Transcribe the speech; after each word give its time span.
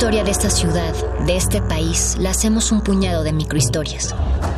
Historia 0.00 0.24
de 0.24 0.30
esta 0.30 0.48
ciudad, 0.48 0.94
de 1.26 1.36
este 1.36 1.60
país, 1.60 2.16
la 2.18 2.30
hacemos 2.30 2.72
un 2.72 2.80
puñado 2.80 3.22
de 3.22 3.34
microhistorias. 3.34 4.14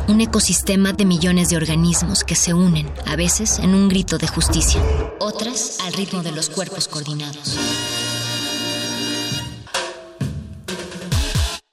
Un 0.07 0.21
ecosistema 0.21 0.93
de 0.93 1.03
millones 1.03 1.49
de 1.49 1.57
organismos 1.57 2.23
que 2.23 2.35
se 2.35 2.53
unen, 2.53 2.89
a 3.05 3.17
veces 3.17 3.59
en 3.59 3.75
un 3.75 3.89
grito 3.89 4.17
de 4.17 4.25
justicia, 4.25 4.81
otras 5.19 5.79
al 5.81 5.91
ritmo 5.91 6.23
de 6.23 6.31
los 6.31 6.49
cuerpos 6.49 6.87
coordinados. 6.87 7.57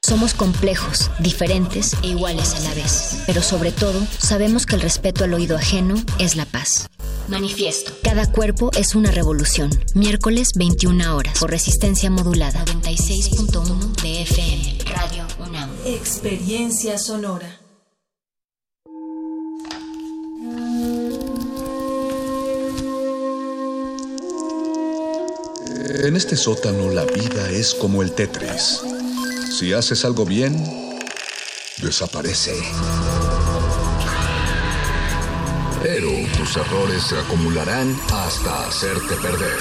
Somos 0.02 0.34
complejos, 0.34 1.08
diferentes 1.20 1.94
e 2.02 2.08
iguales 2.08 2.56
a 2.56 2.60
la 2.68 2.74
vez, 2.74 3.22
pero 3.24 3.40
sobre 3.40 3.70
todo 3.70 4.04
sabemos 4.18 4.66
que 4.66 4.74
el 4.74 4.80
respeto 4.80 5.22
al 5.22 5.32
oído 5.32 5.56
ajeno 5.56 5.94
es 6.18 6.34
la 6.34 6.44
paz. 6.44 6.88
Manifiesto. 7.30 7.92
Cada 8.02 8.30
cuerpo 8.30 8.70
es 8.76 8.94
una 8.94 9.10
revolución. 9.10 9.70
Miércoles 9.94 10.48
21 10.56 11.16
horas 11.16 11.38
por 11.38 11.50
resistencia 11.50 12.10
modulada 12.10 12.64
96.1 12.64 14.02
de 14.02 14.22
FM. 14.22 14.78
Radio 14.86 15.26
UNAM. 15.38 15.70
Experiencia 15.86 16.98
sonora. 16.98 17.60
En 26.02 26.16
este 26.16 26.36
sótano 26.36 26.90
la 26.90 27.04
vida 27.04 27.50
es 27.50 27.74
como 27.74 28.02
el 28.02 28.12
Tetris. 28.12 28.80
Si 29.58 29.72
haces 29.72 30.04
algo 30.04 30.24
bien, 30.24 30.56
desaparece. 31.82 32.54
Tus 36.52 36.66
errores 36.66 37.02
se 37.04 37.16
acumularán 37.16 37.96
hasta 38.12 38.66
hacerte 38.66 39.14
perder. 39.22 39.56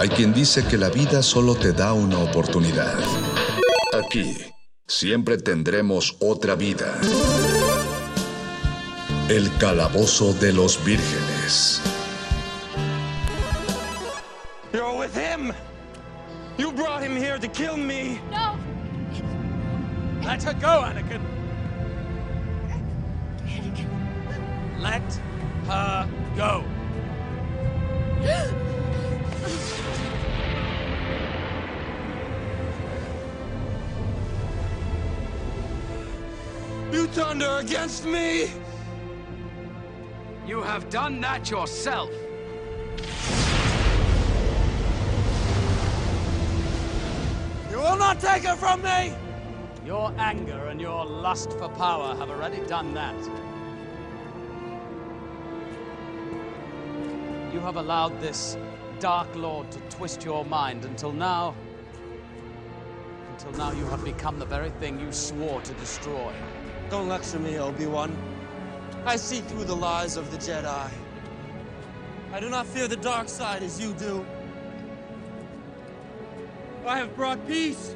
Hay 0.00 0.08
quien 0.08 0.32
dice 0.32 0.64
que 0.66 0.78
la 0.78 0.88
vida 0.88 1.22
solo 1.22 1.54
te 1.54 1.72
da 1.72 1.92
una 1.92 2.18
oportunidad. 2.18 2.98
Aquí, 3.92 4.36
siempre 4.88 5.38
tendremos 5.38 6.16
otra 6.18 6.56
vida. 6.56 6.98
El 9.28 9.48
calabozo 9.58 10.32
de 10.34 10.52
los 10.52 10.84
vírgenes. 10.84 11.80
You're 14.72 14.98
with 14.98 15.14
him! 15.14 15.52
You 16.58 16.72
brought 16.72 17.04
him 17.04 17.16
here 17.16 17.38
to 17.38 17.48
kill 17.48 17.76
me! 17.76 18.18
No! 18.32 18.56
Let 20.24 20.42
her 20.42 20.54
go, 20.54 20.82
Anakin! 20.84 21.31
Let 24.82 25.12
her 25.68 26.08
go! 26.34 26.64
You 36.92 37.06
turned 37.06 37.42
her 37.42 37.60
against 37.60 38.04
me! 38.04 38.50
You 40.48 40.62
have 40.62 40.90
done 40.90 41.20
that 41.20 41.48
yourself. 41.48 42.10
You 47.70 47.78
will 47.78 47.96
not 47.96 48.18
take 48.18 48.42
her 48.42 48.56
from 48.56 48.82
me! 48.82 49.14
Your 49.86 50.12
anger 50.18 50.66
and 50.66 50.80
your 50.80 51.06
lust 51.06 51.52
for 51.52 51.68
power 51.68 52.16
have 52.16 52.28
already 52.28 52.60
done 52.66 52.92
that. 52.94 53.41
You 57.52 57.60
have 57.60 57.76
allowed 57.76 58.18
this 58.20 58.56
Dark 58.98 59.28
Lord 59.36 59.70
to 59.72 59.78
twist 59.90 60.24
your 60.24 60.42
mind 60.44 60.86
until 60.86 61.12
now. 61.12 61.54
Until 63.32 63.52
now, 63.52 63.72
you 63.72 63.84
have 63.86 64.02
become 64.04 64.38
the 64.38 64.46
very 64.46 64.70
thing 64.70 64.98
you 64.98 65.12
swore 65.12 65.60
to 65.60 65.74
destroy. 65.74 66.32
Don't 66.88 67.08
lecture 67.08 67.38
me, 67.38 67.58
Obi-Wan. 67.58 68.16
I 69.04 69.16
see 69.16 69.40
through 69.40 69.64
the 69.64 69.76
lies 69.76 70.16
of 70.16 70.30
the 70.30 70.38
Jedi. 70.38 70.88
I 72.32 72.40
do 72.40 72.48
not 72.48 72.66
fear 72.66 72.88
the 72.88 72.96
dark 72.96 73.28
side 73.28 73.62
as 73.62 73.78
you 73.78 73.92
do. 73.94 74.24
I 76.86 76.96
have 76.98 77.14
brought 77.14 77.46
peace, 77.46 77.94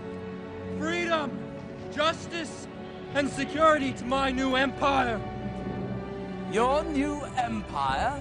freedom, 0.79 1.31
justice, 1.95 2.67
and 3.15 3.31
security 3.31 3.93
to 3.95 4.05
my 4.05 4.31
new 4.31 4.55
empire. 4.55 5.19
Your 6.53 6.85
new 6.85 7.23
empire? 7.39 8.21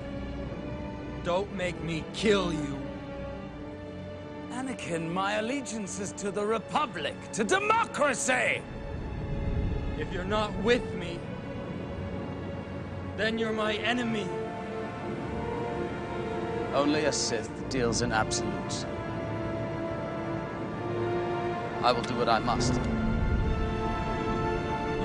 Don't 1.25 1.51
make 1.55 1.83
me 1.83 2.03
kill 2.13 2.53
you. 2.53 2.79
Anakin, 4.51 5.11
my 5.11 5.33
allegiance 5.37 5.99
is 5.99 6.11
to 6.11 6.29
the 6.29 6.45
Republic, 6.45 7.15
to 7.33 7.43
democracy! 7.43 8.61
If 9.97 10.13
you're 10.13 10.23
not 10.23 10.53
with 10.61 10.93
me, 10.93 11.17
then 13.17 13.39
you're 13.39 13.53
my 13.53 13.73
enemy. 13.73 14.27
Only 16.75 17.05
a 17.05 17.11
Sith 17.11 17.49
deals 17.69 18.03
in 18.03 18.11
absolutes. 18.11 18.85
I 21.81 21.91
will 21.91 22.03
do 22.03 22.15
what 22.17 22.29
I 22.29 22.37
must. 22.37 22.75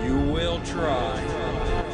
You 0.05 0.19
will 0.31 0.61
try. 0.65 1.90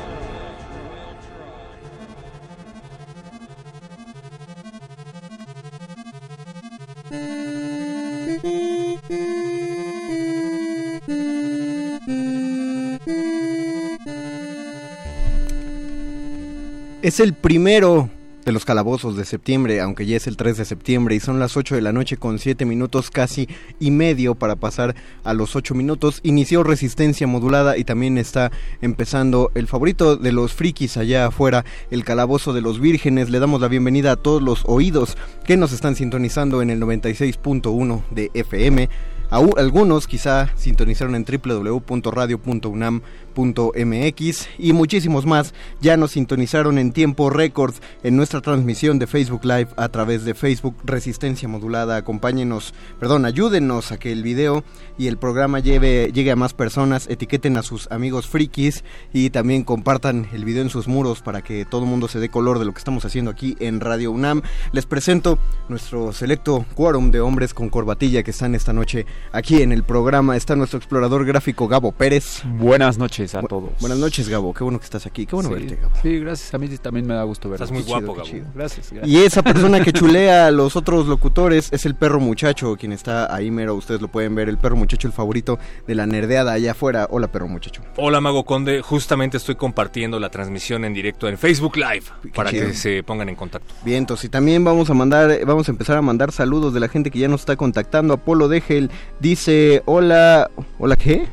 Es 17.06 17.20
el 17.20 17.34
primero 17.34 18.10
de 18.44 18.50
los 18.50 18.64
calabozos 18.64 19.16
de 19.16 19.24
septiembre, 19.24 19.80
aunque 19.80 20.06
ya 20.06 20.16
es 20.16 20.26
el 20.26 20.36
3 20.36 20.56
de 20.56 20.64
septiembre 20.64 21.14
y 21.14 21.20
son 21.20 21.38
las 21.38 21.56
8 21.56 21.76
de 21.76 21.80
la 21.80 21.92
noche 21.92 22.16
con 22.16 22.40
7 22.40 22.64
minutos 22.64 23.12
casi 23.12 23.48
y 23.78 23.92
medio 23.92 24.34
para 24.34 24.56
pasar 24.56 24.96
a 25.22 25.32
los 25.32 25.54
8 25.54 25.72
minutos. 25.76 26.18
Inició 26.24 26.64
resistencia 26.64 27.28
modulada 27.28 27.78
y 27.78 27.84
también 27.84 28.18
está 28.18 28.50
empezando 28.80 29.52
el 29.54 29.68
favorito 29.68 30.16
de 30.16 30.32
los 30.32 30.52
frikis 30.52 30.96
allá 30.96 31.26
afuera, 31.26 31.64
el 31.92 32.02
calabozo 32.02 32.52
de 32.52 32.60
los 32.60 32.80
vírgenes. 32.80 33.30
Le 33.30 33.38
damos 33.38 33.60
la 33.60 33.68
bienvenida 33.68 34.10
a 34.10 34.16
todos 34.16 34.42
los 34.42 34.64
oídos 34.66 35.16
que 35.44 35.56
nos 35.56 35.70
están 35.70 35.94
sintonizando 35.94 36.60
en 36.60 36.70
el 36.70 36.80
96.1 36.80 38.02
de 38.10 38.32
FM. 38.34 38.88
Algunos 39.30 40.06
quizá 40.06 40.52
sintonizaron 40.56 41.14
en 41.14 41.24
www.radio.unam 41.24 43.02
radio.unam.mx 43.36 44.48
y 44.58 44.72
muchísimos 44.72 45.26
más 45.26 45.54
ya 45.80 45.96
nos 45.96 46.12
sintonizaron 46.12 46.78
en 46.78 46.92
tiempo 46.92 47.30
récord 47.30 47.74
en 48.02 48.16
nuestra 48.16 48.40
transmisión 48.40 48.98
de 48.98 49.06
Facebook 49.06 49.44
Live 49.44 49.68
a 49.76 49.88
través 49.88 50.24
de 50.24 50.34
Facebook 50.34 50.76
Resistencia 50.84 51.48
Modulada. 51.48 51.96
Acompáñenos, 51.96 52.74
perdón, 52.98 53.24
ayúdenos 53.24 53.92
a 53.92 53.98
que 53.98 54.12
el 54.12 54.22
video 54.22 54.64
y 54.98 55.08
el 55.08 55.18
programa 55.18 55.60
lleve, 55.60 56.10
llegue 56.12 56.30
a 56.30 56.36
más 56.36 56.54
personas, 56.54 57.08
etiqueten 57.08 57.56
a 57.56 57.62
sus 57.62 57.90
amigos 57.90 58.26
frikis 58.26 58.84
y 59.12 59.30
también 59.30 59.64
compartan 59.64 60.28
el 60.32 60.44
video 60.44 60.62
en 60.62 60.70
sus 60.70 60.88
muros 60.88 61.20
para 61.20 61.42
que 61.42 61.64
todo 61.64 61.82
el 61.82 61.90
mundo 61.90 62.08
se 62.08 62.20
dé 62.20 62.28
color 62.28 62.58
de 62.58 62.64
lo 62.64 62.72
que 62.72 62.78
estamos 62.78 63.04
haciendo 63.04 63.30
aquí 63.30 63.56
en 63.60 63.80
Radio 63.80 64.10
UNAM. 64.10 64.42
Les 64.72 64.86
presento 64.86 65.38
nuestro 65.68 66.12
selecto 66.12 66.64
quórum 66.74 67.10
de 67.10 67.20
hombres 67.20 67.54
con 67.54 67.68
corbatilla 67.68 68.22
que 68.22 68.30
están 68.30 68.54
esta 68.54 68.72
noche 68.72 69.06
aquí 69.32 69.62
en 69.62 69.72
el 69.72 69.82
programa. 69.84 70.36
Está 70.36 70.56
nuestro 70.56 70.78
explorador 70.78 71.24
gráfico 71.24 71.68
Gabo 71.68 71.92
Pérez. 71.92 72.42
Buenas 72.58 72.98
noches 72.98 73.25
a 73.34 73.42
todos. 73.42 73.70
Buenas 73.80 73.98
noches 73.98 74.28
Gabo, 74.28 74.52
qué 74.54 74.64
bueno 74.64 74.78
que 74.78 74.84
estás 74.84 75.06
aquí, 75.06 75.26
qué 75.26 75.34
bueno 75.34 75.48
sí, 75.50 75.54
verte 75.54 75.76
Gabo. 75.76 75.94
Sí, 76.02 76.18
gracias, 76.18 76.54
a 76.54 76.58
mí 76.58 76.68
también 76.78 77.06
me 77.06 77.14
da 77.14 77.22
gusto 77.24 77.48
verte. 77.48 77.64
Estás 77.64 77.74
muy 77.74 77.82
guapo 77.82 78.14
Gabo. 78.14 78.28
Gracias, 78.54 78.92
gracias, 78.92 78.92
Y 79.04 79.18
esa 79.18 79.42
persona 79.42 79.82
que 79.82 79.92
chulea 79.92 80.46
a 80.46 80.50
los 80.50 80.76
otros 80.76 81.06
locutores 81.06 81.72
es 81.72 81.86
el 81.86 81.94
perro 81.94 82.20
muchacho, 82.20 82.76
quien 82.76 82.92
está 82.92 83.34
ahí 83.34 83.50
mero, 83.50 83.74
ustedes 83.74 84.00
lo 84.00 84.08
pueden 84.08 84.34
ver, 84.34 84.48
el 84.48 84.58
perro 84.58 84.76
muchacho, 84.76 85.08
el 85.08 85.12
favorito 85.12 85.58
de 85.86 85.94
la 85.94 86.06
nerdeada 86.06 86.52
allá 86.52 86.72
afuera. 86.72 87.06
Hola 87.10 87.28
perro 87.28 87.48
muchacho. 87.48 87.82
Hola 87.96 88.20
Mago 88.20 88.44
Conde, 88.44 88.82
justamente 88.82 89.36
estoy 89.36 89.56
compartiendo 89.56 90.20
la 90.20 90.30
transmisión 90.30 90.84
en 90.84 90.94
directo 90.94 91.28
en 91.28 91.38
Facebook 91.38 91.76
Live 91.76 92.04
Qué 92.22 92.28
para 92.28 92.50
chido. 92.50 92.66
que 92.66 92.74
se 92.74 93.02
pongan 93.02 93.28
en 93.28 93.36
contacto. 93.36 93.74
Vientos, 93.84 94.24
y 94.24 94.28
también 94.28 94.64
vamos 94.64 94.90
a 94.90 94.94
mandar, 94.94 95.44
vamos 95.44 95.68
a 95.68 95.72
empezar 95.72 95.96
a 95.96 96.02
mandar 96.02 96.32
saludos 96.32 96.74
de 96.74 96.80
la 96.80 96.88
gente 96.88 97.10
que 97.10 97.18
ya 97.18 97.28
nos 97.28 97.40
está 97.40 97.56
contactando. 97.56 98.14
Apolo 98.14 98.48
Degel 98.48 98.90
dice, 99.20 99.82
hola, 99.86 100.50
¿hola 100.78 100.96
qué? 100.96 101.26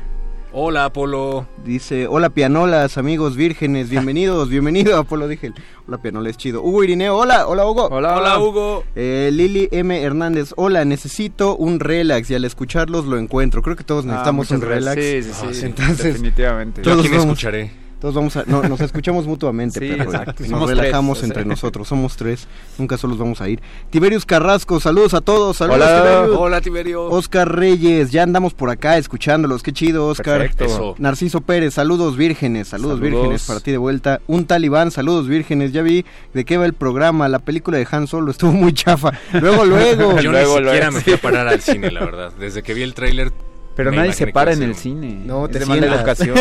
Hola 0.56 0.84
Apolo. 0.84 1.48
Dice, 1.64 2.06
hola 2.06 2.30
pianolas, 2.30 2.96
amigos 2.96 3.34
vírgenes, 3.34 3.88
bienvenidos, 3.90 4.48
bienvenido 4.48 4.96
Apolo 4.98 5.26
Degel. 5.26 5.52
Hola 5.88 5.98
pianola, 5.98 6.30
es 6.30 6.36
chido. 6.36 6.62
Hugo 6.62 6.84
Irineo, 6.84 7.16
hola, 7.16 7.48
hola 7.48 7.66
Hugo. 7.66 7.88
Hola, 7.90 8.16
Hola 8.16 8.38
Hugo. 8.38 8.84
Eh, 8.94 9.30
Lili 9.32 9.68
M. 9.72 10.00
Hernández, 10.00 10.52
hola, 10.56 10.84
necesito 10.84 11.56
un 11.56 11.80
relax 11.80 12.30
y 12.30 12.36
al 12.36 12.44
escucharlos 12.44 13.04
lo 13.06 13.18
encuentro. 13.18 13.62
Creo 13.62 13.74
que 13.74 13.82
todos 13.82 14.04
necesitamos 14.04 14.52
Ah, 14.52 14.54
un 14.54 14.60
relax. 14.60 15.02
Sí, 15.02 15.22
sí, 15.24 15.30
Ah, 15.42 15.48
sí, 15.52 15.66
Entonces, 15.66 16.04
definitivamente. 16.04 16.82
Yo 16.82 16.90
a 16.92 16.94
Todos 16.94 17.06
quién 17.08 17.18
vamos- 17.18 17.32
escucharé. 17.32 17.83
Todos 18.04 18.16
vamos 18.16 18.36
a, 18.36 18.44
no, 18.46 18.62
nos 18.64 18.80
escuchamos 18.82 19.26
mutuamente, 19.26 19.80
Sí, 19.84 19.86
exacto, 19.92 20.34
Nos 20.40 20.50
somos 20.50 20.68
relajamos 20.68 21.18
tres, 21.18 21.30
o 21.30 21.32
sea. 21.32 21.40
entre 21.40 21.44
nosotros, 21.48 21.88
somos 21.88 22.16
tres, 22.16 22.46
nunca 22.76 22.98
solos 22.98 23.16
vamos 23.16 23.40
a 23.40 23.48
ir. 23.48 23.60
Tiberius 23.88 24.26
Carrasco, 24.26 24.78
saludos 24.78 25.14
a 25.14 25.22
todos, 25.22 25.56
saludos 25.56 25.80
Hola. 25.80 26.02
Tiberius. 26.02 26.38
Hola 26.38 26.60
Tiberio. 26.60 27.04
Oscar 27.06 27.50
Reyes, 27.56 28.10
ya 28.10 28.22
andamos 28.22 28.52
por 28.52 28.68
acá 28.68 28.98
escuchándolos, 28.98 29.62
qué 29.62 29.72
chido, 29.72 30.06
Oscar. 30.06 30.40
Perfecto. 30.40 30.64
Eso. 30.66 30.94
Narciso 30.98 31.40
Pérez, 31.40 31.72
saludos 31.72 32.18
vírgenes, 32.18 32.68
saludos, 32.68 32.98
Saludos. 32.98 33.20
vírgenes 33.22 33.46
para 33.46 33.60
ti 33.60 33.70
de 33.70 33.78
vuelta. 33.78 34.20
Un 34.26 34.44
talibán, 34.44 34.90
saludos 34.90 35.26
vírgenes, 35.26 35.72
ya 35.72 35.80
vi 35.80 36.04
de 36.34 36.44
qué 36.44 36.58
va 36.58 36.66
el 36.66 36.74
programa, 36.74 37.26
la 37.30 37.38
película 37.38 37.78
de 37.78 37.88
Han 37.90 38.06
Solo 38.06 38.30
estuvo 38.30 38.52
muy 38.52 38.74
chafa. 38.74 39.12
Luego, 39.40 39.64
luego. 39.64 40.18
Yo 40.20 40.30
Luego, 40.30 40.60
ni 40.60 40.66
siquiera 40.66 40.90
luego. 40.90 40.92
me 40.92 41.00
fui 41.00 41.12
a 41.14 41.18
parar 41.22 41.48
al 41.48 41.60
cine, 41.62 41.90
la 41.90 42.04
verdad. 42.04 42.32
Desde 42.38 42.62
que 42.62 42.74
vi 42.74 42.82
el 42.82 42.92
tráiler. 42.92 43.32
Pero 43.76 43.90
me 43.90 43.96
nadie 43.96 44.12
se 44.12 44.28
para 44.28 44.52
en 44.52 44.62
el 44.62 44.76
cine. 44.76 45.20
No, 45.24 45.46
es 45.46 45.52
te 45.52 45.58
de 45.58 45.66
mala 45.66 45.82
sientas. 46.04 46.20
educación. 46.20 46.36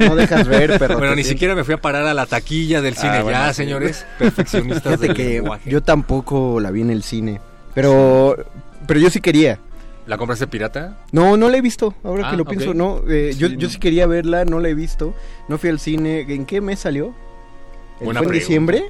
no 0.08 0.14
dejas 0.16 0.46
ver, 0.46 0.76
pero 0.78 0.96
Bueno, 0.98 1.14
ni 1.16 1.24
siquiera 1.24 1.54
me 1.56 1.64
fui 1.64 1.74
a 1.74 1.80
parar 1.80 2.06
a 2.06 2.14
la 2.14 2.26
taquilla 2.26 2.80
del 2.80 2.94
cine. 2.94 3.16
Ah, 3.18 3.22
bueno, 3.22 3.38
ya, 3.38 3.48
sí. 3.52 3.62
señores, 3.62 4.06
perfeccionistas 4.18 4.82
Fíjate 4.84 5.06
del 5.08 5.16
que 5.16 5.24
lenguaje. 5.30 5.68
yo 5.70 5.82
tampoco 5.82 6.60
la 6.60 6.70
vi 6.70 6.82
en 6.82 6.90
el 6.90 7.02
cine, 7.02 7.40
pero 7.74 8.36
pero 8.86 9.00
yo 9.00 9.10
sí 9.10 9.20
quería. 9.20 9.58
¿La 10.06 10.16
compraste 10.16 10.46
pirata? 10.46 10.96
No, 11.12 11.36
no 11.36 11.50
la 11.50 11.58
he 11.58 11.60
visto, 11.60 11.94
ahora 12.02 12.28
Ah, 12.28 12.30
que 12.30 12.36
lo 12.38 12.44
ok. 12.44 12.48
pienso, 12.48 12.72
no, 12.72 13.02
eh, 13.10 13.34
yo, 13.36 13.48
Sí, 13.48 13.56
yo 13.58 13.66
no. 13.66 13.72
sí 13.72 13.78
quería 13.78 14.06
verla, 14.06 14.46
no 14.46 14.58
la 14.58 14.68
he 14.70 14.74
visto, 14.74 15.14
no 15.48 15.58
fui 15.58 15.68
al 15.68 15.78
cine, 15.80 16.20
¿en 16.28 16.46
qué 16.46 16.60
mes 16.62 16.78
salió? 16.78 17.12
¿El- 18.00 18.06
Buena 18.06 18.20
¿Fue 18.20 18.28
en 18.28 18.32
diciembre? 18.32 18.84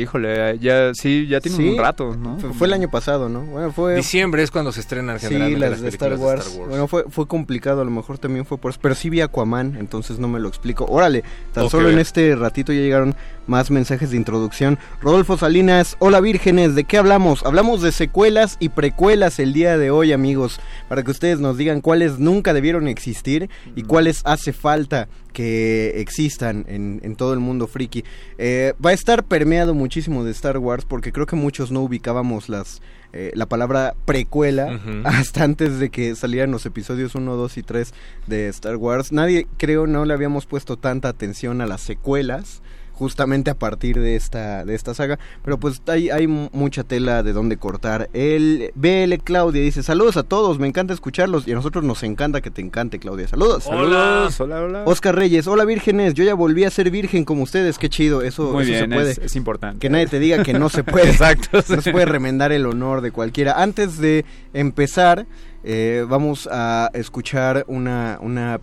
Híjole, 0.00 0.58
ya 0.58 0.92
sí, 0.94 1.26
ya 1.28 1.40
tiene 1.40 1.56
Sí. 1.56 1.68
un 1.70 1.78
rato, 1.78 2.16
¿no? 2.16 2.38
Fue, 2.54 2.66
el 2.66 2.72
año 2.72 2.88
pasado, 2.90 3.28
¿no? 3.28 3.40
Bueno, 3.42 3.72
fue... 3.72 3.96
Diciembre 3.96 4.42
es 4.42 4.50
cuando 4.50 4.72
se 4.72 4.80
estrenan 4.80 5.18
Sí, 5.18 5.26
generalmente 5.26 5.70
las, 5.70 5.80
de 5.80 5.88
Star 5.88 6.14
Wars. 6.14 6.44
de 6.44 6.50
Star 6.50 6.58
Wars. 6.60 6.68
Bueno, 6.68 6.88
fue, 6.88 7.04
fue 7.08 7.26
complicado, 7.26 7.80
a 7.80 7.84
lo 7.84 7.90
mejor 7.90 8.18
también 8.18 8.44
fue 8.46 8.58
por 8.58 8.70
eso. 8.70 8.78
Pero 8.82 8.94
sí 8.94 9.10
vi 9.10 9.20
Aquaman, 9.20 9.76
entonces 9.78 10.18
no 10.18 10.28
me 10.28 10.38
lo 10.38 10.48
explico. 10.48 10.86
Órale, 10.88 11.24
tan 11.52 11.68
solo 11.68 11.90
en 11.90 11.98
este 11.98 12.34
ratito 12.36 12.72
ya 12.72 12.80
llegaron 12.80 13.14
más 13.46 13.70
mensajes 13.70 14.10
de 14.10 14.16
introducción. 14.16 14.78
Rodolfo 15.00 15.36
Salinas, 15.38 15.96
hola 16.00 16.20
vírgenes, 16.20 16.74
¿de 16.74 16.84
qué 16.84 16.98
hablamos? 16.98 17.44
Hablamos 17.44 17.82
de 17.82 17.92
secuelas 17.92 18.56
y 18.60 18.68
precuelas 18.68 19.38
el 19.38 19.52
día 19.52 19.78
de 19.78 19.90
hoy, 19.90 20.12
amigos. 20.12 20.60
Para 20.88 21.02
que 21.02 21.10
ustedes 21.10 21.40
nos 21.40 21.56
digan 21.56 21.80
cuáles 21.80 22.18
nunca 22.18 22.52
debieron 22.52 22.88
existir 22.88 23.48
y 23.74 23.82
cuáles 23.82 24.20
hace 24.24 24.52
falta 24.52 25.08
que 25.32 26.00
existan 26.00 26.64
en, 26.68 27.00
en 27.02 27.16
todo 27.16 27.32
el 27.32 27.40
mundo 27.40 27.66
friki. 27.66 28.04
Eh, 28.38 28.74
va 28.84 28.90
a 28.90 28.94
estar 28.94 29.24
permeado 29.24 29.74
muchísimo 29.74 30.24
de 30.24 30.30
Star 30.32 30.58
Wars 30.58 30.84
porque 30.84 31.12
creo 31.12 31.26
que 31.26 31.36
muchos 31.36 31.70
no 31.70 31.80
ubicábamos 31.82 32.48
las 32.48 32.80
eh, 33.14 33.30
la 33.34 33.46
palabra 33.46 33.94
precuela 34.04 34.78
hasta 35.04 35.42
antes 35.42 35.78
de 35.78 35.88
que 35.88 36.14
salieran 36.14 36.50
los 36.50 36.66
episodios 36.66 37.14
1, 37.14 37.36
2 37.36 37.56
y 37.56 37.62
3 37.62 37.94
de 38.26 38.48
Star 38.48 38.76
Wars. 38.76 39.12
Nadie, 39.12 39.46
creo, 39.56 39.86
no 39.86 40.04
le 40.04 40.12
habíamos 40.12 40.44
puesto 40.46 40.76
tanta 40.76 41.08
atención 41.08 41.60
a 41.60 41.66
las 41.66 41.80
secuelas 41.80 42.62
justamente 42.98 43.50
a 43.50 43.54
partir 43.54 43.98
de 44.00 44.16
esta 44.16 44.64
de 44.64 44.74
esta 44.74 44.92
saga, 44.92 45.18
pero 45.44 45.58
pues 45.58 45.80
hay, 45.86 46.10
hay 46.10 46.26
mu- 46.26 46.48
mucha 46.52 46.82
tela 46.82 47.22
de 47.22 47.32
donde 47.32 47.56
cortar. 47.56 48.10
El 48.12 48.72
BL 48.74 49.14
Claudia 49.22 49.62
dice, 49.62 49.82
"Saludos 49.82 50.16
a 50.16 50.24
todos, 50.24 50.58
me 50.58 50.66
encanta 50.66 50.92
escucharlos 50.92 51.46
y 51.46 51.52
a 51.52 51.54
nosotros 51.54 51.84
nos 51.84 52.02
encanta 52.02 52.40
que 52.40 52.50
te 52.50 52.60
encante, 52.60 52.98
Claudia. 52.98 53.28
Saludos." 53.28 53.66
Hola. 53.68 54.28
Hola, 54.38 54.60
hola. 54.62 54.82
Oscar 54.86 55.14
Reyes, 55.14 55.46
"Hola 55.46 55.64
vírgenes, 55.64 56.14
yo 56.14 56.24
ya 56.24 56.34
volví 56.34 56.64
a 56.64 56.70
ser 56.70 56.90
virgen 56.90 57.24
como 57.24 57.44
ustedes, 57.44 57.78
qué 57.78 57.88
chido, 57.88 58.22
eso, 58.22 58.50
Muy 58.52 58.64
eso 58.64 58.72
bien, 58.72 58.90
se 58.90 58.94
puede." 58.96 59.10
es, 59.12 59.18
es 59.18 59.36
importante. 59.36 59.78
Que 59.78 59.88
nadie 59.90 60.06
te 60.08 60.18
diga 60.18 60.42
que 60.42 60.52
no 60.54 60.68
se 60.68 60.82
puede. 60.82 61.08
Exacto. 61.10 61.62
No 61.68 61.80
se 61.82 61.92
puede 61.92 62.06
remendar 62.06 62.50
el 62.52 62.66
honor 62.66 63.00
de 63.00 63.12
cualquiera. 63.12 63.62
Antes 63.62 63.98
de 63.98 64.24
empezar, 64.52 65.26
eh, 65.64 66.04
vamos 66.08 66.48
a 66.50 66.90
escuchar 66.94 67.64
una, 67.66 68.18
una 68.20 68.60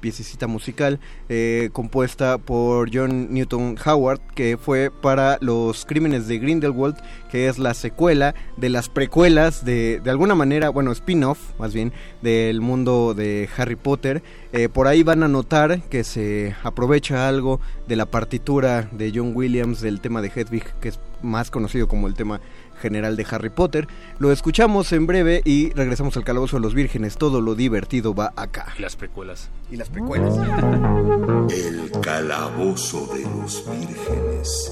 musical 0.48 1.00
eh, 1.30 1.70
compuesta 1.74 2.38
por 2.38 2.90
John 2.94 3.34
Newton 3.34 3.76
Howard, 3.86 4.22
que 4.34 4.58
fue 4.58 4.92
para 4.92 5.38
Los 5.42 5.86
Crímenes 5.86 6.28
de 6.28 6.40
Grindelwald, 6.40 6.96
que 7.30 7.48
es 7.48 7.58
la 7.58 7.74
secuela 7.74 8.34
de 8.58 8.70
las 8.70 8.90
precuelas 8.90 9.66
de, 9.66 10.00
de 10.04 10.10
alguna 10.10 10.36
manera, 10.36 10.70
bueno, 10.70 10.92
spin-off 10.92 11.40
más 11.60 11.74
bien, 11.74 11.92
del 12.22 12.62
mundo 12.62 13.14
de 13.14 13.50
Harry 13.58 13.76
Potter. 13.76 14.24
Eh, 14.54 14.70
por 14.70 14.88
ahí 14.88 15.04
van 15.04 15.24
a 15.24 15.28
notar 15.28 15.82
que 15.84 16.04
se 16.04 16.56
aprovecha 16.64 17.28
algo 17.28 17.60
de 17.88 17.96
la 17.98 18.06
partitura 18.06 18.88
de 18.92 19.12
John 19.14 19.34
Williams 19.36 19.82
del 19.82 20.00
tema 20.00 20.22
de 20.22 20.32
Hedwig, 20.34 20.64
que 20.80 20.90
es 20.90 21.00
más 21.22 21.52
conocido 21.52 21.88
como 21.88 22.08
el 22.08 22.14
tema 22.14 22.40
general 22.86 23.16
de 23.16 23.26
Harry 23.32 23.50
Potter. 23.50 23.88
Lo 24.20 24.32
escuchamos 24.32 24.94
en 24.94 25.08
breve 25.08 25.42
y 25.44 25.72
regresamos 25.72 26.16
al 26.18 26.24
calabozo 26.24 26.58
de 26.58 26.62
los 26.62 26.76
vírgenes. 26.76 27.18
Todo 27.18 27.42
lo 27.42 27.56
divertido 27.56 28.14
va 28.14 28.32
acá. 28.36 28.68
Y 28.78 28.82
las 28.84 28.96
precuelas. 28.96 29.50
Y 29.72 29.76
las 29.76 29.90
precuelas. 29.90 30.36
El 31.50 31.92
calabozo 32.02 33.12
de 33.16 33.24
los 33.24 33.66
vírgenes. 33.68 34.72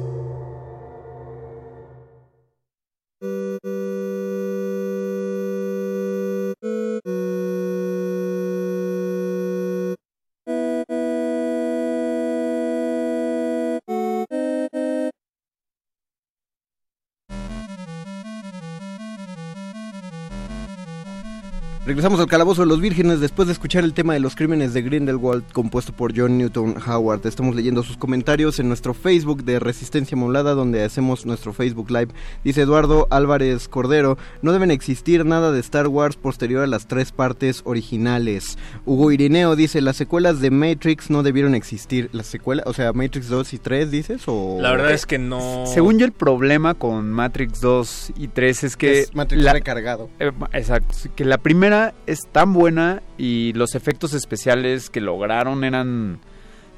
Regresamos 21.91 22.21
al 22.21 22.27
Calabozo 22.27 22.61
de 22.61 22.69
los 22.69 22.79
Vírgenes 22.79 23.19
después 23.19 23.49
de 23.49 23.51
escuchar 23.51 23.83
el 23.83 23.93
tema 23.93 24.13
de 24.13 24.21
los 24.21 24.37
crímenes 24.37 24.73
de 24.73 24.81
Grindelwald 24.81 25.43
compuesto 25.51 25.91
por 25.91 26.17
John 26.17 26.37
Newton 26.37 26.75
Howard. 26.87 27.27
Estamos 27.27 27.53
leyendo 27.53 27.83
sus 27.83 27.97
comentarios 27.97 28.61
en 28.61 28.69
nuestro 28.69 28.93
Facebook 28.93 29.43
de 29.43 29.59
Resistencia 29.59 30.15
Modulada 30.15 30.53
donde 30.53 30.85
hacemos 30.85 31.25
nuestro 31.25 31.51
Facebook 31.51 31.91
Live. 31.91 32.07
Dice 32.45 32.61
Eduardo 32.61 33.07
Álvarez 33.09 33.67
Cordero, 33.67 34.17
no 34.41 34.53
deben 34.53 34.71
existir 34.71 35.25
nada 35.25 35.51
de 35.51 35.59
Star 35.59 35.89
Wars 35.89 36.15
posterior 36.15 36.63
a 36.63 36.67
las 36.67 36.87
tres 36.87 37.11
partes 37.11 37.59
originales. 37.65 38.57
Hugo 38.85 39.11
Irineo 39.11 39.57
dice, 39.57 39.81
las 39.81 39.97
secuelas 39.97 40.39
de 40.39 40.49
Matrix 40.49 41.09
no 41.09 41.23
debieron 41.23 41.55
existir. 41.55 42.07
¿Las 42.13 42.27
secuelas? 42.27 42.67
O 42.67 42.73
sea, 42.73 42.93
Matrix 42.93 43.27
2 43.27 43.53
y 43.53 43.57
3 43.57 43.91
dices 43.91 44.23
o... 44.27 44.59
La 44.61 44.71
verdad 44.71 44.91
es 44.93 45.05
que 45.05 45.17
no... 45.17 45.65
Según 45.67 45.99
yo 45.99 46.05
el 46.05 46.13
problema 46.13 46.73
con 46.73 47.11
Matrix 47.11 47.59
2 47.59 48.13
y 48.15 48.29
3 48.29 48.63
es 48.63 48.77
que... 48.77 48.99
Es 49.01 49.13
Matrix 49.13 49.43
la- 49.43 49.51
recargado. 49.51 50.09
Eh, 50.19 50.31
exacto, 50.53 50.95
que 51.17 51.25
la 51.25 51.37
primera 51.37 51.80
es 52.07 52.27
tan 52.31 52.53
buena 52.53 53.01
y 53.17 53.53
los 53.53 53.75
efectos 53.75 54.13
especiales 54.13 54.89
que 54.89 55.01
lograron 55.01 55.63
eran 55.63 56.19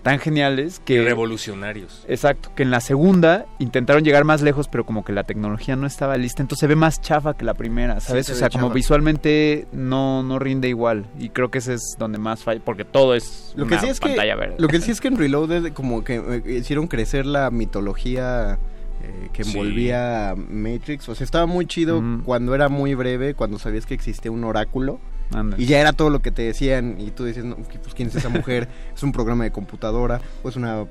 tan 0.03 0.19
geniales 0.19 0.81
que... 0.83 1.01
Revolucionarios. 1.01 2.03
Exacto, 2.07 2.51
que 2.55 2.63
en 2.63 2.71
la 2.71 2.81
segunda 2.81 3.45
intentaron 3.57 4.03
llegar 4.03 4.25
más 4.25 4.41
lejos, 4.41 4.67
pero 4.67 4.85
como 4.85 5.03
que 5.05 5.13
la 5.13 5.23
tecnología 5.23 5.75
no 5.75 5.87
estaba 5.87 6.17
lista, 6.17 6.41
entonces 6.41 6.59
se 6.59 6.67
ve 6.67 6.75
más 6.75 7.01
chafa 7.01 7.35
que 7.35 7.45
la 7.45 7.53
primera, 7.53 7.99
¿sabes? 8.01 8.27
se 8.27 8.33
o 8.33 8.35
sea, 8.35 8.49
como 8.49 8.67
chafa. 8.67 8.75
visualmente 8.75 9.65
no, 9.71 10.21
no 10.21 10.39
rinde 10.39 10.67
igual. 10.67 11.05
Y 11.17 11.29
creo 11.29 11.49
que 11.49 11.59
ese 11.59 11.75
es 11.75 11.95
donde 11.97 12.17
más 12.19 12.43
falla, 12.43 12.61
porque 12.63 12.83
todo 12.83 13.15
es 13.15 13.53
Lo 13.55 13.65
que 13.65 13.79
sí 13.79 13.87
es 13.87 13.99
que 13.99 14.09
pantalla 14.09 14.35
verde. 14.35 14.55
lo 14.59 14.67
que 14.67 14.81
sí 14.81 14.91
es 14.91 14.99
que 14.99 15.07
en 15.07 15.17
Reloaded 15.17 15.71
como 15.73 16.03
que 16.03 16.15
eh, 16.15 16.57
hicieron 16.59 16.87
crecer 16.87 17.25
la 17.25 17.49
mitología 17.49 18.59
eh, 19.03 19.29
que 19.33 19.41
envolvía 19.43 20.33
Matrix, 20.49 21.07
o 21.09 21.15
sea, 21.15 21.25
estaba 21.25 21.45
muy 21.45 21.65
chido 21.65 22.01
cuando 22.25 22.55
era 22.55 22.69
muy 22.69 22.95
breve, 22.95 23.33
cuando 23.33 23.59
sabías 23.59 23.85
que 23.85 23.93
existía 23.93 24.31
un 24.31 24.43
oráculo 24.43 24.99
Anda. 25.33 25.55
y 25.59 25.65
ya 25.65 25.79
era 25.79 25.93
todo 25.93 26.09
lo 26.09 26.21
que 26.21 26.31
te 26.31 26.41
decían 26.43 26.95
y 26.99 27.11
tú 27.11 27.25
dices, 27.25 27.43
no, 27.43 27.55
pues 27.57 27.93
quién 27.95 28.07
es 28.09 28.15
esa 28.15 28.29
mujer, 28.29 28.67
es 28.95 29.03
un 29.03 29.11
programa 29.11 29.43
de 29.43 29.51
computadora 29.51 30.21
o 30.43 30.49
es 30.49 30.55
una 30.55 30.85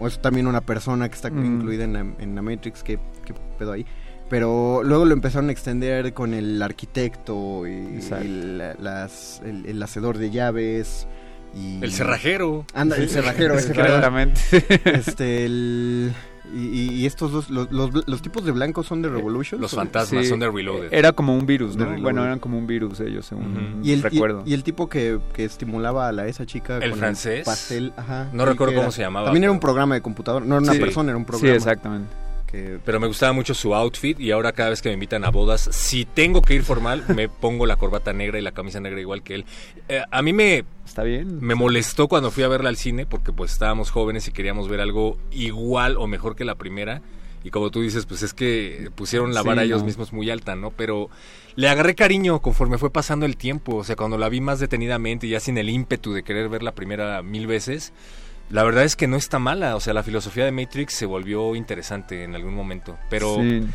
o 0.00 0.06
es 0.06 0.20
también 0.22 0.46
una 0.46 0.60
persona 0.60 1.08
que 1.08 1.14
está 1.16 1.28
Mm. 1.30 1.44
incluida 1.44 1.84
en 1.84 1.92
la, 1.92 2.00
en 2.00 2.34
la 2.34 2.40
Matrix, 2.42 2.82
¿qué, 2.82 2.98
qué 3.24 3.34
pedo 3.58 3.72
ahí? 3.72 3.84
Pero 4.30 4.82
luego 4.84 5.04
lo 5.06 5.12
empezaron 5.14 5.48
a 5.48 5.52
extender 5.52 6.12
con 6.12 6.34
el 6.34 6.60
arquitecto 6.62 7.66
y, 7.66 7.96
Exacto. 7.96 8.24
y 8.24 8.28
la- 8.28 8.74
las, 8.74 9.40
el, 9.44 9.66
el 9.66 9.82
hacedor 9.82 10.18
de 10.18 10.30
llaves 10.30 11.06
y 11.56 11.82
El 11.82 11.90
cerrajero. 11.92 12.64
Anda, 12.74 12.96
el 12.96 13.08
cerrajero, 13.08 13.54
Exactamente. 13.54 14.40
Este, 14.84 15.44
el... 15.46 16.12
Y, 16.54 16.90
y- 17.02 17.06
estos 17.06 17.30
dos, 17.32 17.50
los, 17.50 17.70
los, 17.70 17.90
los 18.08 18.22
tipos 18.22 18.44
de 18.44 18.52
blancos 18.52 18.86
son 18.86 19.02
de 19.02 19.08
Revolution. 19.08 19.60
Los 19.60 19.72
¿O- 19.74 19.76
fantasmas 19.76 20.24
Sí, 20.24 20.28
son 20.30 20.38
de 20.40 20.50
Reloaded. 20.50 20.92
Era 20.92 21.12
como 21.12 21.36
un 21.36 21.44
virus. 21.46 21.76
Bueno, 21.76 22.24
eran 22.24 22.38
como 22.38 22.56
un 22.58 22.66
virus 22.66 23.00
ellos, 23.00 23.26
según. 23.26 23.80
Y 23.82 23.92
el, 23.92 24.02
recuerdo. 24.02 24.42
y 24.46 24.54
el 24.54 24.62
tipo 24.62 24.88
que, 24.88 25.18
que 25.34 25.44
estimulaba 25.44 26.08
a 26.08 26.12
la, 26.12 26.26
esa 26.26 26.46
chica 26.46 26.78
¿El 26.78 26.90
con 26.90 26.98
francés? 27.00 27.44
pastel, 27.44 27.92
ajá. 27.96 28.28
No 28.32 28.44
recuerdo 28.46 28.72
cómo 28.74 28.82
era- 28.84 28.92
se 28.92 29.02
llamaba, 29.02 29.26
También 29.26 29.44
era 29.44 29.52
un 29.52 29.60
programa 29.60 29.94
de 29.94 30.00
computadora, 30.00 30.44
no 30.44 30.54
era 30.56 30.62
una 30.62 30.72
Sí. 30.72 30.78
persona, 30.80 31.10
era 31.10 31.16
un 31.18 31.24
sí, 31.24 31.28
programa. 31.28 31.54
exactamente. 31.56 32.14
Que- 32.50 32.78
Pero 32.84 32.98
me 33.00 33.06
gustaba 33.06 33.32
mucho 33.32 33.54
su 33.54 33.74
outfit 33.74 34.18
y 34.18 34.30
ahora 34.30 34.52
cada 34.52 34.70
vez 34.70 34.82
que 34.82 34.88
me 34.88 34.94
invitan 34.94 35.24
a 35.24 35.30
bodas, 35.30 35.68
si 35.72 36.04
tengo 36.04 36.42
que 36.42 36.54
ir 36.54 36.62
formal, 36.62 37.04
me 37.14 37.28
pongo 37.28 37.66
la 37.66 37.76
corbata 37.76 38.12
negra 38.12 38.38
y 38.38 38.42
la 38.42 38.52
camisa 38.52 38.80
negra 38.80 39.00
igual 39.00 39.22
que 39.22 39.34
él. 39.36 39.44
Eh, 39.88 40.02
a 40.10 40.22
mí 40.22 40.32
me, 40.32 40.64
Está 40.86 41.02
bien. 41.02 41.38
me 41.40 41.54
molestó 41.54 42.08
cuando 42.08 42.30
fui 42.30 42.42
a 42.44 42.48
verla 42.48 42.68
al 42.70 42.76
cine 42.76 43.06
porque 43.06 43.32
pues 43.32 43.52
estábamos 43.52 43.90
jóvenes 43.90 44.26
y 44.28 44.32
queríamos 44.32 44.68
ver 44.68 44.80
algo 44.80 45.16
igual 45.30 45.96
o 45.96 46.06
mejor 46.06 46.34
que 46.36 46.44
la 46.44 46.54
primera. 46.56 47.02
Y 47.44 47.50
como 47.50 47.70
tú 47.70 47.82
dices, 47.82 48.04
pues 48.04 48.22
es 48.24 48.34
que 48.34 48.90
pusieron 48.96 49.32
la 49.32 49.42
Sí, 49.42 49.46
vara 49.48 49.62
ellos 49.62 49.80
no. 49.80 49.86
mismos 49.86 50.12
muy 50.12 50.28
alta, 50.28 50.56
¿no? 50.56 50.72
Pero 50.72 51.08
le 51.54 51.68
agarré 51.68 51.94
cariño 51.94 52.40
conforme 52.42 52.78
fue 52.78 52.90
pasando 52.90 53.26
el 53.26 53.36
tiempo. 53.36 53.76
O 53.76 53.84
sea, 53.84 53.94
cuando 53.94 54.18
la 54.18 54.28
vi 54.28 54.40
más 54.40 54.58
detenidamente 54.58 55.26
y 55.26 55.30
ya 55.30 55.40
sin 55.40 55.56
el 55.56 55.70
ímpetu 55.70 56.12
de 56.12 56.24
querer 56.24 56.48
ver 56.48 56.64
la 56.64 56.72
primera 56.72 57.22
mil 57.22 57.46
veces, 57.46 57.92
la 58.50 58.62
verdad 58.62 58.84
es 58.84 58.96
que 58.96 59.06
no 59.06 59.16
está 59.16 59.38
mala. 59.38 59.76
O 59.76 59.80
sea, 59.80 59.92
la 59.94 60.02
filosofía 60.02 60.44
de 60.44 60.52
Matrix 60.52 60.94
se 60.94 61.06
volvió 61.06 61.54
interesante 61.54 62.24
en 62.24 62.34
algún 62.34 62.54
momento. 62.54 62.98
Pero 63.10 63.36
Sí. 63.36 63.66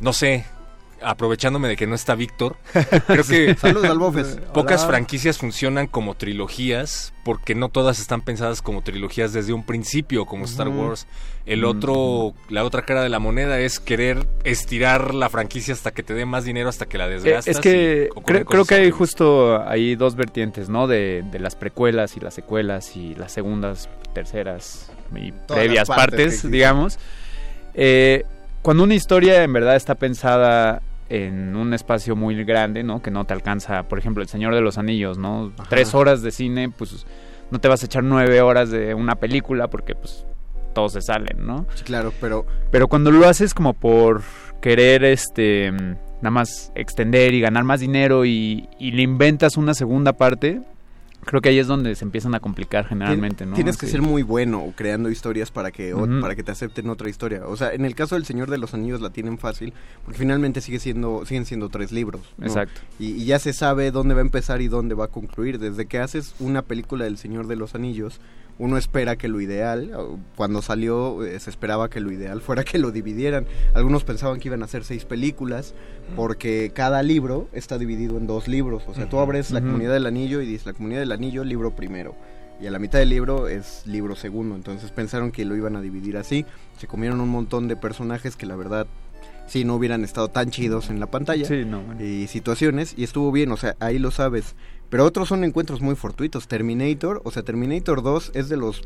no 0.00 0.12
sé, 0.12 0.44
aprovechándome 1.02 1.68
de 1.68 1.76
que 1.76 1.86
no 1.86 1.94
está 1.94 2.14
Víctor, 2.14 2.56
creo 3.06 3.24
que 3.24 3.54
Saludos 3.54 3.90
al 3.90 3.98
Bofes. 3.98 4.38
pocas 4.54 4.82
Hola. 4.82 4.90
franquicias 4.90 5.38
funcionan 5.38 5.86
como 5.86 6.14
trilogías 6.14 7.12
porque 7.24 7.54
no 7.54 7.68
todas 7.68 7.98
están 7.98 8.22
pensadas 8.22 8.62
como 8.62 8.82
trilogías 8.82 9.32
desde 9.32 9.52
un 9.52 9.64
principio, 9.64 10.26
como 10.26 10.44
Star. 10.44 10.68
Wars. 10.68 11.06
El 11.44 11.64
otro, 11.64 12.34
la 12.48 12.64
otra 12.64 12.82
cara 12.82 13.02
de 13.02 13.08
la 13.08 13.18
moneda 13.20 13.60
es 13.60 13.78
querer 13.78 14.26
estirar 14.42 15.14
la 15.14 15.28
franquicia 15.28 15.74
hasta 15.74 15.92
que 15.92 16.02
te 16.02 16.12
dé 16.14 16.24
más 16.24 16.44
dinero, 16.44 16.68
hasta 16.68 16.86
que 16.86 16.98
la 16.98 17.06
Eh, 17.06 17.10
desgastas. 17.10 17.46
es 17.48 17.60
que 17.60 18.10
y 18.16 18.20
creo, 18.22 18.44
creo 18.44 18.64
que 18.64 18.74
hay 18.74 18.90
justo 18.90 19.62
ahí 19.68 19.94
dos 19.94 20.16
vertientes, 20.16 20.68
¿no? 20.68 20.86
De, 20.88 21.24
de 21.30 21.38
las 21.38 21.54
precuelas 21.54 22.16
y 22.16 22.20
las 22.20 22.34
secuelas 22.34 22.96
y 22.96 23.14
las 23.14 23.32
segundas, 23.32 23.88
terceras 24.12 24.90
y 25.14 25.30
Todas 25.32 25.62
previas 25.62 25.88
partes 25.88 26.50
digamos. 26.50 26.98
Eh, 27.74 28.24
cuando 28.62 28.82
una 28.82 28.94
historia 28.94 29.44
en 29.44 29.52
verdad 29.52 29.76
está 29.76 29.94
pensada 29.94 30.82
en 31.08 31.56
un 31.56 31.72
espacio 31.74 32.16
muy 32.16 32.42
grande, 32.44 32.82
¿no? 32.82 33.02
Que 33.02 33.10
no 33.10 33.24
te 33.24 33.34
alcanza, 33.34 33.84
por 33.84 33.98
ejemplo, 33.98 34.22
El 34.22 34.28
Señor 34.28 34.54
de 34.54 34.60
los 34.60 34.78
Anillos, 34.78 35.18
¿no? 35.18 35.52
Ajá. 35.56 35.68
Tres 35.68 35.94
horas 35.94 36.22
de 36.22 36.30
cine, 36.30 36.70
pues 36.70 37.06
no 37.50 37.60
te 37.60 37.68
vas 37.68 37.82
a 37.82 37.86
echar 37.86 38.02
nueve 38.02 38.40
horas 38.40 38.70
de 38.70 38.94
una 38.94 39.16
película 39.16 39.68
porque 39.68 39.94
pues 39.94 40.26
todos 40.74 40.92
se 40.92 41.02
salen, 41.02 41.46
¿no? 41.46 41.66
Sí, 41.74 41.84
claro, 41.84 42.12
pero 42.20 42.44
Pero 42.70 42.88
cuando 42.88 43.10
lo 43.10 43.26
haces 43.28 43.54
como 43.54 43.72
por 43.72 44.22
querer, 44.60 45.04
este, 45.04 45.70
nada 45.70 46.30
más 46.30 46.72
extender 46.74 47.34
y 47.34 47.40
ganar 47.40 47.64
más 47.64 47.80
dinero 47.80 48.24
y, 48.24 48.68
y 48.78 48.90
le 48.90 49.02
inventas 49.02 49.56
una 49.56 49.74
segunda 49.74 50.14
parte, 50.14 50.60
creo 51.26 51.42
que 51.42 51.50
ahí 51.50 51.58
es 51.58 51.66
donde 51.66 51.94
se 51.94 52.04
empiezan 52.04 52.34
a 52.34 52.40
complicar 52.40 52.86
generalmente, 52.86 53.44
¿no? 53.44 53.54
tienes 53.54 53.76
que 53.76 53.84
Sí. 53.86 53.92
ser 53.92 54.00
muy 54.02 54.22
bueno 54.22 54.72
creando 54.74 55.10
historias 55.10 55.50
para 55.50 55.70
que, 55.72 55.92
o- 55.92 56.04
Ujú. 56.04 56.20
para 56.22 56.34
que 56.34 56.42
te 56.42 56.52
acepten 56.52 56.88
otra 56.88 57.10
historia. 57.10 57.46
O 57.46 57.56
sea, 57.56 57.74
en 57.74 57.84
el 57.84 57.94
caso 57.94 58.14
del 58.14 58.24
Señor 58.24 58.48
de 58.48 58.56
los 58.58 58.72
Anillos 58.72 59.00
la 59.02 59.10
tienen 59.10 59.36
fácil 59.36 59.74
porque 60.04 60.18
finalmente 60.18 60.60
sigue 60.62 60.78
siendo, 60.78 61.26
siguen 61.26 61.44
siendo 61.44 61.68
tres 61.68 61.92
libros. 61.92 62.22
¿no? 62.38 62.46
Exacto. 62.46 62.80
Y, 62.98 63.08
y 63.10 63.24
ya 63.26 63.38
se 63.38 63.52
sabe 63.52 63.90
dónde 63.90 64.14
va 64.14 64.20
a 64.20 64.24
empezar 64.24 64.62
y 64.62 64.68
dónde 64.68 64.94
va 64.94 65.04
a 65.06 65.08
concluir. 65.08 65.58
Desde 65.58 65.84
que 65.86 65.98
haces 65.98 66.34
una 66.38 66.62
película 66.62 67.04
del 67.04 67.18
Señor 67.18 67.46
de 67.48 67.56
los 67.56 67.74
Anillos, 67.74 68.20
uno 68.58 68.78
espera 68.78 69.16
que 69.16 69.28
lo 69.28 69.40
ideal, 69.40 69.92
cuando 70.34 70.62
salió 70.62 71.24
eh, 71.24 71.38
se 71.40 71.50
esperaba 71.50 71.90
que 71.90 72.00
lo 72.00 72.10
ideal 72.10 72.40
fuera 72.40 72.64
que 72.64 72.78
lo 72.78 72.90
dividieran. 72.90 73.46
Algunos 73.74 74.04
pensaban 74.04 74.40
que 74.40 74.48
iban 74.48 74.62
a 74.62 74.64
hacer 74.64 74.84
seis 74.84 75.04
películas 75.04 75.74
porque 76.14 76.70
cada 76.74 77.02
libro 77.02 77.48
está 77.52 77.76
dividido 77.78 78.16
en 78.16 78.26
dos 78.26 78.48
libros. 78.48 78.84
O 78.86 78.94
sea, 78.94 79.08
tú 79.08 79.18
abres 79.18 79.50
la 79.50 79.60
comunidad 79.60 79.92
del 79.92 80.06
anillo 80.06 80.40
y 80.40 80.46
dices 80.46 80.66
la 80.66 80.72
comunidad 80.72 81.00
del 81.00 81.12
anillo, 81.12 81.44
libro 81.44 81.76
primero. 81.76 82.14
Y 82.58 82.66
a 82.66 82.70
la 82.70 82.78
mitad 82.78 82.98
del 82.98 83.10
libro 83.10 83.48
es 83.48 83.82
libro 83.86 84.16
segundo. 84.16 84.54
Entonces 84.54 84.90
pensaron 84.90 85.30
que 85.32 85.44
lo 85.44 85.54
iban 85.54 85.76
a 85.76 85.82
dividir 85.82 86.16
así. 86.16 86.46
Se 86.78 86.86
comieron 86.86 87.20
un 87.20 87.28
montón 87.28 87.68
de 87.68 87.76
personajes 87.76 88.36
que 88.36 88.46
la 88.46 88.56
verdad 88.56 88.86
sí 89.46 89.64
no 89.64 89.76
hubieran 89.76 90.02
estado 90.04 90.28
tan 90.28 90.50
chidos 90.50 90.90
en 90.90 90.98
la 90.98 91.06
pantalla 91.06 91.46
Sí, 91.46 91.64
no, 91.64 91.80
bueno. 91.82 92.02
y 92.04 92.26
situaciones 92.26 92.94
y 92.96 93.04
estuvo 93.04 93.30
bien, 93.30 93.52
o 93.52 93.56
sea, 93.56 93.76
ahí 93.78 93.98
lo 93.98 94.10
sabes. 94.10 94.56
Pero 94.96 95.04
otros 95.04 95.28
son 95.28 95.44
encuentros 95.44 95.82
muy 95.82 95.94
fortuitos. 95.94 96.48
Terminator, 96.48 97.20
o 97.22 97.30
sea, 97.30 97.42
Terminator 97.42 98.02
2 98.02 98.30
es 98.32 98.48
de 98.48 98.56
los 98.56 98.82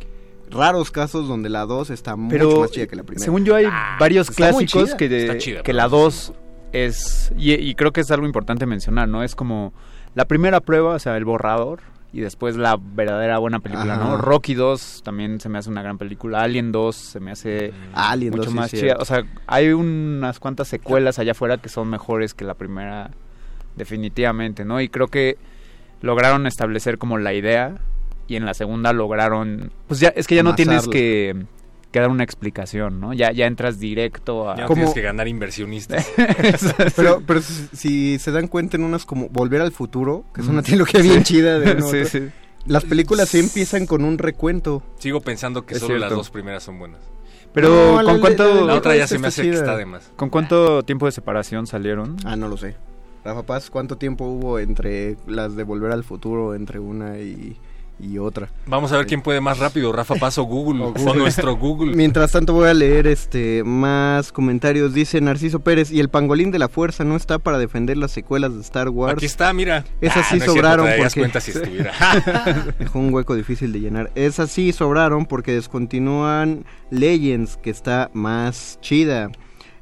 raros 0.50 0.90
casos 0.90 1.29
donde 1.29 1.49
la 1.49 1.67
2 1.67 1.90
está 1.90 2.17
mucho 2.17 2.62
más 2.62 2.73
chida 2.73 2.88
que 2.88 2.97
la 2.97 3.05
primera. 3.05 3.25
según 3.25 3.45
yo 3.45 3.55
hay 3.55 3.67
varios 4.00 4.29
está 4.29 4.50
muy 4.50 4.67
clásicos 4.67 4.97
que, 4.97 5.09
de- 5.09 5.23
Está 5.26 5.38
chida, 5.38 5.62
que 5.62 5.73
la 5.73 5.85
no 5.85 5.90
2 5.90 6.33
es, 6.73 7.33
y, 7.38 7.52
y 7.52 7.76
creo 7.76 7.93
que 7.93 8.00
es 8.00 8.11
algo 8.11 8.26
importante 8.26 8.67
mencionar, 8.67 9.09
¿no? 9.09 9.23
Es 9.23 9.37
como 9.37 9.73
la 10.17 10.25
primera 10.25 10.59
prueba, 10.61 10.95
o 10.95 10.99
sea, 10.99 11.17
el 11.17 11.25
borrador. 11.25 11.79
Y 12.12 12.19
después 12.23 12.57
la 12.57 12.76
verdadera 12.76 13.38
buena 13.38 13.61
película, 13.61 13.95
Ajá. 13.95 14.05
¿no? 14.05 14.17
Rocky 14.17 14.55
2 14.55 15.02
también 15.05 15.38
se 15.38 15.49
me 15.49 15.59
hace 15.59 15.71
una 15.71 15.81
gran 15.81 15.97
película. 15.97 16.43
Alien 16.43 16.73
2 16.73 16.97
se 16.97 17.21
me 17.21 17.31
hace 17.31 17.73
Alien 17.95 18.33
mucho 18.33 18.47
2 18.47 18.50
sí 18.50 18.57
más 18.57 18.71
chida. 18.73 18.97
O 18.99 19.05
sea, 19.05 19.23
hay 19.47 19.69
unas 19.69 20.40
cuantas 20.40 20.67
secuelas 20.67 21.21
allá 21.21 21.31
afuera 21.31 21.59
que 21.59 21.69
son 21.69 21.88
mejores 21.88 22.35
que 22.35 22.45
la 22.45 22.55
primera, 22.55 23.12
definitivamente, 23.76 24.64
¿no? 24.64 24.81
Y 24.81 24.88
creo 24.88 25.07
que 25.07 25.38
lograron 26.02 26.47
establecer 26.47 26.99
como 26.99 27.19
la 27.19 27.33
idea 27.35 27.76
y 28.26 28.37
en 28.37 28.45
la 28.47 28.54
segunda 28.54 28.92
lograron, 28.92 29.73
pues 29.88 30.00
ya 30.00 30.09
es 30.09 30.26
que 30.26 30.35
ya 30.37 30.42
no 30.42 30.54
tienes 30.54 30.87
que, 30.88 31.45
que 31.90 32.00
dar 32.00 32.09
una 32.11 32.23
explicación, 32.25 33.00
¿no? 33.00 33.12
Ya 33.12 33.33
ya 33.33 33.47
entras 33.47 33.78
directo 33.80 34.49
a 34.50 34.57
Ya 34.57 34.62
no 34.62 34.69
¿Cómo? 34.69 34.76
tienes 34.76 34.95
que 34.95 35.02
ganar 35.02 35.26
inversionistas. 35.28 36.09
Pero, 36.97 37.23
pero 37.26 37.40
si, 37.42 37.69
si 37.73 38.19
se 38.19 38.30
dan 38.30 38.47
cuenta 38.49 38.76
en 38.76 38.85
unas 38.85 39.04
como 39.04 39.28
Volver 39.28 39.61
al 39.61 39.73
Futuro, 39.73 40.25
que 40.35 40.40
es 40.42 40.47
una 40.47 40.62
trilogía 40.62 41.00
bien 41.02 41.23
chida 41.25 41.59
de 41.59 41.73
uno 41.76 41.87
a 41.87 41.90
sí, 41.90 41.97
otro, 41.99 42.09
sí. 42.09 42.28
Las 42.66 42.85
películas 42.85 43.28
sí 43.30 43.38
empiezan 43.40 43.87
con 43.87 44.04
un 44.04 44.19
recuento. 44.19 44.83
Sigo 44.99 45.21
pensando 45.23 45.64
que 45.66 45.75
Es 45.75 45.80
solo 45.80 45.99
las 45.99 46.11
dos 46.11 46.30
primeras 46.30 46.62
son 46.62 46.78
buenas. 46.78 47.00
Pero 47.52 47.69
No, 47.69 48.04
¿con 48.04 48.14
la- 48.14 48.21
cuánto 48.21 48.66
La 48.66 48.75
otra 48.75 48.95
ya 48.97 49.09
se 49.09 49.19
me 49.19 49.26
hace 49.28 49.42
que 49.42 49.50
está 49.50 49.76
de 49.76 49.87
más. 49.87 50.09
con 50.14 50.28
cuánto 50.30 50.83
tiempo 50.85 51.07
de 51.07 51.12
separación 51.12 51.66
salieron? 51.66 52.16
Ah, 52.25 52.37
no 52.37 52.47
lo 52.49 52.57
sé. 52.57 52.76
Rafa 53.25 53.43
Paz, 53.43 53.71
¿cuánto 53.71 53.97
tiempo 53.97 54.25
hubo 54.27 54.59
entre 54.59 55.17
las 55.27 55.55
de 55.57 55.65
Volver 55.65 55.93
al 55.93 56.05
Futuro, 56.05 56.55
entre 56.55 56.79
una 56.79 57.19
y, 57.19 57.57
y 57.99 58.17
otra? 58.17 58.49
Vamos 58.67 58.93
a 58.93 58.97
ver 58.97 59.07
quién 59.07 59.21
puede 59.21 59.43
más 59.43 59.59
rápido, 59.59 59.93
Rafa 59.93 60.15
Paz 60.15 60.39
o 60.39 60.45
Google, 60.45 60.83
O 61.07 61.15
nuestro 61.15 61.55
Google. 61.57 61.95
Mientras 61.95 62.33
tanto 62.33 62.55
voy 62.55 62.69
a 62.69 62.75
leer 62.75 63.07
este 63.07 63.62
más 63.62 64.33
comentarios. 64.33 64.95
Dice 64.95 65.21
Narciso 65.21 65.61
Pérez, 65.61 65.91
y 65.93 66.00
el 66.00 66.09
pangolín 66.09 66.50
de 66.50 66.59
la 66.59 66.69
fuerza 66.71 67.05
no 67.05 67.15
está 67.15 67.39
para 67.39 67.59
defender 67.59 67.99
las 67.99 68.11
secuelas 68.11 68.55
de 68.55 68.62
Star 68.62 68.89
Wars. 68.89 69.15
Aquí 69.19 69.27
está, 69.27 69.53
mira. 69.53 69.85
Esas 70.00 70.25
Ah, 70.25 70.29
sí 70.31 70.37
no 70.39 70.45
es 70.45 70.50
cierto, 70.53 70.53
sobraron 70.55 70.87
porque- 70.99 71.21
cuenta 71.21 71.41
si 71.41 71.50
estuviera. 71.50 71.93
Dejó 72.79 72.99
un 73.00 73.12
hueco 73.12 73.35
difícil 73.35 73.71
de 73.73 73.81
llenar. 73.81 74.11
Esas 74.15 74.50
sí 74.50 74.73
sobraron 74.73 75.27
porque 75.27 75.53
descontinúan 75.53 76.65
Legends, 76.91 77.59
que 77.59 77.69
está 77.69 78.11
más 78.15 78.79
chida. 78.81 79.31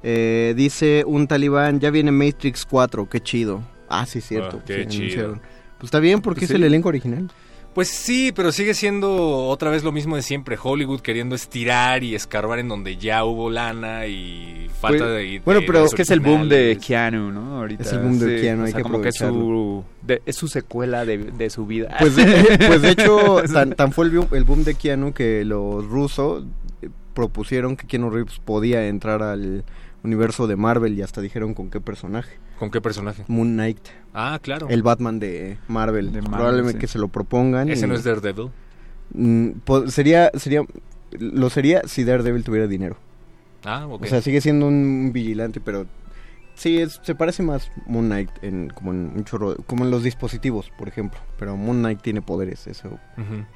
Eh, 0.03 0.55
dice 0.57 1.05
un 1.07 1.27
talibán, 1.27 1.81
ya 1.81 1.91
viene 1.91 2.13
Matrix 2.13 2.65
4, 2.67 3.09
qué 3.09 3.21
chido. 3.21 3.63
Ah, 3.89 4.07
sí, 4.07 4.21
cierto. 4.21 4.59
Ah, 4.61 4.65
qué 4.67 4.83
sí, 4.85 4.87
chido. 4.89 5.03
anunciaron. 5.05 5.41
Pues 5.79 5.85
está 5.89 6.01
bien 6.01 6.21
porque 6.21 6.41
Pues 6.41 6.51
es 6.51 6.57
sí. 6.57 6.57
el 6.57 6.65
elenco 6.65 6.89
original. 6.89 7.31
Pues 7.75 7.89
sí, 7.89 8.33
pero 8.35 8.51
sigue 8.51 8.75
siendo 8.75 9.47
otra 9.47 9.71
vez 9.71 9.85
lo 9.85 9.93
mismo 9.93 10.17
de 10.17 10.23
siempre. 10.23 10.59
Hollywood 10.61 11.01
queriendo 11.01 11.37
estirar 11.37 12.03
y 12.03 12.15
escarbar 12.17 12.59
en 12.59 12.67
donde 12.67 12.97
ya 12.97 13.25
hubo 13.25 13.51
lana 13.51 14.07
y 14.07 14.69
falta 14.81 15.05
Pues, 15.05 15.11
de. 15.11 15.43
bueno, 15.45 15.61
de 15.61 15.67
pero- 15.67 15.81
los 15.81 15.91
Es 15.91 15.95
que 15.95 16.03
es 16.03 16.11
el 16.11 16.19
boom 16.21 16.49
de. 16.49 16.79
Keanu, 16.85 17.31
¿no? 17.31 17.59
Ahorita. 17.59 17.85
Es 17.85 17.93
el 17.93 18.01
boom 18.01 18.19
de 18.19 18.37
sí, 18.37 18.43
Keanu, 18.43 18.63
o 18.63 18.67
hay 18.67 18.73
que 18.73 18.83
como 18.83 19.01
que 19.01 19.11
es 19.11 19.15
su, 19.17 19.85
de- 20.03 20.23
es 20.27 20.35
su 20.35 20.49
secuela 20.49 21.05
de, 21.05 21.19
de 21.19 21.51
su 21.51 21.67
vida. 21.67 21.95
Pues 22.01 22.17
de, 22.17 22.59
pues 22.67 22.83
de 22.83 22.91
hecho, 22.91 23.43
tan, 23.53 23.73
tan 23.75 23.93
fue 23.93 24.07
el 24.07 24.11
boom, 24.13 24.29
el 24.33 24.45
boom 24.45 24.65
de 24.65 24.75
Keanu 24.75 25.13
que 25.13 25.45
los 25.45 25.85
rusos 25.87 26.45
eh, 26.83 26.89
propusieron 27.15 27.77
que 27.77 27.87
Keanu 27.87 28.11
Reeves 28.11 28.41
podía 28.45 28.89
entrar 28.89 29.23
al 29.23 29.65
universo 30.05 30.47
de 30.47 30.57
Marvel 30.57 30.97
y 30.99 31.03
hasta 31.03 31.21
dijeron 31.21 31.55
con 31.55 31.71
qué 31.71 31.81
personaje. 31.81 32.37
¿Con 32.59 32.71
qué 32.71 32.81
personaje? 32.81 33.25
Moon 33.29 33.53
Knight, 33.55 33.79
Ah, 34.15 34.39
claro. 34.43 34.69
el 34.69 34.83
Batman 34.83 35.19
de 35.21 35.59
Marvel. 35.69 36.13
De 36.13 36.23
Marvel, 36.23 36.37
Probablemente 36.37 36.79
sí. 36.79 36.81
que 36.81 36.87
se 36.89 36.99
lo 36.99 37.09
propongan. 37.09 37.69
Ese 37.69 37.87
y- 37.87 37.89
no 37.89 37.95
es 37.95 38.05
Daredevil. 38.05 38.51
Mm, 39.15 39.51
sería, 39.89 40.31
sería, 40.35 40.63
lo 41.13 41.51
sería 41.51 41.83
si 41.87 42.05
Daredevil 42.05 42.45
tuviera 42.45 42.67
dinero. 42.67 42.97
Ah, 43.65 43.87
ok. 43.89 44.03
O 44.03 44.07
sea, 44.07 44.21
sigue 44.23 44.41
siendo 44.41 44.67
un 44.69 45.11
vigilante, 45.13 45.61
pero 45.61 45.87
sí, 46.59 46.79
es, 46.79 47.01
se 47.03 47.15
parece 47.15 47.43
más 47.43 47.71
Moon 47.87 48.07
Knight 48.07 48.31
en, 48.43 48.69
como 48.69 48.91
en 48.93 49.13
un 49.17 49.25
chorro, 49.25 49.57
como 49.67 49.85
en 49.85 49.91
los 49.91 50.03
dispositivos, 50.03 50.71
por 50.79 50.89
ejemplo. 50.89 51.19
Pero 51.39 51.57
Moon 51.57 51.79
Knight 51.79 52.03
tiene 52.03 52.21
poderes, 52.21 52.67
eso, 52.67 52.99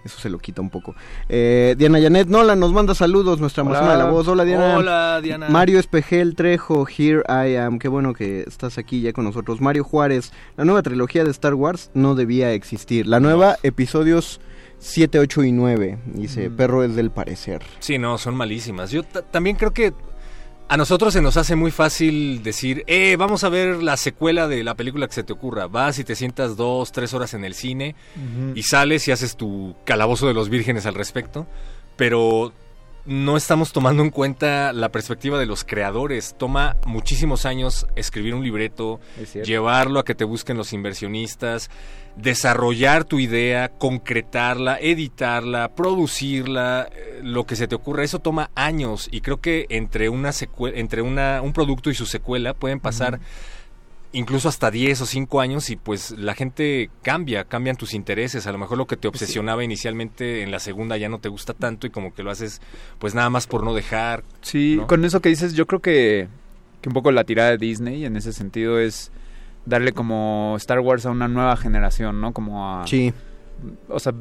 eso 0.04 0.18
se 0.18 0.30
lo 0.30 0.38
quita 0.38 0.62
un 0.62 0.70
poco. 0.70 0.94
Eh, 1.28 1.74
Diana 1.76 2.00
Janet 2.00 2.28
Nola 2.28 2.56
nos 2.56 2.72
manda 2.72 2.94
saludos, 2.94 3.40
nuestra 3.40 3.62
amazona 3.62 3.92
de 3.92 3.98
la 3.98 4.04
voz. 4.06 4.26
Hola 4.28 4.44
Diana. 4.44 4.76
Hola, 4.78 5.20
Diana. 5.22 5.48
Mario 5.48 5.78
Espejel 5.78 6.34
Trejo, 6.34 6.86
Here 6.86 7.22
I 7.28 7.56
Am. 7.56 7.78
Qué 7.78 7.88
bueno 7.88 8.14
que 8.14 8.42
estás 8.46 8.78
aquí 8.78 9.00
ya 9.02 9.12
con 9.12 9.24
nosotros. 9.24 9.60
Mario 9.60 9.84
Juárez, 9.84 10.32
la 10.56 10.64
nueva 10.64 10.82
trilogía 10.82 11.24
de 11.24 11.30
Star 11.30 11.54
Wars 11.54 11.90
no 11.94 12.14
debía 12.14 12.52
existir. 12.52 13.06
La 13.06 13.20
nueva, 13.20 13.56
episodios 13.62 14.40
7, 14.78 15.18
8 15.18 15.44
y 15.44 15.52
9. 15.52 15.98
Dice, 16.06 16.48
Mm. 16.50 16.56
perro 16.56 16.82
es 16.84 16.94
del 16.96 17.10
parecer. 17.10 17.62
Sí, 17.80 17.98
no, 17.98 18.18
son 18.18 18.34
malísimas. 18.34 18.90
Yo 18.90 19.02
ta- 19.02 19.22
también 19.22 19.56
creo 19.56 19.72
que 19.72 19.92
a 20.72 20.78
nosotros 20.78 21.12
se 21.12 21.20
nos 21.20 21.36
hace 21.36 21.54
muy 21.54 21.70
fácil 21.70 22.42
decir, 22.42 22.82
eh, 22.86 23.16
vamos 23.18 23.44
a 23.44 23.50
ver 23.50 23.82
la 23.82 23.98
secuela 23.98 24.48
de 24.48 24.64
la 24.64 24.74
película 24.74 25.06
que 25.06 25.12
se 25.12 25.22
te 25.22 25.34
ocurra. 25.34 25.66
Vas 25.66 25.98
y 25.98 26.04
te 26.04 26.14
sientas 26.14 26.56
dos, 26.56 26.92
tres 26.92 27.12
horas 27.12 27.34
en 27.34 27.44
el 27.44 27.52
cine 27.52 27.94
y 28.54 28.62
sales 28.62 29.06
y 29.06 29.12
haces 29.12 29.36
tu 29.36 29.76
calabozo 29.84 30.26
de 30.28 30.32
los 30.32 30.48
vírgenes 30.48 30.86
al 30.86 30.94
respecto. 30.94 31.46
Pero 31.96 32.54
no 33.04 33.36
estamos 33.36 33.72
tomando 33.72 34.02
en 34.02 34.10
cuenta 34.10 34.72
la 34.72 34.90
perspectiva 34.90 35.38
de 35.38 35.46
los 35.46 35.64
creadores. 35.64 36.34
Toma 36.38 36.76
muchísimos 36.86 37.46
años 37.46 37.86
escribir 37.96 38.34
un 38.34 38.44
libreto, 38.44 39.00
Es 39.20 39.32
llevarlo 39.44 39.98
a 39.98 40.04
que 40.04 40.14
te 40.14 40.24
busquen 40.24 40.56
los 40.56 40.72
inversionistas, 40.72 41.68
desarrollar 42.16 43.04
tu 43.04 43.18
idea, 43.18 43.70
concretarla, 43.70 44.78
editarla, 44.78 45.74
producirla, 45.74 46.88
eh, 46.94 47.20
lo 47.22 47.44
que 47.46 47.56
se 47.56 47.66
te 47.66 47.74
ocurra, 47.74 48.04
eso 48.04 48.18
toma 48.20 48.50
años 48.54 49.08
y 49.10 49.20
creo 49.22 49.40
que 49.40 49.66
entre 49.70 50.08
una 50.08 50.30
secue- 50.30 50.72
entre 50.76 51.02
una 51.02 51.40
un 51.42 51.52
producto 51.52 51.90
y 51.90 51.94
su 51.94 52.06
secuela 52.06 52.54
pueden 52.54 52.80
pasar 52.80 53.18
incluso 54.12 54.48
hasta 54.48 54.70
10 54.70 55.00
o 55.00 55.06
5 55.06 55.40
años 55.40 55.70
y 55.70 55.76
pues 55.76 56.10
la 56.12 56.34
gente 56.34 56.90
cambia, 57.02 57.44
cambian 57.44 57.76
tus 57.76 57.94
intereses, 57.94 58.46
a 58.46 58.52
lo 58.52 58.58
mejor 58.58 58.76
lo 58.78 58.86
que 58.86 58.96
te 58.96 59.08
obsesionaba 59.08 59.64
inicialmente 59.64 60.42
en 60.42 60.50
la 60.50 60.58
segunda 60.60 60.96
ya 60.98 61.08
no 61.08 61.18
te 61.18 61.28
gusta 61.30 61.54
tanto 61.54 61.86
y 61.86 61.90
como 61.90 62.12
que 62.14 62.22
lo 62.22 62.30
haces 62.30 62.60
pues 62.98 63.14
nada 63.14 63.30
más 63.30 63.46
por 63.46 63.64
no 63.64 63.72
dejar. 63.74 64.22
Sí, 64.42 64.76
¿no? 64.78 64.86
con 64.86 65.04
eso 65.04 65.20
que 65.20 65.30
dices, 65.30 65.54
yo 65.54 65.66
creo 65.66 65.80
que, 65.80 66.28
que 66.82 66.88
un 66.88 66.92
poco 66.94 67.10
la 67.10 67.24
tirada 67.24 67.50
de 67.50 67.58
Disney 67.58 68.04
en 68.04 68.16
ese 68.16 68.32
sentido 68.34 68.78
es 68.78 69.10
darle 69.64 69.92
como 69.92 70.54
Star 70.58 70.80
Wars 70.80 71.06
a 71.06 71.10
una 71.10 71.28
nueva 71.28 71.56
generación, 71.56 72.20
¿no? 72.20 72.32
Como 72.32 72.68
a... 72.80 72.86
Sí. 72.86 73.14
O 73.88 74.00
sea, 74.00 74.12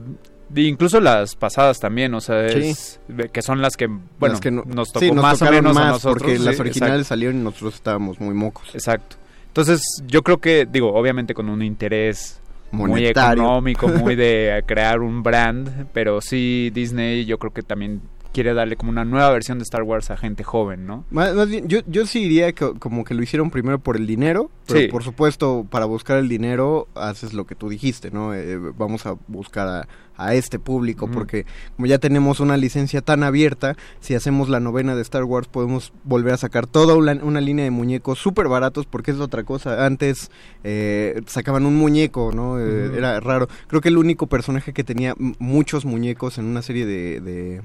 incluso 0.55 0.99
las 1.01 1.35
pasadas 1.35 1.79
también, 1.79 2.13
o 2.13 2.21
sea, 2.21 2.47
Sí. 2.49 2.59
es, 2.69 2.99
que 3.33 3.41
son 3.41 3.61
las 3.61 3.75
que, 3.75 3.87
bueno, 3.87 4.33
Las 4.33 4.39
que 4.39 4.51
no- 4.51 4.63
nos 4.65 4.89
tocó 4.91 5.05
sí, 5.05 5.11
nos 5.11 5.21
más 5.23 5.41
o 5.41 5.45
menos 5.51 5.75
a 5.75 5.79
más 5.79 5.91
nosotros. 5.93 6.21
porque 6.23 6.37
sí, 6.37 6.43
las 6.45 6.59
originales 6.59 6.93
exacto. 6.99 7.09
salieron 7.09 7.39
y 7.41 7.43
nosotros 7.43 7.73
estábamos 7.75 8.19
muy 8.19 8.33
mocos. 8.35 8.69
Exacto. 8.73 9.15
Entonces, 9.51 9.81
yo 10.07 10.23
creo 10.23 10.37
que, 10.39 10.65
digo, 10.65 10.93
obviamente 10.93 11.33
con 11.33 11.49
un 11.49 11.61
interés 11.61 12.39
muy 12.71 13.05
económico, 13.05 13.89
muy 13.89 14.15
de 14.15 14.63
crear 14.67 15.01
un 15.01 15.23
brand, 15.23 15.87
pero 15.91 16.21
sí 16.21 16.71
Disney 16.73 17.25
yo 17.25 17.37
creo 17.37 17.51
que 17.51 17.61
también 17.61 18.01
quiere 18.31 18.53
darle 18.53 18.77
como 18.77 18.91
una 18.91 19.03
nueva 19.03 19.29
versión 19.31 19.57
de 19.57 19.63
Star 19.63 19.83
Wars 19.83 20.09
a 20.09 20.15
gente 20.15 20.45
joven, 20.45 20.87
¿no? 20.87 21.03
Más, 21.11 21.33
más 21.35 21.49
bien, 21.49 21.67
yo, 21.67 21.79
yo 21.87 22.05
sí 22.05 22.21
diría 22.23 22.53
que 22.53 22.71
como 22.79 23.03
que 23.03 23.13
lo 23.13 23.21
hicieron 23.23 23.51
primero 23.51 23.79
por 23.79 23.97
el 23.97 24.07
dinero, 24.07 24.49
pero 24.67 24.79
Sí. 24.79 24.87
por 24.87 25.03
supuesto 25.03 25.65
para 25.69 25.83
buscar 25.83 26.17
el 26.17 26.29
dinero 26.29 26.87
haces 26.95 27.33
lo 27.33 27.45
que 27.45 27.55
tú 27.55 27.67
dijiste, 27.67 28.09
¿no? 28.09 28.33
Eh, 28.33 28.57
vamos 28.77 29.05
a 29.05 29.15
buscar 29.27 29.67
a, 29.67 29.87
a 30.17 30.35
este 30.35 30.59
público 30.59 31.07
porque 31.13 31.45
como 31.75 31.87
ya 31.87 31.97
tenemos 31.97 32.39
una 32.39 32.55
licencia 32.57 33.01
tan 33.01 33.23
abierta, 33.23 33.75
si 34.01 34.13
hacemos 34.13 34.49
la 34.49 34.59
novena 34.59 34.95
de 34.95 35.01
Star 35.01 35.23
Wars 35.23 35.47
podemos 35.47 35.93
volver 36.03 36.33
a 36.33 36.37
sacar 36.37 36.67
toda 36.67 36.95
una, 36.95 37.13
una 37.23 37.41
línea 37.41 37.65
de 37.65 37.71
muñecos 37.71 38.19
súper 38.19 38.47
baratos 38.47 38.85
porque 38.85 39.11
es 39.11 39.17
otra 39.19 39.43
cosa. 39.43 39.85
Antes 39.85 40.29
eh, 40.63 41.21
sacaban 41.27 41.65
un 41.65 41.75
muñeco, 41.75 42.31
¿no? 42.33 42.59
Eh. 42.59 42.91
Era 42.97 43.19
raro. 43.19 43.47
Creo 43.67 43.81
que 43.81 43.89
el 43.89 43.97
único 43.97 44.27
personaje 44.27 44.73
que 44.73 44.83
tenía 44.83 45.15
muchos 45.39 45.85
muñecos 45.85 46.37
en 46.37 46.45
una 46.45 46.61
serie 46.61 46.85
de- 46.85 47.19
de 47.21 47.61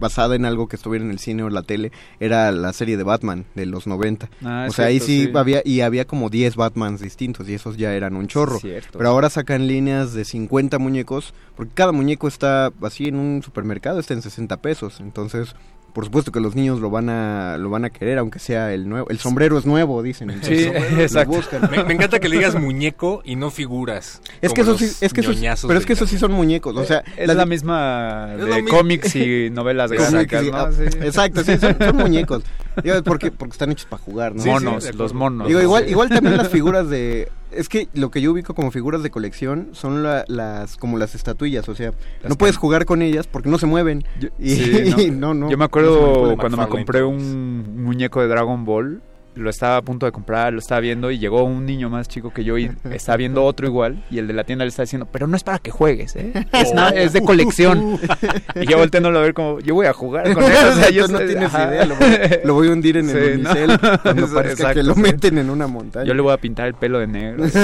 basada 0.00 0.34
en 0.34 0.44
algo 0.44 0.66
que 0.66 0.76
estuviera 0.76 1.04
en 1.04 1.10
el 1.10 1.18
cine 1.18 1.42
o 1.42 1.48
en 1.48 1.54
la 1.54 1.62
tele, 1.62 1.92
era 2.18 2.50
la 2.50 2.72
serie 2.72 2.96
de 2.96 3.02
Batman 3.02 3.44
de 3.54 3.66
los 3.66 3.86
90. 3.86 4.28
Ah, 4.42 4.66
o 4.68 4.72
sea, 4.72 4.86
ahí 4.86 4.98
sí, 4.98 5.26
sí. 5.26 5.32
había 5.34 5.62
y 5.64 5.82
había 5.82 6.06
como 6.06 6.30
10 6.30 6.56
Batmans 6.56 7.00
distintos 7.00 7.48
y 7.48 7.54
esos 7.54 7.76
ya 7.76 7.94
eran 7.94 8.16
un 8.16 8.26
chorro. 8.26 8.58
Cierto. 8.58 8.98
Pero 8.98 9.10
ahora 9.10 9.30
sacan 9.30 9.66
líneas 9.66 10.12
de 10.14 10.24
50 10.24 10.78
muñecos, 10.78 11.34
porque 11.54 11.72
cada 11.74 11.92
muñeco 11.92 12.26
está 12.26 12.72
así 12.82 13.06
en 13.06 13.16
un 13.16 13.42
supermercado, 13.42 14.00
está 14.00 14.14
en 14.14 14.22
60 14.22 14.56
pesos. 14.58 15.00
Entonces, 15.00 15.54
por 15.92 16.04
supuesto 16.04 16.32
que 16.32 16.40
los 16.40 16.54
niños 16.54 16.80
lo 16.80 16.90
van 16.90 17.08
a 17.08 17.56
lo 17.58 17.70
van 17.70 17.84
a 17.84 17.90
querer, 17.90 18.18
aunque 18.18 18.38
sea 18.38 18.72
el 18.72 18.88
nuevo. 18.88 19.08
El 19.10 19.18
sombrero 19.18 19.58
es 19.58 19.66
nuevo, 19.66 20.02
dicen. 20.02 20.40
Sí, 20.42 20.64
exacto. 20.98 21.36
buscan. 21.36 21.70
Me, 21.70 21.84
me 21.84 21.94
encanta 21.94 22.18
que 22.20 22.28
le 22.28 22.36
digas 22.36 22.54
muñeco 22.54 23.22
y 23.24 23.36
no 23.36 23.50
figuras. 23.50 24.22
Es 24.40 24.52
que 24.52 24.60
eso 24.62 24.76
sí, 24.78 24.84
es 25.00 25.12
que 25.12 25.20
eso, 25.20 25.68
pero 25.68 25.78
es 25.78 25.86
que 25.86 25.92
esos 25.94 26.08
sí 26.08 26.18
son 26.18 26.32
muñecos, 26.32 26.76
o 26.76 26.84
sea, 26.84 27.02
es 27.16 27.28
las- 27.28 27.36
la 27.36 27.46
misma 27.46 28.34
Es 28.38 28.44
de 28.46 28.64
cómics 28.64 29.16
y 29.16 29.50
novelas 29.52 29.90
gráficas, 29.90 30.44
sí, 30.44 30.50
¿no? 30.50 30.56
ah, 30.58 30.70
Sí. 30.72 30.84
Exacto, 31.02 31.42
sí, 31.44 31.56
son, 31.58 31.76
son 31.78 31.96
muñecos. 31.96 32.42
Digo, 32.82 33.02
porque, 33.02 33.30
porque 33.32 33.52
están 33.52 33.70
hechos 33.72 33.86
para 33.86 34.02
jugar, 34.02 34.34
¿no? 34.34 34.38
Sí, 34.42 34.48
sí, 34.48 34.50
monos, 34.50 34.94
los 34.94 35.12
monos. 35.12 35.48
Digo, 35.48 35.60
igual, 35.60 35.88
igual 35.88 36.08
también 36.08 36.36
las 36.36 36.48
figuras 36.50 36.88
de... 36.88 37.28
Es 37.52 37.68
que 37.68 37.88
lo 37.94 38.10
que 38.10 38.20
yo 38.20 38.32
ubico 38.32 38.54
como 38.54 38.70
figuras 38.70 39.02
de 39.02 39.10
colección 39.10 39.68
son 39.72 40.02
la- 40.02 40.24
las 40.28 40.76
como 40.76 40.98
las 40.98 41.14
estatuillas, 41.14 41.68
o 41.68 41.74
sea, 41.74 41.92
Las 42.22 42.30
no 42.30 42.36
puedes 42.36 42.56
jugar 42.56 42.84
con 42.86 43.02
ellas 43.02 43.26
porque 43.26 43.48
no 43.48 43.58
se 43.58 43.66
mueven. 43.66 44.04
Yo, 44.20 44.28
Y- 44.38 44.50
sí, 44.50 44.94
y 45.06 45.10
no, 45.10 45.34
no, 45.34 45.46
Yo 45.50 45.56
me 45.56 45.62
no 45.62 45.64
acuerdo 45.64 46.36
cuando 46.36 46.56
me 46.56 46.68
compré 46.68 47.02
un 47.02 47.82
muñeco 47.84 48.20
de 48.20 48.28
Dragon 48.28 48.64
Ball, 48.64 49.02
lo 49.36 49.48
estaba 49.48 49.76
a 49.76 49.82
punto 49.82 50.06
de 50.06 50.12
comprar, 50.12 50.52
lo 50.52 50.58
estaba 50.58 50.80
viendo 50.80 51.10
y 51.10 51.18
llegó 51.18 51.44
un 51.44 51.64
niño 51.64 51.88
más 51.88 52.08
chico 52.08 52.32
que 52.32 52.42
yo 52.44 52.58
y 52.58 52.70
estaba 52.90 53.16
viendo 53.16 53.44
otro 53.44 53.66
igual 53.66 54.04
y 54.10 54.18
el 54.18 54.26
de 54.26 54.32
la 54.34 54.44
tienda 54.44 54.64
le 54.64 54.68
estaba 54.70 54.84
diciendo, 54.84 55.08
pero 55.10 55.26
no 55.26 55.36
es 55.36 55.44
para 55.44 55.58
que 55.60 55.70
juegues, 55.70 56.16
¿eh? 56.16 56.32
Es, 56.52 56.74
nada- 56.74 56.90
es 56.90 57.12
de 57.12 57.22
colección. 57.22 57.98
y 58.56 58.66
yo 58.66 58.76
volteándolo 58.78 59.18
a 59.18 59.22
ver 59.22 59.32
como, 59.34 59.60
yo 59.60 59.74
voy 59.74 59.86
a 59.86 59.92
jugar 59.92 60.32
con 60.34 60.42
él. 60.44 60.52
O 60.52 60.74
sea, 60.74 60.90
yo 60.90 61.06
no 61.08 61.18
sé- 61.18 61.26
tienes 61.26 61.54
ajá. 61.54 61.68
idea, 61.68 61.86
lo 61.86 61.94
voy, 61.96 62.08
lo 62.44 62.54
voy 62.54 62.68
a 62.68 62.72
hundir 62.72 62.96
en 62.96 63.08
Sí, 63.08 63.16
el 63.16 63.42
no. 63.42 63.50
unicel 63.50 63.80
cuando 64.02 64.24
Eso, 64.26 64.34
parezca 64.34 64.74
que 64.74 64.82
lo 64.82 64.94
sí. 64.94 65.00
meten 65.00 65.38
en 65.38 65.48
una 65.50 65.66
montaña. 65.66 66.04
Yo 66.06 66.14
le 66.14 66.22
voy 66.22 66.32
a 66.32 66.36
pintar 66.38 66.66
el 66.66 66.74
pelo 66.74 66.98
de 66.98 67.06
negro. 67.06 67.48
Sí, 67.48 67.58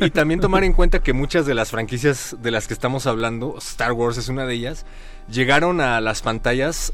y, 0.00 0.06
y 0.06 0.10
también 0.10 0.40
tomar 0.40 0.64
en 0.64 0.72
cuenta 0.72 1.00
que 1.02 1.12
muchas 1.12 1.46
de 1.46 1.54
las 1.54 1.70
franquicias 1.70 2.36
de 2.42 2.50
las 2.50 2.66
que 2.66 2.74
estamos 2.74 3.06
hablando, 3.06 3.56
Star 3.58 3.92
Wars 3.92 4.16
es 4.18 4.28
una 4.28 4.46
de 4.46 4.54
ellas, 4.54 4.86
llegaron 5.30 5.80
a 5.80 6.00
las 6.00 6.22
pantallas 6.22 6.92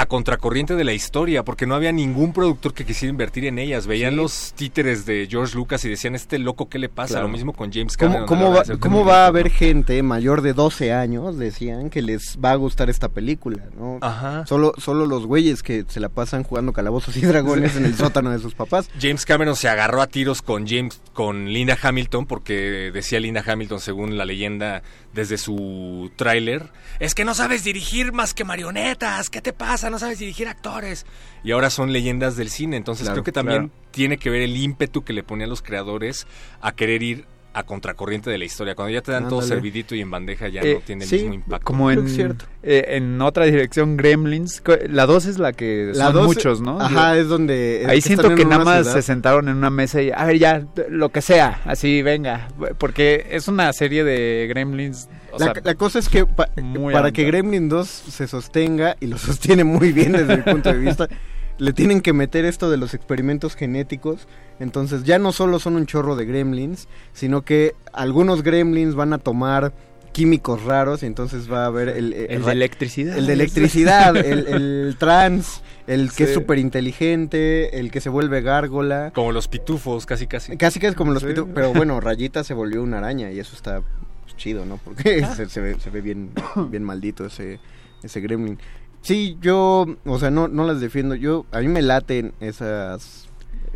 a 0.00 0.06
contracorriente 0.06 0.76
de 0.76 0.84
la 0.84 0.94
historia, 0.94 1.44
porque 1.44 1.66
no 1.66 1.74
había 1.74 1.92
ningún 1.92 2.32
productor 2.32 2.72
que 2.72 2.86
quisiera 2.86 3.10
invertir 3.10 3.44
en 3.44 3.58
ellas. 3.58 3.86
Veían 3.86 4.12
Sí. 4.12 4.16
los 4.16 4.52
títeres 4.56 5.04
de 5.04 5.28
George 5.30 5.54
Lucas 5.54 5.84
y 5.84 5.90
decían, 5.90 6.14
este 6.14 6.38
loco, 6.38 6.70
¿qué 6.70 6.78
le 6.78 6.88
pasa? 6.88 7.14
Claro. 7.14 7.26
Lo 7.26 7.32
mismo 7.32 7.52
con 7.52 7.70
James 7.70 7.98
¿Cómo, 7.98 8.12
Cameron. 8.12 8.26
cómo 8.26 8.52
va, 8.54 8.62
cómo 8.80 9.10
a 9.10 9.26
haber 9.26 9.50
gente 9.50 10.02
mayor 10.02 10.40
de 10.40 10.54
12 10.54 10.92
años, 10.94 11.36
decían, 11.36 11.90
que 11.90 12.00
les 12.00 12.38
va 12.42 12.52
a 12.52 12.54
gustar 12.54 12.88
esta 12.88 13.10
película? 13.10 13.62
¿no? 13.78 13.98
Ajá. 14.00 14.46
Solo, 14.46 14.72
solo 14.78 15.04
los 15.04 15.26
güeyes 15.26 15.62
que 15.62 15.84
se 15.86 16.00
la 16.00 16.08
pasan 16.08 16.44
jugando 16.44 16.72
calabozos 16.72 17.14
y 17.18 17.20
dragones 17.20 17.76
en 17.76 17.84
el 17.84 17.94
sótano 17.96 18.30
de 18.30 18.38
sus 18.38 18.54
papás. 18.54 18.88
James 18.98 19.26
Cameron 19.26 19.54
se 19.54 19.68
agarró 19.68 20.00
a 20.00 20.06
tiros 20.06 20.40
con 20.40 20.66
James, 20.66 21.02
con 21.12 21.52
Linda 21.52 21.76
Hamilton, 21.80 22.24
porque 22.24 22.90
decía 22.90 23.20
Linda 23.20 23.44
Hamilton, 23.46 23.80
según 23.80 24.16
la 24.16 24.24
leyenda, 24.24 24.82
desde 25.12 25.36
su 25.36 26.10
tráiler, 26.16 26.70
es 27.00 27.14
que 27.14 27.24
no 27.24 27.34
sabes 27.34 27.64
dirigir 27.64 28.12
más 28.12 28.32
que 28.32 28.44
marionetas, 28.44 29.28
¿qué 29.28 29.40
te 29.40 29.52
pasa? 29.52 29.89
No 29.90 29.98
sabes 29.98 30.18
dirigir 30.18 30.48
actores. 30.48 31.06
Y 31.44 31.52
ahora 31.52 31.70
son 31.70 31.92
leyendas 31.92 32.36
del 32.36 32.48
cine, 32.50 32.76
entonces 32.76 33.04
Claro, 33.04 33.16
creo 33.16 33.24
que 33.24 33.32
también 33.32 33.68
claro. 33.68 33.84
tiene 33.90 34.18
que 34.18 34.30
ver 34.30 34.42
el 34.42 34.56
ímpetu 34.56 35.02
que 35.04 35.12
le 35.12 35.22
ponían 35.22 35.50
los 35.50 35.62
creadores 35.62 36.26
a 36.60 36.72
querer 36.72 37.02
ir 37.02 37.24
a 37.52 37.64
contracorriente 37.64 38.30
de 38.30 38.38
la 38.38 38.44
historia. 38.44 38.76
Cuando 38.76 38.92
ya 38.94 39.02
te 39.02 39.10
dan 39.10 39.26
todo 39.28 39.42
servidito 39.42 39.96
y 39.96 40.00
en 40.00 40.08
bandeja 40.08 40.46
ya 40.48 40.60
Eh, 40.60 40.74
no 40.74 40.80
tiene 40.82 41.02
el 41.02 41.10
sí, 41.10 41.16
mismo 41.16 41.34
impacto. 41.34 41.64
Como 41.64 41.90
en, 41.90 42.06
eh, 42.62 42.84
en 42.90 43.20
otra 43.20 43.44
dirección, 43.46 43.96
Gremlins. 43.96 44.62
La 44.88 45.04
2 45.06 45.26
es 45.26 45.38
la 45.40 45.52
que 45.52 45.90
La 45.92 46.04
son 46.06 46.14
dos- 46.14 46.26
muchos, 46.28 46.60
¿no? 46.60 46.80
ajá, 46.80 47.18
es 47.18 47.26
donde- 47.26 47.82
es 47.82 47.88
Ahí 47.88 47.96
que 47.96 48.02
siento 48.02 48.36
que 48.36 48.44
nada 48.44 48.64
más 48.64 48.82
ciudad. 48.82 48.94
se 48.94 49.02
sentaron 49.02 49.48
en 49.48 49.56
una 49.56 49.70
mesa 49.70 50.00
y, 50.00 50.12
a 50.14 50.24
ver, 50.26 50.38
ya, 50.38 50.64
lo 50.90 51.08
que 51.08 51.22
sea, 51.22 51.60
así, 51.64 52.02
venga. 52.02 52.46
Porque 52.78 53.26
es 53.32 53.48
una 53.48 53.72
serie 53.72 54.04
de 54.04 54.46
Gremlins. 54.48 55.08
La, 55.38 55.52
sea, 55.52 55.54
la 55.62 55.74
cosa 55.74 55.98
es 55.98 56.08
que 56.08 56.26
pa- 56.26 56.48
para 56.54 56.98
alta. 56.98 57.12
que 57.12 57.24
Gremlin 57.24 57.68
2 57.68 57.88
se 57.88 58.26
sostenga, 58.26 58.96
y 59.00 59.06
lo 59.06 59.18
sostiene 59.18 59.64
muy 59.64 59.92
bien 59.92 60.12
desde 60.12 60.36
mi 60.36 60.42
punto 60.42 60.72
de 60.72 60.78
vista, 60.78 61.08
le 61.58 61.72
tienen 61.72 62.00
que 62.00 62.12
meter 62.12 62.44
esto 62.44 62.70
de 62.70 62.76
los 62.78 62.94
experimentos 62.94 63.54
genéticos. 63.54 64.26
Entonces 64.60 65.04
ya 65.04 65.18
no 65.18 65.32
solo 65.32 65.58
son 65.58 65.76
un 65.76 65.86
chorro 65.86 66.16
de 66.16 66.24
gremlins, 66.26 66.88
sino 67.12 67.42
que 67.42 67.74
algunos 67.92 68.42
gremlins 68.42 68.94
van 68.94 69.12
a 69.12 69.18
tomar 69.18 69.72
químicos 70.12 70.64
raros 70.64 71.02
y 71.04 71.06
entonces 71.06 71.50
va 71.50 71.62
a 71.62 71.66
haber 71.66 71.88
el, 71.90 72.12
El 72.12 72.44
de 72.44 72.52
electricidad. 72.52 73.16
el 73.16 73.26
de 73.26 73.32
electricidad, 73.32 74.16
el, 74.16 74.46
el 74.48 74.96
trans, 74.98 75.62
el 75.86 76.10
que 76.12 76.24
es 76.24 76.34
súper 76.34 76.58
inteligente, 76.58 77.78
el 77.78 77.90
que 77.90 78.00
se 78.00 78.08
vuelve 78.08 78.40
gárgola. 78.42 79.12
Como 79.14 79.30
los 79.32 79.46
pitufos, 79.48 80.06
casi 80.06 80.26
casi. 80.26 80.56
Casi 80.56 80.80
que 80.80 80.88
es 80.88 80.94
como 80.94 81.12
los 81.12 81.22
Sí. 81.22 81.28
pitu- 81.28 81.48
pero 81.54 81.72
bueno, 81.72 82.00
Rayita 82.00 82.42
se 82.44 82.54
volvió 82.54 82.82
una 82.82 82.98
araña 82.98 83.30
y 83.30 83.38
eso 83.38 83.54
está 83.54 83.82
chido, 84.40 84.64
¿no? 84.66 84.78
Porque 84.78 85.24
se, 85.36 85.48
se 85.48 85.60
ve, 85.60 85.76
se 85.78 85.90
ve 85.90 86.00
bien, 86.00 86.30
bien 86.70 86.82
maldito 86.82 87.24
ese, 87.26 87.60
ese 88.02 88.20
gremlin. 88.20 88.58
Sí, 89.02 89.38
yo, 89.40 89.86
o 90.04 90.18
sea, 90.18 90.30
no, 90.30 90.48
no 90.48 90.64
las 90.66 90.80
defiendo. 90.80 91.14
Yo, 91.14 91.46
a 91.52 91.60
mí 91.60 91.68
me 91.68 91.80
laten 91.82 92.32
esas, 92.40 93.28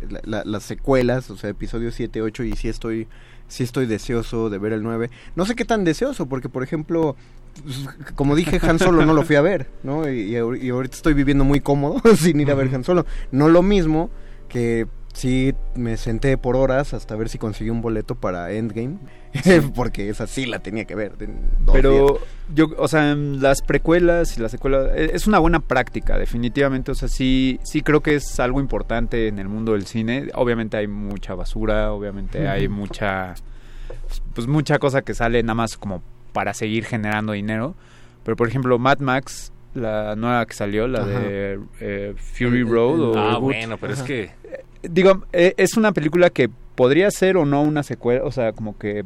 la- 0.09 0.21
la- 0.23 0.43
las 0.45 0.63
secuelas, 0.63 1.29
o 1.31 1.37
sea, 1.37 1.49
episodios 1.49 1.95
7, 1.95 2.21
8 2.21 2.43
y 2.43 2.53
sí 2.53 2.67
estoy, 2.67 3.07
sí 3.47 3.63
estoy 3.63 3.85
deseoso 3.85 4.49
de 4.49 4.57
ver 4.57 4.73
el 4.73 4.83
9. 4.83 5.09
No 5.35 5.45
sé 5.45 5.55
qué 5.55 5.65
tan 5.65 5.83
deseoso, 5.83 6.27
porque 6.27 6.49
por 6.49 6.61
ejemplo, 6.63 7.15
pues, 7.63 7.87
como 8.15 8.35
dije, 8.35 8.59
Han 8.61 8.77
Solo 8.79 9.05
no 9.05 9.13
lo 9.13 9.23
fui 9.23 9.35
a 9.35 9.41
ver, 9.41 9.67
¿no? 9.83 10.07
Y, 10.11 10.35
y 10.35 10.69
ahorita 10.69 10.95
estoy 10.95 11.13
viviendo 11.13 11.43
muy 11.43 11.59
cómodo 11.59 12.01
sin 12.17 12.39
ir 12.39 12.51
a 12.51 12.55
ver 12.55 12.73
Han 12.75 12.83
Solo. 12.83 13.05
No 13.31 13.47
lo 13.49 13.61
mismo 13.63 14.09
que 14.49 14.85
sí 15.13 15.55
me 15.75 15.95
senté 15.97 16.37
por 16.37 16.55
horas 16.55 16.93
hasta 16.93 17.15
ver 17.15 17.29
si 17.29 17.37
conseguí 17.39 17.69
un 17.71 17.81
boleto 17.81 18.13
para 18.15 18.51
Endgame, 18.51 18.97
porque 19.75 20.09
esa 20.09 20.27
sí 20.27 20.45
la 20.45 20.59
tenía 20.59 20.85
que 20.85 20.95
ver. 20.95 21.13
Pero 21.71 22.07
días. 22.07 22.19
yo, 22.55 22.67
o 22.77 22.87
sea, 22.87 23.11
en 23.11 23.41
las 23.41 23.61
precuelas 23.61 24.37
y 24.37 24.41
las 24.41 24.51
secuelas 24.51 24.89
eh, 24.95 25.11
es 25.13 25.27
una 25.27 25.39
buena 25.39 25.59
práctica, 25.59 26.17
definitivamente. 26.17 26.91
O 26.91 26.95
sea, 26.95 27.07
sí, 27.09 27.59
sí 27.63 27.81
creo 27.81 28.01
que 28.01 28.15
es 28.15 28.39
algo 28.39 28.59
importante 28.59 29.27
en 29.27 29.39
el 29.39 29.47
mundo 29.49 29.73
del 29.73 29.85
cine. 29.85 30.29
Obviamente 30.35 30.77
hay 30.77 30.87
mucha 30.87 31.35
basura, 31.35 31.91
obviamente 31.91 32.47
hay 32.47 32.67
mucha, 32.67 33.33
pues 34.33 34.47
mucha 34.47 34.79
cosa 34.79 35.01
que 35.01 35.13
sale 35.13 35.41
nada 35.43 35.55
más 35.55 35.77
como 35.77 36.01
para 36.33 36.53
seguir 36.53 36.85
generando 36.85 37.33
dinero. 37.33 37.75
Pero 38.23 38.35
por 38.37 38.47
ejemplo, 38.47 38.79
Mad 38.79 38.99
Max, 38.99 39.51
la 39.73 40.15
nueva 40.15 40.45
que 40.45 40.53
salió, 40.53 40.87
la 40.87 41.01
Ajá. 41.01 41.19
de 41.19 41.59
eh, 41.79 42.13
Fury 42.17 42.63
Road. 42.63 42.99
o 43.01 43.17
Ah, 43.17 43.37
bueno, 43.37 43.77
pero 43.77 43.93
es 43.93 44.01
que- 44.01 44.31
digo, 44.81 45.23
eh, 45.33 45.53
es 45.57 45.77
una 45.77 45.91
película 45.91 46.29
que 46.29 46.49
podría 46.75 47.09
ser 47.11 47.37
o 47.37 47.45
no 47.45 47.61
una 47.61 47.83
secuela, 47.83 48.23
o 48.23 48.31
sea, 48.31 48.51
como 48.53 48.77
que 48.77 48.99
eh, 48.99 49.03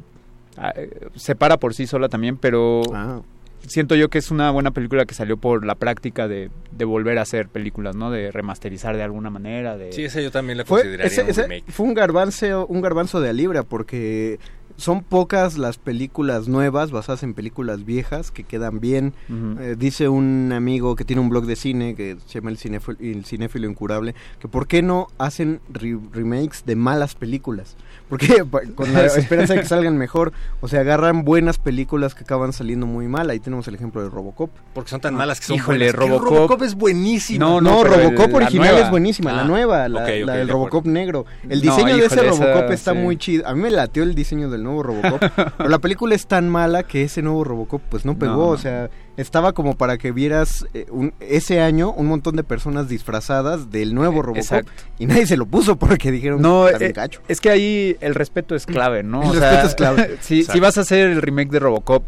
se 1.16 1.36
para 1.36 1.58
por 1.58 1.74
sí 1.74 1.88
sola 1.88 2.10
también, 2.10 2.38
pero 2.38 2.82
Ah. 2.94 3.22
siento 3.66 3.96
yo 3.96 4.10
que 4.10 4.18
es 4.18 4.32
una 4.32 4.52
buena 4.52 4.72
película 4.72 5.06
que 5.06 5.14
salió 5.14 5.38
por 5.38 5.66
la 5.66 5.76
práctica 5.76 6.28
de, 6.28 6.50
de 6.72 6.86
volver 6.86 7.18
a 7.20 7.24
hacer 7.24 7.48
películas, 7.50 7.96
¿no? 7.96 8.10
De 8.12 8.32
remasterizar 8.32 8.96
de 8.96 9.04
alguna 9.04 9.30
manera, 9.30 9.78
de... 9.78 9.92
Sí, 9.94 10.04
esa 10.06 10.22
yo 10.22 10.32
también 10.32 10.58
la 10.58 10.66
Fue, 10.66 10.80
consideraría 10.82 11.06
ese- 11.12 11.24
un 11.24 11.30
ese 11.30 11.42
remake. 11.44 11.72
fue 11.72 11.86
un 11.86 11.94
garbanzo, 11.94 12.66
un 12.68 12.82
garbanzo 12.82 13.20
de 13.22 13.30
a 13.30 13.34
libra 13.34 13.64
porque 13.64 14.40
son 14.78 15.04
pocas 15.04 15.58
las 15.58 15.78
películas 15.78 16.48
nuevas 16.48 16.92
basadas 16.92 17.24
en 17.24 17.34
películas 17.34 17.84
viejas 17.84 18.32
que 18.32 18.46
quedan 18.46 18.80
bien. 18.80 19.14
Eh, 19.60 19.76
dice 19.78 20.08
un 20.08 20.54
amigo 20.54 20.96
que 20.96 21.04
tiene 21.04 21.22
un 21.22 21.28
blog 21.28 21.46
de 21.46 21.58
cine 21.58 21.96
que 21.96 22.16
se 22.28 22.40
llama 22.40 22.50
el, 22.52 22.58
Cinéfilo- 22.58 22.96
el 23.02 23.26
cinéfilo 23.26 23.68
incurable 23.70 24.16
que 24.40 24.48
por 24.48 24.68
qué 24.68 24.82
no 24.82 25.08
hacen 25.18 25.60
re- 25.70 26.00
remakes 26.14 26.64
de 26.66 26.78
malas 26.78 27.14
películas 27.16 27.76
porque 28.10 28.44
con 28.76 28.92
la 28.94 29.06
esperanza 29.06 29.54
de 29.54 29.62
que 29.62 29.66
salgan 29.68 29.98
mejor 29.98 30.34
o 30.62 30.68
sea 30.68 30.82
agarran 30.82 31.24
buenas 31.24 31.58
películas 31.60 32.16
que 32.16 32.24
acaban 32.24 32.54
saliendo 32.54 32.86
muy 32.88 33.08
mal 33.08 33.30
ahí 33.30 33.40
tenemos 33.40 33.68
el 33.68 33.76
ejemplo 33.76 34.02
de 34.04 34.10
Robocop 34.10 34.50
Porque 34.74 34.90
son 34.90 35.00
tan 35.02 35.14
malas 35.16 35.40
que 35.40 35.46
son 35.48 35.56
Híjole, 35.58 35.94
Robocop- 35.94 36.22
Robocop 36.24 36.62
es 36.64 36.76
buenísima. 36.76 37.40
no, 37.46 37.62
no, 37.62 37.84
Robocop 37.84 38.30
el- 38.30 38.36
original 38.36 38.78
es 38.80 38.90
buenísima, 38.90 39.32
la 39.32 39.42
Ah, 39.42 39.46
nueva, 39.46 39.88
la, 39.90 40.04
del 40.04 40.26
de. 40.26 40.46
Robocop 40.46 40.86
negro. 40.86 41.26
El 41.48 41.64
No, 41.64 41.76
diseño 41.76 41.98
de 41.98 42.06
ese 42.06 42.22
Robocop 42.24 42.64
esa, 42.66 42.74
está 42.74 42.92
sí. 42.94 42.98
muy 42.98 43.18
chido. 43.18 43.48
A 43.48 43.54
mí 43.54 43.62
me 43.62 43.70
latió 43.72 44.04
el 44.04 44.16
diseño 44.16 44.50
del 44.50 44.64
nuevo 44.64 44.84
Robocop, 44.84 45.20
pero 45.58 45.70
la 45.70 45.80
película 45.80 46.16
es 46.16 46.26
tan 46.28 46.50
mala 46.50 46.84
que 46.84 47.04
ese 47.04 47.22
nuevo 47.22 47.44
Robocop 47.44 47.82
pues 47.90 48.06
no 48.06 48.18
pegó, 48.18 48.34
no. 48.36 48.48
o 48.50 48.58
sea, 48.58 48.90
estaba 49.20 49.54
como 49.54 49.78
para 49.78 49.98
que 49.98 50.12
vieras 50.12 50.66
eh, 50.74 50.86
un- 50.90 51.14
ese 51.20 51.62
año 51.62 51.92
un 51.92 52.08
montón 52.08 52.36
de 52.36 52.44
personas 52.44 52.88
disfrazadas 52.88 53.70
del 53.72 53.94
nuevo 53.94 54.22
Robocop 54.22 54.38
exacto. 54.44 54.72
y 54.98 55.06
nadie 55.06 55.26
se 55.28 55.38
lo 55.38 55.46
puso 55.46 55.78
porque 55.78 56.12
dijeron 56.12 56.42
No, 56.42 56.68
"Está 56.68 56.80
bien 56.80 56.92
eh, 56.92 56.94
cacho". 56.94 57.22
es 57.28 57.42
que 57.42 57.50
ahí 57.50 57.98
el 58.02 58.16
respeto 58.16 58.56
es 58.56 58.66
clave, 58.66 59.04
¿no? 59.04 59.22
El 59.24 59.38
O 59.38 59.42
respeto 59.42 59.68
es 59.68 59.76
clave. 59.76 60.18
si, 60.22 60.44
si 60.44 60.60
vas 60.60 60.78
a 60.78 60.82
hacer 60.82 61.10
el 61.10 61.22
remake 61.22 61.50
de 61.52 61.60
Robocop, 61.60 62.04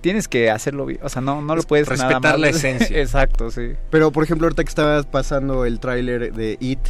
tienes 0.00 0.28
que 0.28 0.50
hacerlo 0.50 0.86
bien. 0.86 1.00
O 1.02 1.08
sea, 1.08 1.22
no, 1.22 1.40
no 1.42 1.54
lo 1.54 1.60
Es 1.60 1.66
puedes 1.66 1.88
nada 1.88 2.08
respetar 2.08 2.32
más- 2.32 2.40
la 2.40 2.48
esencia. 2.50 2.98
Exacto, 3.00 3.50
sí. 3.50 3.72
Pero 3.90 4.10
por 4.12 4.24
ejemplo, 4.24 4.46
ahorita 4.46 4.62
que 4.64 4.68
estabas 4.68 5.06
pasando 5.06 5.64
el 5.64 5.80
tráiler 5.80 6.32
de 6.32 6.56
It 6.60 6.80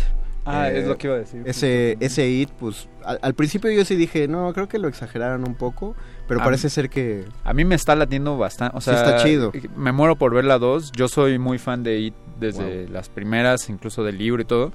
Ah, 0.48 0.70
eh, 0.70 0.78
es 0.80 0.86
lo 0.86 0.96
que 0.96 1.08
iba 1.08 1.16
a 1.16 1.18
decir. 1.18 1.42
Ese, 1.44 1.96
ese 1.98 2.28
It, 2.28 2.50
pues 2.50 2.88
al, 3.04 3.18
al 3.20 3.34
principio 3.34 3.68
yo 3.72 3.84
sí 3.84 3.96
dije, 3.96 4.28
no, 4.28 4.52
creo 4.52 4.68
que 4.68 4.78
lo 4.78 4.86
exageraron 4.86 5.42
un 5.44 5.56
poco, 5.56 5.96
pero 6.28 6.40
A 6.40 6.44
parece 6.44 6.68
ser 6.70 6.88
que... 6.90 7.24
A 7.44 7.52
mí 7.54 7.64
me 7.64 7.74
está 7.74 7.94
latiendo 7.96 8.36
bastante. 8.36 8.76
O 8.76 8.80
Sí 8.80 8.90
sea, 8.90 8.94
está 8.96 9.22
chido. 9.24 9.52
Me 9.76 9.92
muero 9.92 10.16
por 10.16 10.34
ver 10.34 10.44
la 10.44 10.58
2. 10.58 10.92
Yo 10.92 11.08
soy 11.08 11.38
muy 11.38 11.58
fan 11.58 11.82
de 11.82 11.98
It 12.00 12.14
desde 12.40 12.88
las 12.88 13.08
primeras, 13.08 13.68
incluso 13.70 14.02
del 14.04 14.18
libro 14.18 14.42
y 14.42 14.44
todo. 14.44 14.72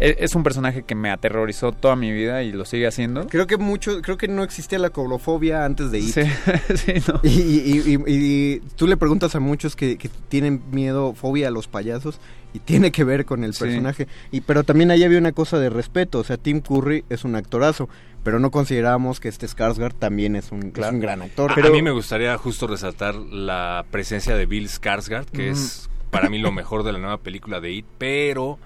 E- 0.00 0.16
Es 0.20 0.34
un 0.36 0.44
personaje 0.44 0.84
que 0.84 0.94
me 0.94 1.10
aterrorizó 1.10 1.72
toda 1.72 1.96
mi 1.96 2.12
vida 2.12 2.42
y 2.44 2.52
lo 2.52 2.64
sigue 2.64 2.86
haciendo. 2.86 3.26
Creo 3.26 3.46
que 3.48 3.56
mucho, 3.56 4.00
creo 4.00 4.16
que 4.16 4.28
no 4.28 4.42
existía 4.44 4.78
la 4.78 4.90
cobrofobia 4.90 5.64
antes 5.64 5.90
de 5.90 5.98
It. 5.98 6.14
Sí, 6.14 6.22
sí, 6.76 6.92
no. 7.08 7.20
Y, 7.24 7.28
y- 7.28 7.94
y- 7.94 8.02
y 8.06 8.60
tú 8.76 8.86
le 8.86 8.96
preguntas 8.96 9.34
a 9.34 9.40
muchos 9.40 9.74
que, 9.74 9.98
que 9.98 10.08
tienen 10.28 10.62
miedo, 10.70 11.14
fobia 11.14 11.48
a 11.48 11.50
los 11.50 11.66
payasos, 11.66 12.20
y 12.54 12.60
tiene 12.60 12.92
que 12.92 13.02
ver 13.04 13.24
con 13.24 13.42
el 13.44 13.54
Sí. 13.54 13.64
personaje. 13.64 14.06
Y 14.30 14.40
pero 14.42 14.62
también 14.62 14.90
ahí 14.92 15.02
había 15.02 15.18
una 15.18 15.32
cosa 15.32 15.58
de 15.58 15.68
respeto, 15.68 16.20
o 16.20 16.24
sea, 16.24 16.36
Tim 16.36 16.60
Curry 16.60 17.04
es 17.10 17.24
un 17.24 17.34
actorazo, 17.34 17.88
pero 18.28 18.38
no 18.40 18.50
consideramos 18.50 19.20
que 19.20 19.28
este 19.28 19.46
Skarsgård 19.46 19.94
también 19.98 20.36
es 20.36 20.52
un, 20.52 20.58
es 20.58 20.92
un 20.92 21.00
gran 21.00 21.22
actor. 21.22 21.50
A- 21.50 21.54
a 21.68 21.70
mí 21.72 21.80
me 21.80 21.92
gustaría 21.92 22.36
justo 22.36 22.66
resaltar 22.66 23.14
la 23.14 23.86
presencia 23.90 24.36
de 24.36 24.44
Bill 24.44 24.68
Skarsgård, 24.68 25.24
que 25.30 25.48
es 25.48 25.88
para 26.10 26.28
mí 26.28 26.38
lo 26.38 26.52
mejor 26.52 26.82
de 26.82 26.92
la 26.92 26.98
nueva 26.98 27.16
película 27.16 27.58
de 27.62 27.72
It, 27.72 27.86
pero 27.96 28.58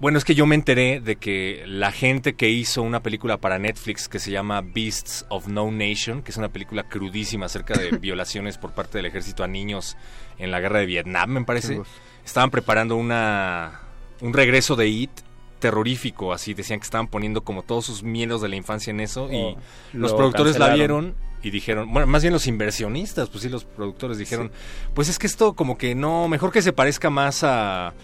bueno, 0.00 0.18
es 0.18 0.24
que 0.24 0.34
yo 0.34 0.46
me 0.46 0.56
enteré 0.56 1.00
de 1.00 1.14
que 1.14 1.62
la 1.68 1.92
gente 1.92 2.34
que 2.34 2.48
hizo 2.50 2.82
una 2.82 3.04
película 3.04 3.36
para 3.36 3.60
Netflix 3.60 4.08
que 4.08 4.18
se 4.18 4.32
llama 4.32 4.60
Beasts 4.62 5.24
of 5.28 5.46
No 5.46 5.70
Nation, 5.70 6.22
que 6.22 6.32
es 6.32 6.36
una 6.36 6.48
película 6.48 6.88
crudísima 6.88 7.46
acerca 7.46 7.78
de 7.78 7.90
violaciones 8.00 8.58
por 8.58 8.72
parte 8.72 8.98
del 8.98 9.06
ejército 9.06 9.44
a 9.44 9.46
niños 9.46 9.96
en 10.38 10.50
la 10.50 10.58
guerra 10.58 10.80
de 10.80 10.86
Vietnam, 10.86 11.30
me 11.30 11.44
parece, 11.44 11.80
estaban 12.24 12.50
preparando 12.50 12.96
una 12.96 13.82
un 14.20 14.32
regreso 14.32 14.74
de 14.74 14.88
It 14.88 15.10
terrorífico, 15.58 16.32
así 16.32 16.54
decían 16.54 16.80
que 16.80 16.84
estaban 16.84 17.08
poniendo 17.08 17.42
como 17.42 17.62
todos 17.62 17.86
sus 17.86 18.02
miedos 18.02 18.40
de 18.42 18.48
la 18.48 18.56
infancia 18.56 18.90
en 18.90 19.00
eso 19.00 19.30
y 19.32 19.36
Oh, 19.36 19.56
los 19.92 20.12
lo 20.12 20.16
productores 20.16 20.58
la 20.58 20.74
vieron 20.74 21.14
y 21.42 21.50
dijeron, 21.50 21.92
bueno, 21.92 22.06
más 22.06 22.22
bien 22.22 22.32
los 22.32 22.46
inversionistas, 22.46 23.28
pues 23.28 23.42
sí, 23.42 23.48
los 23.48 23.64
productores 23.64 24.18
dijeron, 24.18 24.50
pues 24.94 25.08
es 25.08 25.18
que 25.18 25.26
esto 25.26 25.54
como 25.54 25.78
que 25.78 25.94
no, 25.94 26.28
mejor 26.28 26.52
que 26.52 26.62
se 26.62 26.72
parezca 26.72 27.10
más 27.10 27.44
a 27.44 27.94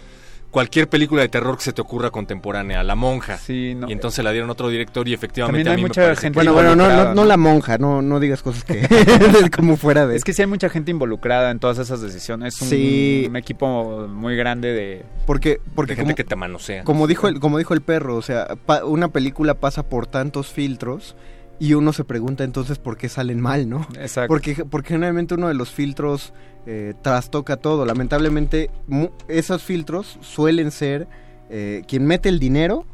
cualquier 0.53 0.87
película 0.87 1.23
de 1.23 1.29
terror 1.29 1.57
que 1.57 1.63
se 1.63 1.73
te 1.73 1.81
ocurra 1.81 2.11
contemporánea, 2.11 2.83
La 2.83 2.93
Monja. 2.95 3.37
Sí, 3.39 3.73
no. 3.75 3.89
Y 3.89 3.91
entonces 3.91 4.23
la 4.23 4.31
dieron 4.31 4.49
a 4.49 4.53
otro 4.53 4.69
director 4.69 5.05
y 5.07 5.13
efectivamente 5.13 5.63
También 5.63 5.67
hay 5.67 5.73
a 5.73 5.75
mí 5.77 5.81
me 5.81 5.87
mucha 5.89 6.03
parece 6.03 6.21
gente 6.21 6.39
que- 6.39 6.45
Bueno, 6.49 6.53
bueno, 6.53 6.75
no, 6.75 6.87
no, 7.05 7.13
no 7.15 7.25
la 7.25 7.37
monja, 7.37 7.77
no, 7.79 8.01
no 8.03 8.19
digas 8.19 8.43
cosas 8.43 8.63
que 8.63 8.87
como 9.55 9.75
fuera 9.77 10.05
de... 10.07 10.15
Es 10.15 10.23
que 10.23 10.31
sí 10.31 10.43
hay 10.43 10.47
mucha 10.47 10.69
gente 10.69 10.91
involucrada 10.91 11.49
en 11.51 11.59
todas 11.59 11.79
esas 11.79 11.99
decisiones. 12.01 12.53
Es 12.55 12.61
un, 12.61 12.67
Sí. 12.69 13.25
un 13.27 13.35
equipo 13.35 14.07
muy 14.07 14.35
grande 14.35 14.71
de... 14.73 15.03
Porque, 15.25 15.59
porque 15.75 15.93
Hay 15.93 15.97
gente 15.97 16.11
como, 16.11 16.15
que 16.17 16.23
te 16.23 16.35
manosea. 16.35 16.83
como 16.83 17.07
dijo 17.07 17.27
el, 17.27 17.39
como 17.39 17.57
dijo 17.57 17.73
el 17.73 17.81
perro, 17.81 18.15
o 18.15 18.21
sea, 18.21 18.47
pa- 18.65 18.85
una 18.85 19.07
película 19.07 19.55
pasa 19.55 19.83
por 19.83 20.05
tantos 20.07 20.47
filtros 20.51 21.15
y 21.59 21.73
uno 21.75 21.93
se 21.93 22.03
pregunta 22.03 22.43
entonces 22.43 22.79
por 22.79 22.97
qué 22.97 23.09
salen 23.09 23.39
mal, 23.39 23.69
¿no? 23.69 23.87
Exacto. 23.99 24.27
Porque, 24.27 24.65
porque 24.65 24.89
generalmente 24.89 25.35
uno 25.35 25.47
de 25.47 25.53
los 25.53 25.69
filtros 25.71 26.33
eh, 26.65 26.93
trastoca 27.01 27.57
todo. 27.57 27.85
Lamentablemente, 27.85 28.69
mu- 28.87 29.09
esos 29.27 29.63
filtros 29.63 30.17
suelen 30.21 30.71
ser 30.71 31.07
eh, 31.49 31.83
quien 31.87 32.05
mete 32.05 32.29
el 32.29 32.39
dinero 32.39 32.85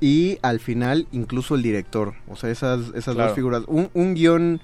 y 0.00 0.38
al 0.42 0.60
final 0.60 1.08
incluso 1.12 1.54
el 1.54 1.62
director. 1.62 2.12
O 2.28 2.36
sea, 2.36 2.50
esas, 2.50 2.88
esas 2.94 3.14
Claro. 3.14 3.28
dos 3.30 3.34
figuras. 3.34 3.62
Un, 3.66 3.88
un 3.94 4.14
guion, 4.14 4.60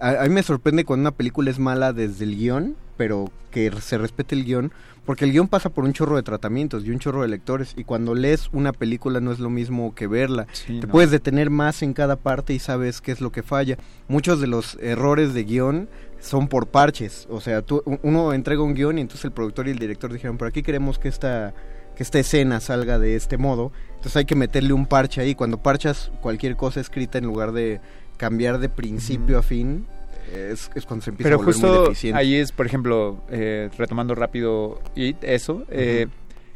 a, 0.00 0.22
a 0.22 0.24
mí 0.24 0.28
me 0.30 0.42
sorprende 0.44 0.84
cuando 0.84 1.02
una 1.02 1.16
película 1.16 1.50
es 1.50 1.58
mala 1.58 1.92
desde 1.92 2.24
el 2.24 2.36
guion, 2.36 2.76
pero 2.96 3.30
que 3.50 3.70
se 3.80 3.98
respete 3.98 4.34
el 4.34 4.44
guion, 4.44 4.72
porque 5.04 5.24
el 5.24 5.32
guion 5.32 5.48
pasa 5.48 5.70
por 5.70 5.84
un 5.84 5.92
chorro 5.92 6.16
de 6.16 6.22
tratamientos 6.22 6.84
y 6.84 6.90
un 6.90 6.98
chorro 6.98 7.22
de 7.22 7.28
lectores, 7.28 7.74
y 7.76 7.84
cuando 7.84 8.14
lees 8.14 8.48
una 8.52 8.72
película 8.72 9.20
no 9.20 9.30
es 9.32 9.38
lo 9.38 9.50
mismo 9.50 9.94
que 9.94 10.06
verla. 10.06 10.46
Sí, 10.52 10.80
Te 10.80 10.86
no. 10.86 10.92
puedes 10.92 11.10
detener 11.10 11.48
más 11.50 11.82
en 11.82 11.92
cada 11.92 12.16
parte 12.16 12.54
y 12.54 12.58
sabes 12.58 13.00
qué 13.00 13.12
es 13.12 13.20
lo 13.20 13.30
que 13.30 13.42
falla. 13.42 13.76
Muchos 14.08 14.40
de 14.40 14.46
los 14.48 14.76
errores 14.80 15.32
de 15.32 15.44
guion 15.44 15.88
son 16.18 16.48
por 16.48 16.66
parches. 16.66 17.26
O 17.30 17.40
sea, 17.40 17.62
tú, 17.62 17.82
uno 18.02 18.32
entrega 18.32 18.62
un 18.62 18.74
guion 18.74 18.98
y 18.98 19.02
entonces 19.02 19.24
el 19.26 19.32
productor 19.32 19.68
y 19.68 19.70
el 19.70 19.78
director 19.78 20.12
dijeron, 20.12 20.38
pero 20.38 20.48
aquí 20.48 20.62
queremos 20.62 20.98
que 20.98 21.08
esta, 21.08 21.54
que 21.94 22.02
esta 22.02 22.18
escena 22.18 22.58
salga 22.60 22.98
de 22.98 23.14
este 23.14 23.38
modo. 23.38 23.70
Entonces 23.90 24.16
hay 24.16 24.24
que 24.24 24.34
meterle 24.34 24.72
un 24.72 24.86
parche 24.86 25.20
ahí. 25.20 25.34
Cuando 25.34 25.58
parchas 25.62 26.10
cualquier 26.20 26.56
cosa 26.56 26.80
escrita 26.80 27.18
en 27.18 27.24
lugar 27.24 27.52
de 27.52 27.80
cambiar 28.16 28.58
de 28.58 28.68
principio 28.68 29.38
a 29.38 29.42
fin, 29.42 29.86
es, 30.34 30.70
es 30.74 30.86
cuando 30.86 31.04
se 31.04 31.10
empieza 31.10 31.28
Pero 31.28 31.36
a 31.36 31.38
volver 31.38 31.54
muy 31.56 31.62
justo 31.70 31.82
deficiente. 31.84 32.18
ahí 32.18 32.34
es, 32.36 32.52
por 32.52 32.66
ejemplo, 32.66 33.18
eh, 33.30 33.70
retomando 33.78 34.14
rápido 34.14 34.80
y 34.94 35.14
eso, 35.22 35.64
eh, 35.70 36.06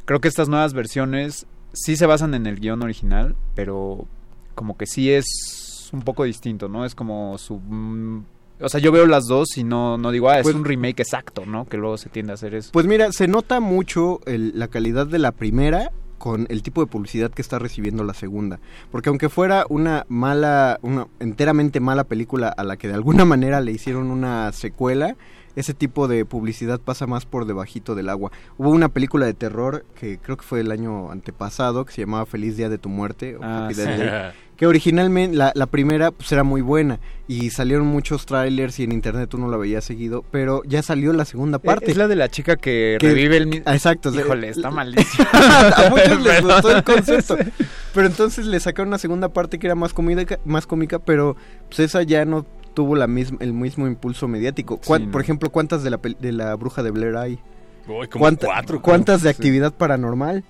creo 0.04 0.20
que 0.20 0.28
estas 0.28 0.48
nuevas 0.48 0.72
versiones 0.74 1.46
sí 1.72 1.96
se 1.96 2.06
basan 2.06 2.34
en 2.34 2.46
el 2.46 2.58
guion 2.60 2.82
original, 2.82 3.36
pero 3.54 4.06
como 4.54 4.76
que 4.76 4.86
sí 4.86 5.10
es 5.12 5.88
un 5.92 6.02
poco 6.02 6.24
distinto, 6.24 6.68
¿no? 6.68 6.84
Es 6.84 6.94
como 6.94 7.38
su... 7.38 7.58
mm, 7.58 8.24
o 8.62 8.68
sea, 8.68 8.78
yo 8.80 8.92
veo 8.92 9.06
las 9.06 9.24
dos 9.26 9.56
y 9.56 9.64
no, 9.64 9.96
no 9.96 10.10
digo, 10.10 10.28
ah, 10.28 10.38
es 10.38 10.42
Pues- 10.42 10.54
un 10.54 10.64
remake 10.64 11.00
exacto, 11.00 11.46
¿no? 11.46 11.66
Que 11.66 11.76
luego 11.78 11.96
se 11.96 12.10
tiende 12.10 12.32
a 12.32 12.34
hacer 12.34 12.54
eso. 12.54 12.70
Pues 12.72 12.86
mira, 12.86 13.10
se 13.12 13.26
nota 13.26 13.58
mucho 13.60 14.20
el- 14.26 14.52
la 14.58 14.68
calidad 14.68 15.06
de 15.06 15.18
la 15.18 15.32
primera 15.32 15.90
con 16.20 16.46
el 16.50 16.62
tipo 16.62 16.82
de 16.82 16.86
publicidad 16.86 17.30
que 17.30 17.40
está 17.40 17.58
recibiendo 17.58 18.04
la 18.04 18.12
segunda. 18.12 18.60
Porque 18.92 19.08
aunque 19.08 19.30
fuera 19.30 19.64
una 19.70 20.04
mala, 20.08 20.78
una 20.82 21.08
enteramente 21.18 21.80
mala 21.80 22.04
película 22.04 22.50
a 22.50 22.62
la 22.62 22.76
que 22.76 22.88
de 22.88 22.94
alguna 22.94 23.24
manera 23.34 23.60
le 23.62 23.72
hicieron 23.72 24.10
una 24.10 24.52
secuela, 24.52 25.16
ese 25.56 25.74
tipo 25.74 26.08
de 26.08 26.24
publicidad 26.24 26.80
pasa 26.80 27.06
más 27.06 27.26
por 27.26 27.44
debajito 27.46 27.94
del 27.94 28.08
agua. 28.08 28.30
Hubo 28.58 28.70
una 28.70 28.88
película 28.88 29.26
de 29.26 29.34
terror 29.34 29.84
que 29.98 30.18
creo 30.18 30.36
que 30.36 30.44
fue 30.44 30.60
el 30.60 30.70
año 30.70 31.10
antepasado 31.10 31.84
que 31.84 31.92
se 31.92 32.02
llamaba 32.02 32.26
Feliz 32.26 32.56
Día 32.56 32.68
de 32.68 32.78
tu 32.78 32.88
Muerte 32.88 33.36
o 33.36 33.40
Ah, 33.42 33.64
Happy 33.66 33.74
sí. 33.74 33.80
Death 33.82 33.98
Day, 33.98 34.32
que 34.56 34.66
originalmente 34.66 35.36
la, 35.36 35.52
la 35.54 35.66
primera 35.66 36.10
pues 36.10 36.30
era 36.32 36.44
muy 36.44 36.60
buena 36.60 37.00
y 37.26 37.48
salieron 37.50 37.86
muchos 37.86 38.26
trailers 38.26 38.78
y 38.78 38.84
en 38.84 38.92
internet 38.92 39.32
uno 39.34 39.48
la 39.48 39.56
veía 39.56 39.80
seguido, 39.80 40.22
pero 40.30 40.62
ya 40.66 40.82
salió 40.82 41.12
la 41.14 41.24
segunda 41.24 41.58
parte. 41.58 41.86
Eh, 41.86 41.90
Es 41.92 41.96
la 41.96 42.08
de 42.08 42.16
la 42.16 42.28
chica 42.28 42.56
que, 42.56 42.98
Que- 43.00 43.08
revive 43.08 43.38
el 43.38 43.46
mismo... 43.46 43.64
Ah, 43.66 43.74
Exacto. 43.74 44.14
Híjole, 44.14 44.50
está 44.50 44.70
malísimo. 44.70 45.26
a 45.32 45.88
muchos 45.90 46.20
les 46.22 46.42
gustó 46.42 46.76
el 46.76 46.84
concepto. 46.84 47.38
Pero 47.94 48.06
entonces 48.06 48.46
le 48.46 48.60
sacaron 48.60 48.88
una 48.88 48.98
segunda 48.98 49.30
parte 49.30 49.58
que 49.58 49.66
era 49.66 49.74
más 49.74 49.92
cómica, 49.94 50.38
más 50.44 50.66
cómica 50.66 51.00
pero 51.00 51.36
pues 51.66 51.80
esa 51.80 52.02
ya 52.04 52.24
no 52.24 52.46
tuvo 52.74 52.96
la 52.96 53.06
misma, 53.06 53.38
el 53.40 53.52
mismo 53.52 53.86
impulso 53.86 54.28
mediático. 54.28 54.78
¿Cuán- 54.84 55.00
Sí, 55.02 55.06
no. 55.06 55.12
Por 55.12 55.20
ejemplo, 55.20 55.50
¿cuántas 55.50 55.82
de 55.82 55.90
la, 55.90 55.98
de 55.98 56.32
la 56.32 56.54
bruja 56.56 56.82
de 56.82 56.90
Blair 56.90 57.16
hay? 57.16 57.38
Uy, 57.88 58.06
como 58.08 58.22
¿Cuánta- 58.22 58.46
cuatro. 58.46 58.82
¿Cuántas 58.82 59.22
de 59.22 59.30
Sí. 59.32 59.36
actividad 59.36 59.72
paranormal? 59.72 60.44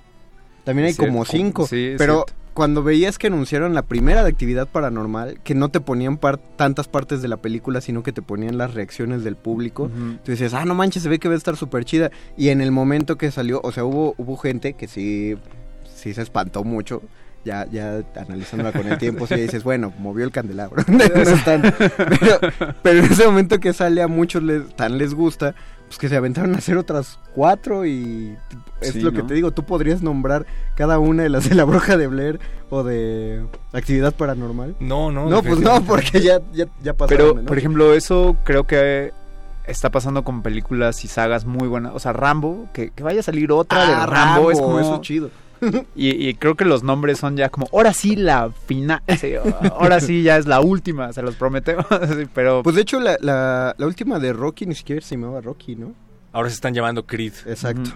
También 0.64 0.88
hay 0.88 0.94
como 0.94 1.24
cinco. 1.24 1.66
sí, 1.66 1.94
pero 1.96 2.26
cuando 2.52 2.82
veías 2.82 3.16
que 3.16 3.28
anunciaron 3.28 3.72
la 3.74 3.82
primera 3.82 4.22
de 4.22 4.28
actividad 4.28 4.68
paranormal, 4.68 5.40
que 5.42 5.54
no 5.54 5.70
te 5.70 5.80
ponían 5.80 6.18
par- 6.18 6.36
tantas 6.56 6.88
partes 6.88 7.22
de 7.22 7.28
la 7.28 7.38
película, 7.38 7.80
sino 7.80 8.02
que 8.02 8.12
te 8.12 8.20
ponían 8.20 8.58
las 8.58 8.74
reacciones 8.74 9.24
del 9.24 9.36
público, 9.36 9.84
Ujú. 9.84 10.18
tú 10.24 10.32
dices, 10.32 10.52
ah, 10.52 10.64
no 10.66 10.74
manches, 10.74 11.02
se 11.02 11.08
ve 11.08 11.18
que 11.18 11.28
va 11.28 11.34
a 11.34 11.38
estar 11.38 11.56
súper 11.56 11.84
chida. 11.86 12.10
Y 12.36 12.48
en 12.50 12.60
el 12.60 12.72
momento 12.72 13.16
que 13.16 13.30
salió, 13.30 13.60
o 13.64 13.72
sea, 13.72 13.84
hubo, 13.84 14.14
hubo 14.18 14.36
gente 14.36 14.74
que 14.74 14.86
sí, 14.88 15.36
sí 15.94 16.12
se 16.12 16.20
espantó 16.22 16.62
mucho. 16.64 17.02
Ya, 17.44 17.66
ya 17.70 18.02
analizándola 18.16 18.70
con 18.72 18.86
el 18.86 18.98
tiempo, 18.98 19.26
sí 19.26 19.34
dices, 19.34 19.64
bueno, 19.64 19.92
movió 19.98 20.24
el 20.26 20.30
candelabro. 20.30 20.82
No 20.88 21.02
es 21.02 21.44
tan- 21.44 21.62
pero, 21.62 22.38
pero 22.82 22.98
en 22.98 23.04
ese 23.06 23.24
momento 23.24 23.58
que 23.58 23.72
sale 23.72 24.02
a 24.02 24.08
muchos 24.08 24.42
les, 24.42 24.68
tan 24.76 24.98
les 24.98 25.14
gusta, 25.14 25.54
pues 25.86 25.98
que 25.98 26.08
se 26.10 26.16
aventaron 26.16 26.54
a 26.54 26.58
hacer 26.58 26.76
otras 26.76 27.18
cuatro 27.34 27.86
y 27.86 28.36
es 28.82 28.92
Sí, 28.92 29.00
lo 29.00 29.12
que 29.12 29.22
te 29.22 29.32
digo, 29.34 29.52
tú 29.52 29.64
podrías 29.64 30.02
nombrar 30.02 30.44
cada 30.76 30.98
una 30.98 31.22
de 31.22 31.30
las 31.30 31.48
de 31.48 31.54
la 31.54 31.64
bruja 31.64 31.96
de 31.96 32.06
Blair 32.08 32.40
o 32.68 32.82
de 32.82 33.42
actividad 33.72 34.14
paranormal. 34.14 34.76
No, 34.78 35.10
no. 35.10 35.28
No, 35.30 35.42
pues 35.42 35.60
no, 35.60 35.82
porque 35.84 36.20
ya, 36.20 36.40
ya, 36.52 36.66
ya 36.82 36.92
pasaron. 36.92 37.26
Pero, 37.30 37.40
¿no? 37.40 37.46
por 37.48 37.56
ejemplo, 37.58 37.94
eso 37.94 38.36
creo 38.44 38.64
que 38.64 39.12
está 39.66 39.88
pasando 39.90 40.24
con 40.24 40.42
películas 40.42 41.04
y 41.04 41.08
sagas 41.08 41.46
muy 41.46 41.68
buenas. 41.68 41.92
O 41.94 41.98
sea, 42.00 42.12
Rambo, 42.12 42.68
que, 42.74 42.90
que 42.90 43.02
vaya 43.02 43.20
a 43.20 43.22
salir 43.22 43.50
otra 43.50 43.86
de 43.86 43.94
Ah, 43.94 44.06
Rambo, 44.06 44.50
es 44.50 44.60
como... 44.60 44.78
eso 44.78 44.96
es 44.96 45.00
chido. 45.00 45.30
Y, 45.94 46.28
y 46.28 46.34
creo 46.34 46.54
que 46.54 46.64
los 46.64 46.82
nombres 46.82 47.18
son 47.18 47.36
ya 47.36 47.48
como, 47.50 47.68
ahora 47.72 47.92
sí 47.92 48.16
la 48.16 48.50
final, 48.66 49.02
sí, 49.20 49.32
ahora 49.72 50.00
sí 50.00 50.22
ya 50.22 50.36
es 50.38 50.46
la 50.46 50.60
última, 50.60 51.12
se 51.12 51.22
los 51.22 51.34
prometemos. 51.36 51.86
Pero 52.34 52.62
Pues 52.62 52.76
de 52.76 52.82
hecho, 52.82 52.98
la, 53.00 53.16
la, 53.20 53.74
la 53.76 53.86
última 53.86 54.18
de 54.18 54.32
Rocky 54.32 54.66
ni 54.66 54.74
siquiera 54.74 55.00
se 55.02 55.16
llamaba 55.16 55.40
Rocky, 55.40 55.76
¿no? 55.76 55.92
Ahora 56.32 56.48
se 56.48 56.54
están 56.54 56.72
llamando 56.74 57.04
Creed. 57.06 57.32
Exacto. 57.46 57.90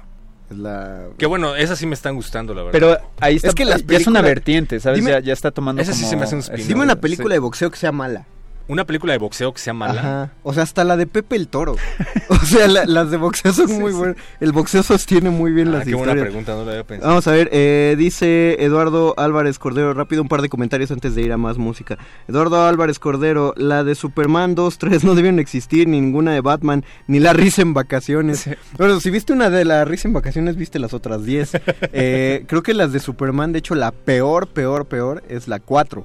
La... 0.51 1.07
Que 1.17 1.25
bueno, 1.27 1.57
esas 1.57 1.79
sí 1.79 1.87
me 1.87 1.95
están 1.95 2.15
gustando, 2.17 2.53
la 2.55 2.63
verdad. 2.65 2.73
pero 2.73 2.99
ahí 3.21 3.37
está, 3.37 3.49
Es 3.49 3.55
que 3.55 3.65
las 3.65 3.85
ya 3.87 3.97
es 3.97 4.07
una 4.07 4.21
películas- 4.21 4.23
vertiente, 4.25 4.81
¿sabes? 4.81 4.99
Dime- 5.01 5.11
ya, 5.13 5.21
ya 5.21 5.33
está 5.33 5.51
tomando 5.51 5.81
Ese 5.81 5.95
sí 5.95 6.05
se 6.05 6.17
me 6.17 6.25
hace 6.25 6.37
un. 6.37 6.43
Dime 6.69 6.83
una 6.83 6.93
sí. 6.95 6.99
película 7.01 7.33
de 7.35 7.39
boxeo 7.39 7.71
que 7.71 7.79
sea 7.79 7.93
mala. 7.93 8.27
Una 8.67 8.85
película 8.87 9.13
de 9.13 9.19
boxeo 9.19 9.53
que 9.53 9.59
sea 9.61 9.75
mala. 9.75 10.01
Ajá. 10.01 10.33
O 10.43 10.55
sea, 10.55 10.63
hasta 10.63 10.85
la 10.85 10.97
de 10.97 11.07
Pepe 11.07 11.37
el 11.37 11.49
Toro. 11.49 11.77
O 12.29 12.47
sea, 12.47 12.67
la- 12.69 12.85
las 12.87 13.11
de 13.11 13.17
boxeo 13.19 13.53
son 13.53 13.73
muy 13.81 13.93
buenas. 13.93 14.17
El 14.41 14.53
boxeo 14.53 14.83
sostiene 14.83 15.31
muy 15.31 15.53
bien 15.53 15.69
Ah, 15.69 15.73
las 15.73 15.85
qué 15.85 15.91
historias. 15.91 16.15
buena 16.17 16.23
pregunta, 16.23 16.53
no 16.55 16.65
la 16.65 16.71
había 16.73 16.85
pensado. 16.85 17.11
Vamos 17.11 17.27
a 17.27 17.33
ver, 17.33 17.49
eh, 17.53 17.95
dice 17.99 18.57
Eduardo 18.63 19.15
Álvarez 19.19 19.59
Cordero, 19.59 19.93
rápido 19.95 20.23
un 20.23 20.29
par 20.29 20.41
de 20.43 20.49
comentarios 20.49 20.91
antes 20.91 21.15
de 21.15 21.23
ir 21.23 21.33
a 21.33 21.37
más 21.37 21.59
música. 21.59 21.99
Eduardo 22.29 22.67
Álvarez 22.67 22.99
Cordero, 22.99 23.55
la 23.57 23.85
de 23.85 23.95
Superman 23.95 24.55
2, 24.55 24.79
3 24.79 25.05
no 25.05 25.15
debieron 25.15 25.39
existir, 25.39 25.87
ni 25.89 26.01
ninguna 26.01 26.33
de 26.33 26.41
Batman, 26.41 26.85
ni 27.07 27.19
la 27.21 27.33
risa 27.35 27.63
en 27.63 27.73
vacaciones. 27.75 28.41
Sí. 28.41 28.51
Bueno, 28.79 29.01
si 29.01 29.11
viste 29.11 29.33
una 29.33 29.49
de 29.51 29.65
la 29.65 29.85
risa 29.85 30.09
en 30.09 30.15
vacaciones, 30.15 30.57
viste 30.57 30.79
las 30.79 30.93
otras 30.95 31.25
10. 31.25 31.53
Eh, 31.93 32.45
creo 32.49 32.63
que 32.63 32.75
las 32.75 32.93
de 32.93 33.01
Superman, 33.01 33.53
de 33.53 33.61
hecho, 33.61 33.75
la 33.75 33.91
peor, 33.93 34.49
peor, 34.49 34.87
peor 34.87 35.23
es 35.29 35.49
la 35.49 35.61
4. 35.61 36.05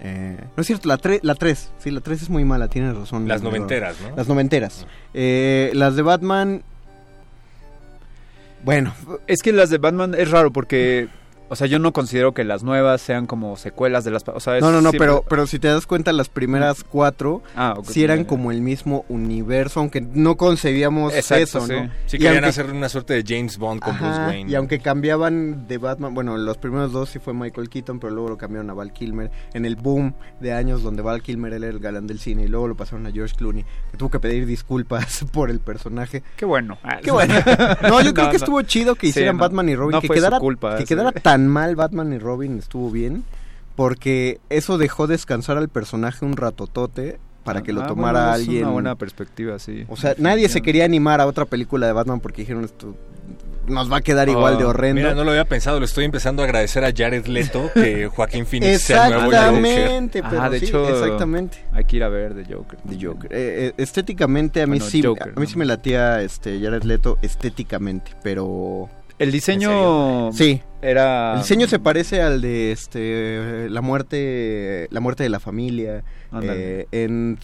Eh, 0.00 0.38
no 0.56 0.60
es 0.60 0.66
cierto, 0.66 0.88
la 0.88 0.98
3, 0.98 1.20
la 1.22 1.34
3, 1.34 1.70
sí, 1.78 1.90
la 1.90 2.00
3 2.00 2.22
es 2.22 2.30
muy 2.30 2.44
mala, 2.44 2.68
tienes 2.68 2.94
razón. 2.96 3.26
Las 3.26 3.42
noventeras, 3.42 3.96
¿no? 4.00 4.16
Las 4.16 4.28
noventeras. 4.28 4.86
Eh, 5.14 5.70
las 5.74 5.96
de 5.96 6.02
Batman... 6.02 6.62
Bueno, 8.64 8.92
Es 9.26 9.42
que 9.42 9.52
las 9.52 9.70
de 9.70 9.78
Batman 9.78 10.14
es 10.16 10.30
raro 10.30 10.52
porque, 10.52 11.08
o 11.48 11.56
sea, 11.56 11.66
yo 11.66 11.78
no 11.78 11.92
considero 11.92 12.32
que 12.34 12.44
las 12.44 12.62
nuevas 12.62 13.00
sean 13.00 13.26
como 13.26 13.56
secuelas 13.56 14.04
de 14.04 14.10
las... 14.10 14.24
O 14.28 14.40
sea, 14.40 14.56
es 14.56 14.62
No, 14.62 14.70
no, 14.72 14.80
no, 14.80 14.90
siempre- 14.90 14.98
pero, 15.08 15.24
pero 15.28 15.46
si 15.46 15.58
te 15.58 15.68
das 15.68 15.86
cuenta, 15.86 16.12
las 16.12 16.28
primeras 16.28 16.84
cuatro 16.84 17.42
Ah, 17.54 17.74
sí 17.84 18.02
eran 18.04 18.24
como 18.24 18.50
el 18.50 18.60
mismo 18.60 19.04
universo, 19.08 19.80
aunque 19.80 20.00
no 20.00 20.36
concebíamos 20.36 21.14
Exacto, 21.14 21.42
eso, 21.44 21.66
sí. 21.66 21.72
¿no? 21.74 21.90
Sí 22.06 22.16
Y 22.16 22.20
querían 22.20 22.44
aunque- 22.44 22.48
hacer 22.48 22.70
una 22.70 22.88
suerte 22.88 23.14
de 23.14 23.24
James 23.26 23.58
Bond 23.58 23.80
con 23.80 23.96
Bruce 23.96 24.10
Ajá, 24.12 24.26
Wayne. 24.28 24.50
Y 24.50 24.54
aunque 24.54 24.80
cambiaban 24.80 25.66
de 25.68 25.78
Batman, 25.78 26.14
bueno, 26.14 26.36
los 26.36 26.58
primeros 26.58 26.92
dos 26.92 27.10
sí 27.10 27.18
fue 27.18 27.34
Michael 27.34 27.68
Keaton, 27.68 28.00
pero 28.00 28.12
luego 28.12 28.30
lo 28.30 28.36
cambiaron 28.38 28.68
a 28.70 28.74
Val 28.74 28.92
Kilmer 28.92 29.30
en 29.54 29.64
el 29.64 29.76
boom 29.76 30.14
de 30.40 30.52
años 30.52 30.82
donde 30.82 31.02
Val 31.02 31.22
Kilmer 31.22 31.52
era 31.52 31.68
el 31.68 31.78
galán 31.78 32.06
del 32.06 32.18
cine 32.18 32.44
y 32.44 32.48
luego 32.48 32.68
lo 32.68 32.76
pasaron 32.76 33.06
a 33.06 33.12
George 33.12 33.34
Clooney, 33.36 33.64
que 33.90 33.96
tuvo 33.96 34.10
que 34.10 34.20
pedir 34.20 34.46
disculpas 34.46 35.24
por 35.32 35.50
el 35.50 35.60
personaje. 35.60 36.22
Qué 36.36 36.44
bueno. 36.44 36.78
Qué 37.02 37.10
bueno. 37.10 37.34
No, 37.88 38.00
yo 38.00 38.12
creo 38.14 38.26
que 38.26 38.32
no. 38.38 38.44
estuvo 38.44 38.62
chido 38.62 38.94
que 38.94 39.06
Sí, 39.06 39.10
hicieran 39.10 39.36
no. 39.36 39.42
Batman 39.42 39.68
y 39.68 39.76
Robin, 39.76 39.92
No 39.92 40.00
que 40.00 40.06
fue 40.08 40.16
su 40.16 40.20
quedara 40.20 40.38
culpa, 40.40 40.74
que 40.76 40.82
sí. 40.82 40.88
quedara 40.88 41.12
tan 41.12 41.35
mal 41.38 41.76
Batman 41.76 42.12
y 42.12 42.18
Robin 42.18 42.58
estuvo 42.58 42.90
bien, 42.90 43.24
porque 43.74 44.40
eso 44.50 44.78
dejó 44.78 45.06
descansar 45.06 45.56
al 45.58 45.68
personaje 45.68 46.24
un 46.24 46.36
ratotote 46.36 47.18
para 47.44 47.62
que 47.62 47.72
lo 47.72 47.82
Ah, 47.82 47.86
tomara 47.86 48.20
bueno, 48.20 48.34
es 48.34 48.40
alguien. 48.42 48.62
una 48.64 48.72
buena 48.72 48.94
perspectiva, 48.96 49.58
sí. 49.58 49.84
O 49.88 49.96
sea, 49.96 50.14
nadie 50.18 50.48
se 50.48 50.62
quería 50.62 50.84
animar 50.84 51.20
a 51.20 51.26
otra 51.26 51.44
película 51.44 51.86
de 51.86 51.92
Batman 51.92 52.20
porque 52.20 52.42
dijeron 52.42 52.64
esto 52.64 52.96
nos 53.68 53.90
va 53.90 53.96
a 53.96 54.00
quedar 54.00 54.28
igual 54.28 54.58
de 54.58 54.64
Oh, 54.64 54.68
horrendo. 54.68 55.00
Mira, 55.02 55.12
no 55.16 55.24
lo 55.24 55.30
había 55.32 55.44
pensado, 55.44 55.80
le 55.80 55.86
estoy 55.86 56.04
empezando 56.04 56.40
a 56.40 56.44
agradecer 56.44 56.84
a 56.84 56.92
Jared 56.96 57.26
Leto 57.26 57.68
que 57.74 58.06
Joaquín 58.14 58.46
Phoenix 58.46 58.82
sea 58.82 59.06
el 59.08 59.14
nuevo 59.14 59.24
Joker. 59.26 59.40
Exactamente, 59.56 60.22
pero 60.22 60.42
Ah, 60.42 60.50
de 60.50 60.60
sí, 60.60 60.66
hecho, 60.66 60.88
exactamente. 60.88 61.64
Hay 61.72 61.84
que 61.84 61.96
ir 61.96 62.04
a 62.04 62.08
ver 62.08 62.34
The 62.34 62.54
Joker. 62.54 62.78
The 62.88 63.04
Joker. 63.06 63.32
Eh, 63.32 63.66
eh, 63.68 63.74
estéticamente 63.76 64.62
a 64.62 64.66
mí 64.68 64.78
Bueno, 64.78 64.84
sí, 64.90 65.02
Joker, 65.02 65.32
a 65.36 65.40
mí 65.40 65.46
¿no? 65.46 65.50
sí 65.50 65.58
me 65.58 65.64
latía 65.64 66.22
este 66.22 66.60
Jared 66.60 66.84
Leto 66.84 67.18
estéticamente, 67.22 68.12
pero 68.22 68.88
El 69.18 69.32
diseño 69.32 70.30
Sí. 70.32 70.60
era 70.82 71.34
El 71.34 71.40
diseño 71.40 71.66
se 71.68 71.78
parece 71.78 72.20
al 72.22 72.40
de 72.40 72.72
este 72.72 73.68
la 73.70 73.80
muerte 73.80 74.88
la 74.90 75.00
muerte 75.00 75.22
de 75.22 75.28
la 75.30 75.40
familia 75.40 76.04
eh, 76.42 76.86
End- 76.92 77.38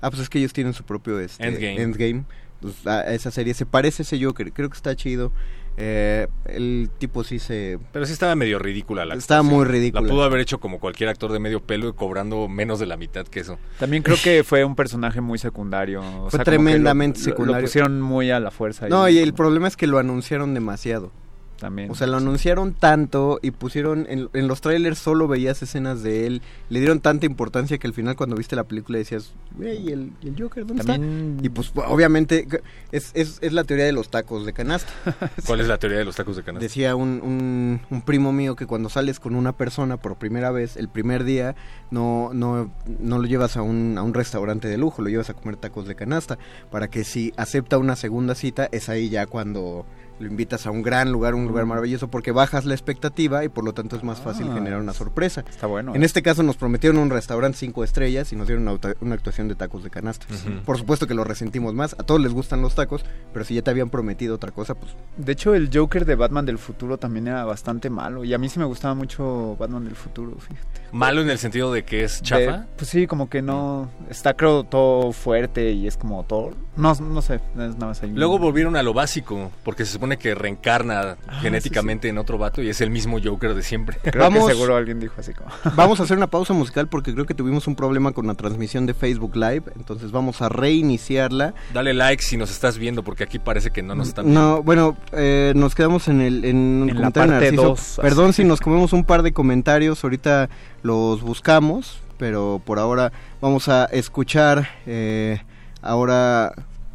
ah 0.00 0.10
pues 0.10 0.22
es 0.22 0.28
que 0.28 0.38
ellos 0.38 0.52
tienen 0.52 0.72
su 0.74 0.84
propio 0.84 1.18
este, 1.20 1.46
Endgame. 1.46 1.82
Endgame. 1.82 2.24
Pues, 2.60 2.86
a 2.86 3.00
a 3.00 3.14
esa 3.14 3.30
serie 3.32 3.54
se 3.54 3.66
parece 3.66 4.02
ese 4.02 4.22
Joker 4.24 4.52
creo 4.52 4.70
que 4.70 4.76
está 4.76 4.94
chido 4.94 5.32
Eh, 5.78 6.26
el 6.46 6.90
tipo 6.98 7.24
sí 7.24 7.38
se 7.38 7.78
Pero 7.92 8.04
sí 8.04 8.12
estaba 8.12 8.34
medio 8.34 8.58
ridícula 8.58 9.04
la 9.06 9.14
Estaba 9.14 9.42
muy 9.42 9.64
ridícula. 9.64 10.02
La 10.02 10.08
pudo 10.08 10.22
haber 10.24 10.40
hecho 10.40 10.60
como 10.60 10.78
cualquier 10.78 11.08
actor 11.08 11.32
de 11.32 11.38
medio 11.38 11.60
pelo 11.62 11.88
y 11.88 11.92
cobrando 11.94 12.46
menos 12.48 12.78
de 12.78 12.86
la 12.86 12.96
mitad 12.96 13.26
que 13.26 13.40
eso. 13.40 13.58
También 13.78 14.02
creo 14.02 14.16
que 14.22 14.44
fue 14.44 14.64
un 14.64 14.76
personaje 14.76 15.20
muy 15.20 15.38
secundario. 15.38 16.00
o 16.02 16.28
Fue 16.30 16.38
sea, 16.38 16.44
tremendamente 16.44 17.18
lo- 17.20 17.24
secundario. 17.24 17.60
Lo 17.60 17.64
pusieron 17.66 18.00
muy 18.02 18.30
a 18.30 18.38
la 18.40 18.50
fuerza. 18.50 18.88
no 18.88 19.08
y 19.08 19.18
el 19.18 19.32
problema 19.34 19.66
es 19.68 19.76
que 19.76 19.86
lo 19.86 19.98
anunciaron 19.98 20.52
demasiado 20.54 21.10
También. 21.62 21.92
O 21.92 21.94
sea, 21.94 22.08
lo 22.08 22.16
anunciaron 22.16 22.74
tanto 22.74 23.38
y 23.40 23.52
pusieron 23.52 24.04
en, 24.10 24.28
en 24.32 24.48
los 24.48 24.60
trailers 24.60 24.98
solo 24.98 25.28
veías 25.28 25.62
escenas 25.62 26.02
de 26.02 26.26
él. 26.26 26.42
Le 26.70 26.80
dieron 26.80 26.98
tanta 27.00 27.24
importancia 27.24 27.78
que 27.78 27.86
al 27.86 27.94
final 27.94 28.16
cuando 28.16 28.34
viste 28.34 28.56
la 28.56 28.64
película 28.64 28.98
decías, 28.98 29.32
güey, 29.56 29.78
¿y 29.88 29.92
el, 29.92 30.12
el 30.24 30.34
Joker 30.36 30.66
dónde 30.66 30.82
También- 30.82 31.34
está? 31.36 31.46
Y 31.46 31.48
pues 31.50 31.70
obviamente 31.86 32.48
es, 32.90 33.12
es, 33.14 33.38
es 33.40 33.52
la 33.52 33.62
teoría 33.62 33.84
de 33.86 33.92
los 33.92 34.10
tacos 34.10 34.44
de 34.44 34.52
canasta. 34.52 34.92
¿Cuál 35.46 35.60
es 35.60 35.68
la 35.68 35.78
teoría 35.78 35.98
de 35.98 36.04
los 36.04 36.16
tacos 36.16 36.34
de 36.36 36.42
canasta? 36.42 36.64
Decía 36.64 36.96
un, 36.96 37.20
un, 37.22 37.80
un 37.90 38.02
primo 38.02 38.32
mío 38.32 38.56
que 38.56 38.66
cuando 38.66 38.88
sales 38.88 39.20
con 39.20 39.36
una 39.36 39.52
persona 39.56 39.98
por 39.98 40.16
primera 40.16 40.50
vez, 40.50 40.76
el 40.76 40.88
primer 40.88 41.22
día, 41.22 41.54
no, 41.92 42.30
no, 42.34 42.72
no 42.98 43.18
lo 43.20 43.24
llevas 43.28 43.56
a 43.56 43.62
un, 43.62 43.96
a 43.98 44.02
un 44.02 44.14
restaurante 44.14 44.66
de 44.66 44.78
lujo, 44.78 45.00
lo 45.00 45.10
llevas 45.10 45.30
a 45.30 45.34
comer 45.34 45.56
tacos 45.58 45.86
de 45.86 45.94
canasta. 45.94 46.38
Para 46.72 46.88
que 46.88 47.04
si 47.04 47.32
acepta 47.36 47.78
una 47.78 47.94
segunda 47.94 48.34
cita, 48.34 48.68
es 48.72 48.88
ahí 48.88 49.08
ya 49.10 49.26
cuando 49.26 49.86
lo 50.22 50.28
invitas 50.28 50.66
a 50.66 50.70
un 50.70 50.82
gran 50.82 51.12
lugar, 51.12 51.34
un 51.34 51.46
lugar 51.46 51.66
maravilloso, 51.66 52.08
porque 52.08 52.32
bajas 52.32 52.64
la 52.64 52.74
expectativa 52.74 53.44
y 53.44 53.48
por 53.48 53.64
lo 53.64 53.74
tanto 53.74 53.96
es 53.96 54.04
más 54.04 54.20
fácil 54.20 54.46
Ah, 54.50 54.54
generar 54.54 54.80
una 54.80 54.92
sorpresa. 54.92 55.44
Está 55.48 55.66
bueno. 55.66 55.94
En 55.94 56.02
eh. 56.02 56.06
este 56.06 56.22
caso 56.22 56.42
nos 56.42 56.56
prometieron 56.56 56.98
un 56.98 57.10
restaurante 57.10 57.58
cinco 57.58 57.84
estrellas 57.84 58.32
y 58.32 58.36
nos 58.36 58.46
dieron 58.46 58.66
una, 59.00 59.14
actuación 59.14 59.48
de 59.48 59.54
tacos 59.54 59.84
de 59.84 59.90
canasta. 59.90 60.26
Por 60.64 60.78
supuesto 60.78 61.06
que 61.06 61.14
lo 61.14 61.24
resentimos 61.24 61.74
más, 61.74 61.94
a 61.98 62.02
todos 62.02 62.20
les 62.20 62.32
gustan 62.32 62.62
los 62.62 62.74
tacos, 62.74 63.04
pero 63.32 63.44
si 63.44 63.54
ya 63.54 63.62
te 63.62 63.70
habían 63.70 63.90
prometido 63.90 64.34
otra 64.34 64.50
cosa, 64.52 64.74
pues 64.74 64.94
De 65.16 65.32
hecho, 65.32 65.54
el 65.54 65.70
Joker 65.72 66.04
de 66.04 66.14
Batman 66.14 66.46
del 66.46 66.58
futuro 66.58 66.98
también 66.98 67.28
era 67.28 67.44
bastante 67.44 67.90
malo. 67.90 68.24
Y 68.24 68.34
a 68.34 68.38
mí 68.38 68.48
sí 68.48 68.58
me 68.58 68.64
gustaba 68.64 68.94
mucho 68.94 69.56
Batman 69.58 69.84
del 69.84 69.96
futuro, 69.96 70.36
fíjate. 70.38 70.82
Malo 70.92 71.20
en 71.22 71.30
el 71.30 71.38
sentido 71.38 71.72
de 71.72 71.84
que 71.84 72.04
es 72.04 72.22
chafa. 72.22 72.58
De- 72.58 72.64
pues 72.76 72.90
sí, 72.90 73.06
como 73.06 73.28
que 73.28 73.42
no. 73.42 73.90
Está, 74.10 74.34
creo, 74.34 74.64
todo 74.64 75.12
fuerte 75.12 75.72
y 75.72 75.86
es 75.86 75.96
como 75.96 76.22
todo. 76.24 76.52
No, 76.74 76.94
no 76.94 77.20
sé, 77.20 77.34
es 77.34 77.40
nada 77.74 77.86
más 77.88 78.02
ahí. 78.02 78.10
Luego 78.14 78.38
volvieron 78.38 78.76
a 78.76 78.82
lo 78.82 78.94
básico, 78.94 79.50
porque 79.62 79.84
se 79.84 79.92
supone 79.92 80.16
que 80.16 80.34
reencarna 80.34 81.16
genéticamente 81.42 82.08
en 82.08 82.16
otro 82.16 82.38
vato 82.38 82.62
y 82.62 82.70
es 82.70 82.80
el 82.80 82.88
mismo 82.90 83.18
Joker 83.22 83.54
de 83.54 83.62
siempre. 83.62 83.98
Creo 84.02 84.22
Vamos- 84.24 84.46
que 84.48 84.54
seguro 84.54 84.74
alguien 84.76 84.98
dijo 84.98 85.14
así 85.18 85.34
como. 85.34 85.50
Vamos 85.76 86.00
a 86.00 86.04
hacer 86.04 86.16
una 86.16 86.28
pausa 86.28 86.54
musical 86.54 86.88
porque 86.88 87.12
creo 87.12 87.26
que 87.26 87.34
tuvimos 87.34 87.66
un 87.66 87.76
problema 87.76 88.12
con 88.12 88.26
la 88.26 88.34
transmisión 88.34 88.86
de 88.86 88.94
Facebook 88.94 89.36
Live, 89.36 89.64
entonces 89.76 90.12
vamos 90.12 90.40
a 90.40 90.48
reiniciarla. 90.48 91.54
Dale 91.74 91.92
like 91.94 92.22
si 92.22 92.36
nos 92.36 92.50
estás 92.50 92.78
viendo, 92.78 93.02
porque 93.02 93.24
aquí 93.24 93.38
parece 93.38 93.70
que 93.70 93.82
no 93.82 93.94
nos 93.94 94.08
están 94.08 94.24
viendo. 94.24 94.40
No, 94.40 94.62
bueno, 94.62 94.96
eh, 95.12 95.52
nos 95.54 95.74
quedamos 95.74 96.08
en 96.08 96.20
el 96.22 96.44
en 96.44 96.56
un 96.56 96.90
En 96.90 97.00
la 97.00 97.10
parte 97.10 97.52
dos, 97.52 97.98
Perdón 98.00 98.30
así. 98.30 98.42
si 98.42 98.48
nos 98.48 98.60
comemos 98.60 98.92
un 98.92 99.04
par 99.04 99.22
de 99.22 99.32
comentarios, 99.32 100.02
ahorita 100.02 100.48
los 100.82 101.20
buscamos, 101.22 102.00
pero 102.18 102.60
por 102.64 102.78
ahora 102.78 103.12
vamos 103.40 103.68
a 103.68 103.84
escuchar 103.86 104.68
eh, 104.86 105.40
ahora 105.82 106.52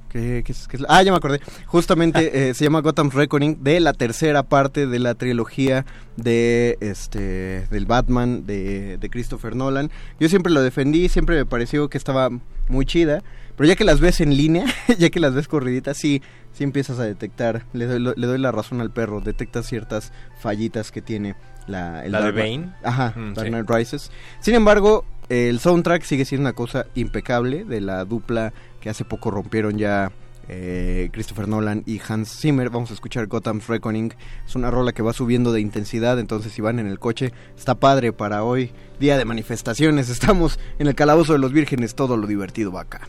¿qué- 0.10 0.42
qué 0.46 0.52
es- 0.52 0.68
qué 0.68 0.78
es? 0.78 0.84
ah 0.90 1.04
ya 1.04 1.12
me 1.12 1.18
acordé 1.18 1.40
justamente 1.66 2.20
eh, 2.50 2.54
se 2.54 2.64
llama 2.64 2.80
Gotham's 2.82 3.14
Reckoning 3.14 3.64
de 3.64 3.80
la 3.80 3.94
tercera 3.94 4.44
parte 4.44 4.88
de 4.88 5.00
la 5.00 5.14
trilogía 5.16 5.86
de 6.16 6.78
este 6.82 7.68
del 7.70 7.86
Batman 7.86 8.46
de, 8.46 8.98
de 8.98 9.10
Christopher 9.10 9.56
Nolan 9.56 9.92
yo 10.20 10.30
siempre 10.30 10.52
lo 10.52 10.62
defendí 10.62 11.10
siempre 11.10 11.36
me 11.36 11.46
pareció 11.46 11.90
que 11.90 11.98
estaba 11.98 12.30
muy 12.70 12.86
chida 12.86 13.22
pero 13.56 13.68
ya 13.68 13.76
que 13.76 13.84
las 13.84 14.00
ves 14.00 14.22
en 14.22 14.36
línea 14.36 14.66
ya 14.98 15.10
que 15.10 15.20
las 15.20 15.34
ves 15.34 15.48
corriditas 15.48 15.98
sí 15.98 16.22
sí 16.54 16.64
empiezas 16.64 16.98
a 17.00 17.04
detectar 17.04 17.66
le 17.74 17.86
doy, 17.86 18.00
lo- 18.00 18.14
le 18.16 18.28
doy 18.28 18.40
la 18.40 18.52
razón 18.52 18.82
al 18.82 18.92
perro 18.92 19.22
detectas 19.22 19.68
ciertas 19.68 20.12
fallitas 20.40 20.92
que 20.92 21.02
tiene 21.02 21.36
la 21.68 22.06
el 22.06 22.14
¿La 22.14 22.22
de 22.22 22.32
Bane? 22.32 22.74
ajá 22.84 23.14
Mm, 23.16 23.34
Dark 23.34 23.66
sí. 23.68 23.74
Rises 23.74 24.12
sin 24.40 24.56
embargo 24.56 25.06
el 25.30 25.60
soundtrack 25.60 26.04
sigue 26.04 26.24
siendo 26.24 26.44
una 26.48 26.54
cosa 26.54 26.86
impecable 26.96 27.66
de 27.66 27.82
la 27.82 28.06
dupla 28.06 28.54
que 28.80 28.90
hace 28.90 29.06
poco 29.06 29.32
rompieron 29.32 29.78
ya 29.78 30.12
eh, 30.50 31.10
Christopher 31.12 31.48
Nolan 31.48 31.84
y 31.86 32.00
Hans 32.08 32.40
Zimmer. 32.40 32.70
Vamos 32.70 32.92
a 32.92 32.94
escuchar 32.94 33.28
Gotham's 33.28 33.68
Reckoning. 33.68 34.14
Es 34.46 34.56
una 34.56 34.72
rola 34.72 34.94
que 34.94 35.02
va 35.02 35.14
subiendo 35.14 35.52
de 35.52 35.62
intensidad, 35.62 36.20
entonces 36.20 36.54
si 36.54 36.62
van 36.62 36.80
en 36.80 36.88
el 36.88 37.00
coche, 37.00 37.34
está 37.58 37.76
padre 37.76 38.14
para 38.14 38.44
hoy, 38.44 38.72
día 39.00 39.18
de 39.18 39.26
manifestaciones. 39.26 40.10
Estamos 40.18 40.60
en 40.80 40.88
el 40.88 40.96
calabozo 40.96 41.34
de 41.34 41.40
los 41.40 41.52
vírgenes, 41.52 41.96
todo 41.96 42.18
lo 42.18 42.28
divertido 42.28 42.72
va 42.72 42.82
acá. 42.82 43.02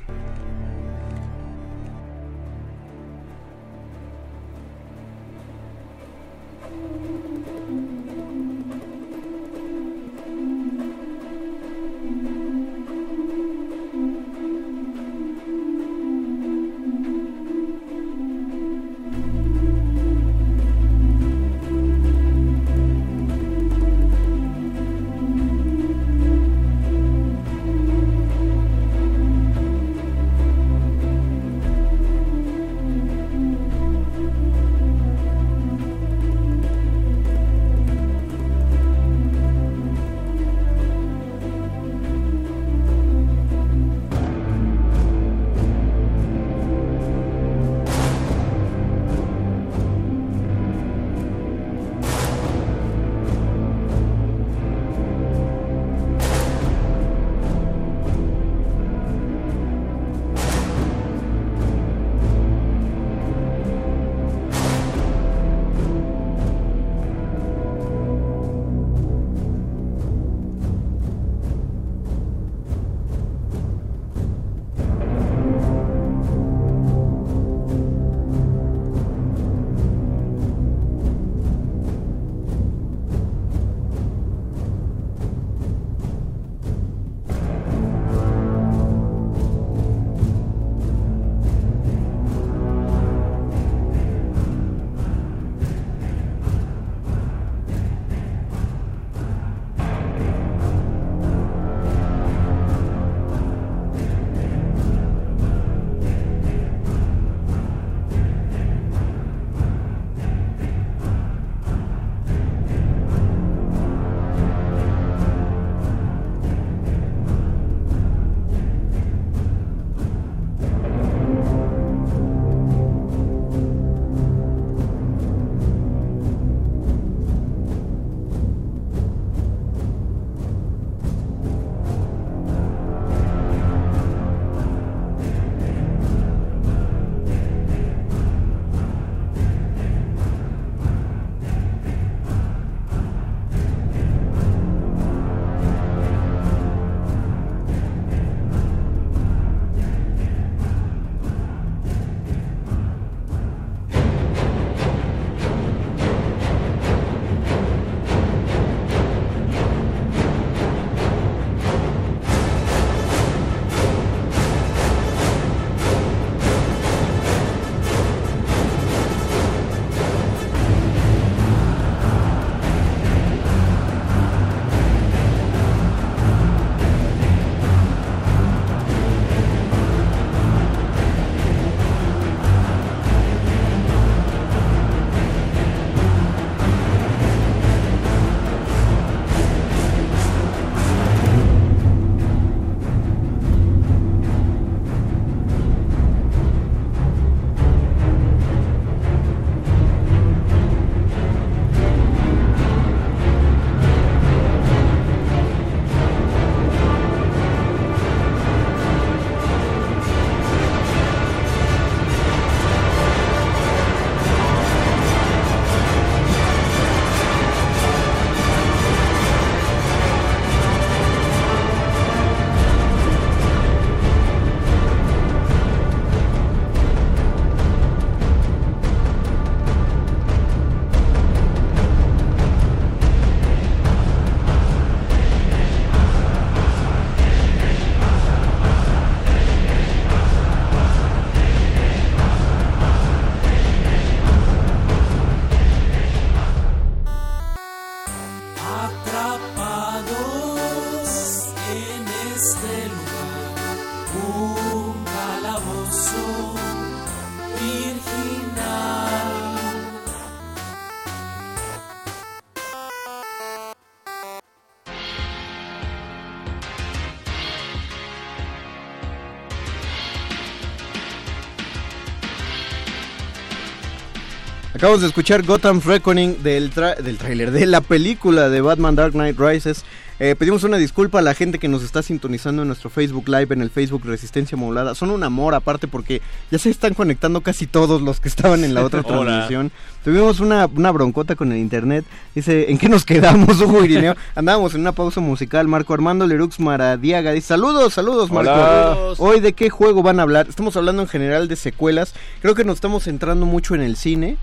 Acabamos 274.79 275.01
de 275.01 275.09
escuchar 275.09 275.43
Gotham's 275.43 275.87
Reckoning 275.87 276.41
del, 276.45 276.71
del 276.71 277.19
tráiler 277.19 277.51
de 277.51 277.67
la 277.67 277.81
película 277.81 278.49
de 278.49 278.61
Batman 278.61 278.95
Dark 278.95 279.11
Knight 279.11 279.37
Rises. 279.37 279.85
Eh, 280.21 280.37
pedimos 280.39 280.63
una 280.63 280.77
disculpa 280.77 281.19
a 281.19 281.23
la 281.23 281.35
gente 281.35 281.59
que 281.59 281.67
nos 281.67 281.83
está 281.83 282.01
sintonizando 282.01 282.63
en 282.63 282.69
nuestro 282.69 282.89
Facebook 282.89 283.29
Live, 283.29 283.49
en 283.51 283.61
el 283.61 283.71
Facebook 283.71 284.03
Resistencia 284.05 284.57
Modulada. 284.57 284.95
Son 284.95 285.11
un 285.11 285.25
amor 285.25 285.57
aparte 285.57 285.89
porque 285.89 286.23
ya 286.51 286.59
se 286.59 286.71
están 286.71 286.95
conectando 286.95 287.41
casi 287.43 287.67
todos 287.67 288.03
los 288.03 288.21
que 288.21 288.29
estaban 288.29 288.65
en 288.65 288.75
la 288.75 288.85
otra 288.85 289.03
transmisión. 289.05 289.71
Tuvimos 290.05 290.41
una, 290.41 290.67
una 290.67 290.91
broncota 290.91 291.35
con 291.35 291.53
el 291.53 291.59
internet. 291.59 292.05
Dice, 292.35 292.71
¿en 292.71 292.79
qué 292.79 292.89
nos 292.89 293.05
quedamos, 293.05 293.61
Hugo 293.61 293.85
Irineo? 293.85 294.17
Andábamos 294.35 294.75
en 294.75 294.81
una 294.81 294.93
pausa 294.93 295.21
musical. 295.21 295.69
Marco 295.69 295.93
Armando 295.93 296.27
Lerux 296.27 296.61
Maradiaga 296.61 297.33
dice, 297.33 297.49
saludos, 297.49 297.95
saludos, 297.95 298.31
Marco. 298.31 298.53
Hola. 298.53 298.97
Hoy 299.19 299.41
de 299.41 299.53
qué 299.53 299.71
juego 299.71 300.03
van 300.03 300.21
a 300.21 300.23
hablar. 300.23 300.47
Estamos 300.49 300.77
hablando 300.77 301.03
en 301.03 301.09
general 301.09 301.49
de 301.49 301.57
secuelas. 301.57 302.15
Creo 302.41 302.55
que 302.55 302.65
nos 302.65 302.77
estamos 302.77 303.05
centrando 303.05 303.45
mucho 303.45 303.75
en 303.75 303.83
el 303.83 303.97
cine 303.97 304.37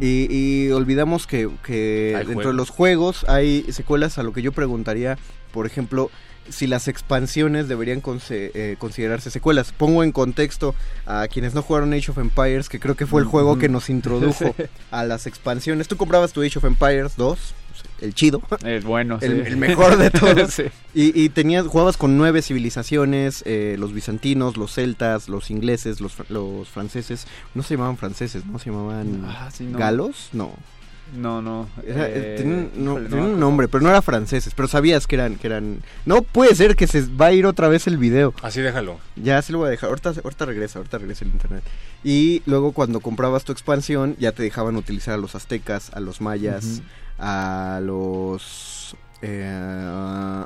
y, 0.00 0.26
y 0.30 0.70
olvidamos 0.70 1.26
que, 1.26 1.50
que 1.64 2.14
dentro 2.16 2.34
juegos. 2.34 2.46
de 2.46 2.52
los 2.54 2.70
juegos 2.70 3.24
hay 3.28 3.66
secuelas 3.70 4.18
a 4.18 4.22
lo 4.22 4.32
que 4.32 4.42
yo 4.42 4.52
preguntaría, 4.52 5.18
por 5.52 5.66
ejemplo, 5.66 6.10
si 6.48 6.66
las 6.66 6.88
expansiones 6.88 7.68
deberían 7.68 8.02
eh, 8.30 8.76
considerarse 8.78 9.30
secuelas. 9.30 9.72
Pongo 9.72 10.02
en 10.02 10.12
contexto 10.12 10.74
a 11.06 11.28
quienes 11.28 11.54
no 11.54 11.62
jugaron 11.62 11.92
Age 11.92 12.10
of 12.10 12.18
Empires, 12.18 12.68
que 12.68 12.80
creo 12.80 12.96
que 12.96 13.06
fue 13.06 13.20
el 13.20 13.26
juego 13.26 13.58
que 13.58 13.68
nos 13.68 13.90
introdujo 13.90 14.54
a 14.90 15.04
las 15.04 15.26
expansiones. 15.26 15.86
Tú 15.88 15.96
comprabas 15.96 16.32
tu 16.32 16.42
Age 16.42 16.58
of 16.58 16.64
Empires 16.64 17.16
2, 17.16 17.54
el 18.00 18.14
chido. 18.14 18.42
El 18.64 18.80
bueno, 18.82 19.18
El, 19.20 19.44
sí. 19.44 19.50
el 19.52 19.56
mejor 19.56 19.96
de 19.96 20.10
todos. 20.10 20.52
Sí. 20.52 20.64
y, 20.94 21.18
y 21.22 21.28
tenías, 21.28 21.66
jugabas 21.66 21.96
con 21.96 22.16
nueve 22.18 22.42
civilizaciones, 22.42 23.42
eh, 23.46 23.76
los 23.78 23.92
bizantinos, 23.92 24.56
los 24.56 24.74
celtas, 24.74 25.28
los 25.28 25.50
ingleses, 25.50 26.00
los, 26.00 26.14
los 26.30 26.68
franceses. 26.68 27.26
No 27.54 27.62
se 27.62 27.74
llamaban 27.74 27.96
franceses, 27.96 28.44
¿no? 28.46 28.58
Se 28.58 28.70
llamaban 28.70 29.24
Ah, 29.28 29.50
sí, 29.52 29.64
no. 29.64 29.78
galos, 29.78 30.30
no. 30.32 30.52
No, 31.14 31.42
no. 31.42 31.68
Era- 31.84 32.08
eh, 32.08 32.36
tenían, 32.38 32.70
no, 32.76 32.92
híjole, 32.92 33.02
no 33.04 33.08
tenían 33.10 33.26
me 33.28 33.34
un 33.34 33.40
nombre, 33.40 33.68
pero 33.68 33.82
no 33.82 33.90
era 33.90 34.00
franceses, 34.02 34.54
pero 34.54 34.68
sabías 34.68 35.06
que 35.06 35.16
eran, 35.16 35.36
que 35.36 35.46
eran... 35.48 35.82
No 36.06 36.22
puede 36.22 36.54
ser 36.54 36.76
que 36.76 36.86
se 36.86 37.02
va 37.02 37.26
a 37.26 37.32
ir 37.32 37.46
otra 37.46 37.68
vez 37.68 37.86
el 37.86 37.96
video. 37.98 38.32
Así 38.42 38.60
déjalo. 38.60 38.98
Ya 39.16 39.42
se 39.42 39.52
lo 39.52 39.58
voy 39.58 39.68
a 39.68 39.70
dejar. 39.70 39.88
Ahorita, 39.90 40.10
ahorita 40.22 40.44
regresa, 40.46 40.78
ahorita 40.78 40.98
regresa 40.98 41.24
el 41.24 41.32
internet. 41.32 41.64
Y 42.04 42.42
luego 42.46 42.72
cuando 42.72 43.00
comprabas 43.00 43.44
tu 43.44 43.52
expansión, 43.52 44.14
ya 44.18 44.32
te 44.32 44.42
dejaban 44.42 44.76
utilizar 44.76 45.14
a 45.14 45.18
los 45.18 45.34
aztecas, 45.34 45.90
a 45.94 46.00
los 46.00 46.20
mayas, 46.20 46.82
a 47.18 47.80
los... 47.82 48.96
eh, 49.22 50.44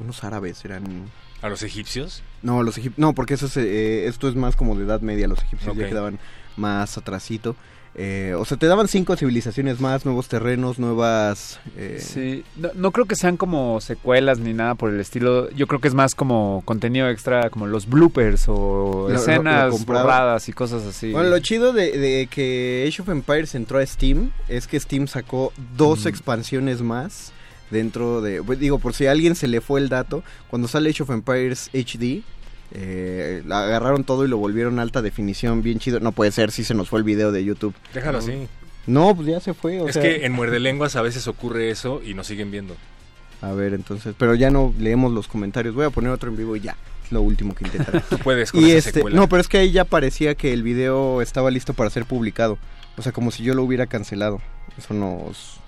unos 0.00 0.24
árabes 0.24 0.64
eran... 0.64 1.10
¿A 1.42 1.48
los 1.48 1.62
egipcios? 1.62 2.22
No, 2.42 2.62
los 2.62 2.78
egipcios... 2.78 2.98
No, 2.98 3.14
porque 3.14 3.34
eso 3.34 3.46
es, 3.46 3.56
eh, 3.56 4.06
esto 4.06 4.28
es 4.28 4.34
más 4.36 4.56
como 4.56 4.76
de 4.76 4.84
edad 4.84 5.00
media. 5.00 5.26
Los 5.28 5.42
egipcios 5.42 5.76
ya 5.76 5.88
quedaban 5.88 6.18
más 6.56 6.96
atrasito. 6.98 7.56
Eh, 7.94 8.34
o 8.38 8.44
sea, 8.46 8.56
te 8.56 8.66
daban 8.66 8.88
cinco 8.88 9.16
civilizaciones 9.16 9.78
más, 9.80 10.06
nuevos 10.06 10.26
terrenos, 10.26 10.78
nuevas... 10.78 11.60
eh, 11.76 11.98
Sí, 12.00 12.42
no, 12.56 12.70
no 12.74 12.90
creo 12.90 13.04
que 13.04 13.16
sean 13.16 13.36
como 13.36 13.82
secuelas 13.82 14.38
ni 14.38 14.54
nada 14.54 14.74
por 14.76 14.90
el 14.90 14.98
estilo. 14.98 15.50
Yo 15.50 15.66
creo 15.66 15.78
que 15.80 15.88
es 15.88 15.94
más 15.94 16.14
como 16.14 16.62
contenido 16.64 17.08
extra, 17.10 17.50
como 17.50 17.66
los 17.66 17.86
bloopers 17.86 18.44
o 18.48 19.08
Lo- 19.10 19.14
escenas 19.14 19.84
borradas 19.84 20.48
y 20.48 20.52
cosas 20.54 20.84
así. 20.84 21.12
Bueno, 21.12 21.28
lo 21.28 21.38
chido 21.40 21.74
de, 21.74 21.98
de 21.98 22.28
que 22.30 22.86
Age 22.88 23.02
of 23.02 23.10
Empires 23.10 23.54
entró 23.54 23.78
a 23.78 23.84
Steam 23.84 24.30
es 24.48 24.66
que 24.66 24.80
Steam 24.80 25.06
sacó 25.06 25.52
dos 25.76 26.06
Mm. 26.06 26.08
expansiones 26.08 26.80
más 26.80 27.32
dentro 27.70 28.22
de... 28.22 28.40
Digo, 28.58 28.78
por 28.78 28.94
si 28.94 29.06
a 29.06 29.10
alguien 29.10 29.34
se 29.34 29.48
le 29.48 29.60
fue 29.60 29.80
el 29.80 29.88
dato, 29.90 30.22
cuando 30.48 30.66
sale 30.66 30.88
Age 30.90 31.02
of 31.02 31.10
Empires 31.10 31.68
HD, 31.74 32.22
eh, 32.74 33.42
agarraron 33.50 34.04
todo 34.04 34.24
y 34.24 34.28
lo 34.28 34.38
volvieron 34.38 34.78
alta 34.78 35.02
definición, 35.02 35.62
bien 35.62 35.78
chido. 35.78 36.00
No 36.00 36.12
puede 36.12 36.32
ser 36.32 36.50
si 36.50 36.64
se 36.64 36.74
nos 36.74 36.88
fue 36.88 36.98
el 37.00 37.04
video 37.04 37.32
de 37.32 37.44
YouTube. 37.44 37.74
Déjalo 37.94 38.18
No. 38.18 38.24
así. 38.24 38.48
No, 38.86 39.14
pues 39.14 39.28
ya 39.28 39.40
se 39.40 39.54
fue. 39.54 39.80
O 39.80 39.88
es 39.88 39.94
sea, 39.94 40.02
que 40.02 40.26
en 40.26 40.32
Muerde 40.32 40.58
Lenguas 40.58 40.96
a 40.96 41.02
veces 41.02 41.28
ocurre 41.28 41.70
eso 41.70 42.00
y 42.04 42.14
nos 42.14 42.26
siguen 42.26 42.50
viendo. 42.50 42.74
A 43.40 43.52
ver, 43.52 43.74
entonces, 43.74 44.14
pero 44.18 44.34
ya 44.34 44.50
no 44.50 44.74
leemos 44.78 45.12
los 45.12 45.28
comentarios. 45.28 45.74
Voy 45.74 45.84
a 45.84 45.90
poner 45.90 46.10
otro 46.10 46.30
en 46.30 46.36
vivo 46.36 46.56
y 46.56 46.60
ya. 46.60 46.76
Es 47.04 47.12
lo 47.12 47.22
último 47.22 47.54
que 47.54 47.64
intentaré. 47.64 48.00
Tú 48.10 48.18
puedes 48.18 48.50
con 48.52 48.60
y 48.62 48.70
esa 48.70 48.88
este, 48.88 48.92
secuela. 48.94 49.16
no, 49.16 49.28
pero 49.28 49.40
es 49.40 49.48
que 49.48 49.58
ahí 49.58 49.70
ya 49.72 49.84
parecía 49.84 50.34
que 50.34 50.52
el 50.52 50.62
video 50.62 51.22
estaba 51.22 51.50
listo 51.50 51.74
para 51.74 51.90
ser 51.90 52.04
publicado. 52.06 52.58
O 52.96 53.02
sea, 53.02 53.12
como 53.12 53.30
si 53.30 53.42
yo 53.42 53.54
lo 53.54 53.62
hubiera 53.62 53.86
cancelado. 53.86 54.40
Eso 54.78 54.94
nos. 54.94 55.60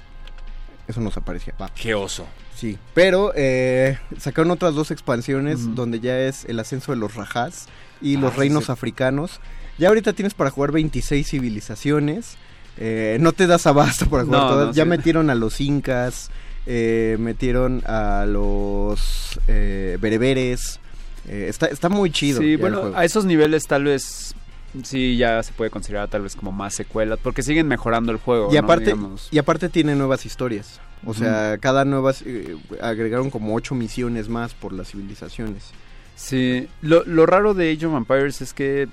Eso 0.89 1.01
nos 1.01 1.17
aparecía. 1.17 1.55
Va. 1.61 1.71
Qué 1.75 1.95
oso. 1.95 2.27
Sí. 2.55 2.79
Pero 2.95 3.33
eh, 3.35 3.99
sacaron 4.19 4.51
otras 4.51 4.75
dos 4.75 4.91
expansiones 4.91 5.75
donde 5.75 6.01
ya 6.01 6.19
es 6.21 6.45
el 6.45 6.59
ascenso 6.61 6.93
de 6.93 6.99
los 6.99 7.15
rajás 7.15 7.67
y 8.03 8.17
Ah, 8.17 8.21
los 8.21 8.33
sí, 8.35 8.39
reinos 8.41 8.67
sí. 8.67 8.73
africanos. 8.73 9.41
Ya 9.79 9.89
ahorita 9.89 10.13
tienes 10.13 10.35
para 10.35 10.51
jugar 10.51 10.71
26 10.73 11.27
civilizaciones. 11.29 12.37
Eh, 12.77 13.19
no 13.21 13.33
te 13.33 13.47
das 13.47 13.67
abasto 13.67 14.07
para 14.09 14.25
jugar 14.25 14.41
No, 14.43 14.49
todas. 14.49 14.67
no, 14.69 14.73
ya 14.73 14.85
sí. 14.85 14.89
metieron 14.89 15.31
a 15.31 15.35
los 15.35 15.61
incas. 15.61 16.31
eh, 16.67 17.17
metieron 17.21 17.83
a 17.87 18.25
los 18.27 19.39
eh, 19.49 19.99
bereberes. 20.01 20.81
Eh, 21.29 21.47
está, 21.49 21.67
está 21.67 21.89
muy 21.89 22.11
chido. 22.11 22.41
Sí, 22.41 22.57
bueno, 22.57 22.93
a 22.95 23.05
esos 23.05 23.25
niveles 23.25 23.67
tal 23.67 23.85
vez 23.85 24.35
sí 24.83 25.17
ya 25.17 25.43
se 25.43 25.53
puede 25.53 25.71
considerar 25.71 26.09
tal 26.09 26.23
vez 26.23 26.37
como 26.37 26.53
más 26.53 26.75
secuelas, 26.75 27.19
porque 27.23 27.43
siguen 27.43 27.69
mejorando 27.69 28.13
el 28.13 28.19
juego. 28.19 28.53
Y 28.53 28.57
aparte, 28.57 28.95
y 29.31 29.39
aparte 29.39 29.69
tiene 29.69 29.95
nuevas 29.95 30.27
historias. 30.27 30.81
O 31.07 31.15
sea, 31.15 31.59
cada 31.59 31.85
nueva 31.85 32.13
eh, 32.25 32.57
agregaron 32.81 33.31
como 33.31 33.55
ocho 33.55 33.75
misiones 33.75 34.29
más 34.29 34.55
por 34.55 34.73
las 34.73 34.91
civilizaciones. 34.91 35.71
Sí, 36.17 36.69
lo, 36.81 37.05
lo 37.05 37.27
raro 37.27 37.55
de 37.55 37.73
Age 37.73 37.87
of 37.87 37.95
Empires 37.95 38.41
es 38.41 38.55
que 38.55 38.89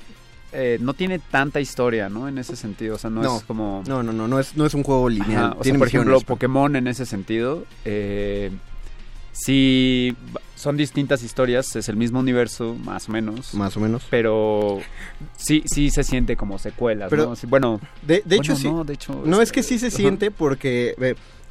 eh, 0.54 0.78
no 0.82 0.94
tiene 0.94 1.20
tanta 1.20 1.62
historia, 1.62 2.10
¿no? 2.10 2.28
En 2.28 2.38
ese 2.38 2.56
sentido, 2.56 2.96
o 2.96 2.98
sea, 2.98 3.10
no, 3.10 3.22
No, 3.22 3.38
es 3.38 3.44
como... 3.44 3.84
No, 3.88 4.04
no, 4.04 4.12
no, 4.12 4.28
no 4.28 4.40
es, 4.40 4.58
no 4.58 4.66
es 4.66 4.74
un 4.74 4.84
juego 4.84 5.08
lineal. 5.08 5.46
Ajá, 5.46 5.52
o 5.52 5.54
sea, 5.54 5.64
tiene 5.64 5.80
por 5.80 5.88
ejemplo, 5.88 6.12
misiones, 6.12 6.26
Pokémon 6.26 6.76
en 6.76 6.88
ese 6.88 7.06
sentido, 7.06 7.64
eh, 7.86 8.52
sí 9.32 10.16
son 10.62 10.78
distintas 10.78 11.24
historias, 11.24 11.76
es 11.76 11.89
el 11.89 11.95
mismo 11.95 12.20
universo, 12.20 12.76
más 12.86 13.09
o 13.09 13.12
menos. 13.12 13.55
Más 13.55 13.76
o 13.78 13.80
menos. 13.80 14.03
Pero 14.12 14.78
sí, 15.36 15.64
sí 15.66 15.89
se 15.89 16.03
siente 16.03 16.36
como 16.36 16.59
secuelas, 16.59 17.09
Pero- 17.09 17.26
¿no? 17.30 17.36
Sí, 17.36 17.47
bueno, 17.47 17.80
De, 18.03 18.22
de 18.24 18.36
hecho, 18.36 18.55
sí. 18.55 18.70
no, 18.70 18.84
de 18.84 18.93
hecho, 18.93 19.24
No, 19.26 19.38
es 19.38 19.49
este, 19.49 19.55
que 19.55 19.64
sí 19.64 19.80
se 19.80 19.89
siente 19.89 20.30
porque 20.30 20.93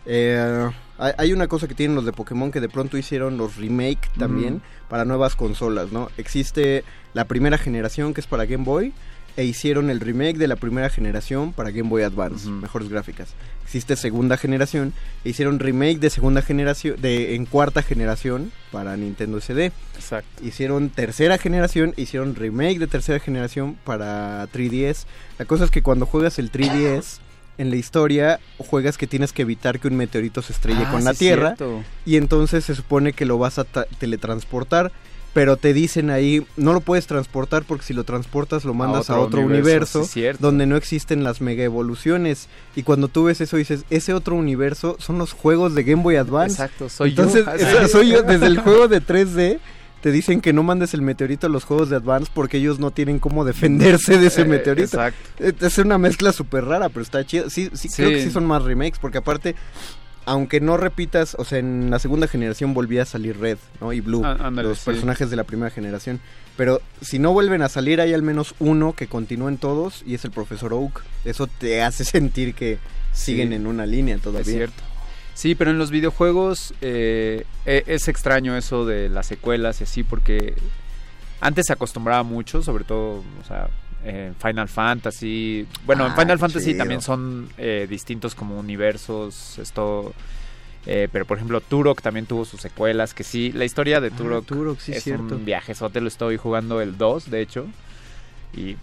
eh, 0.06 0.70
hay, 0.96 1.32
una 1.32 1.48
cosa 1.48 1.66
que 1.66 1.74
tienen 1.74 1.96
los 1.96 2.04
de 2.04 2.12
Pokémon 2.12 2.52
que 2.52 2.61
de 2.61 2.68
pronto 2.68 2.96
hicieron 2.96 3.36
los 3.36 3.56
remake 3.56 4.08
también 4.16 4.62
para 4.88 5.04
nuevas 5.04 5.34
consolas, 5.34 5.90
¿no? 5.90 6.08
Existe 6.16 6.84
la 7.12 7.24
primera 7.24 7.58
generación 7.58 8.14
que 8.14 8.20
es 8.20 8.28
para 8.28 8.44
Game 8.44 8.62
Boy 8.64 8.92
e 9.37 9.45
hicieron 9.45 9.91
el 9.91 10.01
remake 10.01 10.37
de 10.39 10.49
la 10.49 10.57
primera 10.57 10.91
generación 10.91 11.53
para 11.53 11.70
Game 11.70 11.89
Boy 11.89 12.03
Advance, 12.03 12.49
mejores 12.49 12.89
gráficas. 12.89 13.28
Existe 13.64 13.95
segunda 13.95 14.37
generación 14.37 14.93
e 15.24 15.28
hicieron 15.31 15.61
remake 15.61 15.99
de 16.01 16.11
segunda 16.11 16.43
generación 16.43 17.01
de 17.01 17.37
en 17.37 17.47
cuarta 17.47 17.83
generación 17.83 18.51
para 18.72 18.97
Nintendo 18.97 19.41
SD. 19.41 19.66
Exacto. 19.95 20.45
Hicieron 20.45 20.91
tercera 20.91 21.39
generación, 21.39 21.95
hicieron 21.97 22.35
remake 22.35 22.78
de 22.81 22.87
tercera 22.89 23.20
generación 23.20 23.76
para 23.85 24.47
3DS. 24.53 25.05
La 25.39 25.45
cosa 25.45 25.64
es 25.64 25.70
que 25.70 25.83
cuando 25.83 26.05
juegas 26.07 26.39
el 26.41 26.51
3DS, 26.51 27.18
en 27.59 27.70
la 27.70 27.76
historia 27.76 28.41
juegas 28.59 28.97
que 28.99 29.07
tienes 29.07 29.33
que 29.33 29.43
evitar 29.43 29.78
que 29.81 29.87
un 29.89 29.97
meteorito 29.97 30.41
se 30.43 30.53
estrelle 30.53 30.85
Ah, 30.87 30.91
con 30.91 31.05
la 31.05 31.14
Tierra. 31.14 31.55
Y 32.07 32.16
entonces 32.16 32.64
se 32.64 32.74
supone 32.74 33.12
que 33.12 33.24
lo 33.26 33.39
vas 33.39 33.59
a 33.59 33.66
tra- 33.66 33.87
teletransportar. 33.99 34.91
Pero 35.33 35.57
te 35.57 35.72
dicen 35.72 36.11
ahí, 36.11 36.45
no 36.57 36.72
lo 36.72 36.81
puedes 36.81 37.07
transportar 37.07 37.62
porque 37.62 37.85
si 37.85 37.95
lo 37.95 38.03
transportas 38.03 38.64
lo 38.64 38.74
mandas 38.74 39.11
a 39.11 39.14
otro 39.14 39.26
otro, 39.26 39.41
universo, 39.43 40.05
donde 40.41 40.66
no 40.66 40.76
existen 40.76 41.22
las 41.22 41.41
mega 41.41 41.62
evoluciones. 41.62 42.49
Y 42.74 42.83
cuando 42.83 43.07
tú 43.07 43.24
ves 43.24 43.41
eso 43.41 43.57
dices, 43.57 43.85
ese 43.91 44.12
otro 44.12 44.35
universo 44.35 44.97
son 44.99 45.18
los 45.18 45.33
juegos 45.33 45.74
de 45.76 45.85
Game 45.85 46.03
Boy 46.03 46.16
Advance. 46.16 46.55
Exacto, 46.55 46.89
soy 46.89 47.11
Entonces, 47.11 47.45
yo. 47.47 47.53
eso- 47.53 47.89
soy 47.89 48.09
yo. 48.11 48.22
Desde 48.22 48.47
el 48.47 48.59
juego 48.59 48.89
de 48.89 49.01
3D 49.01 49.61
te 50.01 50.11
dicen 50.11 50.41
que 50.41 50.53
no 50.53 50.62
mandes 50.64 50.95
el 50.95 51.03
meteorito 51.03 51.47
a 51.47 51.51
los 51.51 51.62
juegos 51.64 51.91
de 51.91 51.97
Advance 51.97 52.31
porque 52.35 52.57
ellos 52.57 52.81
no 52.81 52.91
tienen 52.91 53.18
cómo 53.20 53.45
defenderse 53.45 54.18
de 54.18 54.26
ese 54.28 54.41
Eh, 54.41 54.45
meteorito. 54.47 54.97
exacto. 54.97 55.64
Es 55.64 55.78
una 55.78 55.99
mezcla 55.99 56.33
súper 56.33 56.64
rara, 56.64 56.89
pero 56.89 57.03
está 57.03 57.24
chido. 57.24 57.51
Sí, 57.51 57.70
sí, 57.74 57.89
creo 57.95 58.09
que 58.11 58.22
sí 58.24 58.31
son 58.33 58.47
más 58.47 58.64
remakes 58.64 58.99
porque 58.99 59.18
aparte... 59.18 59.55
Aunque 60.31 60.61
no 60.61 60.76
repitas, 60.76 61.35
o 61.39 61.45
sea, 61.45 61.59
en 61.59 61.91
la 61.91 61.99
segunda 61.99 62.28
generación 62.28 62.72
volvía 62.72 63.03
a 63.03 63.05
salir 63.05 63.37
Red, 63.39 63.59
¿no? 63.81 63.93
Y 63.93 64.01
Blue, 64.01 64.22
Ah, 64.24 64.37
ándale, 64.41 64.68
los 64.68 64.78
sí. 64.78 64.85
personajes 64.85 65.28
de 65.28 65.35
la 65.37 65.43
primera 65.45 65.70
generación. 65.70 66.20
Pero 66.57 66.81
si 67.01 67.18
no 67.18 67.33
vuelven 67.33 67.62
a 67.62 67.68
salir, 67.68 68.01
hay 68.01 68.14
al 68.14 68.22
menos 68.22 68.55
uno 68.61 68.93
que 68.93 69.09
continúa 69.09 69.49
en 69.51 69.59
todos 69.59 70.03
y 70.07 70.14
es 70.14 70.24
el 70.24 70.31
Profesor 70.31 70.72
Oak. 70.72 71.03
Eso 71.24 71.47
te 71.49 71.83
hace 71.83 72.05
sentir 72.16 72.55
que 72.55 72.78
siguen 73.12 73.49
Sí. 73.49 73.55
en 73.57 73.66
una 73.66 73.87
línea 73.87 74.18
todavía. 74.18 74.41
Es 74.43 74.57
cierto. 74.57 74.83
Sí, 75.35 75.55
pero 75.57 75.70
en 75.72 75.78
los 75.78 75.91
videojuegos 75.91 76.74
eh, 76.81 77.45
e- 77.66 77.83
es 77.87 78.07
extraño 78.09 78.57
eso 78.57 78.85
de 78.87 79.09
las 79.09 79.26
secuelas 79.26 79.81
y 79.81 79.85
así, 79.85 80.05
porque 80.05 80.55
antes 81.41 81.64
se 81.66 81.72
acostumbraba 81.72 82.22
mucho, 82.22 82.62
sobre 82.62 82.85
todo, 82.85 83.24
o 83.43 83.45
sea, 83.49 83.68
en 84.05 84.34
Final 84.36 84.68
Fantasy. 84.68 85.66
Bueno, 85.84 86.07
en 86.07 86.12
Ah, 86.12 86.16
Final 86.16 86.38
Fantasy 86.38 86.66
chido. 86.66 86.78
también 86.78 87.01
son 87.03 87.48
eh, 87.59 87.86
distintos 87.88 88.34
como 88.34 88.59
universos, 88.59 89.59
esto... 89.59 90.12
eh, 90.86 91.09
pero 91.12 91.26
por 91.26 91.36
ejemplo, 91.36 91.61
Turok 91.61 92.01
también 92.01 92.26
tuvo 92.26 92.44
sus 92.44 92.61
secuelas, 92.61 93.12
que 93.14 93.24
sí, 93.24 93.53
la 93.53 93.64
historia 93.66 94.01
de 94.01 94.11
Turok, 94.11 94.44
Ah, 94.44 94.46
Turok, 94.46 94.78
sí, 94.80 94.92
es 94.92 95.05
cierto. 95.05 95.36
un 95.36 95.44
viajezote, 95.44 96.01
lo 96.01 96.09
estoy 96.09 96.36
jugando 96.38 96.80
el 96.80 96.96
2, 96.96 97.30
de 97.30 97.40
hecho. 97.42 97.66
Y 98.57 98.76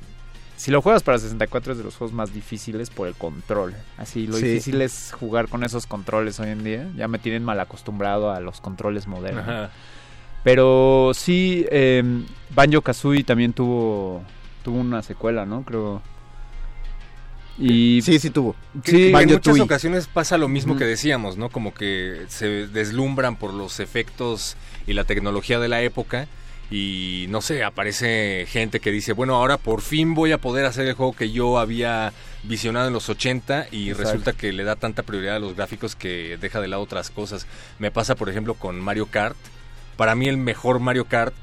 si 0.55 0.71
lo 0.71 0.81
juegas 0.81 1.03
para 1.03 1.17
64 1.19 1.71
es 1.73 1.77
de 1.79 1.83
los 1.83 1.95
juegos 1.95 2.13
más 2.15 2.33
difíciles 2.33 2.89
por 2.91 3.07
el 3.07 3.15
control. 3.15 3.73
Así, 3.97 4.27
lo 4.27 4.37
Sí. 4.37 4.43
difícil 4.45 4.81
es 4.81 5.11
jugar 5.19 5.47
con 5.49 5.63
esos 5.63 5.85
controles 5.87 6.39
hoy 6.39 6.49
en 6.49 6.63
día. 6.63 6.87
Ya 6.95 7.07
me 7.07 7.19
tienen 7.19 7.43
mal 7.43 7.59
acostumbrado 7.59 8.31
a 8.31 8.39
los 8.39 8.61
controles 8.61 9.07
modernos. 9.07 9.43
Ajá. 9.43 9.71
Pero 10.43 11.11
sí, 11.13 11.65
eh, 11.71 12.03
Banjo 12.55 12.81
Kazooie 12.81 13.23
también 13.23 13.53
tuvo 13.53 14.23
tuvo 14.67 14.81
una 14.81 15.01
secuela, 15.01 15.45
¿no? 15.45 15.63
Creo. 15.63 16.01
Y 17.57 18.01
Sí, 18.01 18.19
sí 18.19 18.29
tuvo. 18.31 18.53
Que- 18.83 18.91
Sí, 18.91 18.97
que 19.13 19.17
en 19.21 19.29
muchas 19.29 19.59
ocasiones 19.61 20.07
pasa 20.07 20.37
lo 20.37 20.49
mismo 20.49 20.75
que 20.75 20.83
decíamos, 20.83 21.37
¿no? 21.37 21.47
Como 21.47 21.73
que 21.73 22.25
se 22.27 22.67
deslumbran 22.67 23.37
por 23.37 23.53
los 23.53 23.79
efectos 23.79 24.57
y 24.85 24.91
la 24.91 25.05
tecnología 25.05 25.57
de 25.59 25.69
la 25.69 25.81
época 25.81 26.27
y 26.69 27.27
no 27.29 27.41
sé, 27.41 27.63
aparece 27.63 28.45
gente 28.49 28.81
que 28.81 28.91
dice, 28.91 29.13
bueno, 29.13 29.35
ahora 29.35 29.55
por 29.57 29.79
fin 29.81 30.13
voy 30.13 30.33
a 30.33 30.37
poder 30.37 30.65
hacer 30.65 30.85
el 30.85 30.95
juego 30.95 31.13
que 31.13 31.31
yo 31.31 31.59
había 31.59 32.11
visionado 32.43 32.87
en 32.87 32.93
los 32.93 33.07
80 33.07 33.67
y 33.71 33.87
Exacto. 33.89 34.03
resulta 34.11 34.33
que 34.33 34.51
le 34.51 34.65
da 34.65 34.75
tanta 34.75 35.01
prioridad 35.03 35.37
a 35.37 35.39
los 35.39 35.55
gráficos 35.55 35.95
que 35.95 36.37
deja 36.41 36.59
de 36.59 36.67
lado 36.67 36.81
otras 36.83 37.09
cosas. 37.09 37.47
Me 37.79 37.89
pasa, 37.89 38.15
por 38.15 38.27
ejemplo, 38.29 38.53
con 38.53 38.81
Mario 38.81 39.05
Kart. 39.05 39.37
Para 39.95 40.13
mí 40.13 40.27
el 40.27 40.35
mejor 40.35 40.79
Mario 40.81 41.05
Kart 41.05 41.33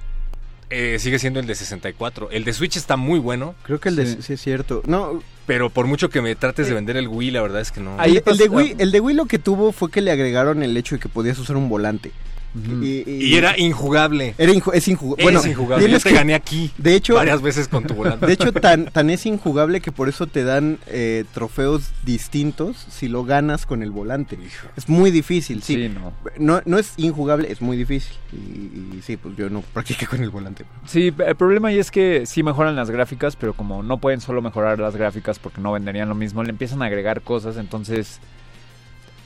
eh, 0.70 0.98
sigue 1.00 1.18
siendo 1.18 1.40
el 1.40 1.46
de 1.46 1.54
64. 1.54 2.30
El 2.30 2.44
de 2.44 2.52
Switch 2.52 2.76
está 2.76 2.96
muy 2.96 3.18
bueno, 3.18 3.54
Creo 3.64 3.80
que 3.80 3.88
el 3.88 3.96
de 3.96 4.06
Sí. 4.06 4.16
sí, 4.20 4.32
es 4.34 4.40
cierto. 4.40 4.82
No, 4.86 5.22
pero 5.46 5.70
por 5.70 5.86
mucho 5.86 6.08
que 6.10 6.20
me 6.22 6.34
trates 6.36 6.68
de 6.68 6.74
vender 6.74 6.96
el 6.96 7.08
Wii, 7.08 7.30
la 7.30 7.42
verdad 7.42 7.60
es 7.60 7.70
que 7.70 7.80
no. 7.80 7.94
Ahí 7.98 8.16
el, 8.16 8.22
el 8.26 8.36
de 8.38 8.48
Wii, 8.48 8.76
el 8.78 8.90
de 8.92 9.00
Wii 9.00 9.16
lo 9.16 9.26
que 9.26 9.38
tuvo 9.38 9.72
fue 9.72 9.90
que 9.90 10.00
le 10.00 10.10
agregaron 10.10 10.62
el 10.62 10.76
hecho 10.76 10.94
de 10.96 11.00
que 11.00 11.08
podías 11.08 11.38
usar 11.38 11.56
un 11.56 11.68
volante. 11.68 12.10
Y 12.54 13.34
era 13.34 13.58
injugable. 13.58 14.34
era 14.38 14.52
inju- 14.52 14.72
es 14.74 14.86
injugable. 14.88 15.24
Es 15.24 15.32
Bueno, 15.32 15.46
injugable. 15.50 15.90
Yo 15.90 15.98
te 15.98 16.08
que- 16.08 16.14
gané 16.14 16.34
aquí 16.34 16.70
de 16.78 16.94
hecho, 16.94 17.14
varias 17.14 17.42
veces 17.42 17.68
con 17.68 17.84
tu 17.84 17.94
volante. 17.94 18.26
de 18.26 18.32
hecho 18.32 18.52
tan, 18.52 18.86
tan 18.86 19.10
es 19.10 19.26
injugable 19.26 19.80
que 19.80 19.90
por 19.92 20.08
eso 20.08 20.26
te 20.26 20.44
dan 20.44 20.78
eh, 20.86 21.24
trofeos 21.34 21.90
distintos 22.04 22.76
si 22.90 23.08
lo 23.08 23.24
ganas 23.24 23.66
con 23.66 23.82
el 23.82 23.90
volante. 23.90 24.36
Hijo. 24.36 24.68
Es 24.76 24.88
muy 24.88 25.10
difícil, 25.10 25.62
sí. 25.62 25.74
Sí, 25.74 25.88
no. 25.88 26.12
No, 26.38 26.62
no 26.64 26.78
es 26.78 26.94
injugable, 26.96 27.50
es 27.50 27.60
muy 27.60 27.76
difícil. 27.76 28.12
Y, 28.32 28.96
y 28.96 29.00
sí, 29.02 29.16
pues 29.16 29.36
yo 29.36 29.50
no 29.50 29.62
practiqué 29.62 30.06
con 30.06 30.22
el 30.22 30.30
volante. 30.30 30.64
Sí, 30.86 31.12
el 31.26 31.36
problema 31.36 31.68
ahí 31.68 31.78
es 31.78 31.90
que 31.90 32.24
sí 32.26 32.42
mejoran 32.42 32.76
las 32.76 32.90
gráficas, 32.90 33.36
pero 33.36 33.54
como 33.54 33.82
no 33.82 33.98
pueden 33.98 34.20
solo 34.20 34.42
mejorar 34.42 34.78
las 34.78 34.94
gráficas 34.96 35.38
porque 35.38 35.60
no 35.60 35.72
venderían 35.72 36.08
lo 36.08 36.14
mismo, 36.14 36.42
le 36.42 36.50
empiezan 36.50 36.82
a 36.82 36.86
agregar 36.86 37.22
cosas, 37.22 37.56
entonces 37.56 38.20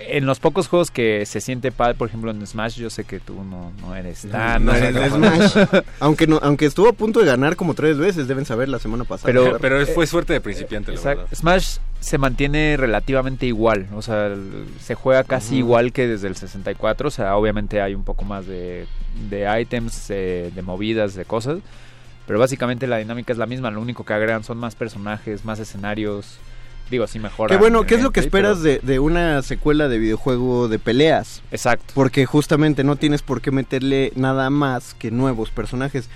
en 0.01 0.27
los 0.27 0.39
pocos 0.39 0.69
juegos 0.69 0.91
que 0.91 1.27
se 1.27 1.41
siente 1.41 1.73
padre, 1.73 1.95
por 1.95 2.09
ejemplo 2.09 2.31
en 2.31 2.47
Smash, 2.47 2.77
yo 2.77 2.89
sé 2.91 3.05
que 3.05 3.19
tú 3.21 3.43
no, 3.45 3.73
no 3.81 3.95
eres 3.97 4.23
tan... 4.31 4.65
No, 4.65 4.73
o 4.73 4.75
sea, 4.75 4.89
en 4.91 4.97
el 4.97 5.11
como- 5.11 5.27
Smash. 5.27 5.67
aunque 6.01 6.27
no, 6.27 6.39
aunque 6.43 6.67
estuvo 6.67 6.89
a 6.89 6.93
punto 6.93 7.21
de 7.21 7.27
ganar 7.27 7.57
como 7.57 7.75
tres 7.75 7.99
veces, 7.99 8.29
deben 8.29 8.45
saber 8.45 8.69
la 8.69 8.79
semana 8.79 9.05
pasada. 9.05 9.27
Pero- 9.27 9.59
Pero 9.59 9.85
fue 9.87 10.07
suerte 10.07 10.33
de 10.33 10.41
principiante, 10.41 10.93
la 10.93 11.01
verdad. 11.01 11.27
Smash 11.35 11.79
se 12.01 12.17
mantiene 12.19 12.77
relativamente 12.77 13.47
igual, 13.47 13.89
o 13.93 14.03
sea, 14.03 14.33
se 14.81 14.95
juega 14.95 15.25
casi 15.25 15.57
igual 15.57 15.93
que 15.93 16.07
desde 16.07 16.29
el 16.29 16.37
64, 16.37 17.09
o 17.09 17.11
sea, 17.11 17.35
obviamente 17.37 17.81
hay 17.83 17.95
un 17.97 18.05
poco 18.05 18.25
más 18.25 18.47
de, 18.47 18.87
de 19.29 19.61
items, 19.61 20.07
eh, 20.11 20.53
de 20.55 20.63
movidas, 20.63 21.15
de 21.17 21.25
cosas, 21.25 21.59
pero 22.27 22.39
básicamente 22.39 22.87
la 22.87 22.99
dinámica 22.99 23.33
es 23.33 23.39
la 23.39 23.47
misma, 23.47 23.73
lo 23.73 23.81
único 23.81 24.05
que 24.05 24.13
agregan 24.13 24.45
son 24.45 24.59
más 24.59 24.77
personajes, 24.77 25.45
más 25.45 25.59
escenarios, 25.59 26.39
digo, 26.91 27.07
sí 27.07 27.19
mejora. 27.19 27.55
Qué 27.55 27.59
bueno, 27.59 27.85
¿qué 27.85 27.95
es 27.97 28.03
lo 28.03 28.11
que 28.13 28.21
esperas 28.21 28.63
de, 28.63 28.79
de 28.81 28.99
una 28.99 29.43
secuela 29.43 29.89
de 29.89 29.99
videojuego 29.99 30.69
de 30.69 30.79
peleas? 30.79 31.43
Exacto. 31.51 31.93
Porque 31.95 32.27
justamente 32.27 32.85
no 32.85 32.97
tienes 32.97 33.23
por 33.23 33.41
qué 33.41 33.51
meterle 33.51 34.13
nada 34.17 34.51
más 34.51 34.95
que 34.95 35.11
nuevos 35.11 35.51
personajes. 35.51 36.09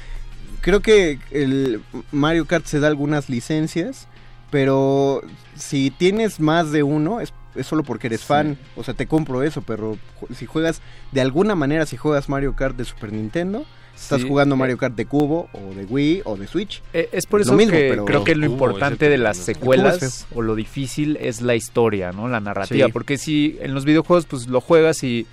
Creo 0.60 0.80
que 0.80 1.18
el 1.30 1.82
Mario 2.12 2.46
Kart 2.46 2.66
se 2.66 2.78
da 2.80 2.88
algunas 2.88 3.28
licencias, 3.28 4.06
pero 4.50 5.22
si 5.56 5.90
tienes 5.90 6.40
más 6.40 6.70
de 6.72 6.82
uno 6.82 7.20
es, 7.20 7.32
es 7.54 7.66
solo 7.66 7.82
porque 7.82 8.06
eres 8.06 8.20
Sí. 8.20 8.26
fan. 8.26 8.58
O 8.76 8.84
sea, 8.84 8.94
te 8.94 9.06
compro 9.06 9.42
eso, 9.42 9.62
pero 9.62 9.98
si 10.36 10.46
juegas 10.46 10.80
de 11.10 11.20
alguna 11.20 11.54
manera, 11.54 11.84
si 11.86 11.96
juegas 11.96 12.28
Mario 12.28 12.54
Kart 12.54 12.76
de 12.76 12.84
Super 12.84 13.12
Nintendo, 13.12 13.64
estás 13.94 14.20
Sí, 14.22 14.28
jugando 14.28 14.54
eh, 14.54 14.58
Mario 14.58 14.78
Kart 14.78 14.94
de 14.94 15.06
Cubo 15.06 15.48
o 15.52 15.74
de 15.74 15.84
Wii 15.84 16.22
o 16.24 16.36
de 16.36 16.46
Switch. 16.46 16.82
Eh, 16.92 17.08
Es 17.12 17.26
por 17.26 17.40
Es 17.40 17.46
eso 17.46 17.52
lo 17.54 17.58
mismo, 17.58 17.72
que 17.72 17.88
pero- 17.90 18.04
creo 18.04 18.24
que 18.24 18.34
lo 18.34 18.46
Cubo, 18.46 18.52
importante 18.54 19.08
de 19.08 19.18
las 19.18 19.36
secuelas 19.36 20.26
o 20.34 20.42
lo 20.42 20.54
difícil 20.54 21.16
es 21.20 21.40
la 21.42 21.54
historia, 21.54 22.12
¿no? 22.12 22.28
La 22.28 22.40
narrativa. 22.40 22.86
Sí. 22.86 22.92
Porque 22.92 23.18
si 23.18 23.58
en 23.60 23.74
los 23.74 23.84
videojuegos 23.84 24.26
pues 24.26 24.46
lo 24.48 24.60
juegas 24.60 25.02
y 25.04 25.26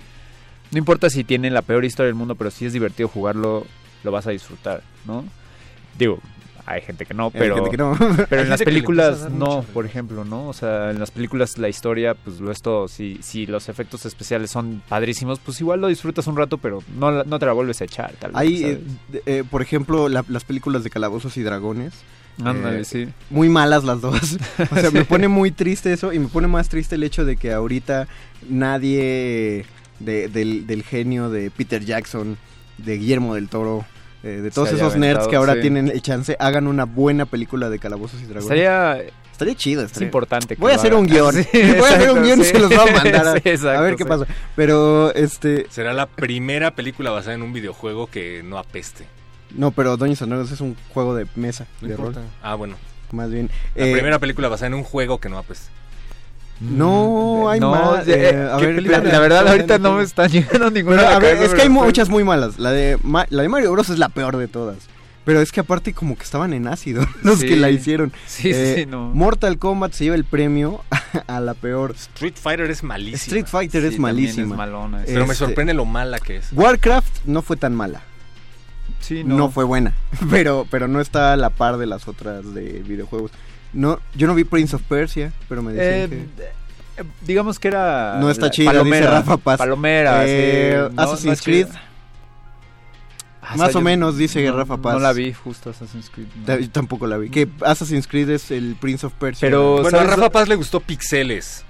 no 0.70 0.78
importa 0.78 1.10
si 1.10 1.24
tiene 1.24 1.50
la 1.50 1.62
peor 1.62 1.84
historia 1.84 2.06
del 2.06 2.14
mundo, 2.14 2.34
pero 2.36 2.50
si 2.50 2.64
es 2.66 2.72
divertido 2.72 3.08
jugarlo, 3.08 3.66
lo 4.04 4.10
vas 4.12 4.26
a 4.26 4.30
disfrutar, 4.30 4.82
¿no? 5.06 5.24
Digo, 5.98 6.20
hay 6.72 6.82
gente 6.82 7.04
que 7.06 7.14
no, 7.14 7.26
Hay 7.26 7.30
pero, 7.32 7.54
gente 7.56 7.70
que 7.70 7.76
no. 7.76 7.96
pero 8.28 8.40
Hay 8.40 8.44
en 8.44 8.50
las 8.50 8.62
películas 8.62 9.30
no, 9.30 9.56
mucho. 9.58 9.68
por 9.72 9.86
ejemplo, 9.86 10.24
¿no? 10.24 10.48
O 10.48 10.52
sea, 10.52 10.90
en 10.90 10.98
las 10.98 11.10
películas 11.10 11.58
la 11.58 11.68
historia 11.68 12.14
pues 12.14 12.40
lo 12.40 12.50
es 12.50 12.62
todo. 12.62 12.88
Si, 12.88 13.18
si 13.22 13.46
los 13.46 13.68
efectos 13.68 14.06
especiales 14.06 14.50
son 14.50 14.82
padrísimos, 14.88 15.38
pues 15.40 15.60
igual 15.60 15.80
lo 15.80 15.88
disfrutas 15.88 16.26
un 16.26 16.36
rato, 16.36 16.58
pero 16.58 16.82
no, 16.98 17.10
la- 17.10 17.24
no 17.24 17.38
te 17.38 17.46
la 17.46 17.52
vuelves 17.52 17.80
a 17.80 17.84
echar, 17.84 18.12
tal 18.18 18.32
vez, 18.32 18.40
Hay, 18.40 18.64
eh, 18.64 18.80
eh, 19.26 19.44
por 19.50 19.62
ejemplo, 19.62 20.08
la- 20.08 20.24
las 20.28 20.44
películas 20.44 20.84
de 20.84 20.90
Calabozos 20.90 21.36
y 21.36 21.42
Dragones. 21.42 21.92
Ándale, 22.42 22.80
eh, 22.80 22.84
sí. 22.84 23.08
muy 23.28 23.48
malas 23.50 23.84
las 23.84 24.00
dos. 24.00 24.38
O 24.70 24.74
sea, 24.76 24.90
me 24.90 25.04
pone 25.04 25.28
muy 25.28 25.50
triste 25.50 25.92
eso 25.92 26.12
y 26.12 26.18
me 26.18 26.28
pone 26.28 26.46
más 26.46 26.68
triste 26.70 26.94
el 26.94 27.02
hecho 27.02 27.24
de 27.26 27.36
que 27.36 27.52
ahorita 27.52 28.08
nadie 28.48 29.64
de- 29.98 30.28
del, 30.28 30.66
del 30.66 30.82
genio 30.82 31.30
de 31.30 31.50
Peter 31.50 31.84
Jackson, 31.84 32.36
de 32.78 32.96
Guillermo 32.98 33.34
del 33.34 33.48
Toro, 33.48 33.84
eh, 34.22 34.28
de 34.42 34.50
todos 34.50 34.70
esos 34.72 34.96
nerds 34.96 35.26
que 35.28 35.36
ahora 35.36 35.54
sí. 35.54 35.60
tienen 35.62 35.88
el 35.88 36.02
chance, 36.02 36.36
hagan 36.38 36.66
una 36.66 36.84
buena 36.84 37.26
película 37.26 37.68
de 37.70 37.78
Calabozos 37.78 38.20
y 38.20 38.24
Dragones. 38.24 38.44
Estaría 38.44 39.02
Estaría 39.32 39.54
chido. 39.54 39.80
Es 39.82 39.86
estaría- 39.86 40.06
importante. 40.08 40.54
que 40.56 40.60
Voy 40.60 40.72
a 40.72 40.74
hacer 40.74 40.92
un 40.94 41.06
guion. 41.06 41.34
Sí, 41.44 41.48
Voy 41.78 41.88
a 41.88 41.94
hacer 41.96 42.10
un 42.10 42.22
guion 42.22 42.40
y 42.40 42.44
se 42.44 42.58
los 42.58 42.68
voy 42.68 42.88
a 42.90 42.92
mandar 43.04 43.28
a, 43.28 43.32
Sí, 43.34 43.40
exacto, 43.44 43.78
a 43.78 43.80
ver 43.80 43.96
qué 43.96 44.02
sí. 44.04 44.08
pasa. 44.08 44.26
Pero, 44.54 45.14
este... 45.14 45.66
Será 45.70 45.94
la 45.94 46.06
primera 46.06 46.72
película 46.74 47.10
basada 47.10 47.34
en 47.36 47.42
un 47.42 47.52
videojuego 47.54 48.06
que 48.08 48.42
no 48.42 48.58
apeste. 48.58 49.06
No, 49.56 49.70
pero 49.70 49.96
Doños 49.96 50.20
and 50.20 50.30
Dragons 50.30 50.52
es 50.52 50.60
un 50.60 50.76
juego 50.92 51.14
de 51.14 51.26
mesa, 51.36 51.66
No 51.80 51.88
de 51.88 51.94
importa. 51.94 52.20
rol, 52.20 52.28
Ah, 52.42 52.54
bueno. 52.54 52.76
más 53.12 53.30
bien. 53.30 53.48
La 53.74 53.86
Eh, 53.86 53.92
primera 53.94 54.18
película 54.18 54.48
basada 54.48 54.66
en 54.66 54.74
un 54.74 54.84
juego 54.84 55.18
que 55.18 55.30
no 55.30 55.38
apeste. 55.38 55.70
No, 56.60 57.48
hay 57.48 57.58
No, 57.58 57.70
más. 57.70 58.06
eh, 58.06 58.30
eh, 58.34 58.48
a 58.52 58.58
¿qué 58.58 58.66
ver, 58.66 58.82
la 58.86 59.18
verdad 59.20 59.48
ahorita 59.48 59.78
no 59.78 59.94
me 59.96 60.02
están 60.02 60.28
llegando 60.30 60.70
ninguna. 60.70 60.96
Pero, 60.98 61.08
a 61.08 61.18
ver, 61.18 61.34
cabeza, 61.36 61.44
es 61.46 61.54
que 61.54 61.62
hay 61.62 61.68
muchas 61.70 62.08
muy 62.10 62.22
malas. 62.22 62.58
La 62.58 62.70
de, 62.70 62.98
Ma- 63.02 63.26
la 63.30 63.42
de 63.42 63.48
Mario 63.48 63.72
Bros 63.72 63.88
es 63.90 63.98
la 63.98 64.08
peor 64.10 64.36
de 64.36 64.46
todas. 64.48 64.76
Pero 65.24 65.40
es 65.42 65.52
que 65.52 65.60
aparte 65.60 65.92
como 65.94 66.16
que 66.16 66.22
estaban 66.24 66.52
en 66.54 66.66
ácido 66.66 67.06
los 67.22 67.38
Sí. 67.40 67.46
que 67.48 67.56
la 67.56 67.70
hicieron. 67.70 68.12
Sí, 68.26 68.50
Eh, 68.52 68.74
sí, 68.78 68.86
no. 68.86 69.08
Mortal 69.14 69.58
Kombat 69.58 69.92
se 69.92 70.04
lleva 70.04 70.16
el 70.16 70.24
premio 70.24 70.82
a 71.26 71.40
la 71.40 71.54
peor. 71.54 71.92
Street 71.96 72.34
Fighter 72.40 72.70
es 72.70 72.82
malísima. 72.82 73.16
Street 73.22 73.46
Fighter 73.46 73.82
Sí, 73.82 73.88
es 73.94 73.98
malísima. 73.98 74.54
Es 74.54 74.58
malona, 74.58 75.02
Pero 75.06 75.26
me 75.26 75.32
Este- 75.32 75.44
sorprende 75.46 75.72
lo 75.74 75.84
mala 75.86 76.18
que 76.18 76.36
es. 76.36 76.48
Warcraft 76.52 77.24
no 77.26 77.42
fue 77.42 77.56
tan 77.56 77.74
mala. 77.74 78.02
Sí, 79.00 79.24
No. 79.24 79.36
no. 79.36 79.50
fue 79.50 79.64
buena. 79.64 79.94
Pero, 80.30 80.66
pero 80.70 80.88
no 80.88 81.00
está 81.00 81.32
a 81.32 81.36
la 81.36 81.48
par 81.50 81.78
de 81.78 81.86
las 81.86 82.06
otras 82.06 82.52
de 82.54 82.82
videojuegos. 82.86 83.30
No, 83.72 84.00
yo 84.14 84.26
no 84.26 84.34
vi 84.34 84.44
Prince 84.44 84.74
of 84.76 84.82
Persia, 84.82 85.32
pero 85.48 85.62
me 85.62 85.72
decían 85.72 86.12
Eh, 86.20 86.26
que... 86.36 87.02
eh, 87.02 87.04
digamos 87.22 87.58
que 87.58 87.68
era. 87.68 88.16
No 88.20 88.30
está 88.30 88.50
Palomera, 88.50 89.00
dice 89.06 89.10
Rafa 89.12 89.36
Paz. 89.36 89.58
Palomera, 89.58 90.22
Eh, 90.26 90.86
sí, 90.88 90.94
no- 90.96 91.02
Assassin's 91.02 91.38
no 91.38 91.44
Creed. 91.44 91.66
Ah, 93.42 93.56
Más 93.56 93.70
o 93.70 93.78
yo- 93.78 93.80
menos, 93.80 94.16
dice 94.18 94.44
no- 94.44 94.56
Rafa 94.56 94.76
Paz. 94.76 94.92
No 94.94 95.00
la 95.00 95.12
vi, 95.12 95.32
justo 95.32 95.70
Assassin's 95.70 96.10
Creed. 96.10 96.26
no. 96.36 96.44
Ta- 96.46 96.58
yo 96.58 96.70
tampoco 96.70 97.06
la 97.06 97.16
vi. 97.16 97.30
Que 97.30 97.48
Assassin's 97.64 98.06
Creed 98.06 98.28
es 98.30 98.50
el 98.50 98.76
Prince 98.78 99.06
of 99.06 99.12
Persia. 99.14 99.46
Pero- 99.46 99.80
Bueno, 99.82 99.98
a. 99.98 100.04
Rafa 100.04 100.30
Paz 100.30 100.48
le 100.48 100.56
gustó 100.56 100.80
Pixeles. 100.80 101.64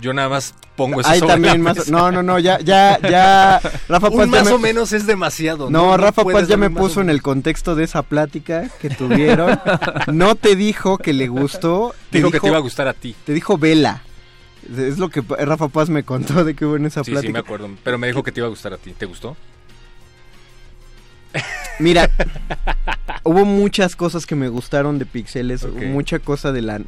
Yo 0.00 0.12
nada 0.12 0.28
más 0.28 0.54
pongo 0.76 1.00
eso 1.00 1.08
Ahí 1.08 1.20
sobre 1.20 1.34
también 1.34 1.58
la 1.58 1.70
más... 1.70 1.76
mesa. 1.78 1.90
No, 1.92 2.10
no, 2.10 2.22
no, 2.22 2.38
ya, 2.38 2.58
ya, 2.60 2.98
ya... 3.00 3.60
Rafa 3.88 4.08
Un 4.08 4.16
Paz 4.18 4.28
más 4.28 4.44
me- 4.46 4.50
o 4.52 4.58
menos 4.58 4.92
es 4.92 5.06
demasiado. 5.06 5.70
No, 5.70 5.96
Rafa 5.96 6.22
puedes 6.24 6.40
Paz 6.42 6.48
ya 6.48 6.56
me 6.56 6.68
puso 6.70 7.00
en 7.00 7.10
el 7.10 7.22
contexto 7.22 7.74
de 7.76 7.84
esa 7.84 8.02
plática 8.02 8.68
que 8.80 8.90
tuvieron. 8.90 9.58
No 10.08 10.34
te 10.34 10.56
dijo 10.56 10.98
que 10.98 11.12
le 11.12 11.28
gustó. 11.28 11.94
Te 12.10 12.18
Dijo 12.18 12.30
que 12.30 12.40
te 12.40 12.48
iba 12.48 12.56
a 12.56 12.60
gustar 12.60 12.88
a 12.88 12.92
ti. 12.92 13.14
Te 13.24 13.32
dijo 13.32 13.56
vela. 13.56 14.02
Es 14.76 14.98
lo 14.98 15.10
que 15.10 15.20
Rafa 15.20 15.68
Paz 15.68 15.90
me 15.90 16.02
contó 16.04 16.42
de 16.44 16.54
que 16.54 16.64
hubo 16.64 16.76
en 16.76 16.86
esa 16.86 17.00
Sí, 17.04 17.06
sí, 17.06 17.12
plática. 17.12 17.32
me 17.34 17.38
acuerdo. 17.38 17.70
Pero 17.84 17.98
me 17.98 18.06
dijo 18.08 18.22
que 18.22 18.32
te 18.32 18.40
iba 18.40 18.46
a 18.46 18.50
gustar 18.50 18.72
a 18.72 18.78
ti. 18.78 18.92
¿Te 18.98 19.06
gustó? 19.06 19.36
Mira, 21.78 22.10
hubo 23.24 23.44
muchas 23.44 23.96
cosas 23.96 24.26
que 24.26 24.34
me 24.34 24.48
gustaron 24.48 24.98
de 24.98 25.06
Pixeles, 25.06 25.66
mucha 25.72 26.18
cosa 26.18 26.52
de 26.52 26.62
la... 26.62 26.80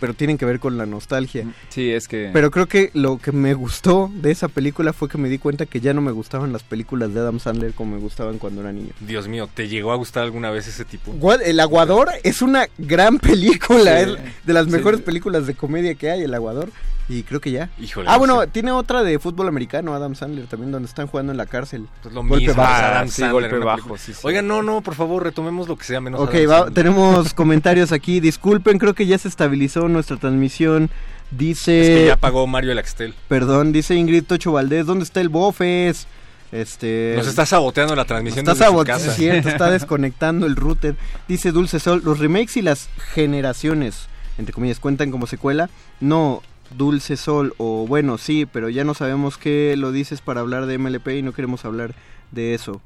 Pero 0.00 0.14
tienen 0.14 0.36
que 0.36 0.44
ver 0.44 0.58
con 0.58 0.78
la 0.78 0.84
nostalgia. 0.86 1.46
Sí, 1.68 1.90
es 1.90 2.08
que... 2.08 2.30
Pero 2.32 2.50
creo 2.50 2.66
que 2.66 2.90
lo 2.92 3.18
que 3.18 3.30
me 3.30 3.54
gustó 3.54 4.10
de 4.12 4.32
esa 4.32 4.48
película 4.48 4.92
fue 4.92 5.08
que 5.08 5.16
me 5.16 5.28
di 5.28 5.38
cuenta 5.38 5.64
que 5.66 5.80
ya 5.80 5.94
no 5.94 6.00
me 6.00 6.10
gustaban 6.10 6.52
las 6.52 6.64
películas 6.64 7.14
de 7.14 7.20
Adam 7.20 7.38
Sandler 7.38 7.72
como 7.72 7.94
me 7.94 8.00
gustaban 8.02 8.38
cuando 8.38 8.62
era 8.62 8.72
niño. 8.72 8.90
Dios 9.00 9.28
mío, 9.28 9.48
¿te 9.52 9.68
llegó 9.68 9.92
a 9.92 9.96
gustar 9.96 10.24
alguna 10.24 10.50
vez 10.50 10.66
ese 10.66 10.84
tipo? 10.84 11.14
El 11.44 11.60
Aguador 11.60 12.08
es 12.24 12.42
una 12.42 12.66
gran 12.78 13.18
película, 13.20 14.02
Sí. 14.04 14.10
es 14.10 14.46
de 14.46 14.52
las 14.52 14.66
Sí. 14.66 14.72
mejores 14.72 15.00
películas 15.02 15.46
de 15.46 15.54
comedia 15.54 15.94
que 15.94 16.10
hay, 16.10 16.22
El 16.22 16.34
Aguador. 16.34 16.70
Y 17.08 17.24
creo 17.24 17.40
que 17.40 17.50
ya. 17.50 17.68
Híjole, 17.78 18.08
ah, 18.08 18.12
no 18.12 18.18
bueno, 18.18 18.46
tiene 18.46 18.70
otra 18.70 19.02
de 19.02 19.18
fútbol 19.18 19.48
americano, 19.48 19.92
Adam 19.94 20.14
Sandler, 20.14 20.46
también 20.46 20.70
donde 20.72 20.88
están 20.88 21.08
jugando 21.08 21.32
en 21.32 21.36
la 21.38 21.46
cárcel. 21.46 21.88
Pues 22.02 22.14
lo 22.14 22.22
Golpe 22.22 22.46
mismo, 22.46 22.54
bajo. 22.62 22.72
Adam 22.74 23.08
sí, 23.08 23.28
golpe 23.28 23.58
bajo, 23.58 23.98
sí, 23.98 24.14
sí. 24.14 24.20
Oigan, 24.22 24.46
no, 24.46 24.62
no, 24.62 24.80
por 24.82 24.94
favor, 24.94 25.22
retomemos 25.24 25.68
lo 25.68 25.76
que 25.76 25.84
sea 25.84 26.00
menos 26.00 26.20
Ok, 26.20 26.34
Adam 26.34 26.50
va- 26.50 26.70
tenemos 26.70 27.34
comentarios 27.34 27.92
aquí. 27.92 28.20
Disculpen, 28.20 28.78
creo 28.78 28.94
que 28.94 29.06
ya 29.06 29.18
se 29.18 29.28
estabilizó 29.28 29.88
nuestra 29.88 30.16
transmisión. 30.16 30.90
Dice. 31.30 31.80
Es 31.80 31.98
que 32.00 32.06
ya 32.06 32.16
pagó 32.16 32.46
Mario 32.46 32.72
el 32.72 32.78
Axtel. 32.78 33.14
Perdón, 33.28 33.72
dice 33.72 33.94
Ingrid 33.94 34.24
Tocho 34.24 34.52
Valdés. 34.52 34.86
¿Dónde 34.86 35.04
está 35.04 35.20
el 35.20 35.28
Bofes? 35.28 36.06
Este. 36.52 37.14
Nos 37.16 37.26
está 37.26 37.46
saboteando 37.46 37.96
la 37.96 38.04
transmisión 38.04 38.46
Está 38.46 38.54
saboteando, 38.66 39.06
es 39.10 39.16
cierto, 39.16 39.48
está 39.48 39.70
desconectando 39.70 40.44
el 40.46 40.54
router. 40.56 40.94
Dice 41.26 41.50
Dulce 41.50 41.80
Sol, 41.80 42.02
los 42.04 42.18
remakes 42.18 42.58
y 42.58 42.62
las 42.62 42.90
generaciones, 43.14 44.06
entre 44.36 44.52
comillas, 44.52 44.78
cuentan 44.78 45.10
como 45.10 45.26
secuela. 45.26 45.70
No, 46.00 46.42
Dulce 46.76 47.16
Sol, 47.16 47.54
o 47.58 47.86
bueno, 47.86 48.18
sí, 48.18 48.46
pero 48.46 48.68
ya 48.68 48.84
no 48.84 48.94
sabemos 48.94 49.38
qué 49.38 49.74
lo 49.76 49.92
dices 49.92 50.20
para 50.20 50.40
hablar 50.40 50.66
de 50.66 50.78
MLP 50.78 51.08
y 51.18 51.22
no 51.22 51.32
queremos 51.32 51.64
hablar 51.64 51.94
de 52.30 52.54
eso. 52.54 52.80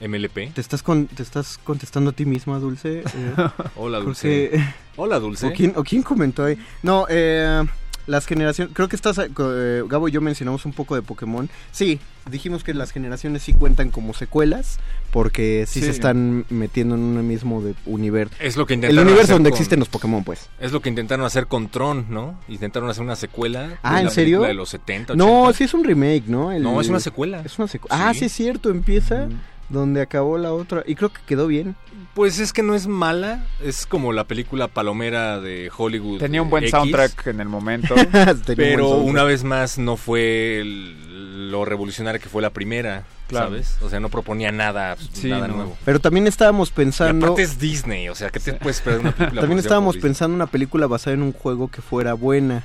MLP. 0.00 0.50
¿Te 0.52 0.60
estás, 0.60 0.82
con- 0.82 1.06
te 1.06 1.22
estás 1.22 1.58
contestando 1.58 2.10
a 2.10 2.12
ti 2.12 2.24
misma, 2.26 2.58
Dulce? 2.58 3.04
Eh, 3.14 3.34
Hola, 3.76 3.98
Dulce. 4.00 4.50
porque- 4.52 4.64
Hola, 4.96 5.20
Dulce. 5.20 5.46
¿O 5.46 5.52
quién, 5.52 5.72
o 5.76 5.84
quién 5.84 6.02
comentó 6.02 6.44
ahí? 6.44 6.58
No, 6.82 7.06
eh, 7.08 7.62
las 8.06 8.26
generaciones, 8.26 8.74
creo 8.74 8.88
que 8.88 8.96
estás, 8.96 9.18
eh, 9.18 9.82
Gabo 9.88 10.08
y 10.08 10.12
yo 10.12 10.20
mencionamos 10.20 10.64
un 10.66 10.72
poco 10.72 10.94
de 10.94 11.02
Pokémon. 11.02 11.48
Sí, 11.70 12.00
dijimos 12.30 12.64
que 12.64 12.74
las 12.74 12.90
generaciones 12.92 13.42
sí 13.42 13.52
cuentan 13.52 13.90
como 13.90 14.12
secuelas, 14.14 14.78
porque 15.10 15.64
sí, 15.68 15.80
Sí. 15.80 15.86
se 15.86 15.92
están 15.92 16.44
metiendo 16.50 16.94
en 16.94 17.00
un 17.02 17.26
mismo 17.28 17.62
de 17.62 17.74
universo. 17.86 18.34
Es 18.40 18.56
lo 18.56 18.66
que 18.66 18.74
El 18.74 18.78
intentaron 18.80 19.06
universo 19.06 19.24
hacer 19.24 19.34
donde 19.36 19.50
con- 19.50 19.56
existen 19.56 19.78
los 19.78 19.88
Pokémon, 19.88 20.24
pues. 20.24 20.48
Es 20.60 20.72
lo 20.72 20.80
que 20.80 20.88
intentaron 20.88 21.24
hacer 21.26 21.46
con 21.46 21.68
Tron, 21.68 22.06
¿no? 22.10 22.38
Intentaron 22.48 22.88
hacer 22.90 23.02
una 23.02 23.16
secuela. 23.16 23.68
de 23.68 23.76
Ah, 23.82 23.98
¿en 24.00 24.06
la 24.06 24.10
serio? 24.10 24.42
De 24.42 24.54
los 24.54 24.68
70, 24.70 25.14
No, 25.14 25.42
80. 25.42 25.58
sí 25.58 25.64
es 25.64 25.74
un 25.74 25.84
remake, 25.84 26.24
¿no? 26.26 26.52
El- 26.52 26.62
No, 26.62 26.80
es 26.80 26.88
una 26.88 27.00
secuela. 27.00 27.42
Es 27.44 27.58
una 27.58 27.68
secuela. 27.68 28.08
Ah, 28.08 28.12
Sí. 28.12 28.20
sí 28.20 28.24
es 28.26 28.32
cierto, 28.32 28.70
empieza 28.70 29.28
donde 29.72 30.00
acabó 30.02 30.38
la 30.38 30.52
otra. 30.52 30.84
Y 30.86 30.94
creo 30.94 31.12
que 31.12 31.20
quedó 31.26 31.46
bien. 31.48 31.74
Pues 32.14 32.38
es 32.38 32.52
que 32.52 32.62
no 32.62 32.74
es 32.74 32.86
mala, 32.86 33.46
es 33.64 33.86
como 33.86 34.12
la 34.12 34.24
película 34.24 34.68
palomera 34.68 35.40
de 35.40 35.70
Hollywood. 35.76 36.18
Tenía 36.20 36.42
un 36.42 36.50
buen 36.50 36.64
X, 36.64 36.70
soundtrack 36.72 37.26
en 37.28 37.40
el 37.40 37.48
momento. 37.48 37.94
Pero 38.56 38.90
una 38.98 39.24
vez 39.24 39.44
más 39.44 39.78
no 39.78 39.96
fue 39.96 40.60
el- 40.60 41.50
lo 41.50 41.64
revolucionario 41.64 42.20
que 42.20 42.28
fue 42.30 42.40
la 42.40 42.50
primera, 42.50 43.04
Claro. 43.28 43.46
¿sabes? 43.48 43.76
O 43.82 43.90
sea, 43.90 44.00
no 44.00 44.08
proponía 44.08 44.52
nada, 44.52 44.96
Sí, 45.12 45.28
nada 45.28 45.48
no. 45.48 45.56
nuevo. 45.56 45.76
Pero 45.84 46.00
también 46.00 46.26
estábamos 46.26 46.70
Y 46.70 46.72
pensando... 46.72 47.26
aparte 47.26 47.42
es 47.42 47.58
Disney, 47.58 48.08
o 48.08 48.14
sea, 48.14 48.30
¿qué 48.30 48.40
te 48.40 48.54
puedes 48.54 48.76
esperar 48.78 49.00
de 49.00 49.02
una 49.08 49.12
película? 49.16 49.40
También 49.42 49.58
estábamos 49.58 49.96
pensando 49.98 50.32
en 50.34 50.36
una 50.36 50.46
película 50.46 50.86
basada 50.86 51.14
en 51.14 51.22
un 51.22 51.32
juego 51.32 51.68
que 51.68 51.82
fuera 51.82 52.14
buena. 52.14 52.62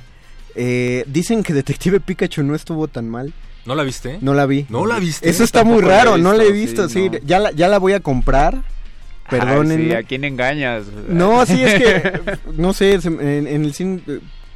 Eh, 0.54 1.04
dicen 1.06 1.42
que 1.42 1.52
Detective 1.52 2.00
Pikachu 2.00 2.42
no 2.42 2.54
estuvo 2.54 2.88
tan 2.88 3.08
mal. 3.10 3.32
¿No 3.68 3.74
la 3.74 3.82
viste? 3.82 4.16
No 4.22 4.32
la 4.32 4.46
vi. 4.46 4.64
¿No 4.70 4.86
la 4.86 4.98
viste? 4.98 5.28
Eso 5.28 5.44
está 5.44 5.62
muy 5.62 5.74
Tampoco 5.82 5.90
raro, 5.94 6.16
no 6.18 6.32
la 6.32 6.42
he 6.42 6.50
visto, 6.52 6.88
sí, 6.88 7.02
Sí, 7.04 7.10
no. 7.10 7.18
ya, 7.26 7.38
la, 7.38 7.50
ya 7.52 7.68
la 7.68 7.78
voy 7.78 7.92
a 7.92 8.00
comprar. 8.00 8.62
Perdónenme. 9.28 9.84
Ay, 9.84 9.90
sí, 9.90 9.94
¿a 9.94 10.02
quién 10.04 10.24
engañas? 10.24 10.84
No, 11.06 11.44
sí, 11.44 11.62
es 11.62 11.74
que, 11.74 12.20
no 12.56 12.72
sé, 12.72 12.98
se- 13.02 13.08
en, 13.08 13.46
en 13.46 13.64
el 13.66 13.74
cine 13.74 14.00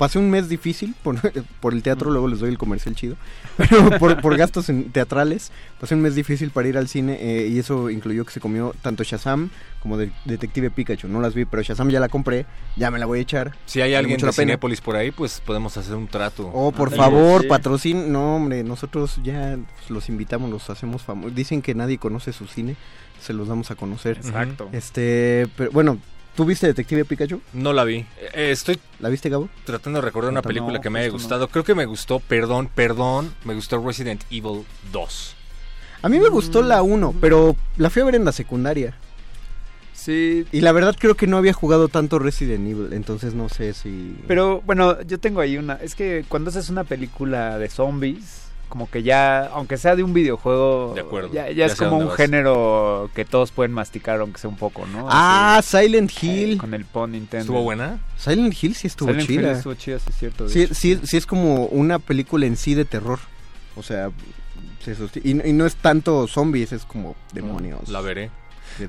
pasé 0.02 0.18
un 0.18 0.30
mes 0.30 0.48
difícil 0.48 0.96
por, 1.04 1.14
por 1.60 1.74
el 1.74 1.84
teatro, 1.84 2.10
luego 2.10 2.26
les 2.26 2.40
doy 2.40 2.50
el 2.50 2.58
comercial 2.58 2.96
chido, 2.96 3.14
pero 3.56 3.88
por, 4.00 4.20
por 4.20 4.36
gastos 4.36 4.68
en- 4.68 4.90
teatrales, 4.90 5.52
pasé 5.80 5.94
un 5.94 6.00
mes 6.00 6.16
difícil 6.16 6.50
para 6.50 6.66
ir 6.66 6.76
al 6.76 6.88
cine 6.88 7.18
eh, 7.20 7.46
y 7.46 7.56
eso 7.60 7.88
incluyó 7.88 8.24
que 8.24 8.32
se 8.32 8.40
comió 8.40 8.74
tanto 8.82 9.04
Shazam 9.04 9.50
como 9.80 9.96
de- 9.96 10.10
Detective 10.24 10.70
Pikachu. 10.72 11.06
No 11.06 11.20
las 11.20 11.34
vi, 11.34 11.44
pero 11.44 11.62
Shazam 11.62 11.88
ya 11.90 12.00
la 12.00 12.08
compré, 12.08 12.46
ya 12.76 12.90
me 12.90 12.98
la 12.98 13.06
voy 13.06 13.20
a 13.20 13.22
echar. 13.22 13.52
Si 13.66 13.80
hay 13.80 13.94
alguien 13.94 14.18
de. 14.18 14.32
Cinépolis 14.32 14.80
por 14.80 14.96
ahí, 14.96 15.12
pues 15.12 15.40
podemos 15.40 15.76
hacer 15.76 15.94
un 15.94 16.08
trato. 16.08 16.50
Oh, 16.52 16.72
por 16.72 16.90
favor, 16.92 17.42
Sí. 17.42 17.46
patrocin. 17.48 18.10
No, 18.10 18.36
hombre, 18.36 18.64
nosotros 18.64 19.20
ya 19.22 19.56
pues, 19.76 19.88
los 19.90 20.08
invitamos, 20.08 20.50
los 20.50 20.68
hacemos 20.68 21.02
famosos. 21.02 21.34
Dicen 21.36 21.62
que 21.62 21.74
nadie 21.76 21.98
conoce 21.98 22.32
su 22.32 22.46
cine, 22.48 22.74
se 23.20 23.32
los 23.34 23.46
damos 23.46 23.70
a 23.70 23.76
conocer. 23.76 24.16
Exacto. 24.16 24.68
Este, 24.72 25.46
pero 25.56 25.70
bueno, 25.70 25.98
¿tú 26.36 26.44
viste 26.44 26.66
Detective 26.66 27.04
Pikachu? 27.04 27.40
No 27.52 27.72
la 27.72 27.84
vi. 27.84 28.06
Eh, 28.34 28.50
estoy 28.52 28.78
¿La 29.00 29.08
viste, 29.08 29.28
Gabo? 29.28 29.48
tratando 29.64 30.00
de 30.00 30.04
recordar 30.06 30.30
una 30.30 30.40
No, 30.40 30.48
película 30.48 30.80
que 30.80 30.90
me 30.90 31.00
haya 31.00 31.08
no. 31.08 31.14
gustado. 31.14 31.48
Creo 31.48 31.64
que 31.64 31.74
me 31.74 31.86
gustó, 31.86 32.20
perdón, 32.20 32.68
perdón, 32.74 33.34
me 33.44 33.54
gustó 33.54 33.84
Resident 33.84 34.22
Evil 34.30 34.64
2. 34.92 35.36
A 36.02 36.08
mí 36.08 36.18
me 36.18 36.28
gustó 36.28 36.62
la 36.62 36.82
1, 36.82 37.14
pero 37.20 37.54
la 37.76 37.88
fui 37.90 38.02
a 38.02 38.04
ver 38.06 38.16
en 38.16 38.24
la 38.24 38.32
secundaria. 38.32 38.94
Sí, 39.92 40.46
Y 40.50 40.62
la 40.62 40.72
verdad 40.72 40.96
creo 40.98 41.14
que 41.14 41.28
no 41.28 41.36
había 41.36 41.52
jugado 41.52 41.86
tanto 41.86 42.18
Resident 42.18 42.66
Evil, 42.66 42.92
entonces 42.92 43.34
no 43.34 43.48
sé 43.48 43.72
si... 43.72 44.16
pero 44.26 44.60
bueno, 44.62 45.00
yo 45.02 45.20
tengo 45.20 45.40
ahí 45.40 45.56
una... 45.56 45.74
Es 45.74 45.94
que 45.94 46.24
cuando 46.28 46.50
haces 46.50 46.70
una 46.70 46.82
película 46.82 47.56
de 47.58 47.68
zombies, 47.68 48.41
como 48.72 48.88
que 48.90 49.02
ya, 49.02 49.44
aunque 49.52 49.76
sea 49.76 49.94
de 49.96 50.02
un 50.02 50.14
videojuego, 50.14 50.92
De 50.94 51.02
acuerdo, 51.02 51.30
ya, 51.30 51.48
ya 51.48 51.52
ya 51.52 51.66
es 51.66 51.74
como 51.74 51.98
un 51.98 52.06
vas. 52.08 52.16
género 52.16 53.10
que 53.14 53.26
todos 53.26 53.52
pueden 53.52 53.70
masticar, 53.72 54.18
aunque 54.20 54.40
sea 54.40 54.48
un 54.48 54.56
poco, 54.56 54.86
¿no? 54.86 55.06
ah, 55.10 55.58
Así, 55.58 55.76
Silent 55.76 56.10
eh, 56.22 56.26
Hill. 56.26 56.58
con 56.58 56.72
el 56.72 56.86
pon 56.86 57.12
Nintendo. 57.12 57.42
¿Estuvo 57.42 57.62
buena? 57.62 57.98
Silent 58.16 58.54
Hill 58.62 58.74
sí 58.74 58.86
estuvo 58.86 59.10
Silent 59.10 59.28
Hill 59.28 59.40
chida. 59.40 59.52
estuvo 59.52 59.74
chida, 59.74 59.98
sí 59.98 60.06
es 60.08 60.16
cierto. 60.16 60.48
Sí, 60.48 60.62
hecho. 60.62 60.74
sí, 60.74 60.98
sí 61.04 61.16
es 61.18 61.26
como 61.26 61.66
una 61.66 61.98
película 61.98 62.46
en 62.46 62.56
sí 62.56 62.74
de 62.74 62.86
terror. 62.86 63.18
O 63.76 63.82
sea, 63.82 64.10
se 64.82 64.96
y, 65.22 65.34
no- 65.34 65.46
y 65.46 65.52
no 65.52 65.66
es 65.66 65.76
tanto 65.76 66.26
zombies, 66.26 66.72
es 66.72 66.84
como 66.86 67.14
demonios. 67.34 67.88
La 67.90 68.00
veré. 68.00 68.30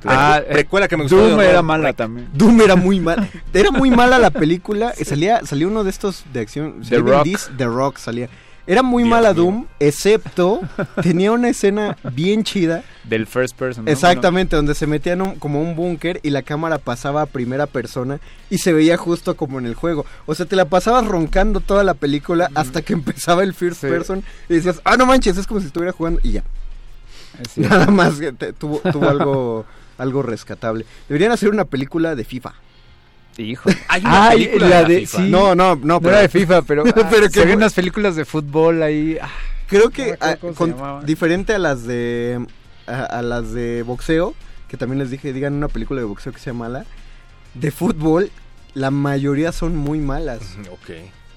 Ah, 0.05 0.41
eh, 0.47 0.53
recuerda 0.53 0.87
que 0.87 0.95
me 0.95 1.03
gustó 1.03 1.17
Doom 1.27 1.41
era 1.41 1.61
mala 1.61 1.91
también. 1.91 2.29
Doom 2.33 2.61
era 2.61 2.77
muy 2.77 3.01
mala. 3.01 3.27
Era 3.53 3.69
muy 3.69 3.91
mala 3.91 4.17
la 4.17 4.29
película. 4.31 4.93
y 4.97 5.03
Salía, 5.03 5.41
salía 5.45 5.67
uno 5.67 5.83
de 5.83 5.89
estos 5.89 6.23
de 6.31 6.39
acción. 6.39 6.81
The 6.87 6.99
Rock. 6.99 7.27
The 7.57 7.65
Rock 7.65 7.97
salía. 7.97 8.29
Era 8.65 8.81
muy 8.81 9.03
Dios 9.03 9.09
mala 9.11 9.33
mío. 9.33 9.43
Doom, 9.43 9.65
excepto 9.79 10.61
tenía 11.01 11.31
una 11.33 11.49
escena 11.49 11.97
bien 12.13 12.43
chida. 12.43 12.83
Del 13.03 13.27
first 13.27 13.57
person. 13.57 13.83
¿no? 13.85 13.91
Exactamente, 13.91 14.55
donde 14.55 14.73
se 14.73 14.87
metían 14.87 15.21
un- 15.21 15.35
como 15.35 15.61
un 15.61 15.75
búnker 15.75 16.21
y 16.23 16.29
la 16.29 16.43
cámara 16.43 16.77
pasaba 16.77 17.23
a 17.23 17.25
primera 17.25 17.67
persona 17.67 18.19
y 18.49 18.59
se 18.59 18.71
veía 18.71 18.95
justo 18.95 19.35
como 19.35 19.59
en 19.59 19.65
el 19.65 19.75
juego. 19.75 20.05
O 20.25 20.33
sea, 20.35 20.45
te 20.45 20.55
la 20.55 20.65
pasabas 20.65 21.05
roncando 21.05 21.59
toda 21.59 21.83
la 21.83 21.93
película 21.93 22.49
hasta 22.55 22.81
que 22.81 22.93
empezaba 22.93 23.43
el 23.43 23.53
first 23.53 23.81
Sí. 23.81 23.87
person 23.87 24.23
y 24.47 24.53
decías, 24.53 24.79
ah, 24.85 24.95
no 24.95 25.05
manches, 25.05 25.37
es 25.37 25.45
como 25.45 25.59
si 25.59 25.67
estuviera 25.67 25.91
jugando 25.91 26.21
y 26.23 26.31
ya. 26.31 26.43
Nada 27.57 27.87
más 27.87 28.19
que 28.19 28.31
te- 28.31 28.53
tuvo, 28.53 28.79
tuvo 28.91 29.09
algo, 29.09 29.65
algo 29.97 30.21
rescatable. 30.23 30.85
Deberían 31.09 31.31
hacer 31.33 31.49
una 31.49 31.65
película 31.65 32.15
de 32.15 32.23
FIFA. 32.23 32.53
Hijo. 33.37 33.69
Hay 33.87 34.01
una 34.01 34.27
Ay, 34.29 34.45
película 34.45 34.69
la 34.69 34.83
de, 34.83 34.93
de- 34.93 34.99
FIFA. 35.01 35.17
sí. 35.17 35.29
No, 35.29 35.55
no, 35.55 35.75
no, 35.75 35.85
No 35.85 35.99
pero 36.01 36.11
era 36.13 36.21
de 36.21 36.29
FIFA, 36.29 36.61
pero, 36.63 36.83
Pero 36.95 37.07
pero 37.09 37.27
que 37.27 37.39
se 37.39 37.45
ven 37.45 37.57
unas 37.57 37.73
películas 37.73 38.15
de 38.15 38.25
fútbol 38.25 38.83
ahí. 38.83 39.17
ah, 39.21 39.29
creo 39.67 39.89
que 39.89 40.15
ah, 40.21 40.35
con- 40.55 41.05
diferente 41.05 41.53
a 41.53 41.59
las 41.59 41.83
de 41.85 42.45
a, 42.87 43.03
a 43.05 43.21
las 43.21 43.53
de 43.53 43.81
boxeo, 43.83 44.35
que 44.67 44.77
también 44.77 44.99
les 44.99 45.09
dije, 45.09 45.33
digan 45.33 45.53
una 45.53 45.67
película 45.67 46.01
de 46.01 46.05
boxeo 46.05 46.31
que 46.33 46.39
sea 46.39 46.53
mala. 46.53 46.85
De 47.53 47.71
fútbol, 47.71 48.31
la 48.73 48.91
mayoría 48.91 49.51
son 49.51 49.75
muy 49.75 49.99
malas. 49.99 50.41
Ok. 50.71 50.89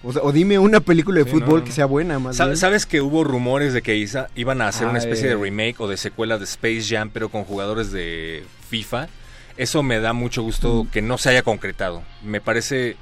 O 0.02 0.12
sea, 0.12 0.22
o 0.22 0.30
dime 0.32 0.58
una 0.58 0.80
película 0.80 1.18
de 1.18 1.24
Sí, 1.24 1.30
fútbol 1.30 1.60
no, 1.60 1.64
que 1.64 1.72
sea 1.72 1.86
buena, 1.86 2.18
más 2.18 2.36
Sa- 2.36 2.44
bien. 2.46 2.56
¿Sabes 2.56 2.86
que 2.86 3.00
hubo 3.00 3.24
rumores 3.24 3.72
de 3.72 3.82
que 3.82 3.96
isa- 3.96 4.28
iban 4.36 4.60
a 4.62 4.68
hacer 4.68 4.86
una 4.86 4.96
Ah, 4.96 5.02
especie 5.02 5.26
eh. 5.26 5.30
de 5.30 5.36
remake 5.36 5.76
o 5.80 5.88
de 5.88 5.96
secuela 5.96 6.38
de 6.38 6.44
Space 6.44 6.82
Jam, 6.88 7.10
pero 7.12 7.28
con 7.28 7.44
jugadores 7.44 7.90
de 7.90 8.44
FIFA? 8.70 9.08
Eso 9.56 9.82
me 9.82 10.00
da 10.00 10.12
mucho 10.12 10.42
gusto 10.42 10.84
Mm. 10.84 10.88
que 10.88 11.02
no 11.02 11.18
se 11.18 11.30
haya 11.30 11.42
concretado. 11.42 12.02
Me 12.22 12.40
parece 12.40 12.96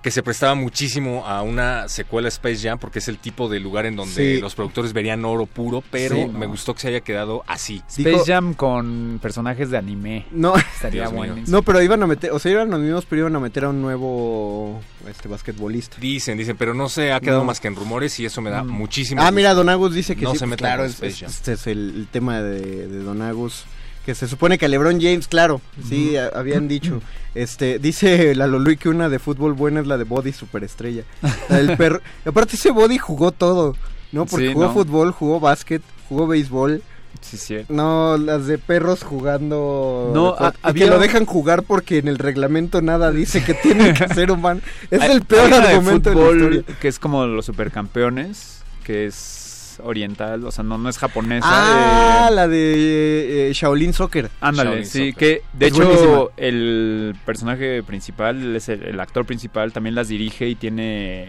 que 0.00 0.12
se 0.12 0.22
prestaba 0.22 0.54
muchísimo 0.54 1.26
a 1.26 1.42
una 1.42 1.88
secuela 1.88 2.28
Space 2.28 2.58
Jam 2.62 2.78
porque 2.78 3.00
es 3.00 3.08
el 3.08 3.18
tipo 3.18 3.48
de 3.48 3.58
lugar 3.58 3.84
en 3.84 3.96
donde 3.96 4.36
Sí. 4.36 4.40
los 4.40 4.54
productores 4.54 4.92
verían 4.92 5.24
oro 5.24 5.44
puro, 5.44 5.82
pero 5.90 6.14
Sí, 6.14 6.26
me 6.28 6.46
gustó 6.46 6.72
que 6.72 6.80
se 6.82 6.88
haya 6.88 7.00
quedado 7.00 7.42
así. 7.48 7.82
Space 7.88 8.22
Jam 8.24 8.54
con 8.54 9.18
personajes 9.20 9.70
de 9.70 9.76
anime. 9.76 10.24
No, 10.30 10.54
Estaría 10.56 11.08
buenísimo. 11.08 11.46
no, 11.48 11.62
pero 11.62 11.82
iban 11.82 12.00
a 12.00 12.06
meter, 12.06 12.30
o 12.30 12.38
sea, 12.38 12.52
iban 12.52 12.70
los 12.70 12.78
mismos, 12.78 13.06
pero 13.06 13.22
iban 13.22 13.34
a 13.34 13.40
meter 13.40 13.64
a 13.64 13.70
un 13.70 13.82
nuevo 13.82 14.80
este 15.10 15.26
basquetbolista. 15.28 15.96
Dicen, 15.98 16.38
dicen, 16.38 16.56
pero 16.56 16.74
no 16.74 16.88
se 16.88 17.12
ha 17.12 17.18
quedado 17.18 17.40
No. 17.40 17.46
más 17.46 17.58
que 17.58 17.66
en 17.66 17.74
rumores 17.74 18.18
y 18.20 18.24
eso 18.24 18.40
me 18.40 18.50
da 18.50 18.62
Mm. 18.62 18.68
muchísimo 18.68 19.20
Ah, 19.20 19.24
gusto. 19.24 19.34
mira, 19.34 19.52
Don 19.52 19.68
Agus 19.68 19.92
dice 19.94 20.14
que 20.14 20.22
No 20.22 20.30
sí, 20.30 20.38
se 20.38 20.44
pues, 20.46 20.50
metan 20.50 20.68
claro, 20.68 20.84
es- 20.84 20.92
Space 20.92 21.16
Jam. 21.24 21.30
este 21.30 21.52
es 21.54 21.66
el, 21.66 21.92
el 21.96 22.06
tema 22.06 22.40
de, 22.40 22.86
de 22.86 22.98
Don 23.02 23.20
Agus. 23.20 23.64
Que 24.08 24.14
se 24.14 24.26
supone 24.26 24.56
que 24.56 24.64
a 24.64 24.68
LeBron 24.70 25.02
James, 25.02 25.28
claro, 25.28 25.60
sí, 25.86 26.16
a- 26.16 26.28
habían 26.28 26.66
dicho. 26.76 27.02
Este, 27.34 27.78
dice 27.78 28.34
la 28.34 28.46
Lolui 28.46 28.78
que 28.78 28.88
una 28.88 29.10
de 29.10 29.18
fútbol 29.18 29.52
buena 29.52 29.80
es 29.80 29.86
la 29.86 29.98
de 29.98 30.04
Body 30.04 30.32
Superestrella. 30.32 31.02
La 31.50 31.58
del 31.58 31.76
perro. 31.76 32.00
Aparte 32.24 32.56
ese 32.56 32.70
Body 32.70 32.96
jugó 32.96 33.32
todo, 33.32 33.76
¿no? 34.12 34.24
Porque 34.24 34.46
Sí, 34.46 34.52
jugó 34.54 34.68
¿no? 34.68 34.72
fútbol, 34.72 35.12
jugó 35.12 35.40
básquet, 35.40 35.82
jugó 36.08 36.26
béisbol, 36.26 36.82
Sí, 37.20 37.36
sí. 37.36 37.56
No, 37.68 38.16
las 38.16 38.46
de 38.46 38.56
perros 38.56 39.02
jugando. 39.04 40.10
No, 40.14 40.28
a- 40.38 40.54
había- 40.62 40.86
que 40.86 40.90
lo 40.90 40.98
dejan 40.98 41.26
jugar 41.26 41.64
porque 41.64 41.98
en 41.98 42.08
el 42.08 42.16
reglamento 42.16 42.80
nada 42.80 43.10
dice 43.10 43.44
que 43.44 43.52
tienen 43.52 43.92
que 43.94 44.08
ser 44.14 44.30
humanos. 44.30 44.62
Es 44.90 45.02
el 45.02 45.20
peor 45.22 45.50
de 45.50 45.56
argumento 45.56 46.08
de, 46.08 46.16
la 46.16 46.22
fútbol 46.22 46.54
historia. 46.54 46.76
que 46.80 46.88
es 46.88 46.98
como 46.98 47.26
los 47.26 47.44
supercampeones, 47.44 48.62
que 48.84 49.04
es 49.06 49.47
oriental, 49.82 50.44
o 50.44 50.50
sea, 50.50 50.64
no, 50.64 50.78
no 50.78 50.88
es 50.88 50.98
japonesa. 50.98 51.46
Ah, 51.48 52.28
eh, 52.30 52.34
la 52.34 52.48
de 52.48 53.48
eh, 53.50 53.52
Shaolin 53.52 53.92
Soccer. 53.92 54.30
Ándale, 54.40 54.70
Shaolin 54.70 54.86
sí, 54.86 54.98
Soccer. 55.12 55.14
que 55.14 55.42
de 55.52 55.66
Es 55.66 55.72
hecho 55.74 55.84
buenísima. 55.84 56.24
el 56.36 57.16
personaje 57.24 57.82
principal, 57.82 58.56
es 58.56 58.68
el, 58.68 58.82
el 58.84 59.00
actor 59.00 59.24
principal, 59.26 59.72
también 59.72 59.94
las 59.94 60.08
dirige 60.08 60.48
y 60.48 60.54
tiene 60.54 61.28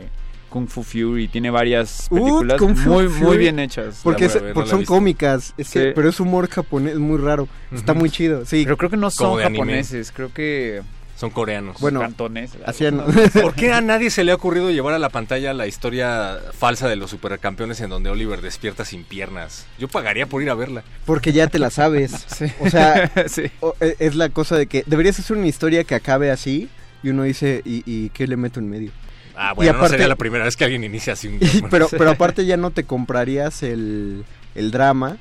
Kung 0.50 0.68
Fu 0.68 0.82
Fury, 0.84 1.28
tiene 1.28 1.50
varias 1.52 2.08
películas 2.10 2.60
muy, 2.62 3.08
Fury. 3.08 3.22
muy 3.24 3.38
bien 3.38 3.60
hechas. 3.60 4.02
Porque, 4.04 4.26
es- 4.26 4.42
ver, 4.42 4.54
son 4.68 4.80
visto. 4.80 4.94
cómicas, 4.94 5.54
es 5.58 5.70
que- 5.70 5.80
Sí. 5.90 5.92
pero 5.94 6.10
es 6.10 6.20
humor 6.20 6.50
japonés 6.50 6.98
muy 6.98 7.18
raro. 7.20 7.48
Está 7.72 7.94
muy 7.94 8.10
chido, 8.10 8.46
sí. 8.46 8.64
Pero 8.64 8.76
creo 8.78 8.90
que 8.90 8.98
no 8.98 9.12
son 9.12 9.40
anime. 9.42 9.60
japoneses, 9.60 10.12
creo 10.12 10.34
que 10.34 10.82
Son 11.20 11.32
coreanos. 11.32 11.82
Bueno, 11.82 12.00
cantoneses. 12.00 12.62
hacían-. 12.66 13.04
¿Por 13.42 13.54
qué 13.54 13.74
a 13.74 13.82
nadie 13.82 14.10
se 14.10 14.24
le 14.24 14.32
ha 14.32 14.36
ocurrido 14.36 14.72
llevar 14.72 14.94
a 14.94 15.00
la 15.00 15.10
pantalla 15.10 15.54
la 15.54 15.68
historia 15.68 16.40
falsa 16.58 16.88
de 16.88 16.96
los 16.96 17.10
supercampeones 17.10 17.82
en 17.82 17.90
donde 17.90 18.10
Oliver 18.10 18.40
despierta 18.42 18.86
sin 18.86 19.04
piernas? 19.04 19.66
Yo 19.78 19.90
pagaría 19.90 20.28
por 20.28 20.42
ir 20.42 20.50
a 20.50 20.54
verla. 20.56 20.82
Porque 21.06 21.34
ya 21.34 21.48
te 21.48 21.60
la 21.60 21.72
sabes. 21.72 22.12
Sí. 22.30 22.46
O 22.62 22.70
sea, 22.70 23.12
sí. 23.28 23.52
e- 23.82 23.96
es 24.00 24.16
la 24.16 24.30
cosa 24.30 24.56
de 24.56 24.68
que 24.68 24.84
deberías 24.86 25.20
hacer 25.20 25.36
una 25.36 25.48
historia 25.48 25.84
que 25.84 25.94
acabe 25.96 26.32
así 26.32 26.70
y 27.04 27.10
uno 27.10 27.24
dice, 27.24 27.62
¿y, 27.66 27.84
y 27.86 28.10
qué 28.12 28.26
le 28.26 28.38
meto 28.38 28.62
en 28.62 28.70
medio? 28.70 28.92
Ah, 29.36 29.52
bueno, 29.54 29.72
aparte- 29.72 29.84
no 29.84 29.90
sería 29.90 30.08
la 30.08 30.16
primera 30.16 30.46
vez 30.46 30.56
que 30.56 30.64
alguien 30.64 30.86
inicia 30.86 31.14
así 31.14 31.28
un 31.28 31.36
Y- 31.42 31.64
pero, 31.70 31.90
pero 31.90 32.12
aparte 32.12 32.46
ya 32.46 32.56
no 32.56 32.72
te 32.72 32.86
comprarías 32.86 33.62
el, 33.64 34.24
el 34.56 34.72
drama 34.72 35.18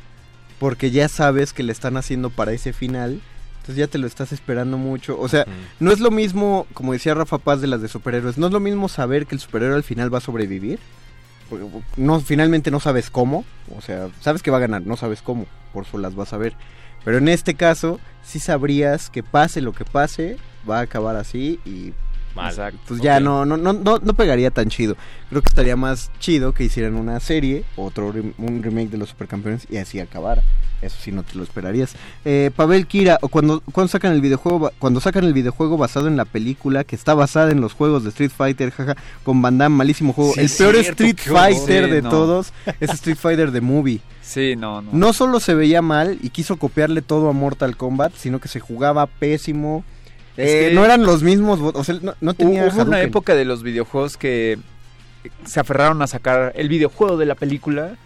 porque 0.60 0.92
ya 0.92 1.08
sabes 1.08 1.52
que 1.52 1.64
le 1.64 1.72
están 1.72 1.96
haciendo 1.96 2.30
para 2.30 2.52
ese 2.52 2.72
final. 2.72 3.20
Entonces 3.68 3.86
ya 3.86 3.92
te 3.92 3.98
lo 3.98 4.06
estás 4.06 4.32
esperando 4.32 4.78
mucho. 4.78 5.20
O 5.20 5.28
sea, 5.28 5.44
no 5.78 5.92
es 5.92 6.00
lo 6.00 6.10
mismo, 6.10 6.66
como 6.72 6.94
decía 6.94 7.12
Rafa 7.12 7.36
Paz 7.36 7.60
de 7.60 7.66
las 7.66 7.82
de 7.82 7.88
superhéroes, 7.88 8.38
no 8.38 8.46
es 8.46 8.52
lo 8.54 8.60
mismo 8.60 8.88
saber 8.88 9.26
que 9.26 9.34
el 9.34 9.42
superhéroe 9.42 9.76
al 9.76 9.82
final 9.82 10.12
va 10.12 10.18
a 10.18 10.22
sobrevivir. 10.22 10.78
No, 11.98 12.18
finalmente 12.20 12.70
no 12.70 12.80
sabes 12.80 13.10
cómo. 13.10 13.44
O 13.76 13.82
sea, 13.82 14.08
sabes 14.22 14.42
que 14.42 14.50
va 14.50 14.56
a 14.56 14.60
ganar, 14.60 14.86
no 14.86 14.96
sabes 14.96 15.20
cómo. 15.20 15.44
Por 15.74 15.84
eso 15.84 15.98
las 15.98 16.14
vas 16.14 16.32
a 16.32 16.38
ver. 16.38 16.54
Pero 17.04 17.18
en 17.18 17.28
este 17.28 17.56
caso, 17.56 18.00
sí 18.22 18.38
sabrías 18.38 19.10
que 19.10 19.22
pase 19.22 19.60
lo 19.60 19.74
que 19.74 19.84
pase, 19.84 20.38
va 20.68 20.78
a 20.78 20.82
acabar 20.84 21.16
así 21.16 21.60
y 21.66 21.92
Mal. 22.38 22.50
Exacto. 22.50 22.78
pues 22.88 23.00
ya 23.00 23.16
Ok. 23.16 23.22
no, 23.22 23.44
no, 23.44 23.56
no, 23.56 23.72
no, 23.72 23.98
no 23.98 24.14
pegaría 24.14 24.50
tan 24.50 24.68
chido. 24.68 24.96
Creo 25.28 25.42
que 25.42 25.48
estaría 25.48 25.76
más 25.76 26.10
chido 26.20 26.52
que 26.52 26.64
hicieran 26.64 26.94
una 26.94 27.20
serie, 27.20 27.64
otro 27.76 28.12
un 28.38 28.62
remake 28.62 28.90
de 28.90 28.96
los 28.98 29.10
supercampeones 29.10 29.66
y 29.70 29.76
así 29.76 30.00
acabara. 30.00 30.42
Eso 30.80 30.96
sí 31.02 31.10
no 31.10 31.24
te 31.24 31.34
lo 31.36 31.42
esperarías. 31.42 31.96
Eh, 32.24 32.52
Pavel 32.54 32.86
Kira, 32.86 33.18
cuando, 33.30 33.60
cuando 33.72 33.88
sacan 33.90 34.12
el 34.12 34.20
videojuego, 34.20 34.70
cuando 34.78 35.00
sacan 35.00 35.24
el 35.24 35.32
videojuego 35.32 35.76
basado 35.76 36.06
en 36.06 36.16
la 36.16 36.24
película 36.24 36.84
que 36.84 36.94
está 36.94 37.14
basada 37.14 37.50
en 37.50 37.60
los 37.60 37.72
juegos 37.72 38.04
de 38.04 38.10
Street 38.10 38.30
Fighter, 38.30 38.70
jaja, 38.70 38.96
con 39.24 39.42
Van 39.42 39.58
Damme, 39.58 39.74
malísimo 39.76 40.12
juego. 40.12 40.34
Sí, 40.34 40.40
el 40.42 40.50
peor 40.56 40.76
cierto, 40.76 41.02
Street. 41.04 41.18
Fighter 41.36 41.84
Sí, 41.86 41.90
de 41.90 42.02
no. 42.02 42.10
todos 42.10 42.52
es 42.78 42.90
Street 42.90 43.16
Fighter 43.16 43.50
de 43.50 43.60
Movie. 43.60 44.00
Sí, 44.22 44.54
no, 44.56 44.80
no. 44.80 44.90
No 44.92 45.12
solo 45.12 45.40
se 45.40 45.54
veía 45.54 45.82
mal 45.82 46.18
y 46.22 46.30
quiso 46.30 46.56
copiarle 46.58 47.02
todo 47.02 47.28
a 47.28 47.32
Mortal 47.32 47.76
Kombat, 47.76 48.12
sino 48.16 48.38
que 48.38 48.46
se 48.46 48.60
jugaba 48.60 49.06
pésimo. 49.06 49.84
Es 50.38 50.50
Eh, 50.50 50.68
que- 50.68 50.74
no 50.74 50.84
eran 50.84 51.02
los 51.02 51.22
mismos, 51.22 51.58
o 51.60 51.84
sea, 51.84 51.96
no, 52.00 52.14
no 52.20 52.32
tenía 52.32 52.64
Hubo 52.64 52.82
una 52.82 53.02
época 53.02 53.34
de 53.34 53.44
los 53.44 53.62
videojuegos 53.62 54.16
que 54.16 54.58
se 55.44 55.60
aferraron 55.60 56.00
a 56.00 56.06
sacar 56.06 56.52
el 56.54 56.68
videojuego 56.68 57.16
de 57.18 57.26
la 57.26 57.34
película 57.34 57.96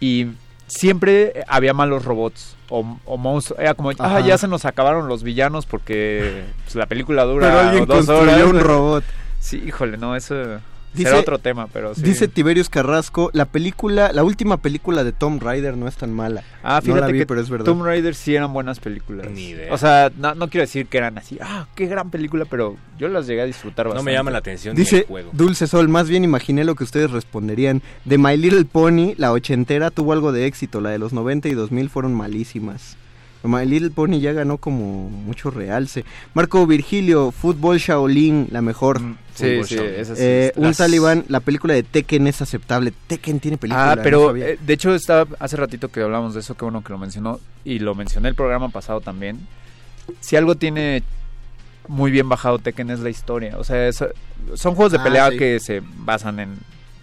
y 0.00 0.26
siempre 0.66 1.44
había 1.46 1.72
malos 1.72 2.04
robots 2.04 2.56
o, 2.68 2.98
o 3.04 3.16
monstruos. 3.16 3.60
Era 3.60 3.74
como, 3.74 3.92
ah, 3.98 4.20
ya 4.20 4.36
se 4.36 4.48
nos 4.48 4.64
acabaron 4.64 5.08
los 5.08 5.22
villanos 5.22 5.64
porque 5.66 6.42
pues, 6.64 6.74
la 6.74 6.86
película 6.86 7.24
dura 7.24 7.46
Pero 7.48 7.60
alguien 7.60 7.86
dos 7.86 8.06
construyó 8.06 8.32
horas. 8.32 8.42
un 8.46 8.60
robot. 8.60 9.04
Sí, 9.38 9.62
híjole, 9.66 9.96
no, 9.96 10.16
eso 10.16 10.60
Dice- 10.92 11.08
será 11.10 11.20
otro 11.20 11.38
tema, 11.38 11.68
pero 11.72 11.94
sí. 11.94 12.02
Dice 12.02 12.26
Tiberius 12.28 12.68
Carrasco, 12.68 13.30
la 13.32 13.44
película, 13.44 14.12
la 14.12 14.24
última 14.24 14.56
película 14.56 15.04
de 15.04 15.12
Tom 15.12 15.38
Raider 15.38 15.76
no 15.76 15.86
es 15.86 15.96
tan 15.96 16.12
mala. 16.12 16.42
Ah, 16.62 16.76
no 16.76 16.82
fíjate 16.82 17.00
la 17.00 17.06
vi, 17.06 17.18
que 17.20 17.26
pero 17.26 17.40
es 17.40 17.48
verdad. 17.48 17.64
Tomb 17.64 17.84
Raider 17.84 18.14
sí 18.14 18.34
eran 18.34 18.52
buenas 18.52 18.80
películas. 18.80 19.30
Ni 19.30 19.50
idea. 19.50 19.72
O 19.72 19.78
sea, 19.78 20.10
no, 20.16 20.34
no 20.34 20.48
quiero 20.50 20.62
decir 20.62 20.86
que 20.86 20.98
eran 20.98 21.16
así, 21.16 21.38
ah, 21.40 21.66
qué 21.74 21.86
gran 21.86 22.10
película, 22.10 22.44
pero 22.44 22.76
yo 22.98 23.08
las 23.08 23.26
llegué 23.26 23.42
a 23.42 23.46
disfrutar 23.46 23.86
No 23.86 23.90
bastante. 23.90 24.10
me 24.10 24.16
llama 24.16 24.30
la 24.30 24.38
atención 24.38 24.74
ni 24.74 24.80
Dice 24.82 24.98
el 24.98 25.04
juego. 25.06 25.30
Dulce 25.32 25.66
Sol, 25.66 25.88
más 25.88 26.08
bien 26.08 26.24
imaginé 26.24 26.64
lo 26.64 26.74
que 26.74 26.84
ustedes 26.84 27.10
responderían. 27.10 27.82
De 28.04 28.18
My 28.18 28.36
Little 28.36 28.64
Pony, 28.64 29.14
la 29.16 29.32
ochentera 29.32 29.90
tuvo 29.90 30.12
algo 30.12 30.32
de 30.32 30.46
éxito, 30.46 30.80
la 30.80 30.90
de 30.90 30.98
los 30.98 31.12
90 31.12 31.48
y 31.48 31.54
2000 31.54 31.88
fueron 31.88 32.14
malísimas. 32.14 32.96
My 33.42 33.64
Little 33.64 33.90
Pony 33.90 34.20
ya 34.20 34.32
ganó 34.32 34.58
como 34.58 35.08
mucho 35.08 35.50
realce. 35.50 36.04
Marco 36.34 36.66
Virgilio, 36.66 37.30
Fútbol 37.30 37.78
Shaolin, 37.78 38.48
la 38.50 38.60
mejor. 38.62 39.00
Mm, 39.00 39.16
Sí, 39.34 39.64
sí, 39.64 39.78
esa 39.78 40.14
sí. 40.16 40.22
Eh, 40.22 40.52
un 40.56 40.74
talibán, 40.74 41.24
la 41.28 41.40
película 41.40 41.72
de 41.72 41.82
Tekken 41.82 42.26
es 42.26 42.42
aceptable. 42.42 42.92
Tekken 43.06 43.40
tiene 43.40 43.56
película. 43.56 43.92
Ah, 43.92 43.96
pero 44.02 44.36
eh, 44.36 44.58
de 44.60 44.72
hecho 44.74 44.94
estaba 44.94 45.26
hace 45.38 45.56
ratito 45.56 45.88
que 45.88 46.02
hablamos 46.02 46.34
de 46.34 46.40
eso, 46.40 46.54
qué 46.56 46.64
bueno 46.66 46.84
que 46.84 46.92
lo 46.92 46.98
mencionó 46.98 47.40
y 47.64 47.78
lo 47.78 47.94
mencioné 47.94 48.28
el 48.28 48.34
programa 48.34 48.68
pasado 48.68 49.00
también. 49.00 49.38
Si 50.20 50.36
algo 50.36 50.56
tiene 50.56 51.02
muy 51.88 52.10
bien 52.10 52.28
bajado 52.28 52.58
Tekken 52.58 52.90
es 52.90 53.00
la 53.00 53.08
historia, 53.08 53.56
o 53.58 53.64
sea, 53.64 53.88
es- 53.88 54.04
son 54.54 54.74
juegos 54.74 54.92
de 54.92 54.98
Ah, 54.98 55.04
pelea 55.04 55.30
sí. 55.30 55.38
que 55.38 55.58
se 55.60 55.80
basan 55.96 56.40
en 56.40 56.58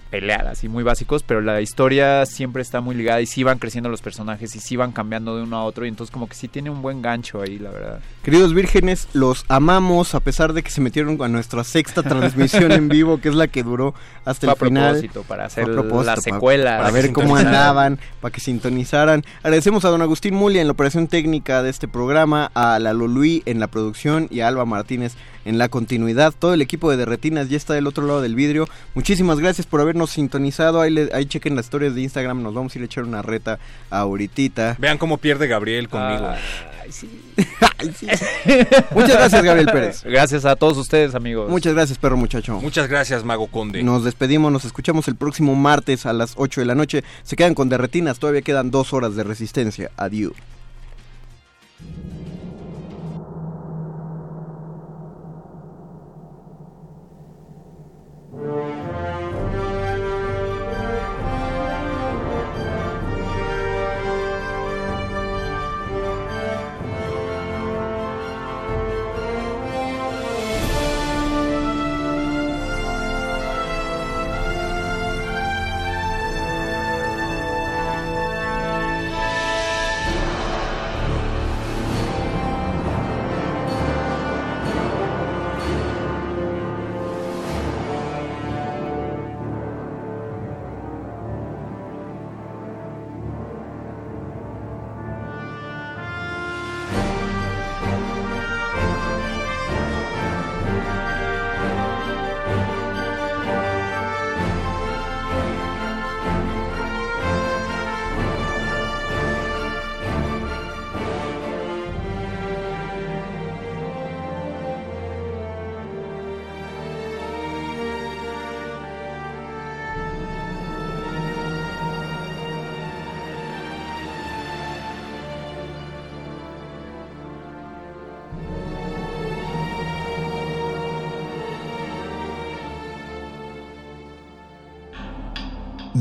pelear 0.10 0.47
así 0.47 0.70
muy 0.70 0.84
básicos, 0.84 1.24
pero 1.24 1.41
la 1.41 1.62
historia 1.62 2.26
siempre 2.26 2.62
está 2.62 2.82
muy 2.82 2.95
ligada 2.95 3.22
y 3.22 3.26
sí 3.26 3.43
van 3.43 3.60
creciendo 3.60 3.89
los 3.89 4.01
personajes 4.01 4.55
y 4.55 4.60
sí 4.60 4.76
van 4.76 4.91
cambiando 4.91 5.36
de 5.36 5.43
uno 5.43 5.58
a 5.58 5.64
otro 5.64 5.86
y 5.86 5.89
entonces 5.89 6.12
como 6.12 6.28
que 6.28 6.36
sí 6.36 6.47
tiene 6.47 6.70
un 6.70 6.82
buen 6.82 7.01
gancho 7.01 7.41
ahí, 7.41 7.60
la 7.60 7.70
verdad. 7.70 7.99
Queridos 8.24 8.53
vírgenes, 8.53 9.08
los 9.14 9.45
amamos 9.47 10.16
a 10.16 10.20
pesar 10.20 10.53
de 10.53 10.64
que 10.64 10.72
se 10.72 10.82
metieron 10.82 11.22
a 11.22 11.28
nuestra 11.28 11.64
sexta 11.64 12.03
transmisión 12.03 12.72
en 12.72 12.88
vivo, 12.89 13.20
que 13.20 13.30
es 13.30 13.36
la 13.36 13.47
que 13.47 13.64
duró 13.64 13.93
hasta 14.26 14.47
Fue 14.55 14.68
el 14.68 14.78
a 14.78 14.80
final. 14.80 14.91
propósito, 14.93 15.24
para 15.24 15.45
hacer 15.45 15.68
la 15.68 16.18
secuela. 16.18 16.78
Para, 16.78 16.91
ver 16.91 17.12
cómo 17.14 17.36
andaban, 17.36 17.99
para 18.22 18.32
que 18.32 18.39
sintonizaran. 18.39 19.24
Agradecemos 19.39 19.86
a 19.86 19.89
don 19.89 20.01
Agustín 20.01 20.36
Mulia 20.36 20.62
en 20.62 20.68
la 20.68 20.74
operación 20.74 21.08
técnica 21.08 21.64
de 21.64 21.70
este 21.70 21.88
programa, 21.88 22.51
a 22.53 22.80
la 22.80 22.93
Loluí 22.93 23.43
en 23.45 23.60
la 23.60 23.68
producción 23.68 24.28
y 24.30 24.41
a 24.41 24.47
Alba 24.47 24.66
Martínez 24.66 25.16
en 25.45 25.58
la 25.58 25.70
continuidad. 25.70 26.34
Todo 26.38 26.53
el 26.53 26.62
equipo 26.62 26.91
de 26.91 26.97
Derretinas 26.97 27.49
ya 27.49 27.58
está 27.58 27.74
del 27.74 27.88
otro 27.88 28.05
lado 28.05 28.22
del 28.22 28.36
vidrio. 28.36 28.68
Muchísimas 28.95 29.39
gracias 29.39 29.66
por 29.66 29.80
habernos 29.98 30.12
sintonizado. 30.12 30.82
Ahí, 30.82 30.91
le- 30.91 31.10
ahí 31.14 31.26
chequen 31.26 31.56
las 31.56 31.66
historias 31.66 31.95
de 31.95 32.02
Instagram. 32.02 32.41
Nos 32.43 32.54
vamos 32.54 32.74
a 32.74 32.78
ir 32.78 32.84
a 32.84 32.86
echar 32.86 33.04
una 33.04 33.22
reta 33.22 33.60
ahorita. 33.89 34.76
Vean 34.80 34.98
cómo 34.98 35.18
pierde 35.18 35.48
Gabriel 35.48 35.89
conmigo. 35.89 36.28
Ay, 36.30 36.91
sí. 36.91 37.10
Ay, 37.80 37.91
sí. 37.98 38.08
Muchas 38.91 39.18
gracias, 39.18 39.43
Gabriel 39.43 39.68
Pérez. 39.68 40.04
Gracias 40.04 40.45
a 40.45 40.56
todos 40.56 40.78
ustedes, 40.78 41.16
amigos. 41.16 41.50
Muchas 41.50 41.74
gracias, 41.74 41.98
perro 41.98 42.16
muchacho. 42.18 42.60
Muchas 42.62 42.88
gracias, 42.88 43.24
Mago 43.24 43.48
Conde. 43.48 43.84
Nos 43.84 44.04
despedimos, 44.04 44.52
nos 44.52 44.66
escuchamos 44.66 45.08
el 45.08 45.16
próximo 45.16 45.56
martes 45.56 46.06
a 46.06 46.14
las 46.14 46.34
8 46.38 46.62
de 46.62 46.66
la 46.66 46.76
noche. 46.76 47.04
Se 47.24 47.36
quedan 47.36 47.54
con 47.56 47.70
derretinas, 47.70 48.20
todavía 48.20 48.41
quedan 48.41 48.72
dos 48.72 48.93
horas 48.93 49.16
de 49.16 49.24
resistencia. 49.24 49.91
Adiós. 49.98 50.34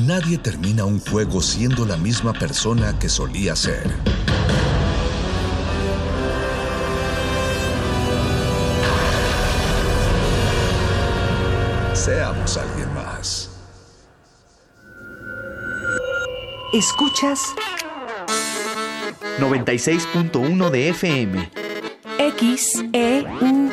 Nadie 0.07 0.39
termina 0.39 0.85
un 0.85 1.01
juego 1.01 1.43
siendo 1.43 1.85
la 1.85 1.97
misma 1.97 2.33
persona 2.33 2.97
que 2.97 3.09
solía 3.09 3.57
ser. 3.57 3.91
Seamos 11.93 12.57
alguien 12.57 12.95
más. 12.95 13.51
Escuchas 16.73 17.41
96.1 19.41 20.71
de 20.71 20.89
FM. 20.91 21.51
XEUN. 22.39 23.73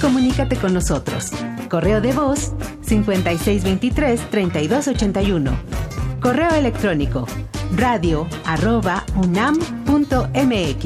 Comunícate 0.00 0.56
con 0.56 0.74
nosotros. 0.74 1.30
Correo 1.72 2.00
de 2.02 2.12
voz 2.12 2.52
5623-3281. 2.84 5.56
Correo 6.20 6.50
electrónico 6.50 7.26
radio 7.74 8.28
arroba 8.44 9.06
unam.mx. 9.16 10.84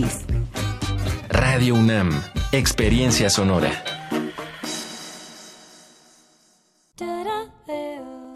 Radio 1.28 1.74
UNAM. 1.74 2.12
Experiencia 2.53 3.28
sonora. 3.30 3.72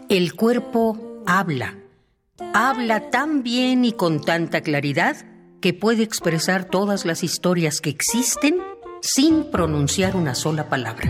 El 0.09 0.33
cuerpo 0.33 1.21
habla. 1.25 1.75
Habla 2.53 3.11
tan 3.11 3.43
bien 3.43 3.85
y 3.85 3.93
con 3.93 4.19
tanta 4.19 4.59
claridad 4.59 5.15
que 5.61 5.73
puede 5.73 6.03
expresar 6.03 6.65
todas 6.65 7.05
las 7.05 7.23
historias 7.23 7.79
que 7.79 7.91
existen 7.91 8.57
sin 8.99 9.49
pronunciar 9.49 10.17
una 10.17 10.35
sola 10.35 10.67
palabra. 10.67 11.09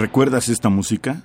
¿Recuerdas 0.00 0.48
esta 0.48 0.70
música? 0.70 1.20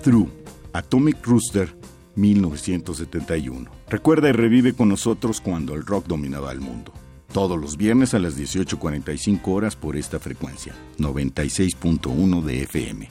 Breakthrough, 0.00 0.30
Atomic 0.72 1.26
Rooster, 1.26 1.76
1971. 2.14 3.70
Recuerda 3.86 4.30
y 4.30 4.32
revive 4.32 4.72
con 4.72 4.88
nosotros 4.88 5.42
cuando 5.42 5.74
el 5.74 5.84
rock 5.84 6.06
dominaba 6.06 6.52
el 6.52 6.60
mundo. 6.60 6.94
Todos 7.34 7.60
los 7.60 7.76
viernes 7.76 8.14
a 8.14 8.18
las 8.18 8.38
18.45 8.38 9.40
horas 9.48 9.76
por 9.76 9.98
esta 9.98 10.18
frecuencia, 10.18 10.74
96.1 10.96 12.42
de 12.42 12.62
FM. 12.62 13.10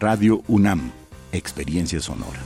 Radio 0.00 0.42
UNAM, 0.48 0.90
Experiencia 1.32 2.00
Sonora. 2.00 2.40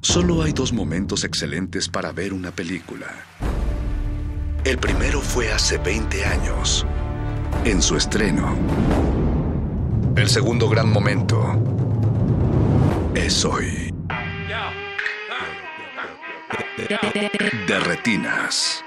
Solo 0.00 0.42
hay 0.42 0.52
dos 0.52 0.72
momentos 0.72 1.22
excelentes 1.22 1.88
para 1.88 2.10
ver 2.10 2.32
una 2.32 2.50
película. 2.50 3.06
El 4.68 4.76
primero 4.76 5.22
fue 5.22 5.50
hace 5.50 5.78
20 5.78 6.26
años, 6.26 6.84
en 7.64 7.80
su 7.80 7.96
estreno. 7.96 8.54
El 10.14 10.28
segundo 10.28 10.68
gran 10.68 10.92
momento 10.92 11.42
es 13.14 13.46
hoy. 13.46 13.94
De 17.66 17.80
retinas. 17.80 18.84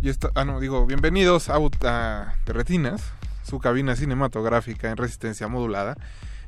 Y 0.00 0.10
esto, 0.10 0.30
ah, 0.34 0.44
no, 0.44 0.60
digo, 0.60 0.86
bienvenidos 0.86 1.48
a, 1.48 1.56
a 1.56 2.34
de 2.46 2.52
Retinas, 2.52 3.02
su 3.42 3.58
cabina 3.58 3.96
cinematográfica 3.96 4.90
en 4.90 4.96
resistencia 4.96 5.48
modulada. 5.48 5.96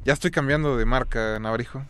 Ya 0.04 0.12
estoy 0.12 0.30
cambiando 0.30 0.76
de 0.76 0.84
marca, 0.84 1.38
Navarijo. 1.40 1.82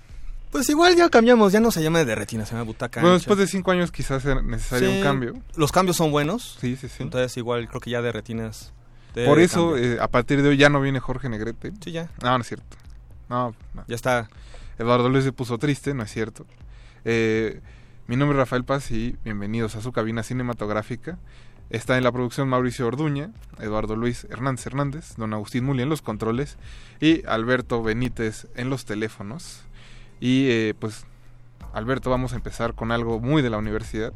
Pues 0.50 0.68
igual 0.70 0.96
ya 0.96 1.08
cambiamos, 1.10 1.52
ya 1.52 1.60
no 1.60 1.70
se 1.70 1.82
llama 1.82 2.02
de 2.02 2.14
retina, 2.14 2.46
se 2.46 2.52
llama 2.52 2.64
butaca. 2.64 3.00
Bueno, 3.02 3.14
después 3.14 3.38
de 3.38 3.46
cinco 3.46 3.70
años 3.70 3.92
quizás 3.92 4.22
sea 4.22 4.36
necesario 4.40 4.88
Sí, 4.90 4.96
un 4.96 5.02
cambio. 5.02 5.34
Los 5.54 5.70
cambios 5.70 5.96
son 5.96 6.10
buenos. 6.10 6.56
Sí, 6.60 6.76
sí, 6.76 6.88
sí. 6.88 7.02
Entonces 7.02 7.36
igual 7.36 7.68
creo 7.68 7.80
que 7.80 7.90
ya 7.90 8.02
de 8.02 8.10
retinas. 8.10 8.72
Por 9.26 9.38
eso, 9.38 9.76
eh, 9.76 9.98
a 10.00 10.08
partir 10.08 10.42
de 10.42 10.48
hoy 10.48 10.56
ya 10.56 10.70
no 10.70 10.80
viene 10.80 10.98
Jorge 10.98 11.28
Negrete. 11.28 11.72
Sí, 11.84 11.92
ya. 11.92 12.08
No, 12.22 12.36
no 12.36 12.42
es 12.42 12.48
cierto. 12.48 12.76
No, 13.28 13.54
no. 13.74 13.84
Ya 13.86 13.96
está. 13.96 14.28
Eduardo 14.78 15.08
Luis 15.08 15.24
se 15.24 15.32
puso 15.32 15.58
triste, 15.58 15.94
no 15.94 16.04
es 16.04 16.10
cierto. 16.10 16.46
Eh, 17.04 17.60
mi 18.06 18.16
nombre 18.16 18.36
es 18.36 18.40
Rafael 18.40 18.64
Paz 18.64 18.90
y 18.90 19.16
bienvenidos 19.24 19.76
a 19.76 19.82
su 19.82 19.92
cabina 19.92 20.22
cinematográfica. 20.22 21.18
Está 21.70 21.96
en 21.96 22.02
la 22.04 22.10
producción 22.10 22.48
Mauricio 22.48 22.86
Orduña, 22.88 23.30
Eduardo 23.60 23.94
Luis 23.94 24.26
Hernández 24.28 24.66
Hernández, 24.66 25.14
don 25.16 25.32
Agustín 25.32 25.64
Muli 25.64 25.82
en 25.82 25.88
los 25.88 26.02
controles 26.02 26.58
y 27.00 27.24
Alberto 27.26 27.82
Benítez 27.82 28.48
en 28.56 28.70
los 28.70 28.84
teléfonos. 28.84 29.62
Y 30.18 30.48
eh, 30.50 30.74
pues, 30.78 31.06
Alberto, 31.72 32.10
vamos 32.10 32.32
a 32.32 32.36
empezar 32.36 32.74
con 32.74 32.90
algo 32.90 33.20
muy 33.20 33.40
de 33.40 33.50
la 33.50 33.58
universidad. 33.58 34.12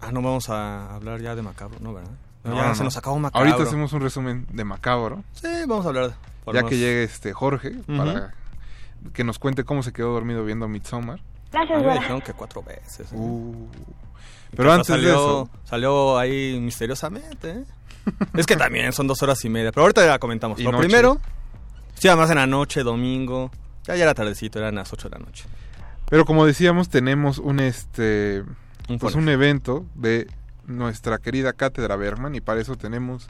Ah, 0.00 0.12
no 0.12 0.22
vamos 0.22 0.48
a 0.50 0.94
hablar 0.94 1.20
ya 1.20 1.34
de 1.34 1.42
macabro, 1.42 1.78
¿no, 1.80 1.94
verdad? 1.94 2.10
No, 2.44 2.54
ya 2.54 2.68
no, 2.68 2.74
se 2.74 2.80
no. 2.80 2.84
nos 2.84 2.96
acabó 2.96 3.18
macabro. 3.18 3.48
Ahorita 3.48 3.68
hacemos 3.68 3.92
un 3.92 4.00
resumen 4.00 4.46
de 4.52 4.64
Macabro. 4.64 5.22
Sí, 5.32 5.48
vamos 5.66 5.84
a 5.84 5.88
hablar. 5.88 6.14
por 6.44 6.54
Ya 6.54 6.62
más- 6.62 6.70
que 6.70 6.78
llegue 6.78 7.04
este 7.04 7.32
Jorge 7.32 7.72
para 7.86 8.34
que 9.12 9.24
nos 9.24 9.38
cuente 9.38 9.64
cómo 9.64 9.82
se 9.82 9.92
quedó 9.92 10.12
dormido 10.12 10.44
viendo 10.44 10.68
Midsommar. 10.68 11.20
A 11.52 11.64
mí 11.64 11.84
me 11.84 11.94
dijeron 11.94 12.20
que 12.20 12.32
cuatro 12.32 12.62
veces. 12.62 13.12
¿eh? 13.12 13.16
Uh. 13.16 13.68
Pero 14.54 14.72
antes 14.72 14.88
de 14.88 14.94
salió, 14.94 15.12
eso- 15.14 15.50
Salió 15.64 16.18
ahí 16.18 16.58
misteriosamente, 16.60 17.50
¿eh? 17.50 17.64
es 18.34 18.46
que 18.46 18.56
también 18.56 18.92
son 18.92 19.06
dos 19.06 19.22
horas 19.22 19.42
y 19.44 19.48
media. 19.48 19.70
Pero 19.72 19.82
ahorita 19.82 20.04
ya 20.04 20.18
comentamos. 20.18 20.58
Y 20.60 20.64
Lo 20.64 20.72
noche. 20.72 20.84
primero, 20.86 21.20
sí, 21.94 22.08
además 22.08 22.30
en 22.30 22.36
la 22.36 22.46
noche, 22.46 22.82
domingo. 22.82 23.50
Ya, 23.84 23.96
ya 23.96 24.04
era 24.04 24.14
tardecito, 24.14 24.58
eran 24.58 24.74
las 24.76 24.92
8 24.92 25.08
de 25.08 25.18
la 25.18 25.24
noche. 25.24 25.44
Pero 26.10 26.24
como 26.24 26.44
decíamos, 26.44 26.88
tenemos 26.88 27.38
un 27.38 27.58
este 27.60 28.44
Un 28.88 28.98
pues 28.98 29.14
un 29.14 29.28
evento 29.28 29.86
de 29.94 30.28
nuestra 30.66 31.18
querida 31.18 31.52
cátedra 31.54 31.96
Bergman 31.96 32.34
y 32.34 32.40
para 32.40 32.60
eso 32.60 32.76
tenemos 32.76 33.28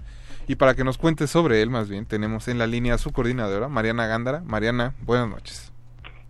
y 0.49 0.57
para 0.57 0.75
que 0.75 0.83
nos 0.85 0.99
cuente 0.99 1.27
sobre 1.29 1.63
él 1.63 1.71
más 1.71 1.89
bien 1.89 2.05
tenemos 2.05 2.49
en 2.49 2.59
la 2.59 2.67
línea 2.67 2.95
a 2.95 2.99
su 2.99 3.13
coordinadora 3.13 3.69
Mariana 3.69 4.07
Gándara. 4.07 4.43
Mariana, 4.45 4.95
buenas 5.03 5.29
noches. 5.29 5.71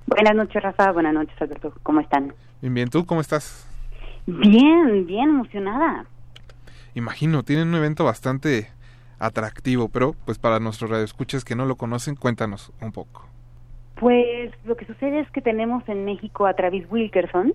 Buenas 0.06 0.34
noches, 0.36 0.62
Rafa. 0.62 0.92
Buenas 0.92 1.14
noches, 1.14 1.34
Alberto. 1.40 1.72
¿Cómo 1.82 2.00
están? 2.00 2.34
Bien, 2.60 2.74
bien. 2.74 2.90
¿Tú 2.90 3.06
cómo 3.06 3.20
estás? 3.22 3.66
Bien, 4.26 5.06
bien 5.06 5.30
emocionada. 5.30 6.06
Imagino, 6.94 7.42
tienen 7.42 7.68
un 7.68 7.74
evento 7.74 8.04
bastante 8.04 8.68
atractivo, 9.18 9.88
pero 9.88 10.14
pues 10.24 10.38
para 10.38 10.60
nuestros 10.60 10.90
radioescuchas 10.90 11.44
que 11.44 11.56
no 11.56 11.64
lo 11.64 11.76
conocen, 11.76 12.16
cuéntanos 12.16 12.72
un 12.80 12.92
poco. 12.92 13.26
Pues 13.96 14.52
lo 14.64 14.76
que 14.76 14.84
sucede 14.84 15.20
es 15.20 15.30
que 15.30 15.40
tenemos 15.40 15.88
en 15.88 16.04
México 16.04 16.46
a 16.46 16.54
Travis 16.54 16.86
Wilkerson, 16.90 17.54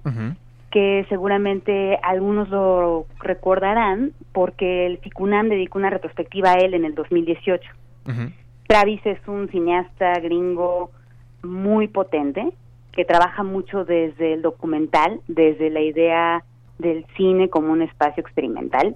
que 0.72 1.06
seguramente 1.10 1.98
algunos 2.04 2.50
lo 2.50 3.06
recordarán 3.20 4.14
porque 4.32 4.86
el 4.86 4.98
FICUNAM 5.00 5.50
dedicó 5.50 5.78
una 5.78 5.90
retrospectiva 5.90 6.52
a 6.52 6.56
él 6.56 6.74
en 6.74 6.86
el 6.86 6.96
2018. 6.96 7.70
Travis 8.68 9.06
es 9.06 9.20
un 9.28 9.50
cineasta 9.50 10.20
gringo 10.20 10.92
muy 11.44 11.88
potente 11.88 12.50
que 12.94 13.06
trabaja 13.06 13.44
mucho 13.44 13.86
desde 13.86 14.34
el 14.34 14.42
documental, 14.42 15.22
desde 15.28 15.70
la 15.70 15.82
idea 15.82 16.44
del 16.80 17.06
cine 17.16 17.50
como 17.50 17.72
un 17.72 17.82
espacio 17.82 18.22
experimental 18.22 18.96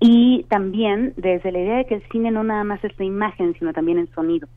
y 0.00 0.44
también 0.48 1.14
desde 1.16 1.52
la 1.52 1.60
idea 1.60 1.76
de 1.76 1.86
que 1.86 1.94
el 1.94 2.08
cine 2.10 2.30
no 2.30 2.42
nada 2.42 2.64
más 2.64 2.82
es 2.82 2.98
la 2.98 3.04
imagen, 3.04 3.54
sino 3.58 3.72
también 3.72 3.98
el 3.98 4.08
sonido. 4.14 4.48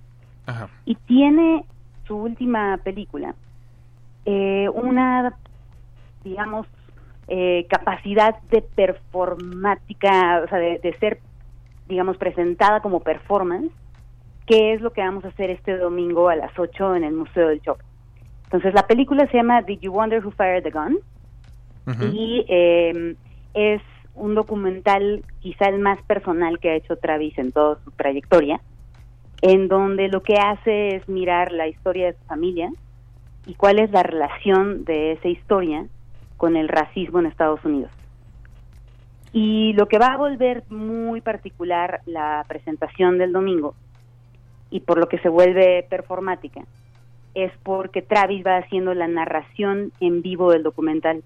Y 0.85 0.95
tiene 0.95 1.65
su 2.07 2.15
última 2.15 2.77
película 2.83 3.35
eh, 4.25 4.67
una, 4.73 5.35
digamos, 6.23 6.65
eh, 7.27 7.67
capacidad 7.69 8.39
de 8.49 8.63
performática, 8.63 10.41
o 10.43 10.47
sea, 10.47 10.57
de, 10.57 10.95
ser, 10.99 11.19
digamos, 11.87 12.17
presentada 12.17 12.79
como 12.79 13.01
performance, 13.01 13.71
que 14.47 14.73
es 14.73 14.81
lo 14.81 14.93
que 14.93 15.01
vamos 15.01 15.25
a 15.25 15.29
hacer 15.29 15.51
este 15.51 15.77
domingo 15.77 16.29
a 16.29 16.35
las 16.35 16.57
8 16.57 16.95
en 16.95 17.03
el 17.03 17.13
Museo 17.13 17.49
del 17.49 17.61
Chopo. 17.61 17.83
Entonces, 18.45 18.73
la 18.73 18.87
película 18.87 19.27
se 19.27 19.37
llama 19.37 19.61
Did 19.61 19.79
You 19.81 19.91
Wonder 19.91 20.25
Who 20.25 20.31
Fired 20.31 20.63
the 20.63 20.71
Gun? 20.71 20.97
Y 22.13 22.45
eh, 22.49 23.15
es 23.53 23.81
un 24.15 24.33
documental 24.33 25.23
quizá 25.39 25.67
el 25.67 25.79
más 25.79 26.01
personal 26.03 26.59
que 26.59 26.69
ha 26.71 26.75
hecho 26.75 26.95
Travis 26.95 27.37
en 27.37 27.51
toda 27.51 27.77
su 27.83 27.91
trayectoria, 27.91 28.59
en 29.41 29.67
donde 29.67 30.07
lo 30.07 30.23
que 30.23 30.35
hace 30.35 30.95
es 30.95 31.07
mirar 31.07 31.51
la 31.51 31.67
historia 31.67 32.07
de 32.07 32.13
su 32.13 32.23
familia 32.25 32.71
y 33.45 33.53
cuál 33.53 33.79
es 33.79 33.91
la 33.91 34.03
relación 34.03 34.85
de 34.85 35.11
esa 35.11 35.27
historia 35.27 35.85
con 36.37 36.55
el 36.55 36.67
racismo 36.67 37.19
en 37.19 37.27
Estados 37.27 37.63
Unidos. 37.63 37.91
Y 39.33 39.73
lo 39.73 39.87
que 39.87 39.99
va 39.99 40.13
a 40.13 40.17
volver 40.17 40.63
muy 40.69 41.21
particular 41.21 41.99
la 42.05 42.45
presentación 42.47 43.17
del 43.17 43.33
domingo, 43.33 43.75
y 44.69 44.79
por 44.79 44.97
lo 44.97 45.07
que 45.07 45.19
se 45.19 45.29
vuelve 45.29 45.85
performática, 45.89 46.61
es 47.33 47.51
porque 47.63 48.01
Travis 48.01 48.45
va 48.45 48.57
haciendo 48.57 48.93
la 48.93 49.07
narración 49.07 49.91
en 49.99 50.21
vivo 50.21 50.51
del 50.51 50.63
documental. 50.63 51.21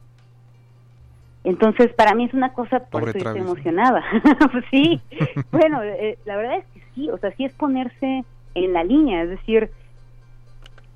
Entonces, 1.44 1.94
para 1.94 2.14
mí 2.16 2.26
es 2.26 2.34
una 2.34 2.54
cosa, 2.54 2.80
por 2.80 3.08
eso 3.08 3.18
estoy 3.18 3.40
emocionada. 3.40 4.04
Pues 4.52 4.66
sí, 4.72 5.02
bueno, 5.52 5.82
eh, 5.84 6.18
la 6.26 6.36
verdad 6.36 6.58
es 6.58 6.66
que 6.74 6.82
sí, 6.96 7.10
o 7.10 7.18
sea, 7.18 7.32
sí 7.32 7.46
es 7.46 7.54
ponerse 7.54 8.24
en 8.56 8.74
la 8.74 8.84
línea, 8.84 9.24
es 9.24 9.30
decir, 9.30 9.70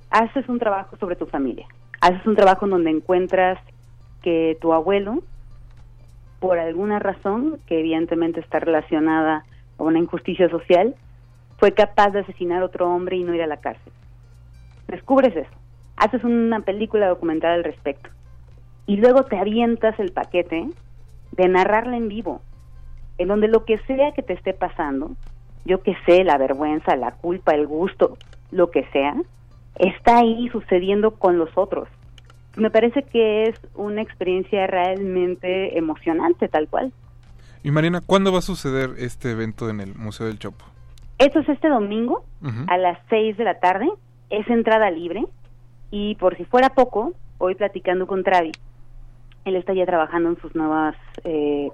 haces 0.10 0.48
un 0.50 0.60
trabajo 0.60 0.98
sobre 0.98 1.16
tu 1.16 1.26
familia, 1.26 1.68
haces 2.02 2.26
un 2.26 2.36
trabajo 2.36 2.66
en 2.66 2.72
donde 2.72 2.90
encuentras 2.90 3.60
que 4.22 4.58
tu 4.60 4.74
abuelo, 4.74 5.24
por 6.40 6.60
alguna 6.60 7.00
razón, 7.00 7.60
que 7.68 7.80
evidentemente 7.80 8.40
está 8.40 8.60
relacionada 8.60 9.46
a 9.78 9.84
una 9.84 10.00
injusticia 10.00 10.50
social, 10.50 10.96
fue 11.58 11.72
capaz 11.72 12.10
de 12.10 12.20
asesinar 12.20 12.62
a 12.62 12.66
otro 12.66 12.90
hombre 12.90 13.16
y 13.16 13.24
no 13.24 13.34
ir 13.34 13.42
a 13.44 13.48
la 13.48 13.58
cárcel. 13.58 13.94
Descubres 14.88 15.36
eso, 15.36 15.50
haces 15.96 16.24
una 16.24 16.60
película 16.62 17.08
documental 17.08 17.54
al 17.54 17.64
respecto 17.64 18.10
y 18.86 18.98
luego 18.98 19.24
te 19.24 19.38
avientas 19.38 20.00
el 20.00 20.12
paquete 20.12 20.68
de 21.32 21.48
narrarla 21.48 21.98
en 21.98 22.10
vivo, 22.10 22.42
en 23.18 23.28
donde 23.28 23.48
lo 23.48 23.66
que 23.66 23.78
sea 23.80 24.12
que 24.14 24.24
te 24.24 24.34
esté 24.34 24.54
pasando, 24.54 25.12
yo 25.66 25.82
que 25.82 25.96
sé, 26.06 26.24
la 26.24 26.38
vergüenza, 26.38 26.96
la 26.96 27.12
culpa, 27.12 27.54
el 27.54 27.68
gusto, 27.68 28.18
lo 28.52 28.72
que 28.72 28.86
sea, 28.92 29.16
está 29.76 30.20
ahí 30.20 30.50
sucediendo 30.50 31.12
con 31.12 31.38
los 31.38 31.50
otros. 31.58 31.88
Me 32.56 32.70
parece 32.70 33.04
que 33.04 33.44
es 33.44 33.60
una 33.74 34.02
experiencia 34.02 34.68
realmente 34.68 35.78
emocionante, 35.78 36.48
tal 36.48 36.68
cual. 36.68 36.94
Y 37.64 37.72
Mariana, 37.72 38.02
¿cuándo 38.06 38.32
va 38.32 38.40
a 38.40 38.44
suceder 38.44 38.92
este 38.98 39.32
evento 39.32 39.70
en 39.70 39.80
el 39.80 39.96
Museo 39.96 40.28
del 40.28 40.38
Chopo? 40.38 40.66
Esto 41.18 41.40
es 41.40 41.50
este 41.50 41.70
domingo 41.70 42.26
a 42.68 42.78
las 42.78 43.00
6 43.10 43.38
de 43.38 43.44
la 43.46 43.60
tarde, 43.60 43.90
es 44.30 44.48
entrada 44.50 44.92
libre 44.92 45.26
y 45.90 46.16
por 46.16 46.36
si 46.36 46.44
fuera 46.44 46.70
poco, 46.70 47.14
hoy 47.38 47.56
platicando 47.56 48.06
con 48.06 48.24
Travis, 48.24 48.60
él 49.46 49.56
está 49.56 49.74
ya 49.74 49.86
trabajando 49.86 50.30
en 50.30 50.38
sus 50.42 50.56
nuevos 50.56 50.96
eh, 51.24 51.70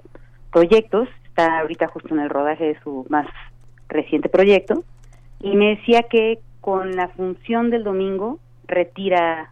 proyectos, 0.52 1.08
está 1.26 1.60
ahorita 1.60 1.86
justo 1.88 2.14
en 2.14 2.20
el 2.20 2.30
rodaje 2.30 2.64
de 2.64 2.80
su 2.82 3.06
más 3.08 3.26
reciente 3.88 4.28
proyecto, 4.28 4.84
y 5.40 5.56
me 5.56 5.76
decía 5.76 6.02
que 6.04 6.40
con 6.60 6.96
la 6.96 7.08
función 7.08 7.70
del 7.70 7.84
domingo 7.84 8.38
retira 8.66 9.50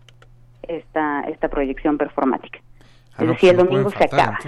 esta, 0.63 1.23
esta 1.23 1.49
proyección 1.49 1.97
performática. 1.99 2.59
Ah, 3.17 3.25
es 3.25 3.29
decir, 3.31 3.51
el 3.51 3.57
domingo 3.57 3.91
se 3.91 4.05
acaba. 4.05 4.39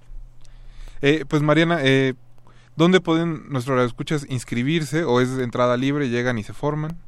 eh, 1.02 1.24
pues 1.26 1.42
Mariana, 1.42 1.78
eh, 1.82 2.14
¿dónde 2.76 3.00
pueden 3.00 3.48
nuestros 3.50 3.84
escuchas 3.84 4.26
inscribirse 4.28 5.04
o 5.04 5.20
es 5.20 5.38
entrada 5.38 5.76
libre, 5.76 6.08
llegan 6.08 6.38
y 6.38 6.42
se 6.42 6.52
forman? 6.52 6.98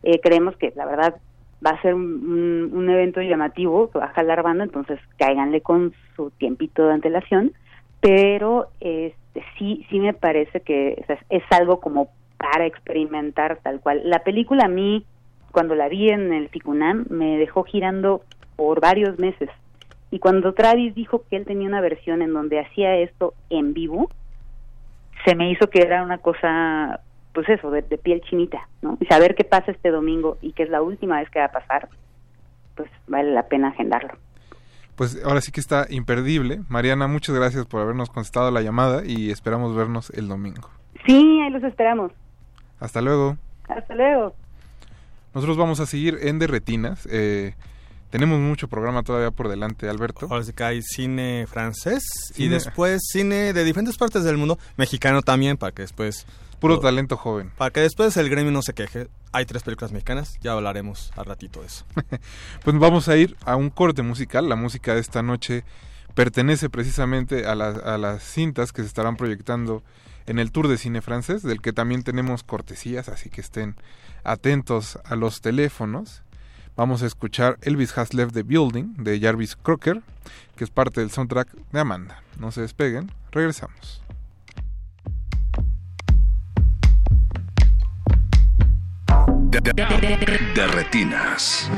Eh, 0.05 0.21
creemos 0.21 0.57
que 0.57 0.73
la 0.77 0.87
verdad 0.87 1.17
va 1.65 1.71
a 1.71 1.83
ser 1.83 1.95
un, 1.95 2.89
evento 2.89 3.23
llamativo 3.23 3.91
que 3.91 3.99
va 3.99 4.07
a 4.07 4.15
jalar 4.15 4.43
banda, 4.43 4.65
entonces 4.65 5.01
cáiganle 5.17 5.61
con 5.61 5.93
su 6.15 6.31
tiempito 6.31 6.87
de 6.87 6.95
antelación, 6.95 7.53
pero 8.01 8.69
este 8.81 9.43
sí 9.59 9.85
sí 9.91 9.99
me 9.99 10.13
parece 10.13 10.61
que 10.61 11.05
es 11.29 11.43
algo 11.51 11.81
como 11.81 12.09
para 12.37 12.67
experimentar 12.67 13.59
tal 13.63 13.81
cual. 13.81 14.03
La 14.05 14.21
película 14.21 14.67
a 14.67 14.69
mí, 14.69 15.05
cuando 15.51 15.75
la 15.75 15.89
vi 15.89 16.11
en 16.11 16.33
el 16.33 16.49
Ficunam, 16.51 17.07
me 17.09 17.39
dejó 17.39 17.65
girando 17.65 18.23
por 18.57 18.81
varios 18.81 19.19
meses. 19.19 19.49
Y 20.11 20.19
cuando 20.19 20.53
Travis 20.53 20.95
dijo 20.95 21.25
que 21.29 21.37
él 21.37 21.45
tenía 21.45 21.67
una 21.67 21.81
versión 21.81 22.23
en 22.23 22.33
donde 22.33 22.61
hacía 22.61 22.97
esto 22.97 23.35
en 23.51 23.75
vivo, 23.75 24.11
se 25.25 25.35
me 25.35 25.51
hizo 25.51 25.69
que 25.69 25.81
era 25.81 26.03
una 26.03 26.19
cosa 26.19 27.01
pues 27.35 27.49
eso, 27.49 27.71
de, 27.71 27.83
piel 27.83 28.23
chinita, 28.23 28.69
¿no? 28.81 28.97
Y 29.01 29.07
saber 29.07 29.35
qué 29.35 29.45
pasa 29.45 29.73
este 29.73 29.91
domingo 29.91 30.39
y 30.41 30.53
que 30.53 30.63
es 30.63 30.71
la 30.71 30.81
última 30.81 31.19
vez 31.19 31.29
que 31.31 31.41
va 31.41 31.47
a 31.47 31.53
pasar, 31.53 31.89
pues 32.77 32.89
vale 33.09 33.33
la 33.33 33.49
pena 33.49 33.69
agendarlo. 33.69 34.15
Pues 34.95 35.21
ahora 35.25 35.41
sí 35.41 35.51
que 35.51 35.61
está 35.61 35.87
imperdible. 35.91 36.61
Mariana, 36.69 37.09
muchas 37.09 37.35
gracias 37.35 37.67
por 37.67 37.81
habernos 37.81 38.09
contestado 38.09 38.53
la 38.53 38.63
llamada 38.63 39.05
y 39.05 39.31
esperamos 39.31 39.75
vernos 39.75 40.11
el 40.11 40.29
domingo. 40.29 40.71
Sí, 41.05 41.41
ahí 41.41 41.51
los 41.51 41.65
esperamos. 41.65 42.13
Hasta 42.79 43.03
luego. 43.03 43.37
Hasta 43.69 43.95
luego. 43.97 44.35
Nosotros 45.35 45.57
vamos 45.57 45.81
a 45.81 45.87
seguir 45.87 46.19
en 46.23 46.39
Derretinas. 46.39 47.09
Eh, 47.11 47.55
tenemos 48.15 48.39
mucho 48.39 48.69
programa 48.69 49.03
todavía 49.03 49.33
por 49.33 49.49
delante, 49.49 49.89
Alberto. 49.89 50.29
Ahora 50.31 50.45
sí 50.45 50.53
que 50.53 50.63
hay 50.63 50.83
cine 50.83 51.49
francés 51.51 52.05
y 52.37 52.47
después 52.47 53.03
cine 53.11 53.53
de 53.53 53.65
diferentes 53.65 53.97
partes 53.97 54.23
del 54.23 54.37
mundo, 54.37 54.57
mexicano 54.77 55.21
también, 55.21 55.57
para 55.57 55.73
que 55.73 55.83
después 55.83 56.25
Puro 56.61 56.79
talento 56.79 57.17
joven. 57.17 57.51
Para 57.59 57.73
que 57.73 57.81
después 57.81 58.17
el 58.17 58.31
gremio 58.31 58.53
no 58.53 58.63
se 58.63 58.73
queje. 58.73 59.09
Hay 59.33 59.47
tres 59.47 59.65
películas 59.65 59.91
mexicanas, 59.91 60.39
ya 60.41 60.53
hablaremos 60.53 61.11
al 61.17 61.25
ratito 61.25 61.59
de 61.59 61.67
eso. 61.67 61.85
pues 62.63 62.79
vamos 62.79 63.09
a 63.09 63.17
ir 63.17 63.37
a 63.45 63.57
un 63.57 63.69
corte 63.69 64.03
musical. 64.03 64.49
La 64.49 64.55
música 64.55 64.95
de 64.95 65.01
esta 65.01 65.21
noche 65.25 65.65
pertenece 66.15 66.71
precisamente 66.71 67.47
a, 67.47 67.51
a 67.51 67.99
las 67.99 68.23
cintas 68.23 68.71
que 68.71 68.83
se 68.83 68.87
estarán 68.87 69.17
proyectando 69.17 69.83
en 70.27 70.39
el 70.39 70.53
Tour 70.53 70.69
de 70.69 70.79
Cine 70.79 71.03
Francés, 71.03 71.43
del 71.43 71.61
que 71.61 71.73
también 71.73 72.05
tenemos 72.05 72.45
cortesías, 72.45 73.09
así 73.09 73.29
que 73.29 73.41
estén 73.41 73.75
atentos 74.23 75.01
a 75.05 75.17
los 75.17 75.41
teléfonos. 75.41 76.23
Vamos 76.77 77.03
a 77.03 77.07
escuchar 77.07 77.59
Elvis 77.63 77.97
Has 77.97 78.15
Left 78.15 78.35
the 78.35 78.43
Building 78.43 78.95
de 78.99 79.21
Jarvis 79.21 79.55
Crocker, 79.57 80.03
que 80.57 80.65
es 80.65 80.71
parte 80.71 81.01
del 81.01 81.11
soundtrack 81.11 81.49
de 81.73 81.81
Amanda. 81.81 82.23
No 82.39 82.51
se 82.51 82.63
despeguen, 82.63 83.13
regresamos. 83.31 84.03
de, 89.73 90.67
retinas. 90.67 91.71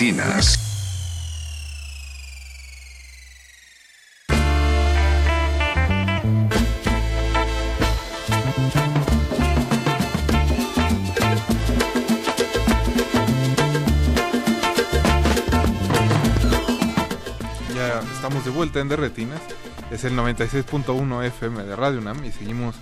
Ya 0.00 0.06
estamos 18.14 18.42
de 18.46 18.50
vuelta 18.50 18.80
en 18.80 18.88
Derretinas. 18.88 19.42
Es 19.90 20.04
el 20.04 20.16
96.1 20.16 21.24
FM 21.26 21.64
de 21.64 21.76
Radio 21.76 21.98
UNAM 21.98 22.24
y 22.24 22.32
seguimos 22.32 22.74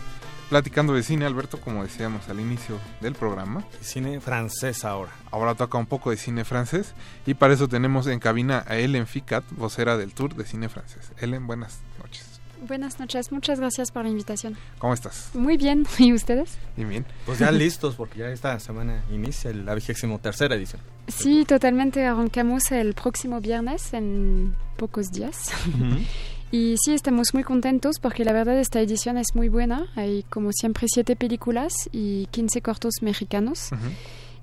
platicando 0.49 0.95
de 0.95 1.03
cine, 1.03 1.27
Alberto, 1.27 1.61
como 1.61 1.82
decíamos 1.82 2.28
al 2.28 2.40
inicio 2.40 2.78
del 3.01 3.15
programa. 3.15 3.65
Cine 3.81 4.20
francés 4.20 4.85
ahora. 4.85 5.12
Ahora 5.39 5.55
toca 5.55 5.78
un 5.78 5.86
poco 5.86 6.10
de 6.10 6.16
cine 6.16 6.44
francés 6.44 6.94
y 7.24 7.35
para 7.35 7.55
eso 7.55 7.69
tenemos 7.69 8.09
en 8.09 8.19
cabina 8.19 8.65
a 8.66 8.77
Ellen 8.77 9.06
Ficat, 9.06 9.44
vocera 9.52 9.97
del 9.97 10.12
Tour 10.12 10.35
de 10.35 10.44
Cine 10.44 10.69
Francés. 10.69 11.12
Ellen, 11.20 11.47
buenas 11.47 11.78
noches. 12.02 12.40
Buenas 12.66 12.98
noches, 12.98 13.31
muchas 13.31 13.60
gracias 13.60 13.93
por 13.93 14.02
la 14.02 14.10
invitación. 14.10 14.56
¿Cómo 14.81 14.94
estás? 14.94 15.31
Muy 15.35 15.56
bien, 15.56 15.86
¿y 15.98 16.12
ustedes? 16.12 16.59
Bien, 16.77 16.89
bien. 16.89 17.06
Pues 17.24 17.39
ya 17.39 17.52
listos, 17.52 17.94
porque 17.94 18.19
ya 18.19 18.31
esta 18.31 18.59
semana 18.59 19.05
inicia 19.12 19.52
la 19.55 19.77
vigésimo 19.77 20.19
tercera 20.19 20.56
edición. 20.56 20.82
Sí, 21.06 21.44
totalmente, 21.44 22.05
arrancamos 22.05 22.73
el 22.73 22.94
próximo 22.94 23.40
viernes 23.40 23.94
en 23.94 24.56
pocos 24.77 25.06
días. 25.12 25.52
Y 26.51 26.77
sí, 26.82 26.94
estamos 26.94 27.35
muy 27.35 27.43
contentos 27.43 27.97
porque 28.01 28.24
la 28.24 28.32
verdad 28.32 28.59
esta 28.59 28.81
edición 28.81 29.19
es 29.19 29.35
muy 29.35 29.51
buena. 29.51 29.86
Hay 29.97 30.23
como 30.31 30.51
siempre 30.52 30.86
siete 30.89 31.15
películas 31.15 31.74
y 31.93 32.27
15 32.31 32.62
cortos 32.62 32.94
mexicanos. 33.02 33.69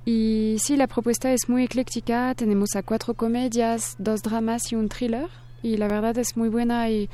Y 0.05 0.57
sí, 0.59 0.77
la 0.77 0.87
propuesta 0.87 1.31
es 1.33 1.49
muy 1.49 1.63
ecléctica. 1.63 2.33
Tenemos 2.35 2.75
a 2.75 2.83
cuatro 2.83 3.15
comedias, 3.15 3.95
dos 3.97 4.21
dramas 4.21 4.71
y 4.71 4.75
un 4.75 4.87
thriller. 4.87 5.27
Y 5.63 5.77
la 5.77 5.87
verdad 5.87 6.17
es 6.19 6.37
muy 6.37 6.49
buena. 6.49 6.89
Y 6.89 7.09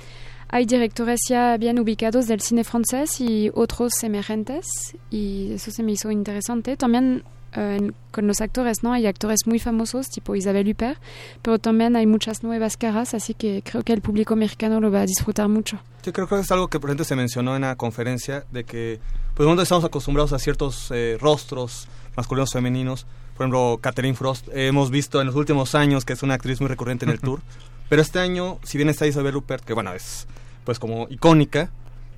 hay 0.50 0.66
directores 0.66 1.22
ya 1.30 1.56
bien 1.58 1.80
ubicados 1.80 2.28
del 2.28 2.42
cine 2.42 2.66
francés 2.66 3.22
y 3.22 3.50
otros 3.54 4.04
emergentes. 4.04 4.66
Y 5.10 5.54
eso 5.54 5.72
se 5.72 5.84
me 5.84 5.94
hizo 5.94 6.12
interesante. 6.12 6.76
También 6.76 7.24
eh, 7.54 7.92
con 8.12 8.28
los 8.28 8.40
actores, 8.40 8.82
¿no? 8.82 8.94
Hay 8.94 9.08
actores 9.08 9.42
muy 9.46 9.60
famosos, 9.60 10.08
tipo 10.08 10.36
Isabel 10.36 10.70
Huppert, 10.70 10.98
pero 11.42 11.60
también 11.60 11.98
hay 11.98 12.06
muchas 12.06 12.44
nuevas 12.44 12.78
caras, 12.78 13.14
así 13.14 13.34
que 13.34 13.62
creo 13.62 13.84
que 13.84 13.92
el 13.92 14.02
público 14.02 14.38
mexicano 14.38 14.80
lo 14.80 14.90
va 14.90 15.02
a 15.02 15.06
disfrutar 15.06 15.50
mucho. 15.50 15.80
Yo 16.04 16.14
creo 16.14 16.28
que 16.28 16.40
es 16.40 16.52
algo 16.52 16.70
que 16.70 16.80
por 16.80 16.90
ejemplo 16.90 17.04
se 17.04 17.16
mencionó 17.16 17.56
en 17.56 17.64
la 17.64 17.76
conferencia 17.76 18.46
de 18.52 18.64
que 18.64 19.00
pues 19.36 19.46
donde 19.48 19.64
estamos 19.64 19.84
acostumbrados 19.84 20.32
a 20.32 20.40
ciertos 20.40 20.92
eh, 20.92 21.18
rostros 21.20 21.88
masculinos 22.16 22.52
femeninos. 22.52 23.06
Por 23.36 23.46
ejemplo, 23.46 23.80
Catherine 23.82 24.16
Frost 24.16 24.48
eh, 24.50 24.68
hemos 24.68 24.92
visto 24.92 25.22
en 25.22 25.28
los 25.28 25.36
últimos 25.36 25.76
años 25.76 26.06
que 26.06 26.14
es 26.14 26.24
una 26.24 26.36
actriz 26.36 26.60
muy 26.62 26.68
recurrente 26.68 27.06
en 27.06 27.12
el 27.12 27.20
tour. 27.22 27.42
Pero 27.90 28.02
este 28.02 28.20
año, 28.20 28.60
si 28.64 28.78
bien 28.78 28.90
está 28.90 29.08
Isabel 29.08 29.34
Rupert, 29.34 29.64
que 29.66 29.74
bueno, 29.74 29.94
es 29.94 30.28
pues 30.64 30.80
como 30.80 31.08
icónica 31.10 31.72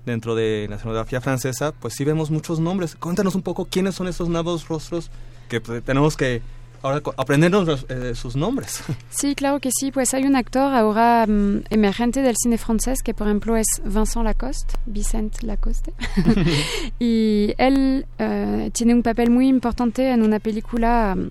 dentro 0.05 0.35
de 0.35 0.67
la 0.69 0.75
escenografía 0.75 1.21
francesa, 1.21 1.71
pues 1.71 1.93
sí 1.95 2.03
vemos 2.03 2.29
muchos 2.29 2.59
nombres. 2.59 2.95
Cuéntanos 2.95 3.35
un 3.35 3.41
poco 3.41 3.65
quiénes 3.65 3.95
son 3.95 4.07
esos 4.07 4.29
nuevos 4.29 4.67
rostros 4.67 5.09
que 5.49 5.61
pues, 5.61 5.83
tenemos 5.83 6.17
que 6.17 6.41
ahora 6.83 7.01
aprendernos 7.17 7.65
los- 7.65 7.85
eh, 7.89 8.13
sus 8.15 8.35
nombres. 8.35 8.83
Sí, 9.09 9.33
claro 9.35 9.59
que 9.59 9.69
sí. 9.71 9.91
Pues 9.91 10.13
hay 10.13 10.25
un 10.25 10.35
actor 10.35 10.73
ahora 10.73 11.25
mm, 11.27 11.63
emergente 11.69 12.21
del 12.21 12.35
cine 12.37 12.57
francés 12.57 13.01
que, 13.03 13.13
por 13.13 13.27
ejemplo, 13.27 13.55
es 13.57 13.65
Vincent 13.83 14.25
Lacoste, 14.25 14.73
Vicent 14.85 15.41
Lacoste. 15.43 15.93
y 16.99 17.53
él 17.57 18.05
eh, 18.19 18.69
tiene 18.73 18.93
un 18.93 19.03
papel 19.03 19.29
muy 19.29 19.47
importante 19.47 20.09
en 20.09 20.21
una 20.23 20.39
película 20.39 21.15
mm, 21.15 21.29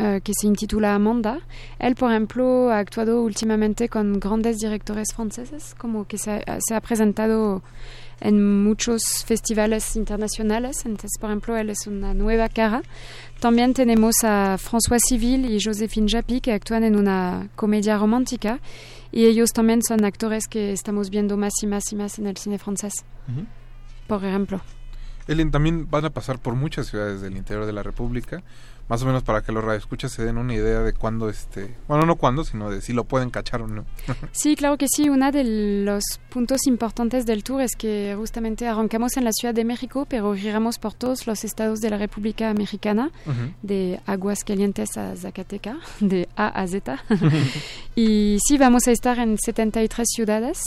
eh, 0.00 0.20
que 0.22 0.32
se 0.38 0.46
intitula 0.46 0.94
Amanda. 0.94 1.40
Él, 1.78 1.94
por 1.94 2.10
ejemplo, 2.10 2.70
ha 2.70 2.78
actuado 2.78 3.22
últimamente 3.22 3.88
con 3.88 4.20
grandes 4.20 4.58
directores 4.58 5.08
franceses, 5.14 5.74
como 5.76 6.06
que 6.06 6.18
se 6.18 6.32
ha, 6.32 6.58
se 6.66 6.74
ha 6.74 6.80
presentado 6.80 7.62
en 8.20 8.62
muchos 8.64 9.02
festivales 9.26 9.96
internacionales. 9.96 10.84
Entonces, 10.84 11.12
por 11.20 11.30
ejemplo, 11.30 11.56
él 11.56 11.70
es 11.70 11.86
una 11.86 12.14
nueva 12.14 12.48
cara. 12.48 12.82
También 13.40 13.74
tenemos 13.74 14.14
a 14.24 14.56
François 14.58 14.98
Civil 15.06 15.46
y 15.50 15.60
Joséphine 15.62 16.08
Japy 16.10 16.40
que 16.40 16.52
actúan 16.52 16.84
en 16.84 16.96
una 16.96 17.48
comedia 17.54 17.96
romántica 17.96 18.60
y 19.12 19.26
ellos 19.26 19.52
también 19.52 19.80
son 19.82 20.04
actores 20.04 20.48
que 20.48 20.72
estamos 20.72 21.10
viendo 21.10 21.36
más 21.36 21.52
y 21.62 21.66
más 21.66 21.84
y 21.92 21.96
más 21.96 22.18
en 22.18 22.26
el 22.26 22.36
cine 22.36 22.58
francés, 22.58 22.92
Ujú. 23.28 23.46
por 24.06 24.24
ejemplo. 24.24 24.60
Ellen, 25.28 25.50
también 25.50 25.88
van 25.90 26.04
a 26.06 26.10
pasar 26.10 26.38
por 26.38 26.54
muchas 26.54 26.86
ciudades 26.86 27.20
del 27.20 27.36
interior 27.36 27.66
de 27.66 27.72
la 27.72 27.82
República, 27.82 28.42
más 28.88 29.02
o 29.02 29.06
menos 29.06 29.22
para 29.22 29.42
que 29.42 29.52
los 29.52 29.62
radioescuchas 29.64 30.10
se 30.12 30.24
den 30.24 30.38
una 30.38 30.54
idea 30.54 30.80
de 30.80 30.92
cuándo, 30.92 31.28
este, 31.28 31.74
bueno, 31.86 32.06
no 32.06 32.16
cuándo, 32.16 32.44
sino 32.44 32.70
de 32.70 32.80
si 32.80 32.92
lo 32.92 33.04
pueden 33.04 33.30
cachar 33.30 33.62
o 33.62 33.66
no. 33.66 33.84
Sí, 34.32 34.56
claro 34.56 34.76
que 34.78 34.86
sí. 34.88 35.08
Uno 35.08 35.30
de 35.30 35.44
los 35.84 36.02
puntos 36.30 36.66
importantes 36.66 37.26
del 37.26 37.44
tour 37.44 37.60
es 37.62 37.72
que 37.76 38.14
justamente 38.16 38.66
arrancamos 38.66 39.16
en 39.16 39.24
la 39.24 39.32
Ciudad 39.32 39.54
de 39.54 39.64
México, 39.64 40.06
pero 40.08 40.34
giramos 40.34 40.78
por 40.78 40.94
todos 40.94 41.26
los 41.26 41.44
estados 41.44 41.80
de 41.80 41.90
la 41.90 41.98
República 41.98 42.52
Mexicana, 42.54 43.10
Ujú. 43.26 43.52
de 43.62 44.00
Aguascalientes 44.06 44.96
a 44.96 45.14
Zacatecas, 45.16 45.76
de 46.00 46.28
A 46.36 46.48
a 46.48 46.66
Z. 46.66 47.02
y 47.96 48.38
sí, 48.46 48.58
vamos 48.58 48.86
a 48.86 48.92
estar 48.92 49.18
en 49.18 49.36
73 49.38 50.06
ciudades. 50.08 50.60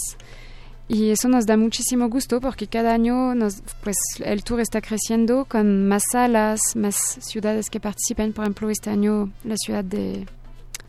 Y 0.94 1.12
eso 1.12 1.30
nos 1.30 1.46
da 1.46 1.56
muchísimo 1.56 2.10
gusto 2.10 2.42
porque 2.42 2.68
cada 2.68 2.94
año 2.94 3.34
nos, 3.34 3.62
pues, 3.82 3.96
el 4.26 4.44
tour 4.44 4.60
está 4.60 4.82
creciendo 4.82 5.46
con 5.46 5.88
más 5.88 6.04
salas, 6.12 6.60
más 6.76 6.96
ciudades 7.22 7.70
que 7.70 7.80
participan. 7.80 8.34
Por 8.34 8.44
ejemplo, 8.44 8.70
este 8.70 8.90
año 8.90 9.32
la 9.46 9.56
ciudad 9.56 9.86
de 9.86 10.28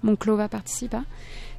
Monclova 0.02 0.48
participa. 0.48 1.06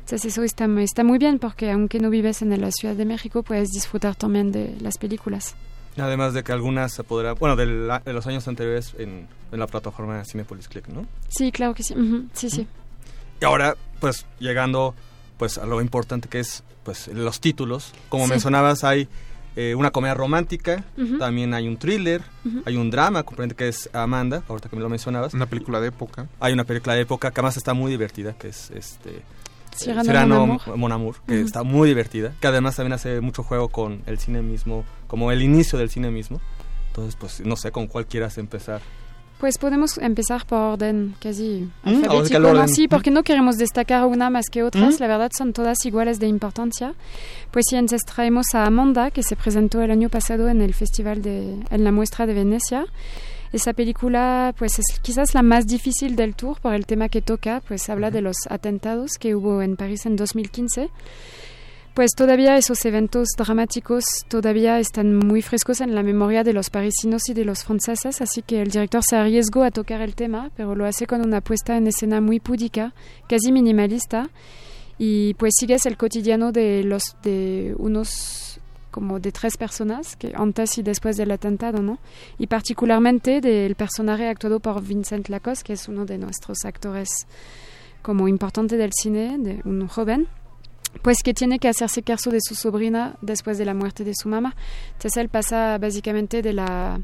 Entonces 0.02 0.26
eso 0.34 0.44
está, 0.44 0.66
está 0.82 1.06
muy 1.06 1.18
bien 1.20 1.40
porque 1.40 1.72
aunque 1.72 2.00
no 2.00 2.10
vives 2.10 2.42
en 2.42 2.60
la 2.60 2.72
Ciudad 2.72 2.96
de 2.96 3.06
México, 3.06 3.44
puedes 3.44 3.70
disfrutar 3.70 4.16
también 4.16 4.52
de 4.52 4.76
las 4.82 4.98
películas. 4.98 5.56
Además 5.98 6.34
de 6.34 6.44
que 6.44 6.52
algunas 6.52 6.92
se 6.92 7.04
podrá, 7.06 7.34
bueno, 7.36 7.56
de, 7.56 7.66
la- 7.68 8.00
de 8.00 8.12
los 8.12 8.28
años 8.28 8.46
anteriores 8.50 8.94
en, 8.98 9.28
en 9.54 9.60
la 9.60 9.68
plataforma 9.68 10.26
Cinepolis 10.26 10.68
Click, 10.68 10.88
¿no? 10.90 11.06
Sí, 11.30 11.52
claro 11.54 11.74
que 11.74 11.84
sí. 11.84 11.94
Ujú, 11.94 12.26
Sí, 12.34 12.50
sí. 12.50 12.68
Y 13.42 13.46
ahora, 13.46 13.78
pues, 14.02 14.26
llegando 14.40 14.94
pues 15.38 15.58
a 15.58 15.66
lo 15.66 15.82
importante 15.82 16.28
que 16.30 16.40
es 16.40 16.64
pues 16.84 17.08
los 17.08 17.40
títulos. 17.40 17.94
Como 18.10 18.26
Sí. 18.26 18.32
mencionabas, 18.32 18.84
hay 18.84 19.08
eh, 19.56 19.76
una 19.76 19.92
comedia 19.92 20.16
romántica, 20.16 20.84
también 21.20 21.54
hay 21.54 21.68
un 21.68 21.78
thriller, 21.78 22.24
hay 22.66 22.76
un 22.76 22.90
drama, 22.90 23.22
comprende 23.24 23.54
que 23.56 23.68
es 23.68 23.90
Amanda, 23.94 24.44
ahorita 24.48 24.68
que 24.70 24.76
me 24.76 24.82
lo 24.82 24.90
mencionabas. 24.90 25.34
Una 25.36 25.46
película 25.46 25.80
de 25.80 25.90
época. 25.90 26.28
Hay 26.40 26.54
una 26.54 26.64
película 26.64 26.96
de 26.96 27.02
época 27.02 27.30
que 27.32 27.40
además 27.40 27.58
está 27.58 27.74
muy 27.74 27.92
divertida, 27.92 28.34
que 28.34 28.48
es 28.50 28.72
este 28.72 29.22
Cyrano 29.78 30.04
Cyrano 30.04 30.36
Mon 30.48 30.50
Amour. 30.60 30.78
Mon 30.78 30.92
Amour, 30.92 31.16
que 31.28 31.40
está 31.42 31.64
muy 31.64 31.88
divertida, 31.88 32.34
que 32.42 32.48
además 32.48 32.76
también 32.76 32.94
hace 32.94 33.22
mucho 33.22 33.44
juego 33.44 33.70
con 33.70 34.02
el 34.08 34.18
cine 34.20 34.42
mismo, 34.42 34.86
como 35.08 35.32
el 35.32 35.42
inicio 35.42 35.78
del 35.80 35.90
cine 35.90 36.10
mismo. 36.12 36.42
Entonces, 36.90 37.16
pues 37.16 37.42
no 37.46 37.56
sé 37.56 37.72
con 37.72 37.88
cuál 37.88 38.06
quieras 38.08 38.38
empezar. 38.38 38.82
Pues 39.44 39.58
podemos 39.58 39.98
empezar 39.98 40.46
por 40.46 40.58
orden 40.58 41.16
casi 41.20 41.68
Mm, 41.84 41.90
alfabético, 41.90 42.40
¿no? 42.40 42.50
orden. 42.52 42.70
Sí, 42.70 42.88
porque 42.88 43.12
no 43.12 43.24
queremos 43.24 43.58
destacar 43.58 44.06
una 44.06 44.30
más 44.30 44.46
que 44.50 44.64
otras. 44.64 44.98
Mm. 44.98 45.02
La 45.02 45.08
verdad 45.08 45.32
son 45.38 45.52
todas 45.52 45.86
iguales 45.86 46.18
de 46.22 46.28
importancia. 46.28 46.94
Pues 47.52 47.66
sí, 47.70 47.76
entonces 47.76 48.04
traemos 48.06 48.46
a 48.54 48.64
Amanda, 48.64 49.12
que 49.12 49.22
se 49.22 49.36
presentó 49.36 49.82
el 49.82 49.92
año 49.92 50.08
pasado 50.08 50.48
en 50.48 50.62
el 50.62 50.74
festival 50.74 51.22
de, 51.22 51.58
en 51.70 51.84
la 51.84 51.92
muestra 51.92 52.26
de 52.26 52.36
Venecia. 52.36 52.86
Esa 53.52 53.74
película, 53.74 54.56
pues 54.58 54.80
es 54.80 54.86
quizás 55.02 55.34
la 55.34 55.42
más 55.42 55.68
difícil 55.68 56.16
del 56.16 56.36
tour 56.36 56.62
por 56.62 56.74
el 56.74 56.86
tema 56.86 57.10
que 57.10 57.22
toca, 57.22 57.62
pues 57.68 57.90
habla 57.90 58.12
de 58.12 58.22
los 58.22 58.38
atentados 58.50 59.18
que 59.20 59.36
hubo 59.36 59.62
en 59.62 59.76
París 59.76 60.06
en 60.06 60.16
2015. 60.16 60.90
Pues 61.94 62.16
todavía 62.16 62.58
esos 62.58 62.84
eventos 62.86 63.28
dramáticos 63.38 64.04
todavía 64.28 64.80
están 64.80 65.16
muy 65.16 65.44
frescos 65.44 65.80
en 65.80 65.94
la 65.94 66.02
memoria 66.02 66.44
de 66.44 66.52
los 66.52 66.72
parisinos 66.72 67.30
y 67.30 67.36
de 67.36 67.46
los 67.46 67.64
franceses, 67.64 68.20
así 68.20 68.42
que 68.42 68.64
el 68.64 68.72
director 68.72 69.04
se 69.08 69.16
arriesgó 69.16 69.62
a 69.62 69.70
tocar 69.70 70.02
el 70.02 70.16
tema, 70.16 70.50
pero 70.58 70.74
lo 70.74 70.88
hace 70.88 71.06
con 71.06 71.22
una 71.22 71.42
puesta 71.42 71.78
en 71.78 71.86
escena 71.86 72.20
muy 72.20 72.40
púdica, 72.40 72.96
casi 73.30 73.52
minimalista, 73.52 74.32
y 74.98 75.36
pues 75.36 75.54
sigues 75.60 75.86
el 75.86 75.96
cotidiano 75.96 76.52
de 76.52 76.84
los 76.84 77.16
de 77.22 77.76
unos 77.78 78.60
como 78.90 79.20
de 79.20 79.32
tres 79.32 79.56
personas 79.56 80.16
que 80.16 80.34
antes 80.36 80.80
y 80.80 80.82
después 80.82 81.16
del 81.16 81.30
atentado, 81.30 81.84
¿no? 81.84 82.00
Y 82.40 82.48
particularmente 82.48 83.40
del 83.40 83.76
personaje 83.76 84.30
actuado 84.30 84.60
por 84.60 84.82
Vincent 84.84 85.30
Lacoste, 85.30 85.64
que 85.64 85.74
es 85.74 85.88
uno 85.88 86.06
de 86.06 86.18
nuestros 86.18 86.58
actores 86.66 87.10
como 88.02 88.28
importante 88.28 88.78
del 88.78 88.92
cine, 89.00 89.38
de 89.38 89.62
un 89.64 89.88
joven 89.88 90.28
pues 91.02 91.18
que 91.24 91.34
tiene 91.34 91.60
que 91.60 91.68
hacerse 91.68 92.02
caso 92.04 92.30
de 92.32 92.40
su 92.42 92.56
sobrina 92.56 93.16
después 93.22 93.58
de 93.58 93.66
la 93.66 93.74
muerte 93.74 94.04
de 94.04 94.14
su 94.16 94.30
mamá. 94.30 94.56
Entonces 94.94 95.18
él 95.18 95.30
pasa 95.30 95.78
básicamente 95.78 96.42
de 96.42 96.54
la, 96.54 97.00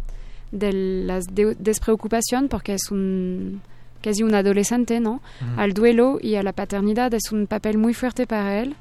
de 0.51 0.71
la 0.73 1.19
de- 1.19 1.55
despreocupación, 1.59 2.47
porque 2.47 2.73
es 2.75 2.91
un 2.91 3.61
casi 4.01 4.23
un 4.23 4.33
adolescente, 4.33 4.99
¿no? 5.01 5.21
Ujú. 5.41 5.59
Al 5.59 5.73
duelo 5.73 6.19
y 6.21 6.35
a 6.35 6.43
la 6.43 6.53
paternidad. 6.53 7.13
Es 7.13 7.31
un 7.33 7.47
papel 7.47 7.77
muy 7.77 7.93
fuerte 7.93 8.25
para 8.27 8.61
él. 8.61 8.75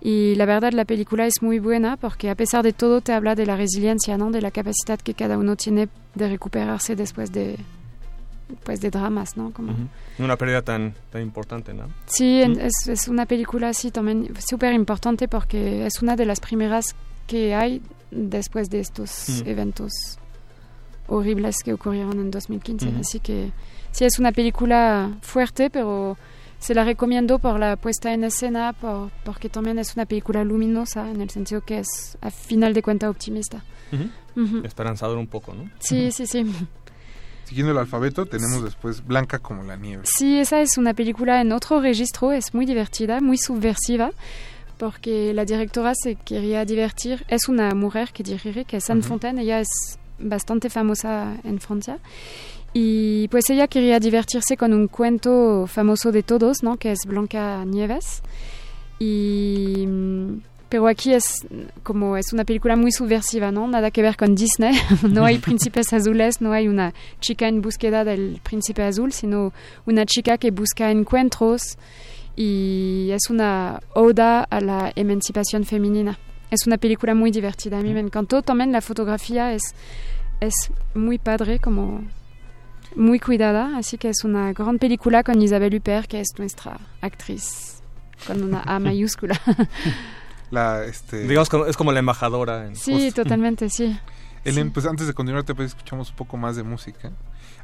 Y 0.00 0.34
la 0.36 0.46
verdad 0.46 0.72
la 0.72 0.84
película 0.84 1.26
es 1.26 1.42
muy 1.42 1.58
buena 1.60 1.96
porque 1.96 2.28
a 2.30 2.34
pesar 2.34 2.64
de 2.64 2.72
todo 2.72 3.00
te 3.02 3.12
habla 3.12 3.34
de 3.34 3.46
la 3.46 3.56
resiliencia, 3.56 4.16
¿no? 4.18 4.30
De 4.30 4.40
la 4.40 4.50
capacidad 4.50 4.98
que 4.98 5.14
cada 5.14 5.36
uno 5.38 5.54
tiene 5.56 5.88
de 6.14 6.28
recuperarse 6.28 6.96
después 6.96 7.30
de 7.32 7.56
pues 8.64 8.80
de 8.80 8.90
dramas, 8.90 9.36
¿no? 9.36 9.52
Como 9.52 9.74
Una 10.18 10.36
pérdida 10.36 10.62
tan, 10.62 10.94
tan 11.10 11.22
importante, 11.22 11.72
¿no? 11.74 11.84
Sí, 12.06 12.42
en- 12.42 12.52
Mm. 12.52 12.60
es, 12.60 12.88
es 12.88 13.08
una 13.08 13.26
película 13.26 13.68
así 13.70 13.90
también 13.90 14.32
súper 14.46 14.72
importante 14.74 15.28
porque 15.28 15.86
es 15.86 16.02
una 16.02 16.16
de 16.16 16.26
las 16.26 16.40
primeras 16.40 16.94
que 17.26 17.54
hay 17.54 17.80
después 18.10 18.68
de 18.70 18.80
estos 18.80 19.42
Mm. 19.44 19.48
eventos 19.48 19.92
horribles 21.08 21.56
que 21.64 21.72
ocurrieron 21.72 22.18
en 22.20 22.30
2015. 22.30 22.88
Ujú. 22.88 23.00
Así 23.00 23.20
que 23.20 23.52
sí, 23.90 24.04
es 24.04 24.18
una 24.18 24.32
película 24.32 25.10
fuerte, 25.20 25.68
pero 25.70 26.16
se 26.58 26.74
la 26.74 26.84
recomiendo 26.84 27.38
por 27.38 27.58
la 27.58 27.76
puesta 27.76 28.12
en 28.14 28.24
escena, 28.24 28.72
por, 28.72 29.10
porque 29.24 29.48
también 29.48 29.78
es 29.78 29.94
una 29.96 30.06
película 30.06 30.44
luminosa 30.44 31.10
en 31.10 31.20
el 31.20 31.28
sentido 31.30 31.60
que 31.62 31.80
es, 31.80 32.16
a 32.20 32.30
final 32.30 32.72
de 32.72 32.82
cuenta, 32.82 33.10
optimista. 33.10 33.64
Esperanzador 34.64 35.18
un 35.18 35.26
poco, 35.26 35.52
¿no? 35.54 35.68
Sí, 35.80 36.10
sí, 36.12 36.26
sí. 36.26 36.46
Siguiendo 37.44 37.72
el 37.72 37.78
alfabeto, 37.78 38.24
tenemos 38.26 38.62
después 38.64 39.06
Blanca 39.06 39.38
como 39.38 39.62
la 39.62 39.76
nieve. 39.76 40.04
Sí, 40.04 40.38
esa 40.38 40.60
es 40.60 40.78
una 40.78 40.94
película 40.94 41.40
en 41.40 41.52
otro 41.52 41.80
registro, 41.80 42.32
es 42.32 42.54
muy 42.54 42.64
divertida, 42.64 43.20
muy 43.20 43.36
subversiva, 43.36 44.10
porque 44.78 45.34
la 45.34 45.44
directora 45.44 45.92
se 45.94 46.14
quería 46.16 46.64
divertir. 46.64 47.24
Es 47.28 47.48
una 47.48 47.74
mujer 47.74 48.10
que 48.12 48.22
dirige, 48.22 48.64
que 48.64 48.78
es 48.78 48.88
Anne 48.90 49.00
Ujú. 49.00 49.10
Fontaine, 49.10 49.42
ella 49.42 49.60
es 49.60 49.68
bastante 50.18 50.70
famosa 50.70 51.36
en 51.44 51.60
Francia. 51.60 51.98
Y 52.72 53.28
pues 53.28 53.50
ella 53.50 53.68
quería 53.68 54.00
divertirse 54.00 54.56
con 54.56 54.72
un 54.72 54.88
cuento 54.88 55.66
famoso 55.66 56.10
de 56.10 56.22
todos, 56.22 56.62
¿no? 56.62 56.78
Que 56.78 56.92
es 56.92 57.00
Blanca 57.06 57.64
Nieves. 57.66 58.22
Y 58.98 59.84
mm, 59.86 60.40
pero 60.72 60.88
aquí 60.88 61.12
es 61.12 61.46
como 61.82 62.16
es 62.16 62.32
una 62.32 62.46
película 62.46 62.76
muy 62.76 62.92
subversiva, 62.92 63.52
¿no? 63.52 63.66
Nada 63.66 63.90
que 63.90 64.00
ver 64.00 64.16
con 64.16 64.34
Disney. 64.34 64.74
no 65.06 65.26
hay 65.26 65.36
príncipes 65.46 65.92
azules, 65.92 66.40
no 66.40 66.54
hay 66.54 66.66
una 66.66 66.94
chica 67.20 67.46
en 67.46 67.60
búsqueda 67.60 68.04
del 68.04 68.40
príncipe 68.42 68.82
azul, 68.82 69.12
sino 69.12 69.52
una 69.84 70.06
chica 70.06 70.38
que 70.38 70.50
busca 70.50 70.90
encuentros 70.90 71.76
y 72.36 73.10
es 73.12 73.28
una 73.28 73.80
oda 73.94 74.44
a 74.44 74.62
la 74.62 74.90
emancipación 74.96 75.66
femenina. 75.66 76.18
Es 76.50 76.66
una 76.66 76.78
película 76.78 77.14
muy 77.14 77.30
divertida, 77.30 77.78
a 77.78 77.82
mí 77.82 77.92
me 77.92 78.00
encantó. 78.00 78.40
También 78.40 78.72
la 78.72 78.80
fotografía 78.80 79.52
es, 79.52 79.74
es 80.40 80.54
muy 80.94 81.18
padre, 81.18 81.58
como 81.58 82.02
muy 82.96 83.20
cuidada, 83.20 83.76
así 83.76 83.98
que 83.98 84.08
es 84.08 84.24
una 84.24 84.54
gran 84.54 84.78
película 84.78 85.22
con 85.22 85.42
Isabelle 85.42 85.76
Huppert, 85.76 86.06
que 86.06 86.20
es 86.20 86.28
nuestra 86.38 86.80
actriz 87.02 87.82
con 88.26 88.42
una 88.42 88.62
A 88.62 88.78
mayúscula. 88.78 89.38
La, 90.52 90.84
este... 90.84 91.26
Digamos 91.26 91.48
que 91.48 91.60
es 91.66 91.78
como 91.78 91.92
la 91.92 91.98
embajadora. 91.98 92.66
En, 92.66 92.76
sí, 92.76 93.10
totalmente, 93.10 93.70
sí. 93.70 93.98
Ellen, 94.44 94.70
pues 94.70 94.84
antes 94.84 95.06
de 95.06 95.14
continuar, 95.14 95.44
te 95.44 95.52
escuchamos 95.64 96.10
un 96.10 96.16
poco 96.16 96.36
más 96.36 96.56
de 96.56 96.62
música. 96.62 97.10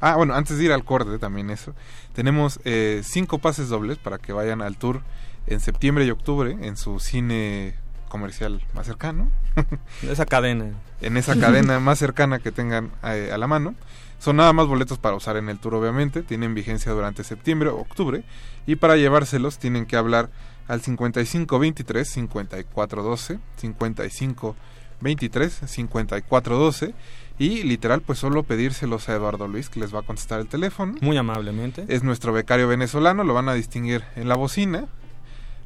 Ah, 0.01 0.17
bueno, 0.17 0.35
antes 0.35 0.57
de 0.57 0.65
ir 0.65 0.73
al 0.73 0.85
corte 0.85 1.19
también 1.19 1.51
eso. 1.51 1.75
Tenemos 2.15 2.61
eh, 2.65 3.03
cinco 3.05 3.39
pases 3.39 3.69
dobles 3.69 3.99
para 3.99 4.17
que 4.17 4.33
vayan 4.33 4.63
al 4.63 4.79
tour 4.79 5.03
en 5.47 5.61
septiembre 5.61 6.07
y 6.07 6.11
octubre 6.11 6.57
en 6.63 6.79
su 6.79 6.99
cine 6.99 7.75
comercial 8.09 8.65
más 8.73 8.87
cercano. 8.87 9.31
Esa 10.03 10.25
cadena. 10.25 10.71
en 11.03 11.19
esa 11.19 11.39
cadena 11.39 11.81
más 11.81 11.99
cercana 11.99 12.39
que 12.39 12.53
tengan 12.53 12.91
eh, 13.05 13.31
a 13.31 13.37
la 13.37 13.47
mano. 13.47 13.75
Son 14.19 14.37
nada 14.37 14.55
más 14.55 14.67
boletos 14.67 14.99
para 14.99 15.15
usar 15.15 15.37
en 15.37 15.51
el 15.51 15.59
tour, 15.59 15.75
obviamente. 15.75 16.23
Tienen 16.23 16.55
vigencia 16.55 16.91
durante 16.93 17.23
septiembre 17.23 17.69
o 17.69 17.77
octubre. 17.77 18.25
Y 18.67 18.77
para 18.77 18.97
llevárselos 18.97 19.59
tienen 19.59 19.85
que 19.85 19.97
hablar 19.97 20.31
al 20.69 20.81
5523 20.83 22.09
5412 22.09 23.39
55 23.57 24.57
23 25.01 25.61
54 25.67 26.57
12 26.59 26.95
y 27.39 27.63
literal 27.63 28.01
pues 28.03 28.19
solo 28.19 28.43
pedírselos 28.43 29.09
a 29.09 29.15
Eduardo 29.15 29.47
Luis 29.47 29.69
que 29.69 29.81
les 29.81 29.95
va 29.95 30.01
a 30.01 30.03
contestar 30.03 30.41
el 30.41 30.49
teléfono. 30.49 30.95
Muy 31.01 31.17
amablemente. 31.17 31.85
Es 31.89 32.03
nuestro 32.03 32.33
becario 32.33 32.69
venezolano, 32.69 33.25
lo 33.25 33.35
van 33.35 33.49
a 33.49 33.55
distinguir 33.55 34.05
en 34.17 34.29
la 34.29 34.37
bocina. 34.37 34.87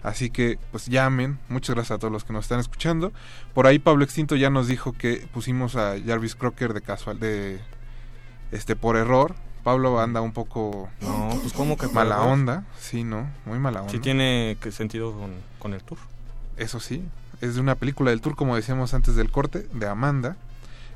Así 0.03 0.31
que 0.31 0.59
pues 0.71 0.87
llamen, 0.87 1.39
muchas 1.49 1.77
gracias 1.77 1.97
a 1.97 1.99
todos 1.99 2.13
los 2.13 2.25
que 2.25 2.33
nos 2.33 2.45
están 2.45 2.61
escuchando. 2.61 3.13
Por 3.55 3.67
ahí 3.67 3.79
Pablo 3.79 4.05
Extinto 4.05 4.37
ya 4.37 4.51
nos 4.51 4.67
dijo 4.67 4.93
que 4.93 5.27
pusimos 5.33 5.77
a 5.77 5.95
Jarvis 6.05 6.35
Crocker 6.35 6.75
de 6.75 6.83
casual 6.83 7.21
de 7.21 7.61
este 8.51 8.77
por 8.77 8.97
error. 8.97 9.35
Pablo 9.63 10.01
anda 10.01 10.21
un 10.21 10.33
poco 10.33 10.89
No, 11.01 11.31
pues 11.41 11.53
como 11.53 11.77
que 11.77 11.89
mala 11.89 12.23
onda, 12.23 12.65
sí, 12.79 13.05
no, 13.05 13.29
muy 13.45 13.59
mala 13.59 13.81
onda. 13.81 13.93
Sí 13.93 13.99
tiene 13.99 14.57
que 14.61 14.73
sentido 14.73 15.13
con, 15.13 15.33
con 15.59 15.75
el 15.75 15.83
tour. 15.83 15.99
Eso 16.57 16.81
sí, 16.81 17.05
es 17.41 17.55
de 17.55 17.61
una 17.61 17.75
película 17.75 18.11
del 18.11 18.21
tour, 18.21 18.37
como 18.37 18.57
decíamos 18.57 18.95
antes 18.95 19.17
del 19.17 19.31
corte, 19.31 19.67
de 19.73 19.87
Amanda. 19.87 20.37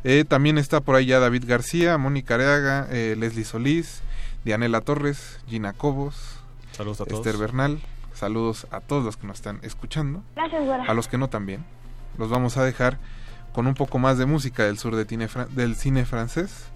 Eh, 0.05 0.25
también 0.27 0.59
está 0.59 0.81
por 0.81 0.95
ahí 0.95 1.07
ya 1.07 1.19
David 1.19 1.45
García, 1.47 1.99
Mónica 1.99 2.35
Areaga, 2.35 2.87
eh, 2.91 3.17
Leslie 3.19 3.45
Solís, 3.45 4.03
Dianela 4.45 4.81
Torres, 4.81 5.41
Gina 5.49 5.73
Cobos, 5.73 6.39
Saludos 6.73 7.01
a 7.01 7.05
todos. 7.07 7.27
Esther 7.27 7.41
Bernal. 7.41 7.81
Saludos 8.15 8.67
a 8.71 8.81
todos 8.81 9.05
los 9.05 9.17
que 9.17 9.27
nos 9.27 9.37
están 9.37 9.59
escuchando. 9.63 10.23
Gracias. 10.35 10.63
A 10.89 10.95
los 10.95 11.09
que 11.09 11.19
no 11.19 11.29
también. 11.29 11.65
Los 12.19 12.31
vamos 12.31 12.57
a 12.57 12.65
dejar 12.65 12.99
con 13.53 13.67
un 13.67 13.75
poco 13.75 13.99
más 13.99 14.17
de 14.19 14.27
música 14.27 14.65
del 14.65 14.79
sur 14.79 14.95
de 14.97 15.05
del 15.51 15.77
cine 15.77 16.05
francés. 16.05 16.67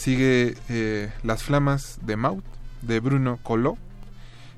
Sigue 0.00 0.56
eh, 0.70 1.12
Las 1.22 1.42
Flamas 1.42 1.98
de 2.00 2.16
Maut, 2.16 2.42
de 2.80 3.00
Bruno 3.00 3.38
Collot, 3.42 3.76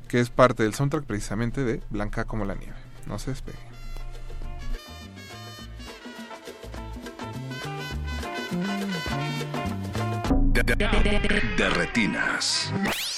que 0.07 0.21
es 0.21 0.31
parte 0.31 0.63
del 0.63 0.73
soundtrack 0.73 1.05
precisamente 1.05 1.65
de 1.65 1.83
Blanca 1.91 2.27
como 2.27 2.45
la 2.45 2.55
nieve. 2.55 2.77
No 3.09 3.19
se 3.19 3.33
despegue. 3.33 3.59
De. 10.53 13.12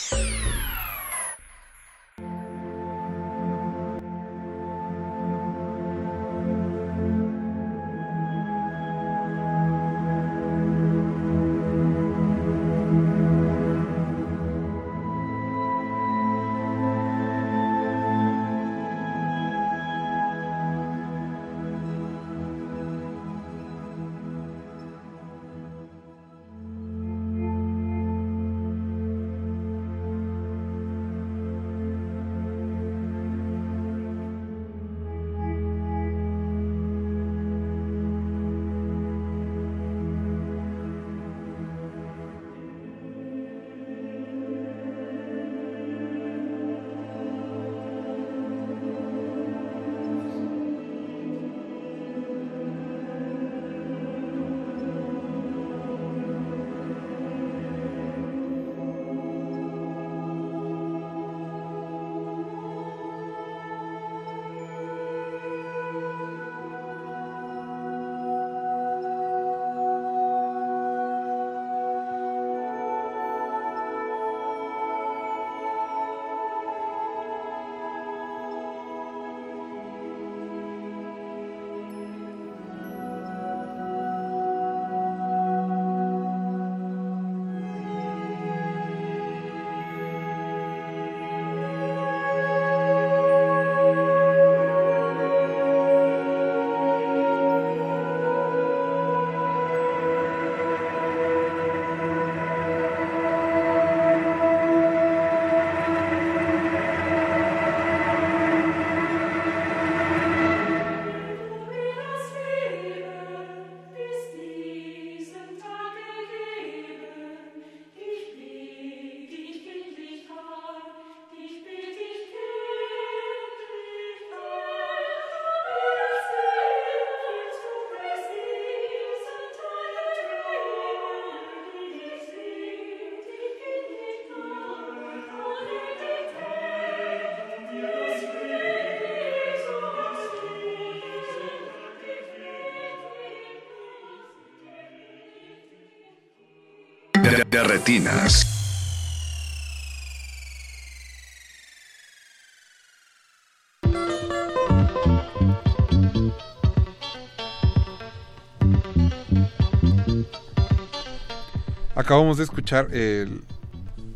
Acabamos 161.94 162.39
de 162.39 162.44
escuchar 162.44 162.89
el- 162.93 163.44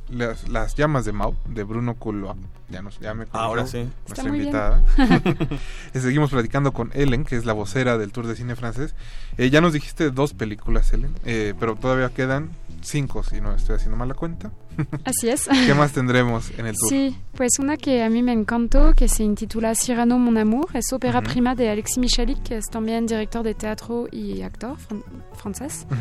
las, 0.08 0.48
llamas 0.74 1.04
de 1.04 1.12
Mau 1.12 1.36
de 1.46 1.62
Bruno 1.62 1.94
Couloir. 1.96 2.36
Ya 2.70 2.82
nos 2.82 2.98
ya 3.00 3.14
me 3.14 3.24
corrigió 3.24 3.40
Ahora 3.40 3.66
sí. 3.66 3.78
Nuestra 4.06 4.24
Está 4.24 4.28
invitada. 4.28 4.82
Seguimos 5.94 6.30
platicando 6.30 6.72
con 6.72 6.90
Ellen, 6.94 7.24
que 7.24 7.36
es 7.36 7.44
la 7.44 7.52
vocera 7.54 7.96
del 7.98 8.12
Tour 8.12 8.26
de 8.26 8.36
Cine 8.36 8.56
Francés. 8.56 8.94
Eh, 9.38 9.50
ya 9.50 9.60
nos 9.60 9.72
dijiste 9.72 10.10
dos 10.10 10.34
películas, 10.34 10.92
Ellen, 10.92 11.14
eh, 11.24 11.54
pero 11.58 11.76
todavía 11.76 12.10
quedan 12.10 12.50
cinco, 12.82 13.22
si 13.22 13.40
no 13.40 13.54
estoy 13.54 13.76
haciendo 13.76 13.96
mala 13.96 14.14
cuenta. 14.14 14.50
Así 15.04 15.28
es. 15.28 15.48
¿Qué 15.66 15.74
más 15.74 15.92
tendremos 15.92 16.50
en 16.58 16.66
el 16.66 16.76
tour? 16.76 16.88
Sí, 16.90 17.16
pues 17.34 17.52
una 17.58 17.76
que 17.76 18.02
a 18.04 18.10
mí 18.10 18.22
me 18.22 18.32
encantó, 18.32 18.92
que 18.94 19.08
se 19.08 19.24
intitula 19.24 19.74
Cyrano 19.74 20.18
Mon 20.18 20.36
Amour, 20.38 20.68
es 20.74 20.92
ópera 20.92 21.20
Ujú. 21.20 21.30
prima 21.30 21.54
de 21.54 21.70
Alexis 21.70 21.98
Michalik, 21.98 22.42
que 22.42 22.58
es 22.58 22.66
también 22.66 23.06
director 23.06 23.42
de 23.42 23.54
teatro 23.54 24.06
y 24.12 24.42
actor 24.42 24.76
fran- 24.76 25.02
francés. 25.34 25.86
Ujú. 25.90 25.96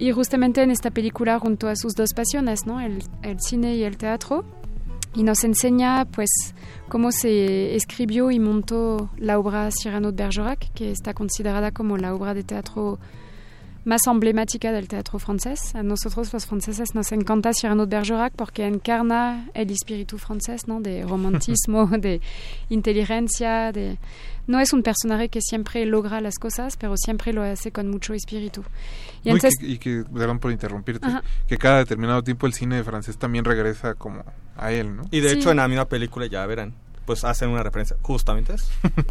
Y 0.00 0.12
justamente 0.12 0.62
en 0.62 0.70
esta 0.70 0.92
película 0.92 1.40
junto 1.40 1.68
a 1.68 1.74
sus 1.74 1.94
dos 1.94 2.10
pasiones, 2.14 2.66
¿no? 2.66 2.80
el, 2.80 3.02
el 3.22 3.40
cine 3.40 3.74
y 3.74 3.82
el 3.82 3.96
teatro, 3.96 4.44
y 5.18 5.24
nos 5.24 5.42
enseña 5.42 6.04
pues 6.04 6.30
cómo 6.88 7.10
se 7.10 7.74
escribió 7.74 8.30
y 8.30 8.38
montó 8.38 9.10
la 9.16 9.36
obra 9.36 9.68
Cyrano 9.72 10.12
de 10.12 10.22
Bergerac, 10.22 10.72
que 10.74 10.92
está 10.92 11.12
considerada 11.12 11.72
como 11.72 11.96
la 11.96 12.14
obra 12.14 12.34
de 12.34 12.44
teatro 12.44 13.00
más 13.84 14.06
emblemática 14.06 14.70
del 14.70 14.86
teatro 14.86 15.18
francés. 15.18 15.74
A 15.74 15.82
nosotros 15.82 16.32
los 16.32 16.46
franceses 16.46 16.94
nos 16.94 17.10
encanta 17.10 17.50
Cyrano 17.52 17.86
de 17.86 17.96
Bergerac 17.96 18.32
porque 18.36 18.64
encarna 18.64 19.50
el 19.54 19.72
espíritu 19.72 20.18
francés, 20.18 20.68
¿no? 20.68 20.80
De 20.80 21.02
romantismo, 21.08 21.88
de 21.88 22.20
inteligencia, 22.68 23.72
de... 23.72 23.98
No 24.48 24.58
es 24.58 24.72
un 24.72 24.82
personaje 24.82 25.28
que 25.28 25.40
siempre 25.40 25.86
logra 25.86 26.20
las 26.20 26.34
cosas, 26.38 26.76
pero 26.76 26.96
siempre 26.96 27.32
lo 27.32 27.42
hace 27.42 27.70
con 27.70 27.88
mucho 27.88 28.14
espíritu. 28.14 28.62
Y 29.22 29.28
No, 29.28 29.34
y, 29.34 29.36
entonces... 29.36 29.54
que, 29.60 29.66
y 29.66 29.78
que, 29.78 30.04
perdón 30.12 30.40
por 30.40 30.50
interrumpirte, 30.50 31.06
Ajá. 31.06 31.22
que 31.46 31.56
cada 31.56 31.78
determinado 31.78 32.22
tiempo 32.24 32.46
el 32.46 32.52
cine 32.54 32.82
francés 32.82 33.16
también 33.18 33.44
regresa 33.44 33.94
como 33.94 34.24
a 34.56 34.72
él, 34.72 34.96
¿no? 34.96 35.04
Y 35.12 35.20
de 35.20 35.30
Sí. 35.30 35.36
hecho 35.36 35.50
en 35.52 35.58
la 35.58 35.68
misma 35.68 35.84
película, 35.84 36.26
ya 36.26 36.44
verán, 36.46 36.74
pues 37.06 37.22
hacen 37.24 37.50
una 37.50 37.62
referencia 37.62 37.96
justamente. 38.02 38.54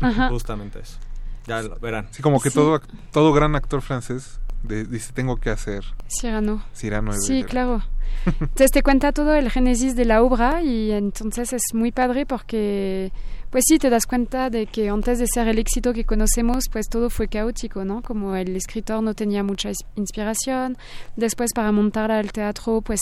Ajá. 0.01 0.27
justamente 0.29 0.79
a 0.79 0.81
eso. 0.81 0.97
Ya 1.45 1.61
lo 1.61 1.77
verán. 1.79 2.07
Sí, 2.11 2.21
como 2.21 2.41
que 2.41 2.49
Sí. 2.49 2.55
todo, 2.55 2.81
todo 3.13 3.31
gran 3.31 3.55
actor 3.55 3.81
francés 3.81 4.39
de- 4.63 4.83
dice, 4.85 5.13
tengo 5.13 5.37
que 5.37 5.49
hacer 5.51 5.83
Cyrano. 6.09 6.63
Cyrano 6.75 7.13
de 7.13 7.19
Sí, 7.19 7.43
Bergerac". 7.43 7.49
claro. 7.51 7.83
Entonces 8.25 8.71
te 8.71 8.81
cuenta 8.83 9.11
todo 9.13 9.35
el 9.35 9.49
génesis 9.51 9.95
de 9.95 10.03
la 10.03 10.21
obra 10.23 10.61
y 10.61 10.91
entonces 10.91 11.53
es 11.53 11.61
muy 11.73 11.91
padre 11.91 12.25
porque, 12.25 13.11
pues 13.49 13.63
sí, 13.67 13.79
te 13.79 13.89
das 13.89 14.05
cuenta 14.05 14.49
de 14.49 14.65
que 14.67 14.89
antes 14.89 15.19
de 15.19 15.25
ser 15.33 15.47
el 15.47 15.57
éxito 15.59 15.93
que 15.93 16.03
conocemos, 16.03 16.65
pues 16.71 16.87
todo 16.89 17.09
fue 17.09 17.27
caótico, 17.27 17.85
¿no? 17.85 18.01
Como 18.01 18.35
el 18.35 18.55
escritor 18.55 19.01
no 19.01 19.13
tenía 19.13 19.43
mucha 19.43 19.71
inspiración, 19.95 20.77
después 21.15 21.51
para 21.53 21.71
montar 21.71 22.11
al 22.11 22.31
teatro, 22.31 22.81
pues 22.81 23.01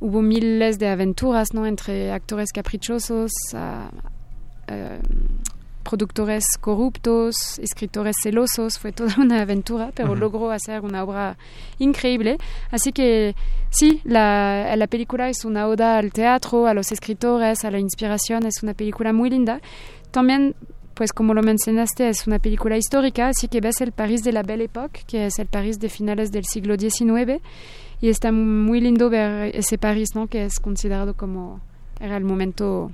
hubo 0.00 0.22
miles 0.22 0.78
de 0.78 0.88
aventuras, 0.88 1.48
¿no? 1.52 1.66
Entre 1.66 2.12
actores 2.12 2.52
caprichosos, 2.52 3.30
a- 3.54 3.90
eh, 4.68 4.98
productores 5.88 6.44
corruptos, 6.60 7.58
escritores 7.60 8.16
celosos, 8.22 8.78
fue 8.78 8.92
toda 8.92 9.14
una 9.18 9.42
aventura, 9.42 9.92
pero 9.94 10.12
Ujú. 10.12 10.20
logró 10.20 10.50
hacer 10.50 10.80
una 10.80 11.04
obra 11.04 11.38
increíble. 11.78 12.38
Así 12.70 12.92
que 12.92 13.34
sí, 13.70 14.00
la, 14.04 14.74
la 14.76 14.86
película 14.88 15.28
es 15.28 15.44
una 15.44 15.68
oda 15.68 15.98
al 15.98 16.12
teatro, 16.12 16.66
a 16.66 16.74
los 16.74 16.90
escritores, 16.90 17.64
a 17.64 17.70
la 17.70 17.78
inspiración, 17.78 18.46
es 18.46 18.62
una 18.62 18.74
película 18.74 19.12
muy 19.12 19.30
linda. 19.30 19.60
También, 20.10 20.56
pues 20.94 21.12
como 21.12 21.34
lo 21.34 21.42
mencionaste, 21.42 22.08
es 22.08 22.26
una 22.26 22.38
película 22.38 22.76
histórica, 22.76 23.28
así 23.28 23.46
que 23.48 23.60
ves 23.60 23.80
el 23.80 23.92
París 23.92 24.22
de 24.24 24.32
la 24.32 24.42
Belle 24.42 24.64
Époque, 24.64 25.02
que 25.06 25.26
es 25.26 25.38
el 25.38 25.46
París 25.46 25.78
de 25.78 25.88
finales 25.88 26.32
del 26.32 26.44
siglo 26.46 26.76
XIX, 26.76 27.40
y 28.00 28.08
está 28.08 28.32
muy 28.32 28.80
lindo 28.80 29.08
ver 29.08 29.54
ese 29.54 29.78
París, 29.78 30.08
¿no? 30.14 30.26
Que 30.26 30.44
es 30.44 30.58
considerado 30.58 31.14
como 31.14 31.60
era 32.00 32.16
el 32.16 32.24
momento 32.24 32.90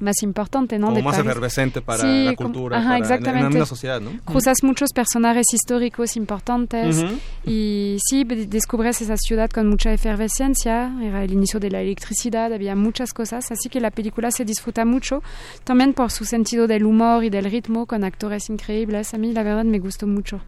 Más 0.00 0.22
importante, 0.22 0.78
¿no? 0.78 0.88
Como 0.88 0.96
de 0.98 1.02
más 1.02 1.16
París. 1.16 1.30
efervescente 1.30 1.80
para 1.80 2.02
Sí, 2.02 2.24
la 2.26 2.34
como- 2.36 2.50
cultura, 2.52 2.76
ajá, 2.78 2.84
para- 2.88 2.96
en- 2.98 3.04
en 3.04 3.08
la 3.10 3.14
exactamente. 3.16 3.48
misma 3.48 3.66
sociedad, 3.66 4.00
¿no? 4.00 4.10
Cruzas 4.24 4.58
muchos 4.62 4.90
personajes 4.92 5.46
históricos 5.52 6.16
importantes 6.16 7.04
y 7.44 7.96
sí, 8.06 8.24
de- 8.24 8.46
descubres 8.46 9.00
esa 9.00 9.16
ciudad 9.16 9.48
con 9.50 9.68
mucha 9.68 9.92
efervescencia, 9.92 10.92
era 11.02 11.24
el 11.24 11.32
inicio 11.32 11.58
de 11.60 11.70
la 11.70 11.80
electricidad, 11.80 12.52
había 12.52 12.76
muchas 12.76 13.12
cosas, 13.12 13.50
así 13.50 13.68
que 13.68 13.80
la 13.80 13.90
película 13.90 14.30
se 14.30 14.44
disfruta 14.44 14.84
mucho, 14.84 15.22
también 15.64 15.94
por 15.94 16.10
su 16.10 16.24
sentido 16.24 16.66
del 16.66 16.84
humor 16.84 17.24
y 17.24 17.30
del 17.30 17.44
ritmo, 17.46 17.86
con 17.86 18.04
actores 18.04 18.50
increíbles. 18.50 19.14
A 19.14 19.18
mí 19.18 19.32
la 19.32 19.42
verdad 19.42 19.64
me 19.64 19.78
gustó 19.78 20.06
mucho 20.06 20.40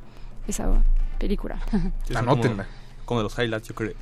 esa 0.47 0.68
película. 1.18 1.59
Sí, 2.06 2.14
Anótenla. 2.14 2.64
Como, 2.64 3.05
como 3.06 3.20
de 3.20 3.24
los 3.24 3.39
highlights, 3.39 3.68
yo 3.68 3.74
creo. 3.74 3.94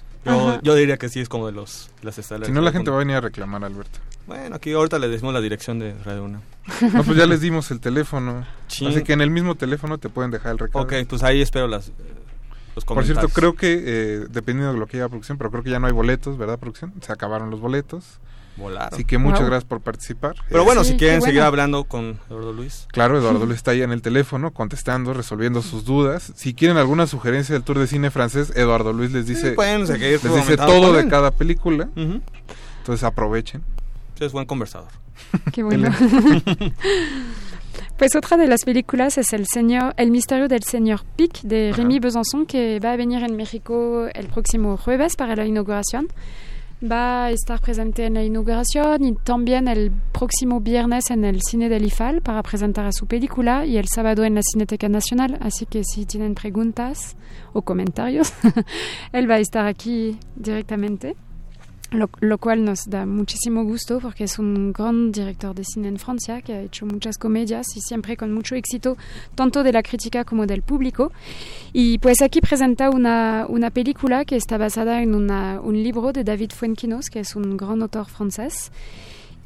Yo 0.62 0.74
diría 0.74 0.96
que 0.96 1.08
sí 1.08 1.20
es 1.20 1.28
como 1.28 1.46
de 1.46 1.52
los 1.52 1.90
las 2.02 2.18
estelares. 2.18 2.48
Si 2.48 2.52
no, 2.52 2.60
la 2.60 2.72
gente 2.72 2.90
va 2.90 2.96
a 2.96 2.98
venir 2.98 3.14
a 3.16 3.20
reclamar, 3.20 3.62
Alberto. 3.62 4.00
Bueno, 4.26 4.56
aquí 4.56 4.72
ahorita 4.72 4.98
le 4.98 5.08
decimos 5.08 5.32
la 5.34 5.40
dirección 5.40 5.78
de 5.78 5.94
Radio 6.04 6.24
Una. 6.24 6.40
No, 6.92 7.04
pues 7.04 7.16
ya 7.16 7.26
les 7.26 7.40
dimos 7.40 7.70
el 7.70 7.80
teléfono. 7.80 8.44
Sí. 8.68 8.86
Así 8.86 9.02
que 9.04 9.12
en 9.12 9.20
el 9.20 9.30
mismo 9.30 9.54
teléfono 9.54 9.98
te 9.98 10.08
pueden 10.08 10.30
dejar 10.30 10.52
el 10.52 10.58
recado. 10.58 10.84
Ok, 10.84 10.94
pues 11.08 11.22
ahí 11.22 11.40
espero 11.40 11.68
las, 11.68 11.88
eh, 11.88 11.92
los 12.74 12.84
Por 12.84 12.96
comentarios. 12.96 13.18
cierto, 13.20 13.34
creo 13.34 13.54
que, 13.54 13.82
eh, 13.86 14.26
dependiendo 14.30 14.72
de 14.72 14.78
lo 14.78 14.86
que 14.86 14.96
haya 14.96 15.08
producción, 15.08 15.38
pero 15.38 15.50
creo 15.50 15.62
que 15.62 15.70
ya 15.70 15.78
no 15.78 15.86
hay 15.86 15.92
boletos, 15.92 16.36
¿verdad, 16.38 16.58
producción? 16.58 16.92
Se 17.00 17.12
acabaron 17.12 17.50
los 17.50 17.60
boletos. 17.60 18.18
Volaron. 18.56 18.88
Así 18.92 19.04
que 19.04 19.18
muchas 19.18 19.40
Wow. 19.40 19.48
gracias 19.50 19.68
por 19.68 19.80
participar. 19.82 20.34
Pero 20.48 20.64
bueno, 20.64 20.82
Sí, 20.82 20.92
si 20.92 20.96
quieren 20.96 21.18
bueno. 21.20 21.30
seguir 21.30 21.42
hablando 21.42 21.84
con 21.84 22.18
Eduardo 22.30 22.54
Luis. 22.54 22.88
Claro, 22.90 23.18
Eduardo 23.18 23.44
Luis 23.46 23.58
está 23.58 23.72
ahí 23.72 23.82
en 23.82 23.92
el 23.92 24.00
teléfono 24.02 24.50
contestando, 24.50 25.12
resolviendo 25.12 25.60
sus 25.62 25.84
dudas. 25.84 26.32
Si 26.36 26.54
quieren 26.54 26.78
alguna 26.78 27.06
sugerencia 27.06 27.52
del 27.52 27.62
tour 27.64 27.78
de 27.78 27.86
cine 27.86 28.10
francés, 28.10 28.52
Eduardo 28.56 28.94
Luis 28.94 29.12
les 29.12 29.26
dice, 29.26 29.52
pueden 29.52 29.86
seguir 29.86 30.18
les 30.24 30.34
dice 30.34 30.56
todo 30.56 30.94
de 30.94 31.06
cada 31.06 31.30
película. 31.32 31.90
Entonces 31.94 33.04
aprovechen. 33.04 33.62
Es 34.20 34.32
buen 34.32 34.46
conversador. 34.46 34.88
Qué 35.52 35.62
bueno. 35.62 35.90
Pues 37.98 38.14
otra 38.14 38.36
de 38.36 38.46
las 38.46 38.62
películas 38.64 39.16
es 39.16 39.32
El 39.32 39.46
señor, 39.46 39.94
El 39.96 40.10
misterio 40.10 40.48
del 40.48 40.62
señor 40.64 41.00
Pic 41.16 41.40
de 41.40 41.72
Rémi 41.72 41.98
Besançon 41.98 42.44
que 42.44 42.78
va 42.78 42.92
a 42.92 42.96
venir 42.96 43.22
en 43.22 43.36
México 43.36 44.06
el 44.12 44.26
próximo 44.26 44.76
jueves 44.76 45.16
para 45.16 45.34
la 45.34 45.46
inauguración. 45.46 46.08
Va 46.82 47.24
a 47.24 47.30
estar 47.30 47.58
presente 47.58 48.04
en 48.04 48.14
la 48.14 48.22
inauguración 48.22 49.02
y 49.02 49.14
también 49.14 49.66
el 49.66 49.92
próximo 50.12 50.60
viernes 50.60 51.10
en 51.10 51.24
el 51.24 51.40
cine 51.40 51.70
del 51.70 51.86
IFAL 51.86 52.20
para 52.20 52.42
presentar 52.42 52.84
a 52.84 52.92
su 52.92 53.06
película 53.06 53.64
y 53.64 53.78
el 53.78 53.88
sábado 53.88 54.24
en 54.24 54.34
la 54.34 54.42
Cineteca 54.42 54.90
Nacional. 54.90 55.38
Así 55.40 55.64
que 55.64 55.82
si 55.82 56.04
tienen 56.04 56.34
preguntas 56.34 57.16
o 57.54 57.62
comentarios, 57.62 58.30
él 59.12 59.30
va 59.30 59.36
a 59.36 59.38
estar 59.38 59.66
aquí 59.66 60.18
directamente. 60.34 61.16
Lo, 61.92 62.38
cual 62.38 62.64
nos 62.64 62.80
da 62.86 63.06
muchísimo 63.06 63.62
gusto 63.62 64.00
porque 64.00 64.24
es 64.24 64.40
un 64.40 64.72
gran 64.72 65.12
director 65.12 65.54
de 65.54 65.62
cine 65.64 65.86
en 65.86 65.98
Francia 65.98 66.42
que 66.42 66.52
ha 66.52 66.60
hecho 66.60 66.84
muchas 66.84 67.16
comedias 67.16 67.64
y 67.76 67.80
siempre 67.80 68.16
con 68.16 68.32
mucho 68.34 68.56
éxito, 68.56 68.96
tanto 69.36 69.62
de 69.62 69.72
la 69.72 69.82
crítica 69.82 70.24
como 70.24 70.46
del 70.46 70.62
público. 70.62 71.12
Y 71.72 71.98
pues 71.98 72.22
aquí 72.22 72.40
presenta 72.40 72.90
una, 72.90 73.46
una 73.48 73.70
película 73.70 74.24
que 74.24 74.34
está 74.36 74.58
basada 74.58 75.00
en 75.00 75.14
una- 75.14 75.60
un 75.60 75.80
libro 75.80 76.12
de 76.12 76.24
David 76.24 76.50
Fuenquinos, 76.50 77.06
que 77.08 77.20
es 77.20 77.36
un 77.36 77.56
gran 77.56 77.80
autor 77.82 78.06
francés. 78.06 78.72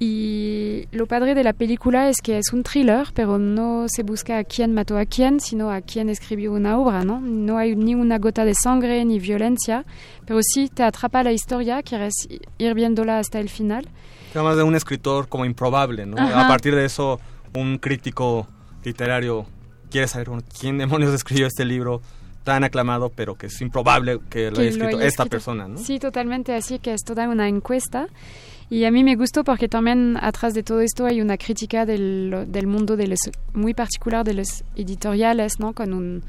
Y 0.03 0.89
lo 0.93 1.05
padre 1.05 1.35
de 1.35 1.45
la 1.45 1.53
película 1.53 2.09
es 2.09 2.17
que 2.23 2.39
es 2.39 2.55
un 2.55 2.63
thriller, 2.63 3.09
pero 3.13 3.39
no 3.39 3.85
se 3.87 4.03
busca 4.03 4.39
a 4.39 4.45
quién 4.45 4.73
mató 4.73 4.97
a 4.97 5.05
quién, 5.05 5.41
sino 5.41 5.71
a 5.71 5.83
quién 5.83 6.09
escribió 6.09 6.53
una 6.53 6.79
obra, 6.79 7.05
¿no? 7.05 7.21
No 7.21 7.59
hay 7.59 7.77
ni 7.77 7.95
una 7.95 8.19
gota 8.19 8.47
de 8.47 8.55
sangre 8.55 9.05
ni 9.05 9.19
violencia, 9.19 9.85
pero 10.25 10.41
sí 10.43 10.71
te 10.73 10.85
atrapa 10.85 11.23
la 11.23 11.33
historia, 11.33 11.83
quieres 11.83 12.15
ir 12.57 12.73
viéndola 12.73 13.19
hasta 13.19 13.41
el 13.41 13.51
final. 13.51 13.91
Además 14.35 14.57
de 14.57 14.63
un 14.63 14.75
escritor 14.75 15.29
como 15.29 15.45
improbable, 15.45 16.07
¿no? 16.07 16.17
Ajá. 16.17 16.47
A 16.47 16.49
partir 16.49 16.75
de 16.75 16.87
eso, 16.87 17.21
un 17.55 17.77
crítico 17.77 18.47
literario 18.83 19.45
quiere 19.91 20.09
saber 20.09 20.31
bueno, 20.31 20.45
quién 20.59 20.79
demonios 20.79 21.13
escribió 21.13 21.47
este 21.47 21.67
libro 21.67 22.01
tan 22.43 22.65
aclamado, 22.65 23.11
pero 23.15 23.35
que 23.35 23.49
es 23.49 23.61
improbable 23.61 24.19
que 24.31 24.51
lo 24.51 24.57
que 24.57 24.63
haya 24.63 24.71
lo 24.71 24.77
escrito 24.77 24.97
haya 24.97 25.07
esta 25.07 25.25
escrito. 25.25 25.31
persona, 25.31 25.69
¿no? 25.69 25.77
Sí, 25.77 25.99
totalmente, 25.99 26.55
así 26.55 26.79
que 26.79 26.95
es 26.95 27.03
toda 27.03 27.29
una 27.29 27.49
encuesta. 27.49 28.07
Y 28.71 28.85
a 28.85 28.91
mí 28.93 29.03
me 29.03 29.17
gustó 29.17 29.43
porque 29.43 29.69
también 29.69 30.17
atrás 30.21 30.55
de 30.55 30.63
todo 30.63 30.81
esto 30.81 31.05
hay 31.05 31.21
una 31.21 31.37
crítica 31.37 31.85
del, 31.85 32.47
del 32.49 32.67
mundo 32.69 32.97
de 32.97 33.09
los, 33.09 33.19
muy 33.53 33.75
particular 33.75 34.25
de 34.25 34.35
los 34.35 34.63
editoriales, 34.77 35.59
¿no? 35.59 35.73
Con 35.73 35.93
un, 35.93 36.23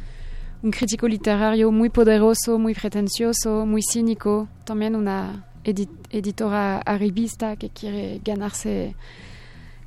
un 0.63 0.72
crítico 0.72 1.07
literario 1.07 1.72
muy 1.72 1.89
poderoso, 1.89 2.57
muy 2.57 2.73
pretencioso, 2.73 3.65
muy 3.68 3.84
cínico. 3.84 4.47
También 4.65 4.95
una 4.95 5.45
edi- 5.63 5.88
editora 6.09 6.80
arribista 6.80 7.55
que 7.57 7.69
quiere 7.69 8.19
ganarse 8.26 8.95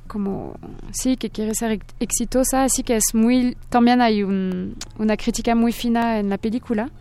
como 0.07 0.53
sí 0.93 1.17
que 1.17 1.31
quiere 1.31 1.55
ser 1.55 1.71
ex- 1.71 1.95
exitosa 1.99 2.63
así 2.63 2.83
que 2.83 2.95
es 2.95 3.05
muy 3.15 3.57
también 3.69 4.01
hay 4.01 4.21
un- 4.21 4.75
una 4.99 5.17
crítica 5.17 5.55
muy 5.55 5.71
fina 5.71 6.19
en 6.19 6.29
la 6.29 6.37
película 6.37 6.91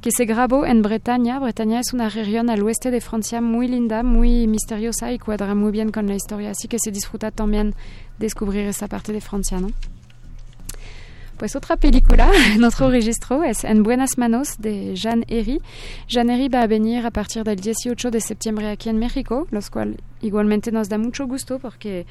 que 0.00 0.10
se 0.16 0.24
grabó 0.24 0.64
en 0.64 0.82
Bretaña. 0.82 1.38
Bretaña 1.38 1.80
es 1.80 1.92
una 1.92 2.08
región 2.08 2.50
al 2.50 2.62
oeste 2.62 2.90
de 2.90 3.00
Francia 3.00 3.40
muy 3.40 3.68
linda, 3.68 4.02
muy 4.02 4.46
misteriosa 4.46 5.12
y 5.12 5.18
cuadra 5.18 5.54
muy 5.54 5.72
bien 5.72 5.90
con 5.90 6.06
la 6.06 6.14
historia, 6.14 6.50
así 6.50 6.68
que 6.68 6.78
se 6.78 6.90
disfruta 6.90 7.30
también 7.30 7.74
descubrir 8.18 8.66
esa 8.66 8.86
parte 8.86 9.12
de 9.12 9.20
Francia, 9.20 9.60
¿no? 9.60 9.70
Pues 11.38 11.54
otra 11.54 11.76
película 11.76 12.32
en 12.54 12.64
otro 12.64 12.90
registro 12.90 13.44
es 13.44 13.62
En 13.62 13.84
buenas 13.84 14.18
manos 14.18 14.56
de 14.58 14.96
Jean 14.96 15.24
Herry. 15.28 15.60
Jean 16.08 16.30
Herry 16.30 16.48
va 16.48 16.62
a 16.62 16.66
venir 16.66 17.06
a 17.06 17.12
partir 17.12 17.44
del 17.44 17.60
18 17.60 18.10
de 18.10 18.20
septiembre 18.20 18.68
aquí 18.68 18.88
en 18.88 18.98
México, 18.98 19.46
los 19.52 19.70
cual 19.70 20.00
igualmente 20.20 20.72
nos 20.72 20.88
da 20.88 20.98
mucho 20.98 21.26
gusto 21.28 21.60
porque 21.60 22.06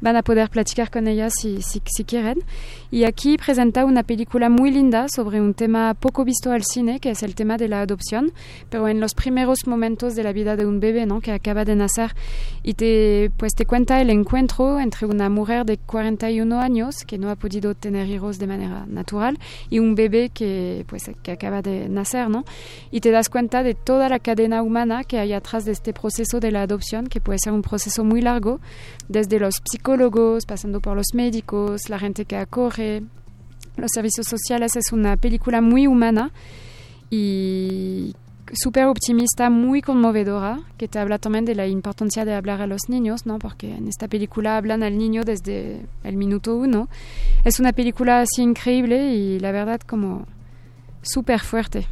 van 0.00 0.16
a 0.16 0.22
poder 0.22 0.48
platicar 0.50 0.90
con 0.90 1.08
ella 1.08 1.30
si, 1.30 1.62
si, 1.62 1.82
si 1.84 2.04
quieren. 2.04 2.42
Y 2.90 3.04
aquí 3.04 3.36
presenta 3.36 3.84
una 3.84 4.02
película 4.02 4.48
muy 4.48 4.70
linda 4.70 5.06
sobre 5.08 5.40
un 5.40 5.54
tema 5.54 5.94
poco 5.94 6.24
visto 6.24 6.50
al 6.50 6.64
cine, 6.64 6.98
que 6.98 7.10
es 7.10 7.22
el 7.22 7.34
tema 7.34 7.56
de 7.56 7.68
la 7.68 7.82
adopción, 7.82 8.32
pero 8.68 8.88
en 8.88 9.00
los 9.00 9.14
primeros 9.14 9.66
momentos 9.66 10.14
de 10.14 10.24
la 10.24 10.32
vida 10.32 10.56
de 10.56 10.66
un 10.66 10.80
bebé 10.80 11.06
¿no? 11.06 11.20
que 11.20 11.32
acaba 11.32 11.64
de 11.64 11.76
nacer. 11.76 12.14
Y 12.62 12.74
te, 12.74 13.30
pues 13.36 13.54
te 13.54 13.66
cuenta 13.66 14.00
el 14.00 14.10
encuentro 14.10 14.80
entre 14.80 15.06
una 15.06 15.28
mujer 15.28 15.64
de 15.64 15.78
41 15.78 16.60
años 16.60 17.04
que 17.06 17.18
no 17.18 17.30
ha 17.30 17.36
podido 17.36 17.74
tener 17.74 18.08
hijos 18.08 18.38
de 18.38 18.46
manera 18.46 18.86
natural 18.86 19.38
y 19.68 19.78
un 19.78 19.94
bebé 19.94 20.30
que, 20.30 20.84
pues, 20.88 21.10
que 21.22 21.32
acaba 21.32 21.62
de 21.62 21.88
nacer. 21.88 22.28
¿no? 22.28 22.44
Y 22.90 23.00
te 23.00 23.10
das 23.10 23.28
cuenta 23.28 23.62
de 23.62 23.74
toda 23.74 24.08
la 24.08 24.18
cadena 24.18 24.62
humana 24.62 25.04
que 25.04 25.18
hay 25.18 25.32
atrás 25.32 25.64
de 25.64 25.72
este 25.72 25.92
proceso 25.92 26.40
de 26.40 26.50
la 26.50 26.62
adopción, 26.62 27.06
que 27.06 27.20
puede 27.20 27.38
ser 27.38 27.52
un 27.52 27.62
proceso 27.62 28.04
muy 28.04 28.20
largo, 28.20 28.60
desde 29.08 29.38
los 29.38 29.54
psicólogos, 29.70 29.89
pasando 30.46 30.80
por 30.80 30.96
los 30.96 31.08
médicos, 31.14 31.88
la 31.88 31.98
gente 31.98 32.24
que 32.24 32.36
acoge, 32.36 33.02
los 33.76 33.90
servicios 33.92 34.26
sociales. 34.26 34.76
Es 34.76 34.92
una 34.92 35.16
película 35.16 35.60
muy 35.60 35.86
humana 35.86 36.30
y 37.10 38.14
súper 38.52 38.86
optimista, 38.86 39.50
muy 39.50 39.82
conmovedora, 39.82 40.60
que 40.76 40.88
te 40.88 40.98
habla 40.98 41.18
también 41.18 41.44
de 41.44 41.54
la 41.54 41.66
importancia 41.66 42.24
de 42.24 42.34
hablar 42.34 42.60
a 42.60 42.66
los 42.66 42.88
niños, 42.88 43.26
¿no? 43.26 43.38
Porque 43.38 43.74
en 43.74 43.88
esta 43.88 44.08
película 44.08 44.56
hablan 44.56 44.82
al 44.82 44.98
niño 44.98 45.24
desde 45.24 45.86
el 46.04 46.16
minuto 46.16 46.56
uno. 46.56 46.88
Es 47.44 47.60
una 47.60 47.72
película 47.72 48.20
así 48.20 48.42
increíble 48.42 49.14
y 49.14 49.38
la 49.38 49.52
verdad 49.52 49.80
como 49.80 50.26
súper 51.02 51.40
fuerte, 51.40 51.86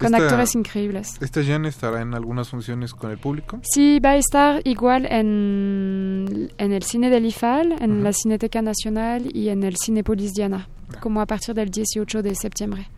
con 0.00 0.14
Esta- 0.14 0.24
actores 0.26 0.54
increíbles. 0.56 1.16
¿Esta 1.20 1.42
Jen 1.44 1.66
estará 1.66 2.00
en 2.00 2.14
algunas 2.14 2.48
funciones 2.48 2.92
con 2.94 3.10
el 3.10 3.18
público? 3.18 3.60
Sí, 3.62 4.00
va 4.00 4.10
a 4.10 4.16
estar 4.16 4.60
igual 4.64 5.06
en, 5.06 6.50
en 6.58 6.72
el 6.72 6.82
cine 6.82 7.10
del 7.10 7.26
IFAL, 7.26 7.72
en 7.80 8.02
la 8.02 8.12
Cineteca 8.12 8.62
Nacional 8.62 9.28
y 9.34 9.48
en 9.50 9.62
el 9.62 9.76
Cinepolis 9.76 10.32
Diana. 10.32 10.68
como 11.00 11.20
a 11.20 11.26
partir 11.26 11.54
del 11.54 11.70
18 11.70 12.22
de 12.22 12.34
septiembre. 12.34 12.88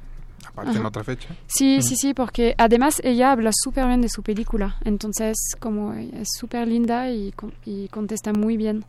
Aparte 0.46 0.70
en 0.72 0.78
Ajá. 0.78 0.88
otra 0.88 1.04
fecha. 1.04 1.28
Sí, 1.46 1.80
sí, 1.82 1.94
sí, 1.96 2.14
porque 2.14 2.54
además 2.58 3.00
ella 3.04 3.32
habla 3.32 3.50
súper 3.52 3.86
bien 3.86 4.00
de 4.00 4.08
su 4.08 4.22
película, 4.22 4.76
entonces 4.84 5.36
como 5.60 5.92
es 5.94 6.28
súper 6.38 6.66
linda 6.68 7.10
y, 7.10 7.32
y 7.66 7.88
contesta 7.88 8.32
muy 8.32 8.56
bien. 8.56 8.84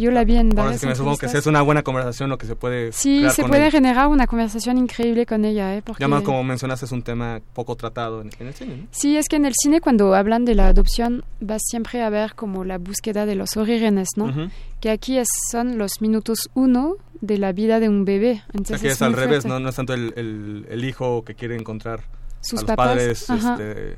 Yo 0.00 0.10
la 0.10 0.24
vi 0.24 0.36
en 0.36 0.48
Ahora 0.50 0.62
varias 0.64 0.80
sí 0.80 0.86
que 0.86 0.90
me 0.90 0.94
supongo 0.96 1.16
que 1.18 1.26
es 1.26 1.46
una 1.46 1.60
buena 1.62 1.82
conversación 1.82 2.30
lo 2.30 2.38
que 2.38 2.46
se 2.46 2.54
puede 2.56 2.92
Sí, 2.92 3.28
se 3.30 3.42
puede 3.42 3.62
ella. 3.62 3.70
generar 3.72 4.06
una 4.08 4.26
conversación 4.26 4.78
increíble 4.78 5.26
con 5.26 5.44
ella, 5.44 5.76
¿eh? 5.76 5.82
Porque... 5.84 6.00
Ya 6.02 6.08
más 6.08 6.22
como 6.22 6.44
mencionaste 6.44 6.86
es 6.86 6.92
un 6.92 7.02
tema 7.02 7.40
poco 7.52 7.74
tratado 7.76 8.20
en, 8.22 8.30
en 8.38 8.46
el 8.46 8.54
cine, 8.54 8.76
¿no? 8.76 8.86
Sí, 8.92 9.16
es 9.16 9.28
que 9.28 9.36
en 9.36 9.44
el 9.44 9.54
cine 9.60 9.80
cuando 9.80 10.14
hablan 10.14 10.44
de 10.44 10.54
la 10.54 10.68
adopción 10.68 11.24
va 11.42 11.58
siempre 11.58 12.02
a 12.02 12.10
ver 12.10 12.34
como 12.34 12.64
la 12.64 12.78
búsqueda 12.78 13.26
de 13.26 13.34
los 13.34 13.56
orígenes, 13.56 14.08
¿no? 14.16 14.26
Ujú. 14.26 14.48
Que 14.80 14.90
aquí 14.90 15.18
es, 15.18 15.26
son 15.50 15.78
los 15.78 16.00
minutos 16.00 16.48
uno 16.54 16.94
de 17.20 17.38
la 17.38 17.50
vida 17.52 17.80
de 17.80 17.88
un 17.88 18.04
bebé. 18.04 18.30
O 18.30 18.34
sea 18.36 18.44
Entonces 18.54 18.80
que 18.82 18.88
es, 18.88 19.00
muy 19.00 19.06
al 19.08 19.12
revés. 19.14 19.44
¿no? 19.46 19.58
No 19.58 19.68
es 19.70 19.74
tanto 19.74 19.94
el, 19.94 20.12
el- 20.16 20.66
el 20.70 20.84
hijo 20.84 21.24
que 21.24 21.34
quiere 21.34 21.56
encontrar 21.56 22.02
Sus 22.40 22.60
a 22.60 22.62
los 22.62 22.70
papás, 22.70 22.86
padres 22.88 23.30
ajá. 23.30 23.52
este, 23.54 23.96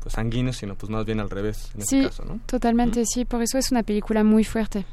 pues, 0.00 0.14
sanguíneos, 0.14 0.56
sino 0.56 0.74
pues 0.76 0.88
más 0.88 1.04
bien 1.04 1.20
al 1.20 1.28
revés 1.28 1.70
en 1.74 1.82
Sí, 1.82 1.96
este 1.98 2.08
caso, 2.08 2.24
¿no? 2.24 2.40
totalmente, 2.46 3.04
sí, 3.04 3.26
por 3.26 3.42
eso 3.42 3.58
es 3.58 3.70
una 3.70 3.82
película 3.82 4.24
muy 4.24 4.44
fuerte. 4.44 4.86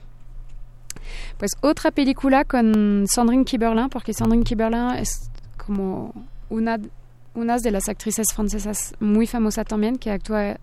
Pues 1.37 1.51
otra 1.61 1.91
película 1.91 2.45
con 2.45 3.05
Sandrine 3.07 3.45
Kiberlin, 3.45 3.89
porque 3.89 4.13
Sandrine 4.13 4.43
Kiberlin 4.43 4.95
es 4.97 5.29
como 5.57 6.13
una, 6.49 6.79
una 7.35 7.57
de 7.57 7.71
las 7.71 7.89
actrices 7.89 8.27
francesas 8.33 8.93
muy 8.99 9.27
famosa 9.27 9.63
también, 9.63 9.97
que 9.97 10.11
actúa 10.11 10.57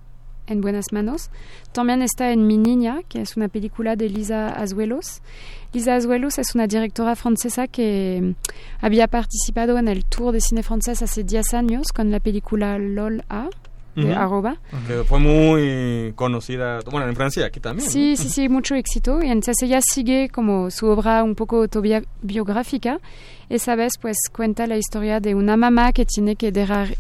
en 0.47 0.61
buenas 0.61 0.93
manos. 0.93 1.31
También 1.73 2.03
está 2.03 2.31
en 2.31 2.47
Mi 2.47 2.57
Niña, 2.57 3.01
que 3.09 3.21
es 3.21 3.37
una 3.37 3.49
película 3.49 3.97
de 3.97 4.09
Lisa 4.09 4.49
Azuelos. 4.49 5.23
Lisa 5.73 5.97
Azuelos 5.97 6.39
es 6.39 6.55
una 6.55 6.67
directora 6.67 7.17
francesa 7.17 7.67
que 7.67 8.35
había 8.81 9.09
participado 9.09 9.79
en 9.79 9.89
el 9.89 10.05
Tour 10.05 10.33
de 10.33 10.41
Cine 10.41 10.63
francés 10.63 11.03
hace 11.03 11.25
10 11.25 11.55
años 11.55 11.89
con 11.93 12.11
la 12.11 12.21
película 12.21 12.79
LOL 12.79 13.25
A, 13.29 13.49
de. 13.97 14.15
Arroba. 14.15 14.57
Que 14.87 15.03
fue 15.05 15.19
muy 15.19 16.13
conocida, 16.15 16.81
bueno, 16.91 17.09
en 17.09 17.17
Francia 17.17 17.47
aquí 17.47 17.61
también. 17.61 17.89
Sí, 17.91 18.11
¿no? 18.11 18.17
sí, 18.17 18.29
sí, 18.29 18.49
mucho 18.49 18.75
éxito. 18.75 19.23
Y 19.23 19.27
entonces 19.29 19.57
ella 19.63 19.81
sigue 19.83 20.29
como 20.29 20.71
su 20.71 20.87
obra 20.87 21.23
un 21.23 21.35
poco 21.35 21.63
autobiográfica. 21.63 23.01
Esa 23.49 23.75
vez 23.77 23.93
pues 24.01 24.17
cuenta 24.33 24.67
la 24.67 24.77
historia 24.77 25.21
de 25.21 25.35
una 25.35 25.57
mamá 25.57 25.93
que 25.93 26.05
tiene 26.05 26.37
que 26.37 26.53
dejar 26.53 26.97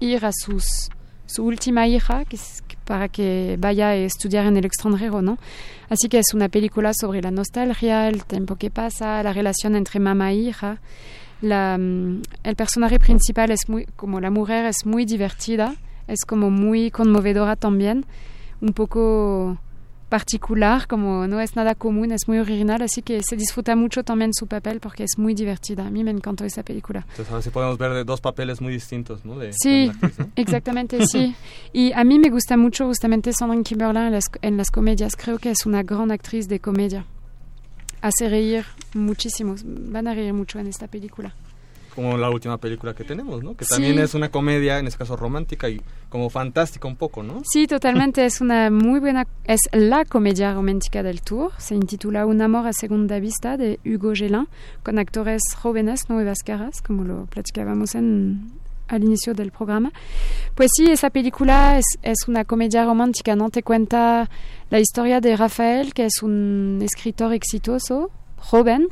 ir 0.00 0.24
a 0.24 0.30
sus, 0.32 0.88
su 1.26 1.44
última 1.44 1.86
hija 1.86 2.24
que 2.24 2.36
es- 2.36 2.62
para 2.84 3.08
que 3.08 3.56
vaya 3.60 3.88
a 3.90 3.94
estudiar 3.94 4.44
en 4.46 4.56
el 4.56 4.64
extranjero, 4.64 5.22
¿no? 5.22 5.38
Así 5.88 6.08
que 6.08 6.18
es 6.18 6.34
una 6.34 6.48
película 6.48 6.92
sobre 6.92 7.22
la 7.22 7.30
nostalgia, 7.30 8.08
el 8.08 8.24
tiempo 8.24 8.56
que 8.56 8.70
pasa, 8.70 9.22
la 9.22 9.32
relación 9.32 9.76
entre 9.76 10.00
mamá 10.00 10.32
e 10.32 10.36
hija. 10.36 10.80
La, 11.42 11.76
mm, 11.78 12.22
el 12.42 12.56
personaje 12.56 12.98
principal 12.98 13.50
es 13.52 13.68
muy, 13.68 13.86
como 13.96 14.20
la 14.20 14.30
mujer 14.30 14.64
es 14.66 14.84
muy 14.84 15.04
divertida, 15.04 15.74
es 16.12 16.24
como 16.26 16.50
muy 16.50 16.90
conmovedora 16.90 17.56
también, 17.56 18.06
un 18.60 18.72
poco 18.72 19.58
particular, 20.12 20.86
como 20.86 21.26
no 21.26 21.40
es 21.40 21.56
nada 21.56 21.74
común, 21.74 22.12
es 22.12 22.28
muy 22.28 22.38
original, 22.38 22.82
así 22.82 23.00
que 23.00 23.22
se 23.22 23.34
disfruta 23.34 23.74
mucho 23.76 24.04
también 24.04 24.34
su 24.34 24.46
papel 24.46 24.78
porque 24.78 25.04
es 25.04 25.12
muy 25.16 25.32
divertida. 25.32 25.86
A 25.86 25.90
mí 25.90 26.04
me 26.04 26.10
encantó 26.10 26.44
esa 26.44 26.62
película. 26.62 27.06
Entonces 27.08 27.30
ahora 27.30 27.40
sí 27.40 27.48
podemos 27.48 27.78
ver 27.78 27.94
de 27.94 28.04
dos 28.04 28.20
papeles 28.20 28.60
muy 28.60 28.74
distintos, 28.74 29.24
¿no? 29.24 29.38
De, 29.38 29.54
Sí, 29.54 29.70
de 29.70 29.84
una 29.84 29.92
actriz, 29.92 30.18
¿no? 30.18 30.28
exactamente, 30.36 31.06
sí. 31.06 31.34
Y 31.72 31.92
a 31.94 32.04
mí 32.04 32.18
me 32.18 32.28
gusta 32.28 32.58
mucho 32.58 32.86
justamente 32.86 33.32
Sandrine 33.32 33.64
Kiberlin 33.64 34.02
en 34.02 34.12
las, 34.12 34.24
en 34.42 34.58
las 34.58 34.70
comedias. 34.70 35.16
Creo 35.16 35.38
que 35.38 35.50
es 35.50 35.64
una 35.64 35.82
gran 35.82 36.12
actriz 36.12 36.46
de 36.46 36.60
comedia. 36.60 37.06
Hace 38.02 38.28
reír 38.28 38.66
muchísimo. 38.92 39.54
Van 39.64 40.08
a 40.08 40.14
reír 40.14 40.34
mucho 40.34 40.58
en 40.58 40.66
esta 40.66 40.88
película. 40.88 41.34
Como 41.94 42.16
la 42.16 42.30
última 42.30 42.56
película 42.58 42.94
que 42.94 43.04
tenemos, 43.04 43.42
¿no? 43.44 43.54
Que 43.54 43.64
Sí. 43.66 43.74
también 43.74 43.98
es 43.98 44.14
una 44.14 44.30
comedia, 44.30 44.78
en 44.78 44.86
este 44.86 44.98
caso 44.98 45.14
romántica 45.16 45.68
y 45.68 45.80
como 46.08 46.30
fantástica 46.30 46.88
un 46.88 46.96
poco, 46.96 47.22
¿no? 47.22 47.42
Sí, 47.44 47.66
totalmente. 47.66 48.24
Es 48.24 48.40
una 48.40 48.70
muy 48.70 48.98
buena. 48.98 49.26
Es 49.44 49.60
la 49.72 50.04
comedia 50.06 50.54
romántica 50.54 51.02
del 51.02 51.20
tour. 51.20 51.52
Se 51.58 51.74
intitula 51.74 52.24
Un 52.24 52.40
amor 52.40 52.66
a 52.66 52.72
segunda 52.72 53.18
vista 53.20 53.56
de 53.56 53.78
Hugo 53.84 54.12
Gelin, 54.14 54.48
con 54.82 54.98
actores 54.98 55.42
jóvenes, 55.60 56.08
nuevas 56.08 56.38
caras, 56.44 56.80
como 56.80 57.04
lo 57.04 57.26
platicábamos 57.26 57.94
en, 57.94 58.52
al 58.88 59.04
inicio 59.04 59.34
del 59.34 59.52
programa. 59.52 59.92
Pues 60.54 60.70
sí, 60.74 60.90
esa 60.90 61.10
película 61.10 61.78
es, 61.78 61.84
es 62.02 62.26
una 62.26 62.44
comedia 62.44 62.84
romántica, 62.84 63.36
¿no? 63.36 63.50
Te 63.50 63.62
cuenta 63.62 64.30
la 64.70 64.80
historia 64.80 65.20
de 65.20 65.36
Rafael, 65.36 65.92
que 65.92 66.06
es 66.06 66.22
un 66.22 66.78
escritor 66.82 67.32
exitoso, 67.34 68.10
joven, 68.36 68.88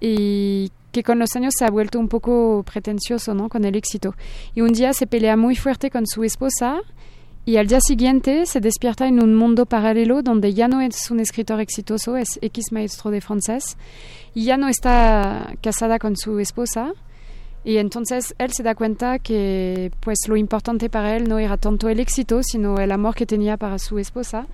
y 0.00 0.70
que 0.92 1.02
con 1.02 1.18
los 1.18 1.34
años 1.36 1.54
se 1.56 1.64
ha 1.64 1.70
vuelto 1.70 1.98
un 1.98 2.08
poco 2.08 2.64
pretencioso, 2.64 3.34
¿no? 3.34 3.48
Con 3.48 3.64
el 3.64 3.76
éxito. 3.76 4.14
Y 4.54 4.60
un 4.60 4.72
día 4.72 4.92
se 4.92 5.06
pelea 5.06 5.36
muy 5.36 5.56
fuerte 5.56 5.90
con 5.90 6.06
su 6.06 6.24
esposa 6.24 6.80
y 7.44 7.56
al 7.56 7.66
día 7.66 7.80
siguiente 7.80 8.46
se 8.46 8.60
despierta 8.60 9.06
en 9.06 9.22
un 9.22 9.34
mundo 9.34 9.66
paralelo 9.66 10.22
donde 10.22 10.52
ya 10.52 10.68
no 10.68 10.80
es 10.80 11.10
un 11.10 11.20
escritor 11.20 11.60
exitoso, 11.60 12.16
es 12.16 12.38
X 12.42 12.70
maestro 12.70 13.10
de 13.10 13.20
francés 13.20 13.76
y 14.34 14.44
ya 14.44 14.56
no 14.56 14.68
está 14.68 15.54
casada 15.62 15.98
con 15.98 16.16
su 16.16 16.38
esposa. 16.38 16.92
Y 17.62 17.76
entonces 17.76 18.34
él 18.38 18.52
se 18.52 18.62
da 18.62 18.74
cuenta 18.74 19.18
que 19.18 19.90
pues 20.00 20.18
lo 20.28 20.36
importante 20.36 20.88
para 20.88 21.16
él 21.16 21.28
no 21.28 21.38
era 21.38 21.56
tanto 21.56 21.88
el 21.88 22.00
éxito, 22.00 22.42
sino 22.42 22.78
el 22.78 22.90
amor 22.90 23.14
que 23.14 23.26
tenía 23.26 23.56
para 23.56 23.78
su 23.78 23.98
esposa 23.98 24.46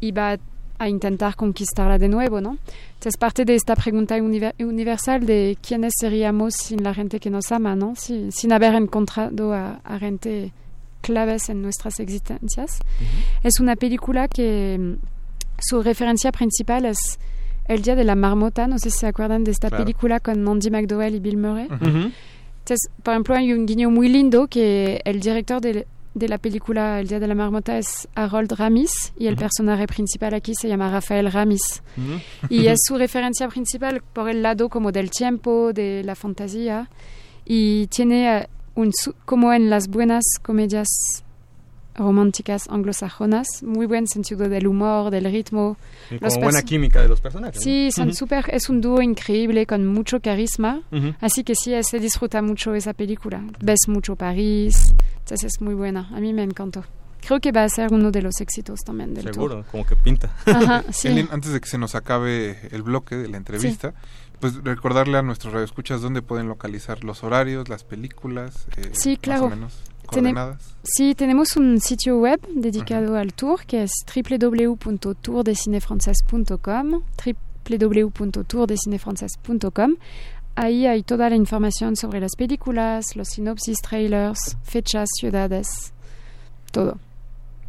y 0.00 0.12
va 0.12 0.38
a 0.78 0.88
intentar 0.88 1.34
conquistarla 1.36 1.98
de 1.98 2.08
nuevo, 2.08 2.40
¿no? 2.40 2.58
Entonces 2.94 3.16
parte 3.16 3.44
de 3.44 3.54
esta 3.54 3.74
pregunta 3.76 4.16
univer- 4.18 4.54
universal 4.64 5.24
de 5.26 5.56
quiénes 5.66 5.92
seríamos 5.98 6.54
sin 6.54 6.82
la 6.82 6.94
gente 6.94 7.18
que 7.20 7.30
nos 7.30 7.50
ama, 7.52 7.74
¿no? 7.76 7.94
Si- 7.96 8.30
sin 8.32 8.52
haber 8.52 8.74
encontrado 8.74 9.52
a, 9.52 9.80
a 9.84 9.98
gente 9.98 10.52
claves 11.00 11.48
en 11.48 11.62
nuestras 11.62 12.00
existencias. 12.00 12.78
Es 13.42 13.60
una 13.60 13.76
película 13.76 14.28
que 14.28 14.76
mm, 14.78 14.94
su 15.60 15.82
referencia 15.82 16.32
principal 16.32 16.84
es 16.86 16.98
El 17.66 17.82
Día 17.82 17.94
de 17.96 18.04
la 18.04 18.14
Marmota, 18.14 18.66
no 18.66 18.78
sé 18.78 18.90
si 18.90 18.98
se 18.98 19.06
acuerdan 19.06 19.44
de 19.44 19.50
esta 19.52 19.68
Claro. 19.68 19.84
película 19.84 20.20
con 20.20 20.46
Andy 20.46 20.70
McDowell 20.70 21.14
y 21.14 21.20
Bill 21.20 21.36
Murray. 21.38 21.66
Ujú. 21.66 22.10
Entonces, 22.60 22.90
por 23.02 23.14
ejemplo, 23.14 23.34
hay 23.36 23.52
un 23.52 23.64
guiño 23.66 23.90
muy 23.90 24.08
lindo 24.08 24.46
que 24.48 25.00
el 25.04 25.20
director 25.20 25.60
de, 25.60 25.86
de 26.18 26.28
la 26.28 26.38
película 26.38 27.00
El 27.00 27.08
Día 27.08 27.20
de 27.20 27.26
la 27.26 27.34
Marmota 27.34 27.78
es 27.78 28.08
Harold 28.14 28.52
Ramis 28.52 29.12
y 29.16 29.26
el 29.26 29.36
personaje 29.36 29.86
principal 29.86 30.34
aquí 30.34 30.52
se 30.54 30.68
llama 30.68 30.90
Rafael 30.90 31.30
Ramis. 31.30 31.82
Y 32.48 32.66
es 32.66 32.78
su 32.86 32.98
referencia 32.98 33.48
principal 33.48 34.02
por 34.12 34.28
el 34.28 34.42
lado 34.42 34.68
como 34.68 34.92
del 34.92 35.10
tiempo, 35.10 35.72
de 35.72 36.02
la 36.04 36.14
fantasía. 36.14 36.90
Y 37.44 37.86
tiene 37.86 38.38
eh, 38.38 38.48
un, 38.74 38.92
como 39.24 39.52
en 39.52 39.70
las 39.70 39.88
buenas 39.88 40.24
comedias 40.42 40.88
románticas 41.98 42.68
anglosajonas, 42.68 43.46
muy 43.62 43.86
buen 43.86 44.06
sentido 44.06 44.48
del 44.48 44.66
humor, 44.66 45.10
del 45.10 45.24
ritmo. 45.24 45.76
Y 46.10 46.18
como 46.18 46.40
buena 46.40 46.62
química 46.62 47.02
de 47.02 47.08
los 47.08 47.20
personajes. 47.20 47.56
¿no? 47.56 47.62
Sí, 47.62 47.90
son 47.92 48.08
Ujú. 48.08 48.16
súper, 48.16 48.44
es 48.52 48.68
un 48.70 48.80
dúo 48.80 49.02
increíble 49.02 49.66
con 49.66 49.86
mucho 49.86 50.20
carisma. 50.20 50.82
Ujú. 50.92 51.14
Así 51.20 51.44
que 51.44 51.54
sí, 51.54 51.72
se 51.82 51.98
disfruta 51.98 52.40
mucho 52.40 52.74
esa 52.74 52.94
película. 52.94 53.42
Ves 53.60 53.80
mucho 53.88 54.16
París, 54.16 54.94
entonces 55.18 55.52
es 55.54 55.60
muy 55.60 55.74
buena. 55.74 56.08
A 56.14 56.20
mí 56.20 56.32
me 56.32 56.42
encantó. 56.42 56.84
Creo 57.20 57.40
que 57.40 57.50
va 57.52 57.64
a 57.64 57.68
ser 57.68 57.92
uno 57.92 58.10
de 58.12 58.22
los 58.22 58.40
éxitos 58.40 58.80
también 58.86 59.12
del 59.12 59.24
Seguro, 59.34 59.56
tour. 59.56 59.66
como 59.66 59.84
que 59.84 59.96
pinta. 59.96 60.32
Ajá, 60.46 60.84
sí. 60.92 61.08
Elin, 61.08 61.28
antes 61.32 61.52
de 61.52 61.60
que 61.60 61.68
se 61.68 61.76
nos 61.76 61.94
acabe 61.96 62.58
el 62.70 62.82
bloque 62.82 63.16
de 63.16 63.28
la 63.28 63.36
entrevista, 63.36 63.92
pues 64.40 64.54
recordarle 64.62 65.18
a 65.18 65.22
nuestros 65.22 65.52
radioescuchas 65.52 66.00
dónde 66.00 66.22
pueden 66.22 66.46
localizar 66.46 67.02
los 67.02 67.24
horarios, 67.24 67.68
las 67.68 67.82
películas, 67.82 68.66
eh, 68.76 68.90
Sí, 68.92 69.16
claro. 69.16 69.42
más 69.48 69.52
o 69.52 69.56
menos 69.56 69.74
coordenadas. 70.08 70.74
Sí, 70.82 71.14
tenemos 71.14 71.56
un 71.56 71.80
sitio 71.80 72.18
web 72.18 72.40
dedicado 72.54 73.16
al 73.16 73.32
tour 73.34 73.64
que 73.66 73.82
es 73.84 73.92
www.tourdecinefrances.com 74.14 77.02
www.tourdecinefrances.com 77.68 79.96
Ahí 80.56 80.86
hay 80.86 81.02
toda 81.04 81.30
la 81.30 81.36
información 81.36 81.94
sobre 81.94 82.18
las 82.20 82.32
películas, 82.36 83.14
los 83.14 83.28
sinopsis, 83.28 83.76
trailers, 83.80 84.56
fechas, 84.64 85.08
ciudades, 85.20 85.92
todo. 86.72 86.98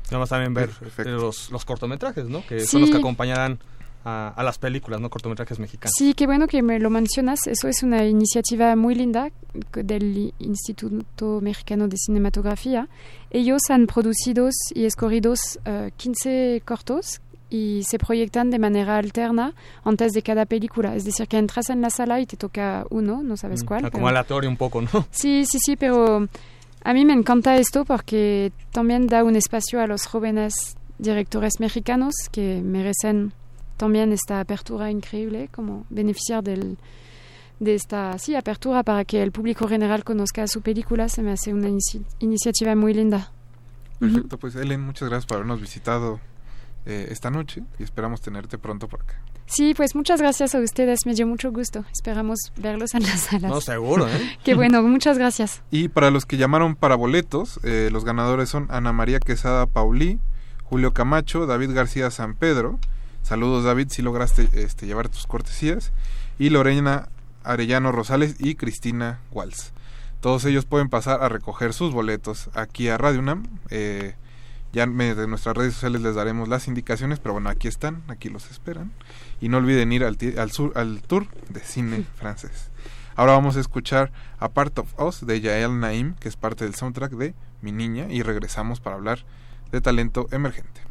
Vamos 0.10 0.30
también 0.30 0.56
ver 0.56 0.72
los, 1.06 1.52
los 1.52 1.66
cortometrajes, 1.66 2.28
¿no? 2.30 2.44
Que 2.48 2.62
Sí. 2.62 2.66
son 2.68 2.82
los 2.82 2.90
que 2.90 2.98
acompañarán 2.98 3.60
a, 4.10 4.30
a 4.30 4.44
las 4.44 4.58
películas, 4.58 5.00
¿no? 5.00 5.10
Cortometrajes 5.10 5.60
mexicanos. 5.60 5.94
Sí, 5.98 6.14
qué 6.14 6.26
bueno 6.26 6.48
que 6.48 6.62
me 6.62 6.80
lo 6.80 6.90
mencionas. 6.90 7.40
Eso 7.48 7.68
es 7.68 7.84
una 7.84 8.06
iniciativa 8.06 8.76
muy 8.76 8.96
linda 8.96 9.30
del 9.74 10.34
Instituto 10.40 11.40
Mexicano 11.42 11.88
de 11.88 11.98
Cinematografía. 11.98 12.88
Ellos 13.32 13.62
han 13.70 13.88
producido 13.88 14.50
y 14.74 14.86
escogido 14.86 15.34
eh, 15.66 15.92
15 15.98 16.62
cortos 16.66 17.22
y 17.50 17.82
se 17.88 17.98
proyectan 17.98 18.52
de 18.52 18.60
manera 18.60 18.98
alterna 18.98 19.54
antes 19.84 20.12
de 20.14 20.22
cada 20.22 20.46
película. 20.46 20.96
Es 20.96 21.06
decir, 21.06 21.28
que 21.28 21.38
entras 21.38 21.70
en 21.70 21.82
la 21.82 21.90
sala 21.90 22.20
y 22.20 22.26
te 22.26 22.38
toca 22.38 22.86
uno, 22.90 23.24
no 23.24 23.38
sabes 23.38 23.64
Mm, 23.64 23.66
cuál. 23.68 23.82
Como 23.84 23.92
pero- 23.94 24.08
aleatorio 24.08 24.50
un 24.50 24.58
poco, 24.58 24.82
¿no? 24.82 24.90
Sí, 25.12 25.46
sí, 25.46 25.58
sí, 25.60 25.76
pero 25.76 26.28
a 26.84 26.94
mí 26.94 27.06
me 27.06 27.14
encanta 27.14 27.58
esto 27.58 27.86
porque 27.86 28.52
también 28.72 29.08
da 29.08 29.24
un 29.24 29.36
espacio 29.36 29.82
a 29.82 29.88
los 29.88 30.06
jóvenes 30.06 30.76
directores 31.00 31.54
mexicanos 31.60 32.14
que 32.32 32.62
merecen 32.64 33.34
también 33.80 34.12
esta 34.12 34.42
apertura 34.42 34.92
increíble, 34.92 35.50
como 35.52 35.86
beneficiar 35.90 36.44
del, 36.44 36.78
de 37.60 37.74
esta 37.76 38.20
sí, 38.20 38.36
apertura 38.36 38.84
para 38.84 39.06
que 39.06 39.24
el 39.24 39.32
público 39.32 39.68
general 39.70 40.04
conozca 40.04 40.46
su 40.48 40.62
película, 40.62 41.08
se 41.08 41.24
me 41.24 41.32
hace 41.32 41.54
una 41.54 41.70
inici- 41.70 42.04
iniciativa 42.20 42.76
muy 42.76 42.94
linda. 42.94 43.32
Perfecto, 44.00 44.38
pues 44.38 44.56
Ellen, 44.56 44.82
muchas 44.82 45.08
gracias 45.10 45.26
por 45.26 45.38
habernos 45.38 45.62
visitado 45.62 46.20
eh, 46.86 47.08
esta 47.10 47.30
noche 47.30 47.64
y 47.80 47.84
esperamos 47.84 48.22
tenerte 48.22 48.58
pronto 48.58 48.88
por 48.88 49.02
acá. 49.02 49.16
Sí, 49.46 49.74
pues 49.76 49.96
muchas 49.96 50.22
gracias 50.22 50.54
a 50.56 50.60
ustedes, 50.60 51.00
me 51.06 51.16
dio 51.16 51.26
mucho 51.26 51.52
gusto. 51.52 51.84
Esperamos 51.92 52.38
verlos 52.58 52.94
en 52.94 53.04
las 53.04 53.22
salas. 53.22 53.50
No, 53.50 53.62
seguro, 53.62 54.08
¿eh? 54.08 54.38
Qué 54.44 54.54
bueno, 54.56 54.84
muchas 54.84 55.18
gracias. 55.18 55.64
Y 55.72 55.88
para 55.88 56.12
los 56.12 56.26
que 56.26 56.38
llamaron 56.38 56.76
para 56.76 56.96
boletos, 56.96 57.60
eh, 57.64 57.90
los 57.92 58.06
ganadores 58.06 58.50
son 58.50 58.68
Ana 58.70 58.94
María 58.94 59.20
Quesada 59.20 59.66
Paulí, 59.66 60.20
Julio 60.66 60.94
Camacho, 60.94 61.48
David 61.48 61.72
García 61.74 62.12
San 62.12 62.36
Pedro. 62.36 62.78
Saludos 63.30 63.64
David, 63.64 63.90
si 63.92 64.02
lograste 64.02 64.50
este, 64.54 64.88
llevar 64.88 65.08
tus 65.08 65.28
cortesías. 65.28 65.92
Y 66.40 66.50
Lorena 66.50 67.10
Arellano 67.44 67.92
Rosales 67.92 68.38
y 68.40 68.56
Cristina 68.56 69.20
Walls. 69.30 69.72
Todos 70.20 70.46
ellos 70.46 70.66
pueden 70.66 70.90
pasar 70.90 71.22
a 71.22 71.30
recoger 71.30 71.74
sus 71.74 71.94
boletos 71.94 72.50
aquí 72.56 72.88
a 72.88 72.98
Radio 72.98 73.20
UNAM. 73.20 73.44
Eh, 73.70 74.16
ya 74.74 74.88
mediante 74.88 75.28
nuestras 75.28 75.56
redes 75.56 75.76
sociales 75.76 76.02
les 76.02 76.16
daremos 76.16 76.48
las 76.48 76.68
indicaciones, 76.68 77.20
pero 77.20 77.34
bueno, 77.34 77.52
aquí 77.52 77.68
están, 77.68 78.02
aquí 78.08 78.30
los 78.30 78.50
esperan. 78.50 78.92
Y 79.40 79.50
no 79.50 79.58
olviden 79.58 79.92
ir 79.92 80.06
al, 80.06 80.18
sur, 80.52 80.72
al 80.76 81.04
tour 81.04 81.28
de 81.50 81.60
cine 81.60 82.06
francés. 82.16 82.72
Ahora 83.16 83.34
vamos 83.34 83.58
a 83.58 83.60
escuchar 83.60 84.12
A 84.40 84.50
Part 84.50 84.80
of 84.80 85.00
Us 85.00 85.24
de 85.28 85.40
Yael 85.40 85.80
Naim, 85.80 86.16
que 86.16 86.30
es 86.30 86.36
parte 86.36 86.66
del 86.66 86.74
soundtrack 86.74 87.12
de 87.12 87.36
Mi 87.62 87.72
Niña, 87.72 88.08
y 88.10 88.24
regresamos 88.24 88.80
para 88.80 88.96
hablar 88.96 89.24
de 89.72 89.82
talento 89.82 90.26
emergente. 90.32 90.89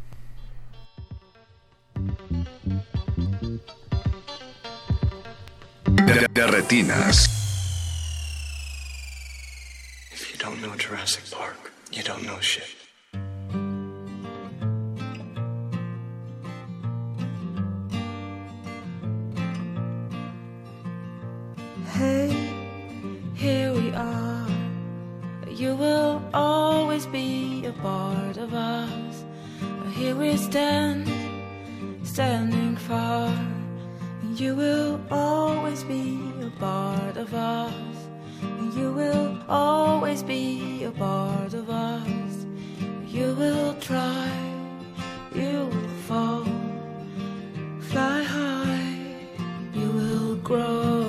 De, 6.07 6.29
de 6.33 6.47
retinas. 6.47 7.29
If 10.12 10.31
you 10.33 10.39
don't 10.39 10.61
know 10.62 10.75
Jurassic 10.77 11.25
Park, 11.31 11.73
you 11.91 12.03
don't 12.03 12.25
know 12.25 12.39
shit. 12.41 12.69
Hey, 21.93 22.31
here 23.35 23.73
we 23.73 23.93
are. 23.93 24.47
You 25.51 25.75
will 25.75 26.23
always 26.33 27.07
be 27.07 27.66
a 27.66 27.73
part 27.73 28.37
of 28.37 28.55
us. 28.55 29.25
Here 29.97 30.15
we 30.15 30.37
stand, 30.37 31.09
standing 32.09 32.76
far. 32.76 33.30
You 34.35 34.56
will 34.56 35.01
always 35.10 35.85
be 35.85 36.18
a 36.43 36.51
part 36.59 37.16
of 37.16 37.35
us. 37.35 37.97
You 38.76 38.93
will 38.93 39.39
always 39.48 40.22
be 40.22 40.85
a 40.85 40.90
part 40.90 41.52
of 41.55 41.68
us. 41.68 42.47
You 43.06 43.35
will 43.35 43.74
try, 43.74 44.30
you 45.35 45.68
will 45.72 45.89
fall, 46.09 46.47
fly 47.80 48.22
high, 48.22 48.97
you 49.74 49.89
will 49.98 50.36
grow. 50.36 51.05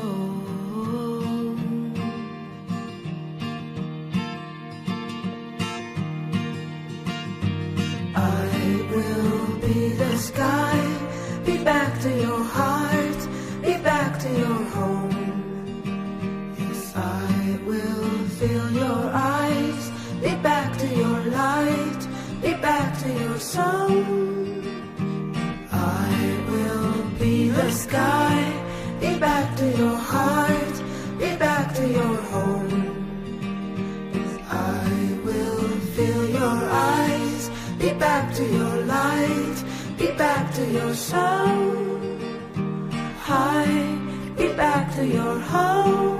I 8.15 8.85
will 8.91 9.59
be 9.61 9.79
the 10.01 10.17
sky, 10.17 10.78
be 11.49 11.63
back 11.63 11.99
to 11.99 12.09
your 12.25 12.43
heart, 12.43 13.19
be 13.63 13.73
back 13.89 14.19
to 14.23 14.29
your 14.43 14.61
home. 14.75 16.53
Yes, 16.59 16.93
I 16.95 17.59
will 17.69 18.09
fill 18.39 18.69
your 18.83 19.01
eyes, 19.13 19.83
be 20.21 20.33
back 20.49 20.77
to 20.81 20.87
your 21.01 21.19
light, 21.39 22.01
be 22.43 22.53
back 22.67 22.87
to 23.01 23.09
your 23.21 23.37
song. 23.39 23.93
I 25.71 26.13
will 26.51 26.93
be 27.23 27.49
the 27.49 27.71
sky, 27.71 28.35
be 28.99 29.17
back 29.17 29.47
to 29.57 29.67
your 29.81 29.97
heart, 30.13 30.75
be 31.17 31.29
back 31.45 31.73
to 31.79 31.85
your 31.99 32.15
home. 32.33 32.75
Yes, 34.13 34.33
I 34.51 34.87
will 35.25 35.67
fill 35.95 36.25
your 36.41 36.57
eyes, 36.93 37.49
be 37.79 37.89
back 38.05 38.35
to 38.35 38.43
your 38.57 38.68
be 39.99 40.11
back 40.13 40.53
to 40.55 40.65
your 40.65 40.93
song. 40.95 41.59
Hi, 43.19 43.65
be 44.37 44.47
back 44.53 44.95
to 44.95 45.05
your 45.05 45.39
home. 45.39 46.18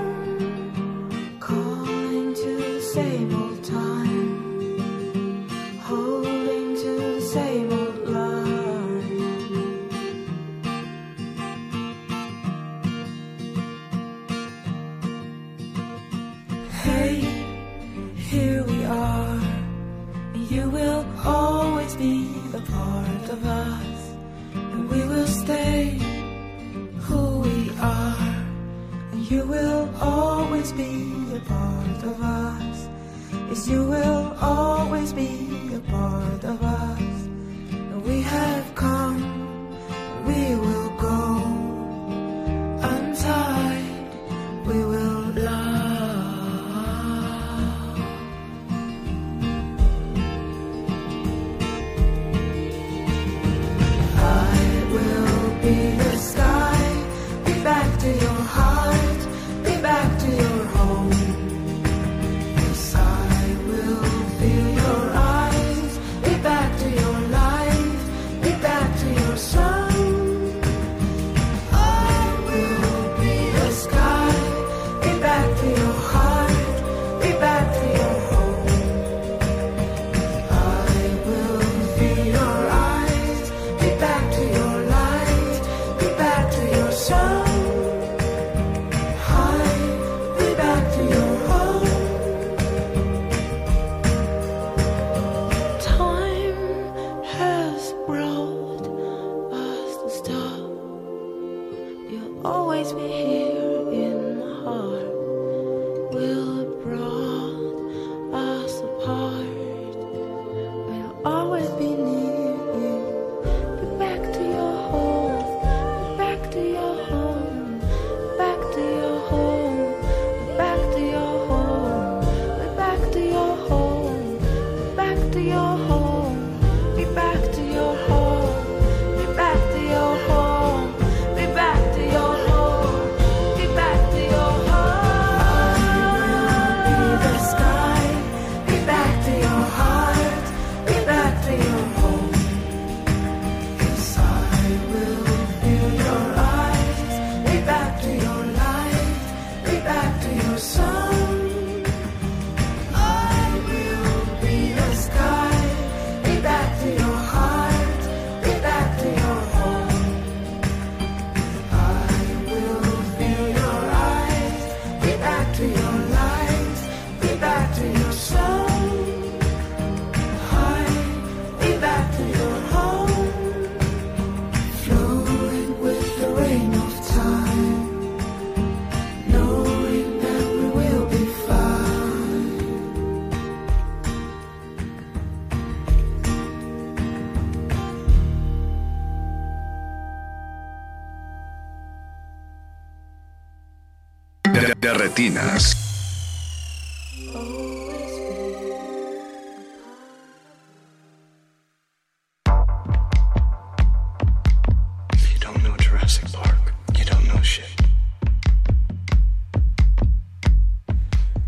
Shit. 207.42 207.64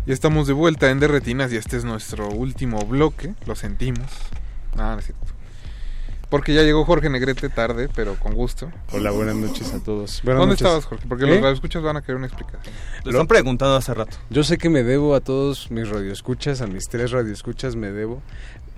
Ya 0.05 0.13
estamos 0.13 0.47
de 0.47 0.53
vuelta 0.53 0.89
en 0.89 0.99
Derretinas 0.99 1.51
y 1.53 1.57
este 1.57 1.77
es 1.77 1.85
nuestro 1.85 2.29
último 2.29 2.79
bloque. 2.85 3.35
Lo 3.45 3.55
sentimos. 3.55 4.11
Ah, 4.77 4.93
no 4.93 4.99
es 4.99 5.05
cierto. 5.05 5.33
Porque 6.29 6.53
ya 6.53 6.63
llegó 6.63 6.83
Jorge 6.83 7.09
Negrete 7.09 7.47
tarde, 7.49 7.89
pero 7.93 8.15
con 8.15 8.33
gusto. 8.33 8.71
Hola, 8.91 9.11
buenas 9.11 9.35
noches 9.35 9.73
a 9.73 9.79
todos. 9.83 10.21
Buenas 10.23 10.39
¿Dónde 10.39 10.53
noches. 10.53 10.65
estabas, 10.65 10.85
Jorge? 10.85 11.05
Porque 11.07 11.25
¿Eh? 11.25 11.27
los 11.27 11.37
radioescuchas 11.37 11.83
van 11.83 11.97
a 11.97 12.01
querer 12.01 12.15
una 12.15 12.27
explicación. 12.27 12.73
Lo 13.03 13.11
están 13.11 13.27
preguntando 13.27 13.75
hace 13.75 13.93
rato. 13.93 14.17
Yo 14.29 14.43
sé 14.43 14.57
que 14.57 14.69
me 14.69 14.83
debo 14.83 15.15
a 15.15 15.19
todos 15.21 15.69
mis 15.71 15.89
radioescuchas, 15.89 16.61
a 16.61 16.67
mis 16.67 16.85
tres 16.89 17.11
radioescuchas 17.11 17.75
me 17.75 17.91
debo. 17.91 18.21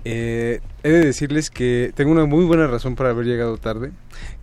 Eh, 0.08 0.60
he 0.84 0.90
de 0.90 1.04
decirles 1.04 1.50
que 1.50 1.90
tengo 1.96 2.12
una 2.12 2.26
muy 2.26 2.44
buena 2.44 2.68
razón 2.68 2.94
para 2.94 3.10
haber 3.10 3.26
llegado 3.26 3.56
tarde, 3.58 3.90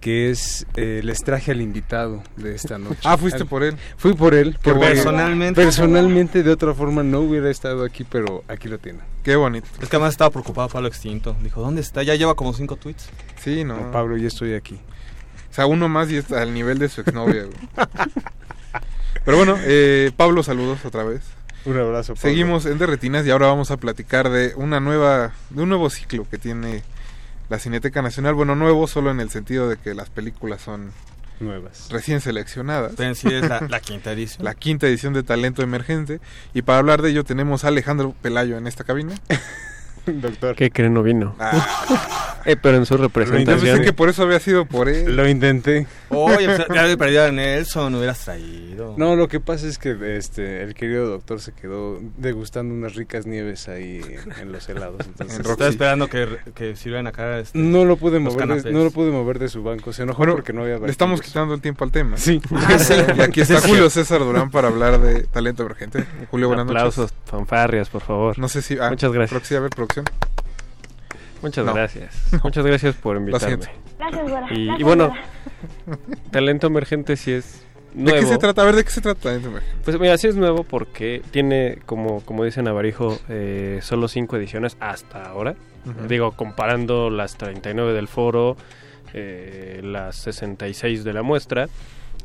que 0.01 0.29
es 0.29 0.67
eh, 0.75 0.99
les 1.05 1.19
traje 1.23 1.51
al 1.51 1.61
invitado 1.61 2.21
de 2.35 2.53
esta 2.53 2.77
noche. 2.79 2.99
Ah, 3.05 3.15
fuiste 3.17 3.43
Al- 3.43 3.47
por 3.47 3.63
él. 3.63 3.77
Fui 3.95 4.13
por 4.13 4.33
él. 4.33 4.57
Qué 4.61 4.71
porque. 4.71 4.87
Personalmente. 4.87 5.61
Personalmente, 5.61 6.43
de 6.43 6.51
otra 6.51 6.73
forma, 6.73 7.01
no 7.01 7.21
hubiera 7.21 7.49
estado 7.49 7.85
aquí, 7.85 8.03
pero 8.03 8.43
aquí 8.49 8.67
lo 8.67 8.77
tienen. 8.77 9.03
Qué 9.23 9.37
bonito. 9.37 9.65
Es 9.81 9.87
que 9.87 9.95
además 9.95 10.11
estaba 10.13 10.31
preocupado 10.31 10.67
Pablo 10.67 10.89
Extinto. 10.89 11.33
Dijo, 11.41 11.61
¿dónde 11.61 11.79
está? 11.79 12.03
Ya 12.03 12.15
lleva 12.15 12.35
como 12.35 12.51
cinco 12.53 12.75
tweets. 12.75 13.07
Sí, 13.41 13.63
no. 13.63 13.77
No, 13.79 13.91
Pablo, 13.91 14.17
ya 14.17 14.27
estoy 14.27 14.55
aquí. 14.55 14.75
O 15.49 15.53
sea, 15.55 15.65
uno 15.65 15.87
más 15.87 16.11
y 16.11 16.17
está 16.17 16.41
al 16.41 16.53
nivel 16.53 16.77
de 16.77 16.89
su 16.89 16.99
exnovia. 17.01 17.45
Pero 19.25 19.37
bueno, 19.37 19.57
eh, 19.61 20.11
Pablo, 20.17 20.43
saludos 20.43 20.83
otra 20.85 21.03
vez. 21.03 21.21
Un 21.65 21.77
abrazo, 21.77 22.13
Pablo. 22.15 22.29
Seguimos 22.29 22.65
en 22.65 22.77
Derretinas 22.77 23.25
y 23.25 23.31
ahora 23.31 23.47
vamos 23.47 23.71
a 23.71 23.77
platicar 23.77 24.29
de 24.29 24.53
una 24.55 24.79
nueva, 24.79 25.31
de 25.49 25.61
un 25.61 25.69
nuevo 25.69 25.89
ciclo 25.89 26.27
que 26.29 26.37
tiene 26.37 26.83
la 27.49 27.57
Cineteca 27.59 28.01
Nacional. 28.01 28.33
Bueno, 28.33 28.55
nuevo 28.55 28.85
solo 28.87 29.11
en 29.11 29.19
el 29.21 29.29
sentido 29.29 29.69
de 29.69 29.77
que 29.77 29.93
las 29.93 30.09
películas 30.09 30.61
son 30.61 30.91
Nuevas. 31.39 31.87
recién 31.89 32.19
seleccionadas. 32.19 32.93
Sí 33.15 33.29
es 33.29 33.47
la, 33.47 33.61
la 33.69 33.79
quinta 33.79 34.11
edición. 34.11 34.43
La 34.43 34.55
quinta 34.55 34.87
edición 34.87 35.13
de 35.13 35.23
Talento 35.23 35.61
Emergente. 35.61 36.19
Y 36.53 36.63
para 36.63 36.79
hablar 36.79 37.01
de 37.01 37.11
ello 37.11 37.23
tenemos 37.23 37.63
a 37.63 37.69
Alejandro 37.69 38.13
Pelayo 38.21 38.57
en 38.57 38.67
esta 38.67 38.83
cabina. 38.83 39.15
Doctor. 40.21 40.55
¿Qué 40.55 40.71
creen? 40.71 40.93
No 40.93 41.03
vino. 41.03 41.35
Ah. 41.39 42.19
Eh, 42.45 42.57
pero 42.61 42.75
en 42.75 42.85
su 42.85 42.97
Yo 42.97 43.03
representación. 43.03 43.61
pensé 43.77 43.81
que 43.85 43.93
por 43.93 44.09
eso 44.09 44.23
había 44.23 44.37
sido 44.37 44.65
por 44.65 44.89
él. 44.89 45.15
Lo 45.15 45.25
intenté. 45.29 45.87
Oye, 46.09 46.45
pues, 46.45 46.65
ya 46.73 46.81
había 46.81 46.97
perdido 46.97 47.23
a 47.23 47.31
Nelson, 47.31 47.89
no 47.93 47.99
hubieras 47.99 48.19
traído. 48.19 48.95
No, 48.97 49.15
lo 49.15 49.29
que 49.29 49.39
pasa 49.39 49.65
es 49.65 49.77
que 49.77 49.95
este 50.17 50.61
el 50.61 50.73
querido 50.73 51.07
doctor 51.07 51.39
se 51.39 51.53
quedó 51.53 52.01
degustando 52.17 52.73
unas 52.75 52.95
ricas 52.95 53.25
nieves 53.25 53.69
ahí 53.69 54.01
en, 54.03 54.41
en 54.41 54.51
los 54.51 54.67
helados. 54.67 54.97
Entonces, 55.07 55.39
Estaba 55.39 55.69
esperando 55.69 56.09
que, 56.09 56.27
que 56.53 56.75
sirvan 56.75 57.07
acá. 57.07 57.39
Este, 57.39 57.57
no 57.57 57.85
lo 57.85 57.95
pude 57.95 58.19
mover, 58.19 58.61
de, 58.61 58.73
no 58.73 58.83
lo 58.83 58.91
pude 58.91 59.09
mover 59.11 59.39
de 59.39 59.47
su 59.47 59.63
banco. 59.63 59.93
Se 59.93 60.03
enojó 60.03 60.17
Bueno, 60.17 60.33
porque 60.33 60.51
no 60.51 60.63
había 60.63 60.79
le 60.79 60.91
estamos 60.91 61.21
quitando 61.21 61.53
el 61.53 61.61
tiempo 61.61 61.85
al 61.85 61.91
tema. 61.93 62.17
Sí. 62.17 62.41
Ah, 62.53 62.77
sí. 62.77 62.93
Y 63.17 63.21
aquí 63.21 63.39
está 63.39 63.61
Julio. 63.61 63.89
César 63.89 64.19
Durán 64.19 64.51
para 64.51 64.67
hablar 64.67 64.99
de 64.99 65.21
Talento 65.27 65.63
Emergente. 65.63 66.03
Julio, 66.29 66.49
buenas 66.49 66.65
Aplausos, 66.65 67.13
noches. 67.13 67.17
fanfarrias, 67.23 67.87
por 67.87 68.01
favor. 68.01 68.37
No 68.37 68.49
sé 68.49 68.61
si... 68.61 68.77
ah, 68.81 68.89
Muchas 68.89 69.13
gracias. 69.13 69.29
proxy, 69.31 69.55
a 69.55 69.59
ver, 69.61 69.69
Muchas 71.41 71.65
No. 71.65 71.73
gracias. 71.73 72.15
Muchas 72.43 72.65
gracias 72.65 72.95
por 72.95 73.17
invitarme. 73.17 73.57
Gracias. 73.57 74.51
Y, 74.51 74.83
bueno, 74.83 75.13
talento 76.31 76.67
emergente 76.67 77.15
sí 77.15 77.31
es 77.31 77.63
¿De 77.93 78.03
nuevo. 78.03 78.19
qué 78.19 78.25
se 78.25 78.37
trata? 78.37 78.61
A 78.63 78.65
ver, 78.65 78.75
¿de 78.75 78.83
qué 78.83 78.89
se 78.89 79.01
trata 79.01 79.19
Talento 79.21 79.49
Emergente? 79.49 79.77
Pues 79.85 79.99
mira, 79.99 80.17
sí 80.17 80.27
es 80.27 80.35
nuevo 80.35 80.63
porque 80.63 81.21
tiene, 81.31 81.77
como, 81.85 82.21
como 82.21 82.43
dice 82.43 82.61
Navarijo, 82.63 83.17
eh, 83.29 83.79
solo 83.83 84.07
cinco 84.07 84.35
ediciones 84.37 84.77
hasta 84.79 85.23
ahora. 85.23 85.55
Digo, 86.07 86.31
comparando 86.31 87.09
las 87.09 87.35
39 87.37 87.91
del 87.93 88.07
foro, 88.07 88.55
eh, 89.13 89.81
las 89.83 90.15
66 90.15 91.03
de 91.03 91.13
la 91.13 91.23
muestra. 91.23 91.67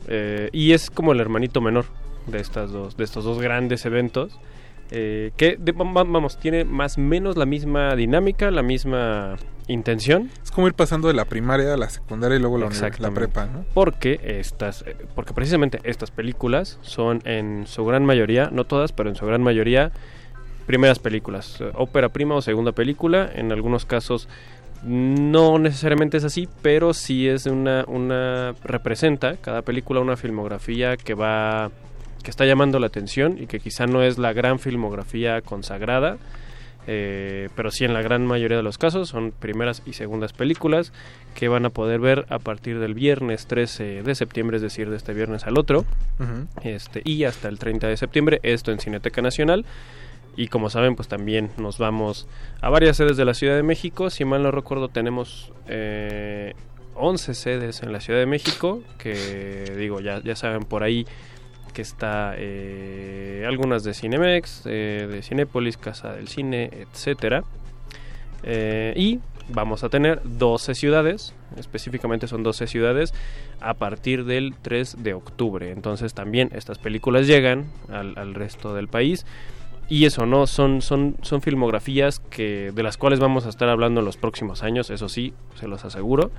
eh, 0.06 0.48
y 0.52 0.72
es 0.72 0.90
como 0.90 1.12
el 1.12 1.20
hermanito 1.20 1.60
menor 1.60 1.86
de, 2.28 2.38
estas 2.40 2.70
dos, 2.70 2.96
de 2.96 3.02
estos 3.04 3.24
dos 3.24 3.40
grandes 3.40 3.84
eventos. 3.84 4.38
Eh, 4.90 5.32
que, 5.36 5.56
de- 5.58 5.72
vamos, 5.72 6.38
tiene 6.38 6.64
más 6.64 6.98
o 6.98 7.00
menos 7.00 7.36
la 7.36 7.46
misma 7.46 7.94
dinámica, 7.96 8.50
la 8.50 8.62
misma 8.62 9.36
intención. 9.66 10.30
Es 10.42 10.50
como 10.50 10.66
ir 10.66 10.74
pasando 10.74 11.08
de 11.08 11.14
la 11.14 11.26
primaria 11.26 11.74
a 11.74 11.76
la 11.76 11.90
secundaria 11.90 12.36
y 12.36 12.40
luego 12.40 12.56
la, 12.58 12.66
la 12.98 13.10
prepa, 13.10 13.46
¿no? 13.46 13.64
Porque 13.74 14.18
estas, 14.22 14.82
eh, 14.86 14.96
porque 15.14 15.34
precisamente 15.34 15.78
estas 15.84 16.10
películas 16.10 16.78
son 16.82 17.20
en 17.24 17.66
su 17.66 17.84
gran 17.84 18.04
mayoría, 18.06 18.48
no 18.50 18.64
todas, 18.64 18.92
pero 18.92 19.10
en 19.10 19.14
su 19.16 19.26
gran 19.26 19.42
mayoría, 19.42 19.92
primeras 20.66 20.98
películas, 20.98 21.60
eh, 21.60 21.70
ópera 21.74 22.08
prima 22.08 22.34
o 22.34 22.40
segunda 22.42 22.72
película. 22.72 23.30
En 23.34 23.52
algunos 23.52 23.84
casos 23.84 24.26
no 24.84 25.58
necesariamente 25.58 26.16
es 26.16 26.24
así, 26.24 26.48
pero 26.62 26.94
sí 26.94 27.28
es 27.28 27.46
una, 27.46 27.84
una 27.88 28.54
representa 28.64 29.36
cada 29.36 29.62
película 29.62 30.00
una 30.00 30.16
filmografía 30.16 30.96
que 30.96 31.14
va 31.14 31.70
que 32.28 32.30
está 32.30 32.44
llamando 32.44 32.78
la 32.78 32.88
atención 32.88 33.38
y 33.40 33.46
que 33.46 33.58
quizá 33.58 33.86
no 33.86 34.02
es 34.02 34.18
la 34.18 34.34
gran 34.34 34.58
filmografía 34.58 35.40
consagrada, 35.40 36.18
eh, 36.86 37.48
pero 37.56 37.70
sí 37.70 37.86
en 37.86 37.94
la 37.94 38.02
gran 38.02 38.26
mayoría 38.26 38.58
de 38.58 38.62
los 38.62 38.76
casos 38.76 39.08
son 39.08 39.32
primeras 39.32 39.80
y 39.86 39.94
segundas 39.94 40.34
películas 40.34 40.92
que 41.34 41.48
van 41.48 41.64
a 41.64 41.70
poder 41.70 42.00
ver 42.00 42.26
a 42.28 42.38
partir 42.38 42.80
del 42.80 42.92
viernes 42.92 43.46
13 43.46 44.02
de 44.02 44.14
septiembre, 44.14 44.56
es 44.58 44.62
decir, 44.62 44.90
de 44.90 44.96
este 44.98 45.14
viernes 45.14 45.46
al 45.46 45.56
otro, 45.56 45.86
este 46.62 47.00
y 47.02 47.24
hasta 47.24 47.48
el 47.48 47.58
30 47.58 47.88
de 47.88 47.96
septiembre, 47.96 48.40
esto 48.42 48.72
en 48.72 48.78
Cineteca 48.78 49.22
Nacional. 49.22 49.64
Y 50.36 50.48
como 50.48 50.68
saben, 50.68 50.96
pues 50.96 51.08
también 51.08 51.48
nos 51.56 51.78
vamos 51.78 52.28
a 52.60 52.68
varias 52.68 52.98
sedes 52.98 53.16
de 53.16 53.24
la 53.24 53.32
Ciudad 53.32 53.56
de 53.56 53.62
México. 53.62 54.10
Si 54.10 54.26
mal 54.26 54.42
no 54.42 54.50
recuerdo, 54.50 54.88
tenemos 54.88 55.50
eh, 55.66 56.52
11 56.94 57.32
sedes 57.32 57.82
en 57.82 57.90
la 57.90 58.02
Ciudad 58.02 58.20
de 58.20 58.26
México, 58.26 58.82
que 58.98 59.72
digo, 59.78 60.00
ya, 60.00 60.22
ya 60.22 60.36
saben 60.36 60.64
por 60.64 60.82
ahí 60.82 61.06
que 61.78 61.82
está 61.82 62.34
eh, 62.36 63.44
algunas 63.46 63.84
de 63.84 63.94
Cinemex, 63.94 64.62
eh, 64.64 65.06
de 65.08 65.22
Cinépolis, 65.22 65.76
Casa 65.76 66.10
del 66.10 66.26
Cine, 66.26 66.70
etcétera. 66.72 67.44
Eh, 68.42 68.94
y 68.96 69.20
vamos 69.48 69.84
a 69.84 69.88
tener 69.88 70.20
12 70.24 70.74
ciudades, 70.74 71.36
específicamente 71.56 72.26
son 72.26 72.42
12 72.42 72.66
ciudades, 72.66 73.14
a 73.60 73.74
partir 73.74 74.24
del 74.24 74.56
3 74.60 75.04
de 75.04 75.14
octubre. 75.14 75.70
Entonces 75.70 76.14
también 76.14 76.50
estas 76.52 76.78
películas 76.78 77.28
llegan 77.28 77.66
al, 77.88 78.18
al 78.18 78.34
resto 78.34 78.74
del 78.74 78.88
país. 78.88 79.24
Y 79.88 80.04
eso, 80.04 80.26
¿no? 80.26 80.48
Son, 80.48 80.82
son, 80.82 81.14
son 81.22 81.42
filmografías 81.42 82.18
que, 82.18 82.72
de 82.74 82.82
las 82.82 82.96
cuales 82.96 83.20
vamos 83.20 83.46
a 83.46 83.50
estar 83.50 83.68
hablando 83.68 84.00
en 84.00 84.04
los 84.04 84.16
próximos 84.16 84.64
años, 84.64 84.90
eso 84.90 85.08
sí, 85.08 85.32
se 85.54 85.68
los 85.68 85.84
aseguro. 85.84 86.32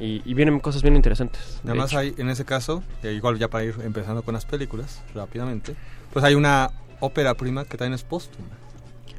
Y, 0.00 0.22
y 0.24 0.34
vienen 0.34 0.58
cosas 0.60 0.82
bien 0.82 0.96
interesantes. 0.96 1.60
de 1.62 1.70
Además 1.70 1.94
hay, 1.94 2.14
en 2.18 2.28
ese 2.28 2.44
caso, 2.44 2.82
eh, 3.02 3.12
igual 3.12 3.38
ya 3.38 3.48
para 3.48 3.64
ir 3.64 3.74
empezando 3.84 4.22
con 4.22 4.34
las 4.34 4.44
películas, 4.44 5.02
rápidamente, 5.14 5.74
pues 6.12 6.24
hay 6.24 6.34
una 6.34 6.70
ópera 7.00 7.34
prima 7.34 7.64
que 7.64 7.76
también 7.76 7.94
es 7.94 8.02
póstuma. 8.02 8.48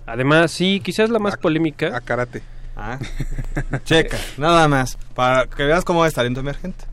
Además, 0.06 0.52
sí, 0.52 0.81
quizás 0.84 1.10
la 1.10 1.19
más 1.19 1.38
polémica. 1.38 1.95
A 1.95 2.02
karate. 2.02 2.41
Ah, 2.76 2.99
checa, 3.85 4.18
nada 4.38 4.68
más, 4.68 4.97
para 5.15 5.47
que 5.47 5.64
veas 5.64 5.85
cómo 5.85 6.06
es 6.06 6.14
talento 6.14 6.41
emergente. 6.41 6.84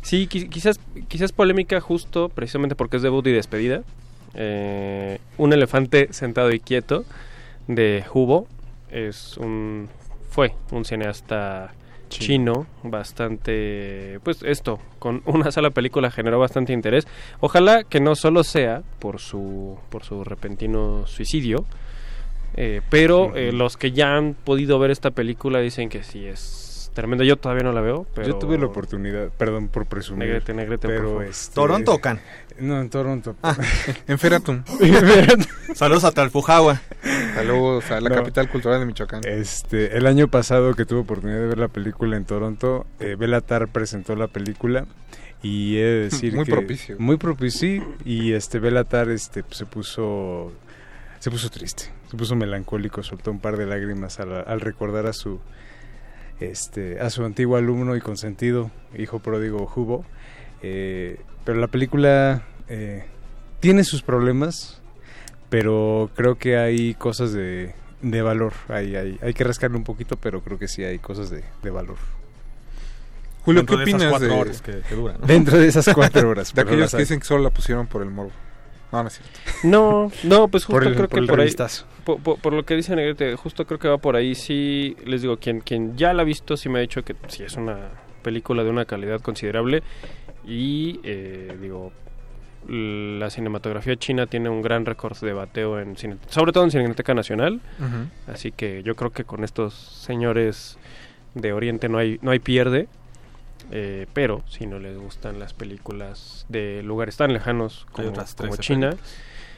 Sí, 0.00 0.26
qui- 0.30 0.48
quizás, 0.48 0.80
quizás 1.08 1.32
polémica 1.32 1.80
justo 1.80 2.30
precisamente 2.30 2.74
porque 2.74 2.96
es 2.96 3.02
debut 3.02 3.26
y 3.26 3.32
despedida. 3.32 3.82
Eh, 4.34 5.20
un 5.36 5.52
elefante 5.52 6.12
sentado 6.12 6.50
y 6.52 6.60
quieto 6.60 7.04
de 7.66 8.04
Hubo 8.12 8.46
es 8.90 9.36
un 9.36 9.88
fue 10.30 10.54
un 10.70 10.84
cineasta 10.84 11.72
chino 12.08 12.66
bastante 12.82 14.18
pues 14.22 14.42
esto 14.42 14.78
con 14.98 15.22
una 15.26 15.50
sola 15.50 15.70
película 15.70 16.10
generó 16.10 16.38
bastante 16.38 16.72
interés. 16.72 17.06
Ojalá 17.40 17.84
que 17.84 18.00
no 18.00 18.14
solo 18.14 18.44
sea 18.44 18.82
por 18.98 19.20
su 19.20 19.78
por 19.90 20.04
su 20.04 20.24
repentino 20.24 21.06
suicidio 21.06 21.64
eh, 22.56 22.80
pero 22.90 23.36
eh, 23.36 23.52
los 23.52 23.76
que 23.76 23.92
ya 23.92 24.16
han 24.16 24.34
podido 24.34 24.78
ver 24.78 24.90
esta 24.90 25.10
película 25.10 25.60
dicen 25.60 25.88
que 25.88 26.02
sí 26.02 26.26
es 26.26 26.67
tremendo 26.98 27.22
yo 27.24 27.36
todavía 27.36 27.62
no 27.62 27.72
la 27.72 27.80
veo 27.80 28.06
pero 28.12 28.26
Yo 28.26 28.36
tuve 28.38 28.58
la 28.58 28.66
oportunidad, 28.66 29.28
perdón 29.30 29.68
por 29.68 29.86
presumir. 29.86 30.26
Negrete, 30.26 30.52
negrete, 30.52 30.88
por 30.88 30.96
pero 30.96 31.08
favor. 31.10 31.24
este, 31.26 31.54
¿Toronto 31.54 31.94
o 31.94 32.00
Cannes? 32.00 32.22
No, 32.58 32.80
en 32.80 32.90
Toronto. 32.90 33.36
En 34.08 34.18
Feratum. 34.18 34.64
Saludos 35.74 36.04
a 36.04 36.10
Talfujagua. 36.12 36.80
Saludos 37.34 37.90
a 37.90 38.00
la 38.00 38.10
No. 38.10 38.16
capital 38.16 38.48
cultural 38.48 38.80
de 38.80 38.86
Michoacán. 38.86 39.20
Este, 39.24 39.96
el 39.96 40.06
año 40.06 40.28
pasado 40.28 40.74
que 40.74 40.84
tuve 40.84 41.00
oportunidad 41.00 41.38
de 41.38 41.46
ver 41.46 41.58
la 41.58 41.68
película 41.68 42.16
en 42.16 42.24
Toronto, 42.24 42.86
eh, 43.00 43.14
Belatar 43.16 43.68
presentó 43.68 44.16
la 44.16 44.26
película 44.26 44.86
Y 45.42 45.76
he 45.76 45.84
de 45.84 46.00
decir 46.10 46.34
Muy 46.34 46.44
que- 46.44 46.52
propicio. 46.52 46.96
Muy 46.98 47.16
propicio, 47.16 47.60
sí. 47.60 47.82
Y 48.04 48.32
este 48.32 48.58
Belatar 48.58 49.08
este, 49.10 49.44
se 49.50 49.66
puso 49.66 50.52
se 51.20 51.30
puso 51.30 51.48
triste, 51.50 51.84
se 52.10 52.16
puso 52.16 52.34
melancólico, 52.36 53.02
soltó 53.02 53.30
un 53.32 53.40
par 53.40 53.56
de 53.56 53.66
lágrimas 53.66 54.18
al, 54.20 54.44
al 54.46 54.60
recordar 54.60 55.06
a 55.06 55.12
su 55.12 55.40
este 56.40 57.00
a 57.00 57.10
su 57.10 57.24
antiguo 57.24 57.56
alumno 57.56 57.96
y 57.96 58.00
consentido, 58.00 58.70
hijo 58.96 59.18
pródigo 59.18 59.70
Hugo. 59.74 60.04
Eh, 60.62 61.20
pero 61.44 61.58
la 61.60 61.68
película 61.68 62.42
eh, 62.68 63.04
tiene 63.60 63.84
sus 63.84 64.02
problemas, 64.02 64.80
pero 65.48 66.10
creo 66.14 66.36
que 66.36 66.56
hay 66.58 66.94
cosas 66.94 67.32
de, 67.32 67.74
de 68.02 68.22
valor. 68.22 68.52
Hay, 68.68 68.94
hay, 68.96 69.18
hay 69.22 69.34
que 69.34 69.44
rascarle 69.44 69.76
un 69.76 69.84
poquito, 69.84 70.16
pero 70.16 70.42
creo 70.42 70.58
que 70.58 70.68
sí 70.68 70.84
hay 70.84 70.98
cosas 70.98 71.30
de, 71.30 71.42
de 71.62 71.70
valor. 71.70 71.96
Julio, 73.44 73.62
Dentro 73.62 73.78
¿qué 73.78 73.84
de 73.84 73.90
esas 73.90 73.94
opinas 74.02 74.10
cuatro 74.10 74.28
de... 74.28 74.40
horas 74.40 74.62
que- 74.62 74.80
que 74.88 74.94
duran, 74.94 75.20
¿no? 75.20 75.26
Dentro 75.26 75.58
de 75.58 75.66
esas 75.68 75.88
cuatro 75.94 76.28
horas, 76.28 76.52
De 76.54 76.60
aquellos 76.62 76.90
que 76.92 76.98
dicen 76.98 77.20
que 77.20 77.24
solo 77.26 77.42
la 77.44 77.50
pusieron 77.50 77.86
por 77.86 78.02
el 78.02 78.10
morbo. 78.10 78.32
No, 78.92 79.02
no 79.02 79.08
es 79.08 79.14
cierto. 79.20 79.38
No, 79.64 80.10
no, 80.24 80.48
pues 80.48 80.64
justo 80.64 80.78
Por 80.80 80.86
el- 80.88 80.94
creo 80.94 81.08
por 81.08 81.20
que 81.20 81.26
por 81.26 81.40
ahí, 81.40 81.46
por, 82.04 82.20
por- 82.22 82.38
por 82.40 82.52
lo 82.54 82.64
que 82.64 82.74
dice 82.76 82.96
Negrete, 82.96 83.36
justo 83.36 83.66
creo 83.66 83.78
que 83.78 83.88
va 83.88 83.98
por 83.98 84.16
ahí. 84.16 84.34
Sí, 84.34 84.96
les 85.04 85.22
digo, 85.22 85.36
quien, 85.36 85.60
quien 85.60 85.96
ya 85.96 86.12
la 86.14 86.22
ha 86.22 86.24
visto 86.24 86.56
sí 86.56 86.68
me 86.68 86.78
ha 86.78 86.82
dicho 86.82 87.02
que 87.04 87.14
sí 87.28 87.42
es 87.42 87.56
una 87.56 87.76
película 88.22 88.64
de 88.64 88.70
una 88.70 88.84
calidad 88.86 89.20
considerable 89.20 89.82
y 90.46 91.00
eh, 91.04 91.56
digo, 91.60 91.92
la 92.66 93.30
cinematografía 93.30 93.96
china 93.96 94.26
tiene 94.26 94.48
un 94.48 94.62
gran 94.62 94.84
récord 94.84 95.16
de 95.18 95.32
bateo 95.32 95.78
en 95.80 95.96
cine, 95.96 96.16
sobre 96.28 96.52
todo 96.52 96.64
en 96.64 96.70
Cineteca 96.70 97.14
Nacional. 97.14 97.60
Así 98.26 98.52
que 98.52 98.82
yo 98.82 98.94
creo 98.96 99.10
que 99.10 99.24
con 99.24 99.44
estos 99.44 99.74
señores 99.74 100.78
de 101.34 101.52
Oriente 101.52 101.88
no 101.88 101.98
hay 101.98 102.18
no 102.22 102.30
hay 102.30 102.38
pierde. 102.38 102.88
Eh, 103.70 104.06
pero 104.14 104.42
si 104.48 104.66
no 104.66 104.78
les 104.78 104.96
gustan 104.96 105.38
las 105.38 105.52
películas 105.52 106.46
de 106.48 106.82
lugares 106.82 107.16
tan 107.16 107.32
lejanos 107.32 107.86
como, 107.92 108.08
otras 108.08 108.34
como 108.34 108.48
13 108.54 108.62
China, 108.62 108.90
películas. 108.90 109.14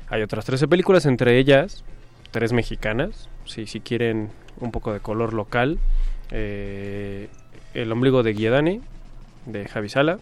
hay 0.08 0.22
otras 0.22 0.44
13 0.44 0.66
películas, 0.68 1.06
entre 1.06 1.38
ellas 1.38 1.84
tres 2.32 2.52
mexicanas. 2.52 3.28
Si, 3.44 3.66
si 3.66 3.80
quieren 3.80 4.30
un 4.60 4.70
poco 4.72 4.92
de 4.92 5.00
color 5.00 5.32
local, 5.32 5.78
eh, 6.30 7.28
El 7.74 7.90
ombligo 7.92 8.22
de 8.22 8.32
Guiedani, 8.32 8.80
de 9.46 9.66
Javi 9.68 9.88
Sala, 9.88 10.18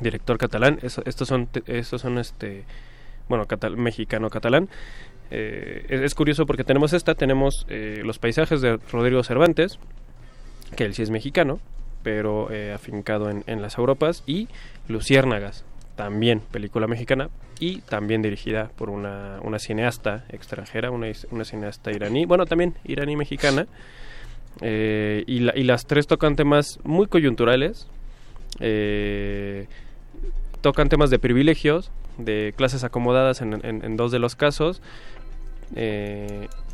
director 0.00 0.38
catalán. 0.38 0.78
Estos 0.82 1.28
son, 1.28 1.48
estos 1.66 2.00
son 2.00 2.18
este, 2.18 2.64
bueno, 3.28 3.46
catal- 3.46 3.76
mexicano-catalán. 3.76 4.68
Eh, 5.30 5.86
es, 5.88 6.00
es 6.00 6.14
curioso 6.14 6.46
porque 6.46 6.64
tenemos 6.64 6.92
esta, 6.92 7.14
tenemos 7.14 7.64
eh, 7.68 8.02
los 8.04 8.18
paisajes 8.18 8.60
de 8.60 8.76
Rodrigo 8.92 9.22
Cervantes, 9.24 9.78
que 10.76 10.84
él 10.84 10.94
sí 10.94 11.02
es 11.02 11.10
mexicano, 11.10 11.60
pero 12.04 12.52
eh, 12.52 12.72
afincado 12.72 13.28
en, 13.30 13.42
en 13.48 13.60
las 13.60 13.76
Europas, 13.78 14.22
y 14.26 14.46
Luciérnagas, 14.86 15.64
también 15.96 16.40
película 16.52 16.86
mexicana, 16.86 17.30
y 17.58 17.80
también 17.82 18.20
dirigida 18.22 18.70
por 18.76 18.90
una, 18.90 19.38
una 19.42 19.58
cineasta 19.58 20.24
extranjera, 20.28 20.90
una, 20.92 21.08
una 21.32 21.44
cineasta 21.44 21.90
iraní, 21.90 22.26
bueno, 22.26 22.46
también 22.46 22.74
iraní-mexicana, 22.84 23.66
eh, 24.60 25.24
y, 25.26 25.40
la- 25.40 25.56
y 25.56 25.64
las 25.64 25.86
tres 25.86 26.06
tocan 26.06 26.36
temas 26.36 26.78
muy 26.84 27.06
coyunturales, 27.06 27.88
eh, 28.60 29.66
tocan 30.60 30.88
temas 30.88 31.10
de 31.10 31.18
privilegios, 31.18 31.90
de 32.18 32.52
clases 32.56 32.84
acomodadas 32.84 33.40
en, 33.40 33.54
en- 33.66 33.84
en 33.84 33.96
dos 33.96 34.12
de 34.12 34.18
los 34.20 34.36
casos, 34.36 34.80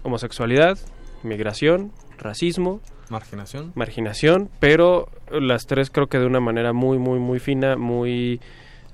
homosexualidad, 0.02 0.78
migración, 1.23 1.93
racismo, 2.19 2.81
Marginación. 3.11 3.73
marginación, 3.74 4.49
pero 4.61 5.09
las 5.31 5.66
tres 5.66 5.91
creo 5.91 6.07
que 6.07 6.19
de 6.19 6.27
una 6.27 6.41
manera 6.41 6.73
muy, 6.73 6.99
muy, 6.99 7.19
muy 7.19 7.39
fina, 7.41 7.77
muy, 7.77 8.41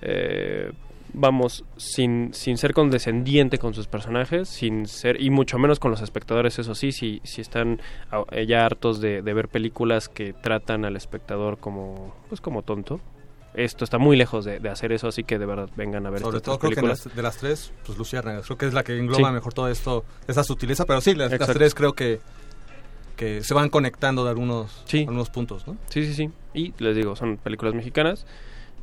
eh, 0.02 0.72
vamos, 1.12 1.64
sin, 1.76 2.32
sin 2.34 2.58
ser 2.58 2.72
condescendiente 2.74 3.58
con 3.58 3.74
sus 3.74 3.86
personajes, 3.86 4.48
sin 4.48 4.86
ser, 4.86 5.20
y 5.20 5.30
mucho 5.30 5.58
menos 5.58 5.78
con 5.78 5.90
los 5.90 6.00
espectadores, 6.02 6.58
eso 6.58 6.74
sí, 6.74 6.92
si, 6.92 7.20
si 7.24 7.40
están 7.40 7.80
ah, 8.10 8.24
ya 8.46 8.64
hartos 8.66 9.00
de, 9.00 9.22
de 9.22 9.34
ver 9.34 9.48
películas 9.48 10.08
que 10.08 10.32
tratan 10.32 10.84
al 10.84 10.96
espectador 10.96 11.58
como, 11.58 12.14
pues 12.28 12.40
como 12.40 12.62
tonto. 12.62 13.00
Esto 13.54 13.84
está 13.84 13.96
muy 13.96 14.18
lejos 14.18 14.44
de, 14.44 14.60
de 14.60 14.68
hacer 14.68 14.92
eso, 14.92 15.08
así 15.08 15.24
que 15.24 15.38
de 15.38 15.46
verdad 15.46 15.70
vengan 15.76 16.04
a 16.06 16.10
ver 16.10 16.20
Sobre 16.20 16.36
estas 16.36 16.44
todo 16.52 16.58
creo 16.58 16.70
que 16.72 16.74
en 16.80 16.80
películas. 16.82 17.06
las- 17.06 17.16
de 17.16 17.22
las 17.22 17.36
tres, 17.38 17.72
pues 17.86 17.96
Luciérnagas, 17.96 18.44
creo 18.44 18.58
que 18.58 18.66
es 18.66 18.74
la 18.74 18.84
que 18.84 18.98
engloba 18.98 19.28
Sí. 19.28 19.34
mejor 19.34 19.54
todo 19.54 19.68
esto, 19.70 20.04
esa 20.28 20.44
sutileza, 20.44 20.84
pero 20.84 21.00
sí, 21.00 21.14
las, 21.14 21.30
tres 21.32 21.74
creo 21.74 21.94
que, 21.94 22.20
que 23.16 23.42
se 23.42 23.54
van 23.54 23.70
conectando 23.70 24.24
de 24.24 24.30
algunos, 24.30 24.84
algunos 24.92 25.30
puntos, 25.30 25.66
¿no? 25.66 25.76
Sí, 25.88 26.04
sí, 26.04 26.14
sí. 26.14 26.30
Y 26.54 26.74
les 26.78 26.94
digo, 26.94 27.16
son 27.16 27.38
películas 27.38 27.74
mexicanas, 27.74 28.26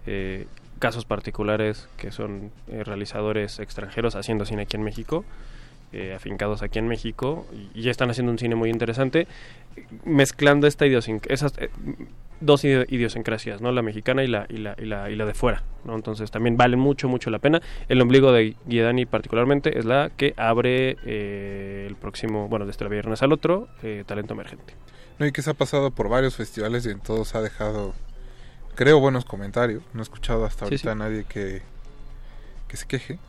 eh, 0.06 0.48
casos 0.80 1.06
particulares 1.06 1.88
que 1.98 2.12
son 2.12 2.52
eh, 2.68 2.84
realizadores 2.84 3.60
extranjeros 3.60 4.16
haciendo 4.16 4.46
cine 4.46 4.64
aquí 4.64 4.76
en 4.76 4.84
México, 4.84 5.24
eh, 5.94 6.14
afincados 6.16 6.64
aquí 6.64 6.80
en 6.80 6.88
México, 6.88 7.46
y, 7.76 7.88
están 7.90 8.10
haciendo 8.10 8.32
un 8.32 8.40
cine 8.40 8.56
muy 8.56 8.70
interesante, 8.70 9.28
mezclando 10.04 10.68
esta 10.68 10.86
idiosincrasia, 10.88 11.48
esas 11.48 11.54
dos 12.46 12.64
idi- 12.64 12.86
idiosincrasias, 12.90 13.62
¿no? 13.62 13.72
La 13.72 13.82
mexicana 13.82 14.24
y 14.24 14.28
la, 14.28 14.46
y 14.50 14.58
la, 14.58 14.76
y 14.78 14.86
la, 14.86 15.10
y 15.10 15.16
la 15.16 15.26
de 15.26 15.34
fuera, 15.34 15.64
¿no? 15.86 15.96
Entonces 15.96 16.30
también 16.32 16.58
vale 16.58 16.76
mucho, 16.78 17.08
mucho 17.10 17.30
la 17.30 17.40
pena. 17.40 17.62
El 17.90 18.02
ombligo 18.02 18.32
de 18.32 18.56
Guiedani 18.66 19.06
particularmente 19.06 19.78
es 19.78 19.86
la 19.86 20.12
que 20.16 20.34
abre 20.38 20.98
eh, 21.06 21.86
el 21.88 21.96
próximo, 21.96 22.48
bueno, 22.48 22.66
desde 22.66 22.84
el 22.86 22.90
viernes 22.92 23.22
al 23.24 23.32
otro, 23.34 23.68
eh, 23.82 24.04
Talento 24.06 24.34
Emergente. 24.34 24.76
No, 25.20 25.26
y 25.26 25.32
que 25.32 25.42
se 25.42 25.50
ha 25.50 25.54
pasado 25.54 25.92
por 25.92 26.10
varios 26.10 26.36
festivales 26.36 26.86
y 26.86 26.90
en 26.90 27.00
todos 27.00 27.36
ha 27.36 27.42
dejado, 27.42 27.94
creo, 28.76 29.00
buenos 29.00 29.26
comentarios. 29.26 29.84
No 29.94 30.00
he 30.00 30.04
escuchado 30.04 30.46
hasta 30.46 30.60
Sí, 30.60 30.66
ahorita 30.66 30.82
sí. 30.84 30.90
a 30.90 30.96
nadie 30.96 31.24
que, 31.26 31.62
que 32.68 32.78
se 32.78 32.88
queje. 32.88 33.20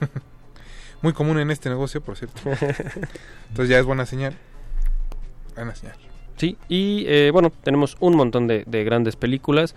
Muy 1.02 1.14
común 1.14 1.38
en 1.38 1.50
este 1.50 1.70
negocio, 1.70 2.02
por 2.02 2.16
cierto. 2.16 2.40
Entonces 3.48 3.68
ya 3.70 3.78
es 3.78 3.84
buena 3.86 4.04
señal. 4.04 4.34
Buena 5.56 5.74
señal. 5.74 5.96
Sí, 6.40 6.56
y 6.70 7.04
eh, 7.06 7.30
bueno, 7.32 7.52
tenemos 7.62 7.98
un 8.00 8.16
montón 8.16 8.46
de, 8.46 8.64
de 8.66 8.82
grandes 8.82 9.14
películas. 9.14 9.74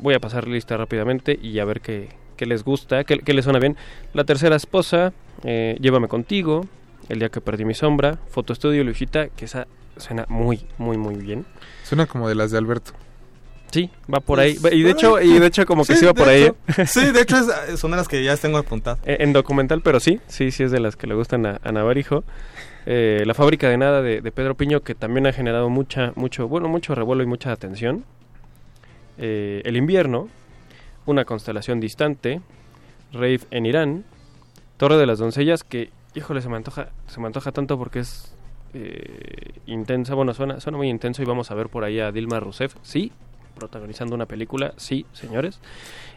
Voy 0.00 0.14
a 0.14 0.18
pasar 0.18 0.48
lista 0.48 0.76
rápidamente 0.76 1.38
y 1.40 1.60
a 1.60 1.64
ver 1.64 1.80
qué, 1.80 2.08
qué 2.36 2.44
les 2.44 2.64
gusta, 2.64 3.04
qué, 3.04 3.18
qué 3.20 3.32
les 3.32 3.44
suena 3.44 3.60
bien. 3.60 3.76
La 4.12 4.24
tercera 4.24 4.56
esposa, 4.56 5.12
eh, 5.44 5.76
Llévame 5.80 6.08
contigo, 6.08 6.66
El 7.08 7.20
día 7.20 7.28
que 7.28 7.40
perdí 7.40 7.64
mi 7.64 7.74
sombra, 7.74 8.18
Foto 8.30 8.52
Estudio 8.52 8.82
Luisita, 8.82 9.28
que 9.28 9.44
esa 9.44 9.68
suena 9.96 10.26
muy, 10.28 10.58
muy, 10.76 10.96
muy 10.98 11.14
bien. 11.14 11.46
Suena 11.84 12.06
como 12.06 12.28
de 12.28 12.34
las 12.34 12.50
de 12.50 12.58
Alberto. 12.58 12.90
Sí, 13.70 13.88
va 14.12 14.18
por 14.20 14.40
ahí. 14.40 14.56
Y 14.72 14.82
de 14.82 14.90
hecho, 14.90 15.20
y 15.20 15.38
de 15.38 15.46
hecho 15.46 15.66
como 15.66 15.84
que 15.84 15.94
sí, 15.94 16.04
va 16.04 16.12
de 16.12 16.18
por 16.18 16.28
ahí. 16.28 16.42
hecho. 16.42 16.56
¿eh? 16.82 16.86
Sí, 16.86 17.12
de 17.12 17.20
hecho 17.20 17.36
es- 17.36 17.78
son 17.78 17.92
de 17.92 17.96
las 17.96 18.08
que 18.08 18.24
ya 18.24 18.36
tengo 18.36 18.58
apuntadas. 18.58 18.98
Eh, 19.06 19.18
En 19.20 19.32
documental, 19.32 19.82
pero 19.82 20.00
sí, 20.00 20.20
sí, 20.26 20.50
sí 20.50 20.64
es 20.64 20.72
de 20.72 20.80
las 20.80 20.96
que 20.96 21.06
le 21.06 21.14
gustan 21.14 21.46
a, 21.46 21.60
a 21.62 21.70
Navarijo. 21.72 22.24
Eh, 22.88 23.24
la 23.26 23.34
fábrica 23.34 23.68
de 23.68 23.76
nada 23.76 24.00
de, 24.00 24.22
Pedro 24.30 24.56
Piño, 24.56 24.80
que 24.82 24.94
también 24.94 25.26
ha 25.26 25.32
generado 25.32 25.68
mucha, 25.68 26.12
mucho, 26.14 26.46
bueno, 26.46 26.68
mucho 26.68 26.94
revuelo 26.94 27.24
y 27.24 27.26
mucha 27.26 27.50
atención. 27.50 28.04
Eh, 29.18 29.60
el 29.64 29.76
invierno, 29.76 30.28
una 31.04 31.24
constelación 31.24 31.80
distante, 31.80 32.40
Rave 33.12 33.40
en 33.50 33.66
Irán, 33.66 34.04
Torre 34.76 34.96
de 34.98 35.06
las 35.06 35.18
doncellas, 35.18 35.64
que, 35.64 35.90
híjole, 36.14 36.40
se 36.40 36.48
me 36.48 36.56
antoja, 36.56 36.90
se 37.08 37.18
me 37.18 37.26
antoja 37.26 37.50
tanto 37.50 37.76
porque 37.76 38.00
es 38.00 38.32
eh, 38.72 39.54
intensa, 39.66 40.14
bueno, 40.14 40.32
suena, 40.32 40.60
suena 40.60 40.78
muy 40.78 40.88
intenso 40.88 41.22
y 41.22 41.24
vamos 41.24 41.50
a 41.50 41.54
ver 41.54 41.68
por 41.68 41.82
ahí 41.82 41.98
a 41.98 42.12
Dilma 42.12 42.38
Rousseff, 42.38 42.76
sí, 42.82 43.10
protagonizando 43.58 44.14
una 44.14 44.26
película, 44.26 44.74
sí, 44.76 45.06
señores, 45.12 45.60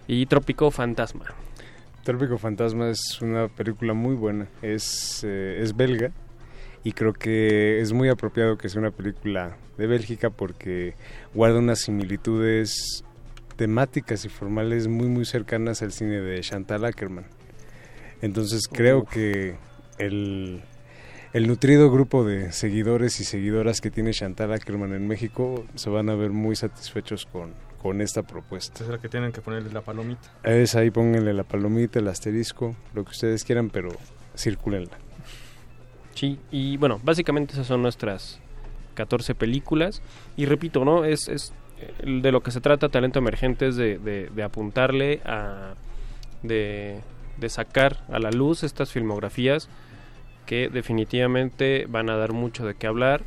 y 0.07 0.27
Trópico 0.27 0.69
Fantasma. 0.69 1.25
Trópico 2.03 2.37
Fantasma 2.37 2.89
es 2.89 3.19
una 3.21 3.47
película 3.47 3.93
muy 3.93 4.15
buena. 4.15 4.47
Es, 4.61 5.23
es 5.23 5.75
belga 5.75 6.11
y 6.83 6.93
creo 6.93 7.13
que 7.13 7.81
es 7.81 7.93
muy 7.93 8.09
apropiado 8.09 8.57
que 8.57 8.69
sea 8.69 8.81
una 8.81 8.91
película 8.91 9.57
de 9.77 9.87
Bélgica 9.87 10.29
porque 10.29 10.95
guarda 11.33 11.59
unas 11.59 11.79
similitudes 11.79 13.03
temáticas 13.55 14.23
y 14.25 14.29
formales 14.29 14.87
muy 14.87 15.07
muy 15.07 15.25
cercanas 15.25 15.81
al 15.81 15.91
cine 15.91 16.21
de 16.21 16.39
Chantal 16.41 16.85
Ackerman. 16.85 17.25
Entonces 18.21 18.67
creo 18.71 18.99
Uf. 18.99 19.09
que 19.09 19.55
el, 19.97 20.61
el 21.33 21.47
nutrido 21.47 21.91
grupo 21.91 22.23
de 22.23 22.51
seguidores 22.51 23.19
y 23.19 23.25
seguidoras 23.25 23.81
que 23.81 23.91
tiene 23.91 24.11
Chantal 24.11 24.53
Ackerman 24.53 24.93
en 24.93 25.07
México 25.07 25.65
se 25.75 25.89
van 25.89 26.09
a 26.09 26.15
ver 26.15 26.31
muy 26.31 26.55
satisfechos 26.55 27.25
con, 27.25 27.53
con 27.81 28.01
esta 28.01 28.23
propuesta. 28.23 28.83
Es 28.83 28.89
la 28.89 28.97
que 28.99 29.09
tienen 29.09 29.31
que 29.31 29.41
ponerle 29.41 29.71
la 29.71 29.81
palomita. 29.81 30.29
Es 30.43 30.75
ahí 30.75 30.91
pónganle 30.91 31.33
la 31.33 31.43
palomita, 31.43 31.99
el 31.99 32.07
asterisco, 32.07 32.75
lo 32.93 33.03
que 33.03 33.11
ustedes 33.11 33.43
quieran, 33.43 33.69
pero 33.69 33.89
circúlenla. 34.37 34.97
Y 36.51 36.77
bueno, 36.77 36.99
básicamente 37.03 37.53
esas 37.53 37.67
son 37.67 37.81
nuestras 37.81 38.39
14 38.95 39.35
películas. 39.35 40.01
Y 40.37 40.45
repito, 40.45 40.83
¿no? 40.85 41.05
Es, 41.05 41.27
es 41.29 41.53
eh, 41.79 42.19
de 42.21 42.31
lo 42.31 42.41
que 42.41 42.51
se 42.51 42.61
trata 42.61 42.89
Talento 42.89 43.19
Emergente 43.19 43.67
es 43.67 43.75
de, 43.75 43.97
de- 43.97 44.29
de 44.29 44.43
apuntarle 44.43 45.21
a... 45.25 45.73
De, 46.43 46.99
de 47.37 47.49
sacar 47.49 48.03
a 48.09 48.19
la 48.19 48.31
luz 48.31 48.63
estas 48.63 48.91
filmografías 48.91 49.69
que 50.45 50.69
definitivamente 50.69 51.85
van 51.89 52.09
a 52.09 52.15
dar 52.17 52.33
mucho 52.33 52.65
de 52.65 52.75
qué 52.75 52.87
hablar 52.87 53.23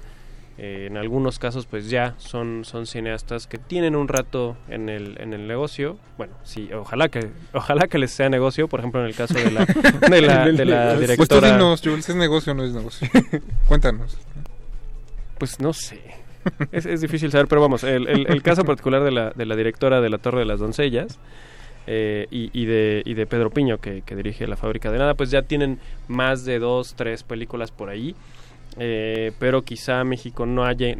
Eh, 0.59 0.87
en 0.89 0.99
algunos 0.99 1.39
casos 1.39 1.65
pues 1.65 1.89
ya 1.89 2.15
son, 2.19 2.65
son 2.65 2.87
cineastas 2.87 3.47
que 3.47 3.57
tienen 3.57 3.97
un 3.97 4.07
rato 4.07 4.57
en 4.69 4.89
el, 4.89 5.19
en 5.21 5.33
el 5.33 5.49
negocio. 5.49 5.97
Bueno, 6.19 6.35
sí, 6.45 6.71
ojalá 6.73 7.09
que, 7.09 7.31
ojalá 7.55 7.87
que 7.87 7.99
les 7.99 8.11
sea 8.11 8.29
negocio, 8.29 8.69
por 8.69 8.81
ejemplo 8.81 9.01
en 9.01 9.07
el 9.07 9.15
caso 9.15 9.35
de 9.35 9.51
la, 9.51 9.65
de 9.65 10.21
la, 10.21 10.45
de 10.53 10.65
la 10.65 10.97
directora... 10.97 11.17
Pues 11.17 11.29
tú 11.29 11.41
dinos, 11.41 11.81
Jules, 11.83 12.09
¿es 12.09 12.17
negocio 12.17 12.53
o 12.53 12.55
no 12.55 12.65
es 12.65 12.73
negocio? 12.73 13.09
Cuéntanos. 13.69 14.19
Pues 15.39 15.59
no 15.59 15.73
sé. 15.73 16.01
Es, 16.71 16.87
es 16.87 17.01
difícil 17.01 17.31
saber, 17.31 17.47
pero 17.47 17.61
vamos, 17.61 17.83
el, 17.85 18.07
el, 18.09 18.27
el 18.27 18.43
caso 18.43 18.65
particular 18.65 19.03
de 19.05 19.11
la, 19.11 19.31
de 19.31 19.47
la 19.47 19.57
directora 19.57 20.01
de 20.01 20.11
La 20.11 20.19
Torre 20.19 20.41
de 20.41 20.45
las 20.45 20.61
Doncellas 20.61 21.19
eh, 21.87 22.27
y, 22.31 22.51
y 22.53 22.67
de, 22.67 23.03
y 23.05 23.15
de 23.15 23.27
Pedro 23.27 23.51
Piño, 23.51 23.79
que, 23.79 24.03
que 24.03 24.15
dirige 24.15 24.47
La 24.47 24.57
Fábrica 24.57 24.91
de 24.91 24.99
Nada, 24.99 25.15
pues 25.15 25.31
ya 25.31 25.43
tienen 25.43 25.79
más 26.09 26.45
de 26.45 26.59
dos, 26.59 26.95
tres 26.95 27.23
películas 27.23 27.71
por 27.71 27.89
ahí. 27.89 28.15
Eh, 28.79 29.33
pero 29.39 29.63
quizá 29.63 30.03
México 30.05 30.47
no 30.47 30.65
haya, 30.65 30.95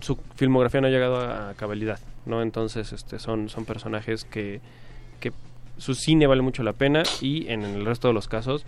su 0.00 0.18
filmografía 0.36 0.80
no 0.80 0.88
ha 0.88 0.90
llegado 0.90 1.20
a, 1.20 1.54
cabalidad, 1.54 1.98
¿no? 2.26 2.42
Entonces, 2.42 2.92
este, 2.92 3.18
son, 3.18 3.48
son 3.48 3.64
personajes 3.64 4.24
que, 4.24 4.60
su 5.76 5.96
cine 5.96 6.28
vale 6.28 6.40
mucho 6.40 6.62
la 6.62 6.72
pena 6.72 7.02
y 7.20 7.48
en 7.48 7.64
el 7.64 7.84
resto 7.84 8.06
de 8.06 8.14
los 8.14 8.28
casos 8.28 8.64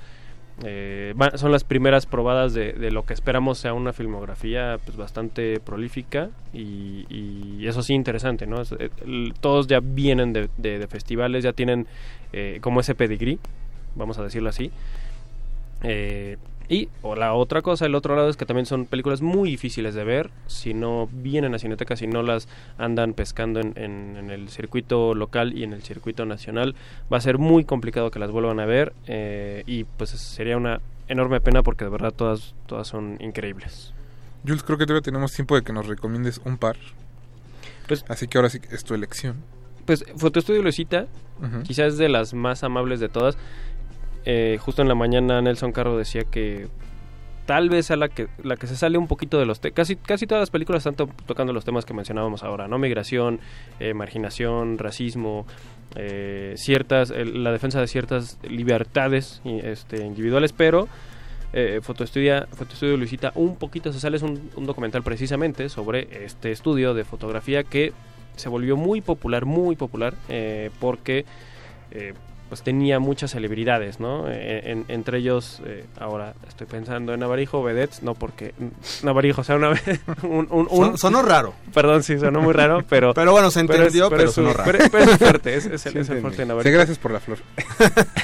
eh, 0.65 1.15
son 1.37 1.53
las 1.53 1.63
primeras 1.63 2.05
probadas 2.05 2.53
de, 2.53 2.91
lo 2.91 3.07
que 3.07 3.15
esperamos 3.15 3.59
sea 3.59 3.75
una 3.75 3.93
filmografía 3.93 4.81
pues 4.85 4.97
bastante 4.97 5.61
prolífica 5.61 6.31
y, 6.53 7.07
y 7.09 7.65
eso 7.69 7.85
sí 7.85 7.95
interesante, 7.95 8.49
¿no? 8.49 8.61
Eh, 8.61 8.91
todos 9.39 9.69
ya 9.69 9.79
vienen 9.81 10.33
de, 10.33 10.87
festivales, 10.89 11.45
ya 11.45 11.53
tienen 11.53 11.87
como 12.61 12.81
ese 12.81 12.97
pedigrí, 12.97 13.39
vamos 13.95 14.19
a 14.19 14.25
decirlo 14.25 14.49
así. 14.49 14.73
Y 16.69 16.89
o 17.03 17.15
la 17.17 17.35
otra 17.35 17.63
cosa, 17.63 17.87
el 17.87 17.95
otro 17.95 18.17
lado 18.17 18.29
es 18.29 18.37
que 18.37 18.45
también 18.47 18.67
son 18.67 18.87
películas 18.87 19.23
muy 19.23 19.51
difíciles 19.51 19.95
de 19.95 20.05
ver 20.05 20.31
si 20.47 20.75
no 20.75 21.09
vienen 21.13 21.55
a 21.55 21.59
Cineteca, 21.59 21.97
si 21.97 22.07
no 22.07 22.23
las 22.23 22.49
andan 22.79 23.13
pescando 23.15 23.61
en, 23.61 23.73
en- 23.77 24.17
en 24.17 24.31
el 24.31 24.49
circuito 24.49 25.15
local 25.15 25.57
y 25.57 25.63
en 25.65 25.73
el 25.73 25.83
circuito 25.83 26.25
nacional. 26.27 26.75
Va 27.13 27.19
a 27.19 27.21
ser 27.21 27.39
muy 27.39 27.65
complicado 27.65 28.11
que 28.11 28.19
las 28.19 28.31
vuelvan 28.31 28.61
a 28.61 28.67
ver 28.67 28.93
eh, 29.07 29.63
y 29.67 29.85
pues 29.85 30.11
sería 30.11 30.57
una 30.57 30.81
enorme 31.09 31.41
pena 31.41 31.63
porque 31.63 31.85
de 31.85 31.91
verdad 31.91 32.13
todas, 32.13 32.55
todas 32.67 32.89
son 32.89 33.17
increíbles. 33.21 33.93
Jules, 34.47 34.63
creo 34.63 34.79
que 34.79 34.87
todavía 34.87 35.03
tenemos 35.05 35.33
tiempo 35.33 35.55
de 35.57 35.63
que 35.63 35.73
nos 35.73 35.87
recomiendes 35.87 36.41
un 36.45 36.57
par. 36.59 36.77
Pues, 37.89 38.05
Así 38.09 38.27
que 38.29 38.39
ahora 38.39 38.51
sí 38.51 38.59
es 38.71 38.85
tu 38.85 38.95
elección. 38.95 39.37
Pues 39.85 40.05
Fotoestudio 40.17 40.63
Luisita, 40.63 41.07
Ujú. 41.41 41.63
quizás 41.63 41.93
es 41.95 41.99
de 41.99 42.09
las 42.09 42.35
más 42.35 42.65
amables 42.65 42.99
de 42.99 43.09
todas. 43.09 43.37
Eh, 44.27 44.59
justo 44.61 44.83
en 44.83 44.89
la 44.89 44.95
mañana 44.95 45.41
Nelson 45.41 45.73
Carro 45.73 45.97
decía 45.97 46.25
que 46.25 46.67
tal 47.47 47.71
vez 47.71 47.93
a 47.93 47.97
la 47.97 48.09
que 48.09 48.27
la 48.43 48.57
que 48.57 48.67
se 48.67 48.75
sale 48.75 48.99
un 48.99 49.07
poquito 49.07 49.39
de 49.39 49.47
los 49.47 49.61
te- 49.61 49.71
casi 49.71 49.95
casi 49.95 50.27
todas 50.27 50.43
las 50.43 50.51
películas 50.51 50.81
están 50.81 50.97
to- 50.97 51.09
tocando 51.27 51.53
los 51.53 51.65
temas 51.65 51.85
que 51.85 51.95
mencionábamos 51.95 52.43
ahora 52.43 52.67
no 52.67 52.77
migración 52.77 53.39
eh, 53.79 53.95
marginación 53.95 54.79
racismo 54.79 55.47
eh, 55.95 56.55
ciertas 56.57 57.11
la 57.11 57.53
defensa 57.53 57.81
de 57.81 57.87
ciertas 57.87 58.39
libertades 58.51 59.43
este 59.45 60.05
individuales 60.05 60.53
pero 60.53 60.89
eh, 61.53 61.79
Fotoestudia, 61.83 62.49
Fotoestudio 62.51 62.97
Luisita 62.97 63.31
un 63.37 63.55
poquito 63.55 63.93
se 63.93 64.01
sale 64.01 64.17
es 64.17 64.25
un, 64.25 64.51
documental 64.67 65.05
precisamente 65.05 65.69
sobre 65.69 66.25
este 66.25 66.51
estudio 66.51 66.95
de 66.95 67.05
fotografía 67.05 67.63
que 67.63 67.93
se 68.35 68.49
volvió 68.49 68.77
muy 68.77 69.01
popular 69.03 69.45
muy 69.45 69.77
popular 69.77 70.15
eh, 70.29 70.71
porque 70.81 71.25
pues 72.49 72.63
tenía 72.63 72.99
muchas 73.01 73.33
celebridades, 73.33 73.99
¿no? 74.01 74.27
Eh, 74.29 74.71
en- 74.71 74.85
entre 74.89 75.19
ellos, 75.19 75.61
eh, 75.67 75.85
ahora 75.99 76.35
estoy 76.49 76.67
pensando 76.67 77.13
en 77.13 77.21
Navarijo, 77.21 77.63
Vedettes, 77.63 78.03
no 78.03 78.15
porque 78.15 78.55
mm, 78.59 79.05
Navarijo 79.07 79.43
sea 79.45 79.57
una 79.57 79.69
vez 79.71 79.83
un, 80.23 80.47
un- 80.51 80.69
un- 80.71 80.87
Son- 80.87 80.99
sonó 80.99 81.23
raro. 81.23 81.55
Perdón, 81.75 82.03
sí, 82.03 82.19
sonó 82.19 82.41
muy 82.41 82.53
raro, 82.53 82.85
pero... 82.89 83.13
Pero 83.15 83.33
bueno, 83.33 83.51
se 83.51 83.61
entendió, 83.61 84.09
pero 84.11 84.23
es 84.25 84.29
su- 84.31 84.43
sonó 84.43 84.53
raro. 84.53 84.71
Pero, 84.73 84.85
pero 84.91 85.11
es 85.13 85.19
fuerte, 85.19 85.55
es, 85.57 85.67
es 85.67 85.87
el, 85.87 85.93
Sí, 85.93 85.99
es 85.99 86.09
el 86.11 86.21
fuerte 86.21 86.39
de 86.39 86.45
Sí, 86.45 86.49
Navarijo. 86.49 86.75
gracias 86.77 86.99
por 86.99 87.11
la 87.11 87.21
flor. 87.21 87.39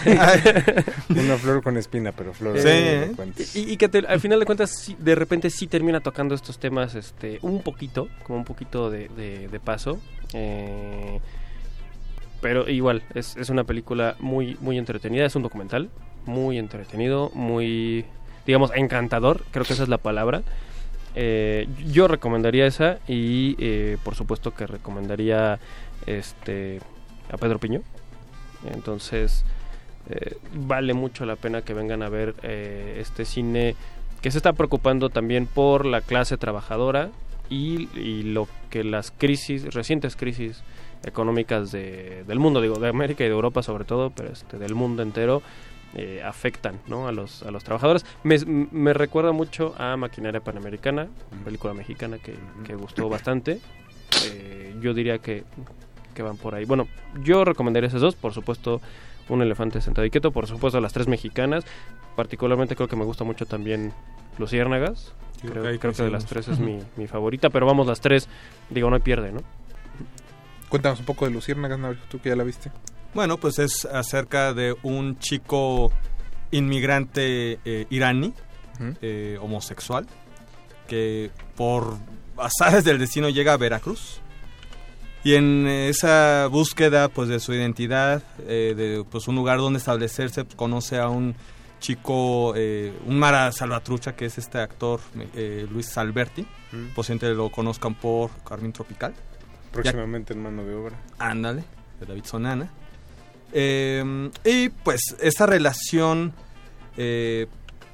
Una 1.11 1.36
flor 1.36 1.62
con 1.62 1.77
espina, 1.77 2.12
pero 2.12 2.32
flor. 2.32 2.57
Eh, 2.57 2.62
de- 2.62 3.07
de 3.09 3.12
cuentos. 3.15 3.57
y, 3.57 3.73
y 3.73 3.77
que 3.77 3.89
te- 3.89 4.07
al 4.07 4.20
final 4.20 4.39
de 4.40 4.47
cuentas 4.47 4.70
sí, 4.70 4.97
de 4.99 5.15
repente 5.15 5.51
sí 5.51 5.66
termina 5.66 6.01
tocando 6.01 6.35
estos 6.35 6.59
temas 6.59 6.94
este 6.94 7.39
un 7.43 7.62
poquito 7.62 8.09
como 8.24 8.39
un 8.39 8.44
poquito 8.44 8.90
de, 8.90 9.09
de- 9.09 9.49
de 9.49 9.61
paso 9.61 10.01
eh, 10.32 11.20
pero 12.43 12.69
igual 12.69 13.02
es, 13.14 13.36
es 13.39 13.48
una 13.48 13.64
película 13.64 14.16
muy 14.19 14.59
muy 14.60 14.77
entretenida 14.77 15.24
es 15.24 15.35
un 15.36 15.43
documental 15.43 15.89
muy 16.27 16.59
entretenido 16.59 17.31
muy 17.35 18.05
digamos 18.47 18.70
encantador 18.74 19.43
creo 19.51 19.64
que 19.64 19.73
esa 19.73 19.85
es 19.85 19.89
la 19.89 19.98
palabra. 19.98 20.43
Eh, 21.14 21.69
yo 21.86 22.09
recomendaría 22.09 22.66
esa 22.66 22.98
y 23.06 23.55
eh, 23.59 23.98
por 24.02 24.14
supuesto 24.14 24.55
que 24.55 24.66
recomendaría 24.66 25.59
este 26.06 26.81
a 27.31 27.36
Pedro 27.36 27.59
Piño. 27.59 27.82
Entonces 28.73 29.44
eh, 30.09 30.36
vale 30.55 30.94
mucho 30.94 31.27
la 31.27 31.36
pena 31.36 31.62
que 31.62 31.74
vengan 31.74 32.02
a 32.02 32.09
ver 32.09 32.35
eh, 32.43 32.98
este 33.01 33.24
cine 33.24 33.77
que 34.20 34.31
se 34.31 34.39
está 34.39 34.52
preocupando 34.52 35.10
también 35.10 35.47
por 35.47 35.85
la 35.85 36.01
clase 36.01 36.36
trabajadora 36.36 37.10
y, 37.51 37.89
y 37.98 38.23
lo 38.23 38.48
que 38.70 38.85
las 38.85 39.10
crisis, 39.10 39.74
recientes 39.74 40.16
crisis 40.16 40.62
económicas 41.05 41.73
de- 41.73 42.24
del 42.27 42.39
mundo, 42.39 42.61
digo, 42.61 42.77
de 42.79 42.89
América 42.89 43.24
y 43.24 43.29
de 43.29 43.33
Europa 43.35 43.62
sobre 43.62 43.85
todo, 43.85 44.11
pero 44.11 44.31
este, 44.33 44.59
del 44.59 44.74
mundo 44.74 45.03
entero, 45.03 45.43
eh, 45.95 46.23
afectan 46.24 46.81
¿no? 46.87 47.07
a, 47.09 47.12
los, 47.12 47.43
a 47.43 47.51
los 47.51 47.65
trabajadores. 47.65 48.07
Me, 48.23 48.39
me 48.47 48.93
recuerda 48.95 49.33
mucho 49.33 49.74
a 49.79 49.97
Maquinaria 49.97 50.41
Panamericana, 50.41 51.09
película 51.45 51.74
mexicana 51.74 52.19
que, 52.19 52.35
que 52.65 52.74
gustó 52.74 53.09
bastante. 53.09 53.61
Eh, 54.27 54.74
yo 54.81 54.95
diría 54.95 55.19
que, 55.19 55.45
que 56.15 56.23
van 56.23 56.37
por 56.37 56.55
ahí. 56.55 56.65
Bueno, 56.65 56.87
yo 57.23 57.45
recomendaría 57.45 57.89
esas 57.89 58.01
dos, 58.01 58.15
por 58.15 58.33
supuesto, 58.33 58.81
Un 59.29 59.41
elefante 59.43 59.81
sentado 59.81 60.05
y 60.07 60.11
quieto, 60.11 60.31
por 60.33 60.47
supuesto 60.47 60.81
las 60.81 60.93
tres 60.93 61.09
mexicanas, 61.09 61.65
particularmente 62.16 62.74
creo 62.74 62.89
que 62.89 62.97
me 62.97 63.05
gusta 63.05 63.24
mucho 63.24 63.47
también 63.47 63.93
Luciérnagas, 64.39 65.12
Sí, 65.41 65.49
creo, 65.49 65.62
creo 65.79 65.93
que 65.93 66.03
de 66.03 66.11
las 66.11 66.27
tres 66.27 66.49
es 66.49 66.59
mi, 66.59 66.79
mi 66.97 67.07
favorita, 67.07 67.49
pero 67.51 67.65
vamos, 67.66 67.87
las 67.87 68.01
tres, 68.01 68.29
digo, 68.70 68.89
no 68.91 68.97
hay 68.97 69.03
pierde, 69.03 69.31
¿no? 69.33 69.41
Cuéntanos 70.73 71.01
un 71.01 71.05
poco 71.05 71.27
de 71.27 71.32
Luciérnagas, 71.32 71.78
Navarijo, 71.78 72.07
tú 72.09 72.19
que 72.19 72.31
ya 72.31 72.35
la 72.35 72.44
viste. 72.44 72.73
Bueno, 73.12 73.36
pues 73.36 73.59
es 73.59 73.85
acerca 73.85 74.55
de 74.55 74.74
un 74.82 75.19
chico 75.19 75.93
inmigrante 76.51 77.59
eh, 77.62 77.86
iraní, 77.90 78.32
eh, 79.03 79.36
homosexual, 79.43 80.07
que 80.89 81.31
por 81.57 81.99
azares 82.39 82.85
del 82.85 82.99
destino 82.99 83.28
llega 83.28 83.53
a 83.53 83.59
Veracruz. 83.59 84.23
Y 85.24 85.35
en 85.35 85.66
esa 85.69 86.47
búsqueda 86.51 87.11
pues 87.11 87.28
de 87.28 87.39
su 87.39 87.53
identidad, 87.53 88.23
eh, 88.49 88.73
de 88.74 89.05
pues 89.05 89.28
un 89.28 89.35
lugar 89.35 89.59
donde 89.59 89.78
establecerse, 89.78 90.43
pues, 90.47 90.57
conoce 90.57 90.99
a 90.99 91.11
un 91.11 91.35
chico, 91.81 92.55
eh, 92.57 92.99
un 93.05 93.19
Mara 93.19 93.53
Salvatrucha, 93.53 94.16
que 94.16 94.24
es 94.24 94.39
este 94.39 94.59
actor 94.59 95.01
eh, 95.35 95.66
Luis 95.70 95.85
Salberti. 95.85 96.47
Mm. 96.73 96.94
Posiblemente 96.94 97.35
lo 97.35 97.51
conozcan 97.51 97.94
por 97.94 98.31
Carmín 98.43 98.73
Tropical. 98.73 99.12
Próximamente 99.73 100.35
en 100.35 100.43
mano 100.43 100.65
de 100.65 100.74
obra. 100.74 100.97
Ándale, 101.19 101.65
de 102.01 102.07
David 102.07 102.24
Sonana. 102.24 102.70
Eh, 103.53 104.31
y 104.44 104.69
pues 104.69 105.01
esa 105.20 105.47
relación, 105.47 106.32
eh, 106.97 107.47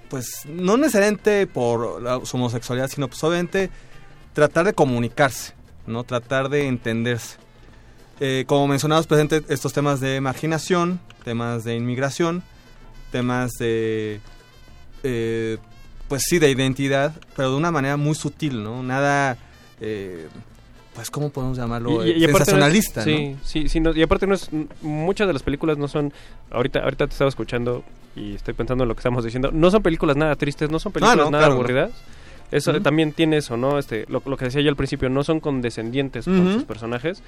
pues 0.08 0.42
no 0.46 0.76
necesariamente 0.76 1.46
por 1.46 2.02
la, 2.02 2.24
su 2.24 2.36
homosexualidad, 2.36 2.88
sino 2.88 3.08
pues 3.08 3.22
obviamente 3.24 3.70
tratar 4.32 4.66
de 4.66 4.72
comunicarse, 4.72 5.54
¿no? 5.86 6.04
Tratar 6.04 6.48
de 6.48 6.66
entenderse. 6.66 7.36
Eh, 8.20 8.44
como 8.46 8.66
mencionabas, 8.66 9.06
presente 9.06 9.42
estos 9.48 9.72
temas 9.72 10.00
de 10.00 10.20
marginación, 10.20 11.00
temas 11.24 11.64
de 11.64 11.76
inmigración, 11.76 12.42
temas 13.12 13.52
de, 13.58 14.20
eh, 15.02 15.58
pues 16.08 16.22
sí, 16.28 16.38
de 16.38 16.50
identidad, 16.50 17.14
pero 17.36 17.50
de 17.50 17.56
una 17.56 17.70
manera 17.70 17.96
muy 17.96 18.14
sutil, 18.14 18.62
¿no? 18.64 18.82
Nada, 18.82 19.36
eh, 19.80 20.28
pues, 20.98 21.10
¿cómo 21.12 21.30
podemos 21.30 21.56
llamarlo? 21.56 22.04
Y- 22.04 22.10
y- 22.10 22.12
y 22.18 22.24
aparte 22.24 22.30
no 22.32 22.32
es- 22.32 22.36
Sensacionalista, 22.38 23.02
sí, 23.04 23.28
¿no? 23.30 23.38
Sí, 23.44 23.68
sí, 23.68 23.80
no- 23.80 23.94
y 23.94 24.02
aparte 24.02 24.26
no 24.26 24.34
es, 24.34 24.50
muchas 24.82 25.26
de 25.28 25.32
las 25.32 25.42
películas 25.44 25.78
no 25.78 25.86
son, 25.86 26.12
ahorita, 26.50 26.80
ahorita 26.80 27.06
te 27.06 27.12
estaba 27.12 27.28
escuchando 27.28 27.84
y 28.16 28.34
estoy 28.34 28.54
pensando 28.54 28.82
en 28.82 28.88
lo 28.88 28.94
que 28.94 29.00
estamos 29.00 29.24
diciendo, 29.24 29.50
no 29.52 29.70
son 29.70 29.82
películas 29.82 30.16
nada 30.16 30.34
tristes, 30.34 30.70
no 30.70 30.78
son 30.80 30.90
películas 30.92 31.16
no, 31.16 31.30
nada 31.30 31.44
claro, 31.44 31.54
aburridas. 31.54 31.90
Eso 32.50 32.80
también 32.80 33.12
tiene 33.12 33.36
eso, 33.36 33.56
¿no? 33.56 33.78
Este, 33.78 34.06
lo, 34.08 34.22
lo 34.24 34.36
que 34.38 34.46
decía 34.46 34.60
yo 34.62 34.70
al 34.70 34.76
principio, 34.76 35.08
no 35.10 35.22
son 35.22 35.38
condescendientes 35.38 36.24
con 36.24 36.40
Ujú. 36.40 36.52
sus 36.54 36.64
personajes. 36.64 37.22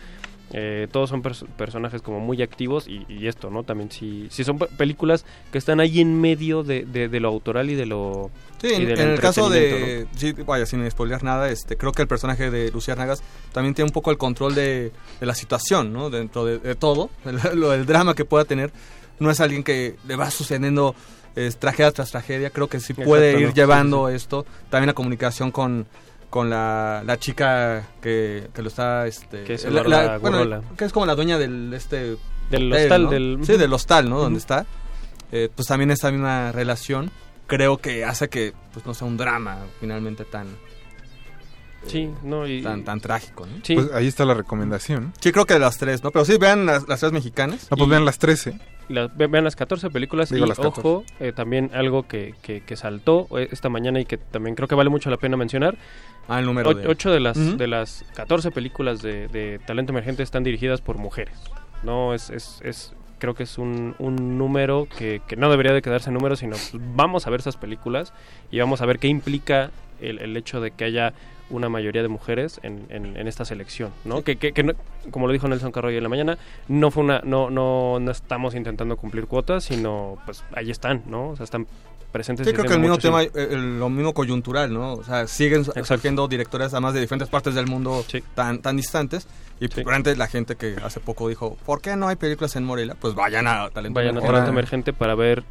Eh, 0.52 0.88
todos 0.90 1.10
son 1.10 1.22
pers- 1.22 1.46
personajes 1.56 2.02
como 2.02 2.18
muy 2.18 2.42
activos 2.42 2.88
y, 2.88 3.06
y 3.08 3.28
esto, 3.28 3.50
¿no? 3.50 3.62
También 3.62 3.90
sí, 3.90 4.26
sí 4.30 4.42
son 4.42 4.58
pe- 4.58 4.66
películas 4.76 5.24
que 5.52 5.58
están 5.58 5.78
ahí 5.78 6.00
en 6.00 6.20
medio 6.20 6.64
de, 6.64 6.84
de- 6.84 7.08
de 7.08 7.20
lo 7.20 7.28
autoral 7.28 7.70
y 7.70 7.76
de 7.76 7.86
lo... 7.86 8.30
Sí, 8.60 8.66
y 8.68 8.74
en, 8.74 8.86
del 8.86 9.00
en 9.00 9.08
el 9.10 9.20
caso 9.20 9.48
de, 9.48 10.06
sí, 10.16 10.32
vaya, 10.32 10.66
sin 10.66 10.88
spoilear 10.90 11.22
nada, 11.22 11.48
este, 11.50 11.76
creo 11.76 11.92
que 11.92 12.02
el 12.02 12.08
personaje 12.08 12.50
de 12.50 12.70
Luciérnagas 12.72 13.22
también 13.52 13.74
tiene 13.74 13.88
un 13.88 13.92
poco 13.92 14.10
el 14.10 14.18
control 14.18 14.54
de, 14.56 14.90
de 15.20 15.26
la 15.26 15.34
situación, 15.34 15.92
¿no? 15.92 16.10
Dentro 16.10 16.44
de, 16.44 16.58
de 16.58 16.74
todo, 16.74 17.10
el- 17.24 17.60
lo 17.60 17.70
del 17.70 17.86
drama 17.86 18.14
que 18.14 18.24
pueda 18.24 18.44
tener, 18.44 18.72
no 19.20 19.30
es 19.30 19.38
alguien 19.40 19.62
que 19.62 19.96
le 20.08 20.16
va 20.16 20.30
sucediendo 20.32 20.94
es, 21.36 21.58
tragedia 21.58 21.92
tras 21.92 22.10
tragedia, 22.10 22.50
creo 22.50 22.66
que 22.68 22.80
sí 22.80 22.92
puede 22.92 23.26
Exacto, 23.30 23.40
ir 23.40 23.48
¿no? 23.50 23.54
llevando 23.54 24.08
Sí, 24.08 24.14
esto, 24.16 24.44
también 24.68 24.88
la 24.88 24.94
comunicación 24.94 25.52
con, 25.52 25.86
con 26.30 26.48
la, 26.48 27.02
la 27.04 27.18
chica 27.18 27.88
que, 28.00 28.48
que 28.54 28.62
lo 28.62 28.68
está 28.68 29.06
este 29.06 29.42
Que 29.44 29.54
es 29.54 29.64
la- 29.64 29.82
la- 29.82 30.18
bueno, 30.18 30.62
que 30.78 30.84
es 30.84 30.92
como 30.92 31.04
la 31.06 31.14
dueña 31.16 31.36
del 31.38 31.74
este 31.74 32.16
Del 32.50 32.72
hotel, 32.72 32.82
hostal, 32.84 33.02
¿no? 33.04 33.10
del- 33.10 33.38
sí 33.42 33.56
del 33.56 33.72
hostal 33.72 34.08
no 34.08 34.14
Ujú. 34.16 34.24
donde 34.24 34.38
está 34.38 34.64
Eh, 35.32 35.48
pues 35.54 35.68
también 35.68 35.90
esta 35.90 36.10
misma 36.10 36.52
relación 36.52 37.10
creo 37.46 37.78
que 37.78 38.04
hace 38.04 38.28
que 38.28 38.52
pues 38.72 38.86
no 38.86 38.94
sea 38.94 39.06
un 39.08 39.16
drama 39.16 39.58
finalmente 39.80 40.24
tan 40.24 40.46
Sí, 41.86 42.10
no, 42.22 42.46
y... 42.46 42.62
tan, 42.62 42.84
tan 42.84 43.00
trágico 43.00 43.46
¿no? 43.46 43.52
Sí. 43.64 43.74
Pues 43.74 43.90
ahí 43.92 44.06
está 44.06 44.24
la 44.24 44.34
recomendación. 44.34 45.12
sí 45.20 45.32
creo 45.32 45.46
que 45.46 45.54
de 45.54 45.60
las 45.60 45.78
tres 45.78 46.04
no 46.04 46.10
pero 46.10 46.24
sí 46.24 46.36
vean 46.38 46.66
las, 46.66 46.86
las 46.88 47.00
tres 47.00 47.12
mexicanas 47.12 47.68
No, 47.70 47.76
pues 47.76 47.86
Y- 47.88 47.90
vean 47.90 48.04
las 48.04 48.18
13. 48.18 48.58
La- 48.90 49.06
vean 49.08 49.44
las 49.44 49.56
14 49.56 49.88
películas 49.90 50.30
Digo, 50.30 50.44
y 50.44 50.48
las 50.48 50.58
14. 50.58 50.80
ojo, 50.80 51.04
eh, 51.20 51.32
también 51.32 51.70
algo 51.74 52.06
que, 52.08 52.34
que, 52.42 52.62
que 52.62 52.76
saltó 52.76 53.26
eh, 53.38 53.48
esta 53.52 53.68
mañana 53.68 54.00
y 54.00 54.04
que 54.04 54.18
también 54.18 54.54
creo 54.56 54.68
que 54.68 54.74
vale 54.74 54.90
mucho 54.90 55.08
la 55.10 55.16
pena 55.16 55.36
mencionar. 55.36 55.76
Ah, 56.28 56.40
el 56.40 56.46
número 56.46 56.70
O- 56.70 56.74
de- 56.74 56.86
Ocho 56.88 57.10
de 57.10 57.20
las, 57.20 57.56
de 57.56 57.66
las 57.66 58.04
14 58.14 58.50
películas 58.50 59.00
de, 59.02 59.28
de 59.28 59.58
talento 59.64 59.92
emergente 59.92 60.22
están 60.22 60.42
dirigidas 60.44 60.80
por 60.80 60.98
mujeres. 60.98 61.34
No, 61.82 62.12
es, 62.14 62.30
es, 62.30 62.60
es 62.64 62.92
creo 63.18 63.34
que 63.34 63.42
es 63.44 63.58
un, 63.58 63.94
un 63.98 64.38
número 64.38 64.86
que, 64.98 65.20
que 65.26 65.36
no 65.36 65.50
debería 65.50 65.72
de 65.72 65.82
quedarse 65.82 66.10
en 66.10 66.14
número, 66.14 66.36
sino 66.36 66.56
vamos 66.72 67.26
a 67.26 67.30
ver 67.30 67.40
esas 67.40 67.56
películas 67.56 68.12
y 68.50 68.58
vamos 68.58 68.80
a 68.82 68.86
ver 68.86 68.98
qué 68.98 69.08
implica 69.08 69.70
el, 70.00 70.18
el 70.18 70.36
hecho 70.36 70.60
de 70.60 70.70
que 70.72 70.84
haya 70.84 71.12
una 71.50 71.68
mayoría 71.68 72.02
de 72.02 72.08
mujeres 72.08 72.60
en, 72.62 72.86
en, 72.88 73.16
en 73.16 73.28
esta 73.28 73.44
selección, 73.44 73.90
¿no? 74.04 74.22
Que, 74.22 74.36
que, 74.36 74.52
que 74.52 74.62
no- 74.62 74.72
como 75.10 75.26
lo 75.26 75.32
dijo 75.32 75.48
Nelson 75.48 75.72
Carroy 75.72 75.96
en 75.96 76.02
la 76.02 76.08
mañana, 76.08 76.38
no 76.68 76.90
fue 76.90 77.02
una, 77.04 77.20
no, 77.24 77.50
no, 77.50 77.98
no 78.00 78.10
estamos 78.10 78.54
intentando 78.54 78.96
cumplir 78.96 79.26
cuotas, 79.26 79.64
sino 79.64 80.16
pues 80.24 80.44
ahí 80.54 80.70
están, 80.70 81.02
¿no? 81.06 81.30
O 81.30 81.36
sea, 81.36 81.44
están 81.44 81.66
presentes. 82.12 82.46
Sí, 82.46 82.52
creo 82.52 82.64
que 82.66 82.74
el 82.74 82.80
mismo 82.80 82.98
tema, 82.98 83.22
el- 83.22 83.78
lo 83.78 83.88
mismo 83.88 84.12
coyuntural, 84.14 84.72
¿no? 84.72 84.94
O 84.94 85.04
sea, 85.04 85.26
siguen 85.26 85.64
surgiendo 85.84 86.26
directores 86.28 86.72
además 86.72 86.94
de 86.94 87.00
diferentes 87.00 87.28
partes 87.28 87.54
del 87.54 87.66
mundo 87.66 88.04
tan, 88.34 88.60
tan 88.60 88.76
distantes. 88.76 89.26
Y 89.60 89.68
probablemente 89.68 90.16
la 90.16 90.26
gente 90.26 90.56
que 90.56 90.76
hace 90.82 91.00
poco 91.00 91.28
dijo, 91.28 91.58
¿por 91.66 91.82
qué 91.82 91.94
no 91.94 92.08
hay 92.08 92.16
películas 92.16 92.56
en 92.56 92.64
Morelia? 92.64 92.96
Pues 92.98 93.14
vayan 93.14 93.46
a 93.46 93.68
Talento 93.68 93.94
Vayan 93.94 94.16
a 94.16 94.20
Emergente. 94.20 94.32
Talento 94.32 94.50
Emergente 94.50 94.92
para 94.94 95.14
ver 95.14 95.42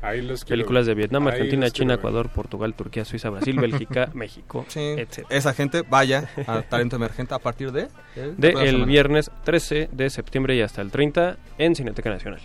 películas 0.47 0.87
de. 0.87 0.95
Vietnam, 0.95 1.27
Ahí 1.27 1.33
Argentina, 1.33 1.69
China, 1.69 1.93
ver. 1.93 1.99
Ecuador, 1.99 2.29
Portugal, 2.29 2.73
Turquía, 2.73 3.05
Suiza, 3.05 3.29
Brasil, 3.29 3.59
Bélgica, 3.59 4.09
México, 4.15 4.65
Sí, 4.67 4.79
etc. 4.79 5.27
esa 5.29 5.53
gente 5.53 5.83
vaya 5.87 6.27
a 6.47 6.61
Talento 6.69 6.95
Emergente 6.95 7.35
a 7.35 7.39
partir 7.39 7.71
de... 7.71 7.87
De 8.15 8.15
la 8.15 8.23
próxima 8.35 8.61
el 8.63 8.69
semana. 8.71 8.85
viernes 8.85 9.29
13 9.43 9.89
de 9.91 10.09
septiembre 10.09 10.55
y 10.55 10.61
hasta 10.61 10.81
el 10.81 10.89
30 10.91 11.37
en 11.59 11.75
Cineteca 11.75 12.09
Nacional. 12.09 12.41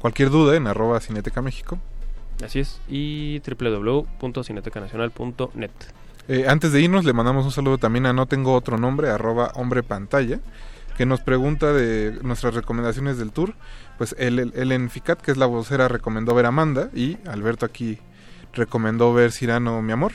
Cualquier 0.00 0.30
duda 0.30 0.56
en 0.56 0.66
arroba 0.66 0.98
Cineteca 1.00 1.40
México. 1.40 1.78
Así 2.44 2.58
es. 2.58 2.80
Y 2.88 3.40
www.cinetecanacional.net. 3.48 5.70
Eh, 6.28 6.46
antes 6.48 6.72
de 6.72 6.80
irnos, 6.80 7.04
le 7.04 7.12
mandamos 7.12 7.44
un 7.44 7.52
saludo 7.52 7.78
también 7.78 8.06
a 8.06 8.12
No 8.12 8.26
Tengo 8.26 8.54
Otro 8.54 8.78
Nombre, 8.78 9.10
arroba 9.10 9.52
Hombre 9.54 9.82
Pantalla, 9.82 10.40
que 10.96 11.06
nos 11.06 11.20
pregunta 11.20 11.72
de 11.72 12.18
nuestras 12.22 12.54
recomendaciones 12.54 13.18
del 13.18 13.32
tour. 13.32 13.54
Pues 13.98 14.14
el, 14.18 14.38
el, 14.38 14.52
Ellen 14.54 14.90
Ficat, 14.90 15.20
que 15.20 15.30
es 15.30 15.36
la 15.36 15.46
vocera, 15.46 15.88
recomendó 15.88 16.34
ver 16.34 16.46
Amanda 16.46 16.90
y 16.94 17.18
Alberto 17.26 17.66
aquí 17.66 17.98
recomendó 18.52 19.12
ver 19.12 19.32
Cirano, 19.32 19.82
mi 19.82 19.92
amor. 19.92 20.12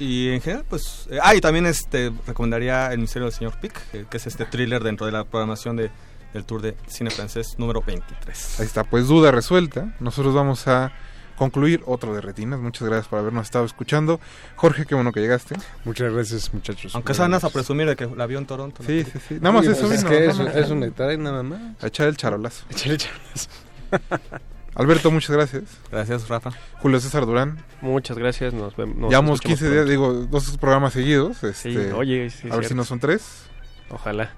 Y 0.00 0.30
en 0.30 0.40
general, 0.40 0.64
pues... 0.68 1.06
eh, 1.10 1.18
ah, 1.22 1.34
y 1.34 1.40
también 1.40 1.66
este, 1.66 2.12
recomendaría 2.26 2.92
El 2.92 2.98
misterio 2.98 3.26
del 3.26 3.32
señor 3.32 3.58
Pic, 3.60 3.72
que, 3.90 4.04
que 4.06 4.16
es 4.16 4.26
este 4.26 4.44
thriller 4.44 4.82
dentro 4.82 5.06
de 5.06 5.12
la 5.12 5.24
programación 5.24 5.76
de, 5.76 5.90
del 6.32 6.44
Tour 6.44 6.62
de 6.62 6.76
Cine 6.88 7.10
Francés 7.10 7.54
número 7.58 7.80
23. 7.80 8.60
Ahí 8.60 8.66
está, 8.66 8.84
pues 8.84 9.06
duda 9.06 9.30
resuelta. 9.30 9.94
Nosotros 10.00 10.34
vamos 10.34 10.66
a 10.66 10.92
concluir 11.36 11.82
otro 11.86 12.14
de 12.14 12.20
Retinas. 12.20 12.60
Muchas 12.60 12.88
gracias 12.88 13.08
por 13.08 13.18
habernos 13.18 13.44
estado 13.44 13.64
escuchando. 13.64 14.20
Jorge, 14.56 14.86
qué 14.86 14.94
bueno 14.94 15.12
que 15.12 15.20
llegaste. 15.20 15.56
Muchas 15.84 16.12
gracias, 16.12 16.52
muchachos. 16.54 16.94
Aunque 16.94 17.14
se 17.14 17.22
van 17.22 17.34
a 17.34 17.40
presumir 17.40 17.86
de 17.86 17.96
que 17.96 18.06
la 18.06 18.26
vio 18.26 18.38
en 18.38 18.46
Toronto. 18.46 18.82
¿no? 18.82 18.86
Sí, 18.86 19.04
sí, 19.04 19.18
sí. 19.28 19.34
Nada 19.40 19.52
más 19.52 19.62
Oye, 19.62 19.72
eso 19.72 19.86
pues 19.86 19.98
es 19.98 20.04
que 20.04 20.26
es, 20.26 20.70
un 20.70 20.80
detalle 20.80 21.18
nada 21.18 21.42
más. 21.42 21.60
A 21.82 21.86
echar 21.86 22.08
el 22.08 22.16
charolazo. 22.16 22.64
Echar 22.70 22.92
el 22.92 22.98
charolazo. 22.98 23.48
Alberto, 24.74 25.10
muchas 25.12 25.30
gracias. 25.30 25.64
Gracias, 25.90 26.28
Rafa. 26.28 26.50
Julio 26.80 26.98
César 26.98 27.26
Durán. 27.26 27.64
Muchas 27.80 28.18
gracias. 28.18 28.52
Nos 28.52 28.74
vemos. 28.74 29.08
Llevamos 29.08 29.36
escuchamos 29.36 29.60
15 29.60 29.64
días, 29.64 29.86
pronto. 29.86 29.90
digo, 29.90 30.26
dos 30.28 30.58
programas 30.58 30.92
seguidos. 30.92 31.36
Sí, 31.38 31.46
Este, 31.46 31.92
oye, 31.92 32.28
sí, 32.30 32.48
a 32.50 32.56
ver 32.56 32.64
si 32.64 32.74
no 32.74 32.84
son 32.84 32.98
tres. 32.98 33.44
Ojalá. 33.90 34.32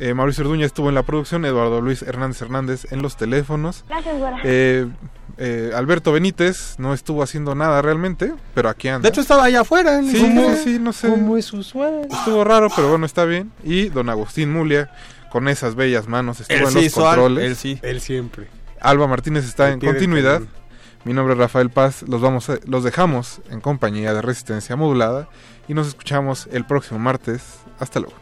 Eh, 0.00 0.14
Mauricio 0.14 0.44
Orduña 0.44 0.64
estuvo 0.66 0.88
en 0.88 0.94
la 0.94 1.02
producción, 1.02 1.44
Eduardo 1.44 1.80
Luis 1.80 2.02
Hernández 2.02 2.40
Hernández 2.42 2.92
en 2.92 3.02
los 3.02 3.16
teléfonos. 3.16 3.84
Gracias, 3.88 4.16
Güera. 4.18 4.38
Eh, 4.44 4.86
eh, 5.38 5.72
Alberto 5.74 6.12
Benítez 6.12 6.76
no 6.78 6.94
estuvo 6.94 7.22
haciendo 7.22 7.54
nada 7.54 7.82
realmente, 7.82 8.32
pero 8.54 8.68
aquí 8.68 8.88
anda. 8.88 9.02
De 9.06 9.08
hecho, 9.10 9.20
estaba 9.20 9.44
allá 9.44 9.62
afuera. 9.62 9.98
en 9.98 10.10
sí, 10.10 10.20
¿Cómo? 10.20 10.54
sí, 10.56 10.78
no 10.80 10.92
sé. 10.92 11.08
¿Cómo 11.08 11.36
es 11.36 11.52
usual? 11.52 12.06
Estuvo 12.10 12.44
raro, 12.44 12.68
pero 12.74 12.88
bueno, 12.90 13.06
está 13.06 13.24
bien. 13.24 13.50
Y 13.64 13.88
don 13.88 14.08
Agustín 14.08 14.52
Mulia, 14.52 14.90
con 15.32 15.48
esas 15.48 15.74
bellas 15.74 16.06
manos, 16.08 16.40
estuvo 16.40 16.56
Él 16.58 16.62
en 16.64 16.68
sí 16.70 16.74
los 16.76 16.84
hizo 16.84 17.00
controles. 17.02 17.44
él 17.44 17.56
sí. 17.56 17.78
Él 17.82 18.00
siempre. 18.00 18.48
Alba 18.80 19.06
Martínez 19.08 19.44
está 19.44 19.70
en 19.72 19.80
continuidad. 19.80 20.42
Mi 21.04 21.12
nombre 21.12 21.34
es 21.34 21.38
Rafael 21.38 21.70
Paz. 21.70 22.02
Los, 22.06 22.20
vamos 22.20 22.48
a- 22.50 22.58
los 22.66 22.84
dejamos 22.84 23.40
en 23.50 23.60
compañía 23.60 24.12
de 24.14 24.22
Resistencia 24.22 24.76
Modulada 24.76 25.28
y 25.68 25.74
nos 25.74 25.86
escuchamos 25.88 26.48
el 26.52 26.64
próximo 26.64 26.98
martes. 27.00 27.42
Hasta 27.80 28.00
luego. 28.00 28.14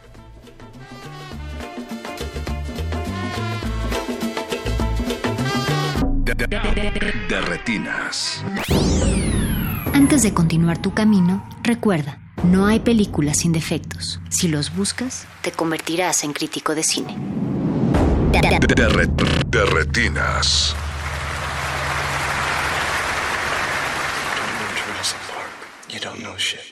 De 6.37 7.41
retinas. 7.41 8.43
Antes 9.93 10.21
de 10.21 10.33
continuar 10.35 10.77
tu 10.77 10.93
camino, 10.93 11.43
recuerda, 11.63 12.19
no 12.43 12.67
hay 12.67 12.79
películas 12.79 13.39
sin 13.39 13.51
defectos. 13.53 14.19
Si 14.29 14.47
los 14.47 14.75
buscas, 14.75 15.25
te 15.41 15.51
convertirás 15.51 16.23
en 16.23 16.33
crítico 16.33 16.75
de 16.75 16.83
cine. 16.83 17.17
De, 18.31 18.87
re- 18.87 19.07
de 19.47 19.65
retinas. 19.65 20.75
Don't 24.35 24.51
know 24.59 24.85
Jurassic 24.85 25.17
Park. 25.33 25.49
You 25.89 25.99
don't 25.99 26.19
know 26.19 26.37
shit. 26.37 26.66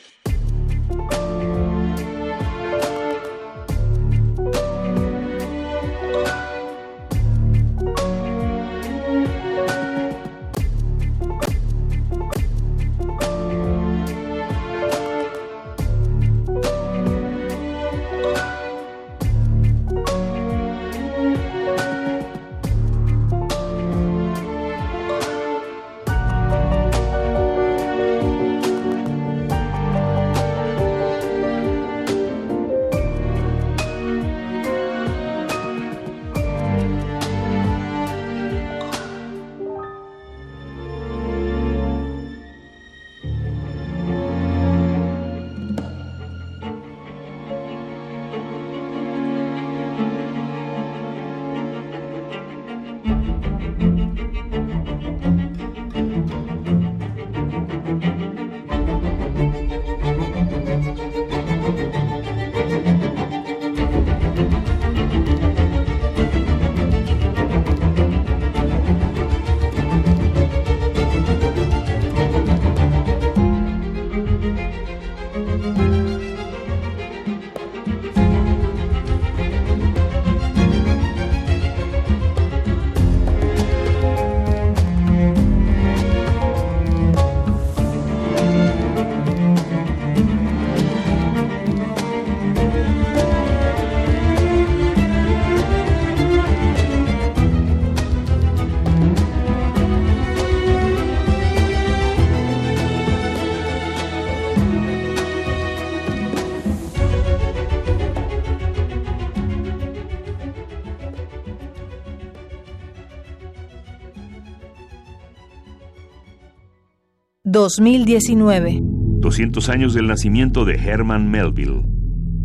2019. 117.66 118.78
200 118.84 119.70
años 119.70 119.96
del 119.96 120.06
nacimiento 120.06 120.66
de 120.66 120.76
Herman 120.76 121.32
Melville. 121.32 121.82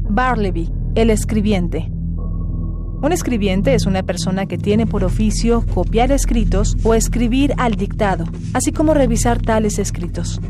Barleby, 0.09 0.71
el 0.95 1.11
escribiente. 1.11 1.93
Un 3.03 3.13
escribiente 3.13 3.75
es 3.75 3.85
una 3.85 4.03
persona 4.03 4.47
que 4.47 4.57
tiene 4.57 4.87
por 4.87 5.05
oficio 5.05 5.63
copiar 5.75 6.11
escritos 6.11 6.75
o 6.85 6.95
escribir 6.95 7.53
al 7.59 7.75
dictado, 7.75 8.25
así 8.55 8.73
como 8.73 8.95
revisar 8.95 9.43
tales 9.43 9.79
escritos. 9.79 10.41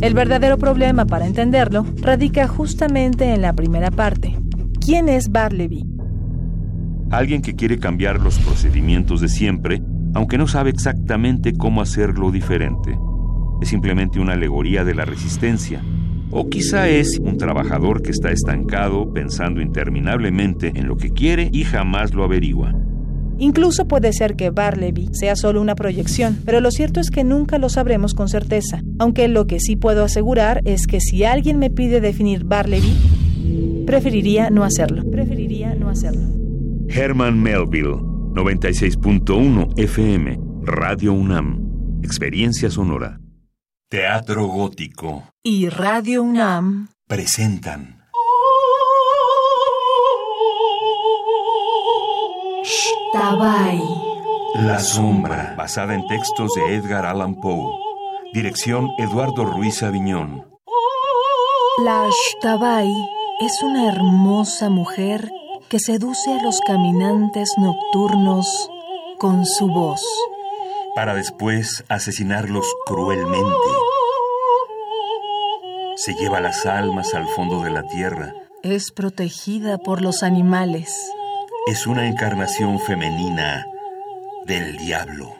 El 0.00 0.14
verdadero 0.14 0.56
problema 0.56 1.04
para 1.04 1.26
entenderlo 1.26 1.84
radica 2.00 2.48
justamente 2.48 3.34
en 3.34 3.42
la 3.42 3.52
primera 3.52 3.90
parte. 3.90 4.34
¿Quién 4.82 5.10
es 5.10 5.30
Barleby? 5.30 5.84
Alguien 7.10 7.42
que 7.42 7.54
quiere 7.54 7.78
cambiar 7.78 8.18
los 8.18 8.38
procedimientos 8.38 9.20
de 9.20 9.28
siempre, 9.28 9.82
aunque 10.14 10.38
no 10.38 10.46
sabe 10.46 10.70
exactamente 10.70 11.52
cómo 11.52 11.82
hacerlo 11.82 12.30
diferente. 12.30 12.96
Es 13.60 13.68
simplemente 13.68 14.20
una 14.20 14.32
alegoría 14.32 14.84
de 14.84 14.94
la 14.94 15.04
resistencia. 15.04 15.82
O 16.30 16.48
quizá 16.48 16.88
es 16.88 17.18
un 17.18 17.36
trabajador 17.36 18.02
que 18.02 18.10
está 18.10 18.30
estancado 18.30 19.12
pensando 19.12 19.60
interminablemente 19.60 20.72
en 20.74 20.86
lo 20.86 20.96
que 20.96 21.10
quiere 21.10 21.50
y 21.52 21.64
jamás 21.64 22.14
lo 22.14 22.24
averigua. 22.24 22.72
Incluso 23.40 23.88
puede 23.88 24.12
ser 24.12 24.36
que 24.36 24.50
Barleby 24.50 25.08
sea 25.12 25.34
solo 25.34 25.62
una 25.62 25.74
proyección, 25.74 26.38
pero 26.44 26.60
lo 26.60 26.70
cierto 26.70 27.00
es 27.00 27.10
que 27.10 27.24
nunca 27.24 27.58
lo 27.58 27.70
sabremos 27.70 28.12
con 28.14 28.28
certeza. 28.28 28.82
Aunque 28.98 29.28
lo 29.28 29.46
que 29.46 29.60
sí 29.60 29.76
puedo 29.76 30.04
asegurar 30.04 30.60
es 30.66 30.86
que 30.86 31.00
si 31.00 31.24
alguien 31.24 31.58
me 31.58 31.70
pide 31.70 32.02
definir 32.02 32.44
Barleby, 32.44 32.92
preferiría 33.86 34.50
no 34.50 34.62
hacerlo. 34.62 35.10
Preferiría 35.10 35.74
no 35.74 35.88
hacerlo. 35.88 36.28
Herman 36.88 37.42
Melville, 37.42 37.96
96.1 38.34 39.72
FM, 39.78 40.38
Radio 40.64 41.14
UNAM, 41.14 42.00
Experiencia 42.02 42.68
Sonora. 42.68 43.19
Teatro 43.92 44.46
Gótico. 44.46 45.24
Y 45.42 45.68
Radio 45.68 46.22
UNAM 46.22 46.90
Presentan. 47.08 48.04
Tabay. 53.12 53.82
La 54.54 54.78
Sombra, 54.78 55.56
basada 55.58 55.96
en 55.96 56.06
textos 56.06 56.52
de 56.54 56.76
Edgar 56.76 57.04
Allan 57.04 57.40
Poe. 57.40 57.68
Dirección 58.32 58.90
Eduardo 58.96 59.44
Ruiz 59.44 59.82
Aviñón. 59.82 60.46
La 61.84 62.08
Shtabai 62.08 62.94
es 63.40 63.60
una 63.64 63.88
hermosa 63.88 64.70
mujer 64.70 65.28
que 65.68 65.80
seduce 65.80 66.30
a 66.30 66.40
los 66.44 66.60
caminantes 66.60 67.54
nocturnos 67.58 68.70
con 69.18 69.44
su 69.44 69.66
voz. 69.66 70.00
Para 70.94 71.14
después 71.14 71.84
asesinarlos 71.88 72.66
cruelmente. 72.84 73.56
Se 75.96 76.14
lleva 76.14 76.40
las 76.40 76.66
almas 76.66 77.14
al 77.14 77.28
fondo 77.28 77.62
de 77.62 77.70
la 77.70 77.86
tierra. 77.86 78.34
Es 78.62 78.90
protegida 78.90 79.78
por 79.78 80.02
los 80.02 80.22
animales. 80.22 80.94
Es 81.66 81.86
una 81.86 82.08
encarnación 82.08 82.78
femenina 82.80 83.66
del 84.46 84.76
diablo. 84.78 85.34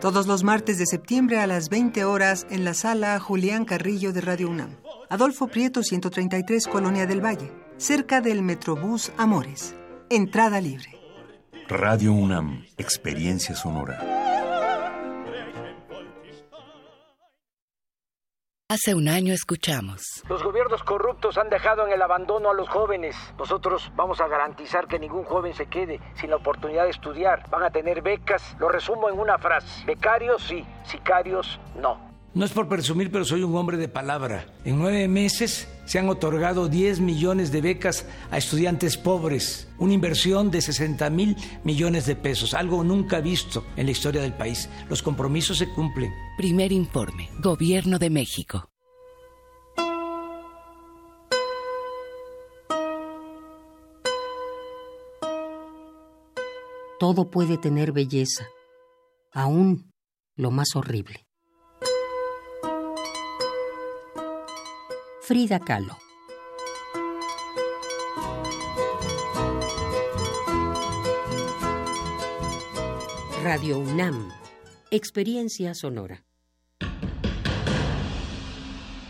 Todos 0.00 0.26
los 0.26 0.42
martes 0.42 0.78
de 0.78 0.86
septiembre 0.86 1.40
a 1.40 1.46
las 1.46 1.68
20 1.68 2.04
horas 2.04 2.46
en 2.50 2.64
la 2.64 2.74
sala 2.74 3.18
Julián 3.20 3.64
Carrillo 3.64 4.12
de 4.12 4.20
Radio 4.20 4.50
UNAM. 4.50 4.70
Adolfo 5.08 5.46
Prieto 5.46 5.82
133, 5.82 6.66
Colonia 6.66 7.06
del 7.06 7.24
Valle, 7.24 7.52
cerca 7.76 8.20
del 8.20 8.42
Metrobús 8.42 9.12
Amores. 9.16 9.74
Entrada 10.10 10.60
libre. 10.60 10.96
Radio 11.68 12.12
UNAM, 12.12 12.64
Experiencia 12.76 13.54
Sonora. 13.54 14.25
Hace 18.68 18.96
un 18.96 19.06
año 19.06 19.32
escuchamos. 19.32 20.24
Los 20.28 20.42
gobiernos 20.42 20.82
corruptos 20.82 21.38
han 21.38 21.48
dejado 21.48 21.86
en 21.86 21.92
el 21.92 22.02
abandono 22.02 22.50
a 22.50 22.52
los 22.52 22.68
jóvenes. 22.68 23.14
Nosotros 23.38 23.92
vamos 23.94 24.20
a 24.20 24.26
garantizar 24.26 24.88
que 24.88 24.98
ningún 24.98 25.22
joven 25.22 25.54
se 25.54 25.66
quede 25.66 26.00
sin 26.14 26.30
la 26.30 26.36
oportunidad 26.36 26.82
de 26.82 26.90
estudiar. 26.90 27.48
Van 27.48 27.62
a 27.62 27.70
tener 27.70 28.02
becas. 28.02 28.56
Lo 28.58 28.68
resumo 28.68 29.08
en 29.08 29.20
una 29.20 29.38
frase. 29.38 29.86
Becarios 29.86 30.42
sí, 30.42 30.66
sicarios 30.82 31.60
no. 31.76 32.05
No 32.36 32.44
es 32.44 32.52
por 32.52 32.68
presumir, 32.68 33.10
pero 33.10 33.24
soy 33.24 33.42
un 33.42 33.56
hombre 33.56 33.78
de 33.78 33.88
palabra. 33.88 34.44
En 34.66 34.78
nueve 34.78 35.08
meses 35.08 35.68
se 35.86 35.98
han 35.98 36.10
otorgado 36.10 36.68
10 36.68 37.00
millones 37.00 37.50
de 37.50 37.62
becas 37.62 38.04
a 38.30 38.36
estudiantes 38.36 38.98
pobres, 38.98 39.68
una 39.78 39.94
inversión 39.94 40.50
de 40.50 40.60
60 40.60 41.08
mil 41.08 41.34
millones 41.64 42.04
de 42.04 42.14
pesos, 42.14 42.52
algo 42.52 42.84
nunca 42.84 43.20
visto 43.22 43.64
en 43.76 43.86
la 43.86 43.92
historia 43.92 44.20
del 44.20 44.34
país. 44.34 44.68
Los 44.90 45.02
compromisos 45.02 45.56
se 45.56 45.72
cumplen. 45.72 46.12
Primer 46.36 46.72
informe, 46.72 47.30
Gobierno 47.42 47.98
de 47.98 48.10
México. 48.10 48.68
Todo 57.00 57.30
puede 57.30 57.56
tener 57.56 57.92
belleza, 57.92 58.46
aún 59.32 59.94
lo 60.34 60.50
más 60.50 60.76
horrible. 60.76 61.25
Frida 65.26 65.58
Kahlo. 65.58 65.98
Radio 73.42 73.80
UNAM. 73.80 74.30
Experiencia 74.92 75.74
sonora. 75.74 76.24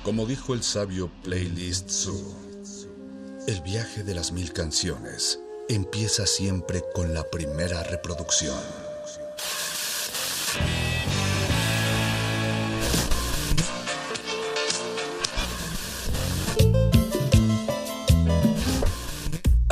Como 0.04 0.24
dijo 0.24 0.54
el 0.54 0.62
sabio 0.62 1.10
Playlist 1.22 1.90
Zoo, 1.90 2.34
el 3.46 3.60
viaje 3.60 4.02
de 4.02 4.14
las 4.14 4.32
mil 4.32 4.54
canciones 4.54 5.38
empieza 5.68 6.24
siempre 6.24 6.82
con 6.94 7.12
la 7.12 7.24
primera 7.24 7.82
reproducción. 7.82 8.56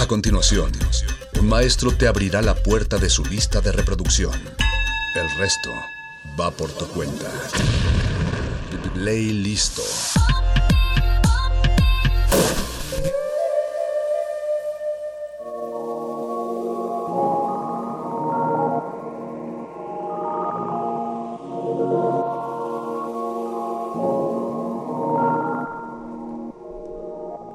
A 0.04 0.06
continuación, 0.06 0.70
un 1.40 1.48
maestro 1.48 1.90
te 1.90 2.06
abrirá 2.06 2.42
la 2.42 2.54
puerta 2.54 2.98
de 2.98 3.08
su 3.08 3.24
lista 3.24 3.62
de 3.62 3.72
reproducción. 3.72 4.34
El 5.14 5.38
resto 5.38 5.70
va 6.38 6.50
por 6.50 6.70
tu 6.72 6.86
cuenta. 6.88 7.32
Play 8.92 9.32
listo. 9.32 9.80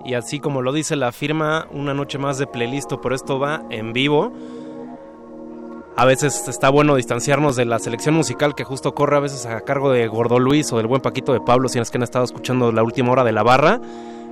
Y 0.10 0.16
así 0.16 0.40
como 0.40 0.64
lo 0.64 0.74
dice 0.74 0.96
la 0.96 1.12
firma, 1.12 1.68
una 1.70 1.94
noche 1.94 2.18
más 2.18 2.40
de 2.40 2.48
playlist, 2.48 2.92
pero 3.00 3.14
esto 3.14 3.38
va 3.38 3.62
en 3.70 3.94
vivo. 3.94 4.34
A 5.96 6.04
veces 6.04 6.48
está 6.48 6.70
bueno 6.70 6.96
distanciarnos 6.96 7.56
de 7.56 7.66
la 7.66 7.78
selección 7.78 8.16
musical 8.16 8.56
que 8.56 8.64
justo 8.64 8.96
corre 8.96 9.18
a 9.18 9.20
veces 9.20 9.46
a 9.46 9.62
cargo 9.62 9.92
de 9.92 10.08
Gordo 10.08 10.40
Luis 10.40 10.74
o 10.74 10.78
del 10.78 10.88
buen 10.88 11.04
Paquito 11.04 11.32
de 11.32 11.42
Pablo, 11.42 11.70
si 11.70 11.78
es 11.78 11.92
que 11.92 12.00
han 12.00 12.04
estado 12.04 12.26
escuchando 12.26 12.72
la 12.72 12.82
última 12.82 13.12
hora 13.12 13.24
de 13.24 13.34
la 13.34 13.44
barra. 13.44 13.80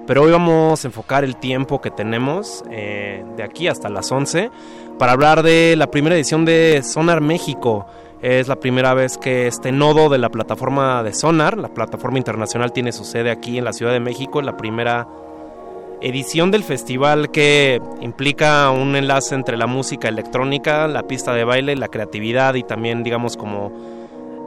Pero 0.08 0.24
hoy 0.24 0.32
vamos 0.32 0.84
a 0.84 0.88
enfocar 0.88 1.24
el 1.24 1.36
tiempo 1.36 1.80
que 1.80 1.92
tenemos 1.92 2.64
eh, 2.72 3.24
de 3.36 3.44
aquí 3.44 3.68
hasta 3.68 3.88
las 3.88 4.12
11 4.12 4.50
para 4.98 5.12
hablar 5.12 5.44
de 5.44 5.76
la 5.78 5.92
primera 5.92 6.16
edición 6.16 6.44
de 6.44 6.82
Sonar 6.84 7.22
México. 7.22 7.86
Es 8.24 8.48
la 8.48 8.56
primera 8.56 8.96
vez 8.96 9.20
que 9.20 9.46
este 9.46 9.72
nodo 9.72 10.10
de 10.10 10.18
la 10.18 10.30
plataforma 10.30 11.04
de 11.04 11.14
Sonar, 11.14 11.56
la 11.56 11.70
plataforma 11.70 12.18
internacional, 12.18 12.74
tiene 12.74 12.92
su 12.92 13.06
sede 13.06 13.30
aquí 13.30 13.60
en 13.60 13.64
la 13.64 13.74
Ciudad 13.74 13.92
de 13.92 14.00
México. 14.00 14.40
Es 14.40 14.46
la 14.48 14.58
primera 14.58 15.08
edición 16.02 16.52
del 16.52 16.64
festival 16.64 17.32
que 17.32 17.82
implica 18.02 18.70
un 18.72 18.96
enlace 18.96 19.36
entre 19.36 19.58
la 19.58 19.68
música 19.68 20.08
electrónica, 20.08 20.88
la 20.88 21.04
pista 21.04 21.34
de 21.34 21.44
baile, 21.44 21.76
la 21.76 21.88
creatividad 21.88 22.56
y 22.56 22.64
también 22.64 23.04
digamos 23.04 23.36
como 23.38 23.98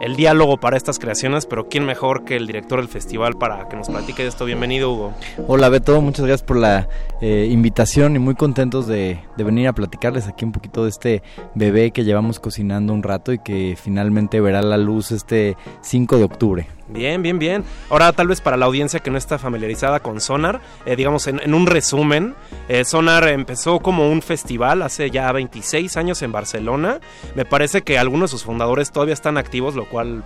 el 0.00 0.16
diálogo 0.16 0.56
para 0.56 0.78
estas 0.78 0.98
creaciones, 0.98 1.44
pero 1.44 1.68
quién 1.68 1.84
mejor 1.84 2.24
que 2.24 2.36
el 2.36 2.46
director 2.46 2.80
del 2.80 2.88
festival 2.88 3.34
para 3.34 3.68
que 3.68 3.76
nos 3.76 3.88
platique 3.88 4.22
de 4.22 4.30
esto. 4.30 4.46
Bienvenido 4.46 4.90
Hugo. 4.92 5.12
Hola 5.46 5.68
Beto, 5.68 6.00
muchas 6.00 6.24
gracias 6.24 6.46
por 6.46 6.56
la 6.56 6.88
eh, 7.20 7.48
invitación 7.50 8.16
y 8.16 8.18
muy 8.18 8.34
contentos 8.34 8.86
de, 8.86 9.20
de, 9.36 9.44
venir 9.44 9.68
a 9.68 9.74
platicarles 9.74 10.26
aquí 10.26 10.46
un 10.46 10.52
poquito 10.52 10.84
de 10.84 10.90
este 10.90 11.22
bebé 11.54 11.90
que 11.90 12.04
llevamos 12.04 12.40
cocinando 12.40 12.94
un 12.94 13.02
rato 13.02 13.32
y 13.32 13.38
que 13.38 13.76
finalmente 13.80 14.40
verá 14.40 14.62
la 14.62 14.78
luz 14.78 15.12
este 15.12 15.56
5 15.82 16.16
de 16.16 16.24
octubre. 16.24 16.79
Bien, 16.92 17.22
bien, 17.22 17.38
bien. 17.38 17.64
Ahora 17.88 18.12
tal 18.12 18.26
vez 18.26 18.40
para 18.40 18.56
la 18.56 18.66
audiencia 18.66 19.00
que 19.00 19.10
no 19.10 19.18
está 19.18 19.38
familiarizada 19.38 20.00
con 20.00 20.20
Sonar, 20.20 20.60
eh, 20.84 20.96
digamos 20.96 21.26
en, 21.28 21.54
un 21.54 21.66
resumen, 21.66 22.34
eh, 22.68 22.84
Sonar 22.84 23.28
empezó 23.28 23.78
como 23.78 24.10
un 24.10 24.22
festival 24.22 24.82
hace 24.82 25.10
ya 25.10 25.30
26 25.30 25.96
años 25.96 26.22
en 26.22 26.32
Barcelona. 26.32 27.00
Me 27.36 27.44
parece 27.44 27.82
que 27.82 27.98
algunos 27.98 28.30
de 28.30 28.38
sus 28.38 28.44
fundadores 28.44 28.90
todavía 28.90 29.14
están 29.14 29.38
activos, 29.38 29.76
lo 29.76 29.88
cual 29.88 30.24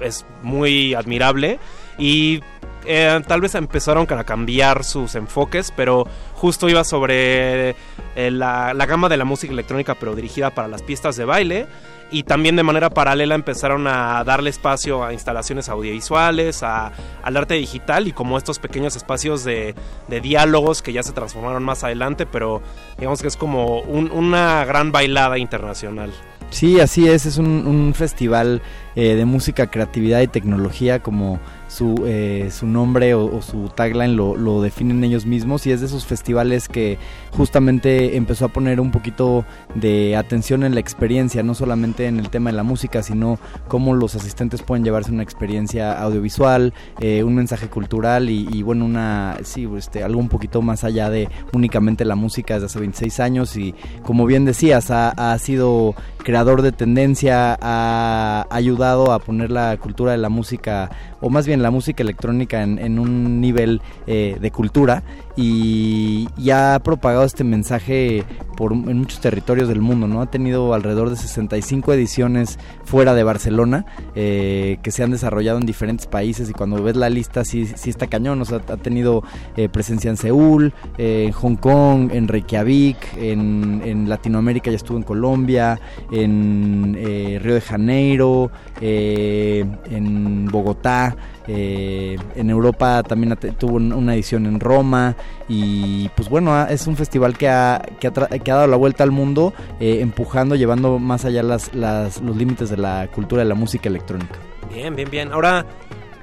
es 0.00 0.24
muy 0.42 0.94
admirable 0.94 1.58
y 1.98 2.40
eh, 2.86 3.20
tal 3.26 3.40
vez 3.42 3.54
empezaron 3.54 4.06
a 4.10 4.24
cambiar 4.24 4.84
sus 4.84 5.14
enfoques, 5.14 5.72
pero 5.76 6.06
justo 6.34 6.68
iba 6.68 6.84
sobre 6.84 7.76
la, 8.16 8.72
la 8.72 8.86
gama 8.86 9.08
de 9.08 9.18
la 9.18 9.24
música 9.24 9.52
electrónica, 9.52 9.94
pero 9.94 10.16
dirigida 10.16 10.50
para 10.50 10.68
las 10.68 10.82
pistas 10.82 11.16
de 11.16 11.26
baile. 11.26 11.66
Y 12.10 12.22
también 12.22 12.56
de 12.56 12.62
manera 12.62 12.88
paralela 12.88 13.34
empezaron 13.34 13.86
a 13.86 14.24
darle 14.24 14.48
espacio 14.50 15.04
a 15.04 15.12
instalaciones 15.12 15.68
audiovisuales, 15.68 16.62
a- 16.62 16.90
al 17.22 17.36
arte 17.36 17.54
digital 17.54 18.08
y 18.08 18.12
como 18.12 18.38
estos 18.38 18.58
pequeños 18.58 18.96
espacios 18.96 19.44
de, 19.44 19.74
diálogos 20.22 20.80
que 20.82 20.92
ya 20.92 21.02
se 21.02 21.12
transformaron 21.12 21.62
más 21.62 21.84
adelante, 21.84 22.24
pero 22.24 22.62
digamos 22.96 23.20
que 23.20 23.28
es 23.28 23.36
como 23.36 23.80
un- 23.80 24.10
una 24.10 24.64
gran 24.64 24.90
bailada 24.90 25.36
internacional. 25.38 26.10
Sí, 26.50 26.80
así 26.80 27.06
es, 27.06 27.26
es 27.26 27.36
un, 27.36 27.66
un 27.66 27.92
festival 27.94 28.62
eh, 28.96 29.14
de 29.14 29.24
música, 29.26 29.66
creatividad 29.66 30.20
y 30.22 30.28
tecnología 30.28 31.00
como 31.02 31.38
su, 31.68 32.04
eh, 32.06 32.48
su 32.50 32.66
nombre 32.66 33.14
o, 33.14 33.40
su 33.42 33.68
tagline 33.68 34.14
lo, 34.14 34.36
lo 34.36 34.60
definen 34.60 35.04
ellos 35.04 35.26
mismos 35.26 35.66
y 35.66 35.72
es 35.72 35.80
de 35.80 35.86
esos 35.86 36.06
festivales 36.06 36.68
que 36.68 36.98
justamente 37.36 38.16
empezó 38.16 38.46
a 38.46 38.48
poner 38.48 38.80
un 38.80 38.90
poquito 38.90 39.44
de 39.74 40.16
atención 40.16 40.64
en 40.64 40.74
la 40.74 40.80
experiencia, 40.80 41.42
no 41.42 41.54
solamente 41.54 42.06
en 42.06 42.18
el 42.18 42.30
tema 42.30 42.50
de 42.50 42.56
la 42.56 42.62
música, 42.62 43.02
sino 43.02 43.38
cómo 43.68 43.94
los 43.94 44.14
asistentes 44.14 44.62
pueden 44.62 44.84
llevarse 44.84 45.12
una 45.12 45.22
experiencia 45.22 46.00
audiovisual, 46.00 46.72
eh, 47.00 47.22
un 47.22 47.34
mensaje 47.34 47.68
cultural 47.68 48.30
y, 48.30 48.48
y, 48.50 48.62
bueno, 48.62 48.84
una 48.84 49.36
sí, 49.42 49.68
este, 49.76 50.02
algo 50.02 50.20
un 50.20 50.28
poquito 50.28 50.62
más 50.62 50.84
allá 50.84 51.10
de 51.10 51.28
únicamente 51.52 52.04
la 52.04 52.16
música 52.16 52.54
desde 52.54 52.66
hace 52.66 52.80
26 52.80 53.20
años 53.20 53.56
y 53.56 53.74
como 54.02 54.26
bien 54.26 54.44
decías, 54.44 54.90
ha, 54.90 55.10
ha 55.10 55.38
sido 55.38 55.94
creador 56.28 56.62
de 56.62 56.72
tendencia, 56.72 57.56
ha 57.60 58.46
ayudado 58.50 59.12
a 59.12 59.18
poner 59.18 59.50
la 59.50 59.76
cultura 59.78 60.12
de 60.12 60.18
la 60.18 60.28
música, 60.28 60.90
o 61.20 61.30
más 61.30 61.46
bien 61.46 61.62
la 61.62 61.70
música 61.70 62.02
electrónica 62.02 62.62
en, 62.62 62.78
en 62.78 62.98
un 62.98 63.40
nivel 63.40 63.80
eh, 64.06 64.36
de 64.40 64.50
cultura 64.50 65.02
y, 65.36 66.28
y 66.36 66.50
ha 66.50 66.80
propagado 66.82 67.24
este 67.24 67.44
mensaje 67.44 68.24
por, 68.56 68.72
en 68.72 68.98
muchos 68.98 69.20
territorios 69.20 69.68
del 69.68 69.80
mundo, 69.80 70.08
¿no? 70.08 70.20
Ha 70.20 70.26
tenido 70.26 70.74
alrededor 70.74 71.10
de 71.10 71.16
65 71.16 71.92
ediciones 71.92 72.58
fuera 72.84 73.14
de 73.14 73.22
Barcelona 73.22 73.86
eh, 74.16 74.78
que 74.82 74.90
se 74.90 75.04
han 75.04 75.12
desarrollado 75.12 75.58
en 75.58 75.66
diferentes 75.66 76.06
países 76.06 76.50
y 76.50 76.52
cuando 76.52 76.82
ves 76.82 76.96
la 76.96 77.08
lista 77.08 77.44
sí, 77.44 77.66
sí 77.66 77.90
está 77.90 78.08
cañón, 78.08 78.40
o 78.40 78.44
sea, 78.44 78.58
ha 78.58 78.76
tenido 78.76 79.22
eh, 79.56 79.68
presencia 79.68 80.10
en 80.10 80.16
Seúl, 80.16 80.72
eh, 80.98 81.26
en 81.26 81.32
Hong 81.32 81.54
Kong, 81.56 82.10
en 82.12 82.26
Reykjavik, 82.26 82.96
en, 83.16 83.82
en 83.84 84.08
Latinoamérica 84.08 84.70
ya 84.70 84.76
estuvo 84.76 84.96
en 84.96 85.04
Colombia, 85.04 85.80
en 86.10 86.96
eh, 86.98 87.38
Río 87.40 87.54
de 87.54 87.60
Janeiro, 87.60 88.50
eh, 88.80 89.64
en 89.90 90.46
Bogotá, 90.46 91.16
eh, 91.46 92.16
en 92.36 92.50
Europa 92.50 93.02
también 93.02 93.36
tuvo 93.58 93.76
un- 93.76 93.92
una 93.92 94.14
edición 94.14 94.46
en 94.46 94.60
Roma 94.60 95.16
y 95.48 96.08
pues 96.10 96.28
bueno, 96.28 96.66
es 96.66 96.86
un 96.86 96.96
festival 96.96 97.36
que 97.38 97.48
ha, 97.48 97.80
que 98.00 98.06
ha 98.08 98.54
dado 98.54 98.66
la 98.66 98.76
vuelta 98.76 99.02
al 99.04 99.10
mundo 99.10 99.52
eh, 99.80 99.98
empujando, 100.00 100.54
llevando 100.56 100.98
más 100.98 101.24
allá 101.24 101.42
las, 101.42 101.72
las- 101.74 102.20
los 102.20 102.36
límites 102.36 102.70
de 102.70 102.76
la 102.76 103.08
cultura 103.14 103.42
de 103.42 103.48
la 103.48 103.54
música 103.54 103.88
electrónica. 103.88 104.36
Bien, 104.72 104.94
bien, 104.94 105.10
bien. 105.10 105.32
Ahora, 105.32 105.64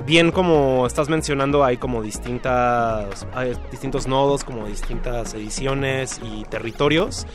bien 0.05 0.31
como 0.31 0.85
estás 0.85 1.09
mencionando, 1.09 1.63
hay 1.63 1.77
como 1.77 2.03
distintas, 2.03 3.25
hay 3.33 3.53
distintos 3.71 4.07
nodos, 4.07 4.43
como 4.43 4.67
distintas 4.67 5.33
ediciones 5.33 6.19
y 6.23 6.43
territorios. 6.43 7.25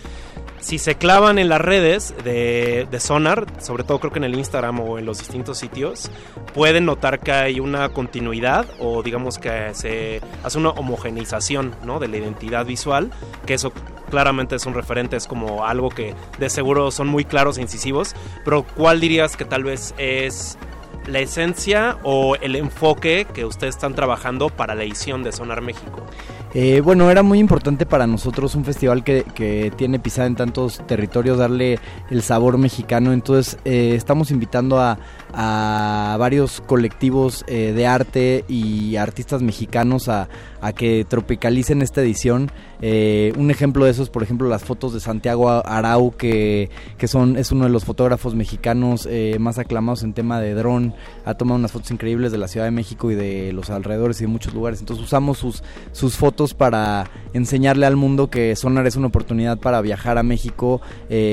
Si 0.61 0.79
se 0.79 0.95
clavan 0.95 1.39
en 1.39 1.49
las 1.49 1.61
redes 1.61 2.15
de, 2.23 2.87
de 2.91 3.01
Sonar, 3.01 3.47
sobre 3.61 3.83
todo 3.83 3.99
creo 3.99 4.13
que 4.13 4.19
en 4.19 4.25
el 4.25 4.35
Instagram 4.35 4.81
o 4.81 4.99
en 4.99 5.07
los 5.07 5.19
distintos 5.19 5.59
sitios, 5.59 6.11
pueden 6.53 6.85
notar 6.85 7.21
que 7.21 7.33
hay 7.33 7.61
una 7.61 7.89
continuidad 7.89 8.67
o 8.79 9.03
digamos 9.03 9.39
que 9.39 9.71
se 9.75 10.21
hace 10.45 10.59
una 10.59 10.71
homogeneización 10.71 11.75
¿no? 11.85 11.99
de 11.99 12.09
la 12.09 12.19
identidad 12.19 12.67
visual, 12.67 13.11
que 13.47 13.55
eso 13.55 13.73
claramente 14.11 14.57
es 14.57 14.67
un 14.67 14.75
referente, 14.75 15.17
es 15.17 15.27
como 15.27 15.65
algo 15.65 15.89
que 15.89 16.15
de 16.39 16.51
seguro 16.51 16.91
son 16.91 17.09
muy 17.09 17.25
claros 17.25 17.57
e 17.57 17.63
incisivos, 17.63 18.15
pero 18.45 18.65
¿cuál 18.65 19.01
dirías 19.01 19.37
que 19.37 19.47
tal 19.47 19.65
vez 19.65 19.95
es 19.97 20.59
la 21.07 21.21
esencia 21.21 21.97
o 22.03 22.37
el 22.37 22.55
enfoque 22.55 23.27
que 23.33 23.47
ustedes 23.47 23.77
están 23.77 23.95
trabajando 23.95 24.51
para 24.51 24.75
la 24.75 24.85
edición 24.85 25.23
de 25.23 25.33
Sonar 25.33 25.63
México? 25.63 26.07
Eh, 26.53 26.81
bueno, 26.81 27.11
era 27.11 27.23
muy 27.23 27.39
importante 27.39 27.87
para 27.87 28.09
nosotros 28.09 28.57
un 28.57 28.65
festival 28.65 29.05
que, 29.05 29.25
que 29.35 29.73
tiene 29.77 30.01
pisada 30.01 30.27
en 30.27 30.35
tantos 30.35 30.85
territorios, 30.87 31.39
darle 31.39 31.79
el 32.11 32.23
sabor 32.23 32.59
mexicano. 32.59 33.13
Entonces, 33.13 33.57
eh, 33.65 33.95
estamos 33.95 34.33
invitando 34.33 34.81
a, 34.81 34.99
a 35.33 36.17
varios 36.19 36.61
colectivos 36.61 37.45
eh, 37.47 37.73
de 37.73 37.87
arte 37.87 38.45
y 38.49 38.97
artistas 38.97 39.43
mexicanos 39.43 40.09
a, 40.09 40.29
a 40.61 40.73
que 40.73 41.05
tropicalicen 41.09 41.83
esta 41.83 42.01
edición. 42.01 42.51
Eh, 42.83 43.33
un 43.37 43.51
ejemplo 43.51 43.85
de 43.85 43.91
eso 43.91 44.03
es, 44.03 44.09
por 44.09 44.23
ejemplo, 44.23 44.49
las 44.49 44.65
fotos 44.65 44.95
de 44.95 45.01
Santiago 45.01 45.51
Arau, 45.51 46.13
que, 46.17 46.71
que 46.97 47.09
son, 47.09 47.37
es 47.37 47.53
uno 47.53 47.65
de 47.65 47.71
los 47.71 47.85
fotógrafos 47.85 48.35
mexicanos 48.35 49.07
eh, 49.11 49.37
más 49.39 49.59
aclamados 49.59 50.03
en 50.03 50.15
tema 50.15 50.41
de 50.41 50.55
dron. 50.55 50.95
Ha 51.25 51.35
tomado 51.35 51.59
unas 51.59 51.73
fotos 51.73 51.91
increíbles 51.91 52.33
de 52.33 52.39
la 52.39 52.49
Ciudad 52.49 52.67
de 52.67 52.71
México 52.71 53.11
y 53.11 53.15
de 53.15 53.53
los 53.53 53.71
alrededores 53.71 54.21
y 54.21 54.25
de 54.25 54.29
muchos 54.29 54.55
lugares. 54.55 54.81
Entonces 54.81 55.05
usamos 55.05 55.39
sus, 55.39 55.63
sus 55.93 56.17
fotos 56.17 56.55
para 56.55 57.11
enseñarle 57.35 57.87
al 57.87 57.97
mundo 57.97 58.31
que 58.31 58.57
Sonar 58.57 58.87
es 58.87 58.97
una 58.97 59.09
oportunidad 59.09 59.59
para 59.59 59.81
viajar 59.81 60.19
a 60.19 60.23
México, 60.23 60.81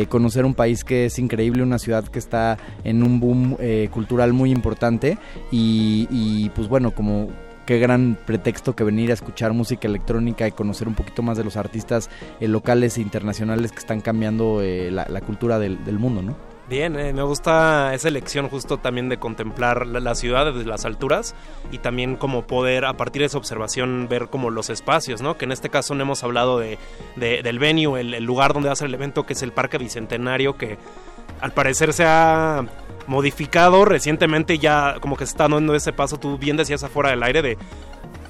conocer 0.10 0.46
un 0.46 0.54
país 0.54 0.84
que 0.84 1.06
es 1.06 1.20
increíble, 1.20 1.64
una 1.64 1.80
ciudad 1.80 2.06
que 2.06 2.20
está 2.20 2.58
en 2.84 3.04
un 3.04 3.20
boom 3.20 3.58
cultural 3.90 4.34
muy 4.34 4.52
importante 4.52 5.18
y, 5.52 6.50
pues 6.56 6.68
bueno, 6.68 6.92
como 6.92 7.30
qué 7.66 7.80
gran 7.80 8.18
pretexto 8.26 8.76
que 8.76 8.84
venir 8.84 9.12
a 9.12 9.14
escuchar 9.14 9.54
música 9.54 9.88
electrónica 9.88 10.48
y 10.48 10.52
conocer 10.52 10.88
un 10.88 10.96
poquito 10.96 11.22
más 11.22 11.38
de 11.38 11.44
los 11.44 11.58
artistas 11.58 12.10
eh, 12.40 12.48
locales 12.48 12.98
e 12.98 13.02
internacionales 13.02 13.74
que 13.74 13.80
están 13.80 14.00
cambiando 14.00 14.62
eh, 14.62 14.90
la, 14.90 15.22
cultura 15.22 15.60
del, 15.60 16.00
mundo, 16.00 16.22
¿no? 16.22 16.36
Bien, 16.70 16.98
eh, 16.98 17.14
me 17.14 17.24
gusta 17.24 17.94
esa 17.94 18.08
elección 18.08 18.50
justo 18.50 18.78
también 18.78 19.10
de 19.10 19.18
contemplar 19.18 19.86
la, 19.88 20.16
ciudad 20.16 20.54
desde 20.54 20.66
las 20.66 20.86
alturas 20.86 21.36
y 21.72 21.78
también 21.78 22.16
como 22.16 22.48
poder 22.48 22.86
a 22.86 22.94
partir 22.96 23.22
de 23.22 23.28
esa 23.28 23.38
observación 23.38 24.08
ver 24.10 24.28
como 24.28 24.50
los 24.50 24.70
espacios, 24.70 25.22
¿no? 25.22 25.38
Que 25.38 25.46
en 25.46 25.52
este 25.52 25.70
caso 25.70 25.94
no 25.94 26.04
hemos 26.04 26.24
hablado 26.24 26.60
de 26.60 26.78
del 27.16 27.60
venue, 27.60 28.00
el, 28.00 28.14
el, 28.14 28.24
lugar 28.24 28.54
donde 28.54 28.68
va 28.68 28.74
a 28.74 28.76
ser 28.78 28.88
el 28.88 28.94
evento, 28.94 29.26
que 29.26 29.34
es 29.34 29.42
el 29.44 29.52
Parque 29.52 29.78
Bicentenario, 29.78 30.58
que 30.58 30.78
al 31.42 31.52
parecer 31.52 31.94
se 31.94 32.06
ha 32.06 32.66
modificado 33.08 33.86
recientemente 33.86 34.58
ya 34.60 34.98
como 35.00 35.16
que 35.16 35.26
se 35.26 35.32
está 35.32 35.48
dando 35.48 35.76
ese 35.76 35.94
paso, 35.94 36.18
tú 36.18 36.38
bien 36.38 36.58
decías 36.58 36.84
afuera 36.84 37.10
del 37.10 37.24
aire 37.24 37.42
de 37.42 37.58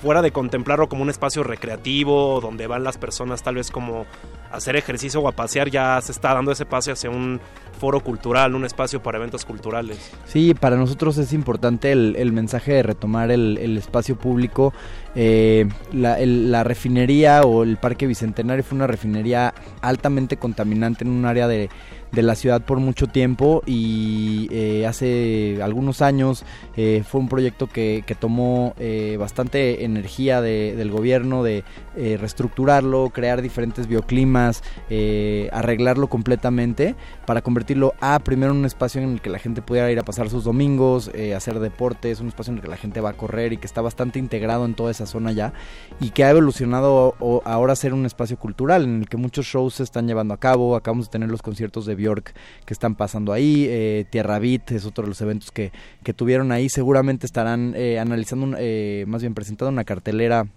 fuera 0.01 0.21
de 0.21 0.31
contemplarlo 0.31 0.87
como 0.87 1.01
un 1.01 1.09
espacio 1.09 1.43
recreativo 1.43 2.39
donde 2.39 2.67
van 2.67 2.83
las 2.83 2.97
personas 2.97 3.41
tal 3.41 3.55
vez 3.55 3.71
como 3.71 4.05
a 4.51 4.57
hacer 4.57 4.75
ejercicio 4.75 5.19
o 5.21 5.27
a 5.27 5.31
pasear, 5.31 5.69
ya 5.69 5.99
se 6.01 6.11
está 6.11 6.33
dando 6.33 6.51
ese 6.51 6.65
paso 6.65 6.91
hacia 6.91 7.09
un 7.09 7.41
foro 7.79 7.99
cultural, 7.99 8.55
un 8.55 8.65
espacio 8.65 9.03
para 9.03 9.17
eventos 9.17 9.45
culturales. 9.45 10.11
Sí, 10.25 10.53
para 10.53 10.77
nosotros 10.77 11.17
es 11.17 11.33
importante 11.33 11.91
el, 11.91 12.31
mensaje 12.31 12.73
de 12.73 12.83
retomar 12.83 13.29
el, 13.31 13.77
espacio 13.77 14.17
público. 14.17 14.73
Eh, 15.15 15.67
la, 15.91 16.63
refinería 16.63 17.41
o 17.41 17.63
el 17.63 17.77
Parque 17.77 18.07
Bicentenario 18.07 18.63
fue 18.63 18.77
una 18.77 18.87
refinería 18.87 19.53
altamente 19.81 20.37
contaminante 20.37 21.03
en 21.03 21.11
un 21.11 21.25
área 21.25 21.47
de, 21.47 21.69
de 22.11 22.21
la 22.21 22.35
ciudad 22.35 22.61
por 22.61 22.79
mucho 22.79 23.07
tiempo 23.07 23.63
y 23.65 24.47
eh, 24.51 24.85
hace 24.85 25.59
algunos 25.61 26.01
años 26.01 26.45
eh, 26.75 27.03
fue 27.07 27.21
un 27.21 27.29
proyecto 27.29 27.67
que, 27.67 28.03
que 28.05 28.15
tomó 28.15 28.73
eh, 28.79 29.17
bastante 29.19 29.83
energía 29.83 30.41
de, 30.41 30.75
del 30.75 30.91
gobierno 30.91 31.43
de 31.43 31.63
eh, 31.99 32.15
reestructurarlo, 32.15 33.09
crear 33.09 33.41
diferentes 33.41 33.87
bioclimas, 33.87 34.63
eh, 34.89 35.49
arreglarlo 35.51 36.07
completamente 36.09 36.95
para 37.25 37.41
convertirlo 37.41 37.95
a 37.99 38.19
primero 38.19 38.51
en 38.51 38.59
un 38.59 38.65
espacio 38.65 39.01
en 39.01 39.13
el 39.13 39.21
que 39.21 39.31
la 39.31 39.39
gente 39.39 39.63
pudiera 39.63 39.91
ir 39.91 39.97
a 39.97 40.03
pasar 40.03 40.29
sus 40.29 40.43
domingos, 40.43 41.09
eh, 41.15 41.33
hacer 41.33 41.59
deportes, 41.59 42.19
un 42.19 42.27
espacio 42.27 42.51
en 42.51 42.57
el 42.57 42.63
que 42.63 42.69
la 42.69 42.77
gente 42.77 43.01
va 43.01 43.09
a 43.09 43.13
correr 43.13 43.51
y 43.51 43.57
que 43.57 43.65
está 43.65 43.81
bastante 43.81 44.19
integrado 44.19 44.65
en 44.65 44.75
toda 44.75 44.91
esa 44.91 45.07
zona 45.07 45.31
ya 45.31 45.53
y 45.99 46.11
que 46.11 46.23
ha 46.23 46.29
evolucionado 46.29 47.15
o, 47.19 47.41
ahora 47.45 47.73
a 47.73 47.75
ser 47.75 47.95
un 47.95 48.05
espacio 48.05 48.37
cultural 48.37 48.83
en 48.83 49.01
el 49.01 49.09
que 49.09 49.17
muchos 49.17 49.47
shows 49.47 49.73
se 49.73 49.83
están 49.83 50.07
llevando 50.07 50.35
a 50.35 50.37
cabo, 50.37 50.75
acabamos 50.75 51.07
de 51.07 51.11
tener 51.11 51.29
los 51.29 51.41
conciertos 51.41 51.87
de 51.87 51.95
Bjork 51.97 52.33
que 52.65 52.73
están 52.73 52.95
pasando 52.95 53.33
ahí, 53.33 53.65
eh, 53.69 54.05
Tierra 54.09 54.39
Beat 54.39 54.71
es 54.71 54.85
otro 54.85 55.03
de 55.03 55.09
los 55.09 55.19
eventos 55.19 55.51
que, 55.51 55.73
que 56.03 56.13
tuvieron 56.13 56.53
ahí, 56.53 56.69
seguramente 56.69 57.25
estarán 57.25 57.73
eh, 57.75 57.99
analizando, 57.99 58.55
eh, 58.57 59.03
más 59.07 59.21
bien 59.21 59.33
presentando 59.33 59.71
una 59.71 59.83
cartelera 59.83 60.47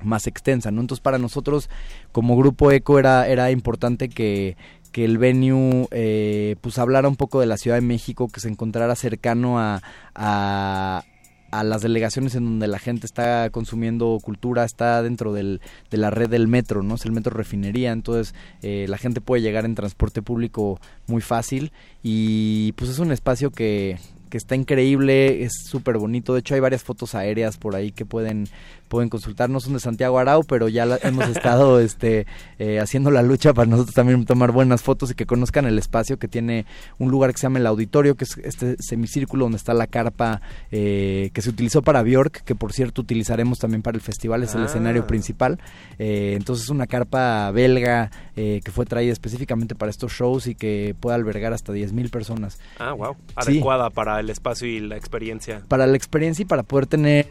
más 0.00 0.26
extensa, 0.26 0.70
¿no? 0.70 0.80
Entonces 0.80 1.02
para 1.02 1.18
nosotros 1.18 1.68
como 2.12 2.36
grupo 2.36 2.70
Eco 2.70 2.98
era, 2.98 3.26
era 3.26 3.50
importante 3.50 4.08
que, 4.08 4.56
que 4.92 5.04
el 5.04 5.18
venue 5.18 5.86
eh, 5.90 6.56
pues 6.60 6.78
hablara 6.78 7.08
un 7.08 7.16
poco 7.16 7.40
de 7.40 7.46
la 7.46 7.56
Ciudad 7.56 7.76
de 7.76 7.82
México, 7.82 8.28
que 8.28 8.40
se 8.40 8.48
encontrara 8.48 8.94
cercano 8.94 9.58
a, 9.58 9.82
a, 10.14 11.04
a 11.50 11.64
las 11.64 11.82
delegaciones 11.82 12.34
en 12.34 12.44
donde 12.44 12.68
la 12.68 12.78
gente 12.78 13.06
está 13.06 13.48
consumiendo 13.50 14.18
cultura, 14.22 14.64
está 14.64 15.02
dentro 15.02 15.32
del, 15.32 15.60
de 15.90 15.96
la 15.96 16.10
red 16.10 16.28
del 16.28 16.48
metro, 16.48 16.82
¿no? 16.82 16.96
Es 16.96 17.04
el 17.04 17.12
metro 17.12 17.32
refinería, 17.34 17.92
entonces 17.92 18.34
eh, 18.62 18.86
la 18.88 18.98
gente 18.98 19.20
puede 19.20 19.42
llegar 19.42 19.64
en 19.64 19.74
transporte 19.74 20.22
público 20.22 20.80
muy 21.06 21.22
fácil 21.22 21.72
y 22.02 22.72
pues 22.72 22.90
es 22.90 22.98
un 22.98 23.12
espacio 23.12 23.50
que, 23.50 23.98
que 24.28 24.38
está 24.38 24.54
increíble, 24.54 25.42
es 25.42 25.52
súper 25.64 25.98
bonito. 25.98 26.34
De 26.34 26.40
hecho, 26.40 26.54
hay 26.54 26.60
varias 26.60 26.82
fotos 26.82 27.14
aéreas 27.14 27.56
por 27.56 27.74
ahí 27.74 27.92
que 27.92 28.04
pueden 28.04 28.48
pueden 28.88 29.08
consultar. 29.08 29.50
No 29.50 29.60
son 29.60 29.74
de 29.74 29.80
Santiago 29.80 30.18
Arau, 30.18 30.42
pero 30.44 30.68
ya 30.68 30.86
la- 30.86 30.98
hemos 31.02 31.28
estado 31.28 31.78
este, 31.80 32.26
eh, 32.58 32.80
haciendo 32.80 33.10
la 33.10 33.22
lucha 33.22 33.52
para 33.54 33.68
nosotros 33.70 33.94
también 33.94 34.24
tomar 34.24 34.50
buenas 34.52 34.82
fotos 34.82 35.10
y 35.10 35.14
que 35.14 35.26
conozcan 35.26 35.66
el 35.66 35.78
espacio 35.78 36.18
que 36.18 36.28
tiene 36.28 36.66
un 36.98 37.10
lugar 37.10 37.32
que 37.32 37.38
se 37.38 37.42
llama 37.44 37.58
el 37.58 37.66
Auditorio, 37.66 38.16
que 38.16 38.24
es 38.24 38.36
este 38.42 38.76
semicírculo 38.80 39.44
donde 39.44 39.58
está 39.58 39.74
la 39.74 39.86
carpa 39.86 40.40
eh, 40.70 41.30
que 41.32 41.42
se 41.42 41.50
utilizó 41.50 41.82
para 41.82 42.02
Bjork, 42.02 42.42
que 42.44 42.54
por 42.54 42.72
cierto 42.72 43.02
utilizaremos 43.02 43.58
también 43.58 43.82
para 43.82 43.96
el 43.96 44.00
festival, 44.00 44.42
es 44.42 44.54
el 44.54 44.62
Ah. 44.62 44.66
escenario 44.66 45.06
principal. 45.06 45.58
Eh, 45.98 46.34
entonces 46.36 46.64
es 46.64 46.70
una 46.70 46.86
carpa 46.86 47.50
belga 47.52 48.10
eh, 48.36 48.60
que 48.64 48.70
fue 48.70 48.86
traída 48.86 49.12
específicamente 49.12 49.74
para 49.74 49.90
estos 49.90 50.12
shows 50.12 50.46
y 50.46 50.54
que 50.54 50.94
puede 50.98 51.16
albergar 51.16 51.52
hasta 51.52 51.72
10.000 51.72 52.10
personas. 52.10 52.58
Ah, 52.78 52.92
wow. 52.92 53.14
Sí. 53.14 53.32
Adecuada 53.52 53.90
para 53.90 54.20
el 54.20 54.30
espacio 54.30 54.66
y 54.68 54.80
la 54.80 54.96
experiencia. 54.96 55.62
Para 55.68 55.86
la 55.86 55.96
experiencia 55.96 56.42
y 56.42 56.46
para 56.46 56.62
poder 56.62 56.86
tener 56.86 57.28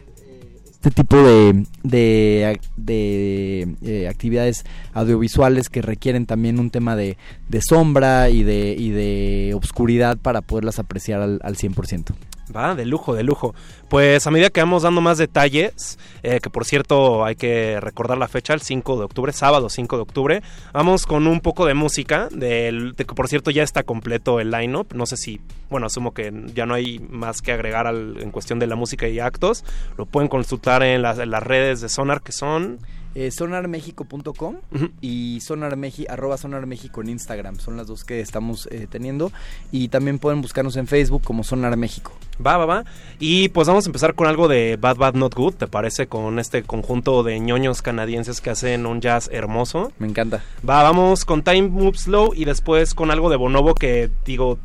este 0.82 1.02
tipo 1.02 1.16
de, 1.16 1.64
de, 1.82 2.60
de, 2.76 3.76
eh, 3.82 4.08
actividades 4.08 4.64
audiovisuales 4.92 5.68
que 5.68 5.82
requieren 5.82 6.24
también 6.24 6.60
un 6.60 6.70
tema 6.70 6.94
de, 6.94 7.16
de 7.48 7.60
sombra 7.62 8.30
y 8.30 8.44
de, 8.44 8.76
y 8.78 8.90
de 8.90 9.52
obscuridad 9.54 10.18
para 10.18 10.40
poderlas 10.40 10.78
apreciar 10.78 11.20
al, 11.20 11.40
al 11.42 11.56
100%. 11.56 12.14
Va, 12.54 12.74
de 12.74 12.84
lujo, 12.84 13.14
de 13.14 13.22
lujo. 13.22 13.54
Pues 13.88 14.26
a 14.26 14.30
medida 14.30 14.50
que 14.50 14.60
vamos 14.60 14.82
dando 14.82 15.00
más 15.00 15.18
detalles, 15.18 15.98
eh, 16.22 16.40
que 16.40 16.50
por 16.50 16.64
cierto 16.64 17.24
hay 17.24 17.36
que 17.36 17.78
recordar 17.80 18.18
la 18.18 18.28
fecha, 18.28 18.54
el 18.54 18.60
5 18.60 18.98
de 18.98 19.04
octubre, 19.04 19.32
sábado 19.32 19.68
5 19.68 19.96
de 19.96 20.02
octubre, 20.02 20.42
vamos 20.72 21.06
con 21.06 21.26
un 21.26 21.40
poco 21.40 21.66
de 21.66 21.74
música, 21.74 22.28
de 22.30 22.92
que 22.96 23.04
por 23.04 23.28
cierto 23.28 23.50
ya 23.50 23.62
está 23.62 23.82
completo 23.82 24.40
el 24.40 24.50
line-up, 24.50 24.88
no 24.94 25.06
sé 25.06 25.16
si, 25.16 25.40
bueno, 25.70 25.86
asumo 25.86 26.12
que 26.12 26.32
ya 26.54 26.66
no 26.66 26.74
hay 26.74 26.98
más 26.98 27.42
que 27.42 27.52
agregar 27.52 27.86
en 27.86 28.30
cuestión 28.30 28.58
de 28.58 28.66
la 28.66 28.76
música 28.76 29.08
y 29.08 29.20
actos, 29.20 29.64
lo 29.96 30.06
pueden 30.06 30.28
consultar 30.28 30.82
en 30.82 31.02
las 31.02 31.42
redes 31.42 31.80
de 31.80 31.88
Sonar 31.88 32.22
que 32.22 32.32
son... 32.32 32.78
Eh, 33.14 33.30
sonarmexico.com 33.30 34.56
y 35.00 35.40
sonarmeji, 35.40 36.06
arroba 36.08 36.36
sonarmexico 36.36 37.00
en 37.00 37.08
Instagram. 37.08 37.58
Son 37.58 37.76
las 37.76 37.86
dos 37.86 38.04
que 38.04 38.20
estamos 38.20 38.68
eh, 38.70 38.86
teniendo. 38.88 39.32
Y 39.72 39.88
también 39.88 40.18
pueden 40.18 40.42
buscarnos 40.42 40.76
en 40.76 40.86
Facebook 40.86 41.22
como 41.24 41.42
Sonar 41.42 41.76
México. 41.76 42.12
Va, 42.44 42.56
va, 42.56 42.66
va. 42.66 42.84
Y 43.18 43.48
pues 43.48 43.66
vamos 43.66 43.86
a 43.86 43.88
empezar 43.88 44.14
con 44.14 44.26
algo 44.26 44.46
de 44.46 44.76
Bad 44.76 44.96
Bad 44.96 45.14
Not 45.14 45.34
Good, 45.34 45.54
¿te 45.54 45.66
parece? 45.66 46.06
Con 46.06 46.38
este 46.38 46.62
conjunto 46.62 47.22
de 47.22 47.40
ñoños 47.40 47.82
canadienses 47.82 48.40
que 48.40 48.50
hacen 48.50 48.86
un 48.86 49.00
jazz 49.00 49.28
hermoso. 49.32 49.92
Me 49.98 50.06
encanta. 50.06 50.44
Va, 50.68 50.82
vamos 50.82 51.24
con 51.24 51.42
Time 51.42 51.68
Moves 51.68 52.02
Slow 52.02 52.34
y 52.34 52.44
después 52.44 52.94
con 52.94 53.10
algo 53.10 53.30
de 53.30 53.36
Bonobo 53.36 53.74
que 53.74 54.10
digo, 54.24 54.58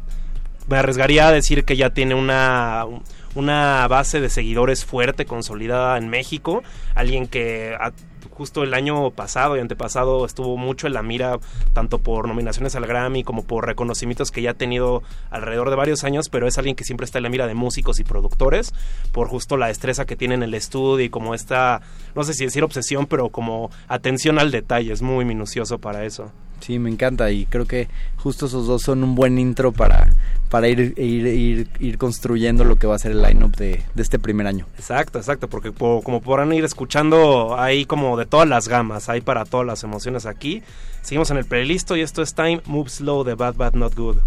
me 0.68 0.78
arriesgaría 0.78 1.28
a 1.28 1.32
decir 1.32 1.65
que 1.65 1.76
ya 1.76 1.90
tiene 1.91 2.15
una, 2.15 2.86
una 3.36 3.88
base 3.88 4.22
de 4.22 4.30
seguidores 4.30 4.86
fuerte, 4.86 5.26
consolidada 5.26 5.98
en 5.98 6.10
México. 6.10 6.64
Alguien 6.95 7.28
que 7.28 7.76
justo 8.34 8.64
el 8.64 8.73
año 8.73 9.11
pasado 9.11 9.55
y 9.55 9.60
antepasado 9.60 10.26
estuvo 10.26 10.57
mucho 10.57 10.88
en 10.88 10.93
la 10.93 11.03
mira, 11.03 11.39
tanto 11.73 11.99
por 11.99 12.27
nominaciones 12.27 12.76
al 12.76 12.85
Grammy 12.85 13.23
como 13.23 13.43
por 13.45 13.65
reconocimientos 13.65 14.31
que 14.31 14.41
ya 14.41 14.51
ha 14.51 14.55
tenido 14.55 15.03
alrededor 15.30 15.69
de 15.69 15.76
varios 15.76 16.03
años, 16.03 16.30
pero 16.30 16.47
es 16.47 16.57
alguien 16.57 16.76
que 16.76 16.84
siempre 16.84 17.05
está 17.05 17.19
en 17.19 17.23
la 17.23 17.30
mira 17.30 17.47
de 17.47 17.53
músicos 17.53 17.99
y 17.99 18.03
productores, 18.03 18.73
por 19.11 19.27
justo 19.27 19.57
la 19.57 19.68
destreza 19.68 20.05
que 20.05 20.15
tiene 20.15 20.35
en 20.35 20.43
el 20.43 20.53
estudio 20.53 21.05
y 21.05 21.10
como 21.10 21.35
esta, 21.35 21.81
no 22.15 22.23
sé 22.23 22.34
si 22.34 22.45
decir 22.45 22.64
obsesión, 22.64 23.05
pero 23.05 23.30
como 23.30 23.69
atención 23.88 24.39
al 24.39 24.51
detalle, 24.51 24.91
es 24.91 25.01
muy 25.01 25.26
minucioso 25.26 25.80
para 25.80 26.05
eso. 26.05 26.31
Sí, 26.64 26.80
me 26.80 26.90
encanta 26.90 27.30
y 27.31 27.45
creo 27.45 27.65
que 27.65 27.88
justo 28.18 28.45
esos 28.45 28.65
dos 28.68 28.81
son 28.84 29.03
un 29.03 29.15
buen 29.15 29.38
intro 29.38 29.73
para, 29.73 30.07
para 30.49 30.69
ir, 30.69 30.94
ir, 30.98 31.68
ir, 31.80 31.98
construyendo 31.98 32.64
lo 32.64 32.77
que 32.77 32.88
va 32.88 32.95
a 32.95 32.99
ser 32.99 33.11
el 33.11 33.22
line-up 33.22 33.56
de, 33.57 33.84
de 33.94 34.02
este 34.02 34.18
primer 34.18 34.48
año. 34.48 34.65
Exacto, 34.77 35.18
exacto, 35.19 35.49
porque 35.49 35.72
po- 35.73 36.02
como 36.03 36.22
podrán 36.22 36.53
ir 36.53 36.64
escuchando, 36.64 37.56
hay 37.60 37.85
como 37.85 38.15
de 38.18 38.26
todas 38.26 38.48
las 38.48 38.69
gamas, 38.69 39.10
hay 39.10 39.19
para 39.19 39.44
todas 39.44 39.68
las 39.68 39.84
emociones 39.84 40.26
aquí. 40.26 40.64
Seguimos 41.02 41.31
en 41.31 41.38
el 41.38 41.44
playlist 41.45 41.91
y 41.91 41.99
esto 41.99 42.22
es 42.22 42.34
Time 42.34 42.61
Move 42.65 42.90
Slow 42.90 43.26
de 43.26 43.35
Bad 43.35 43.56
Bad 43.56 43.73
Not 43.73 43.94
Good. 43.95 44.18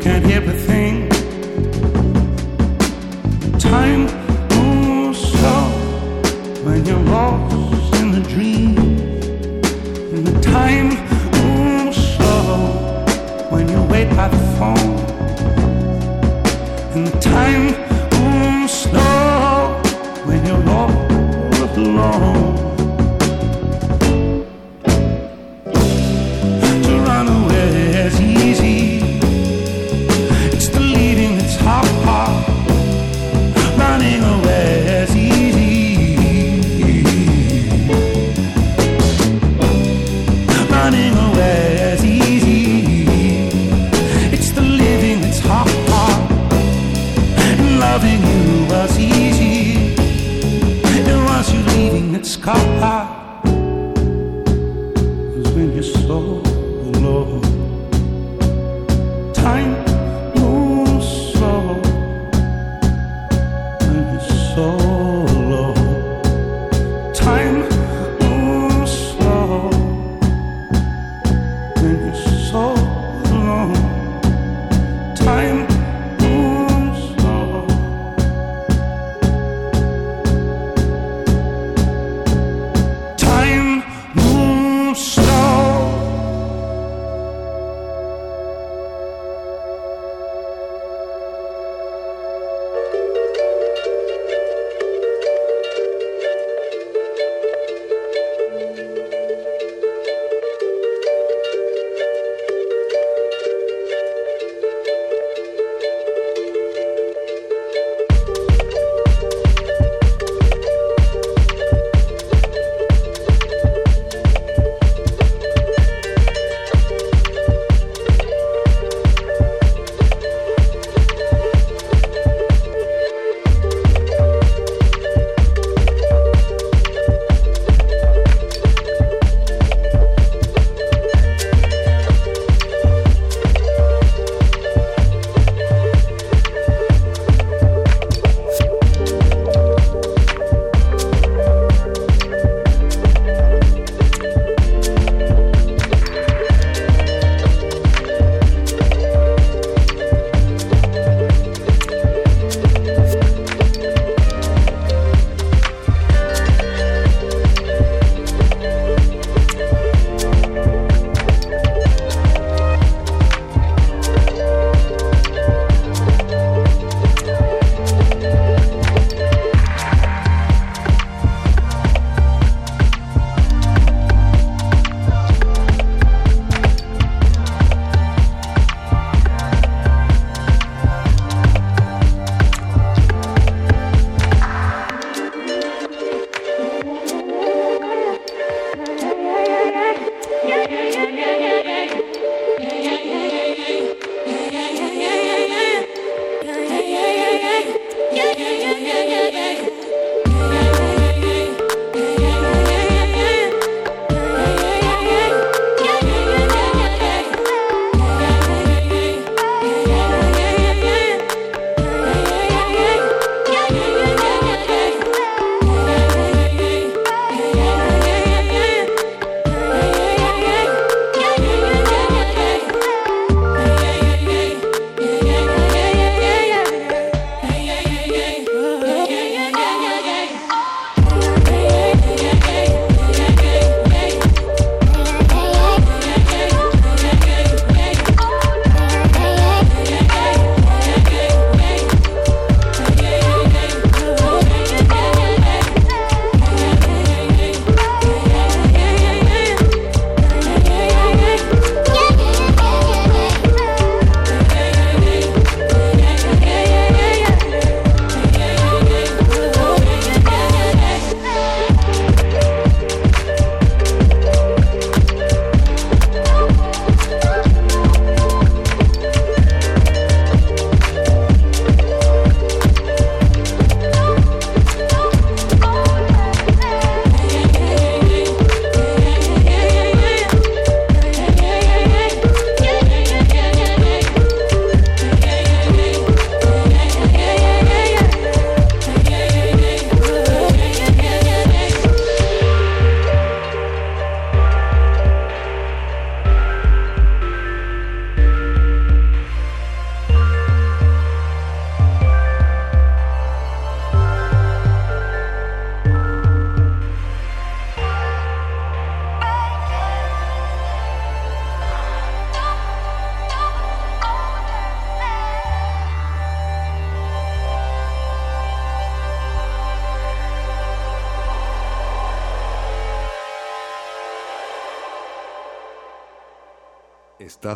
can't 0.00 0.24
hear 0.24 0.42
a 0.42 0.52
thing. 0.52 1.08
Time 3.58 4.04
moves 4.54 5.18
slow 5.18 5.64
when 6.64 6.84
you're 6.86 6.98
lost 6.98 7.94
in 7.96 8.12
the 8.12 8.20
dream. 8.28 8.76
And 10.14 10.26
the 10.26 10.40
time 10.40 10.90
moves 11.38 11.96
slow 12.14 13.04
when 13.50 13.68
you 13.68 13.82
wait 13.84 14.08
by 14.10 14.28
the 14.28 14.38
phone. 14.58 14.97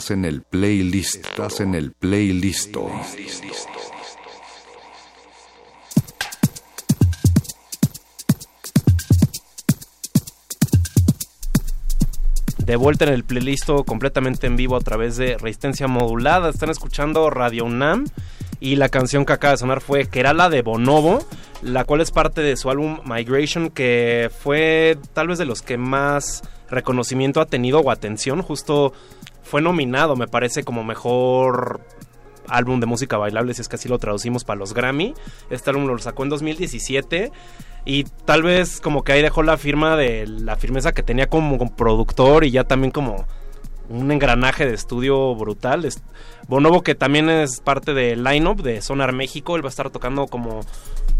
Estás 0.02 0.16
en 0.18 0.24
el 0.24 0.42
playlist. 0.42 1.26
Estás 1.26 1.60
en 1.60 1.74
el 1.76 1.92
playlist. 1.92 2.74
de 12.58 12.76
vuelta 12.76 13.04
en 13.04 13.12
el 13.12 13.22
playlist 13.22 13.70
completamente 13.86 14.48
en 14.48 14.56
vivo 14.56 14.74
a 14.74 14.80
través 14.80 15.16
de 15.16 15.38
Resistencia 15.38 15.86
Modulada. 15.86 16.50
Están 16.50 16.70
escuchando 16.70 17.30
Radio 17.30 17.64
UNAM 17.64 18.06
y 18.58 18.74
la 18.74 18.88
canción 18.88 19.24
que 19.24 19.34
acaba 19.34 19.52
de 19.52 19.58
sonar 19.58 19.80
fue 19.80 20.08
Kerala 20.08 20.50
de 20.50 20.62
Bonobo, 20.62 21.20
la 21.62 21.84
cual 21.84 22.00
es 22.00 22.10
parte 22.10 22.40
de 22.40 22.56
su 22.56 22.70
álbum 22.70 22.98
Migration, 23.04 23.70
que 23.70 24.32
fue 24.36 24.98
tal 25.12 25.28
vez 25.28 25.38
de 25.38 25.44
los 25.44 25.62
que 25.62 25.78
más 25.78 26.42
reconocimiento 26.68 27.40
ha 27.40 27.46
tenido 27.46 27.78
o 27.78 27.90
atención. 27.92 28.42
Justo 28.42 28.94
fue 29.52 29.60
nominado, 29.60 30.16
me 30.16 30.28
parece, 30.28 30.64
como 30.64 30.82
mejor 30.82 31.82
álbum 32.48 32.80
de 32.80 32.86
música 32.86 33.18
bailable, 33.18 33.52
si 33.52 33.60
es 33.60 33.68
que 33.68 33.76
así 33.76 33.86
lo 33.86 33.98
traducimos 33.98 34.44
para 34.44 34.58
los 34.58 34.72
Grammy. 34.72 35.12
Este 35.50 35.68
álbum 35.68 35.84
lo 35.84 35.98
sacó 35.98 36.22
en 36.22 36.30
2017 36.30 37.30
y 37.84 38.04
tal 38.24 38.42
vez 38.44 38.80
como 38.80 39.04
que 39.04 39.12
ahí 39.12 39.20
dejó 39.20 39.42
la 39.42 39.58
firma 39.58 39.94
de 39.98 40.26
la 40.26 40.56
firmeza 40.56 40.92
que 40.92 41.02
tenía 41.02 41.26
como 41.26 41.58
productor 41.76 42.44
y 42.44 42.50
ya 42.50 42.64
también 42.64 42.92
como 42.92 43.26
un 43.90 44.10
engranaje 44.10 44.64
de 44.64 44.72
estudio 44.72 45.34
brutal. 45.34 45.86
Bonobo 46.48 46.82
que 46.82 46.94
también 46.94 47.28
es 47.28 47.60
parte 47.60 47.92
del 47.92 48.24
lineup 48.24 48.62
de 48.62 48.80
Sonar 48.80 49.12
México, 49.12 49.56
él 49.56 49.62
va 49.62 49.68
a 49.68 49.68
estar 49.68 49.90
tocando 49.90 50.28
como 50.28 50.60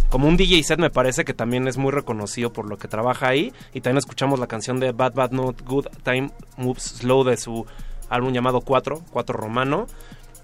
como 0.09 0.27
un 0.27 0.39
DJ 0.39 0.63
set 0.63 0.79
me 0.79 0.91
parece 0.91 1.25
que 1.27 1.35
también 1.35 1.69
es 1.69 1.77
muy 1.77 1.91
reconocido 1.91 2.51
por 2.51 2.67
lo 2.67 2.79
que 2.79 2.89
trabaja 2.89 3.29
ahí 3.29 3.53
y 3.75 3.83
también 3.83 3.99
escuchamos 3.99 4.39
la 4.39 4.47
canción 4.47 4.81
de 4.81 4.93
Bad 4.93 5.15
Bad 5.15 5.33
Not 5.33 5.63
Good 5.67 5.87
Time 6.03 6.31
Moves 6.57 6.83
Slow 6.83 7.25
de 7.25 7.39
su 7.39 7.67
álbum 8.13 8.33
llamado 8.33 8.61
4, 8.61 9.01
4 9.11 9.37
Romano. 9.37 9.87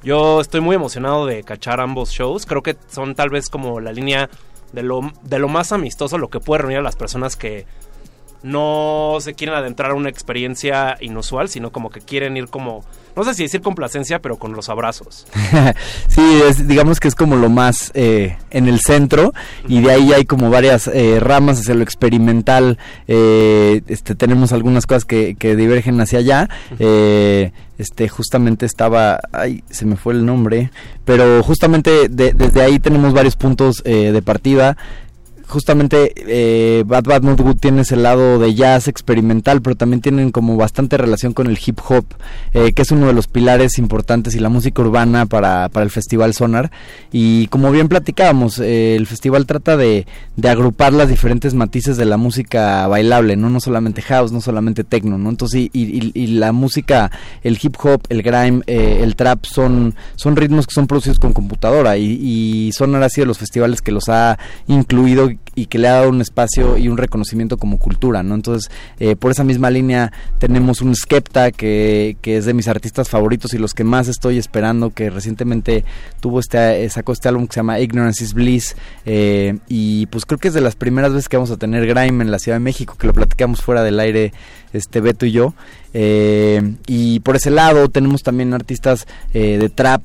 Yo 0.03 0.41
estoy 0.41 0.61
muy 0.61 0.77
emocionado 0.77 1.27
de 1.27 1.43
cachar 1.43 1.81
ambos 1.81 2.11
shows. 2.11 2.47
Creo 2.47 2.63
que 2.63 2.77
son 2.89 3.15
tal 3.15 3.31
vez 3.31 3.49
como 3.49 3.81
la 3.81 3.93
línea 3.93 4.31
de 4.73 4.83
lo, 4.83 5.13
de 5.23 5.39
lo 5.39 5.49
más 5.49 5.73
amistoso, 5.73 6.19
lo 6.19 6.29
que 6.29 6.41
puede 6.41 6.63
reunir 6.63 6.79
a 6.79 6.83
las 6.83 6.97
personas 6.97 7.37
que 7.37 7.67
no 8.43 9.17
se 9.21 9.35
quieren 9.35 9.57
adentrar 9.57 9.91
a 9.91 9.95
una 9.95 10.09
experiencia 10.09 10.97
inusual, 11.01 11.49
sino 11.49 11.71
como 11.71 11.91
que 11.91 12.01
quieren 12.01 12.37
ir 12.37 12.49
como, 12.49 12.85
no 13.17 13.25
sé 13.25 13.35
si 13.35 13.43
decir 13.43 13.61
complacencia, 13.63 14.21
pero 14.21 14.37
con 14.37 14.53
los 14.53 14.69
abrazos. 14.69 15.27
sí, 16.09 16.23
digamos 16.65 17.01
que 17.01 17.09
es 17.09 17.15
como 17.15 17.37
lo 17.37 17.49
más 17.49 17.91
eh, 17.95 18.37
en 18.51 18.69
el 18.69 18.81
centro 18.81 19.33
y 19.67 19.81
de 19.81 19.91
ahí 19.91 20.13
hay 20.13 20.25
como 20.25 20.51
varias 20.51 20.87
eh, 20.87 21.19
ramas 21.21 21.59
hacia 21.61 21.75
lo 21.75 21.83
experimental. 21.83 22.79
Eh, 23.09 23.83
este, 23.89 24.15
tenemos 24.15 24.53
algunas 24.53 24.87
cosas 24.87 25.05
que, 25.05 25.35
que 25.35 25.57
divergen 25.57 26.01
hacia 26.01 26.21
allá. 26.21 26.49
este, 26.79 28.09
justamente 28.09 28.67
estaba, 28.67 29.21
ay, 29.33 29.65
se 29.71 29.85
me 29.85 29.97
fue 29.97 30.13
el 30.15 30.25
nombre, 30.25 30.71
pero 31.05 31.43
justamente 31.43 32.09
desde 32.09 32.63
ahí 32.63 32.79
tenemos 32.79 33.13
varios 33.13 33.37
puntos 33.37 33.83
de 33.85 34.23
partida 34.23 34.77
justamente 35.49 36.13
eh, 36.17 36.85
Bad 36.87 37.05
Bad 37.05 37.23
Not 37.23 37.41
Good 37.41 37.57
tiene 37.57 37.83
ese 37.83 37.97
lado 37.97 38.39
de 38.39 38.55
jazz 38.55 38.87
experimental, 38.87 39.63
pero 39.63 39.77
también 39.77 40.01
tienen 40.01 40.31
como 40.31 40.57
bastante 40.57 40.97
relación 40.97 41.33
con 41.33 41.47
el 41.47 41.59
hip 41.65 41.79
hop, 41.89 42.05
eh, 42.53 42.73
que 42.73 42.83
es 42.83 42.91
uno 42.91 43.07
de 43.07 43.13
los 43.15 43.27
pilares 43.27 43.79
importantes 43.79 44.35
y 44.35 44.41
la 44.41 44.51
música 44.51 44.83
urbana 44.83 45.27
para, 45.27 45.69
para 45.71 45.85
el 45.85 45.91
Festival 45.91 46.35
Sonar. 46.35 46.71
Y 47.13 47.47
como 47.49 47.71
bien 47.71 47.89
platicábamos, 47.89 48.59
eh, 48.59 48.97
el 48.97 49.07
festival 49.07 49.47
trata 49.47 49.77
de, 49.77 50.07
de, 50.37 50.49
agrupar 50.49 50.93
las 50.93 51.09
diferentes 51.09 51.55
matices 51.55 51.97
de 51.97 52.05
la 52.05 52.17
música 52.17 52.87
bailable, 52.87 53.37
no, 53.37 53.49
no 53.49 53.61
solamente 53.61 54.03
house, 54.03 54.33
no 54.33 54.41
solamente 54.41 54.85
techno, 54.85 55.19
¿no? 55.19 55.31
Entonces, 55.31 55.63
y, 55.63 55.71
y, 55.73 56.13
y 56.15 56.27
la 56.29 56.53
música, 56.53 57.11
el 57.43 57.59
hip 57.61 57.77
hop, 57.83 58.03
el 58.11 58.23
grime, 58.23 58.63
eh, 58.67 59.01
el 59.03 59.17
trap 59.17 59.45
son, 59.45 59.95
son 60.17 60.37
ritmos 60.37 60.67
que 60.67 60.75
son 60.75 60.87
producidos 60.87 61.19
con 61.19 61.33
computadora 61.33 61.97
y, 61.97 62.05
y 62.05 62.73
Sonar 62.73 63.03
ha 63.03 63.09
sido 63.09 63.27
los 63.27 63.39
festivales 63.39 63.81
que 63.81 63.93
los 63.93 64.09
ha 64.09 64.39
incluido 64.67 65.31
y 65.59 65.67
que 65.67 65.79
le 65.79 65.89
ha 65.89 65.95
dado 65.95 66.11
un 66.11 66.21
espacio 66.21 66.79
y 66.79 66.89
un 66.89 66.97
reconocimiento 66.97 67.57
como 67.57 67.79
cultura, 67.79 68.23
¿no? 68.23 68.37
Entonces, 68.37 68.71
eh, 69.01 69.17
por 69.17 69.33
esa 69.33 69.43
misma 69.43 69.71
línea 69.71 70.13
tenemos 70.39 70.81
un 70.83 70.95
Skepta 70.95 71.51
que, 71.51 72.17
que, 72.23 72.37
es 72.37 72.45
de 72.45 72.55
mis 72.55 72.69
artistas 72.69 73.09
favoritos 73.09 73.55
y 73.55 73.59
los 73.59 73.75
que 73.75 73.83
más 73.83 74.07
estoy 74.07 74.39
esperando, 74.39 74.91
que 74.91 75.11
recientemente 75.11 75.85
tuvo 76.21 76.39
este, 76.39 76.85
eh, 76.85 76.91
sacó 76.91 77.13
este 77.13 77.29
álbum 77.29 77.49
que 77.49 77.55
se 77.55 77.61
llama 77.61 77.81
Ignorance 77.81 78.23
is 78.23 78.35
Bliss 78.35 78.77
eh, 79.05 79.59
y 79.67 80.07
pues 80.07 80.27
creo 80.27 80.39
que 80.39 80.49
es 80.49 80.55
de 80.55 80.61
las 80.61 80.77
primeras 80.77 81.13
veces 81.13 81.29
que 81.29 81.37
vamos 81.37 81.51
a 81.51 81.57
tener 81.57 81.87
grime 81.87 82.23
en 82.23 82.31
la 82.31 82.39
Ciudad 82.39 82.57
de 82.57 82.61
México, 82.65 82.95
que 82.97 83.09
lo 83.09 83.13
platicamos 83.13 83.61
fuera 83.61 83.83
del 83.83 83.99
aire 83.99 84.33
este 84.73 85.01
Beto 85.01 85.27
y 85.27 85.33
yo. 85.33 85.55
y 85.93 87.21
por 87.21 87.35
ese 87.35 87.51
lado 87.51 87.89
tenemos 87.89 88.23
también 88.23 88.55
artistas 88.55 89.09
de 89.33 89.69
trap, 89.75 90.03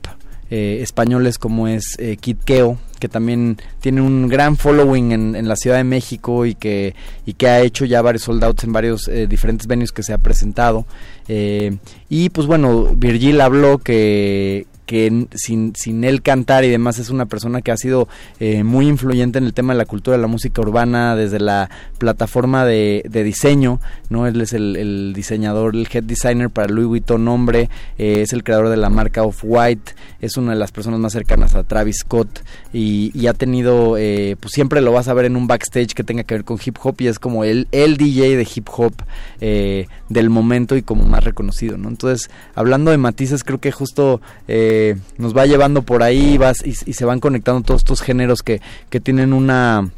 españoles 0.54 1.38
como 1.38 1.68
es 1.68 1.98
Kid 2.22 2.38
Keo, 2.46 2.78
que 3.04 3.10
también 3.10 3.58
tiene 3.82 4.00
un 4.00 4.30
gran 4.30 4.56
following 4.56 5.12
en, 5.12 5.48
la 5.50 5.58
Ciudad 5.58 5.76
de 5.76 5.84
México 5.84 6.46
y 6.46 6.56
que, 6.56 6.96
y 7.26 7.34
que 7.34 7.48
ha 7.50 7.60
hecho 7.60 7.84
ya 7.84 8.02
varios 8.02 8.24
soldados 8.24 8.64
en 8.64 8.72
varios 8.72 9.10
eh, 9.10 9.28
diferentes 9.28 9.68
venues 9.68 9.92
que 9.92 10.04
se 10.04 10.14
ha 10.14 10.18
presentado. 10.20 10.86
Eh, 11.28 11.80
y 12.08 12.30
pues 12.30 12.48
bueno, 12.48 12.96
Virgil 12.96 13.42
habló 13.42 13.80
que, 13.80 14.68
que 14.86 15.28
sin, 15.36 15.74
sin 15.76 16.04
él 16.04 16.22
cantar 16.22 16.64
y 16.66 16.70
demás 16.70 17.00
es 17.00 17.10
una 17.10 17.26
persona 17.26 17.62
que 17.62 17.72
ha 17.72 17.78
sido 17.78 18.08
eh, 18.40 18.64
muy 18.64 18.88
influyente 18.88 19.38
en 19.38 19.46
el 19.46 19.54
tema 19.54 19.74
de 19.74 19.78
la 19.78 19.86
cultura 19.86 20.18
de 20.18 20.22
la 20.22 20.28
música 20.28 20.62
urbana 20.62 21.16
desde 21.16 21.40
la 21.40 21.70
plataforma 21.98 22.66
de, 22.66 23.04
de 23.10 23.24
diseño, 23.24 23.80
¿no? 24.10 24.28
Él 24.28 24.42
es 24.42 24.54
el, 24.54 25.14
diseñador, 25.16 25.76
el 25.76 25.88
head 25.92 26.04
designer 26.04 26.50
para 26.50 26.68
Louis 26.68 26.88
Vuitton 26.88 27.24
Nombre, 27.24 27.70
eh, 27.98 28.22
es 28.22 28.34
el 28.34 28.44
creador 28.44 28.70
de 28.70 28.78
la 28.78 28.90
marca 28.90 29.24
Off-White, 29.24 29.94
es 30.20 30.38
una 30.38 30.52
de 30.52 30.60
las 30.60 30.72
personas 30.72 31.00
más 31.00 31.14
cercanas 31.14 31.56
a 31.56 31.64
Travis 31.64 32.00
Scott 32.00 32.44
y, 32.74 33.28
ha 33.28 33.34
tenido, 33.34 33.98
eh, 33.98 34.36
pues 34.40 34.52
siempre 34.52 34.82
lo 34.82 34.92
vas 34.92 35.08
a 35.08 35.14
ver 35.14 35.26
en 35.26 35.38
un 35.38 35.48
backstage 35.48 35.94
que 35.94 36.04
tenga 36.04 36.24
que 36.24 36.36
ver 36.36 36.44
con 36.44 36.60
hip 36.64 36.78
hop 36.84 36.96
y 37.00 37.08
es 37.08 37.20
como 37.20 37.46
el, 37.46 37.68
el 37.72 37.96
DJ 37.96 38.36
de 38.36 38.48
hip 38.54 38.68
hop 38.76 38.94
del 39.40 40.30
momento 40.30 40.76
y 40.76 40.82
como 40.82 41.06
más 41.06 41.24
reconocido, 41.24 41.78
¿no? 41.78 41.90
Entonces, 41.90 42.30
hablando 42.56 42.92
de 42.92 42.98
matices, 42.98 43.44
creo 43.44 43.60
que 43.60 43.72
justo... 43.72 44.22
Eh, 44.48 44.73
nos 45.18 45.36
va 45.36 45.46
llevando 45.46 45.84
por 45.84 46.04
ahí 46.04 46.38
vas, 46.38 46.58
y, 46.66 46.74
se 46.74 47.06
van 47.06 47.20
conectando 47.20 47.62
todos 47.62 47.82
estos 47.82 48.02
géneros 48.02 48.42
que, 48.42 48.62
que 48.90 49.00
tienen 49.00 49.34
una 49.34 49.90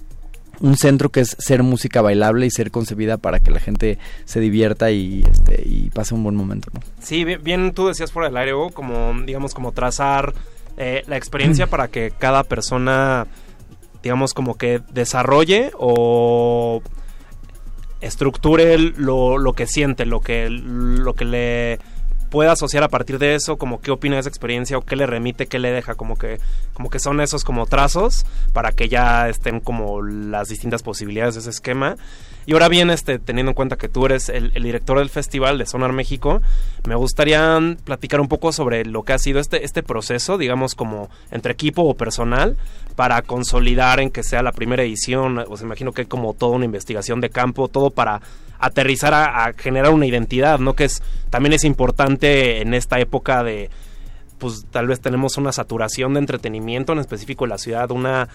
un 0.61 0.77
centro 0.77 1.09
que 1.09 1.19
es 1.19 1.35
ser 1.37 1.63
música 1.63 2.01
bailable 2.01 2.45
y 2.45 2.51
ser 2.51 2.71
concebida 2.71 3.17
para 3.17 3.39
que 3.39 3.51
la 3.51 3.59
gente 3.59 3.97
se 4.23 4.39
divierta 4.39 4.89
y, 4.91 5.23
este, 5.29 5.61
y 5.65 5.89
pase 5.89 6.15
un 6.15 6.23
buen 6.23 6.35
momento. 6.35 6.69
¿no? 6.73 6.79
Sí, 7.01 7.25
bien, 7.25 7.73
tú 7.73 7.87
decías 7.87 8.11
fuera 8.11 8.29
del 8.29 8.37
aire, 8.37 8.53
como 8.73 9.13
digamos 9.25 9.53
como 9.53 9.73
trazar 9.73 10.33
eh, 10.77 11.03
la 11.07 11.17
experiencia 11.17 11.67
para 11.69 11.89
que 11.89 12.11
cada 12.17 12.43
persona 12.43 13.27
digamos 14.01 14.33
como 14.33 14.55
que 14.55 14.81
desarrolle 14.93 15.71
o 15.79 16.81
estructure 18.01 18.77
lo, 18.77 19.37
lo 19.37 19.53
que 19.53 19.65
siente, 19.65 20.05
lo 20.05 20.21
que, 20.21 20.47
lo 20.49 21.13
que 21.15 21.25
le 21.25 21.79
pueda 22.35 22.51
asociar 22.51 22.83
a 22.83 22.89
partir 22.89 23.17
de 23.17 23.33
eso, 23.33 23.55
como 23.55 23.79
qué 23.79 23.91
opina 23.91 24.15
de 24.15 24.19
esa 24.19 24.27
experiencia 24.27 24.77
o 24.77 24.81
qué 24.81 24.97
le 24.97 25.05
remite, 25.05 25.47
qué 25.47 25.57
le 25.57 25.71
deja, 25.71 25.95
como 25.95 26.17
que, 26.17 26.41
como 26.73 26.89
que 26.89 26.99
son 26.99 27.21
esos 27.21 27.45
como 27.45 27.65
trazos 27.65 28.25
para 28.51 28.73
que 28.73 28.89
ya 28.89 29.29
estén 29.29 29.61
como 29.61 30.01
las 30.01 30.49
distintas 30.49 30.83
posibilidades 30.83 31.35
de 31.35 31.39
ese 31.39 31.49
esquema. 31.49 31.95
Y 32.45 32.51
ahora 32.51 32.67
bien, 32.67 32.89
este, 32.89 33.19
teniendo 33.19 33.51
en 33.51 33.55
cuenta 33.55 33.77
que 33.77 33.87
tú 33.87 34.05
eres 34.05 34.27
el, 34.27 34.51
director 34.51 34.99
del 34.99 35.09
festival 35.09 35.57
de 35.57 35.65
Sonar 35.65 35.93
México, 35.93 36.41
me 36.85 36.95
gustaría 36.95 37.57
platicar 37.85 38.19
un 38.19 38.27
poco 38.27 38.51
sobre 38.51 38.83
lo 38.83 39.03
que 39.03 39.13
ha 39.13 39.17
sido 39.17 39.39
este, 39.39 39.63
este 39.63 39.81
proceso, 39.81 40.37
digamos 40.37 40.75
como 40.75 41.09
entre 41.31 41.53
equipo 41.53 41.83
o 41.83 41.93
personal, 41.93 42.57
para 42.97 43.21
consolidar 43.21 44.01
en 44.01 44.09
que 44.11 44.23
sea 44.23 44.43
la 44.43 44.51
primera 44.51 44.83
edición. 44.83 45.37
Os 45.47 45.61
imagino 45.61 45.93
que 45.93 46.01
hay 46.01 46.07
como 46.07 46.33
toda 46.33 46.57
una 46.57 46.65
investigación 46.65 47.21
de 47.21 47.29
campo, 47.29 47.69
todo 47.69 47.91
para 47.91 48.19
aterrizar 48.59 49.13
a, 49.13 49.53
generar 49.53 49.91
una 49.91 50.05
identidad, 50.05 50.59
¿no? 50.59 50.73
Que 50.73 50.85
es 50.85 51.01
también 51.29 51.53
es 51.53 51.63
importante 51.63 52.61
en 52.61 52.73
esta 52.73 52.99
época 52.99 53.43
de 53.43 53.69
pues 54.37 54.65
tal 54.69 54.87
vez 54.87 54.99
tenemos 54.99 55.37
una 55.37 55.51
saturación 55.51 56.13
de 56.13 56.19
entretenimiento, 56.19 56.93
en 56.93 56.99
específico 56.99 57.45
en 57.45 57.49
la 57.49 57.57
ciudad, 57.57 57.91
una 57.91 58.29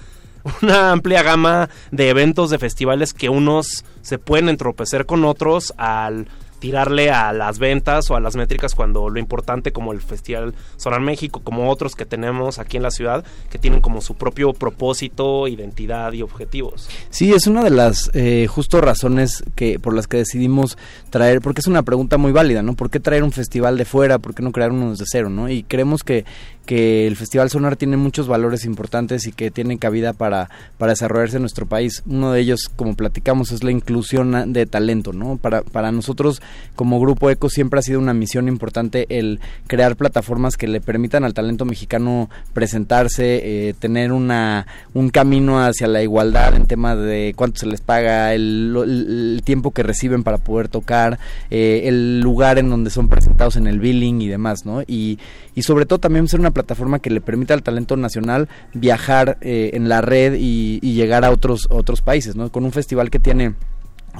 una 0.63 0.93
amplia 0.93 1.23
gama 1.23 1.69
de 1.91 2.09
eventos, 2.09 2.51
de 2.51 2.59
festivales 2.59 3.13
que 3.13 3.29
unos 3.29 3.85
se 4.03 4.19
pueden 4.19 4.49
entropecer 4.49 5.07
con 5.07 5.25
otros 5.25 5.75
al 5.77 6.29
tirarle 6.61 7.11
a 7.11 7.33
las 7.33 7.59
ventas 7.59 8.11
o 8.11 8.17
a 8.17 8.21
las 8.21 8.37
métricas 8.37 8.75
cuando 8.75 9.09
lo 9.09 9.19
importante 9.19 9.73
como 9.73 9.93
el 9.93 10.01
Festival 10.01 10.55
Sonar 10.77 11.01
México, 11.01 11.41
como 11.43 11.71
otros 11.71 11.97
que 11.97 12.07
tenemos 12.07 12.59
aquí 12.59 12.77
en 12.77 12.85
la 12.85 12.91
ciudad, 12.91 13.25
que 13.51 13.59
tienen 13.59 13.81
como 13.81 14.01
su 14.01 14.15
propio 14.15 14.53
propósito, 14.53 15.49
identidad 15.49 16.13
y 16.13 16.23
objetivos. 16.23 16.89
Sí, 17.11 17.33
es 17.33 17.47
una 17.47 17.65
de 17.65 17.71
las 17.71 18.11
eh, 18.15 18.47
justo 18.47 18.81
razones 18.81 19.43
que 19.57 19.79
por 19.79 19.95
las 19.95 20.07
que 20.07 20.19
decidimos 20.19 20.79
traer, 21.09 21.41
porque 21.41 21.61
es 21.61 21.67
una 21.67 21.83
pregunta 21.83 22.19
muy 22.19 22.33
válida, 22.33 22.63
¿no? 22.63 22.75
¿Por 22.75 22.91
qué 22.91 23.01
traer 23.01 23.25
un 23.25 23.33
festival 23.33 23.77
de 23.77 23.85
fuera? 23.85 24.19
¿Por 24.19 24.35
qué 24.35 24.43
no 24.43 24.53
crear 24.53 24.71
uno 24.71 24.91
desde 24.91 25.05
cero, 25.07 25.31
no? 25.31 25.49
Y 25.49 25.63
creemos 25.63 26.03
que 26.05 26.25
que 26.71 27.09
el 27.09 27.17
Festival 27.17 27.51
Sonar 27.51 27.75
tiene 27.75 27.97
muchos 27.97 28.29
valores 28.29 28.65
importantes 28.65 29.27
y 29.27 29.33
que 29.33 29.51
tiene 29.51 29.77
cabida 29.79 30.13
para, 30.13 30.49
para 30.79 30.93
desarrollarse 30.93 31.39
en 31.39 31.43
nuestro 31.43 31.67
país. 31.67 32.05
Uno 32.07 32.31
de 32.31 32.39
ellos, 32.39 32.71
como 32.77 32.95
platicamos, 32.95 33.51
es 33.51 33.65
la 33.65 33.73
inclusión 33.73 34.53
de 34.53 34.67
talento, 34.67 35.13
¿no? 35.13 35.37
Para, 35.37 35.63
para 35.63 35.91
nosotros, 35.91 36.41
como 36.77 37.01
Grupo 37.01 37.29
ECO, 37.29 37.51
siempre 37.51 37.81
ha 37.81 37.83
sido 37.83 37.99
una 37.99 38.15
misión 38.15 38.47
importante 38.47 39.07
el 39.09 39.41
crear 39.67 39.97
plataformas 39.97 40.57
que 40.57 40.69
le 40.69 40.81
permitan 40.81 41.25
al 41.25 41.35
talento 41.35 41.65
mexicano 41.65 42.31
presentarse, 42.53 43.41
eh, 43.43 43.75
tener 43.77 44.13
una, 44.13 44.69
un 44.95 45.11
camino 45.11 45.61
hacia 45.61 45.89
la 45.89 46.05
igualdad 46.05 46.55
en 46.55 46.67
tema 46.67 46.95
de 46.95 47.35
cuánto 47.35 47.59
se 47.59 47.67
les 47.67 47.81
paga, 47.81 48.33
el, 48.33 48.77
el 48.77 49.43
tiempo 49.43 49.73
que 49.73 49.83
reciben 49.83 50.23
para 50.23 50.39
poder 50.39 50.69
tocar, 50.69 51.19
eh, 51.51 51.81
el 51.87 52.21
lugar 52.21 52.61
en 52.61 52.71
donde 52.71 52.91
son 52.91 53.09
presentados 53.09 53.57
en 53.57 53.67
el 53.67 53.81
billing 53.81 54.23
y 54.23 54.29
demás, 54.29 54.65
¿no? 54.65 54.83
Y, 54.83 55.19
y 55.57 55.63
sobre 55.63 55.85
todo 55.85 55.99
también 55.99 56.29
ser 56.29 56.39
una 56.39 56.53
plataforma 56.63 56.99
que 56.99 57.11
le 57.11 57.21
permita 57.21 57.55
al 57.55 57.63
talento 57.63 57.97
nacional 57.97 58.49
viajar 58.75 59.39
eh, 59.41 59.71
en 59.75 59.89
la 59.89 60.01
red 60.01 60.35
y, 60.35 60.79
y 60.83 60.95
llegar 60.95 61.25
a 61.25 61.31
otros, 61.31 61.67
otros 61.71 62.03
países, 62.03 62.37
¿no? 62.37 62.51
Con 62.51 62.65
un 62.65 62.73
festival 62.73 63.11
que 63.11 63.19
tiene 63.19 63.55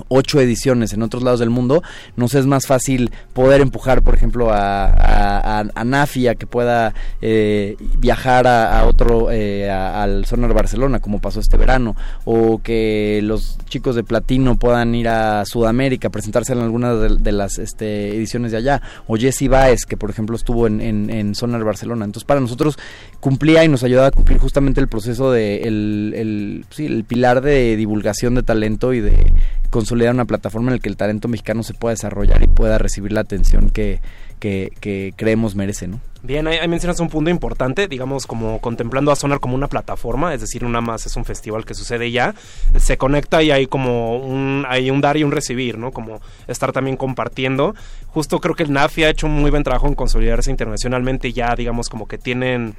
ocho 0.09 0.41
ediciones 0.41 0.93
en 0.93 1.03
otros 1.03 1.23
lados 1.23 1.41
del 1.41 1.51
mundo, 1.51 1.83
nos 2.17 2.35
es 2.35 2.47
más 2.47 2.67
fácil 2.67 3.11
poder 3.33 3.61
empujar, 3.61 4.03
por 4.03 4.15
ejemplo, 4.15 4.53
a, 4.53 4.87
a, 4.87 5.65
a 5.75 5.85
Nafi 5.85 6.29
a 6.29 6.35
que 6.35 6.47
pueda 6.47 6.95
eh, 7.21 7.77
viajar 7.99 8.47
a, 8.47 8.85
otro, 8.87 9.31
eh, 9.31 9.71
al 9.71 10.25
Sonar 10.27 10.53
Barcelona, 10.55 11.01
como 11.01 11.21
pasó 11.21 11.41
este 11.41 11.57
verano, 11.57 11.97
o 12.25 12.61
que 12.63 13.21
los 13.23 13.59
chicos 13.69 13.97
de 13.97 14.05
Platino 14.05 14.59
puedan 14.59 14.95
ir 14.95 15.09
a 15.09 15.45
Sudamérica 15.45 16.09
a 16.09 16.11
presentarse 16.11 16.53
en 16.53 16.61
algunas 16.61 17.01
de, 17.01 17.17
de 17.17 17.33
las 17.33 17.59
este, 17.59 18.15
ediciones 18.17 18.53
de 18.53 18.59
allá, 18.59 18.83
o 19.07 19.17
Jesse 19.17 19.49
Baez, 19.49 19.85
que 19.87 19.97
por 19.97 20.11
ejemplo 20.11 20.37
estuvo 20.37 20.67
en, 20.67 20.81
en, 20.81 21.11
en 21.11 21.35
Sonar 21.35 21.65
Barcelona. 21.65 22.05
Entonces, 22.05 22.27
para 22.27 22.41
nosotros 22.41 22.79
cumplía 23.21 23.65
y 23.65 23.69
nos 23.69 23.83
ayudaba 23.83 24.09
a 24.09 24.11
cumplir 24.11 24.39
justamente 24.39 24.81
el 24.81 24.89
proceso 24.89 25.31
de 25.31 25.63
el, 25.63 26.13
el, 26.17 26.65
sí, 26.71 26.87
el 26.87 27.05
pilar 27.05 27.41
de 27.41 27.77
divulgación 27.77 28.35
de 28.35 28.43
talento 28.43 28.93
y 28.93 29.01
de 29.01 29.33
consolidar 29.71 30.15
una 30.15 30.25
plataforma 30.25 30.69
en 30.69 30.77
la 30.77 30.81
que 30.81 30.89
el 30.89 30.97
talento 30.97 31.29
mexicano 31.29 31.63
se 31.63 31.75
pueda 31.75 31.95
desarrollar 31.95 32.43
y 32.43 32.47
pueda 32.47 32.79
recibir 32.79 33.13
la 33.13 33.21
atención 33.21 33.71
que, 33.71 34.01
que, 34.39 34.73
que 34.81 35.15
creemos 35.17 35.55
merece, 35.55 35.89
¿no? 35.89 36.01
Bien, 36.23 36.47
ahí, 36.47 36.69
mencionas 36.69 37.01
un 37.01 37.09
punto 37.09 37.31
importante, 37.31 37.89
digamos, 37.89 38.27
como 38.27 38.61
contemplando 38.61 39.11
a 39.11 39.17
Sonar 39.17 39.41
como 39.41 39.55
una 39.55 39.69
plataforma, 39.69 40.35
es 40.35 40.43
decir, 40.43 40.63
nada 40.63 40.83
más 40.83 41.07
es 41.07 41.17
un 41.17 41.25
festival 41.25 41.65
que 41.65 41.73
sucede 41.73 42.11
ya, 42.11 42.35
se 42.77 42.99
conecta 42.99 43.43
y 43.43 43.51
hay 43.51 43.67
como 43.67 44.19
un, 44.19 44.67
hay 44.69 44.91
un 44.91 45.01
dar 45.01 45.17
y 45.17 45.25
un 45.25 45.33
recibir, 45.33 45.79
¿no? 45.79 45.93
Como 45.93 46.21
estar 46.47 46.73
también 46.73 46.99
compartiendo. 46.99 47.75
Justo 48.09 48.39
creo 48.39 48.55
que 48.55 48.65
el 48.65 48.73
NAFI 48.73 49.05
ha 49.05 49.09
hecho 49.09 49.29
un 49.29 49.41
muy 49.41 49.51
buen 49.51 49.63
trabajo 49.63 49.87
en 49.87 49.95
consolidarse 49.95 50.51
internacionalmente 50.51 51.33
ya, 51.33 51.55
digamos, 51.57 51.89
como 51.89 52.07
que 52.07 52.19
tienen 52.19 52.75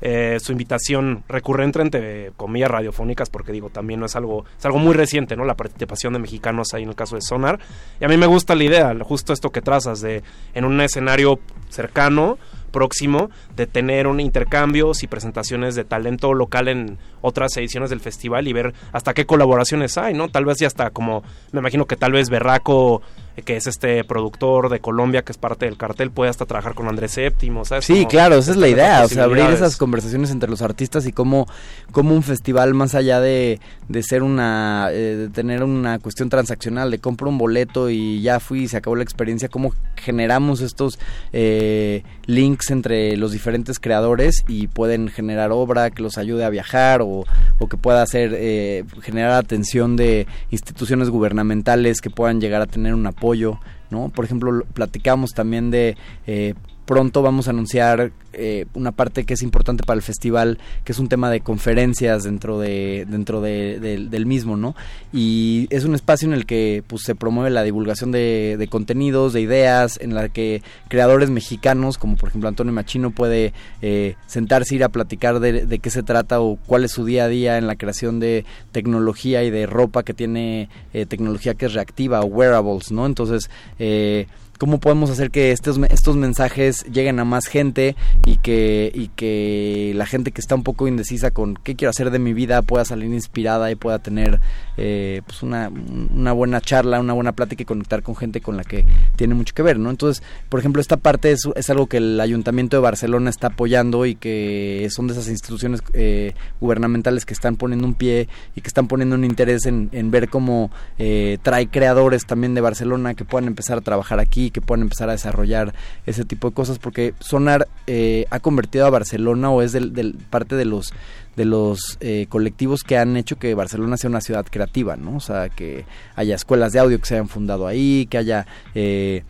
eh, 0.00 0.38
su 0.40 0.52
invitación 0.52 1.24
recurrente 1.28 1.80
entre 1.80 2.32
comillas 2.36 2.70
radiofónicas 2.70 3.30
porque 3.30 3.52
digo 3.52 3.70
también 3.70 4.00
no 4.00 4.06
es 4.06 4.16
algo 4.16 4.44
es 4.58 4.64
algo 4.64 4.78
muy 4.78 4.94
reciente 4.94 5.36
no 5.36 5.44
la 5.44 5.54
participación 5.54 6.12
de 6.12 6.18
mexicanos 6.18 6.74
ahí 6.74 6.82
en 6.82 6.90
el 6.90 6.94
caso 6.94 7.16
de 7.16 7.22
Sonar. 7.22 7.58
Y 8.00 8.04
a 8.04 8.08
mí 8.08 8.16
me 8.16 8.26
gusta 8.26 8.54
la 8.54 8.64
idea 8.64 8.96
justo 9.02 9.32
esto 9.32 9.50
que 9.50 9.62
trazas 9.62 10.00
de 10.00 10.22
en 10.54 10.64
un 10.64 10.80
escenario 10.80 11.38
cercano 11.68 12.38
próximo 12.66 13.30
de 13.56 13.66
tener 13.66 14.06
un 14.06 14.20
intercambios 14.20 15.02
y 15.02 15.06
presentaciones 15.06 15.74
de 15.74 15.84
talento 15.84 16.34
local 16.34 16.68
en 16.68 16.98
otras 17.20 17.56
ediciones 17.56 17.90
del 17.90 18.00
festival 18.00 18.46
y 18.46 18.52
ver 18.52 18.74
hasta 18.92 19.14
qué 19.14 19.26
colaboraciones 19.26 19.98
hay, 19.98 20.14
¿no? 20.14 20.28
Tal 20.28 20.44
vez 20.44 20.58
ya 20.58 20.66
hasta 20.66 20.90
como, 20.90 21.22
me 21.52 21.60
imagino 21.60 21.86
que 21.86 21.96
tal 21.96 22.12
vez 22.12 22.30
Berraco, 22.30 23.02
eh, 23.36 23.42
que 23.42 23.56
es 23.56 23.66
este 23.66 24.04
productor 24.04 24.68
de 24.68 24.80
Colombia, 24.80 25.22
que 25.22 25.32
es 25.32 25.38
parte 25.38 25.66
del 25.66 25.76
cartel, 25.76 26.10
puede 26.10 26.30
hasta 26.30 26.46
trabajar 26.46 26.74
con 26.74 26.88
Andrés 26.88 27.12
Séptimo, 27.12 27.64
¿sabes? 27.64 27.84
Sí, 27.84 27.94
Como 27.94 28.08
claro, 28.08 28.36
esa 28.36 28.52
es 28.52 28.56
la 28.56 28.68
idea, 28.68 29.04
o 29.04 29.08
sea, 29.08 29.24
abrir 29.24 29.44
esas 29.46 29.76
conversaciones 29.76 30.30
entre 30.30 30.48
los 30.48 30.62
artistas 30.62 31.06
y 31.06 31.12
cómo, 31.12 31.46
cómo 31.90 32.14
un 32.14 32.22
festival, 32.22 32.74
más 32.74 32.94
allá 32.94 33.20
de, 33.20 33.60
de 33.88 34.02
ser 34.02 34.22
una, 34.22 34.88
eh, 34.92 35.16
de 35.16 35.28
tener 35.28 35.62
una 35.62 35.98
cuestión 35.98 36.28
transaccional, 36.28 36.90
de 36.90 36.98
compro 36.98 37.28
un 37.28 37.38
boleto 37.38 37.90
y 37.90 38.22
ya 38.22 38.40
fui 38.40 38.64
y 38.64 38.68
se 38.68 38.76
acabó 38.76 38.96
la 38.96 39.02
experiencia, 39.02 39.48
cómo 39.48 39.72
generamos 39.96 40.60
estos 40.60 40.98
eh, 41.32 42.04
links 42.26 42.70
entre 42.70 43.16
los 43.16 43.32
diferentes 43.32 43.78
creadores 43.78 44.44
y 44.48 44.66
pueden 44.66 45.08
generar 45.08 45.52
obra 45.52 45.90
que 45.90 46.02
los 46.02 46.18
ayude 46.18 46.44
a 46.44 46.50
viajar 46.50 47.00
o, 47.02 47.24
o 47.58 47.68
que 47.68 47.76
pueda 47.76 48.02
hacer, 48.02 48.32
eh, 48.34 48.84
generar 49.02 49.32
atención 49.32 49.96
de 49.96 50.26
instituciones 50.50 51.08
gubernamentales 51.10 52.00
que 52.00 52.10
puedan 52.10 52.40
llegar 52.40 52.62
a 52.62 52.66
tener 52.66 52.94
un 52.94 53.06
apoyo, 53.06 53.58
¿no? 53.90 54.08
Por 54.08 54.24
ejemplo, 54.24 54.50
lo- 54.52 54.64
platicamos 54.64 55.30
también 55.32 55.70
de... 55.70 55.96
eh, 56.26 56.54
pronto 56.86 57.20
vamos 57.20 57.48
a 57.48 57.50
anunciar 57.50 58.12
eh, 58.32 58.66
una 58.74 58.92
parte 58.92 59.24
que 59.24 59.34
es 59.34 59.42
importante 59.42 59.82
para 59.84 59.96
el 59.96 60.02
festival, 60.02 60.58
que 60.84 60.92
es 60.92 60.98
un 60.98 61.08
tema 61.08 61.30
de 61.30 61.40
conferencias 61.40 62.22
dentro 62.24 62.58
de 62.58 63.06
dentro 63.08 63.40
de- 63.40 63.78
del- 63.80 64.26
mismo, 64.26 64.56
¿no? 64.56 64.74
Y 65.12 65.66
es 65.70 65.84
un 65.84 65.94
espacio 65.94 66.26
en 66.28 66.34
el 66.34 66.46
que 66.46 66.82
pues 66.86 67.02
se 67.02 67.14
promueve 67.14 67.50
la 67.50 67.62
divulgación 67.62 68.12
de, 68.12 68.66
contenidos, 68.70 69.32
de 69.32 69.40
ideas, 69.40 69.98
en 70.00 70.14
la 70.14 70.28
que 70.28 70.62
creadores 70.88 71.30
mexicanos, 71.30 71.96
como 71.98 72.16
por 72.16 72.28
ejemplo 72.28 72.48
Antonio 72.48 72.72
Machino, 72.72 73.10
puede 73.10 73.52
eh, 73.82 74.14
sentarse, 74.26 74.74
ir 74.74 74.84
a 74.84 74.88
platicar 74.88 75.40
de 75.40 75.78
qué 75.78 75.90
se 75.90 76.02
trata 76.02 76.40
o 76.40 76.56
cuál 76.66 76.84
es 76.84 76.92
su 76.92 77.04
día 77.04 77.24
a 77.24 77.28
día 77.28 77.58
en 77.58 77.66
la 77.66 77.76
creación 77.76 78.20
de 78.20 78.44
tecnología 78.72 79.42
y 79.44 79.50
de 79.50 79.66
ropa 79.66 80.02
que 80.02 80.14
tiene 80.14 80.68
eh, 80.92 81.06
tecnología 81.06 81.54
que 81.54 81.66
es 81.66 81.72
reactiva 81.74 82.20
o 82.20 82.26
wearables, 82.26 82.90
¿no? 82.92 83.06
Entonces, 83.06 83.48
eh, 83.78 84.26
cómo 84.56 84.78
podemos 84.78 85.10
hacer 85.10 85.30
que 85.30 85.52
estos 85.52 85.78
estos 85.90 86.16
mensajes 86.16 86.84
lleguen 86.84 87.18
a 87.20 87.24
más 87.24 87.46
gente 87.46 87.96
y 88.24 88.38
que 88.38 88.90
y 88.94 89.08
que 89.08 89.92
la 89.94 90.06
gente 90.06 90.32
que 90.32 90.40
está 90.40 90.54
un 90.54 90.62
poco 90.62 90.88
indecisa 90.88 91.30
con 91.30 91.54
qué 91.54 91.76
quiero 91.76 91.90
hacer 91.90 92.10
de 92.10 92.18
mi 92.18 92.32
vida 92.32 92.62
pueda 92.62 92.84
salir 92.84 93.12
inspirada 93.12 93.70
y 93.70 93.74
pueda 93.74 93.98
tener 93.98 94.40
eh, 94.76 95.22
pues 95.26 95.42
una, 95.42 95.70
una 96.14 96.32
buena 96.32 96.60
charla 96.60 97.00
una 97.00 97.12
buena 97.12 97.32
plática 97.32 97.62
y 97.62 97.66
conectar 97.66 98.02
con 98.02 98.16
gente 98.16 98.40
con 98.40 98.56
la 98.56 98.64
que 98.64 98.84
tiene 99.16 99.34
mucho 99.34 99.54
que 99.54 99.62
ver 99.62 99.78
no 99.78 99.90
entonces 99.90 100.22
por 100.48 100.60
ejemplo 100.60 100.80
esta 100.80 100.96
parte 100.96 101.32
es, 101.32 101.48
es 101.54 101.70
algo 101.70 101.86
que 101.86 101.98
el 101.98 102.20
ayuntamiento 102.20 102.76
de 102.76 102.82
Barcelona 102.82 103.30
está 103.30 103.48
apoyando 103.48 104.06
y 104.06 104.14
que 104.14 104.88
son 104.90 105.06
de 105.06 105.14
esas 105.14 105.28
instituciones 105.28 105.82
eh, 105.92 106.34
gubernamentales 106.60 107.24
que 107.24 107.34
están 107.34 107.56
poniendo 107.56 107.86
un 107.86 107.94
pie 107.94 108.28
y 108.54 108.60
que 108.60 108.68
están 108.68 108.88
poniendo 108.88 109.16
un 109.16 109.24
interés 109.24 109.66
en, 109.66 109.88
en 109.92 110.10
ver 110.10 110.28
cómo 110.28 110.70
eh, 110.98 111.38
trae 111.42 111.68
creadores 111.68 112.26
también 112.26 112.54
de 112.54 112.60
Barcelona 112.60 113.14
que 113.14 113.24
puedan 113.24 113.46
empezar 113.46 113.78
a 113.78 113.80
trabajar 113.80 114.20
aquí, 114.20 114.45
que 114.50 114.60
puedan 114.60 114.82
empezar 114.82 115.08
a 115.08 115.12
desarrollar 115.12 115.74
ese 116.06 116.24
tipo 116.24 116.48
de 116.48 116.54
cosas, 116.54 116.78
porque 116.78 117.14
Sonar 117.20 117.68
eh, 117.86 118.26
ha 118.30 118.40
convertido 118.40 118.86
a 118.86 118.90
Barcelona 118.90 119.50
o 119.50 119.62
es 119.62 119.72
del, 119.72 120.16
parte 120.30 120.56
de 120.56 120.64
los 120.64 120.92
de 121.36 121.44
los 121.44 121.98
eh, 122.00 122.26
colectivos 122.30 122.82
que 122.82 122.96
han 122.96 123.14
hecho 123.18 123.38
que 123.38 123.54
Barcelona 123.54 123.98
sea 123.98 124.08
una 124.08 124.22
ciudad 124.22 124.46
creativa, 124.50 124.96
¿no? 124.96 125.16
O 125.16 125.20
sea, 125.20 125.50
que 125.50 125.84
haya 126.14 126.34
escuelas 126.34 126.72
de 126.72 126.78
audio 126.78 126.98
que 126.98 127.04
se 127.04 127.14
hayan 127.14 127.28
fundado 127.28 127.66
ahí, 127.66 128.06
que 128.08 128.16
haya 128.16 128.46
eh, 128.74 129.22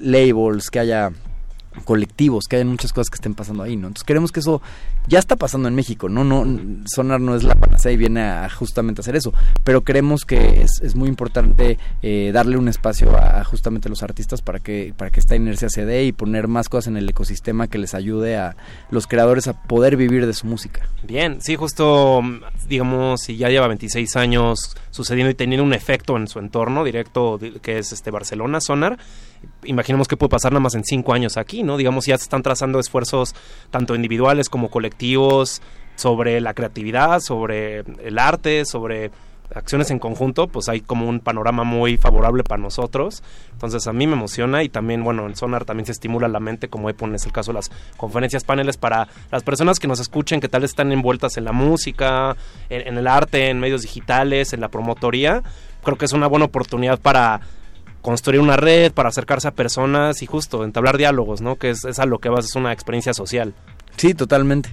labels, 0.00 0.68
que 0.70 0.80
haya 0.80 1.12
colectivos, 1.84 2.46
que 2.48 2.56
haya 2.56 2.64
muchas 2.64 2.92
cosas 2.92 3.10
que 3.10 3.16
estén 3.16 3.34
pasando 3.34 3.62
ahí, 3.62 3.76
¿no? 3.76 3.88
Entonces 3.88 4.04
queremos 4.04 4.32
que 4.32 4.40
eso 4.40 4.62
ya 5.06 5.18
está 5.18 5.36
pasando 5.36 5.68
en 5.68 5.74
México, 5.74 6.08
¿no? 6.08 6.24
no 6.24 6.44
Sonar 6.86 7.20
no 7.20 7.34
es 7.36 7.42
la 7.42 7.54
panacea 7.54 7.92
y 7.92 7.96
viene 7.96 8.22
a, 8.22 8.48
justamente 8.50 9.00
a 9.00 9.02
hacer 9.02 9.16
eso, 9.16 9.32
pero 9.62 9.82
creemos 9.82 10.24
que 10.24 10.62
es, 10.62 10.94
muy 10.94 11.08
importante 11.08 11.78
eh, 12.02 12.30
darle 12.32 12.56
un 12.56 12.68
espacio 12.68 13.16
a, 13.16 13.40
a 13.40 13.44
justamente 13.44 13.88
los 13.88 14.02
artistas 14.02 14.40
para 14.42 14.60
que, 14.60 14.94
para 14.96 15.10
que 15.10 15.20
esta 15.20 15.36
inercia 15.36 15.68
se 15.68 15.84
dé 15.84 16.04
y 16.04 16.12
poner 16.12 16.48
más 16.48 16.68
cosas 16.68 16.88
en 16.88 16.96
el 16.96 17.08
ecosistema 17.08 17.68
que 17.68 17.78
les 17.78 17.94
ayude 17.94 18.36
a 18.36 18.56
los 18.90 19.06
creadores 19.06 19.48
a 19.48 19.52
poder 19.62 19.96
vivir 19.96 20.26
de 20.26 20.32
su 20.32 20.46
música. 20.46 20.88
Bien, 21.02 21.38
sí, 21.40 21.56
justo, 21.56 22.22
digamos, 22.68 23.20
si 23.22 23.36
ya 23.36 23.48
lleva 23.48 23.68
26 23.68 24.16
años 24.16 24.76
sucediendo 24.90 25.30
y 25.30 25.34
teniendo 25.34 25.64
un 25.64 25.74
efecto 25.74 26.16
en 26.16 26.28
su 26.28 26.38
entorno 26.38 26.84
directo, 26.84 27.38
di- 27.38 27.58
que 27.60 27.78
es 27.78 27.92
este 27.92 28.10
Barcelona, 28.10 28.60
Sonar, 28.60 28.98
imaginemos 29.64 30.08
que 30.08 30.16
puede 30.16 30.30
pasar 30.30 30.52
nada 30.52 30.60
más 30.60 30.74
en 30.74 30.84
5 30.84 31.12
años 31.12 31.36
aquí, 31.36 31.62
¿no? 31.62 31.76
Digamos, 31.76 32.06
ya 32.06 32.16
se 32.16 32.22
están 32.24 32.42
trazando 32.42 32.78
esfuerzos 32.78 33.34
tanto 33.70 33.94
individuales 33.94 34.48
como 34.48 34.70
colectivos 34.70 34.93
sobre 35.96 36.40
la 36.40 36.54
creatividad, 36.54 37.20
sobre 37.20 37.80
el 37.80 38.18
arte, 38.18 38.64
sobre 38.64 39.10
acciones 39.54 39.90
en 39.90 39.98
conjunto, 39.98 40.48
pues 40.48 40.68
hay 40.68 40.80
como 40.80 41.08
un 41.08 41.20
panorama 41.20 41.64
muy 41.64 41.96
favorable 41.96 42.42
para 42.42 42.60
nosotros. 42.60 43.22
Entonces 43.52 43.86
a 43.86 43.92
mí 43.92 44.06
me 44.06 44.14
emociona 44.14 44.62
y 44.62 44.68
también, 44.68 45.04
bueno, 45.04 45.26
en 45.26 45.36
Sonar 45.36 45.64
también 45.64 45.86
se 45.86 45.92
estimula 45.92 46.28
la 46.28 46.40
mente, 46.40 46.68
como 46.68 46.90
Epon 46.90 47.14
es 47.14 47.26
el 47.26 47.32
caso 47.32 47.52
de 47.52 47.56
las 47.56 47.70
conferencias, 47.96 48.44
paneles 48.44 48.76
para 48.76 49.08
las 49.30 49.42
personas 49.42 49.78
que 49.78 49.86
nos 49.86 50.00
escuchen, 50.00 50.40
que 50.40 50.48
tal 50.48 50.62
vez 50.62 50.70
están 50.70 50.90
envueltas 50.92 51.36
en 51.36 51.44
la 51.44 51.52
música, 51.52 52.36
en, 52.68 52.88
en 52.88 52.98
el 52.98 53.06
arte, 53.06 53.50
en 53.50 53.60
medios 53.60 53.82
digitales, 53.82 54.52
en 54.52 54.60
la 54.60 54.68
promotoría. 54.68 55.42
Creo 55.82 55.98
que 55.98 56.06
es 56.06 56.12
una 56.12 56.26
buena 56.26 56.46
oportunidad 56.46 56.98
para 56.98 57.40
construir 58.02 58.40
una 58.40 58.56
red, 58.56 58.92
para 58.92 59.08
acercarse 59.08 59.48
a 59.48 59.52
personas 59.52 60.22
y 60.22 60.26
justo 60.26 60.64
entablar 60.64 60.98
diálogos, 60.98 61.40
¿no? 61.40 61.56
Que 61.56 61.70
es, 61.70 61.84
es 61.84 61.98
a 61.98 62.06
lo 62.06 62.18
que 62.18 62.28
vas, 62.28 62.44
es 62.44 62.54
una 62.54 62.72
experiencia 62.72 63.14
social. 63.14 63.54
Sí, 63.96 64.14
totalmente. 64.14 64.70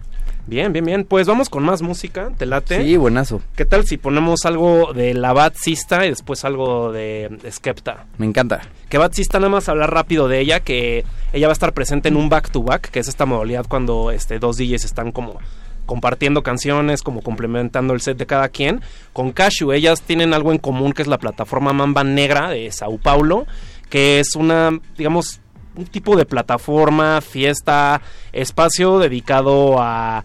Bien, 0.47 0.73
bien, 0.73 0.83
bien. 0.83 1.05
Pues 1.05 1.27
vamos 1.27 1.49
con 1.49 1.63
más 1.63 1.81
música, 1.81 2.31
¿te 2.37 2.45
late? 2.45 2.83
Sí, 2.83 2.97
buenazo. 2.97 3.41
¿Qué 3.55 3.65
tal 3.65 3.85
si 3.85 3.97
ponemos 3.97 4.45
algo 4.45 4.91
de 4.93 5.13
la 5.13 5.33
Bad 5.33 5.53
Sista 5.55 6.05
y 6.05 6.09
después 6.09 6.43
algo 6.43 6.91
de 6.91 7.29
Skepta? 7.49 8.05
Me 8.17 8.25
encanta. 8.25 8.61
Que 8.89 8.97
Bad 8.97 9.13
Sista 9.13 9.39
nada 9.39 9.49
más 9.49 9.69
hablar 9.69 9.93
rápido 9.93 10.27
de 10.27 10.39
ella, 10.39 10.59
que 10.59 11.05
ella 11.31 11.47
va 11.47 11.51
a 11.51 11.53
estar 11.53 11.73
presente 11.73 12.09
en 12.09 12.15
un 12.15 12.29
back 12.29 12.49
to 12.49 12.63
back, 12.63 12.89
que 12.89 12.99
es 12.99 13.07
esta 13.07 13.25
modalidad 13.25 13.65
cuando 13.67 14.11
este, 14.11 14.39
dos 14.39 14.57
DJs 14.57 14.83
están 14.83 15.11
como 15.11 15.39
compartiendo 15.85 16.41
canciones, 16.41 17.01
como 17.01 17.21
complementando 17.21 17.93
el 17.93 18.01
set 18.01 18.17
de 18.17 18.25
cada 18.25 18.49
quien. 18.49 18.81
Con 19.13 19.31
Cashew, 19.33 19.73
ellas 19.73 20.01
tienen 20.01 20.33
algo 20.33 20.51
en 20.51 20.57
común 20.57 20.93
que 20.93 21.01
es 21.01 21.07
la 21.07 21.17
plataforma 21.17 21.73
Mamba 21.73 22.03
Negra 22.03 22.49
de 22.49 22.71
Sao 22.71 22.97
Paulo, 22.97 23.45
que 23.89 24.19
es 24.21 24.35
una, 24.35 24.79
digamos, 24.97 25.40
un 25.75 25.85
tipo 25.85 26.15
de 26.15 26.25
plataforma, 26.25 27.21
fiesta, 27.21 28.01
espacio 28.33 28.99
dedicado 28.99 29.77
a, 29.79 30.23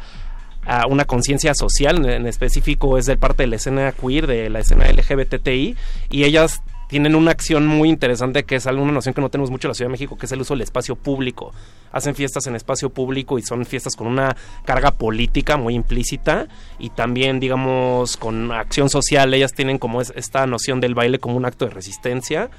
una 0.89 1.05
conciencia 1.05 1.55
social, 1.55 2.05
en, 2.09 2.27
específico 2.27 2.99
es 2.99 3.07
de 3.07 3.17
parte 3.17 3.45
de 3.45 3.47
la 3.47 3.55
escena 3.55 3.93
queer, 3.93 4.27
de 4.27 4.51
la 4.51 4.59
escena 4.59 4.91
LGBTI, 4.91 5.77
y 6.11 6.25
ellas 6.25 6.61
tienen 6.89 7.15
una 7.15 7.33
acción 7.33 7.67
muy 7.67 7.89
interesante 7.89 8.45
que 8.45 8.57
es 8.57 8.67
alguna 8.67 8.93
noción 8.93 9.15
que 9.15 9.21
no 9.21 9.29
tenemos 9.29 9.51
mucho 9.51 9.67
en 9.67 9.71
la 9.71 9.75
Ciudad 9.75 9.89
de 9.89 9.93
México, 9.93 10.17
que 10.17 10.27
es 10.27 10.33
el 10.33 10.41
uso 10.41 10.55
del 10.55 10.63
espacio 10.63 10.97
público. 10.97 11.53
Hacen 11.93 12.15
fiestas 12.15 12.47
en 12.47 12.55
espacio 12.55 12.91
público 12.91 13.39
y 13.39 13.43
son 13.43 13.65
fiestas 13.65 13.95
con 13.97 14.07
una 14.07 14.37
carga 14.65 14.93
política 14.93 15.57
muy 15.57 15.75
implícita 15.75 16.47
y 16.79 16.91
también, 16.91 17.41
digamos, 17.41 18.17
con 18.17 18.53
acción 18.53 18.89
social. 18.89 19.35
Ellas 19.35 19.53
tienen 19.53 19.79
como 19.79 20.01
es, 20.01 20.13
esta 20.15 20.47
noción 20.47 20.81
del 20.81 20.95
baile 20.95 21.19
como 21.19 21.37
un 21.37 21.45
acto 21.45 21.65
de 21.65 21.73
resistencia. 21.73 22.51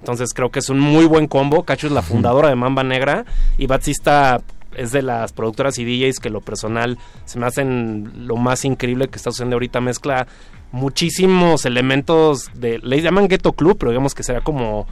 Entonces 0.00 0.32
creo 0.34 0.50
que 0.50 0.60
es 0.60 0.68
un 0.68 0.78
muy 0.78 1.06
buen 1.06 1.26
combo. 1.26 1.64
Cacho 1.64 1.86
es 1.86 1.92
la 1.92 2.02
fundadora 2.02 2.48
de 2.48 2.56
Mamba 2.56 2.84
Negra 2.84 3.24
y 3.58 3.66
Batista 3.66 4.40
es 4.76 4.92
de 4.92 5.02
las 5.02 5.32
productoras 5.32 5.78
y 5.78 5.84
DJs 5.84 6.20
que 6.20 6.30
lo 6.30 6.40
personal 6.40 6.98
se 7.24 7.38
me 7.38 7.46
hacen 7.46 8.26
lo 8.26 8.36
más 8.36 8.64
increíble 8.64 9.08
que 9.08 9.16
está 9.16 9.30
sucediendo 9.30 9.56
ahorita. 9.56 9.80
Mezcla 9.80 10.26
muchísimos 10.72 11.64
elementos 11.64 12.50
de... 12.54 12.78
Le 12.78 13.00
llaman 13.00 13.28
Ghetto 13.28 13.52
Club, 13.52 13.78
pero 13.78 13.90
digamos 13.90 14.14
que 14.14 14.22
será 14.22 14.42
como 14.42 14.86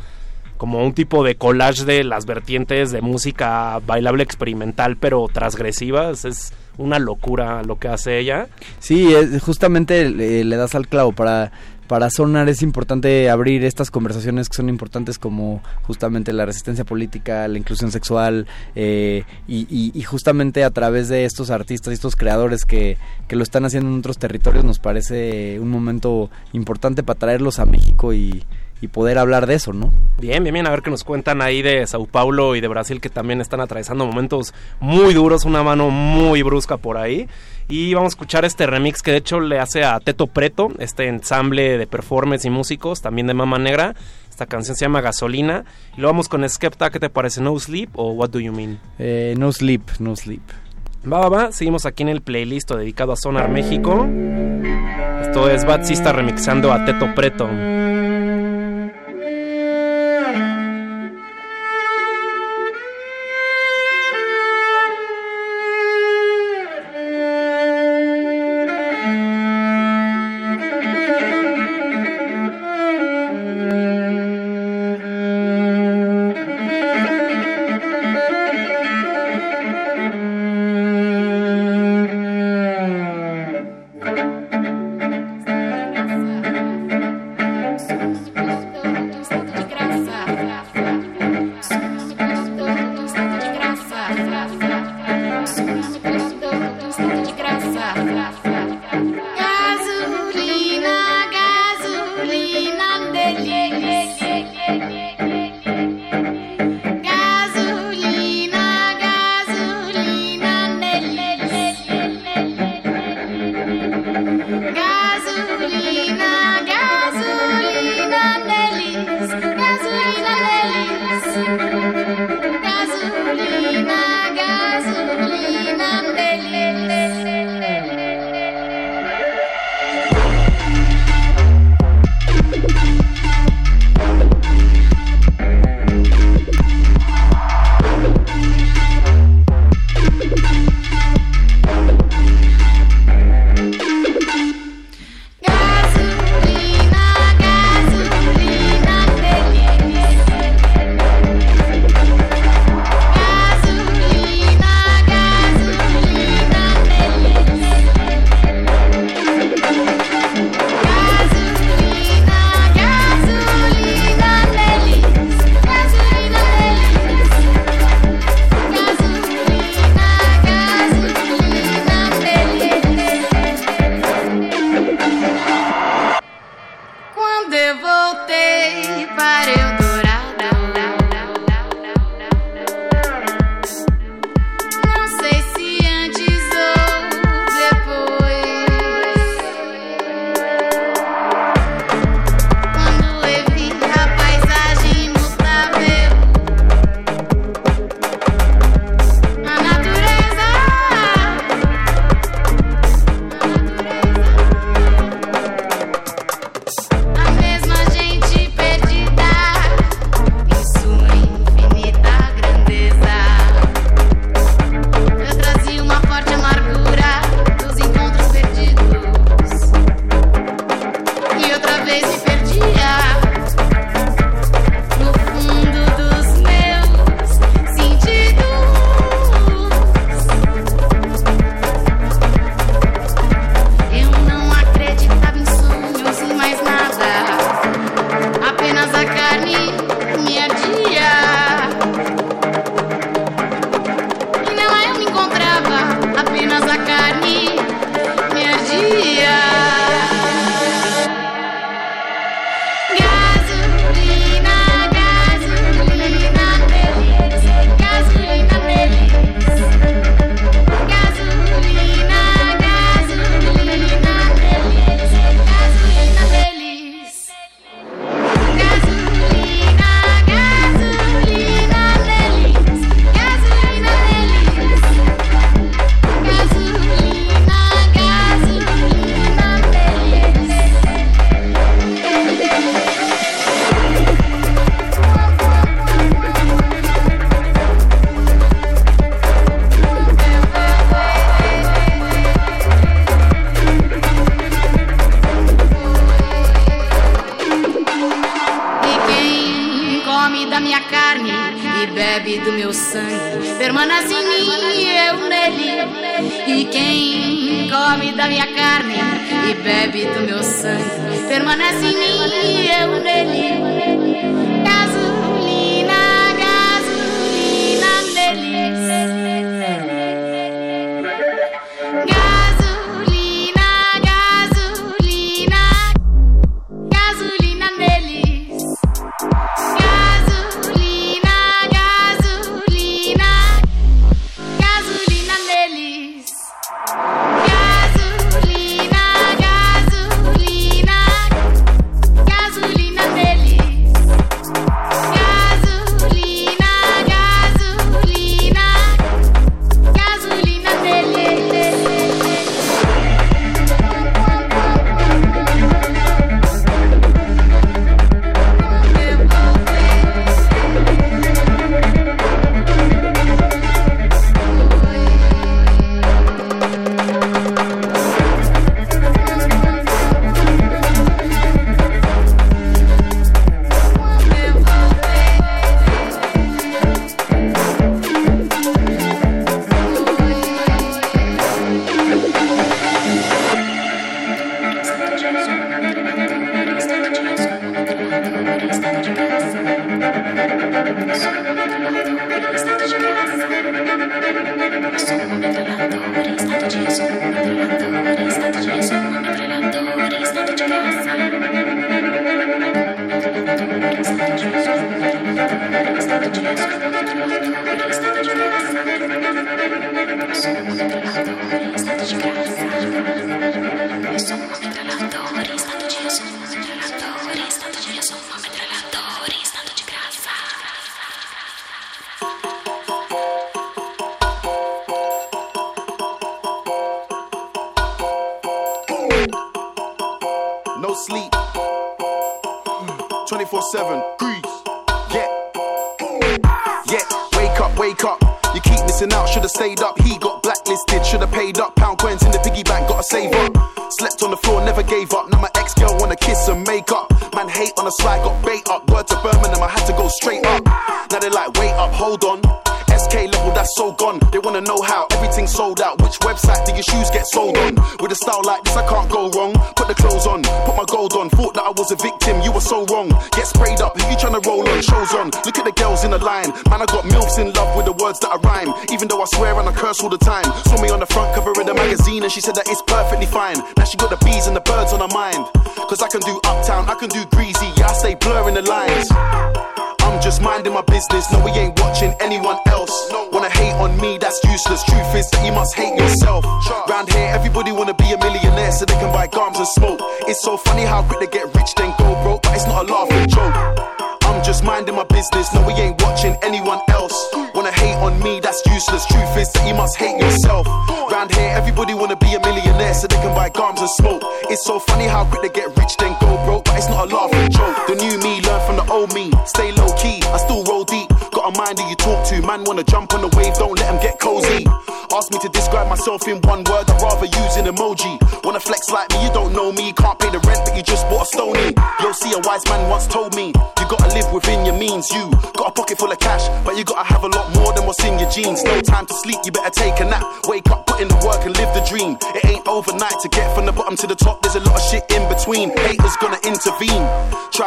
como 0.56 0.84
un 0.84 0.94
tipo 0.94 1.24
de 1.24 1.34
collage 1.34 1.84
de 1.84 2.04
las 2.04 2.26
vertientes 2.26 2.92
de 2.92 3.00
música 3.00 3.80
bailable 3.86 4.22
experimental 4.22 4.96
pero 4.96 5.26
transgresivas 5.30 6.24
es 6.24 6.52
una 6.78 6.98
locura 6.98 7.62
lo 7.64 7.78
que 7.78 7.88
hace 7.88 8.18
ella 8.18 8.46
sí 8.78 9.12
es, 9.12 9.42
justamente 9.42 10.08
le, 10.08 10.44
le 10.44 10.56
das 10.56 10.74
al 10.74 10.86
clavo 10.86 11.12
para 11.12 11.50
para 11.86 12.10
Sonar 12.10 12.48
es 12.48 12.62
importante 12.62 13.28
abrir 13.30 13.64
estas 13.64 13.90
conversaciones 13.90 14.48
que 14.48 14.56
son 14.56 14.68
importantes 14.68 15.18
como 15.18 15.62
justamente 15.82 16.32
la 16.32 16.46
resistencia 16.46 16.84
política, 16.84 17.46
la 17.48 17.58
inclusión 17.58 17.90
sexual 17.92 18.46
eh, 18.74 19.24
y, 19.46 20.02
justamente 20.02 20.64
a 20.64 20.70
través 20.70 21.08
de 21.08 21.24
estos 21.24 21.50
artistas 21.50 21.92
y 21.92 21.94
estos 21.94 22.16
creadores 22.16 22.64
que, 22.64 22.98
que, 23.28 23.36
lo 23.36 23.42
están 23.42 23.64
haciendo 23.64 23.90
en 23.90 23.98
otros 23.98 24.18
territorios 24.18 24.64
nos 24.64 24.78
parece 24.78 25.58
un 25.60 25.70
momento 25.70 26.30
importante 26.52 27.02
para 27.02 27.18
traerlos 27.18 27.58
a 27.58 27.66
México 27.66 28.12
y, 28.12 28.44
y 28.84 28.88
poder 28.88 29.16
hablar 29.18 29.46
de 29.46 29.54
eso, 29.54 29.72
¿no? 29.72 29.90
Bien, 30.18 30.42
bien, 30.44 30.52
bien, 30.52 30.66
a 30.66 30.70
ver 30.70 30.82
qué 30.82 30.90
nos 30.90 31.04
cuentan 31.04 31.40
ahí 31.40 31.62
de 31.62 31.86
Sao 31.86 32.04
Paulo 32.04 32.54
y 32.54 32.60
de 32.60 32.68
Brasil 32.68 33.00
que 33.00 33.08
también 33.08 33.40
están 33.40 33.60
atravesando 33.60 34.06
momentos 34.06 34.52
muy 34.78 35.14
duros, 35.14 35.46
una 35.46 35.62
mano 35.62 35.88
muy 35.88 36.42
brusca 36.42 36.76
por 36.76 36.98
ahí. 36.98 37.26
Y 37.66 37.94
vamos 37.94 38.08
a 38.08 38.14
escuchar 38.14 38.44
este 38.44 38.66
remix 38.66 39.00
que 39.00 39.10
de 39.10 39.16
hecho 39.16 39.40
le 39.40 39.58
hace 39.58 39.84
a 39.84 39.98
Teto 40.00 40.26
Preto, 40.26 40.68
este 40.78 41.08
ensamble 41.08 41.78
de 41.78 41.86
performers 41.86 42.44
y 42.44 42.50
músicos, 42.50 43.00
también 43.00 43.26
de 43.26 43.32
Mama 43.32 43.58
Negra. 43.58 43.94
Esta 44.28 44.44
canción 44.44 44.76
se 44.76 44.84
llama 44.84 45.00
Gasolina. 45.00 45.64
Y 45.96 46.02
lo 46.02 46.08
vamos 46.08 46.28
con 46.28 46.46
Skepta, 46.46 46.90
¿qué 46.90 47.00
te 47.00 47.08
parece? 47.08 47.40
¿No 47.40 47.58
Sleep 47.58 47.88
o 47.94 48.12
What 48.12 48.30
Do 48.30 48.40
You 48.40 48.52
Mean? 48.52 48.78
Eh, 48.98 49.34
no 49.38 49.50
Sleep, 49.50 49.82
No 49.98 50.14
Sleep. 50.14 50.42
Va, 51.10 51.20
va, 51.20 51.28
va. 51.30 51.52
Seguimos 51.52 51.86
aquí 51.86 52.02
en 52.02 52.10
el 52.10 52.20
playlist 52.20 52.70
dedicado 52.70 53.12
a 53.12 53.16
Sonar 53.16 53.48
México. 53.48 54.06
Esto 55.22 55.48
es 55.48 55.64
Bad 55.64 55.84
Sista 55.84 56.12
remixando 56.12 56.70
a 56.70 56.84
Teto 56.84 57.14
Preto. 57.14 57.48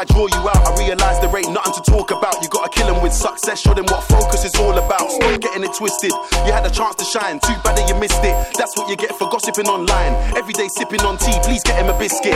draw 0.07 0.27
you 0.27 0.41
out. 0.49 0.61
I 0.67 0.71
realize 0.77 1.19
there 1.19 1.35
ain't 1.37 1.51
nothing 1.51 1.73
to 1.77 1.83
talk 1.83 2.11
about. 2.11 2.41
You 2.41 2.49
gotta 2.49 2.69
kill 2.69 2.87
them 2.87 3.01
with 3.03 3.13
success, 3.13 3.61
show 3.61 3.73
them 3.73 3.85
what 3.85 4.03
focus 4.03 4.43
is 4.45 4.55
all 4.55 4.77
about. 4.77 5.11
Stop 5.11 5.41
getting 5.41 5.63
it 5.63 5.73
twisted. 5.75 6.11
You 6.45 6.51
had 6.51 6.65
a 6.65 6.71
chance 6.71 6.95
to 6.95 7.05
shine, 7.05 7.39
too 7.39 7.55
bad 7.63 7.77
that 7.77 7.87
you 7.87 7.95
missed 7.95 8.23
it. 8.23 8.35
That's 8.57 8.75
what 8.77 8.89
you 8.89 8.95
get 8.95 9.11
for 9.15 9.29
gossiping 9.29 9.67
online. 9.67 10.13
Every 10.35 10.53
day 10.53 10.67
sipping 10.67 11.01
on 11.01 11.17
tea, 11.17 11.37
please 11.43 11.63
get 11.63 11.79
him 11.79 11.93
a 11.93 11.97
biscuit. 11.97 12.35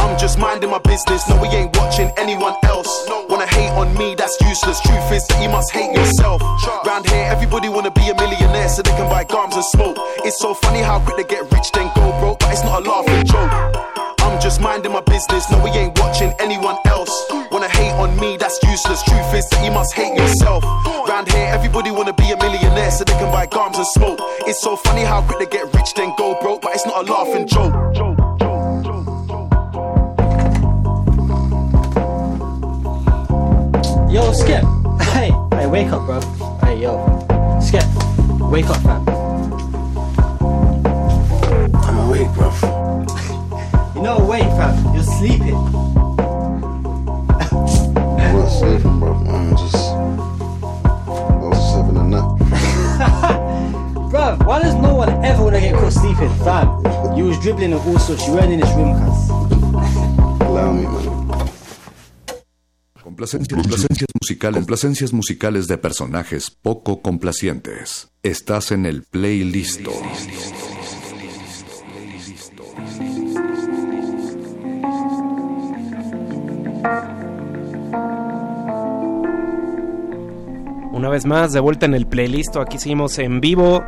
I'm 0.00 0.18
just 0.18 0.38
minding 0.38 0.70
my 0.70 0.78
business, 0.78 1.28
no, 1.28 1.36
we 1.40 1.48
ain't 1.48 1.76
watching 1.76 2.10
anyone 2.16 2.54
else. 2.64 2.88
Wanna 3.28 3.46
hate 3.46 3.70
on 3.78 3.96
me, 3.96 4.14
that's 4.14 4.36
useless. 4.40 4.80
Truth 4.80 5.12
is 5.12 5.26
that 5.28 5.42
you 5.42 5.48
must 5.48 5.70
hate 5.70 5.94
yourself. 5.94 6.42
Round 6.84 7.08
here, 7.08 7.26
everybody 7.30 7.68
wanna 7.68 7.92
be 7.92 8.08
a 8.08 8.14
millionaire 8.14 8.68
so 8.68 8.82
they 8.82 8.90
can 8.92 9.08
buy 9.08 9.24
gums 9.24 9.54
and 9.54 9.64
smoke. 9.64 9.96
It's 10.24 10.38
so 10.38 10.54
funny 10.54 10.80
how 10.80 10.98
quick 11.00 11.16
they 11.16 11.28
get 11.34 11.50
rich, 11.52 11.70
then 11.72 11.92
go 11.94 12.10
broke, 12.18 12.40
but 12.40 12.50
it's 12.50 12.64
not 12.64 12.84
a 12.84 12.90
laughing 12.90 13.24
joke. 13.24 13.52
I'm 14.20 14.40
just 14.40 14.60
minding 14.60 14.92
my 14.92 15.02
business, 15.02 15.50
no, 15.50 15.62
we 15.62 15.70
ain't 15.70 15.94
Wanna 17.50 17.68
hate 17.68 17.92
on 17.92 18.18
me, 18.18 18.36
that's 18.36 18.58
useless. 18.62 19.02
Truth 19.02 19.34
is 19.34 19.48
that 19.50 19.64
you 19.64 19.72
must 19.72 19.94
hate 19.94 20.14
yourself. 20.16 20.62
Round 21.08 21.30
here, 21.30 21.48
everybody 21.52 21.90
wanna 21.90 22.12
be 22.12 22.30
a 22.30 22.36
millionaire 22.36 22.90
so 22.90 23.04
they 23.04 23.14
can 23.14 23.30
buy 23.32 23.46
guns 23.46 23.76
and 23.76 23.86
smoke. 23.88 24.18
It's 24.46 24.60
so 24.60 24.76
funny 24.76 25.02
how 25.02 25.22
quick 25.22 25.38
they 25.38 25.46
get 25.58 25.72
rich, 25.74 25.94
then 25.94 26.12
go 26.16 26.29
dribbling 57.40 57.72
and 57.72 57.80
also 57.80 58.16
she 58.16 58.30
this 58.56 58.70
room, 58.74 58.94
cuz. 59.00 59.30
Allow 60.40 60.72
me, 60.72 60.82
man. 60.82 61.20
Complacencias, 63.02 63.62
complacencias 63.62 64.08
musicales, 64.20 64.58
complacencias 64.60 65.12
musicales 65.12 65.66
de 65.66 65.78
personajes 65.78 66.50
poco 66.50 67.02
complacientes. 67.02 68.10
Estás 68.22 68.72
en 68.72 68.86
el 68.86 69.02
playlist. 69.02 69.80
Una 80.92 81.08
vez 81.08 81.24
más, 81.24 81.52
de 81.52 81.60
vuelta 81.60 81.86
en 81.86 81.94
el 81.94 82.06
playlist. 82.06 82.56
Aquí 82.56 82.78
seguimos 82.78 83.18
en 83.18 83.40
vivo, 83.40 83.82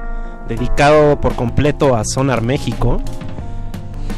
dedicado 0.48 1.20
por 1.20 1.34
completo 1.36 1.94
a 1.94 2.04
Sonar 2.04 2.42
México. 2.42 3.02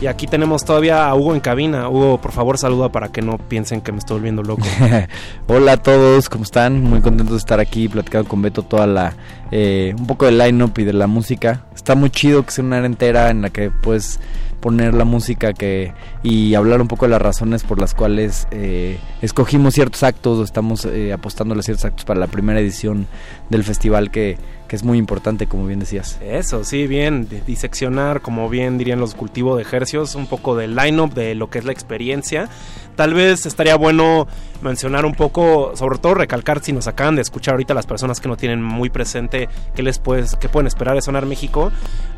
Y 0.05 0.07
aquí 0.07 0.26
tenemos 0.26 0.66
todavía 0.66 1.07
a 1.07 1.15
Hugo 1.15 1.34
en 1.34 1.41
cabina. 1.41 1.89
Hugo, 1.89 2.20
por 2.20 2.33
favor, 2.33 2.58
saluda 2.58 2.92
para 2.92 3.08
que 3.08 3.23
no 3.23 3.39
piensen 3.39 3.81
que 3.81 3.91
me 3.91 3.97
estoy 3.97 4.18
volviendo 4.18 4.42
loco. 4.42 4.60
Hola 5.47 5.73
a 5.73 5.76
todos, 5.78 6.28
¿cómo 6.28 6.44
están? 6.44 6.83
Muy 6.83 7.00
contentos 7.00 7.31
de 7.31 7.39
estar 7.39 7.58
aquí 7.58 7.89
platicando 7.89 8.28
con 8.28 8.42
Beto 8.42 8.65
toda 8.65 8.86
la 8.86 9.15
eh, 9.50 9.94
un 9.99 10.07
poco 10.07 10.26
del 10.26 10.36
line-up 10.36 10.74
y 10.76 10.84
de 10.84 10.92
la 10.92 11.07
música. 11.07 11.65
Está 11.74 11.94
muy 11.94 12.10
chido 12.10 12.44
que 12.44 12.50
sea 12.50 12.65
una 12.65 12.76
era 12.76 12.86
entera 12.86 13.31
en 13.31 13.41
la 13.41 13.49
que 13.49 13.70
puedes 13.70 14.20
poner 14.65 14.94
la 14.94 15.05
música 15.05 15.52
que 15.52 15.92
y 16.23 16.55
hablar 16.55 16.81
un 16.81 16.89
poco 16.89 17.05
de 17.05 17.10
las 17.10 17.20
razones 17.20 17.65
por 17.65 17.78
las 17.78 17.94
cuales 17.94 18.49
eh, 18.50 18.99
escogimos 19.20 19.74
ciertos 19.74 20.02
actos 20.02 20.39
o 20.39 20.42
estamos 20.42 20.86
eh, 20.86 21.12
apostando 21.12 21.55
a 21.55 21.62
ciertos 21.62 21.84
actos 21.84 22.05
para 22.05 22.18
la 22.18 22.26
primera 22.28 22.60
edición 22.60 23.07
del 23.50 23.62
festival 23.62 24.10
que, 24.10 24.39
que 24.74 24.76
es 24.76 24.82
muy 24.82 24.98
importante, 24.98 25.46
como 25.46 25.66
bien 25.66 25.78
decías. 25.78 26.18
Eso, 26.20 26.64
sí, 26.64 26.88
bien, 26.88 27.28
diseccionar, 27.46 28.22
como 28.22 28.48
bien 28.48 28.76
dirían 28.76 28.98
los 28.98 29.14
cultivos 29.14 29.56
de 29.56 29.62
ejercicios, 29.62 30.16
un 30.16 30.26
poco 30.26 30.56
del 30.56 30.74
line-up, 30.74 31.14
de 31.14 31.36
lo 31.36 31.48
que 31.48 31.60
es 31.60 31.64
la 31.64 31.70
experiencia. 31.70 32.48
Tal 32.96 33.14
vez 33.14 33.46
estaría 33.46 33.76
bueno 33.76 34.26
mencionar 34.62 35.06
un 35.06 35.14
poco, 35.14 35.76
sobre 35.76 35.98
todo 35.98 36.14
recalcar 36.14 36.60
si 36.60 36.72
nos 36.72 36.88
acaban 36.88 37.14
de 37.14 37.22
escuchar 37.22 37.54
ahorita 37.54 37.72
las 37.72 37.86
personas 37.86 38.20
que 38.20 38.28
no 38.28 38.36
tienen 38.36 38.64
muy 38.64 38.90
presente 38.90 39.48
qué 39.76 39.84
les 39.84 40.00
puedes, 40.00 40.34
qué 40.36 40.48
pueden 40.48 40.66
esperar 40.66 40.96
de 40.96 41.02
Sonar 41.02 41.24
México, 41.24 41.70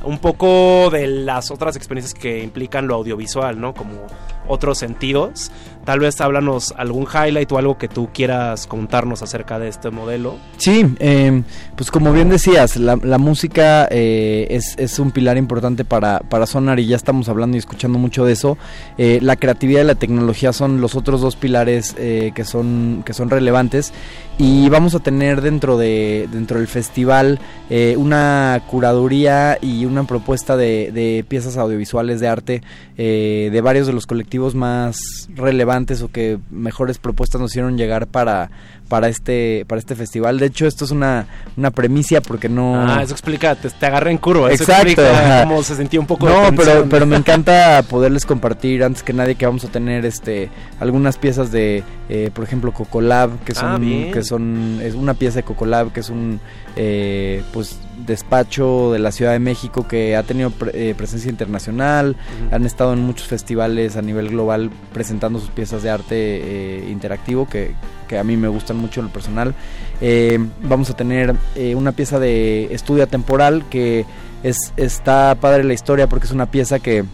un 0.02 0.18
poco 0.18 0.88
de 0.90 1.06
las 1.06 1.50
otras 1.50 1.76
experiencias 1.76 2.14
que 2.14 2.42
implican 2.42 2.86
lo 2.86 2.94
audiovisual, 2.94 3.60
¿no? 3.60 3.74
Como 3.74 4.06
otros 4.48 4.78
sentidos. 4.78 5.50
Tal 5.86 6.00
vez 6.00 6.20
háblanos 6.20 6.74
algún 6.76 7.06
highlight 7.06 7.50
o 7.52 7.58
algo 7.58 7.78
que 7.78 7.86
tú 7.86 8.08
quieras 8.12 8.66
contarnos 8.66 9.22
acerca 9.22 9.60
de 9.60 9.68
este 9.68 9.90
modelo. 9.90 10.34
Sí, 10.56 10.84
eh, 10.98 11.44
pues 11.76 11.92
como 11.92 12.12
bien 12.12 12.28
decías, 12.28 12.76
la, 12.76 12.96
música 13.18 13.86
eh, 13.90 14.48
es, 14.50 14.74
es 14.78 14.98
un 14.98 15.12
pilar 15.12 15.36
importante 15.36 15.84
para, 15.84 16.18
para 16.18 16.44
Sonar 16.44 16.80
y 16.80 16.86
ya 16.86 16.96
estamos 16.96 17.28
hablando 17.28 17.56
y 17.56 17.60
escuchando 17.60 17.98
mucho 17.98 18.24
de 18.24 18.32
eso. 18.32 18.58
Eh, 18.98 19.20
la 19.22 19.36
creatividad 19.36 19.82
y 19.82 19.84
la 19.84 19.94
tecnología 19.94 20.52
son 20.52 20.80
los 20.80 20.96
otros 20.96 21.20
dos 21.20 21.36
pilares 21.36 21.94
eh, 21.98 22.32
que, 22.34 22.44
son, 22.44 23.02
que 23.06 23.14
son 23.14 23.30
relevantes 23.30 23.92
y 24.38 24.68
vamos 24.68 24.94
a 24.94 24.98
tener 24.98 25.40
dentro, 25.40 25.78
de, 25.78 26.28
dentro 26.32 26.58
del 26.58 26.66
festival 26.66 27.38
eh, 27.70 27.94
una 27.96 28.60
curaduría 28.68 29.56
y 29.62 29.84
una 29.84 30.04
propuesta 30.04 30.56
de, 30.56 30.90
de 30.92 31.24
piezas 31.26 31.56
audiovisuales 31.56 32.20
de 32.20 32.28
arte 32.28 32.62
de 32.96 33.60
varios 33.62 33.86
de 33.86 33.92
los 33.92 34.06
colectivos 34.06 34.54
más 34.54 35.28
relevantes 35.76 36.02
o 36.02 36.08
que 36.10 36.38
mejores 36.50 36.98
propuestas 36.98 37.40
nos 37.40 37.50
hicieron 37.52 37.76
llegar 37.76 38.06
para, 38.06 38.50
para 38.88 39.08
este 39.08 39.64
para 39.66 39.78
este 39.78 39.94
festival. 39.94 40.38
De 40.38 40.46
hecho, 40.46 40.66
esto 40.66 40.84
es 40.84 40.90
una, 40.90 41.26
una 41.56 41.70
premicia 41.70 42.20
porque 42.20 42.48
no... 42.48 42.76
Ah, 42.88 43.02
eso 43.02 43.12
explica, 43.12 43.54
te, 43.54 43.68
te 43.70 43.86
agarré 43.86 44.10
en 44.10 44.18
curva. 44.18 44.50
Eso 44.50 44.64
Exacto, 44.64 45.02
explica 45.02 45.44
cómo 45.44 45.62
se 45.62 45.76
sentía 45.76 46.00
un 46.00 46.06
poco 46.06 46.26
de 46.26 46.32
No, 46.32 46.56
pero, 46.56 46.86
pero 46.88 47.06
me 47.06 47.16
encanta 47.16 47.82
poderles 47.88 48.24
compartir 48.24 48.82
antes 48.82 49.02
que 49.02 49.12
nadie 49.12 49.34
que 49.34 49.46
vamos 49.46 49.64
a 49.64 49.68
tener 49.68 50.04
este 50.04 50.50
algunas 50.80 51.18
piezas 51.18 51.50
de, 51.52 51.82
eh, 52.08 52.30
por 52.32 52.44
ejemplo, 52.44 52.72
Cocolab, 52.72 53.38
que 53.44 53.54
son, 53.54 53.66
Ah, 53.66 53.78
bien. 53.78 54.12
que 54.12 54.22
son 54.22 54.80
es 54.82 54.94
una 54.94 55.14
pieza 55.14 55.36
de 55.36 55.42
Cocolab 55.42 55.92
que 55.92 56.00
es 56.00 56.10
un 56.10 56.40
eh, 56.76 57.42
pues 57.52 57.78
despacho 58.04 58.92
de 58.92 58.98
la 58.98 59.10
Ciudad 59.12 59.32
de 59.32 59.38
México 59.38 59.86
que 59.88 60.16
ha 60.16 60.22
tenido 60.22 60.50
pre- 60.50 60.90
eh, 60.90 60.94
presencia 60.94 61.30
internacional, 61.30 62.16
han 62.50 62.66
estado 62.66 62.92
en 62.92 63.00
muchos 63.00 63.26
festivales 63.26 63.96
a 63.96 64.02
nivel 64.02 64.28
global 64.28 64.70
presentando 64.92 65.38
sus 65.38 65.50
piezas 65.50 65.82
de 65.82 65.90
arte 65.90 66.06
eh, 66.10 66.88
interactivo 66.90 67.48
que, 67.48 67.72
que 68.08 68.18
a 68.18 68.24
mí 68.24 68.36
me 68.36 68.48
gustan 68.48 68.76
mucho 68.76 69.00
en 69.00 69.06
lo 69.06 69.12
personal. 69.12 69.54
Eh, 70.00 70.38
vamos 70.62 70.90
a 70.90 70.94
tener 70.96 71.34
eh, 71.54 71.74
una 71.74 71.92
pieza 71.92 72.18
de 72.18 72.72
estudio 72.74 73.06
temporal 73.08 73.64
que 73.70 74.04
es, 74.42 74.72
está 74.76 75.34
padre 75.40 75.64
la 75.64 75.72
historia 75.72 76.06
porque 76.08 76.26
es 76.26 76.32
una 76.32 76.50
pieza 76.50 76.78
que, 76.78 77.04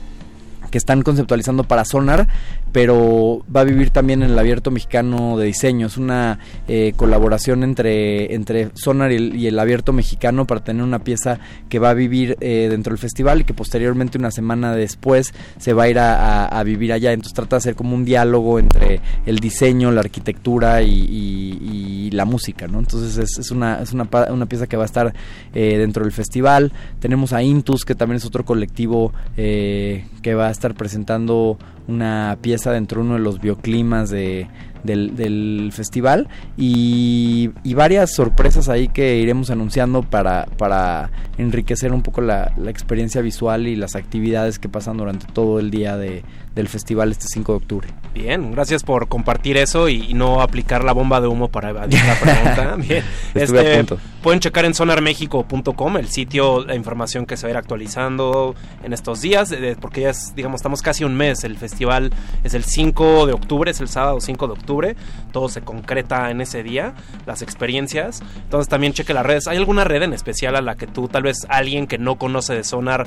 que 0.71 0.79
están 0.79 1.03
conceptualizando 1.03 1.65
para 1.65 1.85
Sonar, 1.85 2.27
pero 2.73 3.45
va 3.55 3.61
a 3.61 3.65
vivir 3.65 3.91
también 3.91 4.23
en 4.23 4.31
el 4.31 4.39
abierto 4.39 4.71
mexicano 4.71 5.37
de 5.37 5.47
diseño. 5.47 5.87
Es 5.87 5.97
una 5.99 6.39
eh, 6.69 6.95
colaboración 6.97 7.63
entre, 7.65 8.35
entre 8.35 8.71
Sonar 8.75 9.13
y 9.13 9.17
el, 9.17 9.37
y 9.37 9.47
el 9.47 9.59
abierto 9.59 9.93
mexicano 9.93 10.47
para 10.47 10.65
tener 10.65 10.83
una 10.83 11.01
pieza 11.01 11.39
que 11.69 11.79
va 11.79 11.91
a 11.91 11.95
vivir 11.95 12.37
eh, 12.41 12.69
dentro 12.71 12.93
del 12.93 12.99
festival 12.99 13.43
y 13.43 13.45
que 13.45 13.55
posteriormente 13.55 14.17
una 14.19 14.31
semana 14.31 14.75
después 14.75 15.35
se 15.59 15.73
va 15.75 15.85
a 15.85 15.89
ir 15.89 15.99
a, 15.99 16.47
a- 16.47 16.63
vivir 16.63 16.93
allá. 16.93 17.13
Entonces 17.13 17.35
trata 17.35 17.57
de 17.57 17.59
hacer 17.59 17.75
como 17.75 17.95
un 17.95 18.05
diálogo 18.05 18.59
entre 18.59 19.01
el 19.27 19.39
diseño, 19.39 19.91
la 19.91 20.01
arquitectura 20.01 20.83
y, 20.83 20.89
y- 20.93 22.11
la 22.13 22.25
música, 22.27 22.69
¿no? 22.69 22.79
Entonces 22.79 23.17
es, 23.17 23.39
es 23.39 23.51
una, 23.51 23.81
es 23.81 23.93
una, 23.93 24.07
una 24.31 24.47
pieza 24.47 24.67
que 24.67 24.77
va 24.77 24.83
a 24.83 24.87
estar 24.87 25.15
eh, 25.55 25.79
dentro 25.79 26.05
del 26.05 26.13
festival. 26.13 26.71
Tenemos 27.01 27.33
a 27.33 27.43
Intus, 27.43 27.85
que 27.85 27.95
también 27.95 28.17
es 28.19 28.25
otro 28.27 28.45
colectivo 28.45 29.13
eh, 29.37 30.05
que 30.21 30.35
va 30.35 30.49
a 30.49 30.51
estar 30.51 30.75
presentando 30.75 31.59
una 31.89 32.37
pieza 32.41 32.62
dentro 32.71 33.01
de 33.01 33.07
uno 33.07 33.15
de 33.15 33.21
los 33.21 33.41
bioclimas 33.41 34.11
de, 34.11 34.47
del, 34.85 35.71
festival 35.73 36.29
y, 36.57 37.51
y 37.63 37.75
varias 37.75 38.15
sorpresas 38.15 38.69
ahí 38.69 38.89
que 38.89 39.19
iremos 39.19 39.51
anunciando 39.51 40.03
para, 40.03 40.47
para 40.59 41.11
enriquecer 41.39 41.93
un 41.93 42.03
poco 42.03 42.21
la, 42.21 42.53
la 42.57 42.71
experiencia 42.71 43.21
visual 43.21 43.67
y 43.67 43.77
las 43.77 43.97
actividades 43.97 44.59
que 44.59 44.69
pasan 44.69 44.97
durante 44.97 45.27
todo 45.27 45.59
el 45.59 45.71
día 45.71 45.97
de, 45.97 46.23
del 46.55 46.69
festival 46.69 47.11
este 47.13 47.27
5 47.29 47.53
de 47.53 47.57
octubre. 47.57 47.89
Bien, 48.15 48.53
gracias 48.53 48.83
por 48.83 49.09
compartir 49.09 49.57
eso 49.57 49.89
y, 49.89 50.11
y 50.11 50.15
no 50.15 50.43
aplicar 50.43 50.85
la 50.85 50.93
bomba 50.93 51.21
de 51.21 51.27
humo 51.29 51.49
para 51.49 51.71
evadir 51.71 51.99
la 52.05 52.15
pregunta. 52.15 52.77
Bien, 52.79 53.03
Estuve 53.35 53.59
a 53.61 53.63
Este, 53.63 53.77
punto. 53.79 53.99
pueden 54.23 54.41
checar 54.41 54.65
en 54.67 54.75
sonarmexico.com 54.75 55.97
el 55.97 56.09
sitio, 56.09 56.65
la 56.65 56.75
información 56.75 57.25
que 57.27 57.37
se 57.37 57.45
va 57.47 57.49
a 57.49 57.51
ir 57.53 57.57
actualizando 57.57 58.55
en 58.83 58.93
estos 58.93 59.21
días, 59.23 59.51
eh, 59.53 59.77
porque 59.81 60.03
ya 60.03 60.11
es, 60.11 60.35
digamos, 60.35 60.59
estamos 60.61 60.83
casi 60.83 61.05
un 61.05 61.17
mes. 61.17 61.45
El 61.45 61.57
festival 61.57 62.13
es 62.45 62.55
el 62.55 62.65
5 62.65 63.27
de 63.27 63.33
octubre, 63.33 63.71
es 63.71 63.81
el 63.81 63.89
sábado 63.89 64.21
5 64.21 64.47
de 64.47 64.53
octubre. 64.53 64.97
Todo 65.33 65.49
se 65.49 65.63
concreta 65.63 66.31
en 66.31 66.41
ese 66.43 66.63
día, 66.63 66.95
las 67.27 67.41
experiencias. 67.43 68.21
Entonces 68.45 68.69
también 68.69 68.93
cheque 68.93 69.15
las 69.15 69.25
redes. 69.25 69.47
¿Hay 69.49 69.57
alguna 69.57 69.85
red 69.85 70.03
en 70.03 70.13
especial 70.13 70.57
a 70.57 70.61
la 70.61 70.75
que 70.77 70.87
tú, 70.87 71.09
tal 71.09 71.23
vez 71.23 71.47
alguien 71.49 71.87
que 71.87 71.97
no 71.99 72.17
conoce 72.17 72.55
de 72.55 72.65
Sonar, 72.65 73.07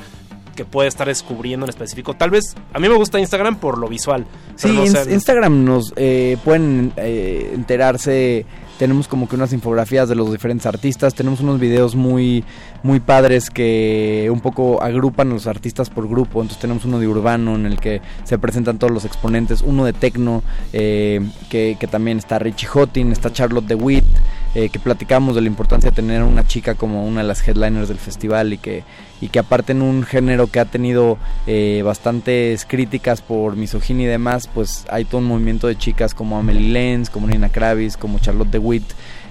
que 0.56 0.66
puede 0.66 0.88
estar 0.88 1.08
descubriendo 1.08 1.66
en 1.66 1.70
específico? 1.70 2.14
Tal 2.16 2.30
vez, 2.32 2.56
a 2.74 2.80
mí 2.80 2.88
me 2.90 2.96
gusta 2.96 3.20
Instagram 3.20 3.58
por 3.58 3.78
lo 3.78 3.88
visual. 3.88 4.26
Sí, 4.56 4.70
no 4.70 4.88
sé- 4.88 5.14
Instagram 5.14 5.64
nos 5.66 5.94
eh, 5.98 6.38
pueden 6.44 6.94
eh, 6.98 7.52
enterarse. 7.54 8.46
Tenemos 8.80 9.08
como 9.08 9.30
que 9.30 9.36
unas 9.36 9.54
infografías 9.54 10.10
de 10.10 10.16
los 10.16 10.30
diferentes 10.32 10.66
artistas. 10.66 11.14
Tenemos 11.16 11.40
unos 11.40 11.62
videos 11.62 11.96
muy, 11.96 12.44
muy 12.84 13.00
padres 13.00 13.50
que 13.50 14.28
un 14.32 14.42
poco 14.42 14.84
agrupan 14.84 15.30
a 15.32 15.34
los 15.36 15.48
artistas 15.48 15.90
por 15.90 16.10
grupo. 16.10 16.42
Entonces 16.42 16.60
tenemos 16.60 16.84
uno 16.84 17.00
de 17.00 17.08
urbano 17.08 17.56
en 17.56 17.66
el 17.68 17.80
que 17.80 18.02
se 18.26 18.38
presentan 18.38 18.78
todos 18.78 18.92
los 18.92 19.06
exponentes. 19.06 19.62
Uno 19.62 19.86
de 19.86 19.94
tecno 19.94 20.44
eh, 20.74 21.22
que, 21.50 21.78
que 21.80 21.88
también 21.88 22.18
está 22.18 22.38
Richie 22.38 22.68
Hottin, 22.68 23.14
está 23.14 23.32
Charlotte 23.32 23.66
DeWitt. 23.66 24.04
Eh, 24.56 24.70
que 24.70 24.80
platicamos 24.80 25.36
de 25.36 25.42
la 25.42 25.48
importancia 25.48 25.90
de 25.90 25.96
tener 25.96 26.22
a 26.22 26.26
una 26.26 26.48
chica 26.48 26.76
como 26.76 27.06
una 27.06 27.22
de 27.22 27.28
las 27.28 27.48
headliners 27.48 27.88
del 27.88 27.98
festival 27.98 28.54
y 28.54 28.58
que, 28.58 28.84
y 29.22 29.28
que 29.28 29.40
aparte 29.40 29.74
en 29.74 29.82
un 29.82 30.04
género 30.04 30.48
que 30.48 30.60
ha 30.60 30.66
tenido 30.66 31.18
eh, 31.46 31.82
bastantes 31.84 32.66
críticas 32.66 33.22
por 33.22 33.56
misoginia 33.56 34.06
y 34.06 34.10
demás, 34.10 34.48
pues 34.48 34.86
hay 34.90 35.06
todo 35.06 35.20
un 35.20 35.28
movimiento 35.28 35.68
de 35.68 35.78
chicas 35.78 36.14
como 36.14 36.38
Amelie 36.38 36.70
Lenz, 36.70 37.10
como 37.10 37.28
Nina 37.28 37.50
Kravis, 37.50 37.98
como 37.98 38.20
Charlotte 38.20 38.50
DeWitt, 38.50 38.86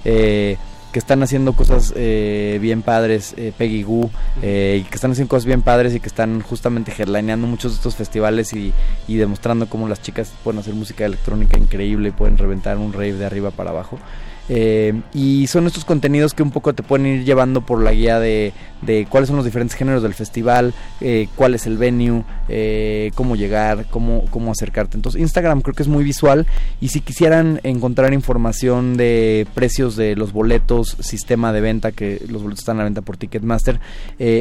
eh, 0.05 0.57
que 0.95 1.01
están 1.01 1.25
haciendo 1.25 1.55
cosas 1.55 1.93
eh, 1.97 2.61
bien 2.63 2.83
padres, 2.83 3.35
eh, 3.37 3.53
Peggy 3.59 3.83
Goo, 3.83 4.11
eh, 4.43 4.85
que 4.89 4.95
están 4.95 5.11
haciendo 5.11 5.29
cosas 5.29 5.45
bien 5.45 5.61
padres 5.61 5.93
y 5.93 5.99
que 5.99 6.07
están 6.07 6.41
justamente 6.41 6.93
headlineando 6.97 7.49
muchos 7.49 7.73
de 7.73 7.77
estos 7.79 7.97
festivales 7.97 8.53
y, 8.53 8.73
y 9.09 9.17
demostrando 9.17 9.69
cómo 9.69 9.89
las 9.89 10.01
chicas 10.01 10.33
pueden 10.45 10.61
hacer 10.61 10.73
música 10.73 11.05
electrónica 11.05 11.59
increíble 11.59 12.11
y 12.11 12.13
pueden 12.13 12.39
reventar 12.39 12.79
un 12.79 12.93
rave 12.93 13.15
de 13.15 13.27
arriba 13.27 13.51
para 13.51 13.71
abajo. 13.71 13.99
Eh, 14.49 15.01
y 15.15 15.47
son 15.47 15.67
estos 15.67 15.85
contenidos 15.85 16.35
que 16.35 16.43
un 16.43 16.51
poco 16.51 16.75
te 16.75 16.83
pueden 16.83 17.07
ir 17.07 17.25
llevando 17.25 17.63
por 17.63 17.83
la 17.83 17.93
guía 17.93 18.19
de, 18.21 18.53
de 18.83 19.07
cuáles 19.09 19.29
son 19.29 19.37
los 19.37 19.45
diferentes 19.45 19.77
géneros 19.77 20.03
del 20.03 20.13
festival, 20.13 20.75
eh, 21.01 21.29
cuál 21.35 21.55
es 21.55 21.67
el 21.67 21.79
venue, 21.79 22.25
eh, 22.49 23.11
cómo 23.15 23.37
llegar, 23.37 23.87
cómo, 23.91 24.25
cómo 24.31 24.53
acercarte. 24.53 24.97
Entonces 24.97 25.21
Instagram 25.21 25.63
creo 25.63 25.75
que 25.75 25.83
es 25.83 25.89
muy 25.89 26.05
visual 26.05 26.47
y 26.81 26.89
si 26.89 27.01
quisieran 27.01 27.61
encontrar 27.63 28.13
información 28.13 28.97
de 28.97 29.47
precios 29.55 29.97
de 29.97 30.15
los 30.15 30.33
boletos, 30.33 30.97
sistema 31.01 31.53
de 31.53 31.61
venta, 31.63 31.93
que 31.93 32.21
los 32.29 32.43
boletos 32.43 32.61
están 32.61 32.77
a 32.77 32.79
la 32.81 32.85
venta 32.85 33.01
por 33.01 33.17
Ticketmaster, 33.17 33.81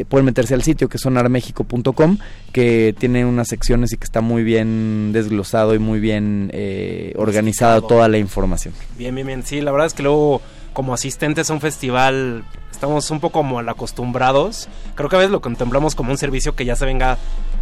pueden 0.08 0.26
meterse 0.26 0.54
al 0.54 0.62
sitio 0.62 0.88
que 0.88 0.98
es 0.98 1.02
sonarmexico.com, 1.02 2.18
que 2.52 2.94
tiene 2.98 3.24
unas 3.24 3.48
secciones 3.48 3.92
y 3.92 3.96
que 3.96 4.04
está 4.04 4.20
muy 4.20 4.42
bien 4.42 5.12
desglosado 5.12 5.74
y 5.74 5.78
muy 5.78 6.00
bien 6.00 6.52
organizada 7.16 7.80
toda 7.80 8.08
la 8.08 8.18
información. 8.18 8.74
Bien, 8.98 9.14
bien, 9.14 9.26
bien. 9.26 9.42
Sí, 9.44 9.60
la 9.60 9.72
verdad 9.72 9.86
es 9.86 9.93
que 9.94 10.02
luego 10.02 10.42
como 10.72 10.92
asistentes 10.92 11.50
a 11.50 11.54
un 11.54 11.60
festival 11.60 12.44
estamos 12.70 13.10
un 13.10 13.20
poco 13.20 13.42
mal 13.42 13.68
acostumbrados. 13.68 14.68
Creo 14.94 15.08
que 15.08 15.16
a 15.16 15.20
veces 15.20 15.32
lo 15.32 15.40
contemplamos 15.40 15.94
como 15.94 16.10
un 16.10 16.18
servicio 16.18 16.54
que 16.54 16.64
ya 16.64 16.76
se 16.76 16.84
venga 16.84 17.16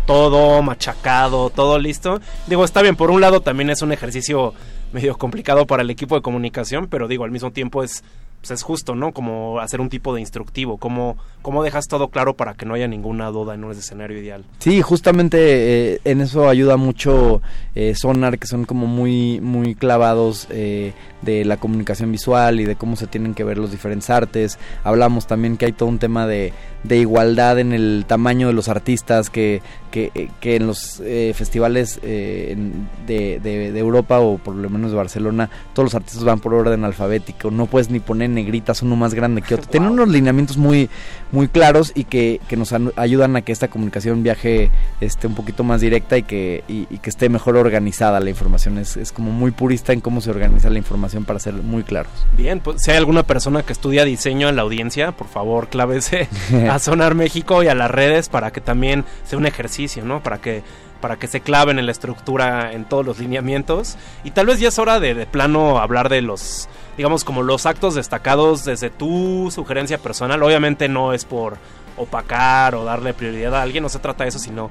todo 0.06 0.62
machacado, 0.62 1.50
todo 1.50 1.78
listo. 1.78 2.20
Digo, 2.46 2.64
está 2.64 2.82
bien, 2.82 2.96
por 2.96 3.10
un 3.10 3.20
lado 3.20 3.40
también 3.40 3.70
es 3.70 3.82
un 3.82 3.92
ejercicio 3.92 4.54
medio 4.92 5.16
complicado 5.16 5.66
para 5.66 5.82
el 5.82 5.90
equipo 5.90 6.14
de 6.14 6.22
comunicación, 6.22 6.88
pero 6.88 7.08
digo, 7.08 7.24
al 7.24 7.30
mismo 7.30 7.50
tiempo 7.50 7.82
es 7.82 8.02
pues 8.42 8.50
es 8.50 8.62
justo, 8.64 8.94
¿no? 8.96 9.12
Como 9.12 9.60
hacer 9.60 9.80
un 9.80 9.88
tipo 9.88 10.12
de 10.14 10.20
instructivo, 10.20 10.76
cómo, 10.76 11.16
cómo 11.42 11.62
dejas 11.62 11.86
todo 11.86 12.08
claro 12.08 12.34
para 12.34 12.54
que 12.54 12.66
no 12.66 12.74
haya 12.74 12.88
ninguna 12.88 13.28
duda 13.30 13.54
en 13.54 13.62
un 13.62 13.70
escenario 13.70 14.18
ideal. 14.18 14.44
Sí, 14.58 14.82
justamente 14.82 15.94
eh, 15.94 16.00
en 16.04 16.20
eso 16.20 16.48
ayuda 16.48 16.76
mucho 16.76 17.40
eh, 17.76 17.94
Sonar, 17.94 18.40
que 18.40 18.48
son 18.48 18.64
como 18.64 18.86
muy, 18.88 19.40
muy 19.40 19.76
clavados 19.76 20.48
eh, 20.50 20.92
de 21.22 21.44
la 21.44 21.56
comunicación 21.56 22.10
visual 22.10 22.58
y 22.60 22.64
de 22.64 22.74
cómo 22.74 22.96
se 22.96 23.06
tienen 23.06 23.32
que 23.34 23.44
ver 23.44 23.58
los 23.58 23.70
diferentes 23.70 24.10
artes. 24.10 24.58
Hablamos 24.82 25.28
también 25.28 25.56
que 25.56 25.66
hay 25.66 25.72
todo 25.72 25.88
un 25.88 26.00
tema 26.00 26.26
de, 26.26 26.52
de 26.82 26.96
igualdad 26.98 27.60
en 27.60 27.72
el 27.72 28.04
tamaño 28.08 28.48
de 28.48 28.54
los 28.54 28.68
artistas, 28.68 29.30
que, 29.30 29.62
que, 29.92 30.30
que 30.40 30.56
en 30.56 30.66
los 30.66 31.00
festivales 31.34 32.00
de- 32.02 33.40
de 33.40 33.78
Europa 33.78 34.18
o 34.18 34.38
por 34.38 34.56
lo 34.56 34.68
menos 34.68 34.90
de 34.90 34.96
Barcelona, 34.96 35.48
todos 35.74 35.86
los 35.86 35.94
artistas 35.94 36.24
van 36.24 36.40
por 36.40 36.54
orden 36.54 36.84
alfabético, 36.84 37.50
no 37.52 37.66
puedes 37.66 37.88
ni 37.90 38.00
poner 38.00 38.31
negritas 38.34 38.82
uno 38.82 38.96
más 38.96 39.14
grande 39.14 39.42
que 39.42 39.54
otro. 39.54 39.66
Tienen 39.70 39.90
unos 39.90 40.08
lineamientos 40.08 40.56
muy, 40.56 40.88
muy 41.30 41.48
claros 41.48 41.92
y 41.94 42.04
que, 42.04 42.40
que 42.48 42.56
nos 42.56 42.74
ayudan 42.96 43.36
a 43.36 43.42
que 43.42 43.52
esta 43.52 43.68
comunicación 43.68 44.22
viaje 44.22 44.70
este, 45.00 45.26
un 45.26 45.34
poquito 45.34 45.64
más 45.64 45.80
directa 45.80 46.18
y 46.18 46.22
que, 46.22 46.64
y, 46.68 46.86
y 46.90 46.98
que 46.98 47.10
esté 47.10 47.28
mejor 47.28 47.56
organizada 47.56 48.20
la 48.20 48.30
información. 48.30 48.78
Es, 48.78 48.96
es 48.96 49.12
como 49.12 49.30
muy 49.30 49.50
purista 49.50 49.92
en 49.92 50.00
cómo 50.00 50.20
se 50.20 50.30
organiza 50.30 50.70
la 50.70 50.78
información 50.78 51.24
para 51.24 51.38
ser 51.38 51.54
muy 51.54 51.82
claros. 51.82 52.12
Bien, 52.36 52.60
pues 52.60 52.82
si 52.82 52.90
hay 52.90 52.96
alguna 52.96 53.22
persona 53.22 53.62
que 53.62 53.72
estudia 53.72 54.04
diseño 54.04 54.48
en 54.48 54.56
la 54.56 54.62
audiencia, 54.62 55.12
por 55.12 55.28
favor, 55.28 55.68
clávese 55.68 56.28
a 56.70 56.78
Sonar 56.78 57.14
México 57.14 57.62
y 57.62 57.68
a 57.68 57.74
las 57.74 57.90
redes 57.90 58.28
para 58.28 58.50
que 58.50 58.60
también 58.60 59.04
sea 59.24 59.38
un 59.38 59.46
ejercicio, 59.46 60.04
¿no? 60.04 60.22
Para 60.22 60.38
que 60.38 60.62
para 61.00 61.16
que 61.16 61.26
se 61.26 61.40
claven 61.40 61.78
en 61.80 61.86
la 61.86 61.92
estructura, 61.92 62.72
en 62.72 62.84
todos 62.84 63.04
los 63.04 63.18
lineamientos. 63.18 63.96
Y 64.24 64.30
tal 64.30 64.46
vez 64.46 64.60
ya 64.60 64.68
es 64.68 64.78
hora 64.78 65.00
de, 65.00 65.14
de 65.14 65.26
plano 65.26 65.78
hablar 65.78 66.08
de 66.08 66.22
los, 66.22 66.68
digamos, 66.96 67.24
como 67.24 67.42
los 67.42 67.66
actos 67.66 67.94
destacados 67.94 68.64
desde 68.64 68.90
tu 68.90 69.50
sugerencia 69.52 69.98
personal. 69.98 70.42
Obviamente 70.42 70.88
no 70.88 71.12
es 71.12 71.24
por 71.24 71.56
opacar 71.96 72.74
o 72.74 72.84
darle 72.84 73.14
prioridad 73.14 73.54
a 73.54 73.62
alguien, 73.62 73.82
no 73.82 73.88
se 73.88 73.98
trata 73.98 74.24
de 74.24 74.28
eso, 74.28 74.38
sino 74.38 74.70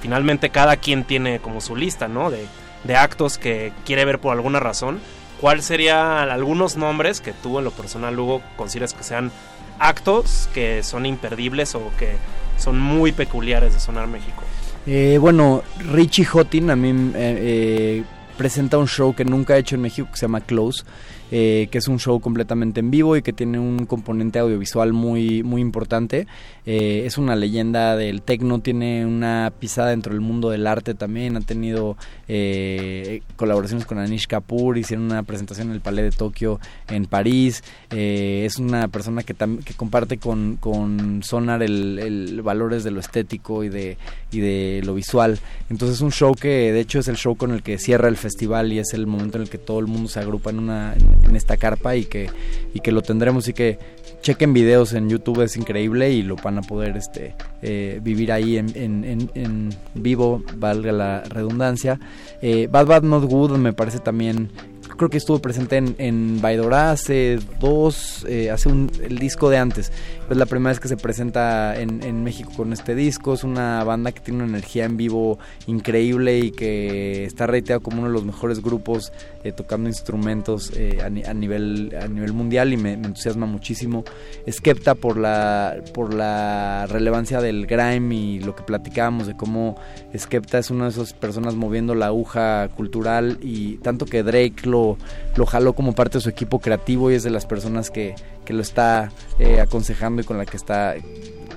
finalmente 0.00 0.50
cada 0.50 0.76
quien 0.76 1.04
tiene 1.04 1.40
como 1.40 1.60
su 1.60 1.76
lista, 1.76 2.08
¿no? 2.08 2.30
De, 2.30 2.46
de 2.84 2.96
actos 2.96 3.38
que 3.38 3.72
quiere 3.84 4.04
ver 4.04 4.18
por 4.18 4.32
alguna 4.32 4.60
razón. 4.60 5.00
¿Cuál 5.40 5.62
serían 5.62 6.30
algunos 6.30 6.76
nombres 6.76 7.20
que 7.20 7.32
tú 7.32 7.58
en 7.58 7.64
lo 7.64 7.70
personal, 7.70 8.18
Hugo, 8.18 8.42
consideras 8.56 8.92
que 8.92 9.04
sean 9.04 9.30
actos 9.78 10.48
que 10.52 10.82
son 10.82 11.06
imperdibles 11.06 11.74
o 11.76 11.90
que 11.98 12.16
son 12.56 12.80
muy 12.80 13.12
peculiares 13.12 13.72
de 13.72 13.80
Sonar 13.80 14.08
México? 14.08 14.42
Eh, 14.86 15.18
bueno, 15.20 15.62
Richie 15.78 16.24
Houghton 16.24 16.70
a 16.70 16.76
mí 16.76 16.90
eh, 16.90 17.12
eh, 17.14 18.04
presenta 18.36 18.78
un 18.78 18.88
show 18.88 19.14
que 19.14 19.24
nunca 19.24 19.54
ha 19.54 19.58
hecho 19.58 19.74
en 19.76 19.82
México 19.82 20.08
que 20.10 20.16
se 20.16 20.22
llama 20.22 20.40
Close, 20.40 20.84
eh, 21.30 21.68
que 21.70 21.78
es 21.78 21.88
un 21.88 21.98
show 21.98 22.20
completamente 22.20 22.80
en 22.80 22.90
vivo 22.90 23.16
y 23.16 23.22
que 23.22 23.32
tiene 23.32 23.58
un 23.58 23.86
componente 23.86 24.38
audiovisual 24.38 24.92
muy, 24.92 25.42
muy 25.42 25.60
importante. 25.60 26.26
Eh, 26.66 27.04
es 27.06 27.16
una 27.16 27.34
leyenda 27.34 27.96
del 27.96 28.20
techno, 28.22 28.60
tiene 28.60 29.06
una 29.06 29.50
pisada 29.58 29.88
dentro 29.88 30.12
del 30.12 30.20
mundo 30.20 30.50
del 30.50 30.66
arte 30.66 30.94
también, 30.94 31.36
ha 31.36 31.40
tenido 31.40 31.96
eh, 32.28 33.22
colaboraciones 33.36 33.86
con 33.86 33.98
Anish 33.98 34.26
Kapoor, 34.26 34.76
hicieron 34.76 35.06
una 35.06 35.22
presentación 35.22 35.68
en 35.68 35.74
el 35.74 35.80
Palais 35.80 36.10
de 36.10 36.16
Tokio 36.16 36.60
en 36.88 37.06
París, 37.06 37.64
eh, 37.90 38.42
es 38.44 38.58
una 38.58 38.88
persona 38.88 39.22
que, 39.22 39.34
que 39.34 39.74
comparte 39.74 40.18
con, 40.18 40.56
con 40.56 41.22
Sonar 41.22 41.62
el, 41.62 41.98
el 41.98 42.42
valores 42.42 42.84
de 42.84 42.90
lo 42.90 43.00
estético 43.00 43.64
y 43.64 43.68
de, 43.68 43.96
y 44.30 44.40
de 44.40 44.82
lo 44.84 44.94
visual. 44.94 45.38
Entonces 45.70 45.96
es 45.96 46.02
un 46.02 46.12
show 46.12 46.34
que 46.34 46.72
de 46.72 46.80
hecho 46.80 46.98
es 46.98 47.08
el 47.08 47.16
show 47.16 47.36
con 47.36 47.52
el 47.52 47.62
que 47.62 47.78
cierra 47.78 48.08
el 48.08 48.16
festival 48.16 48.72
y 48.72 48.78
es 48.78 48.92
el 48.92 49.06
momento 49.06 49.38
en 49.38 49.44
el 49.44 49.50
que 49.50 49.58
todo 49.58 49.80
el 49.80 49.86
mundo 49.86 50.08
se 50.08 50.20
agrupa 50.20 50.50
en 50.50 50.58
una 50.58 50.94
en 51.24 51.36
esta 51.36 51.56
carpa 51.56 51.96
y 51.96 52.04
que 52.04 52.28
y 52.74 52.80
que 52.80 52.92
lo 52.92 53.02
tendremos 53.02 53.48
y 53.48 53.52
que 53.54 53.78
chequen 54.20 54.52
videos 54.52 54.92
en 54.94 55.08
YouTube 55.08 55.42
es 55.42 55.56
increíble 55.56 56.10
y 56.12 56.22
lo 56.22 56.36
van 56.36 56.58
a 56.58 56.62
poder 56.62 56.96
este 56.96 57.34
eh, 57.62 58.00
vivir 58.02 58.32
ahí 58.32 58.56
en, 58.58 58.66
en- 58.74 59.04
en- 59.04 59.30
en 59.34 59.70
vivo 59.94 60.42
valga 60.56 60.90
la 60.92 61.20
redundancia. 61.22 62.00
Eh, 62.42 62.68
Bad 62.70 62.86
Bad 62.86 63.02
Not 63.04 63.24
Good 63.24 63.52
me 63.58 63.72
parece 63.72 64.00
también 64.00 64.50
creo 64.98 65.08
que 65.08 65.16
estuvo 65.16 65.38
presente 65.38 65.78
en, 65.78 65.94
en 65.96 66.40
Baidora 66.42 66.90
hace 66.90 67.38
dos, 67.60 68.26
eh, 68.28 68.50
hace 68.50 68.68
un, 68.68 68.90
el 69.02 69.18
disco 69.18 69.48
de 69.48 69.56
antes. 69.56 69.90
Es 70.28 70.36
la 70.36 70.44
primera 70.44 70.70
vez 70.70 70.80
que 70.80 70.88
se 70.88 70.98
presenta 70.98 71.80
en, 71.80 72.02
en 72.02 72.22
México 72.22 72.52
con 72.54 72.74
este 72.74 72.94
disco. 72.94 73.32
Es 73.32 73.44
una 73.44 73.82
banda 73.84 74.12
que 74.12 74.20
tiene 74.20 74.42
una 74.42 74.50
energía 74.50 74.84
en 74.84 74.98
vivo 74.98 75.38
increíble 75.66 76.38
y 76.38 76.50
que 76.50 77.24
está 77.24 77.46
reiteado 77.46 77.80
como 77.80 77.98
uno 77.98 78.08
de 78.08 78.12
los 78.12 78.24
mejores 78.24 78.60
grupos 78.60 79.12
eh, 79.44 79.52
tocando 79.52 79.88
instrumentos 79.88 80.72
eh, 80.76 80.98
a, 81.00 81.06
a 81.06 81.34
nivel, 81.34 81.96
a 81.98 82.08
nivel 82.08 82.32
mundial 82.32 82.72
y 82.72 82.76
me, 82.76 82.96
me 82.96 83.06
entusiasma 83.06 83.46
muchísimo. 83.46 84.04
Skepta 84.50 84.94
por 84.96 85.16
la, 85.16 85.76
por 85.94 86.12
la 86.12 86.86
relevancia 86.88 87.40
del 87.40 87.66
grime 87.66 88.14
y 88.14 88.40
lo 88.40 88.54
que 88.54 88.64
platicábamos 88.64 89.26
de 89.28 89.36
cómo 89.36 89.76
Skepta 90.16 90.58
es 90.58 90.70
una 90.70 90.84
de 90.84 90.90
esas 90.90 91.12
personas 91.12 91.54
moviendo 91.54 91.94
la 91.94 92.06
aguja 92.06 92.68
cultural 92.76 93.38
y 93.40 93.76
tanto 93.76 94.04
que 94.06 94.22
Drake 94.22 94.64
lo, 94.64 94.87
lo 95.36 95.44
jaló 95.44 95.74
como 95.74 95.94
parte 95.94 96.18
de 96.18 96.22
su 96.22 96.28
equipo 96.28 96.60
creativo 96.60 97.10
y 97.10 97.14
es 97.14 97.24
de 97.24 97.30
las 97.30 97.44
personas 97.44 97.90
que, 97.90 98.14
que 98.44 98.54
lo 98.54 98.62
está 98.62 99.10
eh, 99.38 99.60
aconsejando 99.60 100.22
y 100.22 100.24
con 100.24 100.38
la 100.38 100.46
que 100.46 100.56
está 100.56 100.94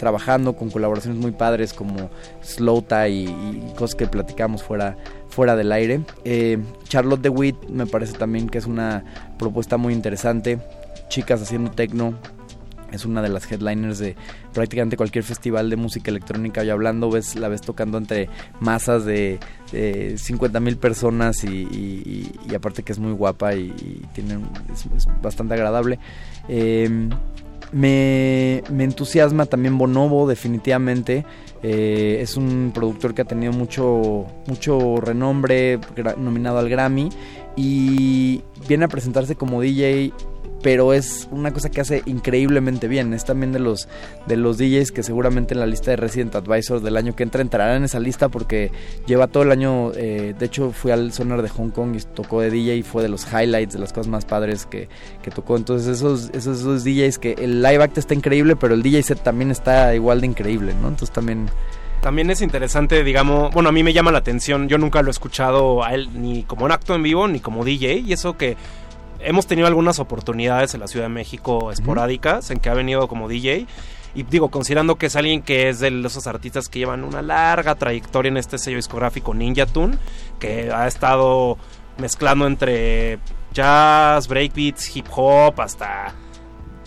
trabajando 0.01 0.53
con 0.53 0.72
colaboraciones 0.72 1.22
muy 1.22 1.32
padres 1.32 1.74
como 1.74 2.10
Slowta 2.43 3.08
y, 3.08 3.26
y 3.26 3.74
cosas 3.77 3.95
que 3.95 4.08
platicamos 4.08 4.64
fuera, 4.64 4.98
fuera 5.30 5.56
del 5.56 5.72
aire. 5.72 6.01
Eh, 6.26 6.58
Charlotte 6.88 7.22
DeWitt 7.22 7.69
me 7.69 7.85
parece 7.85 8.14
también 8.14 8.50
que 8.50 8.58
es 8.58 8.66
una 8.66 9.03
propuesta 9.38 9.77
muy 9.77 9.93
interesante. 9.93 10.60
Chicas 11.08 11.42
haciendo 11.42 11.69
techno, 11.69 12.16
es 12.91 13.05
una 13.05 13.21
de 13.21 13.29
las 13.29 13.51
headliners 13.51 13.99
de 13.99 14.15
prácticamente 14.53 14.97
cualquier 14.97 15.23
festival 15.23 15.69
de 15.69 15.75
música 15.75 16.11
electrónica. 16.11 16.63
Y 16.63 16.69
hablando, 16.69 17.09
ves, 17.09 17.35
la 17.35 17.47
ves 17.47 17.61
tocando 17.61 17.97
entre 17.97 18.29
masas 18.59 19.05
de, 19.05 19.39
de 19.71 20.17
50 20.17 20.59
mil 20.59 20.77
personas 20.77 21.43
y, 21.43 21.47
y- 22.49 22.55
aparte 22.55 22.83
que 22.83 22.91
es 22.91 22.99
muy 22.99 23.13
guapa 23.13 23.55
y, 23.55 23.71
tiene 24.13 24.39
es, 24.73 25.07
bastante 25.21 25.53
agradable. 25.53 25.99
Eh, 26.49 27.09
me, 27.71 28.63
me 28.69 28.83
entusiasma 28.83 29.45
también 29.45 29.77
Bonobo, 29.77 30.27
definitivamente. 30.27 31.25
Eh, 31.63 32.17
es 32.21 32.35
un 32.37 32.71
productor 32.73 33.13
que 33.13 33.21
ha 33.21 33.25
tenido 33.25 33.53
mucho, 33.53 34.25
mucho 34.47 34.97
renombre, 34.97 35.79
nominado 36.17 36.57
al 36.59 36.69
Grammy. 36.69 37.09
Y 37.55 38.41
viene 38.67 38.85
a 38.85 38.87
presentarse 38.87 39.35
como 39.35 39.61
DJ 39.61 40.11
pero 40.61 40.93
es 40.93 41.27
una 41.31 41.51
cosa 41.51 41.69
que 41.69 41.81
hace 41.81 42.03
increíblemente 42.06 42.88
bien. 42.88 43.14
Es 43.14 43.25
también 43.25 43.51
de 43.51 43.59
los 43.59 43.88
de 44.27 44.38
los 44.38 44.57
DJs 44.57 44.91
que 44.91 45.03
seguramente 45.03 45.53
en 45.53 45.59
la 45.59 45.65
lista 45.65 45.91
de 45.91 45.98
Resident 45.98 46.35
Advisor 46.35 46.81
del 46.81 46.98
año 46.98 47.15
que 47.15 47.23
entra 47.23 47.41
entrará 47.41 47.75
en 47.75 47.83
esa 47.83 47.99
lista 47.99 48.30
porque 48.30 48.72
lleva 49.06 49.27
todo 49.27 49.43
el 49.43 49.51
año. 49.51 49.91
eh, 49.95 50.33
de 50.38 50.45
hecho, 50.45 50.72
fui 50.72 50.91
al 50.91 51.11
Sonar 51.11 51.41
de 51.41 51.49
Hong 51.49 51.69
Kong 51.69 51.95
y 51.95 52.01
tocó 52.01 52.41
de 52.41 52.49
DJ 52.49 52.77
y 52.77 52.83
fue 52.83 53.03
de 53.03 53.09
los 53.09 53.25
highlights, 53.31 53.73
de 53.73 53.80
las 53.80 53.93
cosas 53.93 54.07
más 54.07 54.25
padres 54.25 54.65
que, 54.65 54.90
que 55.22 55.31
tocó. 55.31 55.57
Entonces, 55.57 55.98
esos, 55.98 56.30
esos, 56.33 56.59
esos 56.59 56.83
DJs 56.83 57.17
que 57.17 57.33
el 57.33 57.61
live 57.61 57.83
act 57.83 57.98
está 57.98 58.14
increíble, 58.14 58.56
pero 58.56 58.73
el 58.73 58.83
DJ 58.83 59.03
set 59.03 59.23
también 59.23 59.51
está 59.51 59.93
igual 59.95 60.22
de 60.22 60.27
increíble, 60.27 60.73
¿no? 60.73 60.90
Entonces, 60.90 61.11
también. 61.11 61.49
También 62.01 62.31
es 62.31 62.41
interesante, 62.41 63.03
digamos, 63.03 63.53
bueno, 63.53 63.69
a 63.69 63.72
mí 63.72 63.83
me 63.83 63.93
llama 63.93 64.11
la 64.11 64.17
atención, 64.17 64.67
yo 64.67 64.80
nunca 64.80 65.03
lo 65.03 65.09
he 65.09 65.11
escuchado 65.11 65.83
a 65.83 65.93
él 65.93 66.09
ni 66.19 66.41
como 66.41 66.65
un 66.65 66.72
acto 66.72 66.95
en 66.95 67.03
vivo 67.03 67.27
ni 67.27 67.40
como 67.40 67.64
DJ, 67.64 67.99
y 67.99 68.14
eso 68.14 68.38
que 68.38 68.57
hemos 69.24 69.48
tenido 69.48 69.67
algunas 69.67 70.00
oportunidades 70.00 70.74
en 70.74 70.80
la 70.80 70.88
Ciudad 70.88 71.06
de 71.06 71.14
México 71.14 71.72
esporádicas 71.72 72.51
en 72.51 72.59
que 72.59 72.69
ha 72.69 72.74
venido 72.74 73.08
como 73.08 73.27
DJ. 73.27 73.67
Y 74.14 74.24
digo, 74.24 74.50
considerando 74.51 74.95
que 74.95 75.06
es 75.06 75.16
alguien 75.16 75.41
que 75.41 75.69
es 75.69 75.80
de 75.80 75.88
esos 76.06 76.27
artistas 76.27 76.67
que 76.67 76.80
llevan 76.80 77.03
una 77.03 77.22
larga 77.22 77.75
trayectoria 77.75 78.30
en 78.30 78.38
este 78.38 78.58
sello 78.58 78.75
discográfico 78.75 79.33
Ninja 79.33 79.66
Tune, 79.66 79.98
que 80.38 80.72
ha 80.72 80.85
estado 80.88 81.58
mezclando 81.98 82.45
entre 82.45 83.19
jazz, 83.53 84.27
breakbeats, 84.27 84.95
hip 84.95 85.06
hop, 85.16 85.61
hasta 85.61 86.14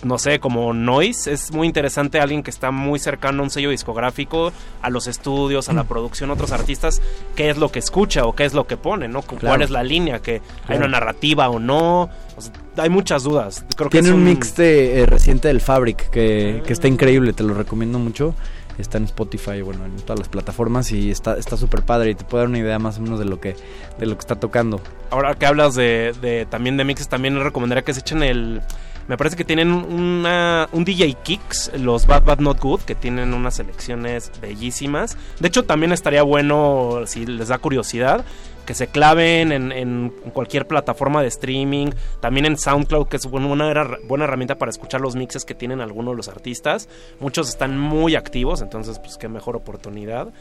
no 0.05 0.19
sé, 0.19 0.39
como 0.41 0.73
noise. 0.73 1.33
Es 1.33 1.53
muy 1.53 1.67
interesante 1.67 2.21
alguien 2.21 2.43
que 2.43 2.51
está 2.51 2.71
muy 2.71 2.99
cercano 2.99 3.41
a 3.41 3.45
un 3.45 3.51
sello 3.51 3.71
discográfico, 3.71 4.53
a 4.83 4.91
los 4.91 5.07
estudios, 5.07 5.69
a 5.69 5.73
la 5.73 5.85
producción, 5.85 6.31
otros 6.31 6.53
artistas, 6.53 7.01
qué 7.35 7.51
es 7.51 7.57
lo 7.59 7.71
que 7.73 7.79
escucha 7.79 8.25
o 8.27 8.35
qué 8.35 8.45
es 8.45 8.55
lo 8.55 8.67
que 8.67 8.77
pone, 8.77 9.09
¿no? 9.09 9.23
¿Cuál 9.23 9.63
es 9.63 9.71
la 9.71 9.83
línea? 9.83 10.21
¿Que 10.21 10.43
hay 10.69 10.77
una 10.79 10.89
narrativa 10.89 11.49
o 11.49 11.59
no? 11.59 12.03
O 12.37 12.41
sea, 12.41 12.53
hay 12.77 12.91
muchas 12.91 13.23
dudas. 13.25 13.65
Creo 13.77 13.89
que 13.91 13.99
Tiene 14.01 14.09
es 14.09 14.15
un 14.15 14.25
mix 14.25 14.57
de, 14.57 15.01
eh, 15.01 15.07
reciente 15.07 15.49
del 15.49 15.61
Fabric 15.61 16.11
que, 16.11 16.63
que 16.67 16.73
está 16.73 16.89
increíble, 16.89 17.33
te 17.33 17.43
lo 17.43 17.55
recomiendo 17.55 17.99
mucho. 17.99 18.35
Está 18.77 18.99
en 18.99 19.05
Spotify, 19.05 19.63
bueno, 19.63 19.85
en 19.85 19.95
todas 19.99 20.19
las 20.19 20.29
plataformas 20.29 20.91
y 20.91 21.09
está 21.13 21.39
está 21.39 21.57
súper 21.57 21.83
padre 21.83 22.11
y 22.11 22.15
te 22.17 22.25
puede 22.25 22.43
dar 22.43 22.49
una 22.49 22.59
idea 22.59 22.81
más 22.81 22.99
o 22.99 23.03
menos 23.03 23.21
de 23.21 23.25
lo 23.25 23.39
que 23.41 23.55
de 24.01 24.07
lo 24.07 24.15
que 24.17 24.19
está 24.21 24.35
tocando. 24.35 24.81
Ahora 25.11 25.37
que 25.37 25.47
hablas 25.47 25.77
de, 25.77 26.13
de- 26.21 26.45
también 26.51 26.77
de 26.77 26.83
mixes, 26.83 27.07
también 27.09 27.37
les 27.37 27.45
recomendaría 27.45 27.85
que 27.85 27.95
se 27.95 28.01
echen 28.01 28.25
el... 28.25 28.63
Me 29.09 29.17
parece 29.19 29.37
que 29.37 29.45
tienen 29.45 29.71
una, 29.71 30.69
un 30.73 30.85
DJ 30.85 31.15
Kicks, 31.23 31.73
los 31.79 32.07
Bad 32.07 32.25
Bad 32.25 32.39
Not 32.39 32.61
Good, 32.61 32.81
que 32.83 32.95
tienen 32.95 33.35
unas 33.35 33.57
selecciones 33.57 34.33
bellísimas. 34.41 35.19
De 35.41 35.49
hecho, 35.49 35.65
también 35.65 35.93
estaría 35.93 36.23
bueno, 36.23 37.01
si 37.07 37.27
les 37.27 37.49
da 37.49 37.59
curiosidad, 37.59 38.25
que 38.65 38.73
se 38.75 38.87
claven 38.87 39.53
en, 39.53 39.73
en 39.73 40.13
cualquier 40.33 40.67
plataforma 40.67 41.21
de 41.21 41.29
streaming, 41.29 41.89
también 42.21 42.47
en 42.47 42.57
SoundCloud, 42.57 43.09
que 43.09 43.19
es 43.19 43.27
una 43.27 43.99
buena 44.09 44.25
herramienta 44.25 44.57
para 44.57 44.71
escuchar 44.71 45.03
los 45.03 45.17
mixes 45.17 45.45
que 45.45 45.55
tienen 45.55 45.83
algunos 45.83 46.13
de 46.13 46.17
los 46.17 46.29
artistas. 46.29 46.89
Muchos 47.21 47.49
están 47.49 47.79
muy 47.79 48.17
activos, 48.17 48.63
entonces, 48.63 48.99
pues 48.99 49.19
qué 49.19 49.29
mejor 49.29 49.57
oportunidad. 49.57 50.33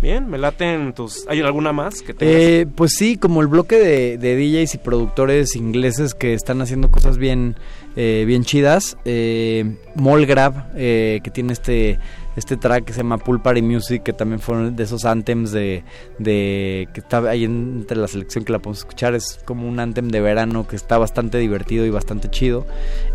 Bien, 0.00 0.28
me 0.28 0.36
laten 0.36 0.92
tus... 0.92 1.26
¿Hay 1.26 1.40
alguna 1.40 1.72
más 1.72 2.02
que 2.02 2.12
tengas? 2.12 2.36
Eh, 2.36 2.66
pues 2.74 2.92
sí, 2.96 3.16
como 3.16 3.40
el 3.40 3.46
bloque 3.46 3.76
de, 3.76 4.18
de 4.18 4.36
DJs 4.36 4.74
y 4.74 4.78
productores 4.78 5.56
ingleses 5.56 6.12
que 6.12 6.34
están 6.34 6.60
haciendo 6.60 6.90
cosas 6.90 7.16
bien, 7.16 7.56
eh, 7.96 8.24
bien 8.26 8.44
chidas. 8.44 8.96
Eh, 9.04 9.76
Molgrab, 9.94 10.66
eh, 10.76 11.20
que 11.24 11.30
tiene 11.30 11.52
este, 11.52 11.98
este 12.36 12.56
track 12.56 12.84
que 12.84 12.92
se 12.92 12.98
llama 12.98 13.18
Pool 13.18 13.40
Party 13.42 13.62
Music, 13.62 14.02
que 14.02 14.12
también 14.12 14.40
fueron 14.40 14.76
de 14.76 14.82
esos 14.84 15.04
anthems 15.04 15.50
de, 15.52 15.82
de 16.18 16.88
que 16.92 17.00
está 17.00 17.18
ahí 17.28 17.44
en- 17.44 17.78
entre 17.80 17.96
la 17.96 18.08
selección 18.08 18.44
que 18.44 18.52
la 18.52 18.58
podemos 18.58 18.78
escuchar. 18.78 19.14
Es 19.14 19.40
como 19.44 19.66
un 19.68 19.80
anthem 19.80 20.08
de 20.08 20.20
verano 20.20 20.66
que 20.68 20.76
está 20.76 20.98
bastante 20.98 21.38
divertido 21.38 21.84
y 21.86 21.90
bastante 21.90 22.30
chido. 22.30 22.66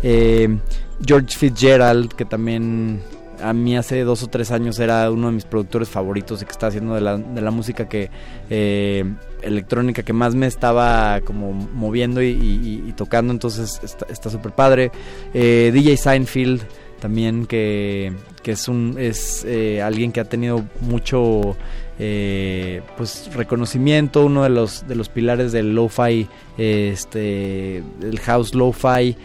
Eh, 0.02 0.58
George 1.06 1.36
Fitzgerald, 1.38 2.12
que 2.14 2.24
también 2.24 3.00
a 3.42 3.52
mí 3.52 3.76
hace 3.76 4.00
dos 4.02 4.22
o 4.22 4.28
tres 4.28 4.52
años 4.52 4.78
era 4.78 5.10
uno 5.10 5.26
de 5.28 5.32
mis 5.34 5.44
productores 5.44 5.88
favoritos 5.88 6.40
y 6.42 6.44
que 6.44 6.52
está 6.52 6.68
haciendo 6.68 6.94
de 6.94 7.00
la, 7.00 7.16
de 7.18 7.40
la 7.40 7.50
música 7.50 7.88
que 7.88 8.08
eh, 8.50 9.04
electrónica 9.42 10.02
que 10.02 10.12
más 10.12 10.34
me 10.34 10.46
estaba 10.46 11.20
como 11.20 11.52
moviendo 11.52 12.22
y, 12.22 12.92
tocando 12.96 13.32
entonces 13.32 13.80
está 14.08 14.30
súper 14.30 14.52
padre 14.52 14.90
Eh, 15.34 15.70
DJ 15.72 15.96
Seinfeld 15.96 16.62
también 17.00 17.46
que, 17.46 18.12
que 18.42 18.52
es 18.52 18.68
un 18.68 18.96
es 18.98 19.44
eh, 19.44 19.82
alguien 19.82 20.12
que 20.12 20.20
ha 20.20 20.24
tenido 20.24 20.64
mucho 20.80 21.56
eh, 21.98 22.82
pues 22.96 23.30
reconocimiento 23.34 24.24
uno 24.24 24.44
de 24.44 24.50
los 24.50 24.86
de 24.86 24.94
los 24.94 25.08
pilares 25.08 25.52
del 25.52 25.74
lo-fi 25.74 26.28
este 26.58 27.78
el 28.02 28.20
house 28.20 28.54
lo-fi 28.54 29.16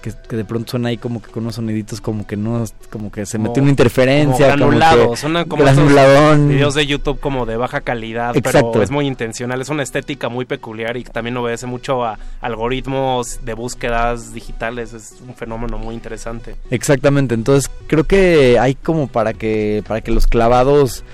que, 0.00 0.12
que 0.28 0.36
de 0.36 0.44
pronto 0.44 0.70
suena 0.72 0.88
ahí 0.90 0.96
como 0.96 1.20
que 1.22 1.30
con 1.30 1.42
unos 1.44 1.56
soniditos 1.56 2.00
como 2.00 2.26
que 2.26 2.36
no 2.36 2.64
como 2.90 3.10
que 3.10 3.26
se 3.26 3.38
Como- 3.38 3.46
como 3.46 3.50
metió 3.52 3.62
una 3.62 3.70
interferencia 3.70 4.50
como 4.52 4.66
granulado, 4.68 5.10
que 5.10 5.16
suena 5.16 5.44
como 5.44 5.62
granuladón. 5.64 6.48
videos 6.48 6.74
de 6.74 6.86
YouTube 6.86 7.18
como 7.20 7.46
de 7.46 7.56
baja 7.56 7.80
calidad, 7.80 8.36
Exacto. 8.36 8.72
pero 8.72 8.84
es 8.84 8.90
muy 8.90 9.06
intencional, 9.06 9.60
es 9.60 9.68
una 9.68 9.82
estética 9.82 10.28
muy 10.28 10.44
peculiar 10.44 10.96
y 10.96 11.04
también 11.04 11.36
obedece 11.36 11.66
mucho 11.66 12.04
a 12.04 12.18
algoritmos 12.40 13.44
de 13.44 13.54
búsquedas 13.54 14.32
digitales, 14.32 14.92
es 14.92 15.16
un 15.26 15.34
fenómeno 15.34 15.78
muy 15.78 15.94
interesante. 15.94 16.56
Exactamente, 16.70 17.34
entonces 17.34 17.70
creo 17.86 18.04
que 18.04 18.58
hay 18.58 18.74
como 18.74 19.06
para 19.08 19.32
que 19.32 19.82
para 19.86 20.00
que 20.00 20.10
los 20.10 20.26
clavados 20.26 21.04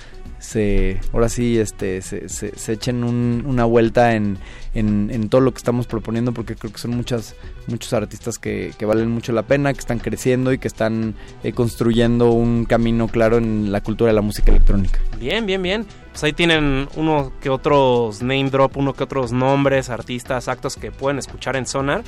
se 0.43 1.01
ahora 1.13 1.29
sí 1.29 1.57
este 1.59 2.03
se, 2.03 2.29
se- 2.29 2.59
se 2.59 2.73
echen 2.73 3.05
un- 3.05 3.45
una 3.47 3.65
vuelta 3.65 4.15
en, 4.17 4.39
en, 4.75 5.09
en 5.13 5.29
todo 5.29 5.41
lo 5.41 5.53
que 5.53 5.59
estamos 5.59 5.87
proponiendo 5.87 6.33
porque 6.33 6.57
creo 6.57 6.73
que 6.73 6.79
son 6.81 6.91
muchas 6.97 7.37
muchos 7.69 7.93
artistas 7.93 8.39
que, 8.39 8.73
que 8.77 8.85
valen 8.85 9.09
mucho 9.09 9.33
la 9.33 9.45
pena 9.45 9.73
que 9.73 9.79
están 9.79 10.01
creciendo 10.01 10.53
y 10.53 10.59
que 10.59 10.67
están 10.67 11.15
eh, 11.45 11.53
construyendo 11.53 12.33
un 12.33 12.65
camino 12.65 13.07
claro 13.07 13.39
en 13.39 13.71
la 13.71 13.81
cultura 13.83 14.09
de 14.11 14.15
la 14.17 14.23
música 14.23 14.51
electrónica 14.51 14.99
Bien, 15.21 15.47
bien, 15.47 15.63
bien. 15.63 15.87
Pues 16.11 16.25
ahí 16.25 16.33
tienen 16.33 16.89
uno 16.97 17.33
que 17.41 17.49
otros 17.49 18.21
name 18.23 18.51
drop, 18.51 18.77
uno 18.77 18.93
que 18.95 19.05
otros 19.05 19.31
nombres, 19.31 19.89
artistas, 19.91 20.49
actos 20.49 20.75
que 20.77 20.91
pueden 20.91 21.19
escuchar 21.21 21.55
en 21.55 21.67
Sonar. 21.67 22.03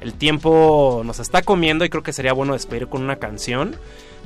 El 0.00 0.14
tiempo 0.14 1.02
nos 1.04 1.18
está 1.18 1.42
comiendo 1.42 1.84
y 1.84 1.88
creo 1.88 2.04
que 2.04 2.12
sería 2.12 2.32
bueno 2.32 2.52
despedir 2.52 2.86
con 2.86 3.02
una 3.02 3.16
canción. 3.16 3.74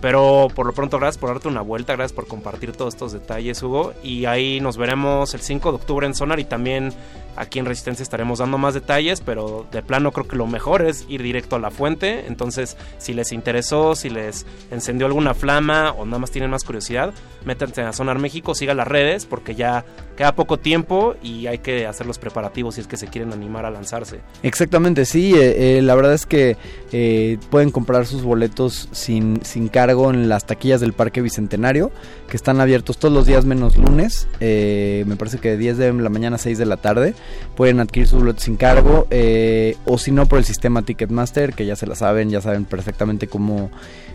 Pero 0.01 0.49
por 0.55 0.67
lo 0.67 0.73
pronto, 0.73 0.99
gracias 0.99 1.19
por 1.19 1.31
darte 1.31 1.49
una 1.49 1.61
vuelta, 1.61 1.95
gracias 1.95 2.15
por 2.15 2.29
compartir 2.29 2.73
todos 2.73 2.95
estos 2.95 3.13
detalles, 3.13 3.63
Hugo. 3.63 3.95
Y 4.03 4.27
ahí 4.27 4.61
nos 4.61 4.77
veremos 4.77 5.35
el 5.35 5.41
5 5.41 5.71
de 5.71 5.77
octubre 5.77 6.07
en 6.07 6.15
Sonar 6.15 6.39
y 6.39 6.45
también 6.45 6.93
aquí 7.39 7.59
en 7.59 7.67
Resistencia 7.67 8.03
estaremos 8.03 8.41
dando 8.41 8.59
más 8.59 8.75
detalles, 8.75 9.21
pero 9.21 9.67
de 9.71 9.83
plano 9.83 10.13
creo 10.13 10.27
que 10.27 10.37
lo 10.37 10.47
mejor 10.47 10.83
es 10.83 11.07
ir 11.09 11.23
directo 11.23 11.57
a 11.57 11.59
la 11.59 11.71
fuente. 11.71 12.27
Entonces, 12.27 12.77
si 12.99 13.15
les 13.15 13.33
interesó, 13.33 13.95
si 13.95 14.11
les 14.11 14.47
encendió 14.71 15.07
alguna 15.07 15.35
flama 15.35 15.93
o 15.93 16.05
nada 16.05 16.19
más 16.19 16.31
tienen 16.31 16.51
más 16.51 16.65
curiosidad, 16.65 17.15
métanse 17.45 17.83
a 17.83 17.93
Sonar 17.93 18.19
México, 18.19 18.55
sigan 18.55 18.77
las 18.77 18.89
redes 18.89 19.25
porque 19.25 19.55
ya 19.55 19.85
queda 20.17 20.35
poco 20.35 20.59
tiempo 20.59 21.15
y 21.23 21.47
hay 21.47 21.59
que 21.59 21.87
hacer 21.87 22.05
los 22.05 22.19
preparativos 22.19 22.75
si 22.75 22.81
es 22.81 22.89
que 22.89 22.97
se 22.97 23.07
quieren 23.07 23.33
animar 23.33 23.65
a 23.65 23.71
lanzarse. 23.71 24.19
Exactamente, 24.43 25.05
sí. 25.05 25.33
eh, 25.35 25.79
eh, 25.79 25.83
la 25.83 25.95
verdad 25.95 26.13
es 26.13 26.27
que 26.27 26.57
eh, 26.91 27.39
pueden 27.51 27.71
comprar 27.71 28.05
sus 28.05 28.23
boletos 28.25 28.89
sin, 28.91 29.45
sin 29.45 29.69
cargo 29.69 30.11
en 30.11 30.29
las 30.29 30.45
taquillas 30.45 30.81
del 30.81 30.93
Parque 30.93 31.23
Bicentenario, 31.23 31.93
que 32.29 32.37
están 32.37 32.61
abiertos 32.61 32.99
todos 32.99 33.15
los 33.15 33.27
días 33.27 33.45
menos 33.45 33.77
lunes. 33.77 34.27
me 34.41 35.17
parece 35.17 35.39
que 35.39 35.51
de 35.51 35.57
10 35.57 35.79
de 35.79 35.93
la 35.93 36.11
mañana 36.11 36.37
a 36.37 36.39
6 36.39 36.59
de 36.59 36.67
la 36.67 36.79
tarde. 36.79 37.15
Pueden 37.57 37.81
adquirir 37.81 38.07
sus 38.09 38.21
boletos 38.21 38.45
sin 38.45 38.57
cargo 38.57 39.07
eh, 39.11 39.77
o 39.85 39.99
si 39.99 40.13
no 40.13 40.27
por 40.27 40.39
el 40.39 40.45
sistema 40.45 40.83
Ticketmaster, 40.83 41.53
que 41.55 41.67
ya 41.67 41.75
se 41.77 41.87
la 41.87 41.95
saben, 41.97 42.31
ya 42.31 42.41
saben 42.41 42.65
perfectamente 42.65 43.27
cómo, 43.27 43.71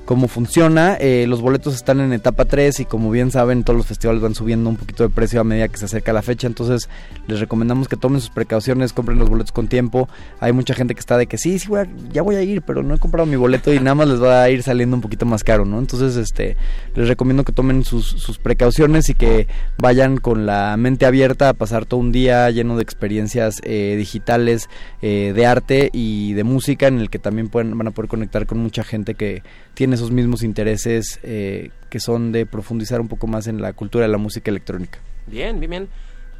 cómo 0.06 0.28
funciona. 0.30 0.96
Eh, 1.00 1.26
los 1.28 1.42
boletos 1.42 1.76
están 1.76 2.00
en 2.00 2.14
etapa 2.14 2.46
3 2.46 2.80
y 2.82 2.86
como 2.86 3.12
bien 3.12 3.32
saben, 3.32 3.64
todos 3.64 3.76
los 3.78 3.86
festivales 3.86 4.22
van 4.22 4.34
subiendo 4.36 4.70
un 4.70 4.78
poquito 4.78 5.04
de 5.04 5.10
precio 5.10 5.42
a 5.42 5.44
medida 5.44 5.68
que 5.68 5.78
se 5.78 5.86
acerca 5.86 6.14
la 6.14 6.22
fecha. 6.22 6.48
Entonces 6.48 6.90
les 7.28 7.40
recomendamos 7.42 7.88
que 7.90 7.98
tomen 7.98 8.22
sus 8.22 8.30
precauciones, 8.30 8.94
compren 8.94 9.20
los 9.20 9.30
boletos 9.30 9.52
con 9.52 9.68
tiempo. 9.68 10.08
Hay 10.40 10.54
mucha 10.54 10.74
gente 10.74 10.94
que 10.94 11.00
está 11.02 11.18
de 11.18 11.28
que 11.28 11.38
sí, 11.38 11.60
sí, 11.60 11.68
voy 11.68 11.82
a- 11.82 11.88
ya 12.14 12.22
voy 12.22 12.36
a 12.36 12.44
ir, 12.44 12.62
pero 12.62 12.82
no 12.82 12.96
he 12.96 13.00
comprado 13.00 13.26
mi 13.26 13.36
boleto 13.36 13.74
y 13.74 13.80
nada 13.80 13.96
más 13.96 14.08
les 14.08 14.22
va 14.22 14.42
a 14.42 14.50
ir 14.50 14.64
saliendo 14.64 14.96
un 14.96 15.02
poquito 15.02 15.26
más 15.26 15.44
caro, 15.44 15.66
¿no? 15.66 15.80
Entonces 15.80 16.16
este 16.16 16.56
les 16.96 17.08
recomiendo 17.10 17.44
que 17.44 17.52
tomen 17.52 17.84
sus, 17.84 18.06
sus 18.08 18.38
precauciones 18.38 19.10
y 19.10 19.14
que 19.16 19.48
vayan 19.78 20.18
con 20.18 20.46
la 20.46 20.76
mente 20.78 21.06
abierta 21.06 21.50
a 21.50 21.54
pasar 21.54 21.86
todo 21.86 22.00
un 22.00 22.12
día 22.12 22.50
lleno 22.52 22.76
de 22.78 22.84
experiencias 22.84 23.03
eh, 23.04 23.96
digitales, 23.98 24.70
eh, 25.02 25.34
de 25.36 25.46
arte 25.46 25.90
y 25.94 26.34
de 26.34 26.44
música, 26.44 26.88
en 26.88 27.00
el 27.00 27.10
que 27.10 27.20
también 27.20 27.50
pueden, 27.50 27.78
van 27.78 27.88
a 27.88 27.92
poder 27.92 28.10
conectar 28.10 28.46
con 28.46 28.60
mucha 28.60 28.84
gente 28.84 29.16
que 29.16 29.44
tiene 29.74 29.96
esos 29.96 30.12
mismos 30.12 30.44
intereses 30.44 31.20
eh, 31.24 31.72
que 31.90 32.00
son 32.00 32.32
de 32.32 32.46
profundizar 32.46 33.02
un 33.02 33.08
poco 33.08 33.28
más 33.28 33.48
en 33.48 33.62
la 33.62 33.74
cultura 33.74 34.06
de 34.06 34.12
la 34.12 34.18
música 34.18 34.50
electrónica. 34.52 35.00
Bien, 35.28 35.60
bien, 35.60 35.70
bien. 35.70 35.88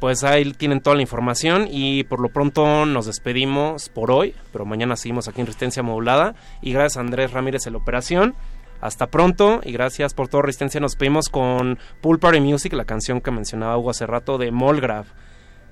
Pues 0.00 0.24
ahí 0.24 0.52
tienen 0.52 0.80
toda 0.80 0.96
la 0.96 1.02
información 1.02 1.68
y 1.70 2.04
por 2.04 2.20
lo 2.20 2.28
pronto 2.28 2.84
nos 2.84 3.06
despedimos 3.06 3.88
por 3.88 4.10
hoy, 4.10 4.34
pero 4.52 4.66
mañana 4.66 4.96
seguimos 4.96 5.28
aquí 5.28 5.40
en 5.40 5.46
Resistencia 5.46 5.82
Modulada 5.82 6.34
y 6.60 6.72
gracias 6.72 6.98
a 6.98 7.00
Andrés 7.00 7.32
Ramírez 7.32 7.66
en 7.66 7.72
la 7.72 7.78
operación. 7.78 8.34
Hasta 8.80 9.06
pronto 9.06 9.60
y 9.64 9.72
gracias 9.72 10.12
por 10.12 10.28
todo 10.28 10.42
Resistencia. 10.42 10.78
Nos 10.78 10.96
pedimos 10.96 11.30
con 11.30 11.78
Pool 12.02 12.18
Party 12.18 12.40
Music, 12.40 12.74
la 12.74 12.84
canción 12.84 13.22
que 13.22 13.30
mencionaba 13.30 13.78
Hugo 13.78 13.90
hace 13.90 14.06
rato 14.06 14.36
de 14.36 14.50
Molgrave. 14.50 15.06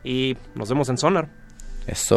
Y 0.04 0.36
nos 0.54 0.68
vemos 0.68 0.88
en 0.88 0.98
Sonar. 0.98 1.28
Eso. 1.86 2.16